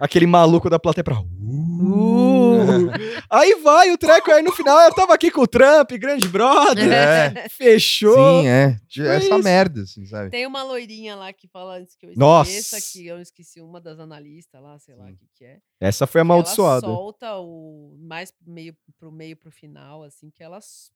aquele 0.00 0.26
maluco 0.26 0.70
da 0.70 0.78
plateia 0.78 1.04
pra. 1.04 1.20
Uh. 1.20 2.90
aí 3.28 3.56
vai 3.56 3.90
o 3.90 3.98
treco, 3.98 4.30
aí 4.30 4.42
no 4.42 4.52
final 4.52 4.80
eu 4.80 4.94
tava 4.94 5.14
aqui 5.14 5.30
com 5.30 5.42
o 5.42 5.46
Trump, 5.46 5.90
grande 5.92 6.28
brother. 6.28 6.90
É. 6.90 7.48
Fechou. 7.48 8.42
Sim, 8.42 8.48
é. 8.48 8.76
Foi 8.94 9.06
Essa 9.06 9.26
isso. 9.34 9.42
merda, 9.42 9.82
assim, 9.82 10.06
sabe? 10.06 10.30
Tem 10.30 10.46
uma 10.46 10.62
loirinha 10.62 11.16
lá 11.16 11.32
que 11.32 11.46
fala 11.48 11.76
antes 11.78 11.94
que 11.96 12.06
eu 12.06 12.12
Nossa. 12.16 12.50
esqueça, 12.50 12.92
que 12.92 13.06
eu 13.06 13.20
esqueci 13.20 13.60
uma 13.60 13.80
das 13.80 13.98
analistas 13.98 14.62
lá, 14.62 14.78
sei 14.78 14.94
lá 14.94 15.04
o 15.04 15.08
que, 15.14 15.26
que 15.34 15.44
é. 15.44 15.58
Essa 15.80 16.06
foi 16.06 16.20
amaldiçoada. 16.22 16.86
Ela 16.86 16.94
solta 16.96 17.36
o 17.36 17.94
mais 18.00 18.32
meio 18.46 18.74
pro 18.98 19.12
meio 19.12 19.36
pro 19.36 19.50
final, 19.50 20.02
assim, 20.02 20.30
que 20.30 20.42
ela 20.42 20.58
s- 20.58 20.90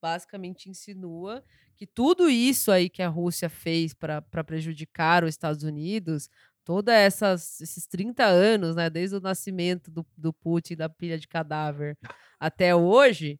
basicamente 0.00 0.68
insinua 0.68 1.42
que 1.76 1.86
tudo 1.86 2.28
isso 2.28 2.70
aí 2.70 2.88
que 2.88 3.02
a 3.02 3.08
Rússia 3.08 3.48
fez 3.48 3.92
para 3.92 4.22
prejudicar 4.44 5.24
os 5.24 5.30
Estados 5.30 5.62
Unidos, 5.64 6.28
essas, 6.92 7.60
esses 7.60 7.86
30 7.86 8.24
anos, 8.24 8.76
né, 8.76 8.88
desde 8.88 9.16
o 9.16 9.20
nascimento 9.20 9.90
do, 9.90 10.06
do 10.16 10.32
Putin, 10.32 10.76
da 10.76 10.88
pilha 10.88 11.18
de 11.18 11.28
cadáver, 11.28 11.96
até 12.38 12.74
hoje, 12.74 13.38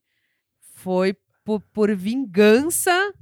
foi 0.74 1.16
por, 1.44 1.60
por 1.72 1.94
vingança 1.94 3.14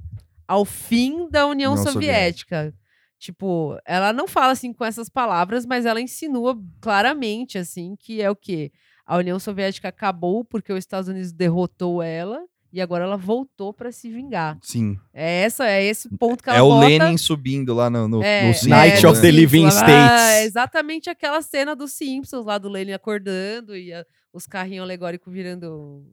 ao 0.47 0.65
fim 0.65 1.29
da 1.29 1.45
União 1.47 1.73
União 1.73 1.91
Soviética. 1.91 2.73
Tipo, 3.17 3.79
ela 3.85 4.11
não 4.11 4.27
fala 4.27 4.51
assim 4.51 4.73
com 4.73 4.83
essas 4.83 5.07
palavras, 5.07 5.65
mas 5.65 5.85
ela 5.85 6.01
insinua 6.01 6.59
claramente 6.81 7.57
assim 7.57 7.95
que 7.95 8.21
é 8.21 8.29
o 8.29 8.35
quê? 8.35 8.71
A 9.05 9.17
União 9.17 9.39
Soviética 9.39 9.87
acabou 9.87 10.43
porque 10.43 10.73
os 10.73 10.79
Estados 10.79 11.07
Unidos 11.07 11.31
derrotou 11.31 12.01
ela 12.01 12.43
e 12.73 12.81
agora 12.81 13.03
ela 13.03 13.15
voltou 13.15 13.71
para 13.71 13.91
se 13.91 14.09
vingar. 14.09 14.57
Sim. 14.63 14.97
É 15.13 15.43
essa, 15.43 15.65
é 15.69 15.83
esse 15.83 16.09
ponto 16.17 16.43
que 16.43 16.49
ela 16.49 16.57
É 16.57 16.61
o 16.63 16.69
bota. 16.69 16.87
Lenin 16.87 17.17
subindo 17.17 17.73
lá 17.75 17.87
no, 17.89 18.07
no, 18.07 18.23
É, 18.23 18.47
no 18.47 18.53
Simpsons, 18.53 18.67
Night 18.69 19.05
é, 19.05 19.09
of 19.09 19.21
the 19.21 19.29
Living 19.31 19.67
States. 19.67 19.93
Ah, 19.93 20.41
exatamente 20.41 21.07
aquela 21.09 21.41
cena 21.43 21.75
dos 21.75 21.91
Simpsons 21.93 22.43
lá 22.45 22.57
do 22.57 22.67
Lenin 22.67 22.93
acordando 22.93 23.77
e 23.77 23.93
a- 23.93 24.03
os 24.33 24.47
carrinhos 24.47 24.83
alegóricos 24.83 25.31
virando 25.31 26.03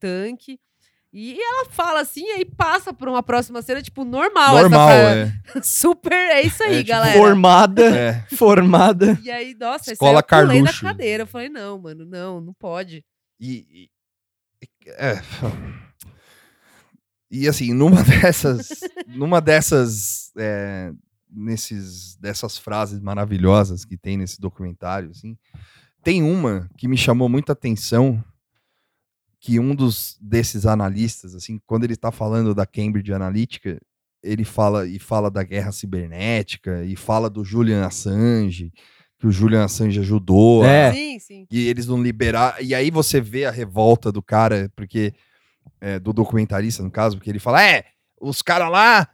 tanque. 0.00 0.58
E 1.12 1.38
ela 1.40 1.66
fala 1.70 2.00
assim, 2.00 2.22
e 2.22 2.30
aí 2.32 2.44
passa 2.44 2.92
por 2.92 3.08
uma 3.08 3.22
próxima 3.22 3.62
cena, 3.62 3.80
tipo, 3.80 4.04
normal. 4.04 4.54
Normal, 4.56 4.90
essa 4.90 5.32
é. 5.58 5.60
Super, 5.62 6.12
é 6.12 6.42
isso 6.42 6.62
aí, 6.62 6.74
É, 6.74 6.78
tipo, 6.78 6.88
galera. 6.88 7.18
Formada, 7.18 7.82
é. 7.96 8.24
formada. 8.36 9.18
E 9.22 9.30
aí, 9.30 9.54
nossa, 9.58 9.92
Escola 9.92 9.94
isso 9.94 10.04
aí 10.04 10.10
eu 10.10 10.14
da 10.16 10.22
Carluxo. 10.22 10.82
cadeira. 10.82 11.22
Eu 11.22 11.26
falei, 11.26 11.48
não, 11.48 11.78
mano, 11.78 12.04
não, 12.04 12.40
não 12.42 12.52
pode. 12.52 13.02
E, 13.40 13.66
e- 13.84 13.90
é. 14.98 15.14
E 17.30 17.46
assim, 17.46 17.72
numa 17.72 18.02
dessas, 18.04 18.80
numa 19.06 19.40
dessas, 19.40 20.32
é, 20.36 20.92
nesses, 21.30 22.16
dessas 22.16 22.56
frases 22.56 23.00
maravilhosas 23.00 23.84
que 23.84 23.96
tem 23.96 24.16
nesse 24.16 24.40
documentário, 24.40 25.10
assim, 25.10 25.36
tem 26.02 26.22
uma 26.22 26.68
que 26.76 26.88
me 26.88 26.96
chamou 26.96 27.28
muita 27.28 27.52
atenção, 27.52 28.22
que 29.40 29.60
um 29.60 29.74
dos 29.74 30.16
desses 30.20 30.66
analistas, 30.66 31.34
assim, 31.34 31.60
quando 31.66 31.84
ele 31.84 31.94
está 31.94 32.10
falando 32.10 32.54
da 32.54 32.66
Cambridge 32.66 33.12
Analytica, 33.12 33.80
ele 34.22 34.44
fala 34.44 34.86
e 34.86 34.98
fala 34.98 35.30
da 35.30 35.42
guerra 35.42 35.70
cibernética 35.70 36.84
e 36.84 36.96
fala 36.96 37.30
do 37.30 37.44
Julian 37.44 37.86
Assange, 37.86 38.72
que 39.18 39.26
o 39.26 39.32
Julian 39.32 39.64
Assange 39.64 40.00
ajudou 40.00 40.64
É. 40.64 40.92
Sim, 40.92 41.18
sim. 41.18 41.46
e 41.50 41.68
eles 41.68 41.86
não 41.86 42.02
liberar. 42.02 42.56
E 42.62 42.74
aí 42.74 42.90
você 42.90 43.20
vê 43.20 43.44
a 43.44 43.50
revolta 43.50 44.10
do 44.10 44.22
cara, 44.22 44.70
porque 44.76 45.12
é, 45.80 45.98
do 45.98 46.12
documentarista, 46.12 46.82
no 46.82 46.90
caso, 46.90 47.16
porque 47.16 47.30
ele 47.30 47.38
fala: 47.38 47.62
é, 47.62 47.84
os 48.20 48.42
caras 48.42 48.70
lá 48.70 49.08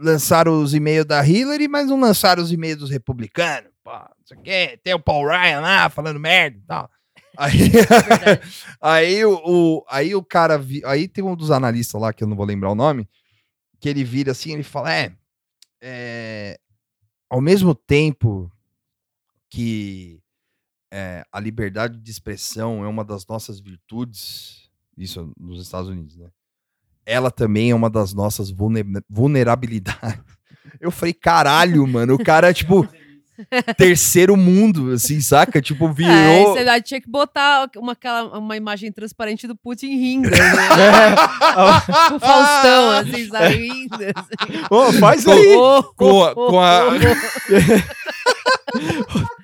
lançaram 0.00 0.62
os 0.62 0.74
e-mails 0.74 1.06
da 1.06 1.26
Hillary, 1.26 1.66
mas 1.68 1.88
não 1.88 1.98
lançaram 2.00 2.42
os 2.42 2.52
e-mails 2.52 2.78
dos 2.78 2.90
republicanos. 2.90 3.70
Pô, 3.82 3.90
não 3.92 4.08
sei 4.24 4.36
o 4.36 4.40
quê. 4.42 4.80
Tem 4.84 4.94
o 4.94 5.00
Paul 5.00 5.26
Ryan 5.26 5.60
lá 5.60 5.88
falando 5.88 6.20
merda 6.20 6.56
e 6.56 6.60
tal. 6.62 6.90
Aí, 7.36 7.68
Verdade. 7.68 8.40
aí, 8.80 9.24
o, 9.24 9.40
o- 9.44 9.84
aí 9.88 10.14
o 10.14 10.22
cara. 10.24 10.58
vi- 10.58 10.82
aí 10.84 11.06
tem 11.06 11.22
um 11.22 11.36
dos 11.36 11.50
analistas 11.52 12.00
lá, 12.00 12.12
que 12.12 12.24
eu 12.24 12.28
não 12.28 12.36
vou 12.36 12.44
lembrar 12.44 12.70
o 12.70 12.74
nome, 12.74 13.08
que 13.80 13.88
ele 13.88 14.02
vira 14.02 14.32
assim, 14.32 14.52
ele 14.52 14.64
fala: 14.64 14.92
é, 14.92 15.12
é 15.80 16.58
ao 17.30 17.40
mesmo 17.40 17.74
tempo 17.76 18.50
que 19.48 20.20
é, 20.92 21.24
a 21.30 21.38
liberdade 21.40 21.98
de 21.98 22.10
expressão 22.10 22.84
é 22.84 22.88
uma 22.88 23.04
das 23.04 23.26
nossas 23.26 23.60
virtudes, 23.60 24.67
isso 24.98 25.32
nos 25.38 25.62
Estados 25.62 25.88
Unidos, 25.88 26.16
né? 26.16 26.26
Ela 27.06 27.30
também 27.30 27.70
é 27.70 27.74
uma 27.74 27.88
das 27.88 28.12
nossas 28.12 28.50
vulne- 28.50 28.84
vulnerabilidades. 29.08 30.20
Eu 30.80 30.90
falei, 30.90 31.14
caralho, 31.14 31.86
mano, 31.86 32.14
o 32.14 32.22
cara, 32.22 32.52
tipo, 32.52 32.86
terceiro 33.76 34.36
mundo, 34.36 34.90
assim, 34.92 35.20
saca? 35.20 35.62
Tipo, 35.62 35.88
É, 35.88 35.92
virou. 35.92 36.52
você 36.52 36.64
já 36.64 36.80
tinha 36.80 37.00
que 37.00 37.08
botar 37.08 37.70
uma, 37.76 37.92
aquela, 37.92 38.36
uma 38.38 38.56
imagem 38.56 38.90
transparente 38.92 39.46
do 39.46 39.56
Putin 39.56 39.96
rindo, 39.96 40.28
né? 40.28 40.36
É. 40.36 41.14
o 42.14 42.18
Faustão, 42.20 42.90
assim, 42.90 43.28
sabe? 43.28 43.54
Rindo. 43.54 43.94
Assim. 44.14 44.64
Ô, 44.70 44.92
faz 44.94 45.26
aí. 45.26 45.56
Oh, 45.56 45.82
com 45.94 46.22
a- 46.24 46.32
oh, 46.32 46.34
com 46.50 46.60
a- 46.60 46.88
oh, 46.88 46.92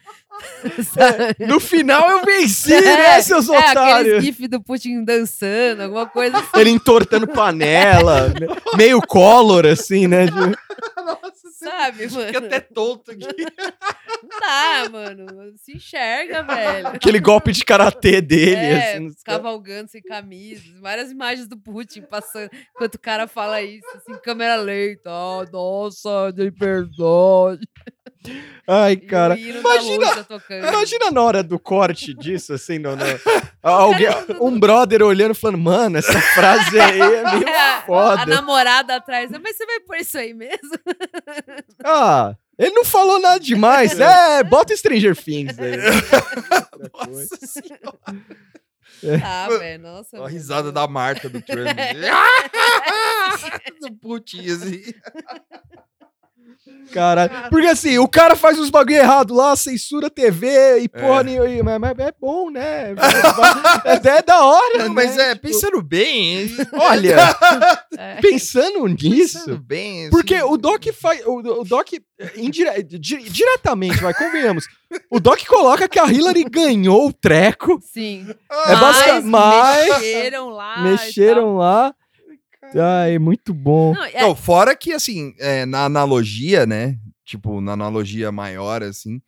Sabe? 0.92 1.46
No 1.46 1.58
final 1.60 2.10
eu 2.10 2.24
venci, 2.24 2.72
É, 2.72 2.80
né, 2.80 3.22
seus 3.22 3.48
É, 3.48 3.56
aquele 3.56 3.70
otários? 3.80 4.24
gif 4.24 4.48
do 4.48 4.62
Putin 4.62 5.04
dançando, 5.04 5.82
alguma 5.82 6.06
coisa 6.06 6.38
assim. 6.38 6.48
Ele 6.56 6.70
entortando 6.70 7.26
panela, 7.28 8.32
meio 8.76 9.00
color, 9.00 9.66
assim, 9.66 10.06
né? 10.06 10.26
de- 10.26 10.64
Sabe, 11.52 12.08
mano? 12.10 12.26
Fica 12.26 12.38
até 12.40 12.60
tonto 12.60 13.10
aqui. 13.10 13.26
Não 14.22 14.38
dá, 14.40 14.88
mano. 14.90 15.26
Se 15.56 15.76
enxerga, 15.76 16.42
velho. 16.42 16.88
Aquele 16.88 17.18
golpe 17.18 17.52
de 17.52 17.64
karatê 17.64 18.20
dele, 18.20 18.54
É, 18.56 18.96
assim. 18.96 19.10
cavalgando 19.24 19.90
sem 19.90 20.02
camisa. 20.02 20.62
Várias 20.82 21.10
imagens 21.10 21.48
do 21.48 21.56
Putin 21.56 22.02
passando 22.02 22.50
enquanto 22.74 22.96
o 22.96 23.00
cara 23.00 23.26
fala 23.26 23.62
isso, 23.62 23.86
assim, 23.96 24.18
câmera 24.22 24.56
lenta. 24.56 25.10
Oh, 25.10 25.44
nossa, 25.50 26.30
de 26.32 26.50
verdade. 26.50 27.66
Ai, 28.66 28.96
cara. 28.96 29.38
imagina-. 29.38 30.26
Imagina 30.68 31.10
na 31.10 31.22
hora 31.22 31.42
do 31.42 31.58
corte 31.58 32.14
disso, 32.14 32.54
assim, 32.54 32.78
no, 32.78 32.96
no- 32.96 33.04
alguém, 33.62 34.06
um 34.40 34.58
brother 34.58 35.02
olhando 35.02 35.32
e 35.32 35.34
falando, 35.34 35.58
mano, 35.58 35.98
essa 35.98 36.18
frase 36.18 36.80
aí 36.80 37.00
é 37.00 37.22
meio 37.34 37.48
É, 37.48 37.58
A 37.78 37.82
foda. 37.82 38.24
namorada 38.26 38.96
atrás. 38.96 39.30
Mas 39.30 39.56
você 39.56 39.66
vai 39.66 39.80
pôr 39.80 39.96
isso 39.96 40.16
aí 40.18 40.32
mesmo? 40.32 40.58
Ah, 41.84 42.34
ele 42.58 42.70
não 42.70 42.84
falou 42.84 43.20
nada 43.20 43.38
demais. 43.38 43.98
É, 44.00 44.42
bota 44.42 44.74
Stranger 44.74 45.14
Things 45.14 45.58
aí. 45.58 45.76
Nossa 47.06 47.46
senhora. 47.46 47.98
Ah, 49.22 49.48
velho, 49.58 49.82
nossa. 49.82 50.24
A 50.24 50.28
risada 50.28 50.72
da 50.72 50.86
Marta 50.88 51.28
do 51.28 51.42
Trump. 51.42 51.66
do 53.80 53.92
Putin, 53.96 54.48
assim. 54.50 54.82
Caralho. 56.92 57.30
Porque 57.50 57.66
assim, 57.66 57.98
o 57.98 58.06
cara 58.08 58.34
faz 58.36 58.58
uns 58.58 58.70
bagulho 58.70 58.96
errado 58.96 59.34
lá, 59.34 59.54
censura 59.56 60.08
TV 60.10 60.78
e 60.80 60.88
porra 60.88 61.20
É. 61.20 61.24
nenhuma. 61.24 61.78
Mas, 61.78 61.94
mas 61.96 62.06
é 62.08 62.12
bom, 62.20 62.50
né? 62.50 62.94
É, 63.84 64.08
é 64.18 64.22
da 64.22 64.44
hora, 64.44 64.78
Não, 64.84 64.94
mas 64.94 65.16
né? 65.16 65.30
é, 65.30 65.34
Tipo, 65.34 65.46
pensando 65.48 65.82
bem. 65.82 66.50
Olha, 66.72 67.16
É. 67.98 68.14
pensando 68.20 68.64
Pensando 68.84 68.88
nisso. 68.88 69.58
bem. 69.58 70.02
assim. 70.02 70.10
Porque 70.10 70.40
o 70.42 70.56
Doc 70.56 70.84
faz. 70.92 71.24
O, 71.26 71.38
o 71.60 71.64
Doc, 71.64 71.88
indire- 72.36 72.82
di- 72.82 73.22
diretamente, 73.28 73.96
vai, 74.02 74.12
convenhamos. 74.14 74.66
O 75.10 75.18
Doc 75.18 75.44
coloca 75.46 75.88
que 75.88 75.98
a 75.98 76.06
Hillary 76.06 76.44
ganhou 76.44 77.08
o 77.08 77.12
treco. 77.12 77.80
Sim. 77.92 78.26
É 78.66 78.76
basicamente- 78.76 79.24
mas- 79.26 79.88
mexeram 79.88 80.48
lá. 80.50 80.82
Mexeram 80.82 81.56
lá. 81.56 81.94
Ai, 82.74 83.18
muito 83.18 83.52
bom. 83.54 83.94
Não, 83.94 84.04
é, 84.04 84.20
Não, 84.22 84.34
fora 84.34 84.74
que, 84.76 84.92
assim, 84.92 85.34
é, 85.38 85.64
na 85.66 85.84
analogia, 85.84 86.66
né? 86.66 86.98
Tipo, 87.24 87.60
na 87.60 87.72
analogia 87.72 88.30
maior, 88.32 88.82
assim, 88.82 89.20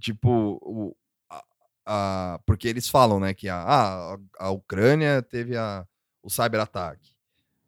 tipo, 0.00 0.58
o, 0.62 0.94
a, 1.30 1.42
a- 1.86 2.40
porque 2.44 2.66
eles 2.68 2.88
falam, 2.88 3.20
né, 3.20 3.32
que 3.32 3.48
a, 3.48 3.56
a, 3.56 4.16
a 4.40 4.50
Ucrânia 4.50 5.22
teve 5.22 5.56
a, 5.56 5.84
o 6.22 6.28
cyberataque, 6.28 7.12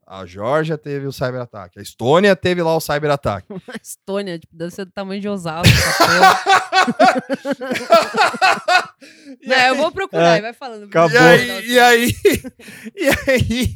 a 0.07 0.27
Geórgia 0.27 0.77
teve 0.77 1.07
o 1.07 1.13
cyberataque, 1.13 1.79
a 1.79 1.83
Estônia 1.83 2.35
teve 2.35 2.61
lá 2.63 2.75
o 2.75 2.81
cyberataque. 2.81 3.47
a 3.69 3.77
Estônia, 3.81 4.39
tipo, 4.41 4.57
deve 4.57 4.75
ser 4.75 4.85
do 4.87 4.91
tamanho 4.91 5.21
de 5.21 5.29
Osasco. 5.29 5.69
Não, 9.47 9.57
eu 9.57 9.77
vou 9.77 9.93
procurar, 9.93 10.39
É, 10.39 10.41
vai 10.41 10.53
falando. 10.53 10.85
acabou. 10.85 11.17
E 11.17 11.19
aí, 11.19 11.71
e 11.71 11.79
aí, 11.79 12.15
e 12.97 13.09
aí 13.31 13.75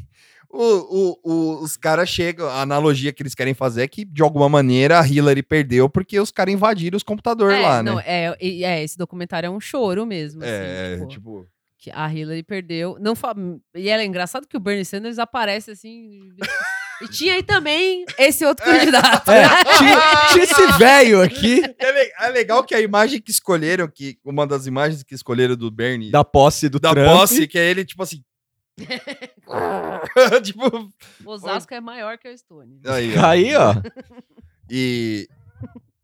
o, 0.56 0.78
o- 0.90 1.18
o- 1.24 1.62
os 1.62 1.76
caras 1.76 2.08
chegam, 2.08 2.48
a 2.48 2.62
analogia 2.62 3.12
que 3.12 3.22
eles 3.22 3.34
querem 3.34 3.54
fazer 3.54 3.82
é 3.82 3.88
que, 3.88 4.04
de 4.04 4.22
alguma 4.22 4.48
maneira, 4.48 5.00
a 5.00 5.06
Hillary 5.06 5.42
perdeu 5.42 5.88
porque 5.88 6.18
os 6.20 6.30
caras 6.30 6.54
invadiram 6.54 6.96
os 6.96 7.02
computadores 7.02 7.58
É, 7.58 7.60
lá, 7.62 7.82
não, 7.82 7.96
né? 7.96 8.04
é, 8.06 8.36
é, 8.40 8.82
esse 8.84 8.96
documentário 8.96 9.46
é 9.46 9.50
um 9.50 9.60
choro 9.60 10.06
mesmo. 10.06 10.42
assim, 10.42 10.50
É, 10.52 10.96
tipo, 10.96 11.08
tipo... 11.08 11.46
que 11.78 11.90
a 11.92 12.12
Hillary 12.12 12.42
perdeu. 12.42 12.96
Não 13.00 13.14
fa... 13.14 13.34
E 13.74 13.88
era 13.88 14.04
engraçado 14.04 14.46
que 14.46 14.56
o 14.56 14.60
Bernie 14.60 14.84
Sanders 14.84 15.18
aparece 15.18 15.70
assim. 15.72 16.20
e 17.02 17.08
tinha 17.08 17.34
aí 17.34 17.42
também 17.42 18.04
esse 18.18 18.44
outro 18.46 18.64
candidato. 18.70 19.30
É, 19.30 19.48
tinha, 19.78 19.98
tinha 20.32 20.44
esse 20.44 20.66
velho 20.78 21.20
aqui 21.20 21.62
É, 21.78 22.26
é 22.26 22.30
legal 22.30 22.62
que 22.64 22.74
a 22.74 22.80
imagem 22.80 23.20
que 23.20 23.30
escolheram, 23.30 23.88
que 23.92 24.16
uma 24.24 24.46
das 24.46 24.66
imagens 24.66 25.02
que 25.02 25.14
escolheram 25.14 25.56
do 25.56 25.70
Bernie, 25.70 26.10
da, 26.10 26.18
da 26.20 26.24
posse 26.24 26.68
do 26.68 26.78
Trump. 26.80 26.96
posse, 26.96 27.46
que 27.48 27.58
é 27.58 27.70
ele, 27.70 27.84
tipo 27.84 28.02
assim... 28.02 28.22
tipo... 30.42 30.92
Osasco 31.24 31.72
é 31.74 31.80
maior 31.80 32.18
que 32.18 32.28
a 32.28 32.32
Estônia. 32.32 32.78
Aí, 32.86 33.16
ó. 33.16 33.26
Aí, 33.26 33.54
ó. 33.56 33.74
E, 34.70 35.28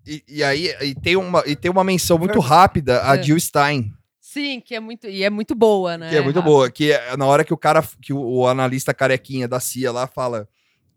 e, 0.07 0.25
e 0.29 0.43
aí 0.45 0.69
e 0.83 0.95
tem, 0.95 1.17
uma, 1.17 1.43
e 1.47 1.57
tem 1.57 1.71
uma 1.71 1.85
menção 1.85 2.19
muito 2.19 2.39
rápida 2.39 3.03
a 3.09 3.17
É. 3.17 3.23
Jill 3.23 3.39
Stein. 3.41 3.93
Sim, 4.21 4.61
que 4.61 4.75
é 4.77 4.81
muito. 4.81 5.09
E 5.09 5.25
é 5.25 5.31
muito 5.31 5.55
boa, 5.57 5.99
né? 5.99 6.09
Que 6.11 6.17
é 6.17 6.21
muito 6.21 6.37
Rafa? 6.37 6.49
boa. 6.49 6.71
Que 6.71 6.93
é 6.93 7.17
na 7.17 7.27
hora 7.27 7.45
que 7.45 7.53
o 7.53 7.57
cara, 7.57 7.83
que 8.01 8.13
o, 8.13 8.21
o 8.21 8.47
analista 8.47 8.95
carequinha 8.95 9.49
da 9.49 9.59
CIA 9.59 9.91
lá 9.91 10.07
fala. 10.07 10.49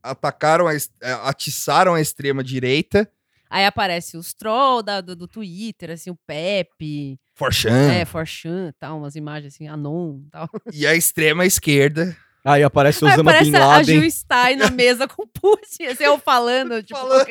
Atacaram, 0.04 0.68
a, 0.68 0.76
é, 0.76 0.80
atiçaram 1.24 1.94
a 1.96 2.02
extrema-direita. 2.02 3.10
Aí 3.50 3.66
aparece 3.66 4.18
os 4.18 4.34
troll 4.34 4.84
da- 4.84 5.00
do, 5.00 5.16
do 5.16 5.28
Twitter, 5.28 5.92
assim, 5.92 6.10
o 6.12 6.16
Pepe, 6.28 7.18
Forchan. 7.36 7.92
é, 7.92 8.06
Forchan, 8.06 8.74
tal, 8.80 8.98
umas 9.00 9.16
imagens 9.16 9.54
assim, 9.54 9.68
Anon 9.68 10.20
tal. 10.32 10.48
E 10.74 10.86
a 10.86 10.96
extrema-esquerda. 10.96 12.16
Aí 12.46 12.62
aparece 12.62 13.02
o 13.02 13.08
Aí 13.08 13.14
Osama 13.14 13.32
aparece 13.32 13.52
Bin 13.52 13.58
a 13.58 13.66
Laden. 13.68 14.02
Jill 14.02 14.12
Stein 14.12 14.56
na 14.58 14.68
mesa 14.76 15.08
com 15.08 15.24
o 15.24 15.28
Putin, 15.28 15.86
assim, 15.86 16.04
eu 16.04 16.20
falando, 16.20 16.84
tipo, 16.84 17.00
Falando. 17.00 17.26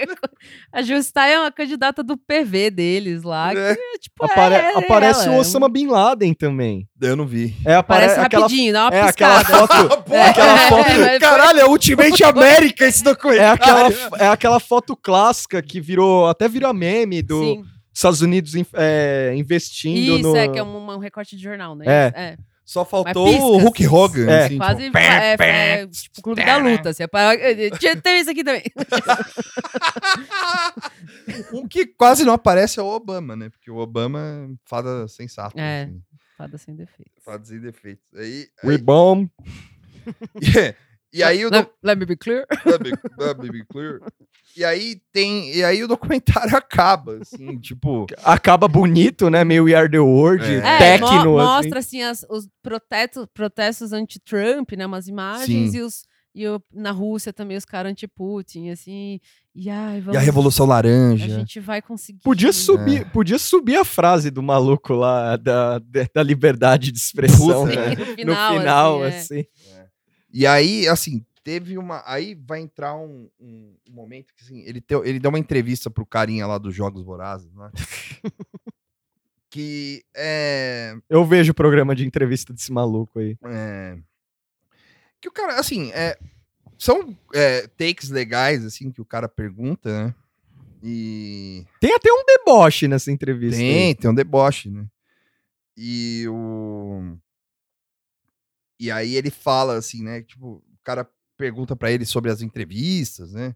A 0.72 0.80
Jill 0.80 1.02
Stein 1.02 1.32
é 1.32 1.38
uma 1.40 1.52
candidata 1.52 2.02
do 2.02 2.16
PV 2.16 2.70
deles 2.70 3.22
lá, 3.22 3.50
É. 3.52 3.74
que 3.74 3.80
é, 3.82 3.98
tipo, 3.98 4.24
Apare- 4.24 4.54
é, 4.54 4.78
aparece 4.78 5.26
ela, 5.26 5.36
o 5.36 5.38
Osama 5.40 5.68
Bin 5.68 5.86
Laden 5.88 6.32
também. 6.32 6.88
Eu 6.98 7.14
não 7.14 7.26
vi. 7.26 7.54
É, 7.62 7.74
apare- 7.74 8.06
Parece 8.06 8.20
aquela, 8.20 8.44
rapidinho, 8.44 8.72
dá 8.72 8.84
uma 8.88 8.96
é 8.96 9.00
aquela 9.02 9.44
foto. 9.44 10.14
É, 10.14 10.22
aquela 10.30 10.54
é, 10.62 10.68
foto. 10.70 10.90
é, 10.90 11.18
Caralho, 11.18 11.60
é 11.60 11.66
Ultimate 11.66 12.24
América 12.24 12.86
esse 12.86 13.02
É 13.02 13.04
documentário. 13.04 13.52
aquela, 13.52 14.18
é 14.24 14.28
aquela 14.28 14.60
foto 14.60 14.96
clássica 14.96 15.60
que 15.60 15.78
virou. 15.78 16.26
Até 16.26 16.48
virou 16.48 16.72
meme 16.72 17.20
do 17.20 17.38
Sim. 17.38 17.64
Estados 17.92 18.20
Unidos 18.22 18.54
é, 18.74 19.32
investindo 19.36 20.18
Isso, 20.18 20.28
no. 20.30 20.36
é 20.36 20.48
que 20.48 20.58
é 20.58 20.62
um, 20.62 20.90
um 20.90 20.98
recorte 20.98 21.36
de 21.36 21.42
jornal, 21.42 21.74
né? 21.76 21.84
É. 21.86 22.12
é. 22.20 22.36
Só 22.64 22.84
faltou 22.84 23.28
o 23.28 23.58
Hulk. 23.58 23.86
Hogan. 23.86 24.30
É. 24.30 24.44
assim, 24.46 24.56
Quase 24.56 24.84
tipo, 24.84 24.96
é, 24.96 25.36
é, 25.38 25.86
tipo 25.86 26.20
o 26.20 26.22
clube 26.22 26.44
da 26.44 26.56
luta, 26.56 26.90
assim. 26.90 27.02
é 27.02 27.06
pra- 27.06 27.36
Tinha- 27.78 27.96
Teve 28.00 28.20
isso 28.20 28.30
aqui 28.30 28.42
também. 28.44 28.62
Um 31.52 31.66
que 31.68 31.86
quase 31.86 32.24
não 32.24 32.32
aparece 32.32 32.80
é 32.80 32.82
o 32.82 32.86
Obama, 32.86 33.36
né? 33.36 33.50
Porque 33.50 33.70
o 33.70 33.76
Obama 33.76 34.18
é 34.20 34.48
fada 34.64 35.06
sensata. 35.08 35.60
É. 35.60 35.82
assim, 35.84 36.02
Fada 36.36 36.58
sem 36.58 36.74
defeito. 36.74 37.10
fada 37.24 37.44
sem 37.44 37.60
defeitos. 37.60 38.04
Aí, 38.16 38.48
aí, 38.62 38.70
Rebomb. 38.70 39.28
e 41.12 41.22
aí 41.22 41.44
o 41.46 41.50
Let, 41.50 41.68
let 41.82 41.98
me 41.98 42.06
be 42.06 42.16
clear. 42.16 42.46
Let 42.64 42.80
me- 42.80 42.92
let 43.18 43.38
me 43.38 43.50
be 43.50 43.64
clear. 43.66 44.00
E 44.56 44.64
aí 44.64 45.00
tem. 45.12 45.54
E 45.54 45.64
aí 45.64 45.82
o 45.82 45.88
documentário 45.88 46.54
acaba, 46.56 47.18
assim, 47.22 47.58
tipo. 47.58 48.06
Acaba 48.22 48.68
bonito, 48.68 49.30
né? 49.30 49.44
Meio 49.44 49.64
We 49.64 49.74
Are 49.74 49.90
the 49.90 49.98
World, 49.98 50.44
É. 50.44 50.58
É, 50.58 50.78
techno. 50.78 51.06
mo- 51.32 51.38
assim. 51.38 51.46
mostra 51.48 51.78
assim 51.78 52.02
as- 52.02 52.26
os 52.28 52.46
protestos, 52.62 53.26
protestos 53.32 53.92
anti-Trump, 53.92 54.72
né? 54.76 54.84
Umas 54.86 55.08
imagens 55.08 55.72
Sim. 55.72 55.78
e 55.78 55.80
os 55.82 56.02
e 56.34 56.48
o- 56.48 56.62
na 56.72 56.90
Rússia 56.92 57.30
também 57.30 57.58
os 57.58 57.64
caras 57.66 57.90
anti-Putin, 57.92 58.70
assim. 58.70 59.20
E 59.54 59.68
ai, 59.68 59.98
E 59.98 60.00
vamos, 60.00 60.16
a 60.16 60.20
Revolução 60.20 60.64
a 60.64 60.68
Laranja. 60.70 61.28
gente 61.28 61.60
vai 61.60 61.82
conseguir. 61.82 62.20
Podia 62.22 62.52
subir, 62.54 63.04
podia 63.10 63.38
subir 63.38 63.76
a 63.76 63.84
frase 63.84 64.30
do 64.30 64.42
maluco 64.42 64.94
lá 64.94 65.36
da, 65.36 65.78
da, 65.78 66.06
da 66.14 66.22
liberdade 66.22 66.90
de 66.90 66.98
expressão, 66.98 67.66
Puta, 67.66 67.76
né? 67.76 67.94
no 67.96 68.04
No 68.06 68.06
final, 68.16 68.58
final, 68.58 69.02
assim, 69.02 69.14
é. 69.14 69.18
assim. 69.18 69.44
E 70.32 70.46
aí, 70.46 70.88
assim, 70.88 71.22
teve 71.44 71.76
uma. 71.78 72.02
Aí 72.06 72.34
vai 72.34 72.60
entrar 72.60 72.94
um, 72.96 73.28
um- 73.40 73.76
um 73.90 73.92
momento 73.92 74.32
que, 74.34 74.44
assim, 74.44 74.60
ele, 74.62 74.80
teu- 74.80 75.04
ele 75.04 75.18
deu 75.18 75.28
uma 75.30 75.38
entrevista 75.38 75.90
pro 75.90 76.06
carinha 76.06 76.46
lá 76.46 76.58
dos 76.58 76.74
Jogos 76.74 77.04
Vorazes, 77.04 77.52
né? 77.54 77.70
que 79.50 80.04
é. 80.14 80.94
Eu 81.08 81.24
vejo 81.24 81.52
o 81.52 81.54
programa 81.54 81.94
de 81.94 82.06
entrevista 82.06 82.52
desse 82.52 82.72
maluco 82.72 83.18
aí. 83.18 83.36
é, 83.44 83.98
que 85.20 85.28
o 85.28 85.32
cara, 85.32 85.58
assim, 85.60 85.90
é, 85.92 86.18
são 86.78 87.16
é, 87.34 87.66
takes 87.68 88.08
legais, 88.10 88.64
assim, 88.64 88.90
que 88.90 89.00
o 89.00 89.04
cara 89.04 89.28
pergunta, 89.28 90.06
né? 90.06 90.14
E. 90.82 91.64
Tem 91.80 91.94
até 91.94 92.12
um 92.12 92.24
deboche 92.26 92.88
nessa 92.88 93.12
entrevista. 93.12 93.60
aí. 93.60 93.68
Tem, 93.68 93.94
tem 93.94 94.10
um 94.10 94.14
deboche, 94.14 94.68
né? 94.70 94.86
E 95.76 96.24
o. 96.28 97.16
E 98.80 98.90
aí 98.90 99.14
ele 99.14 99.30
fala 99.30 99.76
assim, 99.76 100.02
né? 100.02 100.22
Tipo, 100.22 100.54
o 100.56 100.78
cara 100.82 101.08
pergunta 101.42 101.74
pra 101.74 101.90
ele 101.90 102.04
sobre 102.06 102.30
as 102.30 102.40
entrevistas, 102.40 103.32
né? 103.32 103.54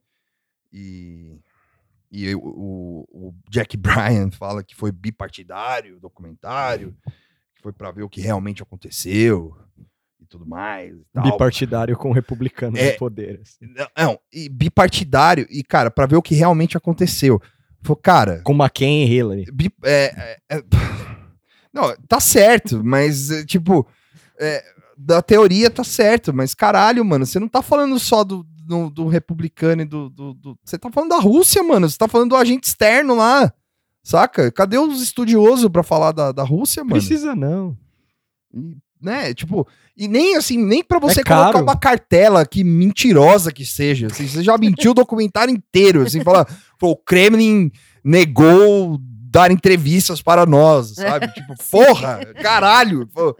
E. 0.73 1.39
E 2.11 2.35
o, 2.37 3.05
o- 3.13 3.35
Jack 3.51 3.77
Bryan 3.79 4.31
fala 4.31 4.63
que 4.65 4.75
foi 4.75 4.91
bipartidário 4.91 5.97
o 5.97 6.01
documentário, 6.01 6.97
que 7.55 7.63
foi 7.63 7.73
pra 7.73 7.91
ver 7.91 8.03
o 8.03 8.09
que 8.09 8.21
realmente 8.21 8.63
aconteceu 8.63 9.57
e 10.21 10.25
tudo 10.27 10.47
mais. 10.47 10.95
E 10.97 11.05
tal. 11.13 11.23
Bipartidário 11.25 11.97
com 11.97 12.11
republicano 12.13 12.77
É. 12.79 12.93
no 12.93 12.99
poder. 12.99 13.41
assim. 13.43 13.73
Não, 13.97 14.19
e 14.33 14.49
bipartidário, 14.49 15.47
e, 15.51 15.63
cara, 15.63 15.91
pra 15.91 16.07
ver 16.07 16.17
o 16.17 16.23
que 16.23 16.35
realmente 16.35 16.77
aconteceu. 16.77 17.41
Falou, 17.83 17.97
cara, 17.97 18.41
Com 18.43 18.53
McCain 18.55 19.05
e 19.05 19.13
Hillary. 19.13 19.45
Bi- 19.53 19.73
é, 19.85 20.39
é, 20.49 20.57
é, 20.59 20.63
não, 21.73 21.95
tá 22.09 22.19
certo, 22.21 22.83
mas, 22.85 23.31
é, 23.31 23.45
tipo, 23.45 23.87
é, 24.39 24.65
da 24.97 25.21
teoria 25.21 25.71
tá 25.71 25.85
certo, 25.85 26.33
mas 26.33 26.55
caralho, 26.55 27.05
mano, 27.05 27.27
você 27.27 27.39
não 27.39 27.49
tá 27.49 27.61
falando 27.63 27.99
só 27.99 28.25
do, 28.25 28.45
do, 28.67 28.89
do 28.91 29.09
republicano 29.09 29.83
e 29.83 29.85
do, 29.85 30.09
do, 30.09 30.35
do- 30.35 30.59
Você 30.65 30.79
tá 30.79 30.91
falando 30.91 31.11
da 31.11 31.19
Rússia, 31.19 31.63
mano, 31.63 31.89
você 31.89 31.97
tá 31.99 32.09
falando 32.09 32.31
do 32.31 32.37
agente 32.37 32.67
externo 32.69 33.15
lá, 33.15 33.53
saca? 34.03 34.51
Cadê 34.51 34.79
os 34.79 35.03
estudiosos 35.03 35.69
pra 35.69 35.83
falar 35.83 36.13
da, 36.13 36.33
da 36.33 36.43
Rússia, 36.43 36.83
mano? 36.83 36.97
Precisa 36.97 37.35
não. 37.37 37.77
Né, 39.01 39.35
tipo, 39.35 39.69
e 39.95 40.09
nem 40.09 40.37
assim, 40.37 40.57
nem 40.57 40.83
pra 40.83 40.99
você 40.99 41.21
É 41.21 41.25
colocar 41.25 41.63
uma 41.63 41.77
cartela 41.77 42.47
que 42.47 42.65
mentirosa 42.65 43.53
que 43.53 43.65
seja, 43.65 44.07
assim, 44.07 44.27
você 44.27 44.43
já 44.43 44.57
mentiu 44.57 44.93
o 44.93 44.95
documentário 44.95 45.53
inteiro, 45.53 46.01
assim, 46.03 46.23
fala, 46.25 46.47
pô, 46.79 46.93
o 46.93 46.97
Kremlin 46.97 47.71
negou 48.03 48.99
dar 49.01 49.51
entrevistas 49.51 50.23
para 50.23 50.47
nós, 50.47 50.95
sabe? 50.95 51.29
Tipo, 51.35 51.55
porra, 51.71 52.21
caralho, 52.43 53.07
pô, 53.09 53.37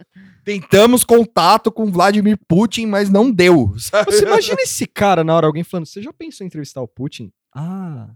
tentamos 0.47 1.03
contato 1.03 1.69
com 1.69 1.91
Vladimir 1.91 2.39
Putin, 2.47 2.85
mas 2.85 3.09
não 3.09 3.29
deu, 3.29 3.75
sabe? 3.77 4.13
Você 4.13 4.23
imagina 4.23 4.61
esse 4.61 4.87
cara 4.87 5.21
na 5.21 5.35
hora, 5.35 5.45
alguém 5.45 5.61
falando, 5.61 5.85
você 5.85 6.01
já 6.01 6.13
pensou 6.13 6.45
em 6.45 6.47
entrevistar 6.47 6.81
o 6.81 6.87
Putin? 6.87 7.33
Ah. 7.53 8.07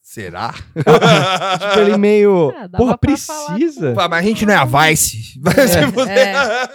Será? 0.00 0.54
Tipo, 1.58 1.80
ele 1.80 1.96
meio. 1.96 2.52
Dava 2.52 2.76
Porra, 2.76 2.98
precisa. 2.98 3.92
Pá, 3.94 4.06
mas 4.08 4.24
a 4.24 4.28
gente 4.28 4.46
não 4.46 4.54
é 4.54 4.56
a 4.56 4.64
Vice. 4.64 5.40
Vai 5.40 5.66
se 5.66 5.84
fuder. 5.90 6.16
é. 6.16 6.34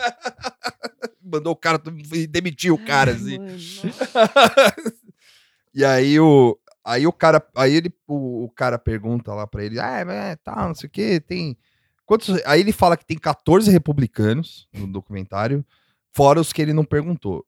Mandou 1.24 1.54
o 1.54 1.56
cara 1.56 1.82
e 2.12 2.28
demitiu 2.28 2.74
o 2.74 2.86
cara, 2.86 3.12
assim. 3.12 3.38
E 5.74 5.86
aí 5.86 6.20
o, 6.20 6.60
aí 6.84 7.08
o 7.08 7.14
cara, 7.14 7.42
aí 7.56 7.74
ele, 7.74 7.94
o, 8.06 8.44
o 8.46 8.50
cara 8.50 8.78
pergunta 8.78 9.34
lá 9.34 9.48
pra 9.48 9.64
ele, 9.64 9.80
ah, 9.80 10.00
é, 10.00 10.36
tá, 10.36 10.68
não 10.68 10.76
sei 10.76 10.88
o 10.88 10.92
que, 10.92 11.22
tem 11.22 11.56
quantos? 12.10 12.44
Aí 12.46 12.60
ele 12.62 12.72
fala 12.72 12.98
que 12.98 13.06
tem 13.06 13.18
14 13.18 13.70
republicanos 13.70 14.68
no 14.74 14.88
documentário, 14.92 15.64
fora 16.12 16.42
os 16.42 16.52
que 16.52 16.62
ele 16.62 16.74
não 16.74 16.84
perguntou. 16.84 17.46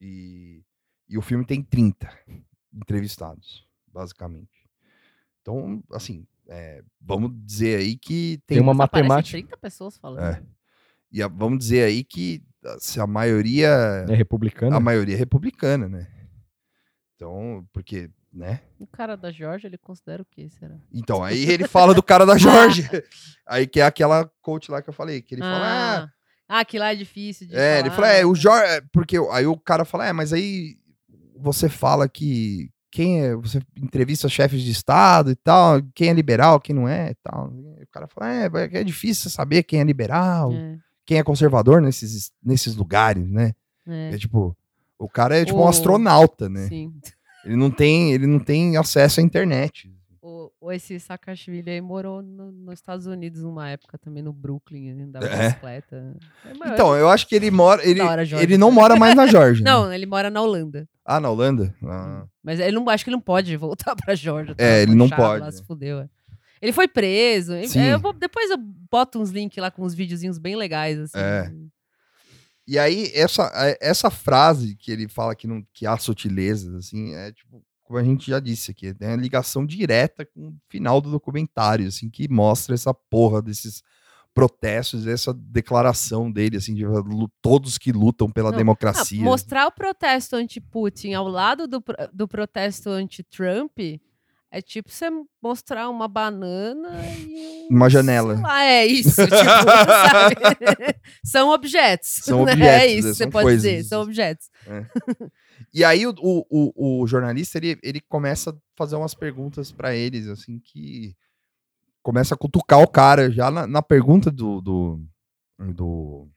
E, 0.00 0.62
e 1.08 1.18
o 1.18 1.22
filme 1.22 1.44
tem 1.44 1.62
30 1.62 2.08
entrevistados, 2.72 3.66
basicamente. 3.86 4.68
Então, 5.42 5.82
assim, 5.92 6.26
é, 6.48 6.82
vamos 7.00 7.32
dizer 7.44 7.78
aí 7.80 7.96
que 7.96 8.40
tem, 8.46 8.56
Tem 8.58 8.62
uma 8.62 8.72
matemática. 8.74 9.36
30 9.38 9.56
pessoas 9.56 9.96
falando. 9.96 10.24
É. 10.36 10.42
e 11.10 11.22
a- 11.22 11.28
vamos 11.28 11.58
dizer 11.58 11.84
aí 11.84 12.04
que 12.04 12.42
se 12.78 13.00
a 13.00 13.06
maioria 13.06 13.68
É 14.08 14.14
republicano? 14.14 14.76
a 14.76 14.80
maioria 14.80 15.14
é 15.16 15.18
republicana, 15.18 15.88
né? 15.88 16.06
Então, 17.16 17.66
porque, 17.72 18.10
né? 18.32 18.60
O 18.78 18.86
cara 18.86 19.16
da 19.16 19.30
Georgia, 19.30 19.66
ele 19.68 19.78
considera 19.78 20.22
o 20.22 20.24
quê, 20.24 20.48
será? 20.50 20.76
Então, 20.92 21.22
aí 21.22 21.42
ele 21.50 21.66
fala 21.66 21.92
do 21.94 22.02
cara 22.02 22.24
da 22.24 22.36
Jorge. 22.38 22.88
aí 23.46 23.66
que 23.66 23.80
é 23.80 23.84
aquela 23.84 24.30
coach 24.40 24.70
lá 24.70 24.80
que 24.80 24.88
eu 24.88 24.94
falei, 24.94 25.20
que 25.20 25.34
ele 25.34 25.42
fala, 25.42 25.66
ah, 25.66 25.98
ah, 26.48 26.60
ah, 26.60 26.64
que 26.64 26.78
lá 26.78 26.92
é 26.92 26.96
difícil 26.96 27.46
de 27.48 27.56
é, 27.56 27.80
ele 27.80 27.90
falar, 27.90 28.08
fala, 28.08 28.18
é, 28.18 28.24
o. 28.26 28.34
Jorge, 28.34 28.82
porque 28.92 29.16
aí 29.32 29.46
o 29.46 29.56
cara 29.56 29.84
fala, 29.84 30.06
é, 30.06 30.12
mas 30.12 30.32
aí 30.32 30.76
você 31.36 31.68
fala 31.68 32.08
que 32.08 32.70
quem 32.90 33.24
é, 33.24 33.34
você 33.36 33.60
entrevista 33.76 34.28
chefes 34.28 34.62
de 34.62 34.70
estado 34.70 35.30
e 35.30 35.36
tal, 35.36 35.80
quem 35.94 36.08
é 36.08 36.12
liberal, 36.12 36.60
quem 36.60 36.74
não 36.74 36.88
é 36.88 37.10
e 37.10 37.14
tal. 37.22 37.52
E 37.78 37.84
o 37.84 37.88
cara 37.90 38.06
fala, 38.08 38.32
é, 38.32 38.46
é, 38.46 38.80
é 38.80 38.84
difícil 38.84 39.30
saber 39.30 39.62
quem 39.62 39.80
é 39.80 39.84
liberal, 39.84 40.52
É, 40.52 40.76
quem 41.06 41.18
é 41.18 41.22
conservador 41.22 41.80
nesses, 41.80 42.30
nesses 42.44 42.74
lugares, 42.76 43.28
né? 43.30 43.52
é, 43.86 44.14
É 44.14 44.18
tipo, 44.18 44.56
o 44.98 45.08
cara 45.08 45.36
é 45.38 45.44
tipo 45.44 45.58
um 45.58 45.62
O- 45.62 45.68
astronauta, 45.68 46.48
né? 46.48 46.66
Sim. 46.68 46.92
Ele 47.44 47.56
não 47.56 47.70
tem, 47.70 48.12
ele 48.12 48.26
não 48.26 48.38
tem 48.38 48.76
acesso 48.76 49.20
à 49.20 49.22
internet. 49.22 49.90
O, 50.22 50.50
o- 50.60 50.70
esse 50.72 51.00
Saakashvili 51.00 51.70
aí 51.70 51.80
morou 51.80 52.20
no- 52.22 52.52
nos 52.52 52.74
Estados 52.74 53.06
Unidos 53.06 53.42
numa 53.42 53.70
época 53.70 53.96
também, 53.96 54.22
no 54.22 54.32
Brooklyn, 54.32 54.90
andava 55.02 55.26
de 55.26 55.34
É? 55.34 55.48
bicicleta. 55.48 56.16
É, 56.44 56.50
Então, 56.72 56.94
eu 56.94 57.08
acho 57.08 57.26
que 57.26 57.34
ele 57.34 57.50
mora, 57.50 57.82
ele, 57.88 58.02
hora, 58.02 58.22
ele 58.42 58.58
não 58.58 58.70
mora 58.70 58.96
mais 58.96 59.14
na 59.14 59.26
Georgia. 59.26 59.64
né? 59.64 59.70
Não, 59.70 59.90
ele 59.92 60.04
mora 60.04 60.28
na 60.28 60.42
Holanda. 60.42 60.86
Ah, 61.04 61.18
na 61.18 61.30
Holanda? 61.30 61.74
Ah. 61.82 62.24
Mas 62.42 62.60
ele 62.60 62.72
não 62.72 62.86
acho 62.90 63.02
que 63.04 63.08
ele 63.10 63.16
não 63.16 63.22
pode 63.22 63.56
voltar 63.56 63.96
pra 64.04 64.14
Georgia. 64.14 64.54
tá 64.54 64.62
É, 64.62 64.82
ele 64.82 64.94
não 64.94 65.08
pode, 65.08 65.40
Lá, 65.40 65.46
né? 65.46 65.52
se 65.52 65.64
fudeu. 65.64 66.00
é. 66.00 66.08
Ele 66.60 66.72
foi 66.72 66.86
preso. 66.86 67.54
Sim. 67.66 67.80
eu 67.84 67.98
vou- 67.98 68.12
depois 68.12 68.50
eu 68.50 68.58
boto 68.58 69.18
uns 69.18 69.30
links 69.30 69.56
lá 69.56 69.70
com 69.70 69.82
uns 69.82 69.94
videozinhos 69.94 70.36
bem 70.36 70.54
legais, 70.56 70.98
assim. 70.98 71.18
É. 71.18 71.50
E 72.70 72.78
aí, 72.78 73.10
essa, 73.14 73.50
é- 73.52 73.76
essa 73.80 74.10
frase 74.10 74.76
que 74.76 74.92
ele 74.92 75.08
fala 75.08 75.34
que, 75.34 75.48
não, 75.48 75.60
que 75.72 75.88
há 75.88 75.98
sutilezas, 75.98 76.72
assim, 76.72 77.16
é 77.16 77.32
tipo, 77.32 77.60
como 77.82 77.98
a 77.98 78.04
gente 78.04 78.30
já 78.30 78.38
disse 78.38 78.70
aqui, 78.70 78.94
tem 78.94 79.08
uma 79.08 79.16
ligação 79.16 79.66
direta 79.66 80.24
com 80.24 80.50
o 80.50 80.56
final 80.68 81.00
do 81.00 81.10
documentário, 81.10 81.88
assim, 81.88 82.08
que 82.08 82.28
mostra 82.28 82.72
essa 82.72 82.94
porra 82.94 83.42
desses 83.42 83.82
protestos, 84.32 85.04
essa 85.08 85.34
declaração 85.34 86.30
dele, 86.30 86.58
assim, 86.58 86.72
de 86.72 86.84
todos 87.42 87.76
que 87.76 87.90
lutam 87.90 88.30
pela 88.30 88.52
Não, 88.52 88.58
democracia. 88.58 89.20
Ah, 89.20 89.24
mostrar 89.24 89.66
o 89.66 89.72
protesto 89.72 90.36
anti-Putin 90.36 91.14
ao 91.14 91.26
lado 91.26 91.66
do, 91.66 91.82
do 92.12 92.28
protesto 92.28 92.88
anti-Trump 92.88 93.80
é 94.50 94.60
tipo 94.60 94.90
você 94.90 95.06
mostrar 95.42 95.88
uma 95.88 96.08
banana 96.08 96.90
e 97.16 97.66
um- 97.70 97.76
Uma 97.76 97.88
janela. 97.88 98.38
lá, 98.40 98.64
é 98.64 98.84
isso, 98.86 99.14
tipo, 99.22 99.34
sabe? 99.36 100.34
São 101.24 101.50
objetos. 101.50 102.08
São 102.24 102.44
né? 102.44 102.52
objetos, 102.52 102.74
É 102.82 102.86
isso, 102.86 103.08
você 103.08 103.14
São 103.24 103.30
pode 103.30 103.44
coisas. 103.44 103.62
dizer, 103.62 103.84
são 103.84 104.02
objetos. 104.02 104.50
E 105.72 105.84
aí 105.84 106.06
o, 106.06 106.14
o, 106.20 107.00
o- 107.00 107.06
jornalista, 107.06 107.58
ele, 107.58 107.78
ele 107.82 108.00
começa 108.00 108.50
a 108.50 108.54
fazer 108.76 108.96
umas 108.96 109.14
perguntas 109.14 109.70
pra 109.70 109.94
eles, 109.94 110.26
assim, 110.26 110.58
que 110.58 111.14
começa 112.02 112.34
a 112.34 112.38
cutucar 112.38 112.80
o 112.80 112.88
cara 112.88 113.30
já 113.30 113.50
na, 113.50 113.66
na 113.66 113.82
pergunta 113.82 114.30
do... 114.30 114.60
do, 114.60 115.00
do- 115.58 116.28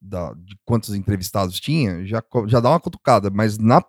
da- 0.00 0.32
de 0.34 0.56
quantos 0.64 0.94
entrevistados 0.94 1.58
tinha, 1.60 2.04
já, 2.06 2.22
já 2.46 2.60
dá 2.60 2.70
uma 2.70 2.80
cutucada, 2.80 3.30
mas 3.30 3.58
na 3.58 3.80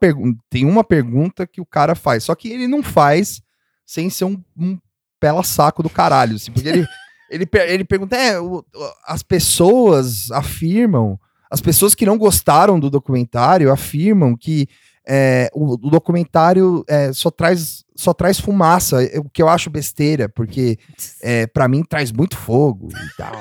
tem 0.50 0.66
uma 0.66 0.84
pergunta 0.84 1.46
que 1.46 1.62
o 1.62 1.66
cara 1.66 1.96
faz, 1.96 2.24
só 2.24 2.34
que 2.36 2.50
ele 2.50 2.68
não 2.68 2.82
faz 2.84 3.42
sem 3.86 4.10
ser 4.10 4.26
um, 4.26 4.42
um 4.58 4.78
pela 5.20 5.44
saco 5.44 5.84
do 5.84 5.90
caralho, 5.90 6.36
assim, 6.36 6.52
porque 6.52 6.68
ele, 6.70 6.88
ele, 7.30 7.48
ele 7.68 7.84
pergunta, 7.86 8.16
é, 8.16 8.40
o- 8.40 8.64
as 9.06 9.22
pessoas 9.24 10.32
afirmam 10.32 11.20
as 11.52 11.62
pessoas 11.62 11.96
que 11.96 12.06
não 12.06 12.16
gostaram 12.16 12.80
do 12.80 12.92
documentário 12.92 13.72
afirmam 13.72 14.38
que 14.38 14.68
é, 15.08 15.50
o, 15.52 15.74
o 15.74 15.90
documentário 15.90 16.84
é, 16.88 17.12
só, 17.12 17.32
traz, 17.32 17.84
só 17.96 18.14
traz 18.14 18.40
fumaça, 18.40 18.98
o 19.18 19.28
que 19.28 19.42
eu 19.42 19.50
acho 19.50 19.68
besteira, 19.72 20.30
porque 20.30 20.78
é, 21.24 21.48
para 21.48 21.68
mim 21.68 21.84
traz 21.84 22.12
muito 22.12 22.38
fogo 22.38 22.90
e 22.92 23.18
tal. 23.18 23.34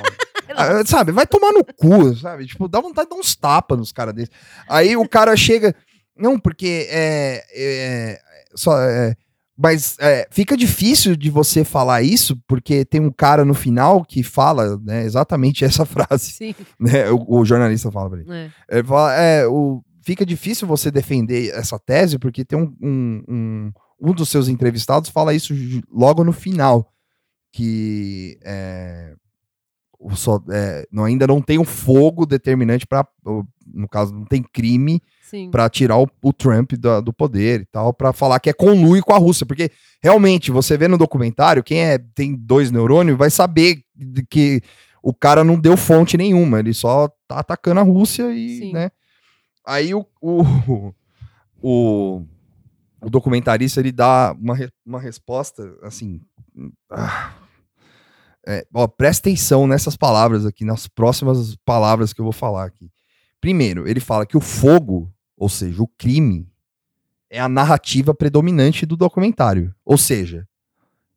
Ah, 0.57 0.85
sabe, 0.85 1.12
vai 1.12 1.27
tomar 1.27 1.53
no 1.53 1.65
cu, 1.65 2.15
sabe? 2.16 2.47
Tipo, 2.47 2.69
dá 2.69 2.81
vontade 2.81 3.09
de 3.09 3.15
dar 3.15 3.20
uns 3.20 3.37
tapas 3.37 3.79
nos 3.79 3.93
caras 3.93 4.15
desses. 4.15 4.31
Aí 4.69 4.97
o 4.97 5.09
cara 5.09 5.37
chega. 5.37 5.75
Não, 6.16 6.39
porque 6.39 6.87
é. 6.91 7.45
é, 7.55 8.20
só, 8.55 8.81
é, 8.81 9.15
mas 9.57 9.97
é, 9.99 10.29
fica 10.31 10.57
difícil 10.57 11.16
de 11.16 11.31
você 11.31 11.65
falar 11.65 12.03
isso, 12.03 12.41
porque 12.47 12.85
tem 12.85 13.01
um 13.01 13.11
cara 13.11 13.45
no 13.45 13.55
final 13.55 14.05
que 14.05 14.23
fala 14.23 14.79
né, 14.79 15.05
exatamente 15.05 15.65
essa 15.65 15.85
frase. 15.85 16.31
Sim, 16.31 16.55
Né? 16.79 17.11
O, 17.11 17.41
o 17.41 17.45
jornalista 17.45 17.91
fala 17.91 18.09
pra 18.09 18.20
ele. 18.20 18.33
é. 18.33 18.51
Ele 18.70 18.85
fala, 18.87 19.15
é, 19.15 19.47
o, 19.47 19.83
fica 20.03 20.25
difícil 20.25 20.66
você 20.66 20.91
defender 20.91 21.51
essa 21.55 21.79
tese, 21.79 22.19
porque 22.19 22.45
tem 22.45 22.59
um, 22.59 22.75
um, 22.81 23.23
um, 23.29 23.73
um 24.01 24.12
dos 24.12 24.29
seus 24.29 24.49
entrevistados 24.49 25.11
fala 25.11 25.35
isso 25.35 25.53
logo 25.93 26.23
no 26.23 26.33
final, 26.33 26.93
que 27.53 28.39
é, 28.45 29.15
só, 30.15 30.41
é, 30.51 30.87
não, 30.93 31.05
ainda 31.05 31.27
não 31.27 31.43
tem 31.43 31.59
um 31.59 31.65
fogo 31.65 32.25
determinante 32.25 32.87
para, 32.87 33.07
no 33.66 33.89
caso, 33.89 34.15
não 34.15 34.25
tem 34.25 34.43
crime 34.43 35.03
para 35.51 35.69
tirar 35.69 35.99
o, 35.99 36.09
o 36.23 36.33
Trump 36.33 36.73
da- 36.75 37.01
do 37.01 37.12
poder 37.12 37.62
e 37.62 37.65
tal, 37.66 37.93
para 37.93 38.12
falar 38.12 38.41
que 38.41 38.49
é 38.49 38.53
conluio 38.53 39.03
com 39.03 39.12
a 39.12 39.19
Rússia, 39.19 39.45
porque 39.45 39.70
realmente 40.03 40.51
você 40.51 40.77
vê 40.79 40.89
no 40.89 40.97
documentário, 40.97 41.62
quem 41.65 41.81
é, 41.83 41.99
tem 41.99 42.35
dois 42.35 42.70
neurônios 42.70 43.19
vai 43.19 43.29
saber 43.31 43.83
que 44.31 44.62
o 45.03 45.12
cara 45.12 45.43
não 45.45 45.59
deu 45.59 45.77
fonte 45.77 46.16
nenhuma, 46.16 46.61
ele 46.61 46.73
só 46.73 47.09
tá 47.27 47.41
atacando 47.41 47.81
a 47.81 47.85
Rússia 47.85 48.33
e, 48.33 48.59
Sim. 48.59 48.73
né? 48.73 48.91
Aí 49.66 49.95
o, 49.95 50.07
o, 50.23 50.95
o, 51.61 52.23
o 53.01 53.11
documentarista 53.11 53.81
ele 53.81 53.93
dá 53.93 54.35
uma, 54.41 54.57
uma 54.87 55.01
resposta 55.01 55.77
assim. 55.83 56.20
ah, 56.91 57.33
é, 58.47 58.66
ó, 58.74 58.86
presta 58.86 59.28
atenção 59.28 59.66
nessas 59.66 59.97
palavras 59.97 60.47
aqui, 60.47 60.65
nas 60.65 60.86
próximas 60.89 61.56
palavras 61.65 62.12
que 62.12 62.20
eu 62.20 62.24
vou 62.24 62.32
falar 62.32 62.65
aqui. 62.65 62.90
Primeiro, 63.40 63.86
ele 63.89 64.01
fala 64.01 64.27
que 64.27 64.36
o 64.36 64.40
fogo, 64.40 65.12
ou 65.36 65.48
seja, 65.48 65.82
o 65.82 65.89
crime, 65.98 66.48
é 67.31 67.39
a 67.40 67.48
narrativa 67.48 68.15
predominante 68.15 68.86
do 68.86 68.97
documentário. 68.97 69.74
Ou 69.85 69.98
seja, 69.98 70.47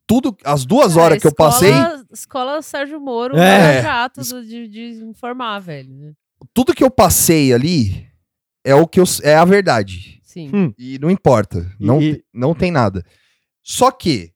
tudo, 0.06 0.36
as 0.44 0.66
duas 0.66 0.98
horas 0.98 1.18
É, 1.18 1.20
que 1.22 1.28
eu 1.28 1.34
passei, 1.34 1.70
escola- 1.72 2.06
Escola 2.12 2.62
Sérgio 2.62 3.00
Moro, 3.00 3.38
É. 3.38 3.78
é. 3.78 3.82
jato 3.82 4.22
de, 4.44 4.68
de 4.68 5.04
informar, 5.06 5.60
velho. 5.60 5.94
né? 5.94 6.14
tudo 6.54 6.74
que 6.74 6.84
eu 6.84 6.90
passei 6.92 7.54
ali 7.54 8.08
é 8.64 8.74
o 8.76 8.88
que 8.88 9.00
eu, 9.00 9.06
é 9.24 9.36
a 9.36 9.46
verdade. 9.46 10.20
Sim. 10.24 10.50
Hum. 10.54 10.74
E 10.78 10.98
não 11.00 11.10
importa, 11.10 11.72
não, 11.80 12.02
E- 12.02 12.24
não 12.34 12.54
tem 12.56 12.72
nada. 12.72 13.06
Só 13.64 13.90
que, 13.92 14.34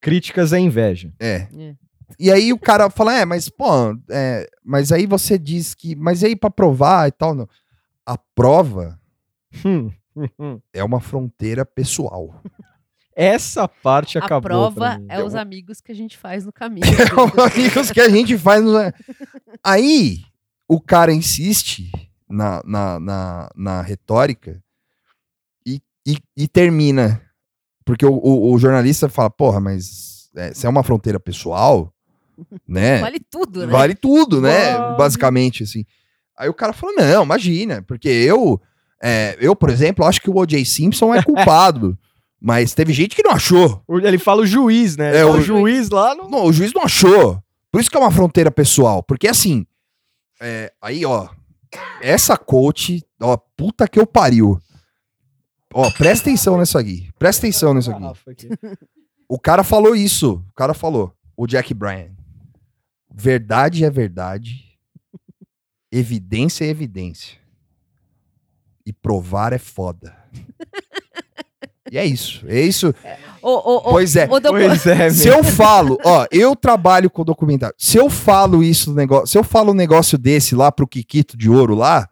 Críticas 0.00 0.52
é 0.52 0.58
inveja. 0.58 1.12
é. 1.18 1.48
É. 1.58 1.74
E 2.18 2.30
aí 2.30 2.52
o 2.52 2.58
cara 2.58 2.88
fala, 2.90 3.14
é, 3.18 3.24
mas 3.24 3.48
pô, 3.48 3.66
é, 4.10 4.48
mas 4.64 4.92
aí 4.92 5.06
você 5.06 5.38
diz 5.38 5.74
que, 5.74 5.94
mas 5.96 6.22
e 6.22 6.26
aí 6.26 6.36
pra 6.36 6.50
provar 6.50 7.08
e 7.08 7.12
tal, 7.12 7.34
não. 7.34 7.48
A 8.06 8.16
prova 8.34 8.98
Hum, 9.64 9.90
hum, 10.16 10.28
hum. 10.38 10.60
é 10.72 10.82
uma 10.84 11.00
fronteira 11.00 11.64
pessoal. 11.64 12.40
Essa 13.16 13.68
parte 13.68 14.18
A 14.18 14.24
acabou. 14.24 14.42
prova 14.42 14.74
pra 14.74 14.98
mim. 14.98 15.06
é 15.08 15.22
os 15.22 15.34
amigos 15.36 15.80
que 15.80 15.92
a 15.92 15.94
gente 15.94 16.18
faz 16.18 16.44
no 16.44 16.52
caminho. 16.52 16.84
É 16.90 17.14
um 17.40 17.44
amigos 17.44 17.90
que 17.92 18.00
a 18.00 18.08
gente 18.08 18.36
faz. 18.36 18.62
no- 18.64 18.72
Aí 19.62 20.24
o 20.68 20.80
cara 20.80 21.12
insiste 21.12 21.90
na, 22.28 22.60
na, 22.64 22.98
na, 22.98 23.50
na 23.54 23.82
retórica 23.82 24.60
e, 25.64 25.80
e, 26.06 26.16
e 26.36 26.48
termina. 26.48 27.22
Porque 27.84 28.04
o, 28.04 28.14
o, 28.14 28.52
o 28.52 28.58
jornalista 28.58 29.08
fala, 29.08 29.30
porra, 29.30 29.60
mas 29.60 30.28
é, 30.34 30.52
se 30.52 30.66
é 30.66 30.68
uma 30.68 30.82
fronteira 30.82 31.20
pessoal, 31.20 31.93
né? 32.66 32.98
Vale 33.02 33.20
tudo, 33.20 33.60
né? 33.66 33.72
Vale 33.72 33.94
tudo, 33.94 34.40
né? 34.40 34.76
Vale. 34.76 34.96
Basicamente, 34.96 35.62
assim. 35.62 35.84
Aí 36.36 36.48
o 36.48 36.54
cara 36.54 36.72
falou, 36.72 36.94
não, 36.96 37.22
imagina, 37.24 37.82
porque 37.82 38.08
eu, 38.08 38.60
é, 39.02 39.36
eu, 39.40 39.54
por 39.54 39.70
exemplo, 39.70 40.04
acho 40.04 40.20
que 40.20 40.28
o 40.30 40.36
O.J. 40.36 40.64
Simpson 40.64 41.14
é 41.14 41.22
culpado. 41.22 41.96
mas 42.40 42.74
teve 42.74 42.92
gente 42.92 43.16
que 43.16 43.22
não 43.22 43.30
achou. 43.30 43.82
Ele 43.88 44.18
fala 44.18 44.42
o 44.42 44.46
juiz, 44.46 44.96
né? 44.96 45.16
É, 45.16 45.20
É, 45.20 45.24
o 45.24 45.36
o- 45.36 45.40
juiz 45.40 45.88
lá 45.88 46.14
não. 46.14 46.28
Não, 46.28 46.44
o 46.44 46.52
juiz 46.52 46.72
não 46.74 46.82
achou. 46.82 47.42
Por 47.72 47.80
isso 47.80 47.90
que 47.90 47.96
é 47.96 48.00
uma 48.00 48.10
fronteira 48.10 48.50
pessoal. 48.50 49.02
Porque 49.02 49.26
assim, 49.26 49.64
é, 50.40 50.70
aí, 50.82 51.06
ó, 51.06 51.28
essa 52.02 52.36
coach, 52.36 53.02
ó, 53.20 53.36
puta 53.56 53.88
que 53.88 53.98
eu 53.98 54.06
pariu. 54.06 54.60
Ó, 55.72 55.90
presta 55.90 56.28
atenção 56.28 56.58
nisso 56.58 56.76
aqui. 56.78 57.08
Presta 57.18 57.46
atenção 57.46 57.72
nisso 57.74 57.90
aqui. 57.90 58.00
Garrafa 58.00 58.30
aqui. 58.30 58.48
O 59.28 59.38
cara 59.40 59.64
falou 59.64 59.96
isso. 59.96 60.44
O 60.50 60.54
cara 60.54 60.74
falou. 60.74 61.12
O 61.36 61.46
Jack 61.46 61.72
Bryan. 61.74 62.10
Verdade 63.16 63.84
é 63.84 63.90
verdade. 63.90 64.64
Evidência 65.92 66.64
é 66.64 66.68
evidência. 66.68 67.38
E 68.84 68.92
provar 68.92 69.52
é 69.52 69.58
foda. 69.58 70.14
E 71.90 71.96
é 71.96 72.04
isso. 72.04 72.44
É 72.48 72.60
isso. 72.60 72.92
O, 73.40 73.48
o, 73.50 73.76
o, 73.76 73.82
Pois 73.92 74.16
é. 74.16 74.24
o 74.24 74.40
docu- 74.40 74.58
Pois 74.58 74.86
é, 74.86 75.10
Se 75.10 75.28
eu 75.28 75.44
falo, 75.44 75.96
ó, 76.04 76.26
eu 76.32 76.56
trabalho 76.56 77.08
com 77.08 77.24
documentário. 77.24 77.74
Se 77.78 77.96
eu 77.98 78.10
falo 78.10 78.62
isso 78.64 78.90
no 78.90 78.96
negócio, 78.96 79.28
se 79.28 79.38
eu 79.38 79.44
falo 79.44 79.70
um 79.70 79.74
negócio 79.76 80.18
desse 80.18 80.54
lá 80.56 80.72
pro 80.72 80.88
Kikito 80.88 81.36
de 81.36 81.48
ouro 81.48 81.74
lá, 81.74 82.08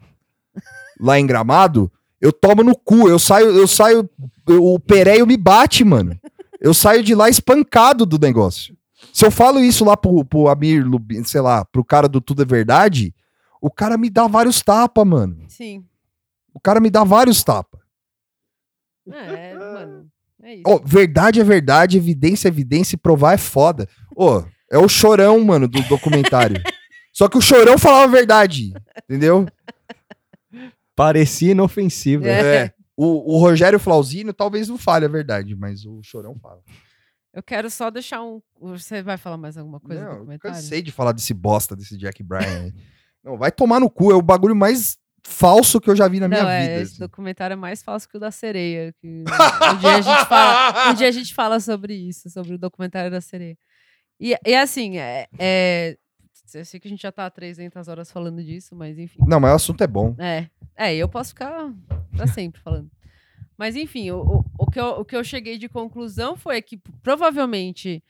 lá 1.01 1.19
em 1.19 1.27
Gramado, 1.27 1.91
eu 2.21 2.33
tomo 2.33 2.63
no 2.63 2.77
cu, 2.77 3.09
eu 3.09 3.19
saio, 3.19 3.47
eu 3.49 3.67
saio, 3.67 4.09
eu- 4.47 4.65
o 4.65 4.79
Pereio 4.79 5.27
me 5.27 5.37
bate, 5.37 5.83
mano. 5.85 6.17
Eu 6.61 6.73
saio 6.73 7.03
de 7.03 7.13
lá 7.15 7.29
espancado 7.29 8.07
do 8.07 8.19
negócio. 8.19 8.77
Se 9.13 9.27
eu 9.27 9.31
falo 9.31 9.61
isso 9.61 9.85
lá 9.85 9.97
pro, 9.97 10.25
pro 10.25 10.49
Amir, 10.49 10.87
Lubin, 10.87 11.23
sei 11.25 11.41
lá, 11.41 11.65
pro 11.65 11.85
cara 11.85 12.09
do 12.09 12.21
Tudo 12.21 12.43
é 12.43 12.47
Verdade, 12.47 13.15
o 13.61 13.71
cara 13.71 13.99
me 13.99 14.09
dá 14.09 14.27
vários 14.27 14.63
tapas, 14.63 15.07
mano. 15.07 15.45
Sim. 15.49 15.85
O 16.55 16.61
cara 16.61 16.81
me 16.81 16.91
dá 16.91 17.05
vários 17.05 17.45
tapas. 17.45 17.81
É, 19.11 19.55
mano. 19.55 20.07
É 20.43 20.55
isso. 20.55 20.63
Ó, 20.67 20.81
verdade 20.85 21.41
é 21.41 21.45
verdade, 21.45 21.97
evidência 21.97 22.49
é 22.49 22.51
evidência 22.51 22.97
e 22.97 22.99
provar 22.99 23.35
é 23.35 23.39
foda. 23.39 23.89
Ô, 24.17 24.43
é 24.71 24.79
o 24.79 24.89
chorão, 24.89 25.39
mano, 25.45 25.69
do 25.69 25.83
documentário. 25.83 26.61
Só 27.13 27.29
que 27.29 27.37
o 27.37 27.43
chorão 27.43 27.79
falava 27.79 28.05
a 28.05 28.17
verdade, 28.17 28.73
entendeu? 29.05 29.47
Parecia 30.97 31.53
inofensivo. 31.53 32.27
É. 32.27 32.57
É. 32.57 32.75
O, 32.97 33.35
o 33.35 33.39
Rogério 33.39 33.79
Flauzino 33.79 34.33
talvez 34.33 34.69
não 34.69 34.79
fale 34.79 35.05
a 35.05 35.09
verdade, 35.09 35.55
mas 35.55 35.85
o 35.85 36.03
chorão 36.03 36.37
fala. 36.41 36.61
Eu 37.33 37.43
quero 37.43 37.71
só 37.71 37.91
deixar 37.91 38.23
um. 38.23 38.43
Você 38.61 39.03
vai 39.03 39.17
falar 39.17 39.37
mais 39.37 39.57
alguma 39.57 39.81
coisa 39.81 40.03
não, 40.03 40.09
do 40.09 40.15
eu 40.15 40.19
documentário? 40.19 40.57
cansei 40.57 40.83
de 40.83 40.93
falar 40.93 41.13
desse 41.13 41.33
bosta, 41.33 41.75
desse 41.75 41.97
Jack 41.97 42.23
Bryan. 42.23 42.73
não, 43.25 43.39
vai 43.39 43.51
tomar 43.51 43.81
no 43.81 43.89
cu, 43.91 44.13
é 44.13 44.15
o 44.15 44.23
bagulho 44.23 44.55
mais 44.55 44.99
falso 45.25 45.81
que 45.81 45.89
eu 45.89 45.97
já 45.97 46.09
vi 46.09 46.21
na 46.21 46.29
minha 46.29 46.43
Não, 46.43 46.51
é, 46.51 46.61
vida. 46.63 46.75
esse 46.83 46.93
assim. 46.93 46.99
documentário 47.01 47.55
é 47.55 47.57
mais 47.57 47.83
falso 47.83 48.09
que 48.09 48.17
o 48.17 48.21
da 48.21 48.31
sereia. 48.31 48.93
Que 49.01 49.25
um, 49.25 49.79
dia 49.79 49.95
a 49.97 50.01
gente 50.01 50.27
fala, 50.27 50.91
um 50.91 50.95
dia 50.95 51.09
a 51.09 51.13
gente 51.13 51.35
fala 51.35 51.61
sobre 51.61 51.95
isso, 51.95 52.29
sobre 52.29 52.55
o 52.55 52.59
documentário 52.59 53.11
da 53.11 53.21
sereia. 53.21 53.57
E, 54.21 54.37
e 54.45 54.55
assim, 54.55 54.99
é, 54.99 55.27
é, 55.39 55.97
eu 56.55 56.65
sei 56.65 56.79
que 56.79 56.87
a 56.87 56.91
gente 56.91 57.03
já 57.03 57.11
tá 57.11 57.25
há 57.27 57.31
300 57.31 57.89
horas 57.89 58.11
falando 58.13 58.43
disso, 58.45 58.75
mas 58.75 58.99
enfim. 58.99 59.21
Não, 59.27 59.41
mas 59.41 59.53
o 59.53 59.55
assunto 59.57 59.83
é 59.83 59.87
bom. 59.87 60.15
É, 60.19 60.49
é, 60.77 60.95
eu 60.95 61.09
posso 61.09 61.31
ficar 61.31 61.73
pra 62.17 62.27
sempre 62.27 62.61
falando. 62.61 62.91
Mas 63.57 63.77
enfim, 63.77 64.11
o, 64.11 64.45
o, 64.59 64.71
que 64.71 64.81
eu, 64.81 64.87
o 65.01 65.05
que 65.05 65.17
eu 65.17 65.25
cheguei 65.25 65.59
de 65.59 65.69
conclusão 65.69 66.37
foi 66.37 66.61
que 66.63 66.79
provavelmente 67.03 68.03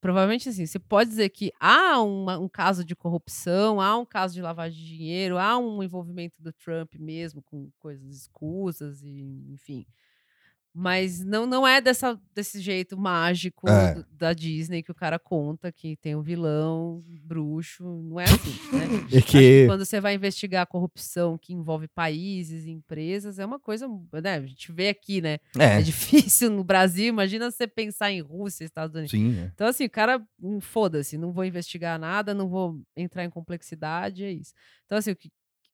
provavelmente 0.00 0.48
assim, 0.48 0.66
você 0.66 0.78
pode 0.78 1.10
dizer 1.10 1.28
que 1.30 1.52
há 1.60 2.00
uma- 2.02 2.38
um 2.38 2.48
caso 2.48 2.84
de 2.84 2.94
corrupção, 2.94 3.80
há 3.80 3.96
um 3.98 4.06
caso 4.06 4.34
de 4.34 4.42
lavagem 4.42 4.78
de 4.80 4.86
dinheiro, 4.96 5.38
há 5.38 5.58
um 5.58 5.82
envolvimento 5.82 6.40
do 6.42 6.52
Trump 6.52 6.94
mesmo 6.96 7.42
com 7.42 7.70
coisas 7.80 8.14
escusas 8.16 9.02
e 9.02 9.44
enfim. 9.52 9.86
Mas 10.74 11.24
não, 11.24 11.44
não 11.46 11.66
é 11.66 11.80
dessa, 11.80 12.20
desse 12.34 12.60
jeito 12.60 12.96
mágico 12.96 13.68
É. 13.68 13.94
do- 13.94 14.06
da 14.12 14.32
Disney 14.32 14.82
que 14.82 14.92
o 14.92 14.94
cara 14.94 15.18
conta 15.18 15.72
que 15.72 15.96
tem 15.96 16.14
um 16.14 16.22
vilão, 16.22 17.02
bruxo. 17.24 17.82
Não 17.84 18.20
é 18.20 18.24
assim, 18.24 18.50
né? 18.72 18.86
E 19.18 19.22
que 19.22 19.38
que 19.38 19.66
quando 19.66 19.84
você 19.84 20.00
vai 20.00 20.14
investigar 20.14 20.62
a 20.62 20.66
corrupção 20.66 21.36
que 21.38 21.52
envolve 21.52 21.88
países 21.88 22.64
e 22.64 22.70
empresas, 22.70 23.38
é 23.38 23.46
uma 23.46 23.58
coisa, 23.58 23.88
né? 24.22 24.34
A 24.36 24.46
gente 24.46 24.70
vê 24.70 24.88
aqui, 24.90 25.20
né? 25.20 25.38
É 25.58 25.78
É, 25.78 25.82
difícil 25.82 26.50
no 26.50 26.62
Brasil, 26.62 27.06
imagina 27.06 27.50
você 27.50 27.66
pensar 27.66 28.12
em 28.12 28.20
Rússia, 28.20 28.64
Estados 28.64 28.94
Unidos. 28.94 29.10
sim. 29.10 29.36
é. 29.38 29.50
Então, 29.54 29.66
assim, 29.66 29.86
o 29.86 29.90
cara, 29.90 30.22
hum, 30.40 30.60
foda-se, 30.60 31.18
não 31.18 31.32
vou 31.32 31.44
investigar 31.44 31.98
nada, 31.98 32.32
não 32.34 32.48
vou 32.48 32.80
entrar 32.96 33.24
em 33.24 33.30
complexidade, 33.30 34.22
é 34.22 34.30
isso. 34.32 34.52
Então, 34.84 34.98
assim, 34.98 35.10
o 35.10 35.16
que, 35.16 35.30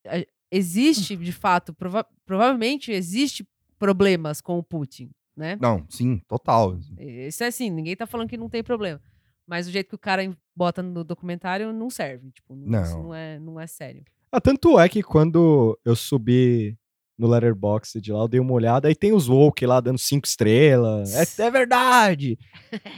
é, 0.07 0.27
existe, 0.51 1.17
de 1.17 1.33
fato, 1.33 1.75
prova- 1.75 2.07
provavelmente 2.25 2.91
existe 2.93 3.47
problemas 3.79 4.41
com 4.41 4.59
o 4.59 4.63
Putin, 4.63 5.11
né? 5.37 5.57
Não, 5.61 5.85
sim, 5.89 6.21
total. 6.29 6.79
Isso 6.99 7.43
é 7.45 7.49
assim, 7.49 7.71
ninguém 7.71 7.97
tá 7.97 8.07
falando 8.07 8.29
que 8.29 8.37
não 8.37 8.49
tem 8.49 8.63
problema. 8.63 9.01
Mas 9.47 9.67
o 9.67 9.71
jeito 9.71 9.89
que 9.91 9.95
o 9.95 9.99
cara 9.99 10.23
bota 10.57 10.83
no 10.83 11.05
documentário 11.05 11.73
não 11.73 11.91
serve. 11.91 12.31
Tipo, 12.31 12.55
não, 12.57 12.81
Não. 12.83 13.03
não 13.05 13.15
é, 13.15 13.39
não 13.39 13.61
é 13.61 13.67
sério. 13.67 14.03
Ah, 14.33 14.41
tanto 14.41 14.79
é 14.81 14.89
que 14.89 15.03
quando 15.03 15.79
eu 15.85 15.95
subi 15.95 16.77
no 17.17 17.29
Letterboxd 17.29 18.01
de 18.01 18.11
lá, 18.13 18.21
eu 18.23 18.29
dei 18.29 18.41
uma 18.41 18.53
olhada, 18.53 18.89
aí 18.89 18.95
tem 18.97 19.13
os 19.13 19.29
woke 19.29 19.65
lá 19.65 19.79
dando 19.81 19.99
cinco 19.99 20.27
estrelas. 20.27 21.15
É, 21.39 21.43
é 21.45 21.51
verdade! 21.53 22.37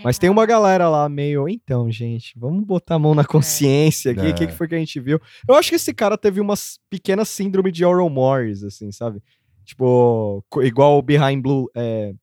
Mas 0.03 0.19
tem 0.19 0.31
uma 0.31 0.47
galera 0.47 0.89
lá 0.89 1.07
meio, 1.09 1.47
então, 1.49 1.91
gente, 1.91 2.33
vamos 2.39 2.65
botar 2.65 2.95
a 2.95 2.99
mão 2.99 3.15
na 3.15 3.27
consciência 3.27 4.13
aqui, 4.13 4.29
o 4.29 4.35
que, 4.35 4.45
É. 4.45 4.47
que 4.47 4.55
foi 4.55 4.69
que 4.69 4.75
a 4.75 4.79
gente 4.79 4.99
viu? 5.01 5.21
Eu 5.47 5.55
acho 5.55 5.69
que 5.69 5.75
esse 5.77 5.93
cara 5.93 6.17
teve 6.17 6.41
uma 6.41 6.55
pequena 6.89 7.27
síndrome 7.27 7.71
de 7.71 7.85
Oral 7.85 8.09
Morris, 8.09 8.63
assim, 8.63 8.91
sabe? 8.91 9.21
Tipo, 9.67 10.43
igual 10.63 10.97
o 10.97 11.03
Behind 11.03 11.43
Blue, 11.43 11.69
é, 11.75 12.15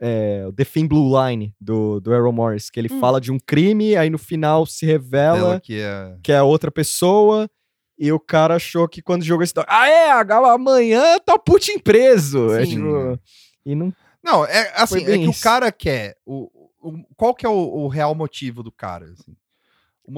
é, 0.00 0.44
o 0.46 0.52
The 0.52 0.64
Thin 0.64 0.86
Blue 0.86 1.10
Line 1.28 1.54
do, 1.60 2.00
do 2.00 2.14
Errol 2.14 2.32
Morris, 2.32 2.70
que 2.70 2.78
ele 2.78 2.88
Hum. 2.92 3.00
fala 3.00 3.20
de 3.20 3.32
um 3.32 3.38
crime, 3.38 3.96
aí 3.96 4.08
no 4.10 4.18
final 4.18 4.64
se 4.66 4.86
revela 4.86 5.38
Ela 5.38 5.60
que 5.60 5.80
é. 5.80 6.16
que 6.22 6.30
é 6.32 6.42
outra 6.42 6.70
pessoa, 6.70 7.48
e 7.98 8.12
o 8.12 8.20
cara 8.20 8.56
achou 8.56 8.88
que 8.88 9.00
quando 9.02 9.22
jogou 9.24 9.42
esse. 9.42 9.52
Ah, 9.66 9.88
é, 9.88 10.10
amanhã 10.10 11.18
tá 11.24 11.34
o 11.34 11.38
Putin 11.38 11.78
preso. 11.78 12.52
É, 12.54 12.66
tipo, 12.66 13.18
e 13.64 13.74
não. 13.74 13.92
Não, 14.22 14.44
é 14.46 14.72
assim, 14.76 15.02
é 15.04 15.18
que 15.18 15.24
isso. 15.28 15.40
o 15.40 15.42
cara 15.42 15.72
quer. 15.72 16.16
O, 16.24 16.48
o- 16.80 17.04
qual 17.16 17.34
que 17.34 17.44
é 17.44 17.48
o, 17.48 17.52
o 17.52 17.88
real 17.88 18.14
motivo 18.14 18.62
do 18.62 18.70
cara? 18.70 19.06
assim? 19.06 19.34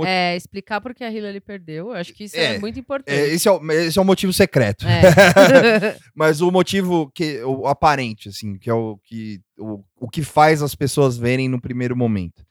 É, 0.08 0.34
explicar 0.36 0.80
por 0.80 0.94
que 0.94 1.04
a 1.04 1.10
Hillary 1.12 1.40
perdeu, 1.40 1.88
eu 1.88 1.92
acho 1.92 2.12
que 2.14 2.24
isso 2.24 2.36
é, 2.36 2.54
É, 2.54 2.58
muito 2.58 2.78
importante. 2.80 3.14
é, 3.14 3.28
esse, 3.28 3.46
é 3.46 3.52
o, 3.52 3.70
esse 3.72 3.98
é 3.98 4.02
o 4.02 4.04
motivo 4.04 4.32
secreto. 4.32 4.86
É. 4.86 5.02
Mas 6.14 6.40
o 6.40 6.50
motivo 6.50 7.10
que 7.14 7.42
o 7.44 7.66
aparente, 7.66 8.28
assim, 8.30 8.56
que 8.58 8.68
é 8.70 8.74
o 8.74 8.98
que 9.04 9.40
o, 9.58 9.84
o 10.00 10.08
que 10.08 10.22
faz 10.22 10.62
as 10.62 10.74
pessoas 10.74 11.16
verem 11.16 11.48
no 11.48 11.60
primeiro 11.60 11.96
momento. 11.96 12.44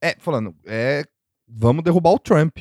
É, 0.00 0.14
falando, 0.18 0.54
é 0.66 1.04
vamos 1.48 1.84
derrubar 1.84 2.10
o 2.12 2.18
Trump, 2.18 2.56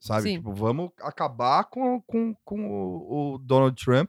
sabe? 0.00 0.34
Tipo, 0.36 0.52
vamos 0.52 0.90
acabar 1.02 1.64
com, 1.64 2.00
com, 2.06 2.34
com 2.44 2.66
o, 2.66 3.34
o 3.34 3.38
Donald 3.38 3.74
Trump, 3.82 4.08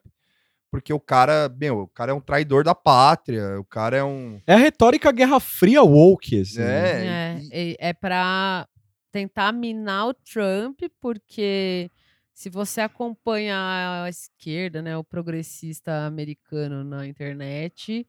porque 0.71 0.91
o 0.91 0.99
cara, 0.99 1.47
meu, 1.57 1.79
o 1.81 1.87
cara 1.87 2.11
é 2.11 2.15
um 2.15 2.19
traidor 2.19 2.63
da 2.65 2.75
pátria, 2.75 3.57
o 3.59 3.63
cara 3.63 3.95
é 3.97 4.03
um 4.03 4.41
É 4.45 4.53
a 4.53 4.57
retórica 4.57 5.11
Guerra 5.11 5.39
Fria 5.39 5.81
woke, 5.83 6.41
assim. 6.41 6.61
é, 6.61 6.65
É, 6.65 7.39
e- 7.41 7.77
é, 7.79 7.89
é 7.89 7.93
para 7.93 8.67
tentar 9.15 9.53
minar 9.53 10.07
o 10.09 10.13
Trump, 10.13 10.81
porque 10.99 11.89
se 12.33 12.49
você 12.49 12.81
acompanha 12.81 13.55
a 14.03 14.09
esquerda, 14.09 14.81
né, 14.81 14.97
o 14.97 15.05
progressista 15.05 16.05
americano 16.05 16.83
na 16.83 17.07
internet, 17.07 18.05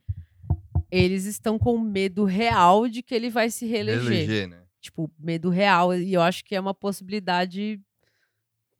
eles 0.90 1.24
estão 1.24 1.60
com 1.60 1.78
medo 1.78 2.24
real 2.24 2.88
de 2.88 3.04
que 3.04 3.14
ele 3.14 3.30
vai 3.30 3.50
se 3.50 3.66
reeleger. 3.66 4.04
eleger, 4.10 4.48
né? 4.48 4.62
Tipo, 4.80 5.08
medo 5.16 5.48
real. 5.48 5.94
E 5.94 6.12
eu 6.12 6.20
acho 6.22 6.44
que 6.44 6.56
é 6.56 6.60
uma 6.60 6.74
possibilidade 6.74 7.80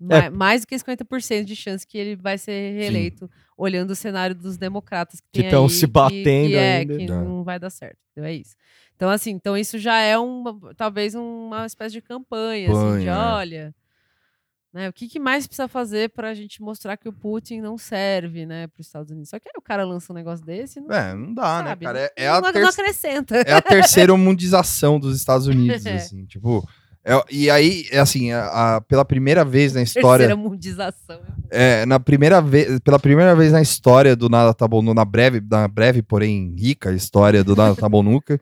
ma- 0.01 0.29
mais 0.31 0.63
do 0.63 0.67
que 0.67 0.75
50% 0.77 1.45
de 1.45 1.55
chance 1.55 1.87
que 1.87 1.97
ele 1.97 2.17
vai 2.17 2.39
ser 2.39 2.75
reeleito, 2.75 3.31
olhando 3.57 3.91
o 3.93 3.97
cenário 3.97 4.35
dos 4.35 4.57
democratas 4.57 5.21
que, 5.21 5.29
Que 5.33 5.43
tem 5.43 5.51
tão 5.51 5.65
aí, 5.65 5.71
se 5.71 5.87
que- 5.87 5.93
batendo 5.93 6.49
que, 6.49 6.55
é, 6.57 6.77
ainda. 6.79 6.97
que 6.97 7.03
É. 7.05 7.07
não 7.07 7.45
vai 7.45 7.61
dar 7.61 7.71
certo. 7.71 7.99
Então 8.11 8.25
é 8.25 8.33
isso. 8.35 8.57
Então, 8.97 9.11
assim, 9.11 9.31
então 9.31 9.57
isso 9.57 9.79
já 9.79 9.99
é 10.01 10.17
uma, 10.19 10.59
talvez 10.75 11.15
uma 11.15 11.67
espécie 11.67 11.93
de 11.93 12.01
campanha, 12.01 12.71
assim, 12.73 13.01
de 13.01 13.09
é. 13.09 13.13
olha. 13.15 13.75
Né, 14.73 14.91
o 14.91 14.93
que, 14.93 15.09
que 15.09 15.19
mais 15.19 15.47
precisa 15.47 15.69
fazer 15.69 16.11
para 16.11 16.29
a 16.29 16.35
gente 16.35 16.61
mostrar 16.61 16.99
que 16.99 17.09
o 17.09 17.13
Putin 17.13 17.63
não 17.63 17.79
serve, 17.79 18.45
né, 18.45 18.67
para 18.67 18.79
os 18.81 18.87
Estados 18.87 19.11
Unidos? 19.11 19.31
Só 19.31 19.39
que 19.39 19.49
aí 19.49 19.55
o 19.57 19.63
cara 19.63 19.85
lança 19.85 20.13
um 20.13 20.17
negócio 20.17 20.45
desse, 20.45 20.81
não, 20.81 20.95
É, 20.95 21.15
não 21.15 21.33
dá, 21.33 21.43
sabe, 21.65 21.87
né, 21.87 21.93
cara? 21.93 21.99
É, 22.15 22.25
é 22.25 22.29
a 22.29 22.41
não, 22.43 22.53
ter- 22.53 22.61
não 22.61 22.69
acrescenta. 22.69 23.37
é 23.37 23.53
a 23.55 23.63
terceira 23.63 24.15
mundização 24.19 25.01
dos 25.01 25.17
Estados 25.17 25.47
Unidos, 25.47 25.87
É. 25.87 25.95
assim, 25.95 26.27
tipo. 26.27 26.67
é- 27.03 27.25
e 27.31 27.49
aí, 27.49 27.87
é 27.91 27.99
assim, 28.01 28.33
a- 28.33 28.77
a- 28.77 28.81
pela 28.83 29.05
primeira 29.05 29.45
vez 29.47 29.73
na 29.73 29.81
história. 29.83 30.27
Terceira 30.27 30.37
mundização. 30.37 31.21
É, 31.51 31.87
na 31.87 31.99
primeira 31.99 32.43
vez, 32.43 32.79
pela 32.81 32.99
primeira 32.99 33.35
vez 33.35 33.53
na 33.53 33.63
história 33.63 34.15
do 34.15 34.29
Nada 34.29 34.53
Tá 34.53 34.69
Bom, 34.69 34.83
na 34.93 35.05
breve, 35.07 35.41
na 35.51 35.67
breve, 35.69 36.03
porém 36.03 36.55
rica 36.59 36.93
história 36.93 37.43
do 37.43 37.57
Nada 37.57 37.75
Tá 37.77 37.89
Bom 37.89 38.03
Nunca, 38.03 38.39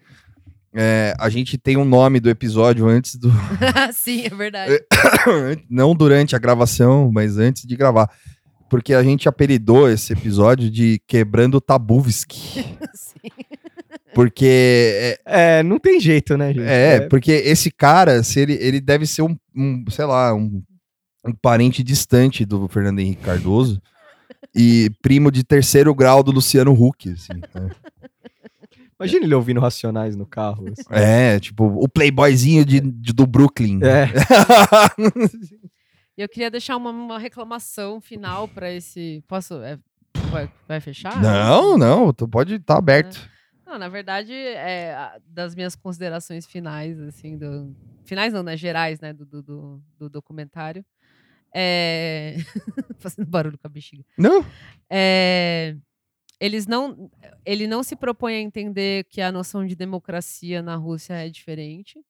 é, 0.77 1.15
a 1.21 1.29
gente 1.29 1.57
tem 1.57 1.77
um 1.77 1.85
nome 1.85 2.19
do 2.19 2.29
episódio 2.29 2.89
antes 2.89 3.15
do. 3.15 3.31
Sim, 3.95 4.25
é 4.27 4.31
verdade. 4.31 4.85
não 5.71 5.95
durante 5.95 6.35
a 6.35 6.39
gravação, 6.39 7.11
mas 7.13 7.39
antes 7.39 7.65
de 7.65 7.77
gravar. 7.77 8.11
Porque 8.69 8.93
a 8.93 9.03
gente 9.03 9.29
apelidou 9.29 9.89
esse 9.89 10.13
episódio 10.13 10.69
de 10.69 11.01
Quebrando 11.07 11.61
Tabuvski. 11.61 12.65
Sim. 12.93 13.31
Porque 14.13 14.47
é, 15.25 15.59
É, 15.59 15.63
não 15.63 15.79
tem 15.79 16.01
jeito, 16.01 16.37
né, 16.37 16.53
gente? 16.53 16.67
É, 16.67 17.09
porque 17.09 17.31
esse 17.31 17.71
cara, 17.71 18.23
se 18.25 18.41
ele, 18.41 18.55
ele 18.55 18.81
deve 18.81 19.07
ser 19.07 19.23
um, 19.23 19.37
um, 19.55 19.85
sei 19.91 20.05
lá, 20.05 20.35
um, 20.35 20.61
um 21.25 21.33
parente 21.33 21.85
distante 21.85 22.45
do 22.45 22.67
Fernando 22.69 22.99
Henrique 22.99 23.23
Cardoso 23.23 23.81
e 24.55 24.91
primo 25.03 25.31
de 25.31 25.45
terceiro 25.45 25.95
grau 25.95 26.23
do 26.23 26.33
Luciano 26.33 26.73
Huck. 26.73 27.11
assim, 27.11 27.41
né? 27.55 27.71
Imagina 29.05 29.25
ele 29.27 29.35
ouvindo 29.35 29.61
Racionais 29.61 30.17
no 30.17 30.27
carro. 30.27 30.67
assim. 30.69 30.83
É, 30.91 31.39
tipo, 31.41 31.65
o 31.67 31.89
playboyzinho 31.89 32.65
de, 32.65 32.81
de- 32.81 33.13
do 33.13 33.27
Brooklyn. 33.27 33.81
É. 33.83 34.09
E 36.17 36.23
eu 36.23 36.29
queria 36.29 36.49
deixar 36.49 36.77
uma, 36.77 36.91
uma 36.91 37.19
reclamação 37.19 38.01
final 38.01 38.47
para 38.47 38.71
esse. 38.73 39.23
Posso. 39.27 39.55
é, 39.63 39.77
vai, 40.31 40.49
vai 40.69 40.81
fechar? 40.81 41.21
não, 41.21 41.77
não, 41.77 42.13
tu 42.13 42.29
pode 42.29 42.55
estar 42.55 42.77
aberto. 42.79 43.29
Não, 43.67 43.77
na 43.81 43.89
verdade, 43.89 44.33
é, 44.33 44.97
das 45.27 45.57
minhas 45.57 45.75
considerações 45.75 46.47
finais, 46.47 47.01
assim, 47.01 47.37
do. 47.37 47.75
Finais 48.05 48.33
não, 48.33 48.45
né? 48.45 48.57
Gerais, 48.57 49.01
né? 49.01 49.13
Do, 49.13 49.25
do, 49.27 49.43
do- 49.43 49.83
do 49.99 50.09
documentário. 50.09 50.85
É... 51.53 52.37
Fazendo 52.99 53.27
barulho 53.27 53.59
com 53.59 53.67
a 53.67 53.71
bexiga. 53.71 54.05
Não? 54.17 54.45
É, 54.89 55.75
Eles 56.41 56.67
não. 56.67 57.11
Ele 57.45 57.67
não 57.67 57.83
se 57.83 57.97
propõe 57.97 58.35
a 58.37 58.41
entender 58.41 59.05
que 59.05 59.21
a 59.21 59.33
noção 59.33 59.67
de 59.67 59.75
democracia 59.75 60.63
na 60.63 60.77
Rússia 60.77 61.15
é 61.15 61.29
diferente. 61.29 62.05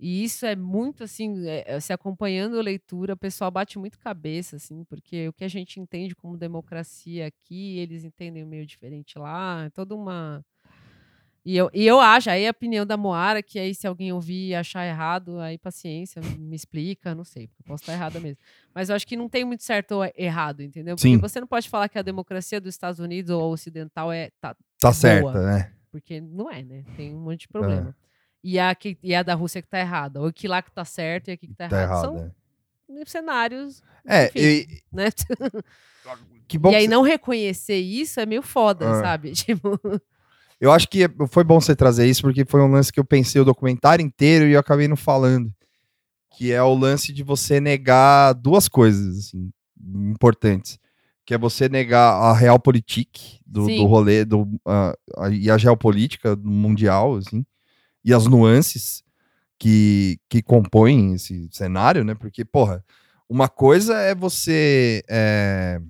E 0.00 0.22
isso 0.22 0.46
é 0.46 0.54
muito 0.54 1.02
assim, 1.02 1.44
é, 1.48 1.64
é, 1.66 1.80
se 1.80 1.92
acompanhando 1.92 2.56
a 2.58 2.62
leitura, 2.62 3.14
o 3.14 3.16
pessoal 3.16 3.50
bate 3.50 3.78
muito 3.80 3.98
cabeça, 3.98 4.54
assim, 4.56 4.84
porque 4.84 5.26
o 5.28 5.32
que 5.32 5.42
a 5.44 5.48
gente 5.48 5.80
entende 5.80 6.14
como 6.14 6.36
democracia 6.36 7.26
aqui, 7.26 7.78
eles 7.78 8.04
entendem 8.04 8.44
meio 8.44 8.64
diferente 8.64 9.18
lá, 9.18 9.64
é 9.64 9.70
toda 9.70 9.94
uma. 9.96 10.44
E 11.48 11.56
eu, 11.56 11.70
e 11.72 11.86
eu 11.86 11.98
acho, 11.98 12.28
aí 12.28 12.46
a 12.46 12.50
opinião 12.50 12.84
da 12.84 12.94
Moara, 12.94 13.42
que 13.42 13.58
aí 13.58 13.74
se 13.74 13.86
alguém 13.86 14.12
ouvir 14.12 14.48
e 14.48 14.54
achar 14.54 14.84
errado, 14.84 15.40
aí 15.40 15.56
paciência, 15.56 16.20
me 16.38 16.54
explica, 16.54 17.14
não 17.14 17.24
sei, 17.24 17.46
porque 17.48 17.62
eu 17.62 17.64
posso 17.64 17.84
estar 17.84 17.94
errada 17.94 18.20
mesmo. 18.20 18.36
Mas 18.74 18.90
eu 18.90 18.94
acho 18.94 19.06
que 19.06 19.16
não 19.16 19.30
tem 19.30 19.46
muito 19.46 19.62
certo 19.62 19.92
ou 19.92 20.12
errado, 20.14 20.60
entendeu? 20.62 20.94
Porque 20.94 21.08
Sim. 21.08 21.16
você 21.16 21.40
não 21.40 21.46
pode 21.46 21.66
falar 21.66 21.88
que 21.88 21.98
a 21.98 22.02
democracia 22.02 22.60
dos 22.60 22.74
Estados 22.74 23.00
Unidos 23.00 23.30
ou 23.30 23.50
ocidental 23.50 24.12
é, 24.12 24.28
tá, 24.38 24.54
Tá 24.78 24.88
boa. 24.90 24.92
certa, 24.92 25.40
né? 25.46 25.72
porque 25.90 26.20
não 26.20 26.50
é, 26.50 26.62
né? 26.62 26.84
Tem 26.98 27.14
um 27.14 27.20
monte 27.20 27.40
de 27.40 27.48
problema. 27.48 27.96
E, 28.44 28.58
a 28.58 28.74
que, 28.74 28.98
e 29.02 29.14
a 29.14 29.22
da 29.22 29.32
Rússia 29.34 29.62
que 29.62 29.68
tá 29.68 29.80
errada. 29.80 30.20
Ou 30.20 30.30
que 30.30 30.46
lá 30.46 30.60
que 30.60 30.70
tá 30.70 30.84
certo 30.84 31.28
e 31.28 31.30
aqui 31.30 31.48
que 31.48 31.54
tá, 31.54 31.66
Tá 31.66 31.80
errado. 31.82 32.14
errado. 32.14 32.34
São 32.86 33.04
cenários, 33.06 33.82
É, 34.06 34.26
enfim, 34.26 34.38
e, 34.38 34.82
né? 34.92 35.04
que 36.46 36.58
bom 36.58 36.72
e 36.72 36.76
aí 36.76 36.82
cê- 36.84 36.88
não 36.90 37.00
reconhecer 37.00 37.78
isso 37.78 38.20
é 38.20 38.26
meio 38.26 38.42
foda, 38.42 38.90
Ah. 38.90 39.00
sabe? 39.00 39.32
Tipo, 39.48 39.80
Eu 40.60 40.72
acho 40.72 40.88
que 40.88 41.08
foi 41.30 41.44
bom 41.44 41.60
você 41.60 41.74
trazer 41.76 42.06
isso, 42.06 42.22
porque 42.22 42.44
foi 42.44 42.60
um 42.60 42.70
lance 42.70 42.92
que 42.92 42.98
eu 42.98 43.04
pensei 43.04 43.40
o 43.40 43.44
documentário 43.44 44.04
inteiro 44.04 44.46
e 44.46 44.52
eu 44.52 44.60
acabei 44.60 44.88
não 44.88 44.96
falando. 44.96 45.52
Que 46.36 46.52
é 46.52 46.62
o 46.62 46.74
lance 46.74 47.12
de 47.12 47.22
você 47.22 47.60
negar 47.60 48.32
duas 48.34 48.68
coisas, 48.68 49.18
assim, 49.18 49.50
importantes. 50.10 50.78
Que 51.24 51.34
é 51.34 51.38
você 51.38 51.68
negar 51.68 52.12
a 52.12 52.32
realpolitik 52.32 53.40
do, 53.46 53.66
do 53.78 53.86
rolê 53.86 54.24
do, 54.24 54.48
a- 54.66 54.94
e 55.30 55.50
a 55.50 55.58
geopolítica 55.58 56.34
mundial, 56.36 57.16
assim. 57.16 57.44
e 58.04 58.12
as 58.14 58.26
nuances 58.26 59.02
que, 59.58 60.18
que 60.28 60.40
compõem 60.42 61.14
esse 61.14 61.48
cenário, 61.52 62.04
né? 62.04 62.14
Porque, 62.14 62.44
porra, 62.44 62.84
uma 63.28 63.48
coisa 63.48 63.96
é 63.98 64.14
você. 64.14 65.02
É, 65.08 65.80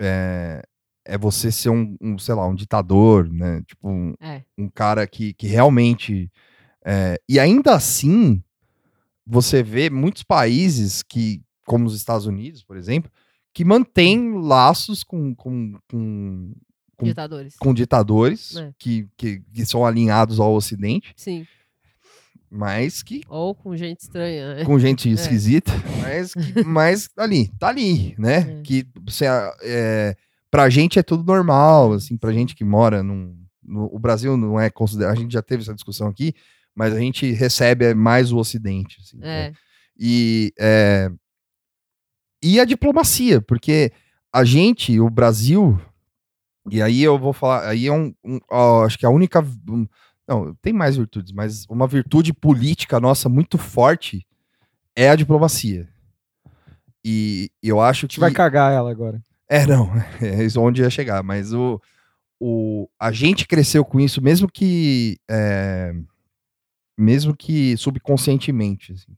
é, 0.00 0.62
é 1.04 1.18
você 1.18 1.50
ser 1.52 1.70
um, 1.70 1.96
um, 2.00 2.18
sei 2.18 2.34
lá, 2.34 2.46
um 2.46 2.54
ditador, 2.54 3.28
né? 3.28 3.62
Tipo, 3.66 3.88
um, 3.88 4.14
É. 4.20 4.42
um 4.56 4.68
cara 4.68 5.06
que, 5.06 5.32
que 5.34 5.46
realmente. 5.46 6.30
é, 6.84 7.20
e 7.28 7.38
ainda 7.40 7.74
assim, 7.74 8.42
você 9.26 9.62
vê 9.62 9.88
muitos 9.90 10.22
países 10.22 11.02
que, 11.02 11.40
como 11.66 11.86
os 11.86 11.94
Estados 11.96 12.26
Unidos, 12.26 12.62
por 12.64 12.76
exemplo, 12.76 13.10
que 13.54 13.64
mantêm 13.64 14.32
laços 14.40 15.04
com, 15.04 15.34
com, 15.34 15.78
com, 15.90 16.52
Com- 16.96 17.06
Ditadores. 17.06 17.56
com 17.56 17.74
ditadores 17.74 18.56
É. 18.56 18.72
que, 18.78 19.06
que, 19.16 19.40
que 19.52 19.66
são 19.66 19.84
alinhados 19.84 20.38
ao 20.40 20.54
Ocidente, 20.54 21.12
Sim. 21.16 21.46
mas 22.50 23.02
que 23.02 23.22
Ou 23.28 23.54
com 23.54 23.76
gente 23.76 24.00
estranha. 24.00 24.54
né? 24.56 24.64
com 24.64 24.78
gente 24.78 25.10
esquisita, 25.12 25.72
mas, 26.00 26.34
que- 26.34 26.64
mas 26.64 27.10
ali, 27.16 27.48
tá 27.58 27.68
ali, 27.68 28.14
né? 28.18 28.58
É. 28.58 28.62
Que 28.62 28.86
você, 29.04 29.24
é, 29.62 30.14
pra 30.52 30.68
gente 30.68 30.98
é 30.98 31.02
tudo 31.02 31.24
normal, 31.24 31.94
assim, 31.94 32.16
pra 32.18 32.30
gente 32.30 32.54
que 32.54 32.62
mora 32.62 33.02
num, 33.02 33.34
no, 33.64 33.86
o 33.90 33.98
Brasil 33.98 34.36
não 34.36 34.60
é 34.60 34.68
considerado, 34.68 35.14
a 35.16 35.18
gente 35.18 35.32
já 35.32 35.40
teve 35.40 35.62
essa 35.62 35.72
discussão 35.74 36.08
aqui, 36.08 36.34
mas 36.74 36.92
a 36.94 36.98
gente 37.00 37.32
recebe 37.32 37.94
mais 37.94 38.30
o 38.30 38.36
Ocidente, 38.36 38.98
assim, 39.00 39.16
né? 39.16 39.46
É. 39.46 39.52
E, 39.98 40.52
é, 40.60 41.10
e 42.42 42.60
a 42.60 42.64
diplomacia, 42.66 43.40
porque 43.40 43.92
a 44.32 44.44
gente, 44.44 45.00
o 45.00 45.08
Brasil, 45.08 45.80
e 46.70 46.82
aí 46.82 47.02
eu 47.02 47.18
vou 47.18 47.32
falar, 47.32 47.66
aí 47.68 47.86
é 47.86 47.92
um, 47.92 48.12
um- 48.22 48.40
ó, 48.50 48.84
acho 48.84 48.98
que 48.98 49.06
a 49.06 49.10
única, 49.10 49.40
um- 49.68 49.86
não, 50.28 50.54
tem 50.60 50.72
mais 50.72 50.96
virtudes, 50.98 51.32
mas 51.32 51.64
uma 51.66 51.86
virtude 51.86 52.32
política 52.34 53.00
nossa 53.00 53.26
muito 53.28 53.56
forte 53.56 54.26
é 54.94 55.08
a 55.08 55.16
diplomacia. 55.16 55.88
E 57.04 57.50
eu 57.62 57.80
acho 57.80 58.04
A 58.04 58.08
que 58.08 58.14
gente 58.16 58.20
vai 58.20 58.32
cagar 58.32 58.70
ela 58.72 58.90
agora. 58.90 59.20
É, 59.52 59.66
não, 59.66 59.90
é 60.20 60.44
isso 60.44 60.60
onde 60.60 60.80
ia 60.82 60.88
chegar, 60.88 61.22
mas 61.22 61.52
o, 61.52 61.80
o, 62.40 62.88
a 62.98 63.12
gente 63.12 63.46
cresceu 63.46 63.84
com 63.84 64.00
isso, 64.00 64.22
mesmo 64.22 64.50
que, 64.50 65.18
é, 65.30 65.92
mesmo 66.96 67.36
que 67.36 67.76
subconscientemente, 67.76 68.92
assim. 68.92 69.12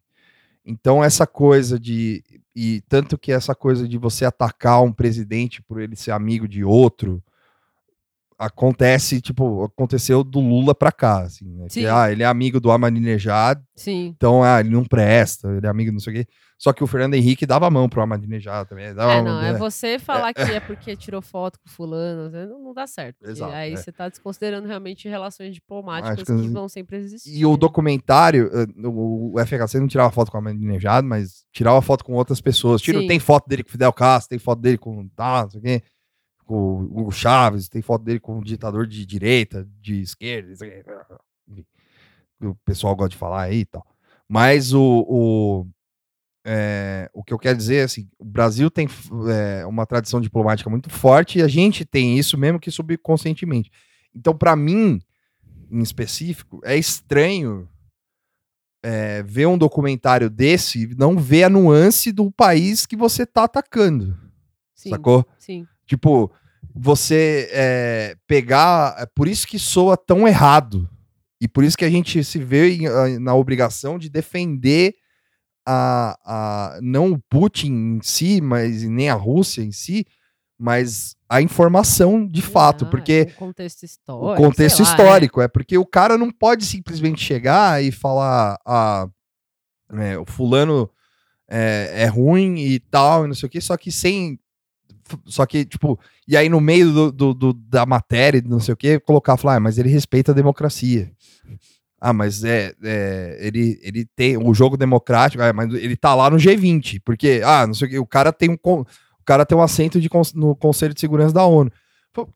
Então, 0.66 1.04
essa 1.04 1.26
coisa 1.26 1.78
de, 1.78 2.24
e 2.56 2.82
tanto 2.88 3.18
que 3.18 3.30
essa 3.30 3.54
coisa 3.54 3.86
de 3.86 3.98
você 3.98 4.24
atacar 4.24 4.82
um 4.82 4.92
presidente 4.92 5.62
por 5.62 5.80
ele 5.80 5.94
ser 5.94 6.10
amigo 6.10 6.48
de 6.48 6.64
outro, 6.64 7.22
acontece, 8.38 9.20
tipo, 9.20 9.64
aconteceu 9.64 10.24
do 10.24 10.40
Lula 10.40 10.74
pra 10.74 10.90
cá, 10.90 11.22
assim, 11.22 11.46
né? 11.54 11.66
Que, 11.70 11.86
ah, 11.86 12.10
ele 12.10 12.22
é 12.22 12.26
amigo 12.26 12.58
do 12.58 12.70
Ahmadinejad, 12.70 13.60
Sim. 13.76 14.06
então, 14.16 14.42
ah, 14.42 14.60
ele 14.60 14.70
não 14.70 14.84
presta, 14.84 15.48
ele 15.48 15.66
é 15.66 15.70
amigo 15.70 15.92
não 15.92 16.00
sei 16.00 16.12
o 16.12 16.16
quê. 16.16 16.26
Só 16.56 16.72
que 16.72 16.82
o 16.84 16.86
Fernando 16.86 17.14
Henrique 17.14 17.44
dava 17.46 17.66
a 17.66 17.70
mão 17.70 17.88
pro 17.88 18.00
Ahmadinejad 18.00 18.68
também. 18.68 18.94
Dava 18.94 19.12
É, 19.12 19.22
não, 19.22 19.40
é 19.42 19.52
né? 19.52 19.58
você 19.58 19.98
falar 19.98 20.32
que 20.32 20.40
é 20.54 20.60
porque 20.60 20.96
tirou 20.96 21.20
foto 21.20 21.58
com 21.60 21.68
fulano, 21.68 22.30
né, 22.30 22.46
não, 22.46 22.62
não 22.62 22.74
dá 22.74 22.86
certo. 22.86 23.24
Exato, 23.28 23.52
aí 23.52 23.72
é. 23.72 23.76
você 23.76 23.90
tá 23.92 24.08
desconsiderando 24.08 24.66
realmente 24.66 25.08
relações 25.08 25.54
diplomáticas 25.54 26.24
que, 26.24 26.42
que- 26.42 26.48
vão 26.48 26.68
sempre 26.68 26.96
existir. 26.96 27.36
E 27.36 27.44
o 27.44 27.56
documentário, 27.56 28.50
eh, 28.52 28.86
o 28.86 29.34
o 29.34 29.40
FHC 29.40 29.80
não 29.80 29.88
tirava 29.88 30.10
foto 30.10 30.30
com 30.30 30.36
a 30.36 30.40
Ahmadinejad, 30.40 31.04
mas 31.04 31.44
tirava 31.52 31.80
foto 31.82 32.04
com 32.04 32.12
outras 32.14 32.40
pessoas. 32.40 32.80
Sim. 32.80 33.06
tem 33.06 33.18
foto 33.18 33.48
dele 33.48 33.62
com 33.62 33.68
o 33.68 33.72
Fidel 33.72 33.92
Castro, 33.92 34.30
tem 34.30 34.38
foto 34.38 34.60
dele 34.60 34.78
com 34.78 35.08
tá, 35.08 35.42
não 35.42 35.50
sei 35.50 35.60
o 35.60 35.62
quê, 35.62 35.82
com 36.44 36.54
o 36.54 37.00
Hugo 37.00 37.12
Chaves, 37.12 37.68
tem 37.68 37.82
foto 37.82 38.04
dele 38.04 38.20
com 38.20 38.38
um 38.38 38.42
ditador 38.42 38.86
de 38.86 39.04
direita, 39.04 39.66
de 39.80 40.00
esquerda, 40.00 40.52
o 41.48 41.64
o 42.42 42.54
pessoal 42.56 42.94
gosta 42.94 43.10
de 43.10 43.16
falar 43.16 43.42
aí 43.42 43.60
e 43.60 43.64
tal. 43.64 43.86
Mas 44.28 44.72
o, 44.72 45.04
o, 45.08 45.66
é, 46.44 47.10
o 47.14 47.24
que 47.24 47.32
eu 47.32 47.38
quero 47.38 47.56
dizer 47.56 47.76
é 47.76 47.82
assim, 47.84 48.08
o 48.18 48.24
Brasil 48.24 48.70
tem 48.70 48.86
é, 49.30 49.64
uma 49.66 49.86
tradição 49.86 50.20
diplomática 50.20 50.68
muito 50.68 50.90
forte 50.90 51.38
e 51.38 51.42
a 51.42 51.48
gente 51.48 51.84
tem 51.84 52.18
isso 52.18 52.36
mesmo 52.36 52.60
que 52.60 52.70
subconscientemente. 52.70 53.70
Então, 54.14 54.36
para 54.36 54.54
mim, 54.54 55.00
em 55.70 55.80
específico, 55.80 56.60
é 56.62 56.76
estranho 56.76 57.68
é, 58.82 59.22
ver 59.22 59.46
um 59.46 59.56
documentário 59.56 60.28
desse 60.28 60.82
e 60.82 60.94
não 60.94 61.16
ver 61.16 61.44
a 61.44 61.48
nuance 61.48 62.12
do 62.12 62.30
país 62.30 62.84
que 62.84 62.96
você 62.96 63.24
tá 63.24 63.44
atacando, 63.44 64.14
sim, 64.74 64.90
sacou? 64.90 65.26
Sim. 65.38 65.66
Tipo, 65.86 66.30
você 66.74 67.48
é, 67.52 68.16
pegar. 68.26 68.94
É 68.98 69.06
por 69.06 69.26
isso 69.26 69.46
que 69.46 69.58
soa 69.58 69.96
tão 69.96 70.28
errado. 70.28 70.88
E 71.40 71.48
por 71.48 71.64
isso 71.64 71.76
que 71.76 71.84
a 71.84 71.90
gente 71.90 72.22
se 72.22 72.38
vê 72.38 72.78
na 73.18 73.34
obrigação 73.34 73.98
de 73.98 74.08
defender 74.08 74.94
a, 75.66 76.16
a, 76.24 76.78
não 76.82 77.12
o 77.12 77.18
Putin 77.28 77.72
em 77.96 78.00
si, 78.02 78.40
mas 78.40 78.82
nem 78.82 79.08
a 79.10 79.14
Rússia 79.14 79.62
em 79.62 79.72
si, 79.72 80.06
mas 80.58 81.16
a 81.28 81.40
informação 81.42 82.26
de 82.26 82.42
fato. 82.42 82.84
Ah, 82.84 82.88
porque 82.88 83.28
o 83.30 83.34
contexto 83.38 83.82
o 83.82 83.86
histórico. 83.86 84.42
contexto 84.42 84.76
sei 84.76 84.84
lá, 84.84 84.90
histórico. 84.90 85.40
É 85.40 85.48
porque 85.48 85.76
o 85.78 85.86
cara 85.86 86.16
não 86.16 86.30
pode 86.30 86.64
simplesmente 86.64 87.20
chegar 87.22 87.82
e 87.82 87.90
falar: 87.90 88.58
ah, 88.64 89.08
é, 89.92 90.18
o 90.18 90.24
fulano 90.24 90.88
é, 91.48 92.02
é 92.02 92.06
ruim 92.06 92.56
e 92.58 92.78
tal, 92.78 93.24
e 93.24 93.28
não 93.28 93.34
sei 93.34 93.46
o 93.46 93.50
que, 93.50 93.60
só 93.60 93.76
que 93.76 93.90
sem. 93.90 94.38
Só 95.26 95.44
que, 95.44 95.66
tipo, 95.66 96.00
e 96.26 96.34
aí 96.34 96.48
no 96.48 96.60
meio 96.62 96.90
do, 96.90 97.12
do- 97.12 97.34
do- 97.34 97.52
da 97.52 97.84
matéria, 97.84 98.42
não 98.46 98.58
sei 98.58 98.72
o 98.72 98.76
que, 98.76 98.98
colocar, 99.00 99.36
falar, 99.36 99.56
ah, 99.56 99.60
mas 99.60 99.76
ele 99.76 99.90
respeita 99.90 100.32
a 100.32 100.34
democracia. 100.34 101.12
Ah, 102.06 102.12
mas 102.12 102.44
é, 102.44 102.74
é, 102.82 103.38
ele, 103.40 103.78
ele 103.82 104.04
tem 104.14 104.36
o 104.36 104.52
jogo 104.52 104.76
democrático, 104.76 105.42
ah, 105.42 105.52
mas 105.54 105.72
ele 105.72 105.96
tá 105.96 106.14
lá 106.14 106.28
no 106.28 106.36
G20, 106.36 107.00
porque, 107.02 107.40
ah, 107.42 107.66
não 107.66 107.72
sei 107.72 107.88
o 107.88 107.90
que, 107.92 107.98
o 107.98 108.06
cara 108.06 108.30
tem 108.30 108.50
um, 108.50 108.56
o 108.62 108.86
cara 109.24 109.46
tem 109.46 109.56
um 109.56 109.62
assento 109.62 109.98
de, 109.98 110.08
cons- 110.10 110.34
no 110.34 110.54
Conselho 110.54 110.92
de 110.92 111.00
Segurança 111.00 111.32
da 111.32 111.46
ONU. 111.46 111.70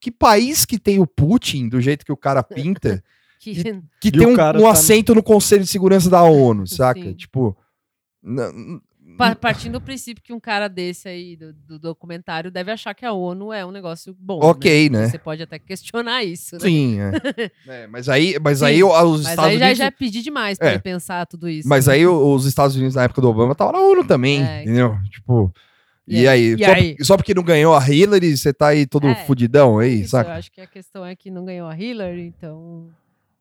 Que 0.01 0.11
país 0.11 0.65
que 0.65 0.79
tem 0.79 0.99
o 0.99 1.07
Putin, 1.07 1.69
do 1.69 1.81
jeito 1.83 2.05
que 2.07 2.11
o 2.13 2.17
cara 2.17 2.43
pinta, 2.43 3.03
Que, 3.41 3.55
que 4.01 4.09
E 4.09 4.11
tem 4.11 4.27
um, 4.27 4.33
um 4.33 4.37
tá- 4.65 4.71
assento 4.73 5.15
no 5.15 5.23
Conselho 5.23 5.63
de 5.63 5.69
Segurança 5.71 6.09
da 6.11 6.23
ONU, 6.23 6.67
saca? 6.67 7.01
Sim. 7.01 7.13
Tipo. 7.15 7.57
n- 8.25 8.43
pa- 8.51 8.81
partindo 9.41 9.73
do 9.75 9.81
princípio 9.81 10.23
que 10.23 10.33
um 10.33 10.41
cara 10.41 10.69
desse 10.69 11.09
aí 11.09 11.37
do, 11.37 11.53
do 11.53 11.79
documentário 11.79 12.51
deve 12.51 12.71
achar 12.71 12.95
que 12.95 13.05
a 13.05 13.13
ONU 13.13 13.53
é 13.53 13.65
um 13.67 13.71
negócio 13.71 14.17
bom. 14.19 14.41
Ok, 14.43 14.89
né? 14.89 15.09
Você 15.09 15.19
pode 15.19 15.43
até 15.43 15.59
questionar 15.59 16.25
isso, 16.25 16.55
né? 16.57 16.61
Sim, 16.61 16.99
é. 17.01 17.51
É, 17.83 17.87
mas 17.87 18.09
aí, 18.09 18.37
mas 18.43 18.59
Sim, 18.61 18.65
aí 18.67 18.83
os 18.85 18.93
Mas 18.93 19.21
Estados 19.31 19.45
aí 19.45 19.59
já, 19.59 19.65
Unidos. 19.67 19.79
já 19.79 19.85
é 19.87 19.91
pedir 19.91 20.23
demais 20.23 20.59
pra 20.59 20.69
É. 20.69 20.73
ele 20.73 20.79
pensar 20.81 21.27
tudo 21.27 21.49
isso. 21.49 21.69
Mas 21.69 21.87
né? 21.87 21.95
aí 21.95 22.07
os 22.07 22.45
Estados 22.47 22.77
Unidos 22.77 22.95
na 22.95 23.05
época 23.05 23.21
do 23.21 23.29
Obama 23.29 23.53
estavam 23.53 23.73
na 23.73 23.81
ONU 23.81 24.05
também, 24.07 24.43
É. 24.43 24.63
entendeu? 24.63 24.97
Tipo. 25.11 25.53
E 26.07 26.23
E, 26.23 26.29
aí? 26.29 26.55
E 26.59 26.65
só, 26.65 26.73
aí? 26.73 26.97
só 27.03 27.17
porque 27.19 27.35
não 27.35 27.43
ganhou 27.43 27.75
a 27.75 27.87
Hillary, 27.87 28.35
você 28.35 28.51
tá 28.53 28.69
aí 28.69 28.87
todo 28.87 29.07
É, 29.07 29.15
fudidão 29.27 29.79
aí, 29.79 29.97
Isso, 29.97 30.05
eu 30.05 30.09
saca? 30.09 30.33
acho 30.35 30.51
que 30.51 30.61
a 30.61 30.67
questão 30.67 31.05
é 31.05 31.15
que 31.15 31.31
não 31.31 31.45
ganhou 31.45 31.69
a 31.69 31.79
Hillary, 31.79 32.23
então 32.35 32.89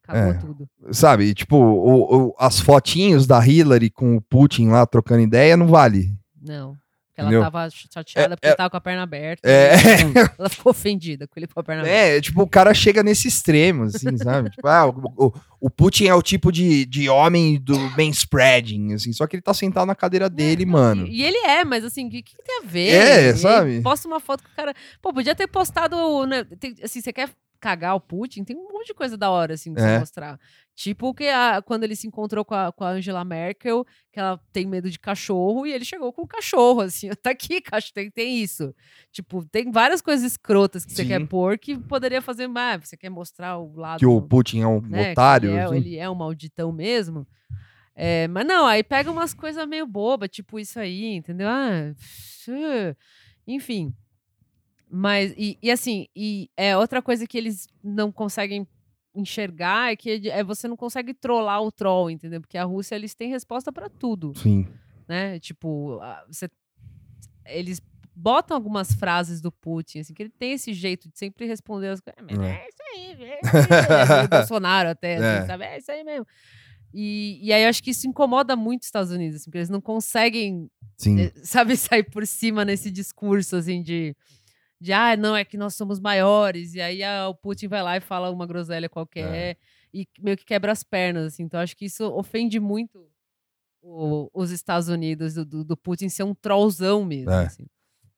acabou 0.07 0.31
É. 0.31 0.33
tudo. 0.35 0.69
Sabe? 0.91 1.33
Tipo, 1.33 1.57
o- 1.57 2.27
o- 2.29 2.35
as 2.39 2.59
fotinhos 2.59 3.25
da 3.27 3.45
Hillary 3.45 3.89
com 3.89 4.15
o 4.15 4.21
Putin 4.21 4.69
lá 4.69 4.85
trocando 4.85 5.21
ideia 5.21 5.57
não 5.57 5.67
vale. 5.67 6.09
Não. 6.41 6.75
Porque 7.07 7.21
ela 7.21 7.29
Entendeu? 7.29 7.51
tava 7.51 7.69
chateada 7.71 8.33
É, 8.33 8.35
porque 8.35 8.47
é- 8.47 8.55
tava 8.55 8.69
com 8.69 8.77
a 8.77 8.81
perna 8.81 9.01
aberta. 9.01 9.49
É. 9.49 9.73
e 10.13 10.31
Ela 10.37 10.49
ficou 10.49 10.69
ofendida 10.69 11.27
com 11.27 11.33
ele 11.39 11.47
com 11.47 11.59
a 11.59 11.63
perna 11.63 11.81
aberta. 11.81 11.97
É, 11.97 12.21
tipo, 12.21 12.43
o 12.43 12.47
cara 12.47 12.71
chega 12.75 13.01
nesse 13.01 13.27
extremo, 13.27 13.85
assim, 13.85 14.15
sabe? 14.17 14.51
Tipo, 14.51 14.67
ah, 14.67 14.85
o, 14.87 15.33
o- 15.61 15.69
Putin 15.71 16.05
é 16.05 16.13
o 16.13 16.21
tipo 16.21 16.51
de, 16.51 16.85
de 16.85 17.09
homem 17.09 17.59
do 17.59 17.75
manspreading, 17.97 18.93
assim, 18.93 19.11
só 19.13 19.25
que 19.25 19.35
ele 19.35 19.41
tá 19.41 19.51
sentado 19.53 19.87
na 19.87 19.95
cadeira 19.95 20.29
dele, 20.29 20.63
mano. 20.65 21.07
E, 21.07 21.21
e 21.21 21.23
ele 21.23 21.37
é, 21.37 21.63
mas 21.65 21.83
assim, 21.83 22.05
o 22.07 22.09
que, 22.11 22.21
que 22.21 22.35
tem 22.43 22.59
a 22.63 22.67
ver? 22.67 22.89
É, 22.93 23.35
sabe? 23.35 23.81
Posta 23.81 24.07
uma 24.07 24.19
foto 24.19 24.43
com 24.43 24.49
o 24.51 24.55
cara. 24.55 24.73
Pô, 25.01 25.11
podia 25.11 25.33
ter 25.33 25.47
postado. 25.47 25.95
né, 26.27 26.43
tem- 26.59 26.75
assim, 26.83 27.01
você 27.01 27.11
quer 27.11 27.29
cagar 27.67 27.95
o 27.95 27.99
Putin? 27.99 28.43
Tem 28.45 28.55
um 28.55 28.71
monte 28.71 28.87
de 28.87 28.93
coisa 28.93 29.17
da 29.17 29.29
hora, 29.29 29.55
assim, 29.55 29.73
pra 29.73 29.83
É. 29.83 29.93
você 29.95 29.99
mostrar. 29.99 30.39
Tipo 30.73 31.13
que 31.13 31.27
a- 31.27 31.61
quando 31.61 31.83
ele 31.83 31.95
se 31.95 32.07
encontrou 32.07 32.45
com 32.45 32.53
a, 32.55 32.71
com 32.71 32.83
a 32.83 32.89
Angela 32.91 33.25
Merkel, 33.25 33.85
que 34.11 34.19
ela 34.19 34.39
tem 34.53 34.65
medo 34.65 34.89
de 34.89 34.97
cachorro, 34.99 35.65
e 35.67 35.73
ele 35.73 35.83
chegou 35.83 36.13
com 36.13 36.21
o 36.21 36.27
cachorro, 36.27 36.81
assim, 36.87 37.09
tá 37.21 37.31
aqui, 37.31 37.59
cachorro, 37.59 37.93
tem, 37.93 38.09
tem 38.11 38.37
isso. 38.41 38.73
Tipo, 39.11 39.43
tem 39.45 39.69
várias 39.71 40.01
coisas 40.01 40.25
escrotas 40.31 40.85
que 40.85 40.93
você 40.93 41.01
Sim. 41.01 41.07
quer 41.09 41.27
pôr 41.27 41.57
que 41.57 41.77
poderia 41.77 42.21
fazer 42.21 42.47
mais. 42.47 42.87
Você 42.87 42.95
quer 42.95 43.09
mostrar 43.09 43.57
o 43.57 43.75
lado. 43.75 43.99
Que 43.99 44.05
o 44.05 44.21
Putin 44.21 44.61
é 44.61 44.67
um 44.67 44.79
né, 44.79 45.11
otário. 45.11 45.49
Ele 45.49 45.57
é, 45.57 45.63
assim. 45.63 45.75
ele 45.77 45.97
é 45.97 46.09
um 46.09 46.15
malditão 46.15 46.71
mesmo. 46.71 47.27
É, 47.95 48.27
mas 48.27 48.45
não, 48.45 48.65
aí 48.67 48.83
pega 48.83 49.09
umas 49.11 49.33
coisas 49.33 49.67
meio 49.67 49.87
boba, 49.87 50.27
tipo 50.27 50.59
isso 50.59 50.79
aí, 50.79 51.15
entendeu? 51.15 51.47
Ah, 51.49 51.93
enfim. 53.47 53.93
Mas, 54.89 55.33
e, 55.37 55.57
e 55.61 55.69
assim, 55.71 56.07
e 56.15 56.49
é 56.55 56.77
outra 56.77 57.01
coisa 57.01 57.27
que 57.27 57.37
eles 57.37 57.67
não 57.83 58.11
conseguem 58.11 58.65
enxergar 59.13 59.91
é 59.91 59.95
que 59.95 60.29
é 60.29 60.43
você 60.43 60.67
não 60.67 60.77
consegue 60.77 61.13
trollar 61.13 61.61
o 61.61 61.71
troll, 61.71 62.09
entendeu? 62.09 62.39
Porque 62.39 62.57
a 62.57 62.63
Rússia, 62.63 62.95
eles 62.95 63.15
têm 63.15 63.29
resposta 63.29 63.71
pra 63.71 63.89
tudo, 63.89 64.33
Sim. 64.35 64.67
né? 65.07 65.39
Tipo, 65.39 65.99
você, 66.27 66.47
eles 67.45 67.81
botam 68.15 68.55
algumas 68.55 68.93
frases 68.93 69.41
do 69.41 69.51
Putin, 69.51 69.99
assim, 69.99 70.13
que 70.13 70.23
ele 70.23 70.29
tem 70.37 70.53
esse 70.53 70.73
jeito 70.73 71.09
de 71.09 71.17
sempre 71.17 71.45
responder 71.45 71.89
as 71.89 71.99
coisas. 71.99 72.23
"Mas 72.23 72.39
É. 72.39 72.51
É 72.51 72.67
isso 72.69 72.83
aí, 72.93 73.23
é 73.23 73.39
isso 73.43 73.73
aí. 73.73 74.25
O 74.25 74.29
Bolsonaro 74.29 74.89
até, 74.89 75.15
assim, 75.17 75.43
É. 75.43 75.45
sabe? 75.45 75.63
É 75.65 75.77
isso 75.77 75.91
aí 75.91 76.03
mesmo. 76.03 76.25
E, 76.93 77.39
e 77.43 77.51
aí 77.53 77.63
eu 77.63 77.69
acho 77.69 77.83
que 77.83 77.91
isso 77.91 78.07
incomoda 78.07 78.55
muito 78.55 78.81
os 78.81 78.87
Estados 78.87 79.11
Unidos, 79.11 79.35
assim, 79.37 79.45
porque 79.45 79.57
eles 79.59 79.69
não 79.69 79.81
conseguem 79.81 80.69
Sim. 80.97 81.19
eh, 81.19 81.33
sabe, 81.43 81.75
sair 81.77 82.03
por 82.03 82.25
cima 82.25 82.63
nesse 82.63 82.89
discurso, 82.89 83.55
assim, 83.55 83.81
de, 83.83 84.15
de 84.79 84.93
ah, 84.93 85.15
não, 85.17 85.35
é 85.35 85.43
que 85.43 85.57
nós 85.57 85.75
somos 85.75 85.99
maiores, 85.99 86.73
e 86.75 86.81
aí 86.81 87.03
ah, 87.03 87.27
o 87.29 87.35
Putin 87.35 87.67
vai 87.67 87.81
lá 87.81 87.97
e 87.97 88.01
fala 88.01 88.29
uma 88.29 88.45
groselha 88.45 88.87
qualquer, 88.87 89.57
e 89.93 90.07
meio 90.19 90.37
que 90.37 90.45
quebra 90.45 90.71
as 90.71 90.83
pernas, 90.83 91.25
assim, 91.33 91.43
então 91.43 91.59
acho 91.59 91.75
que 91.75 91.85
isso 91.85 92.05
ofende 92.13 92.59
muito 92.59 93.07
o- 93.81 94.29
os 94.33 94.51
Estados 94.51 94.87
Unidos, 94.89 95.33
do, 95.33 95.63
do, 95.63 95.77
Putin 95.77 96.09
ser 96.09 96.23
um 96.23 96.33
trollzão 96.35 97.05
mesmo, 97.05 97.31
É. 97.31 97.45
assim. 97.45 97.65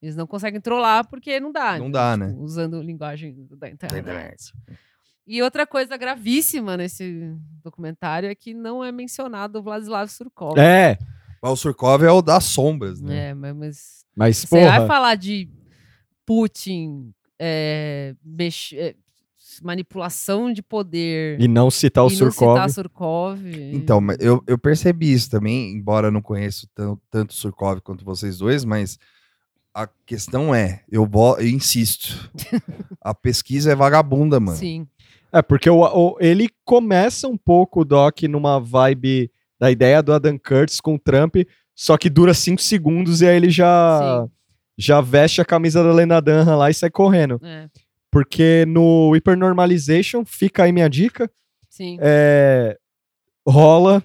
Eles 0.02 0.16
não 0.16 0.26
conseguem 0.26 0.62
trollar 0.62 1.08
porque 1.08 1.40
não 1.42 1.52
dá. 1.52 1.72
Não 1.78 1.88
então, 1.88 1.92
dá, 1.92 2.14
tipo, 2.14 2.26
né? 2.26 2.36
Usando 2.40 2.82
linguagem 2.82 3.46
da 3.52 3.70
internet. 3.70 4.00
internet. 4.02 4.54
E 5.28 5.44
outra 5.44 5.68
coisa 5.68 5.96
gravíssima 5.98 6.76
nesse 6.78 7.36
documentário 7.64 8.30
é 8.30 8.34
que 8.34 8.54
não 8.54 8.84
é 8.84 8.92
mencionado 8.92 9.60
o 9.60 9.62
Vladislav 9.62 10.08
Surkov. 10.10 10.58
É, 10.58 10.98
Mas 11.42 11.52
o 11.52 11.56
Surkov 11.56 12.02
é 12.04 12.12
o 12.12 12.22
das 12.22 12.46
sombras, 12.46 13.00
né? 13.02 13.30
É, 13.30 13.34
mas- 13.34 13.56
mas 13.56 14.06
mas 14.16 14.38
você 14.38 14.48
porra. 14.48 14.80
vai 14.80 14.88
falar 14.88 15.16
de 15.16 15.50
Putin, 16.34 17.12
é, 17.40 18.14
mex- 18.24 18.72
é, 18.74 18.94
manipulação 19.64 20.54
de 20.54 20.62
poder 20.62 21.42
E 21.42 21.48
não 21.48 21.72
citar 21.72 22.04
o 22.06 22.08
e 22.08 22.12
não 22.12 22.18
Surkov. 22.18 22.56
citar 22.56 22.70
Surkov. 22.70 23.40
Então, 23.74 24.00
eu, 24.20 24.44
eu 24.46 24.56
percebi 24.58 25.12
isso 25.12 25.28
também, 25.30 25.72
embora 25.74 26.08
eu 26.08 26.12
não 26.12 26.22
conheça 26.22 26.68
tanto, 26.76 27.02
tanto 27.10 27.32
o 27.32 27.34
Surkov 27.34 27.80
quanto 27.82 28.06
vocês 28.06 28.38
dois, 28.38 28.64
mas 28.64 29.00
a 29.74 29.88
questão 30.06 30.54
é, 30.54 30.84
eu, 30.92 31.04
vo- 31.06 31.38
eu 31.40 31.48
insisto, 31.48 32.32
a 33.02 33.14
pesquisa 33.16 33.72
é 33.72 33.76
vagabunda, 33.76 34.40
mano. 34.40 34.58
Sim, 34.58 34.88
É, 35.34 35.42
porque 35.42 35.68
o, 35.70 35.80
o- 35.82 36.18
ele 36.20 36.48
começa 36.64 37.28
um 37.28 37.38
pouco 37.38 37.82
o 37.82 37.86
Doc 37.86 38.22
numa 38.30 38.60
vibe 38.60 39.32
da 39.60 39.72
ideia 39.72 40.04
do 40.04 40.14
Adam 40.14 40.38
Curtis 40.38 40.80
com 40.80 40.94
o 40.94 41.00
Trump, 41.00 41.38
só 41.76 41.98
que 41.98 42.08
dura 42.10 42.34
cinco 42.36 42.62
segundos 42.62 43.22
e 43.22 43.28
aí 43.28 43.36
ele 43.36 43.50
já, 43.50 44.28
já 44.80 45.02
veste 45.02 45.42
a 45.42 45.46
camisa 45.46 45.84
da 45.84 45.92
Lena 45.92 46.22
Dunham 46.22 46.56
lá 46.58 46.70
e 46.70 46.74
sai 46.74 46.90
correndo. 46.90 47.40
é, 47.44 47.68
Porque 48.10 48.64
no 48.68 49.12
Hypernormalization, 49.14 50.24
fica 50.26 50.64
aí 50.64 50.72
minha 50.72 50.90
dica, 50.90 51.30
sim. 51.70 51.98
é, 52.02 52.78
rola 53.48 54.02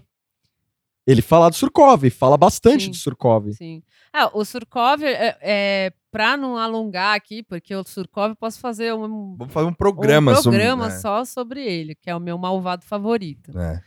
ele 1.06 1.20
fala 1.20 1.50
do 1.50 1.54
Surkov, 1.54 2.08
fala 2.08 2.34
bastante 2.38 2.84
Sim. 2.84 2.90
do 2.90 2.96
Surkov. 2.96 3.52
Sim. 3.52 3.82
Ah, 4.10 4.30
o 4.32 4.42
Surkov, 4.42 5.02
é, 5.04 5.36
é, 5.42 5.92
pra 6.10 6.34
não 6.34 6.56
alongar 6.56 7.14
aqui, 7.14 7.42
porque 7.42 7.74
o 7.76 7.84
Surkov 7.84 8.30
eu 8.30 8.36
posso 8.36 8.58
fazer 8.58 8.94
um, 8.94 9.36
Vamos 9.36 9.52
fazer 9.52 9.66
um 9.66 9.74
programa, 9.74 10.32
um 10.32 10.36
sobre- 10.36 10.58
programa 10.58 10.88
né? 10.88 10.98
só 10.98 11.22
sobre 11.26 11.62
ele, 11.62 11.94
que 11.94 12.08
é 12.08 12.16
o 12.16 12.20
meu 12.20 12.38
malvado 12.38 12.86
favorito. 12.86 13.52
É. 13.58 13.82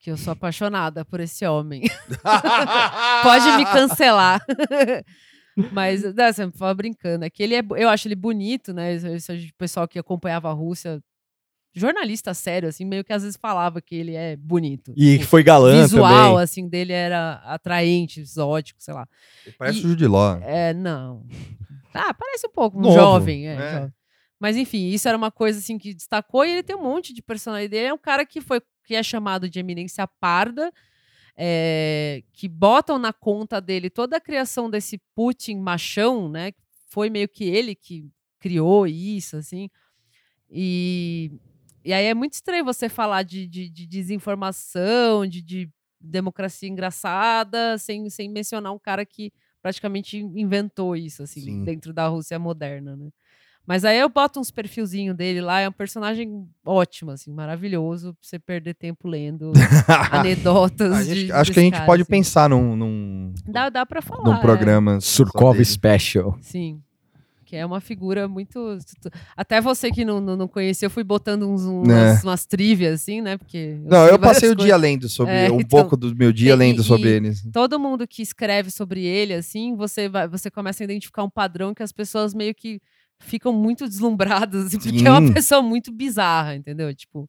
Que 0.00 0.10
eu 0.10 0.16
sou 0.16 0.32
apaixonada 0.32 1.04
por 1.04 1.20
esse 1.20 1.44
homem. 1.46 1.82
Pode 3.22 3.50
me 3.58 3.64
cancelar. 3.66 4.42
Mas, 5.72 6.02
não, 6.14 6.32
você 6.32 6.50
fala 6.52 6.74
brincando. 6.74 7.24
É 7.24 7.30
que 7.30 7.42
ele 7.42 7.54
é, 7.54 7.62
eu 7.76 7.88
acho 7.88 8.06
ele 8.08 8.14
bonito, 8.14 8.72
né? 8.74 8.92
Esse- 8.94 9.08
esse 9.34 9.52
pessoal 9.56 9.88
que 9.88 9.98
acompanhava 9.98 10.50
a 10.50 10.52
Rússia, 10.52 11.00
jornalista 11.74 12.32
sério, 12.34 12.68
assim, 12.68 12.84
meio 12.84 13.04
que 13.04 13.12
às 13.12 13.22
vezes 13.22 13.36
falava 13.40 13.80
que 13.82 13.94
ele 13.94 14.14
é 14.14 14.36
bonito. 14.36 14.92
E 14.96 15.12
Tipo, 15.12 15.24
que 15.24 15.26
foi 15.30 15.42
galã 15.42 15.82
visual, 15.82 16.30
também. 16.32 16.42
assim, 16.42 16.68
dele 16.68 16.92
era 16.92 17.34
atraente, 17.44 18.20
exótico, 18.20 18.82
sei 18.82 18.94
lá. 18.94 19.06
Parece 19.58 19.78
E- 19.80 19.84
o 19.84 19.88
Jude 19.88 20.06
Law. 20.06 20.38
É, 20.42 20.72
não. 20.74 21.26
Ah, 21.98 22.12
parece 22.12 22.46
um 22.46 22.50
pouco, 22.50 22.76
um 22.76 22.82
Novo, 22.82 22.94
jovem, 22.94 23.48
é, 23.48 23.56
né? 23.56 23.72
jovem. 23.72 23.94
Mas 24.38 24.54
enfim, 24.58 24.88
isso 24.88 25.08
era 25.08 25.16
uma 25.16 25.30
coisa 25.30 25.58
assim 25.60 25.78
que 25.78 25.94
destacou 25.94 26.44
e 26.44 26.50
ele 26.50 26.62
tem 26.62 26.76
um 26.76 26.82
monte 26.82 27.14
de 27.14 27.22
personalidade. 27.22 27.74
Ele 27.80 27.88
é 27.88 27.94
um 27.94 27.96
cara 27.98 28.26
que 28.26 28.38
foi 28.42 28.60
que 28.84 28.94
é 28.94 29.02
chamado 29.02 29.48
de 29.48 29.58
eminência 29.58 30.06
parda, 30.20 30.70
é, 31.36 32.22
que 32.32 32.48
botam 32.48 32.98
na 32.98 33.12
conta 33.12 33.60
dele 33.60 33.90
toda 33.90 34.16
a 34.16 34.20
criação 34.20 34.70
desse 34.70 34.98
Putin 35.14 35.58
machão, 35.58 36.28
né? 36.28 36.52
Foi 36.88 37.10
meio 37.10 37.28
que 37.28 37.44
ele 37.44 37.74
que 37.74 38.08
criou 38.40 38.86
isso, 38.86 39.36
assim. 39.36 39.68
E, 40.50 41.30
e 41.84 41.92
aí 41.92 42.06
é 42.06 42.14
muito 42.14 42.34
estranho 42.34 42.64
você 42.64 42.88
falar 42.88 43.22
de, 43.22 43.46
de, 43.46 43.68
de 43.68 43.86
desinformação, 43.86 45.26
de, 45.26 45.42
de 45.42 45.70
democracia 46.00 46.68
engraçada, 46.68 47.76
sem, 47.78 48.08
sem 48.08 48.30
mencionar 48.30 48.72
um 48.72 48.78
cara 48.78 49.04
que 49.04 49.32
praticamente 49.60 50.18
inventou 50.18 50.94
isso, 50.94 51.24
assim, 51.24 51.40
Sim. 51.40 51.64
dentro 51.64 51.92
da 51.92 52.06
Rússia 52.06 52.38
moderna, 52.38 52.96
né? 52.96 53.10
Mas 53.66 53.84
aí 53.84 53.98
eu 53.98 54.08
boto 54.08 54.38
uns 54.38 54.50
perfilzinho 54.50 55.12
dele 55.12 55.40
lá, 55.40 55.60
é 55.60 55.68
um 55.68 55.72
personagem 55.72 56.46
ótimo, 56.64 57.10
assim, 57.10 57.32
maravilhoso, 57.32 58.12
pra 58.14 58.18
você 58.22 58.38
perder 58.38 58.74
tempo 58.74 59.08
lendo 59.08 59.52
anedotas. 60.12 61.06
Gente- 61.06 61.26
de- 61.26 61.32
acho 61.32 61.52
que 61.52 61.58
a 61.58 61.62
gente 61.62 61.74
cara, 61.74 61.86
pode 61.86 62.02
assim. 62.02 62.10
pensar 62.10 62.48
num, 62.48 62.76
num, 62.76 63.34
Dá, 63.46 63.68
dá 63.68 63.84
pra 63.84 64.00
falar. 64.00 64.24
num 64.24 64.34
é. 64.34 64.40
programa. 64.40 65.00
só 65.00 65.16
Surkov. 65.16 65.64
Special. 65.64 66.36
Sim. 66.40 66.80
Que 67.44 67.54
é 67.54 67.64
uma 67.64 67.80
figura 67.80 68.26
muito. 68.26 68.76
Até 69.36 69.60
você 69.60 69.88
que 69.92 70.04
não, 70.04 70.20
não, 70.20 70.36
não 70.36 70.48
conhecia, 70.48 70.86
eu 70.86 70.90
fui 70.90 71.04
botando 71.04 71.48
uns, 71.48 71.62
umas, 71.62 72.24
umas 72.24 72.44
trivias, 72.44 72.94
assim, 73.00 73.20
né? 73.20 73.36
Porque. 73.36 73.78
Não, 73.84 74.04
sei 74.06 74.14
eu 74.14 74.18
passei 74.18 74.48
várias 74.48 74.52
o 74.52 74.56
dia 74.56 74.64
coisas. 74.74 74.80
lendo 74.80 75.08
sobre. 75.08 75.32
É, 75.32 75.50
um 75.52 75.60
então, 75.60 75.68
pouco 75.80 75.96
do 75.96 76.12
meu 76.16 76.32
dia 76.32 76.52
e- 76.52 76.56
lendo 76.56 76.82
sobre 76.82 77.08
ele. 77.08 77.32
Todo 77.52 77.78
mundo 77.78 78.04
que 78.06 78.20
escreve 78.20 78.68
sobre 78.72 79.04
ele, 79.04 79.32
assim, 79.32 79.76
você, 79.76 80.08
vai, 80.08 80.26
você 80.26 80.50
começa 80.50 80.82
a 80.82 80.84
identificar 80.84 81.22
um 81.22 81.30
padrão 81.30 81.72
que 81.72 81.84
as 81.84 81.92
pessoas 81.92 82.34
meio 82.34 82.52
que 82.52 82.80
ficam 83.18 83.52
muito 83.52 83.88
deslumbradas, 83.88 84.66
assim, 84.66 84.78
porque 84.80 85.06
é 85.06 85.10
uma 85.10 85.26
Sim. 85.26 85.32
pessoa 85.32 85.62
muito 85.62 85.92
bizarra, 85.92 86.54
entendeu? 86.54 86.94
Tipo. 86.94 87.28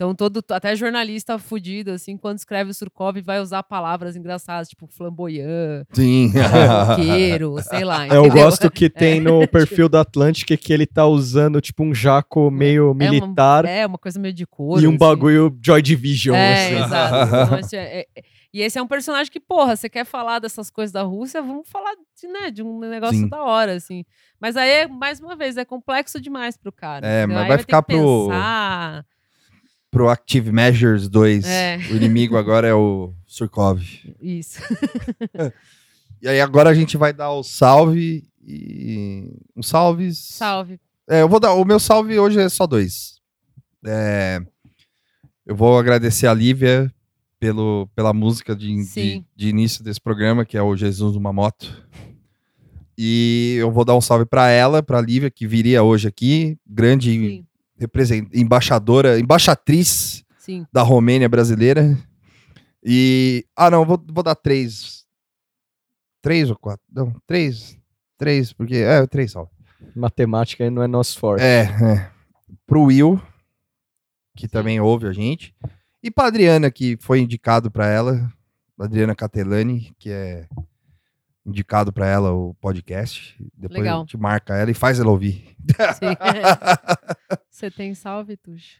Então, 0.00 0.14
todo, 0.14 0.40
até 0.52 0.76
jornalista 0.76 1.40
fudido, 1.40 1.90
assim, 1.90 2.16
quando 2.16 2.38
escreve 2.38 2.70
o 2.70 2.74
Surkov, 2.74 3.20
vai 3.20 3.40
usar 3.40 3.64
palavras 3.64 4.14
engraçadas, 4.14 4.68
tipo 4.68 4.86
flamboyant, 4.86 5.84
Sim. 5.92 6.30
roqueiro, 6.86 7.56
sei 7.66 7.84
lá. 7.84 8.06
Eu 8.06 8.26
entendeu? 8.26 8.44
gosto 8.44 8.70
que 8.70 8.88
tem 8.88 9.18
no 9.20 9.46
perfil 9.48 9.88
da 9.88 10.02
Atlântica 10.02 10.56
que 10.56 10.72
ele 10.72 10.86
tá 10.86 11.04
usando 11.04 11.60
tipo 11.60 11.82
um 11.82 11.92
jaco 11.92 12.48
meio 12.48 12.82
É 12.82 12.90
uma- 12.92 12.94
militar 12.94 13.64
É, 13.64 13.84
uma 13.84 13.98
coisa 13.98 14.20
meio 14.20 14.32
de 14.32 14.46
cor. 14.46 14.80
e 14.80 14.86
um 14.86 14.96
bagulho 14.96 15.58
Joy 15.60 15.82
Division. 15.82 16.36
É, 16.36 16.54
assim. 16.76 16.84
exato. 16.84 17.26
Então, 17.46 17.58
assim, 17.58 17.76
é- 17.76 18.00
é- 18.02 18.22
e 18.54 18.62
esse 18.62 18.78
é 18.78 18.82
um 18.82 18.86
personagem 18.86 19.32
que, 19.32 19.40
porra, 19.40 19.74
você 19.74 19.88
quer 19.88 20.04
falar 20.06 20.38
dessas 20.38 20.70
coisas 20.70 20.92
da 20.92 21.02
Rússia, 21.02 21.42
vamos 21.42 21.68
falar 21.68 21.94
de, 22.18 22.28
né, 22.28 22.52
de 22.52 22.62
um 22.62 22.78
negócio 22.78 23.18
Sim. 23.18 23.28
da 23.28 23.42
hora, 23.42 23.72
assim. 23.74 24.04
Mas 24.40 24.56
aí, 24.56 24.70
é, 24.70 24.86
mais 24.86 25.18
uma 25.20 25.34
vez, 25.34 25.56
é 25.56 25.64
complexo 25.64 26.20
demais 26.20 26.56
pro 26.56 26.70
cara. 26.70 27.04
É, 27.04 27.24
entendeu? 27.24 27.34
mas 27.34 27.42
Aí 27.42 27.48
vai 27.48 27.56
ter 27.56 27.62
ficar 27.62 27.82
que 27.82 27.92
pro- 27.96 28.28
Pensar. 28.28 29.04
Pro 29.90 30.08
Active 30.08 30.52
Measures 30.52 31.08
2. 31.08 31.44
É. 31.46 31.78
O 31.90 31.96
inimigo 31.96 32.36
agora 32.36 32.66
é 32.66 32.74
o 32.74 33.12
Surkov. 33.26 33.82
Isso. 34.20 34.60
E 36.20 36.28
aí 36.28 36.40
agora 36.40 36.70
a 36.70 36.74
gente 36.74 36.96
vai 36.96 37.12
dar 37.12 37.30
o 37.30 37.42
salve 37.42 38.24
e. 38.44 39.32
Um 39.56 39.62
salve. 39.62 40.12
Salve. 40.14 40.80
É, 41.08 41.22
eu 41.22 41.28
vou 41.28 41.38
dar. 41.38 41.52
O 41.54 41.64
meu 41.64 41.78
salve 41.78 42.18
hoje 42.18 42.40
é 42.40 42.48
só 42.48 42.66
dois. 42.66 43.20
É, 43.86 44.40
eu 45.46 45.54
vou 45.54 45.78
agradecer 45.78 46.26
a 46.26 46.34
Lívia 46.34 46.92
pelo, 47.38 47.88
pela 47.94 48.12
música 48.12 48.54
de, 48.54 48.84
de, 48.84 49.24
de 49.34 49.48
início 49.48 49.84
desse 49.84 50.00
programa, 50.00 50.44
que 50.44 50.56
é 50.56 50.62
o 50.62 50.76
Jesus 50.76 51.14
numa 51.14 51.32
moto. 51.32 51.86
E 52.96 53.56
eu 53.60 53.70
vou 53.70 53.84
dar 53.84 53.94
um 53.94 54.00
salve 54.00 54.26
para 54.26 54.48
ela, 54.50 54.82
para 54.82 55.00
Lívia, 55.00 55.30
que 55.30 55.46
viria 55.46 55.84
hoje 55.84 56.08
aqui, 56.08 56.58
grande 56.66 57.12
Sim. 57.12 57.46
Embaixadora, 58.32 59.18
embaixatriz 59.18 60.24
Sim. 60.38 60.66
da 60.72 60.82
Romênia 60.82 61.28
brasileira. 61.28 61.96
E. 62.82 63.44
Ah, 63.56 63.70
não, 63.70 63.84
vou, 63.84 64.02
vou 64.10 64.22
dar 64.22 64.34
três. 64.34 65.04
Três 66.22 66.50
ou 66.50 66.56
quatro? 66.56 66.84
Não, 66.90 67.12
três. 67.26 67.78
Três, 68.16 68.52
porque. 68.52 68.76
É, 68.76 69.06
três 69.06 69.32
salve. 69.32 69.50
Matemática 69.94 70.64
aí 70.64 70.70
não 70.70 70.82
é 70.82 70.86
nosso 70.86 71.18
forte. 71.18 71.42
É, 71.42 71.62
é. 71.62 72.10
Pro 72.66 72.84
Will, 72.84 73.20
que 74.36 74.48
também 74.48 74.80
ouve 74.80 75.06
a 75.06 75.12
gente. 75.12 75.54
E 76.02 76.10
pra 76.10 76.26
Adriana, 76.26 76.70
que 76.70 76.96
foi 77.00 77.20
indicado 77.20 77.70
pra 77.70 77.86
ela. 77.86 78.32
Adriana 78.78 79.14
Catelani, 79.14 79.92
que 79.98 80.10
é 80.10 80.46
indicado 81.48 81.92
pra 81.92 82.06
ela 82.06 82.32
o 82.32 82.54
podcast. 82.60 83.36
Depois 83.56 83.80
Legal. 83.80 83.98
a 83.98 84.00
gente 84.00 84.16
marca 84.16 84.54
ela 84.56 84.70
e 84.70 84.74
faz 84.74 85.00
ela 85.00 85.10
ouvir. 85.10 85.56
Você 87.50 87.70
tem 87.70 87.94
salve, 87.94 88.36
Tuxo? 88.36 88.76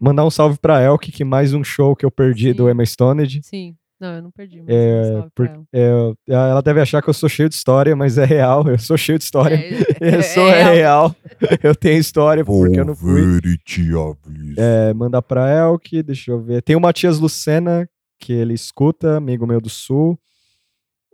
Mandar 0.00 0.24
um 0.24 0.30
salve 0.30 0.58
pra 0.58 0.80
Elke, 0.82 1.10
que 1.10 1.24
mais 1.24 1.52
um 1.54 1.64
show 1.64 1.96
que 1.96 2.04
eu 2.06 2.10
perdi 2.10 2.50
Sim. 2.50 2.54
do 2.56 2.70
Emma 2.70 2.84
Stoned. 2.84 3.40
Sim. 3.42 3.74
Não, 4.00 4.14
eu 4.14 4.22
não 4.22 4.30
perdi, 4.30 4.62
mas 4.62 4.68
É, 4.68 5.00
um 5.00 5.12
salve 5.14 5.30
por- 5.34 5.46
ela. 5.72 6.14
É, 6.28 6.32
ela 6.32 6.62
deve 6.62 6.80
achar 6.80 7.02
que 7.02 7.10
eu 7.10 7.14
sou 7.14 7.28
cheio 7.28 7.48
de 7.48 7.56
história, 7.56 7.96
mas 7.96 8.16
é 8.16 8.24
real. 8.24 8.68
Eu 8.68 8.78
sou 8.78 8.96
cheio 8.96 9.18
de 9.18 9.24
história. 9.24 9.56
É, 9.56 9.70
eu 10.18 10.22
sou 10.22 10.46
é 10.48 10.60
é 10.60 10.62
real. 10.62 10.72
real. 10.74 11.16
Eu 11.62 11.74
tenho 11.74 11.98
história 11.98 12.44
porque 12.44 12.78
eu 12.78 12.84
não 12.84 12.94
fui. 12.94 13.40
ver 13.40 13.44
e 13.46 13.58
te 13.58 13.80
aviso. 13.92 14.54
É, 14.56 14.94
mandar 14.94 15.20
pra 15.22 15.50
Elke, 15.52 16.00
deixa 16.02 16.30
eu 16.30 16.40
ver. 16.40 16.62
Tem 16.62 16.76
o 16.76 16.80
Matias 16.80 17.18
Lucena, 17.18 17.88
que 18.20 18.32
ele 18.32 18.54
escuta, 18.54 19.16
amigo 19.16 19.48
meu 19.48 19.60
do 19.60 19.68
Sul. 19.68 20.16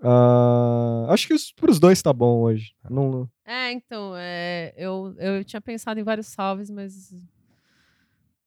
Ah, 0.07 1.07
acho 1.09 1.27
que 1.27 1.33
os, 1.35 1.51
pros 1.53 1.81
dois 1.81 2.03
tá 2.03 2.13
bom 2.13 2.41
hoje. 2.41 2.75
Não, 2.91 3.29
É, 3.45 3.73
então, 3.73 4.13
é, 4.17 4.75
eu, 4.77 5.15
eu 5.19 5.43
tinha 5.45 5.61
pensado 5.61 5.99
em 5.99 6.03
vários 6.03 6.27
salves, 6.27 6.69
mas 6.71 7.13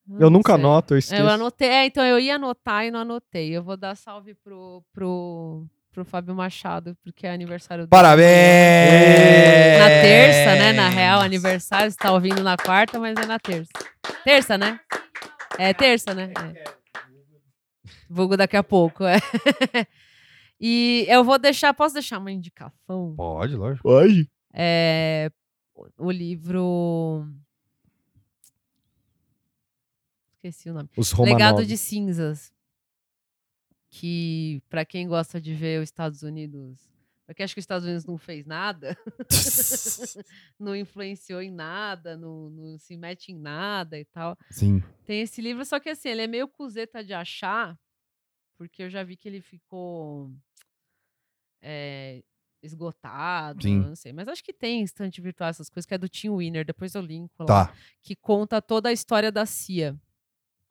Eu 0.08 0.20
não 0.20 0.30
nunca 0.30 0.54
sei. 0.54 0.62
anoto, 0.62 0.94
eu 0.94 0.98
esqueço. 1.00 1.22
Eu 1.22 1.28
anotei, 1.30 1.68
é, 1.68 1.86
então 1.86 2.06
eu 2.06 2.20
ia 2.20 2.36
anotar 2.36 2.86
e 2.86 2.92
não 2.92 3.00
anotei. 3.00 3.50
Eu 3.50 3.64
vou 3.64 3.76
dar 3.76 3.96
salve 3.96 4.36
pro, 4.36 4.84
pro, 4.94 5.66
pro 5.92 6.06
Fábio 6.06 6.36
Machado, 6.36 6.96
porque 7.04 7.26
é 7.26 7.32
aniversário 7.32 7.84
dele. 7.86 7.90
Parabéns! 7.90 9.80
Na 9.80 9.88
terça, 9.88 10.56
né? 10.56 10.74
Na 10.74 10.90
real, 10.90 11.22
aniversário. 11.22 11.90
Você 11.92 11.98
tá 11.98 12.14
ouvindo 12.14 12.44
na 12.44 12.56
quarta, 12.56 13.00
mas 13.00 13.18
é 13.18 13.26
na 13.26 13.40
terça. 13.40 13.72
Terça, 14.24 14.58
né? 14.60 14.80
É 15.58 15.74
terça, 15.74 16.14
né? 16.14 16.32
É. 16.54 16.64
Vulgo 18.10 18.38
daqui 18.38 18.56
a 18.56 18.64
pouco, 18.64 19.04
é. 19.04 19.18
E 20.60 21.06
eu 21.08 21.24
vou 21.24 21.38
deixar, 21.38 21.74
posso 21.74 21.94
deixar 21.94 22.18
uma 22.18 22.32
indicação? 22.32 23.14
Pode, 23.16 23.56
lógico. 23.56 23.84
Pode. 23.84 24.30
É 24.54 25.30
o 25.98 26.12
livro. 26.12 27.28
Esqueci 30.36 30.70
o 30.70 30.74
nome. 30.74 30.90
Os 30.98 31.14
Legado 31.14 31.66
de 31.66 31.78
Cinzas. 31.78 32.52
Que, 33.90 34.62
pra 34.70 34.86
quem 34.86 35.08
gosta 35.08 35.40
de 35.40 35.54
ver 35.54 35.82
os 35.82 35.86
Estados 35.86 36.22
Unidos. 36.22 36.90
Pra 37.26 37.34
quem 37.34 37.44
acha 37.44 37.54
que 37.54 37.60
os 37.60 37.64
Estados 37.64 37.86
Unidos 37.86 38.06
não 38.06 38.18
fez 38.18 38.46
nada, 38.46 38.98
não 40.58 40.74
influenciou 40.74 41.42
em 41.42 41.52
nada, 41.52 42.16
não, 42.16 42.50
não 42.50 42.78
se 42.78 42.96
mete 42.96 43.34
em 43.34 43.38
nada 43.38 44.00
e 44.00 44.06
tal. 44.06 44.38
Sim. 44.50 44.82
Tem 45.06 45.22
esse 45.22 45.42
livro, 45.42 45.66
só 45.66 45.78
que 45.78 45.90
assim, 45.90 46.08
ele 46.08 46.22
é 46.22 46.28
meio 46.28 46.48
cuzeta 46.48 47.04
de 47.04 47.14
achar, 47.14 47.78
porque 48.56 48.84
eu 48.84 48.90
já 48.90 49.04
vi 49.04 49.18
que 49.18 49.28
ele 49.28 49.42
ficou 49.42 50.32
é, 51.62 52.22
esgotado, 52.62 53.64
Sim. 53.64 53.80
não 53.80 53.96
sei. 53.96 54.14
Mas 54.14 54.28
acho 54.28 54.44
que 54.44 54.54
tem 54.54 54.82
estante 54.84 55.22
virtual, 55.22 55.50
essas 55.50 55.70
coisas, 55.70 55.86
que 55.86 55.94
é 55.94 55.98
do 55.98 56.10
Tim 56.10 56.30
Winner, 56.30 56.66
depois 56.66 56.94
eu 56.96 57.02
linko 57.02 57.34
lá 57.40 57.46
Tá. 57.68 57.74
que 58.02 58.16
conta 58.16 58.62
toda 58.62 58.90
a 58.90 58.94
história 58.94 59.32
da 59.32 59.46
CIA. 59.46 59.96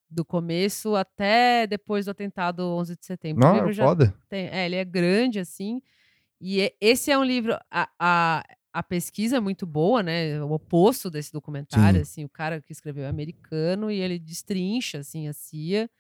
Do 0.09 0.25
começo 0.25 0.95
até 0.95 1.67
depois 1.67 2.05
do 2.05 2.13
atentado 2.13 2.61
11 2.61 2.95
de 2.97 3.05
setembro. 3.05 3.45
O 3.45 3.49
Não, 3.49 3.55
livro 3.57 3.71
é 3.71 3.73
já 3.73 3.85
foda. 3.85 4.15
tem- 4.29 4.47
é, 4.47 4.65
ele 4.67 4.77
é 4.77 4.85
grande, 4.85 5.41
assim. 5.41 5.83
E 6.41 6.61
é- 6.61 6.75
esse 6.81 7.11
é 7.11 7.19
um 7.19 7.25
livro. 7.25 7.59
A, 7.69 7.91
a, 7.99 8.45
a 8.73 8.83
pesquisa 8.85 9.39
é 9.39 9.41
muito 9.41 9.67
boa, 9.67 10.05
né? 10.05 10.41
O 10.45 10.53
oposto 10.53 11.11
desse 11.11 11.33
documentário. 11.33 12.03
Assim, 12.03 12.25
o 12.25 12.29
cara 12.29 12.61
que 12.63 12.71
escreveu 12.73 13.03
é 13.05 13.09
americano 13.09 13.91
e 13.91 13.99
ele 14.01 14.17
destrincha 14.19 14.99
assim, 14.99 15.27
a 15.27 15.33
CIA. 15.33 15.91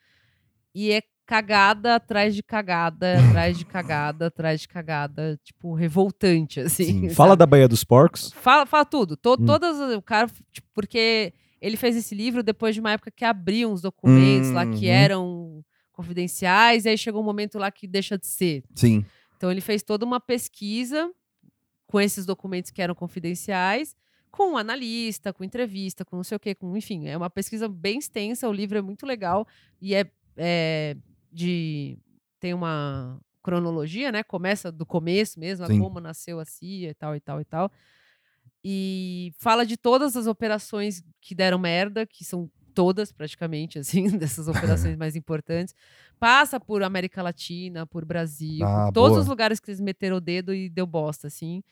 E 0.72 0.92
é 0.92 1.02
cagada 1.26 1.96
atrás 1.96 2.34
de 2.34 2.42
cagada, 2.42 3.16
atrás 3.44 3.58
de 3.58 3.64
cagada, 3.66 4.26
atrás 4.28 4.60
de 4.60 4.68
cagada, 4.68 5.38
tipo, 5.42 5.74
revoltante, 5.74 6.60
assim. 6.60 6.84
Sim. 6.84 7.08
Fala 7.14 7.36
da 7.36 7.44
Baía 7.44 7.66
dos 7.68 7.82
Porcos. 7.84 8.32
Fala, 8.32 8.64
fala 8.64 8.84
tudo. 8.84 9.16
To- 9.16 9.36
Hum. 9.40 9.44
Todas. 9.46 9.76
O 9.96 10.00
cara. 10.02 10.28
tipo, 10.52 10.68
porque 10.72 11.32
ele 11.60 11.76
fez 11.76 11.96
esse 11.96 12.14
livro 12.14 12.42
depois 12.42 12.74
de 12.74 12.80
uma 12.80 12.92
época 12.92 13.10
que 13.10 13.24
abriam 13.24 13.72
os 13.72 13.80
documentos 13.82 14.50
lá 14.52 14.64
que 14.64 14.86
Uhum. 14.86 14.92
eram 14.92 15.64
confidenciais, 15.92 16.84
e 16.84 16.90
aí 16.90 16.98
chegou 16.98 17.22
um 17.22 17.24
momento 17.24 17.58
lá 17.58 17.70
que 17.70 17.86
deixa 17.86 18.16
de 18.18 18.26
ser. 18.26 18.62
Sim. 18.74 19.04
Então 19.36 19.50
ele 19.50 19.60
fez 19.62 19.82
toda 19.82 20.04
uma 20.04 20.20
pesquisa 20.20 21.10
com 21.86 22.00
esses 22.00 22.26
documentos 22.26 22.70
que 22.70 22.82
eram 22.82 22.94
confidenciais, 22.94 23.96
com 24.30 24.52
um 24.52 24.56
analista, 24.58 25.32
com 25.32 25.42
entrevista, 25.42 26.04
com 26.04 26.16
não 26.16 26.24
sei 26.24 26.36
o 26.36 26.40
quê, 26.40 26.54
com, 26.54 26.76
enfim, 26.76 27.06
é 27.06 27.16
uma 27.16 27.30
pesquisa 27.30 27.66
bem 27.68 27.98
extensa, 27.98 28.46
o 28.48 28.52
livro 28.52 28.76
é 28.76 28.82
muito 28.82 29.06
legal 29.06 29.46
e 29.80 29.94
é, 29.94 30.06
é 30.36 30.94
de 31.36 31.98
tem 32.40 32.54
uma 32.54 33.20
cronologia, 33.42 34.10
né? 34.10 34.22
Começa 34.22 34.72
do 34.72 34.86
começo 34.86 35.38
mesmo, 35.38 35.66
Sim. 35.66 35.78
como 35.78 36.00
nasceu 36.00 36.40
a 36.40 36.44
CIA 36.44 36.90
e 36.90 36.94
tal 36.94 37.14
e 37.14 37.20
tal 37.20 37.40
e 37.40 37.44
tal. 37.44 37.70
E 38.64 39.32
fala 39.38 39.64
de 39.64 39.76
todas 39.76 40.16
as 40.16 40.26
operações 40.26 41.04
que 41.20 41.34
deram 41.34 41.58
merda, 41.58 42.06
que 42.06 42.24
são 42.24 42.50
todas 42.74 43.12
praticamente 43.12 43.78
assim, 43.78 44.08
dessas 44.18 44.48
operações 44.48 44.96
mais 44.98 45.14
importantes. 45.14 45.74
Passa 46.18 46.58
por 46.58 46.82
América 46.82 47.22
Latina, 47.22 47.86
por 47.86 48.04
Brasil, 48.04 48.66
Ah, 48.66 48.86
por 48.86 48.94
todos 48.94 49.10
boa. 49.10 49.20
os 49.20 49.28
lugares 49.28 49.60
que 49.60 49.70
eles 49.70 49.80
meteram 49.80 50.16
o 50.16 50.20
dedo 50.20 50.54
e 50.54 50.68
deu 50.70 50.86
bosta, 50.86 51.26
assim. 51.26 51.62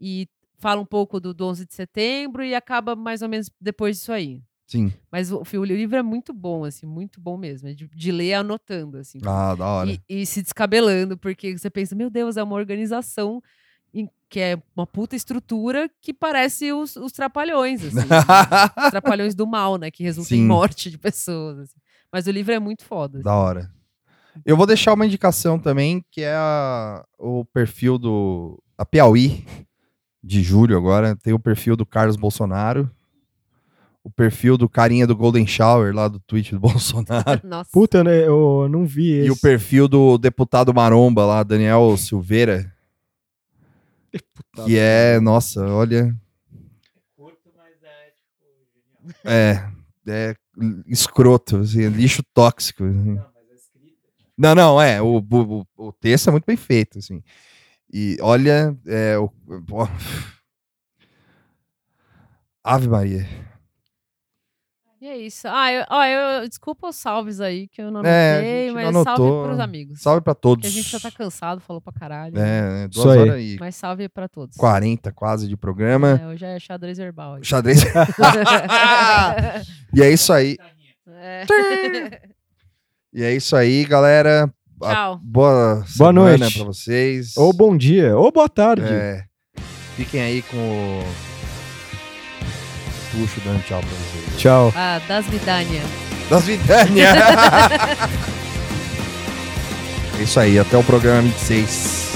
E 0.00 0.28
fala 0.58 0.80
um 0.80 0.86
pouco 0.86 1.20
do, 1.20 1.32
do 1.32 1.46
11 1.46 1.64
de 1.64 1.74
setembro 1.74 2.44
e 2.44 2.54
acaba 2.54 2.94
mais 2.96 3.22
ou 3.22 3.28
menos 3.28 3.48
depois 3.60 3.96
disso 3.98 4.12
aí. 4.12 4.42
Sim. 4.72 4.92
Mas 5.10 5.30
o, 5.30 5.42
o 5.42 5.64
livro 5.64 5.96
é 5.96 6.02
muito 6.02 6.32
bom, 6.32 6.64
assim, 6.64 6.86
muito 6.86 7.20
bom 7.20 7.36
mesmo. 7.36 7.68
É 7.68 7.74
de, 7.74 7.86
de 7.88 8.10
ler 8.10 8.34
anotando, 8.34 8.96
assim. 8.96 9.18
Ah, 9.24 9.54
da 9.54 9.66
hora. 9.66 9.90
E, 9.90 10.00
e 10.08 10.24
se 10.26 10.40
descabelando, 10.42 11.16
porque 11.18 11.56
você 11.58 11.68
pensa, 11.68 11.94
meu 11.94 12.08
Deus, 12.08 12.36
é 12.38 12.42
uma 12.42 12.54
organização 12.56 13.42
em- 13.92 14.08
que 14.30 14.40
é 14.40 14.58
uma 14.74 14.86
puta 14.86 15.14
estrutura 15.14 15.90
que 16.00 16.14
parece 16.14 16.72
os, 16.72 16.96
os 16.96 17.12
trapalhões, 17.12 17.84
assim. 17.84 17.98
os 17.98 18.90
trapalhões 18.90 19.34
do 19.34 19.46
mal, 19.46 19.76
né? 19.76 19.90
Que 19.90 20.02
resulta 20.02 20.34
em 20.34 20.46
morte 20.46 20.90
de 20.90 20.96
pessoas. 20.96 21.58
assim. 21.58 21.78
Mas 22.10 22.26
o 22.26 22.30
livro 22.30 22.52
é 22.54 22.58
muito 22.58 22.82
foda. 22.84 23.18
assim. 23.18 23.24
Da 23.24 23.34
hora. 23.34 23.70
Eu 24.46 24.56
vou 24.56 24.66
deixar 24.66 24.94
uma 24.94 25.04
indicação 25.04 25.58
também, 25.58 26.02
que 26.10 26.22
é 26.22 26.32
a- 26.34 27.04
o 27.18 27.44
perfil 27.44 27.98
do. 27.98 28.58
A 28.78 28.86
Piauí, 28.86 29.44
de 30.24 30.42
julho 30.42 30.78
agora. 30.78 31.14
Tem 31.14 31.34
o 31.34 31.38
perfil 31.38 31.76
do 31.76 31.84
Carlos 31.84 32.16
Bolsonaro. 32.16 32.90
O 34.04 34.10
perfil 34.10 34.58
do 34.58 34.68
carinha 34.68 35.06
do 35.06 35.14
Golden 35.16 35.46
Shower, 35.46 35.94
lá 35.94 36.08
do 36.08 36.18
tweet 36.20 36.52
do 36.52 36.58
Bolsonaro. 36.60 37.40
Nossa. 37.44 37.70
Puta, 37.72 37.98
eu, 37.98 38.04
ne- 38.04 38.26
eu 38.26 38.68
não 38.68 38.84
vi 38.84 39.10
esse. 39.12 39.28
E 39.28 39.30
o 39.30 39.36
perfil 39.40 39.86
do 39.86 40.18
deputado 40.18 40.74
Maromba 40.74 41.24
lá, 41.24 41.42
Daniel 41.44 41.96
Silveira. 41.96 42.72
Deputado 44.12 44.66
Que 44.66 44.76
é, 44.76 45.20
nossa, 45.20 45.64
olha. 45.66 46.14
Curto, 47.16 47.48
mas 47.56 47.82
é 47.82 48.10
tipo 48.10 49.22
genial. 49.22 49.22
É. 49.24 49.72
É 50.04 50.34
escroto, 50.88 51.58
assim, 51.58 51.86
lixo 51.88 52.22
tóxico. 52.34 52.82
assim. 52.84 53.14
Não, 53.14 53.26
escrita. 53.54 54.08
Não, 54.36 54.54
não, 54.56 54.82
é. 54.82 55.00
O, 55.00 55.18
o, 55.18 55.66
o 55.76 55.92
texto 55.92 56.26
é 56.28 56.32
muito 56.32 56.44
bem 56.44 56.56
feito, 56.56 56.98
assim. 56.98 57.22
E 57.92 58.16
olha, 58.20 58.76
é, 58.84 59.16
o, 59.16 59.30
ó. 59.70 59.86
Ave 62.64 62.88
Maria. 62.88 63.26
E 65.02 65.06
é 65.08 65.16
isso. 65.16 65.48
Ah, 65.48 65.72
eu, 65.72 65.84
ó, 65.90 66.04
eu, 66.04 66.48
desculpa 66.48 66.86
os 66.86 66.94
salves 66.94 67.40
aí, 67.40 67.66
que 67.66 67.82
eu 67.82 67.90
não 67.90 68.04
É, 68.04 68.04
a 68.04 68.34
anotei, 68.36 68.66
gente 68.66 68.74
mas 68.74 68.94
não 68.94 69.02
salve 69.02 69.20
anotou. 69.22 69.44
pros 69.46 69.58
amigos. 69.58 70.00
Salve 70.00 70.20
pra 70.20 70.32
todos. 70.32 70.62
Que 70.62 70.68
a 70.68 70.70
gente 70.70 70.88
já 70.92 71.00
tá 71.00 71.10
cansado, 71.10 71.60
falou 71.60 71.80
pra 71.82 71.92
caralho. 71.92 72.38
É, 72.38 72.84
é, 72.84 72.88
aí. 72.94 73.18
horas 73.18 73.42
e 73.42 73.56
Mas 73.58 73.74
salve 73.74 74.08
pra 74.08 74.28
todos. 74.28 74.56
40 74.56 75.10
quase 75.10 75.48
de 75.48 75.56
programa. 75.56 76.20
É, 76.22 76.26
hoje 76.28 76.44
é 76.44 76.56
xadrez 76.60 76.98
verbal. 76.98 77.34
aí. 77.34 77.44
Xadrez. 77.44 77.82
e 79.92 80.00
é 80.02 80.08
isso 80.08 80.32
aí. 80.32 80.56
É. 81.08 81.46
E 83.12 83.24
é 83.24 83.34
isso 83.34 83.56
aí, 83.56 83.84
galera. 83.84 84.48
A- 84.80 84.94
Tchau. 84.94 85.18
boa 85.20 85.74
Boa 85.74 85.84
semana 85.86 86.38
noite. 86.38 86.58
pra 86.58 86.64
vocês. 86.66 87.36
Ou 87.36 87.52
bom 87.52 87.76
dia, 87.76 88.16
ou 88.16 88.30
boa 88.30 88.48
tarde. 88.48 88.84
É, 88.86 89.24
fiquem 89.96 90.22
aí 90.22 90.42
com 90.42 90.56
o 90.56 91.31
Puxo 93.12 93.40
dando 93.44 93.62
tchau 93.64 93.80
pra 93.80 93.90
vocês. 93.90 94.36
Tchau. 94.38 94.72
Ah, 94.74 94.98
das 95.06 95.26
Vidania. 95.26 95.82
Das 96.30 96.44
Vidânia! 96.44 97.12
é 100.18 100.22
isso 100.22 100.40
aí, 100.40 100.58
até 100.58 100.78
o 100.78 100.82
programa 100.82 101.20
26. 101.22 102.11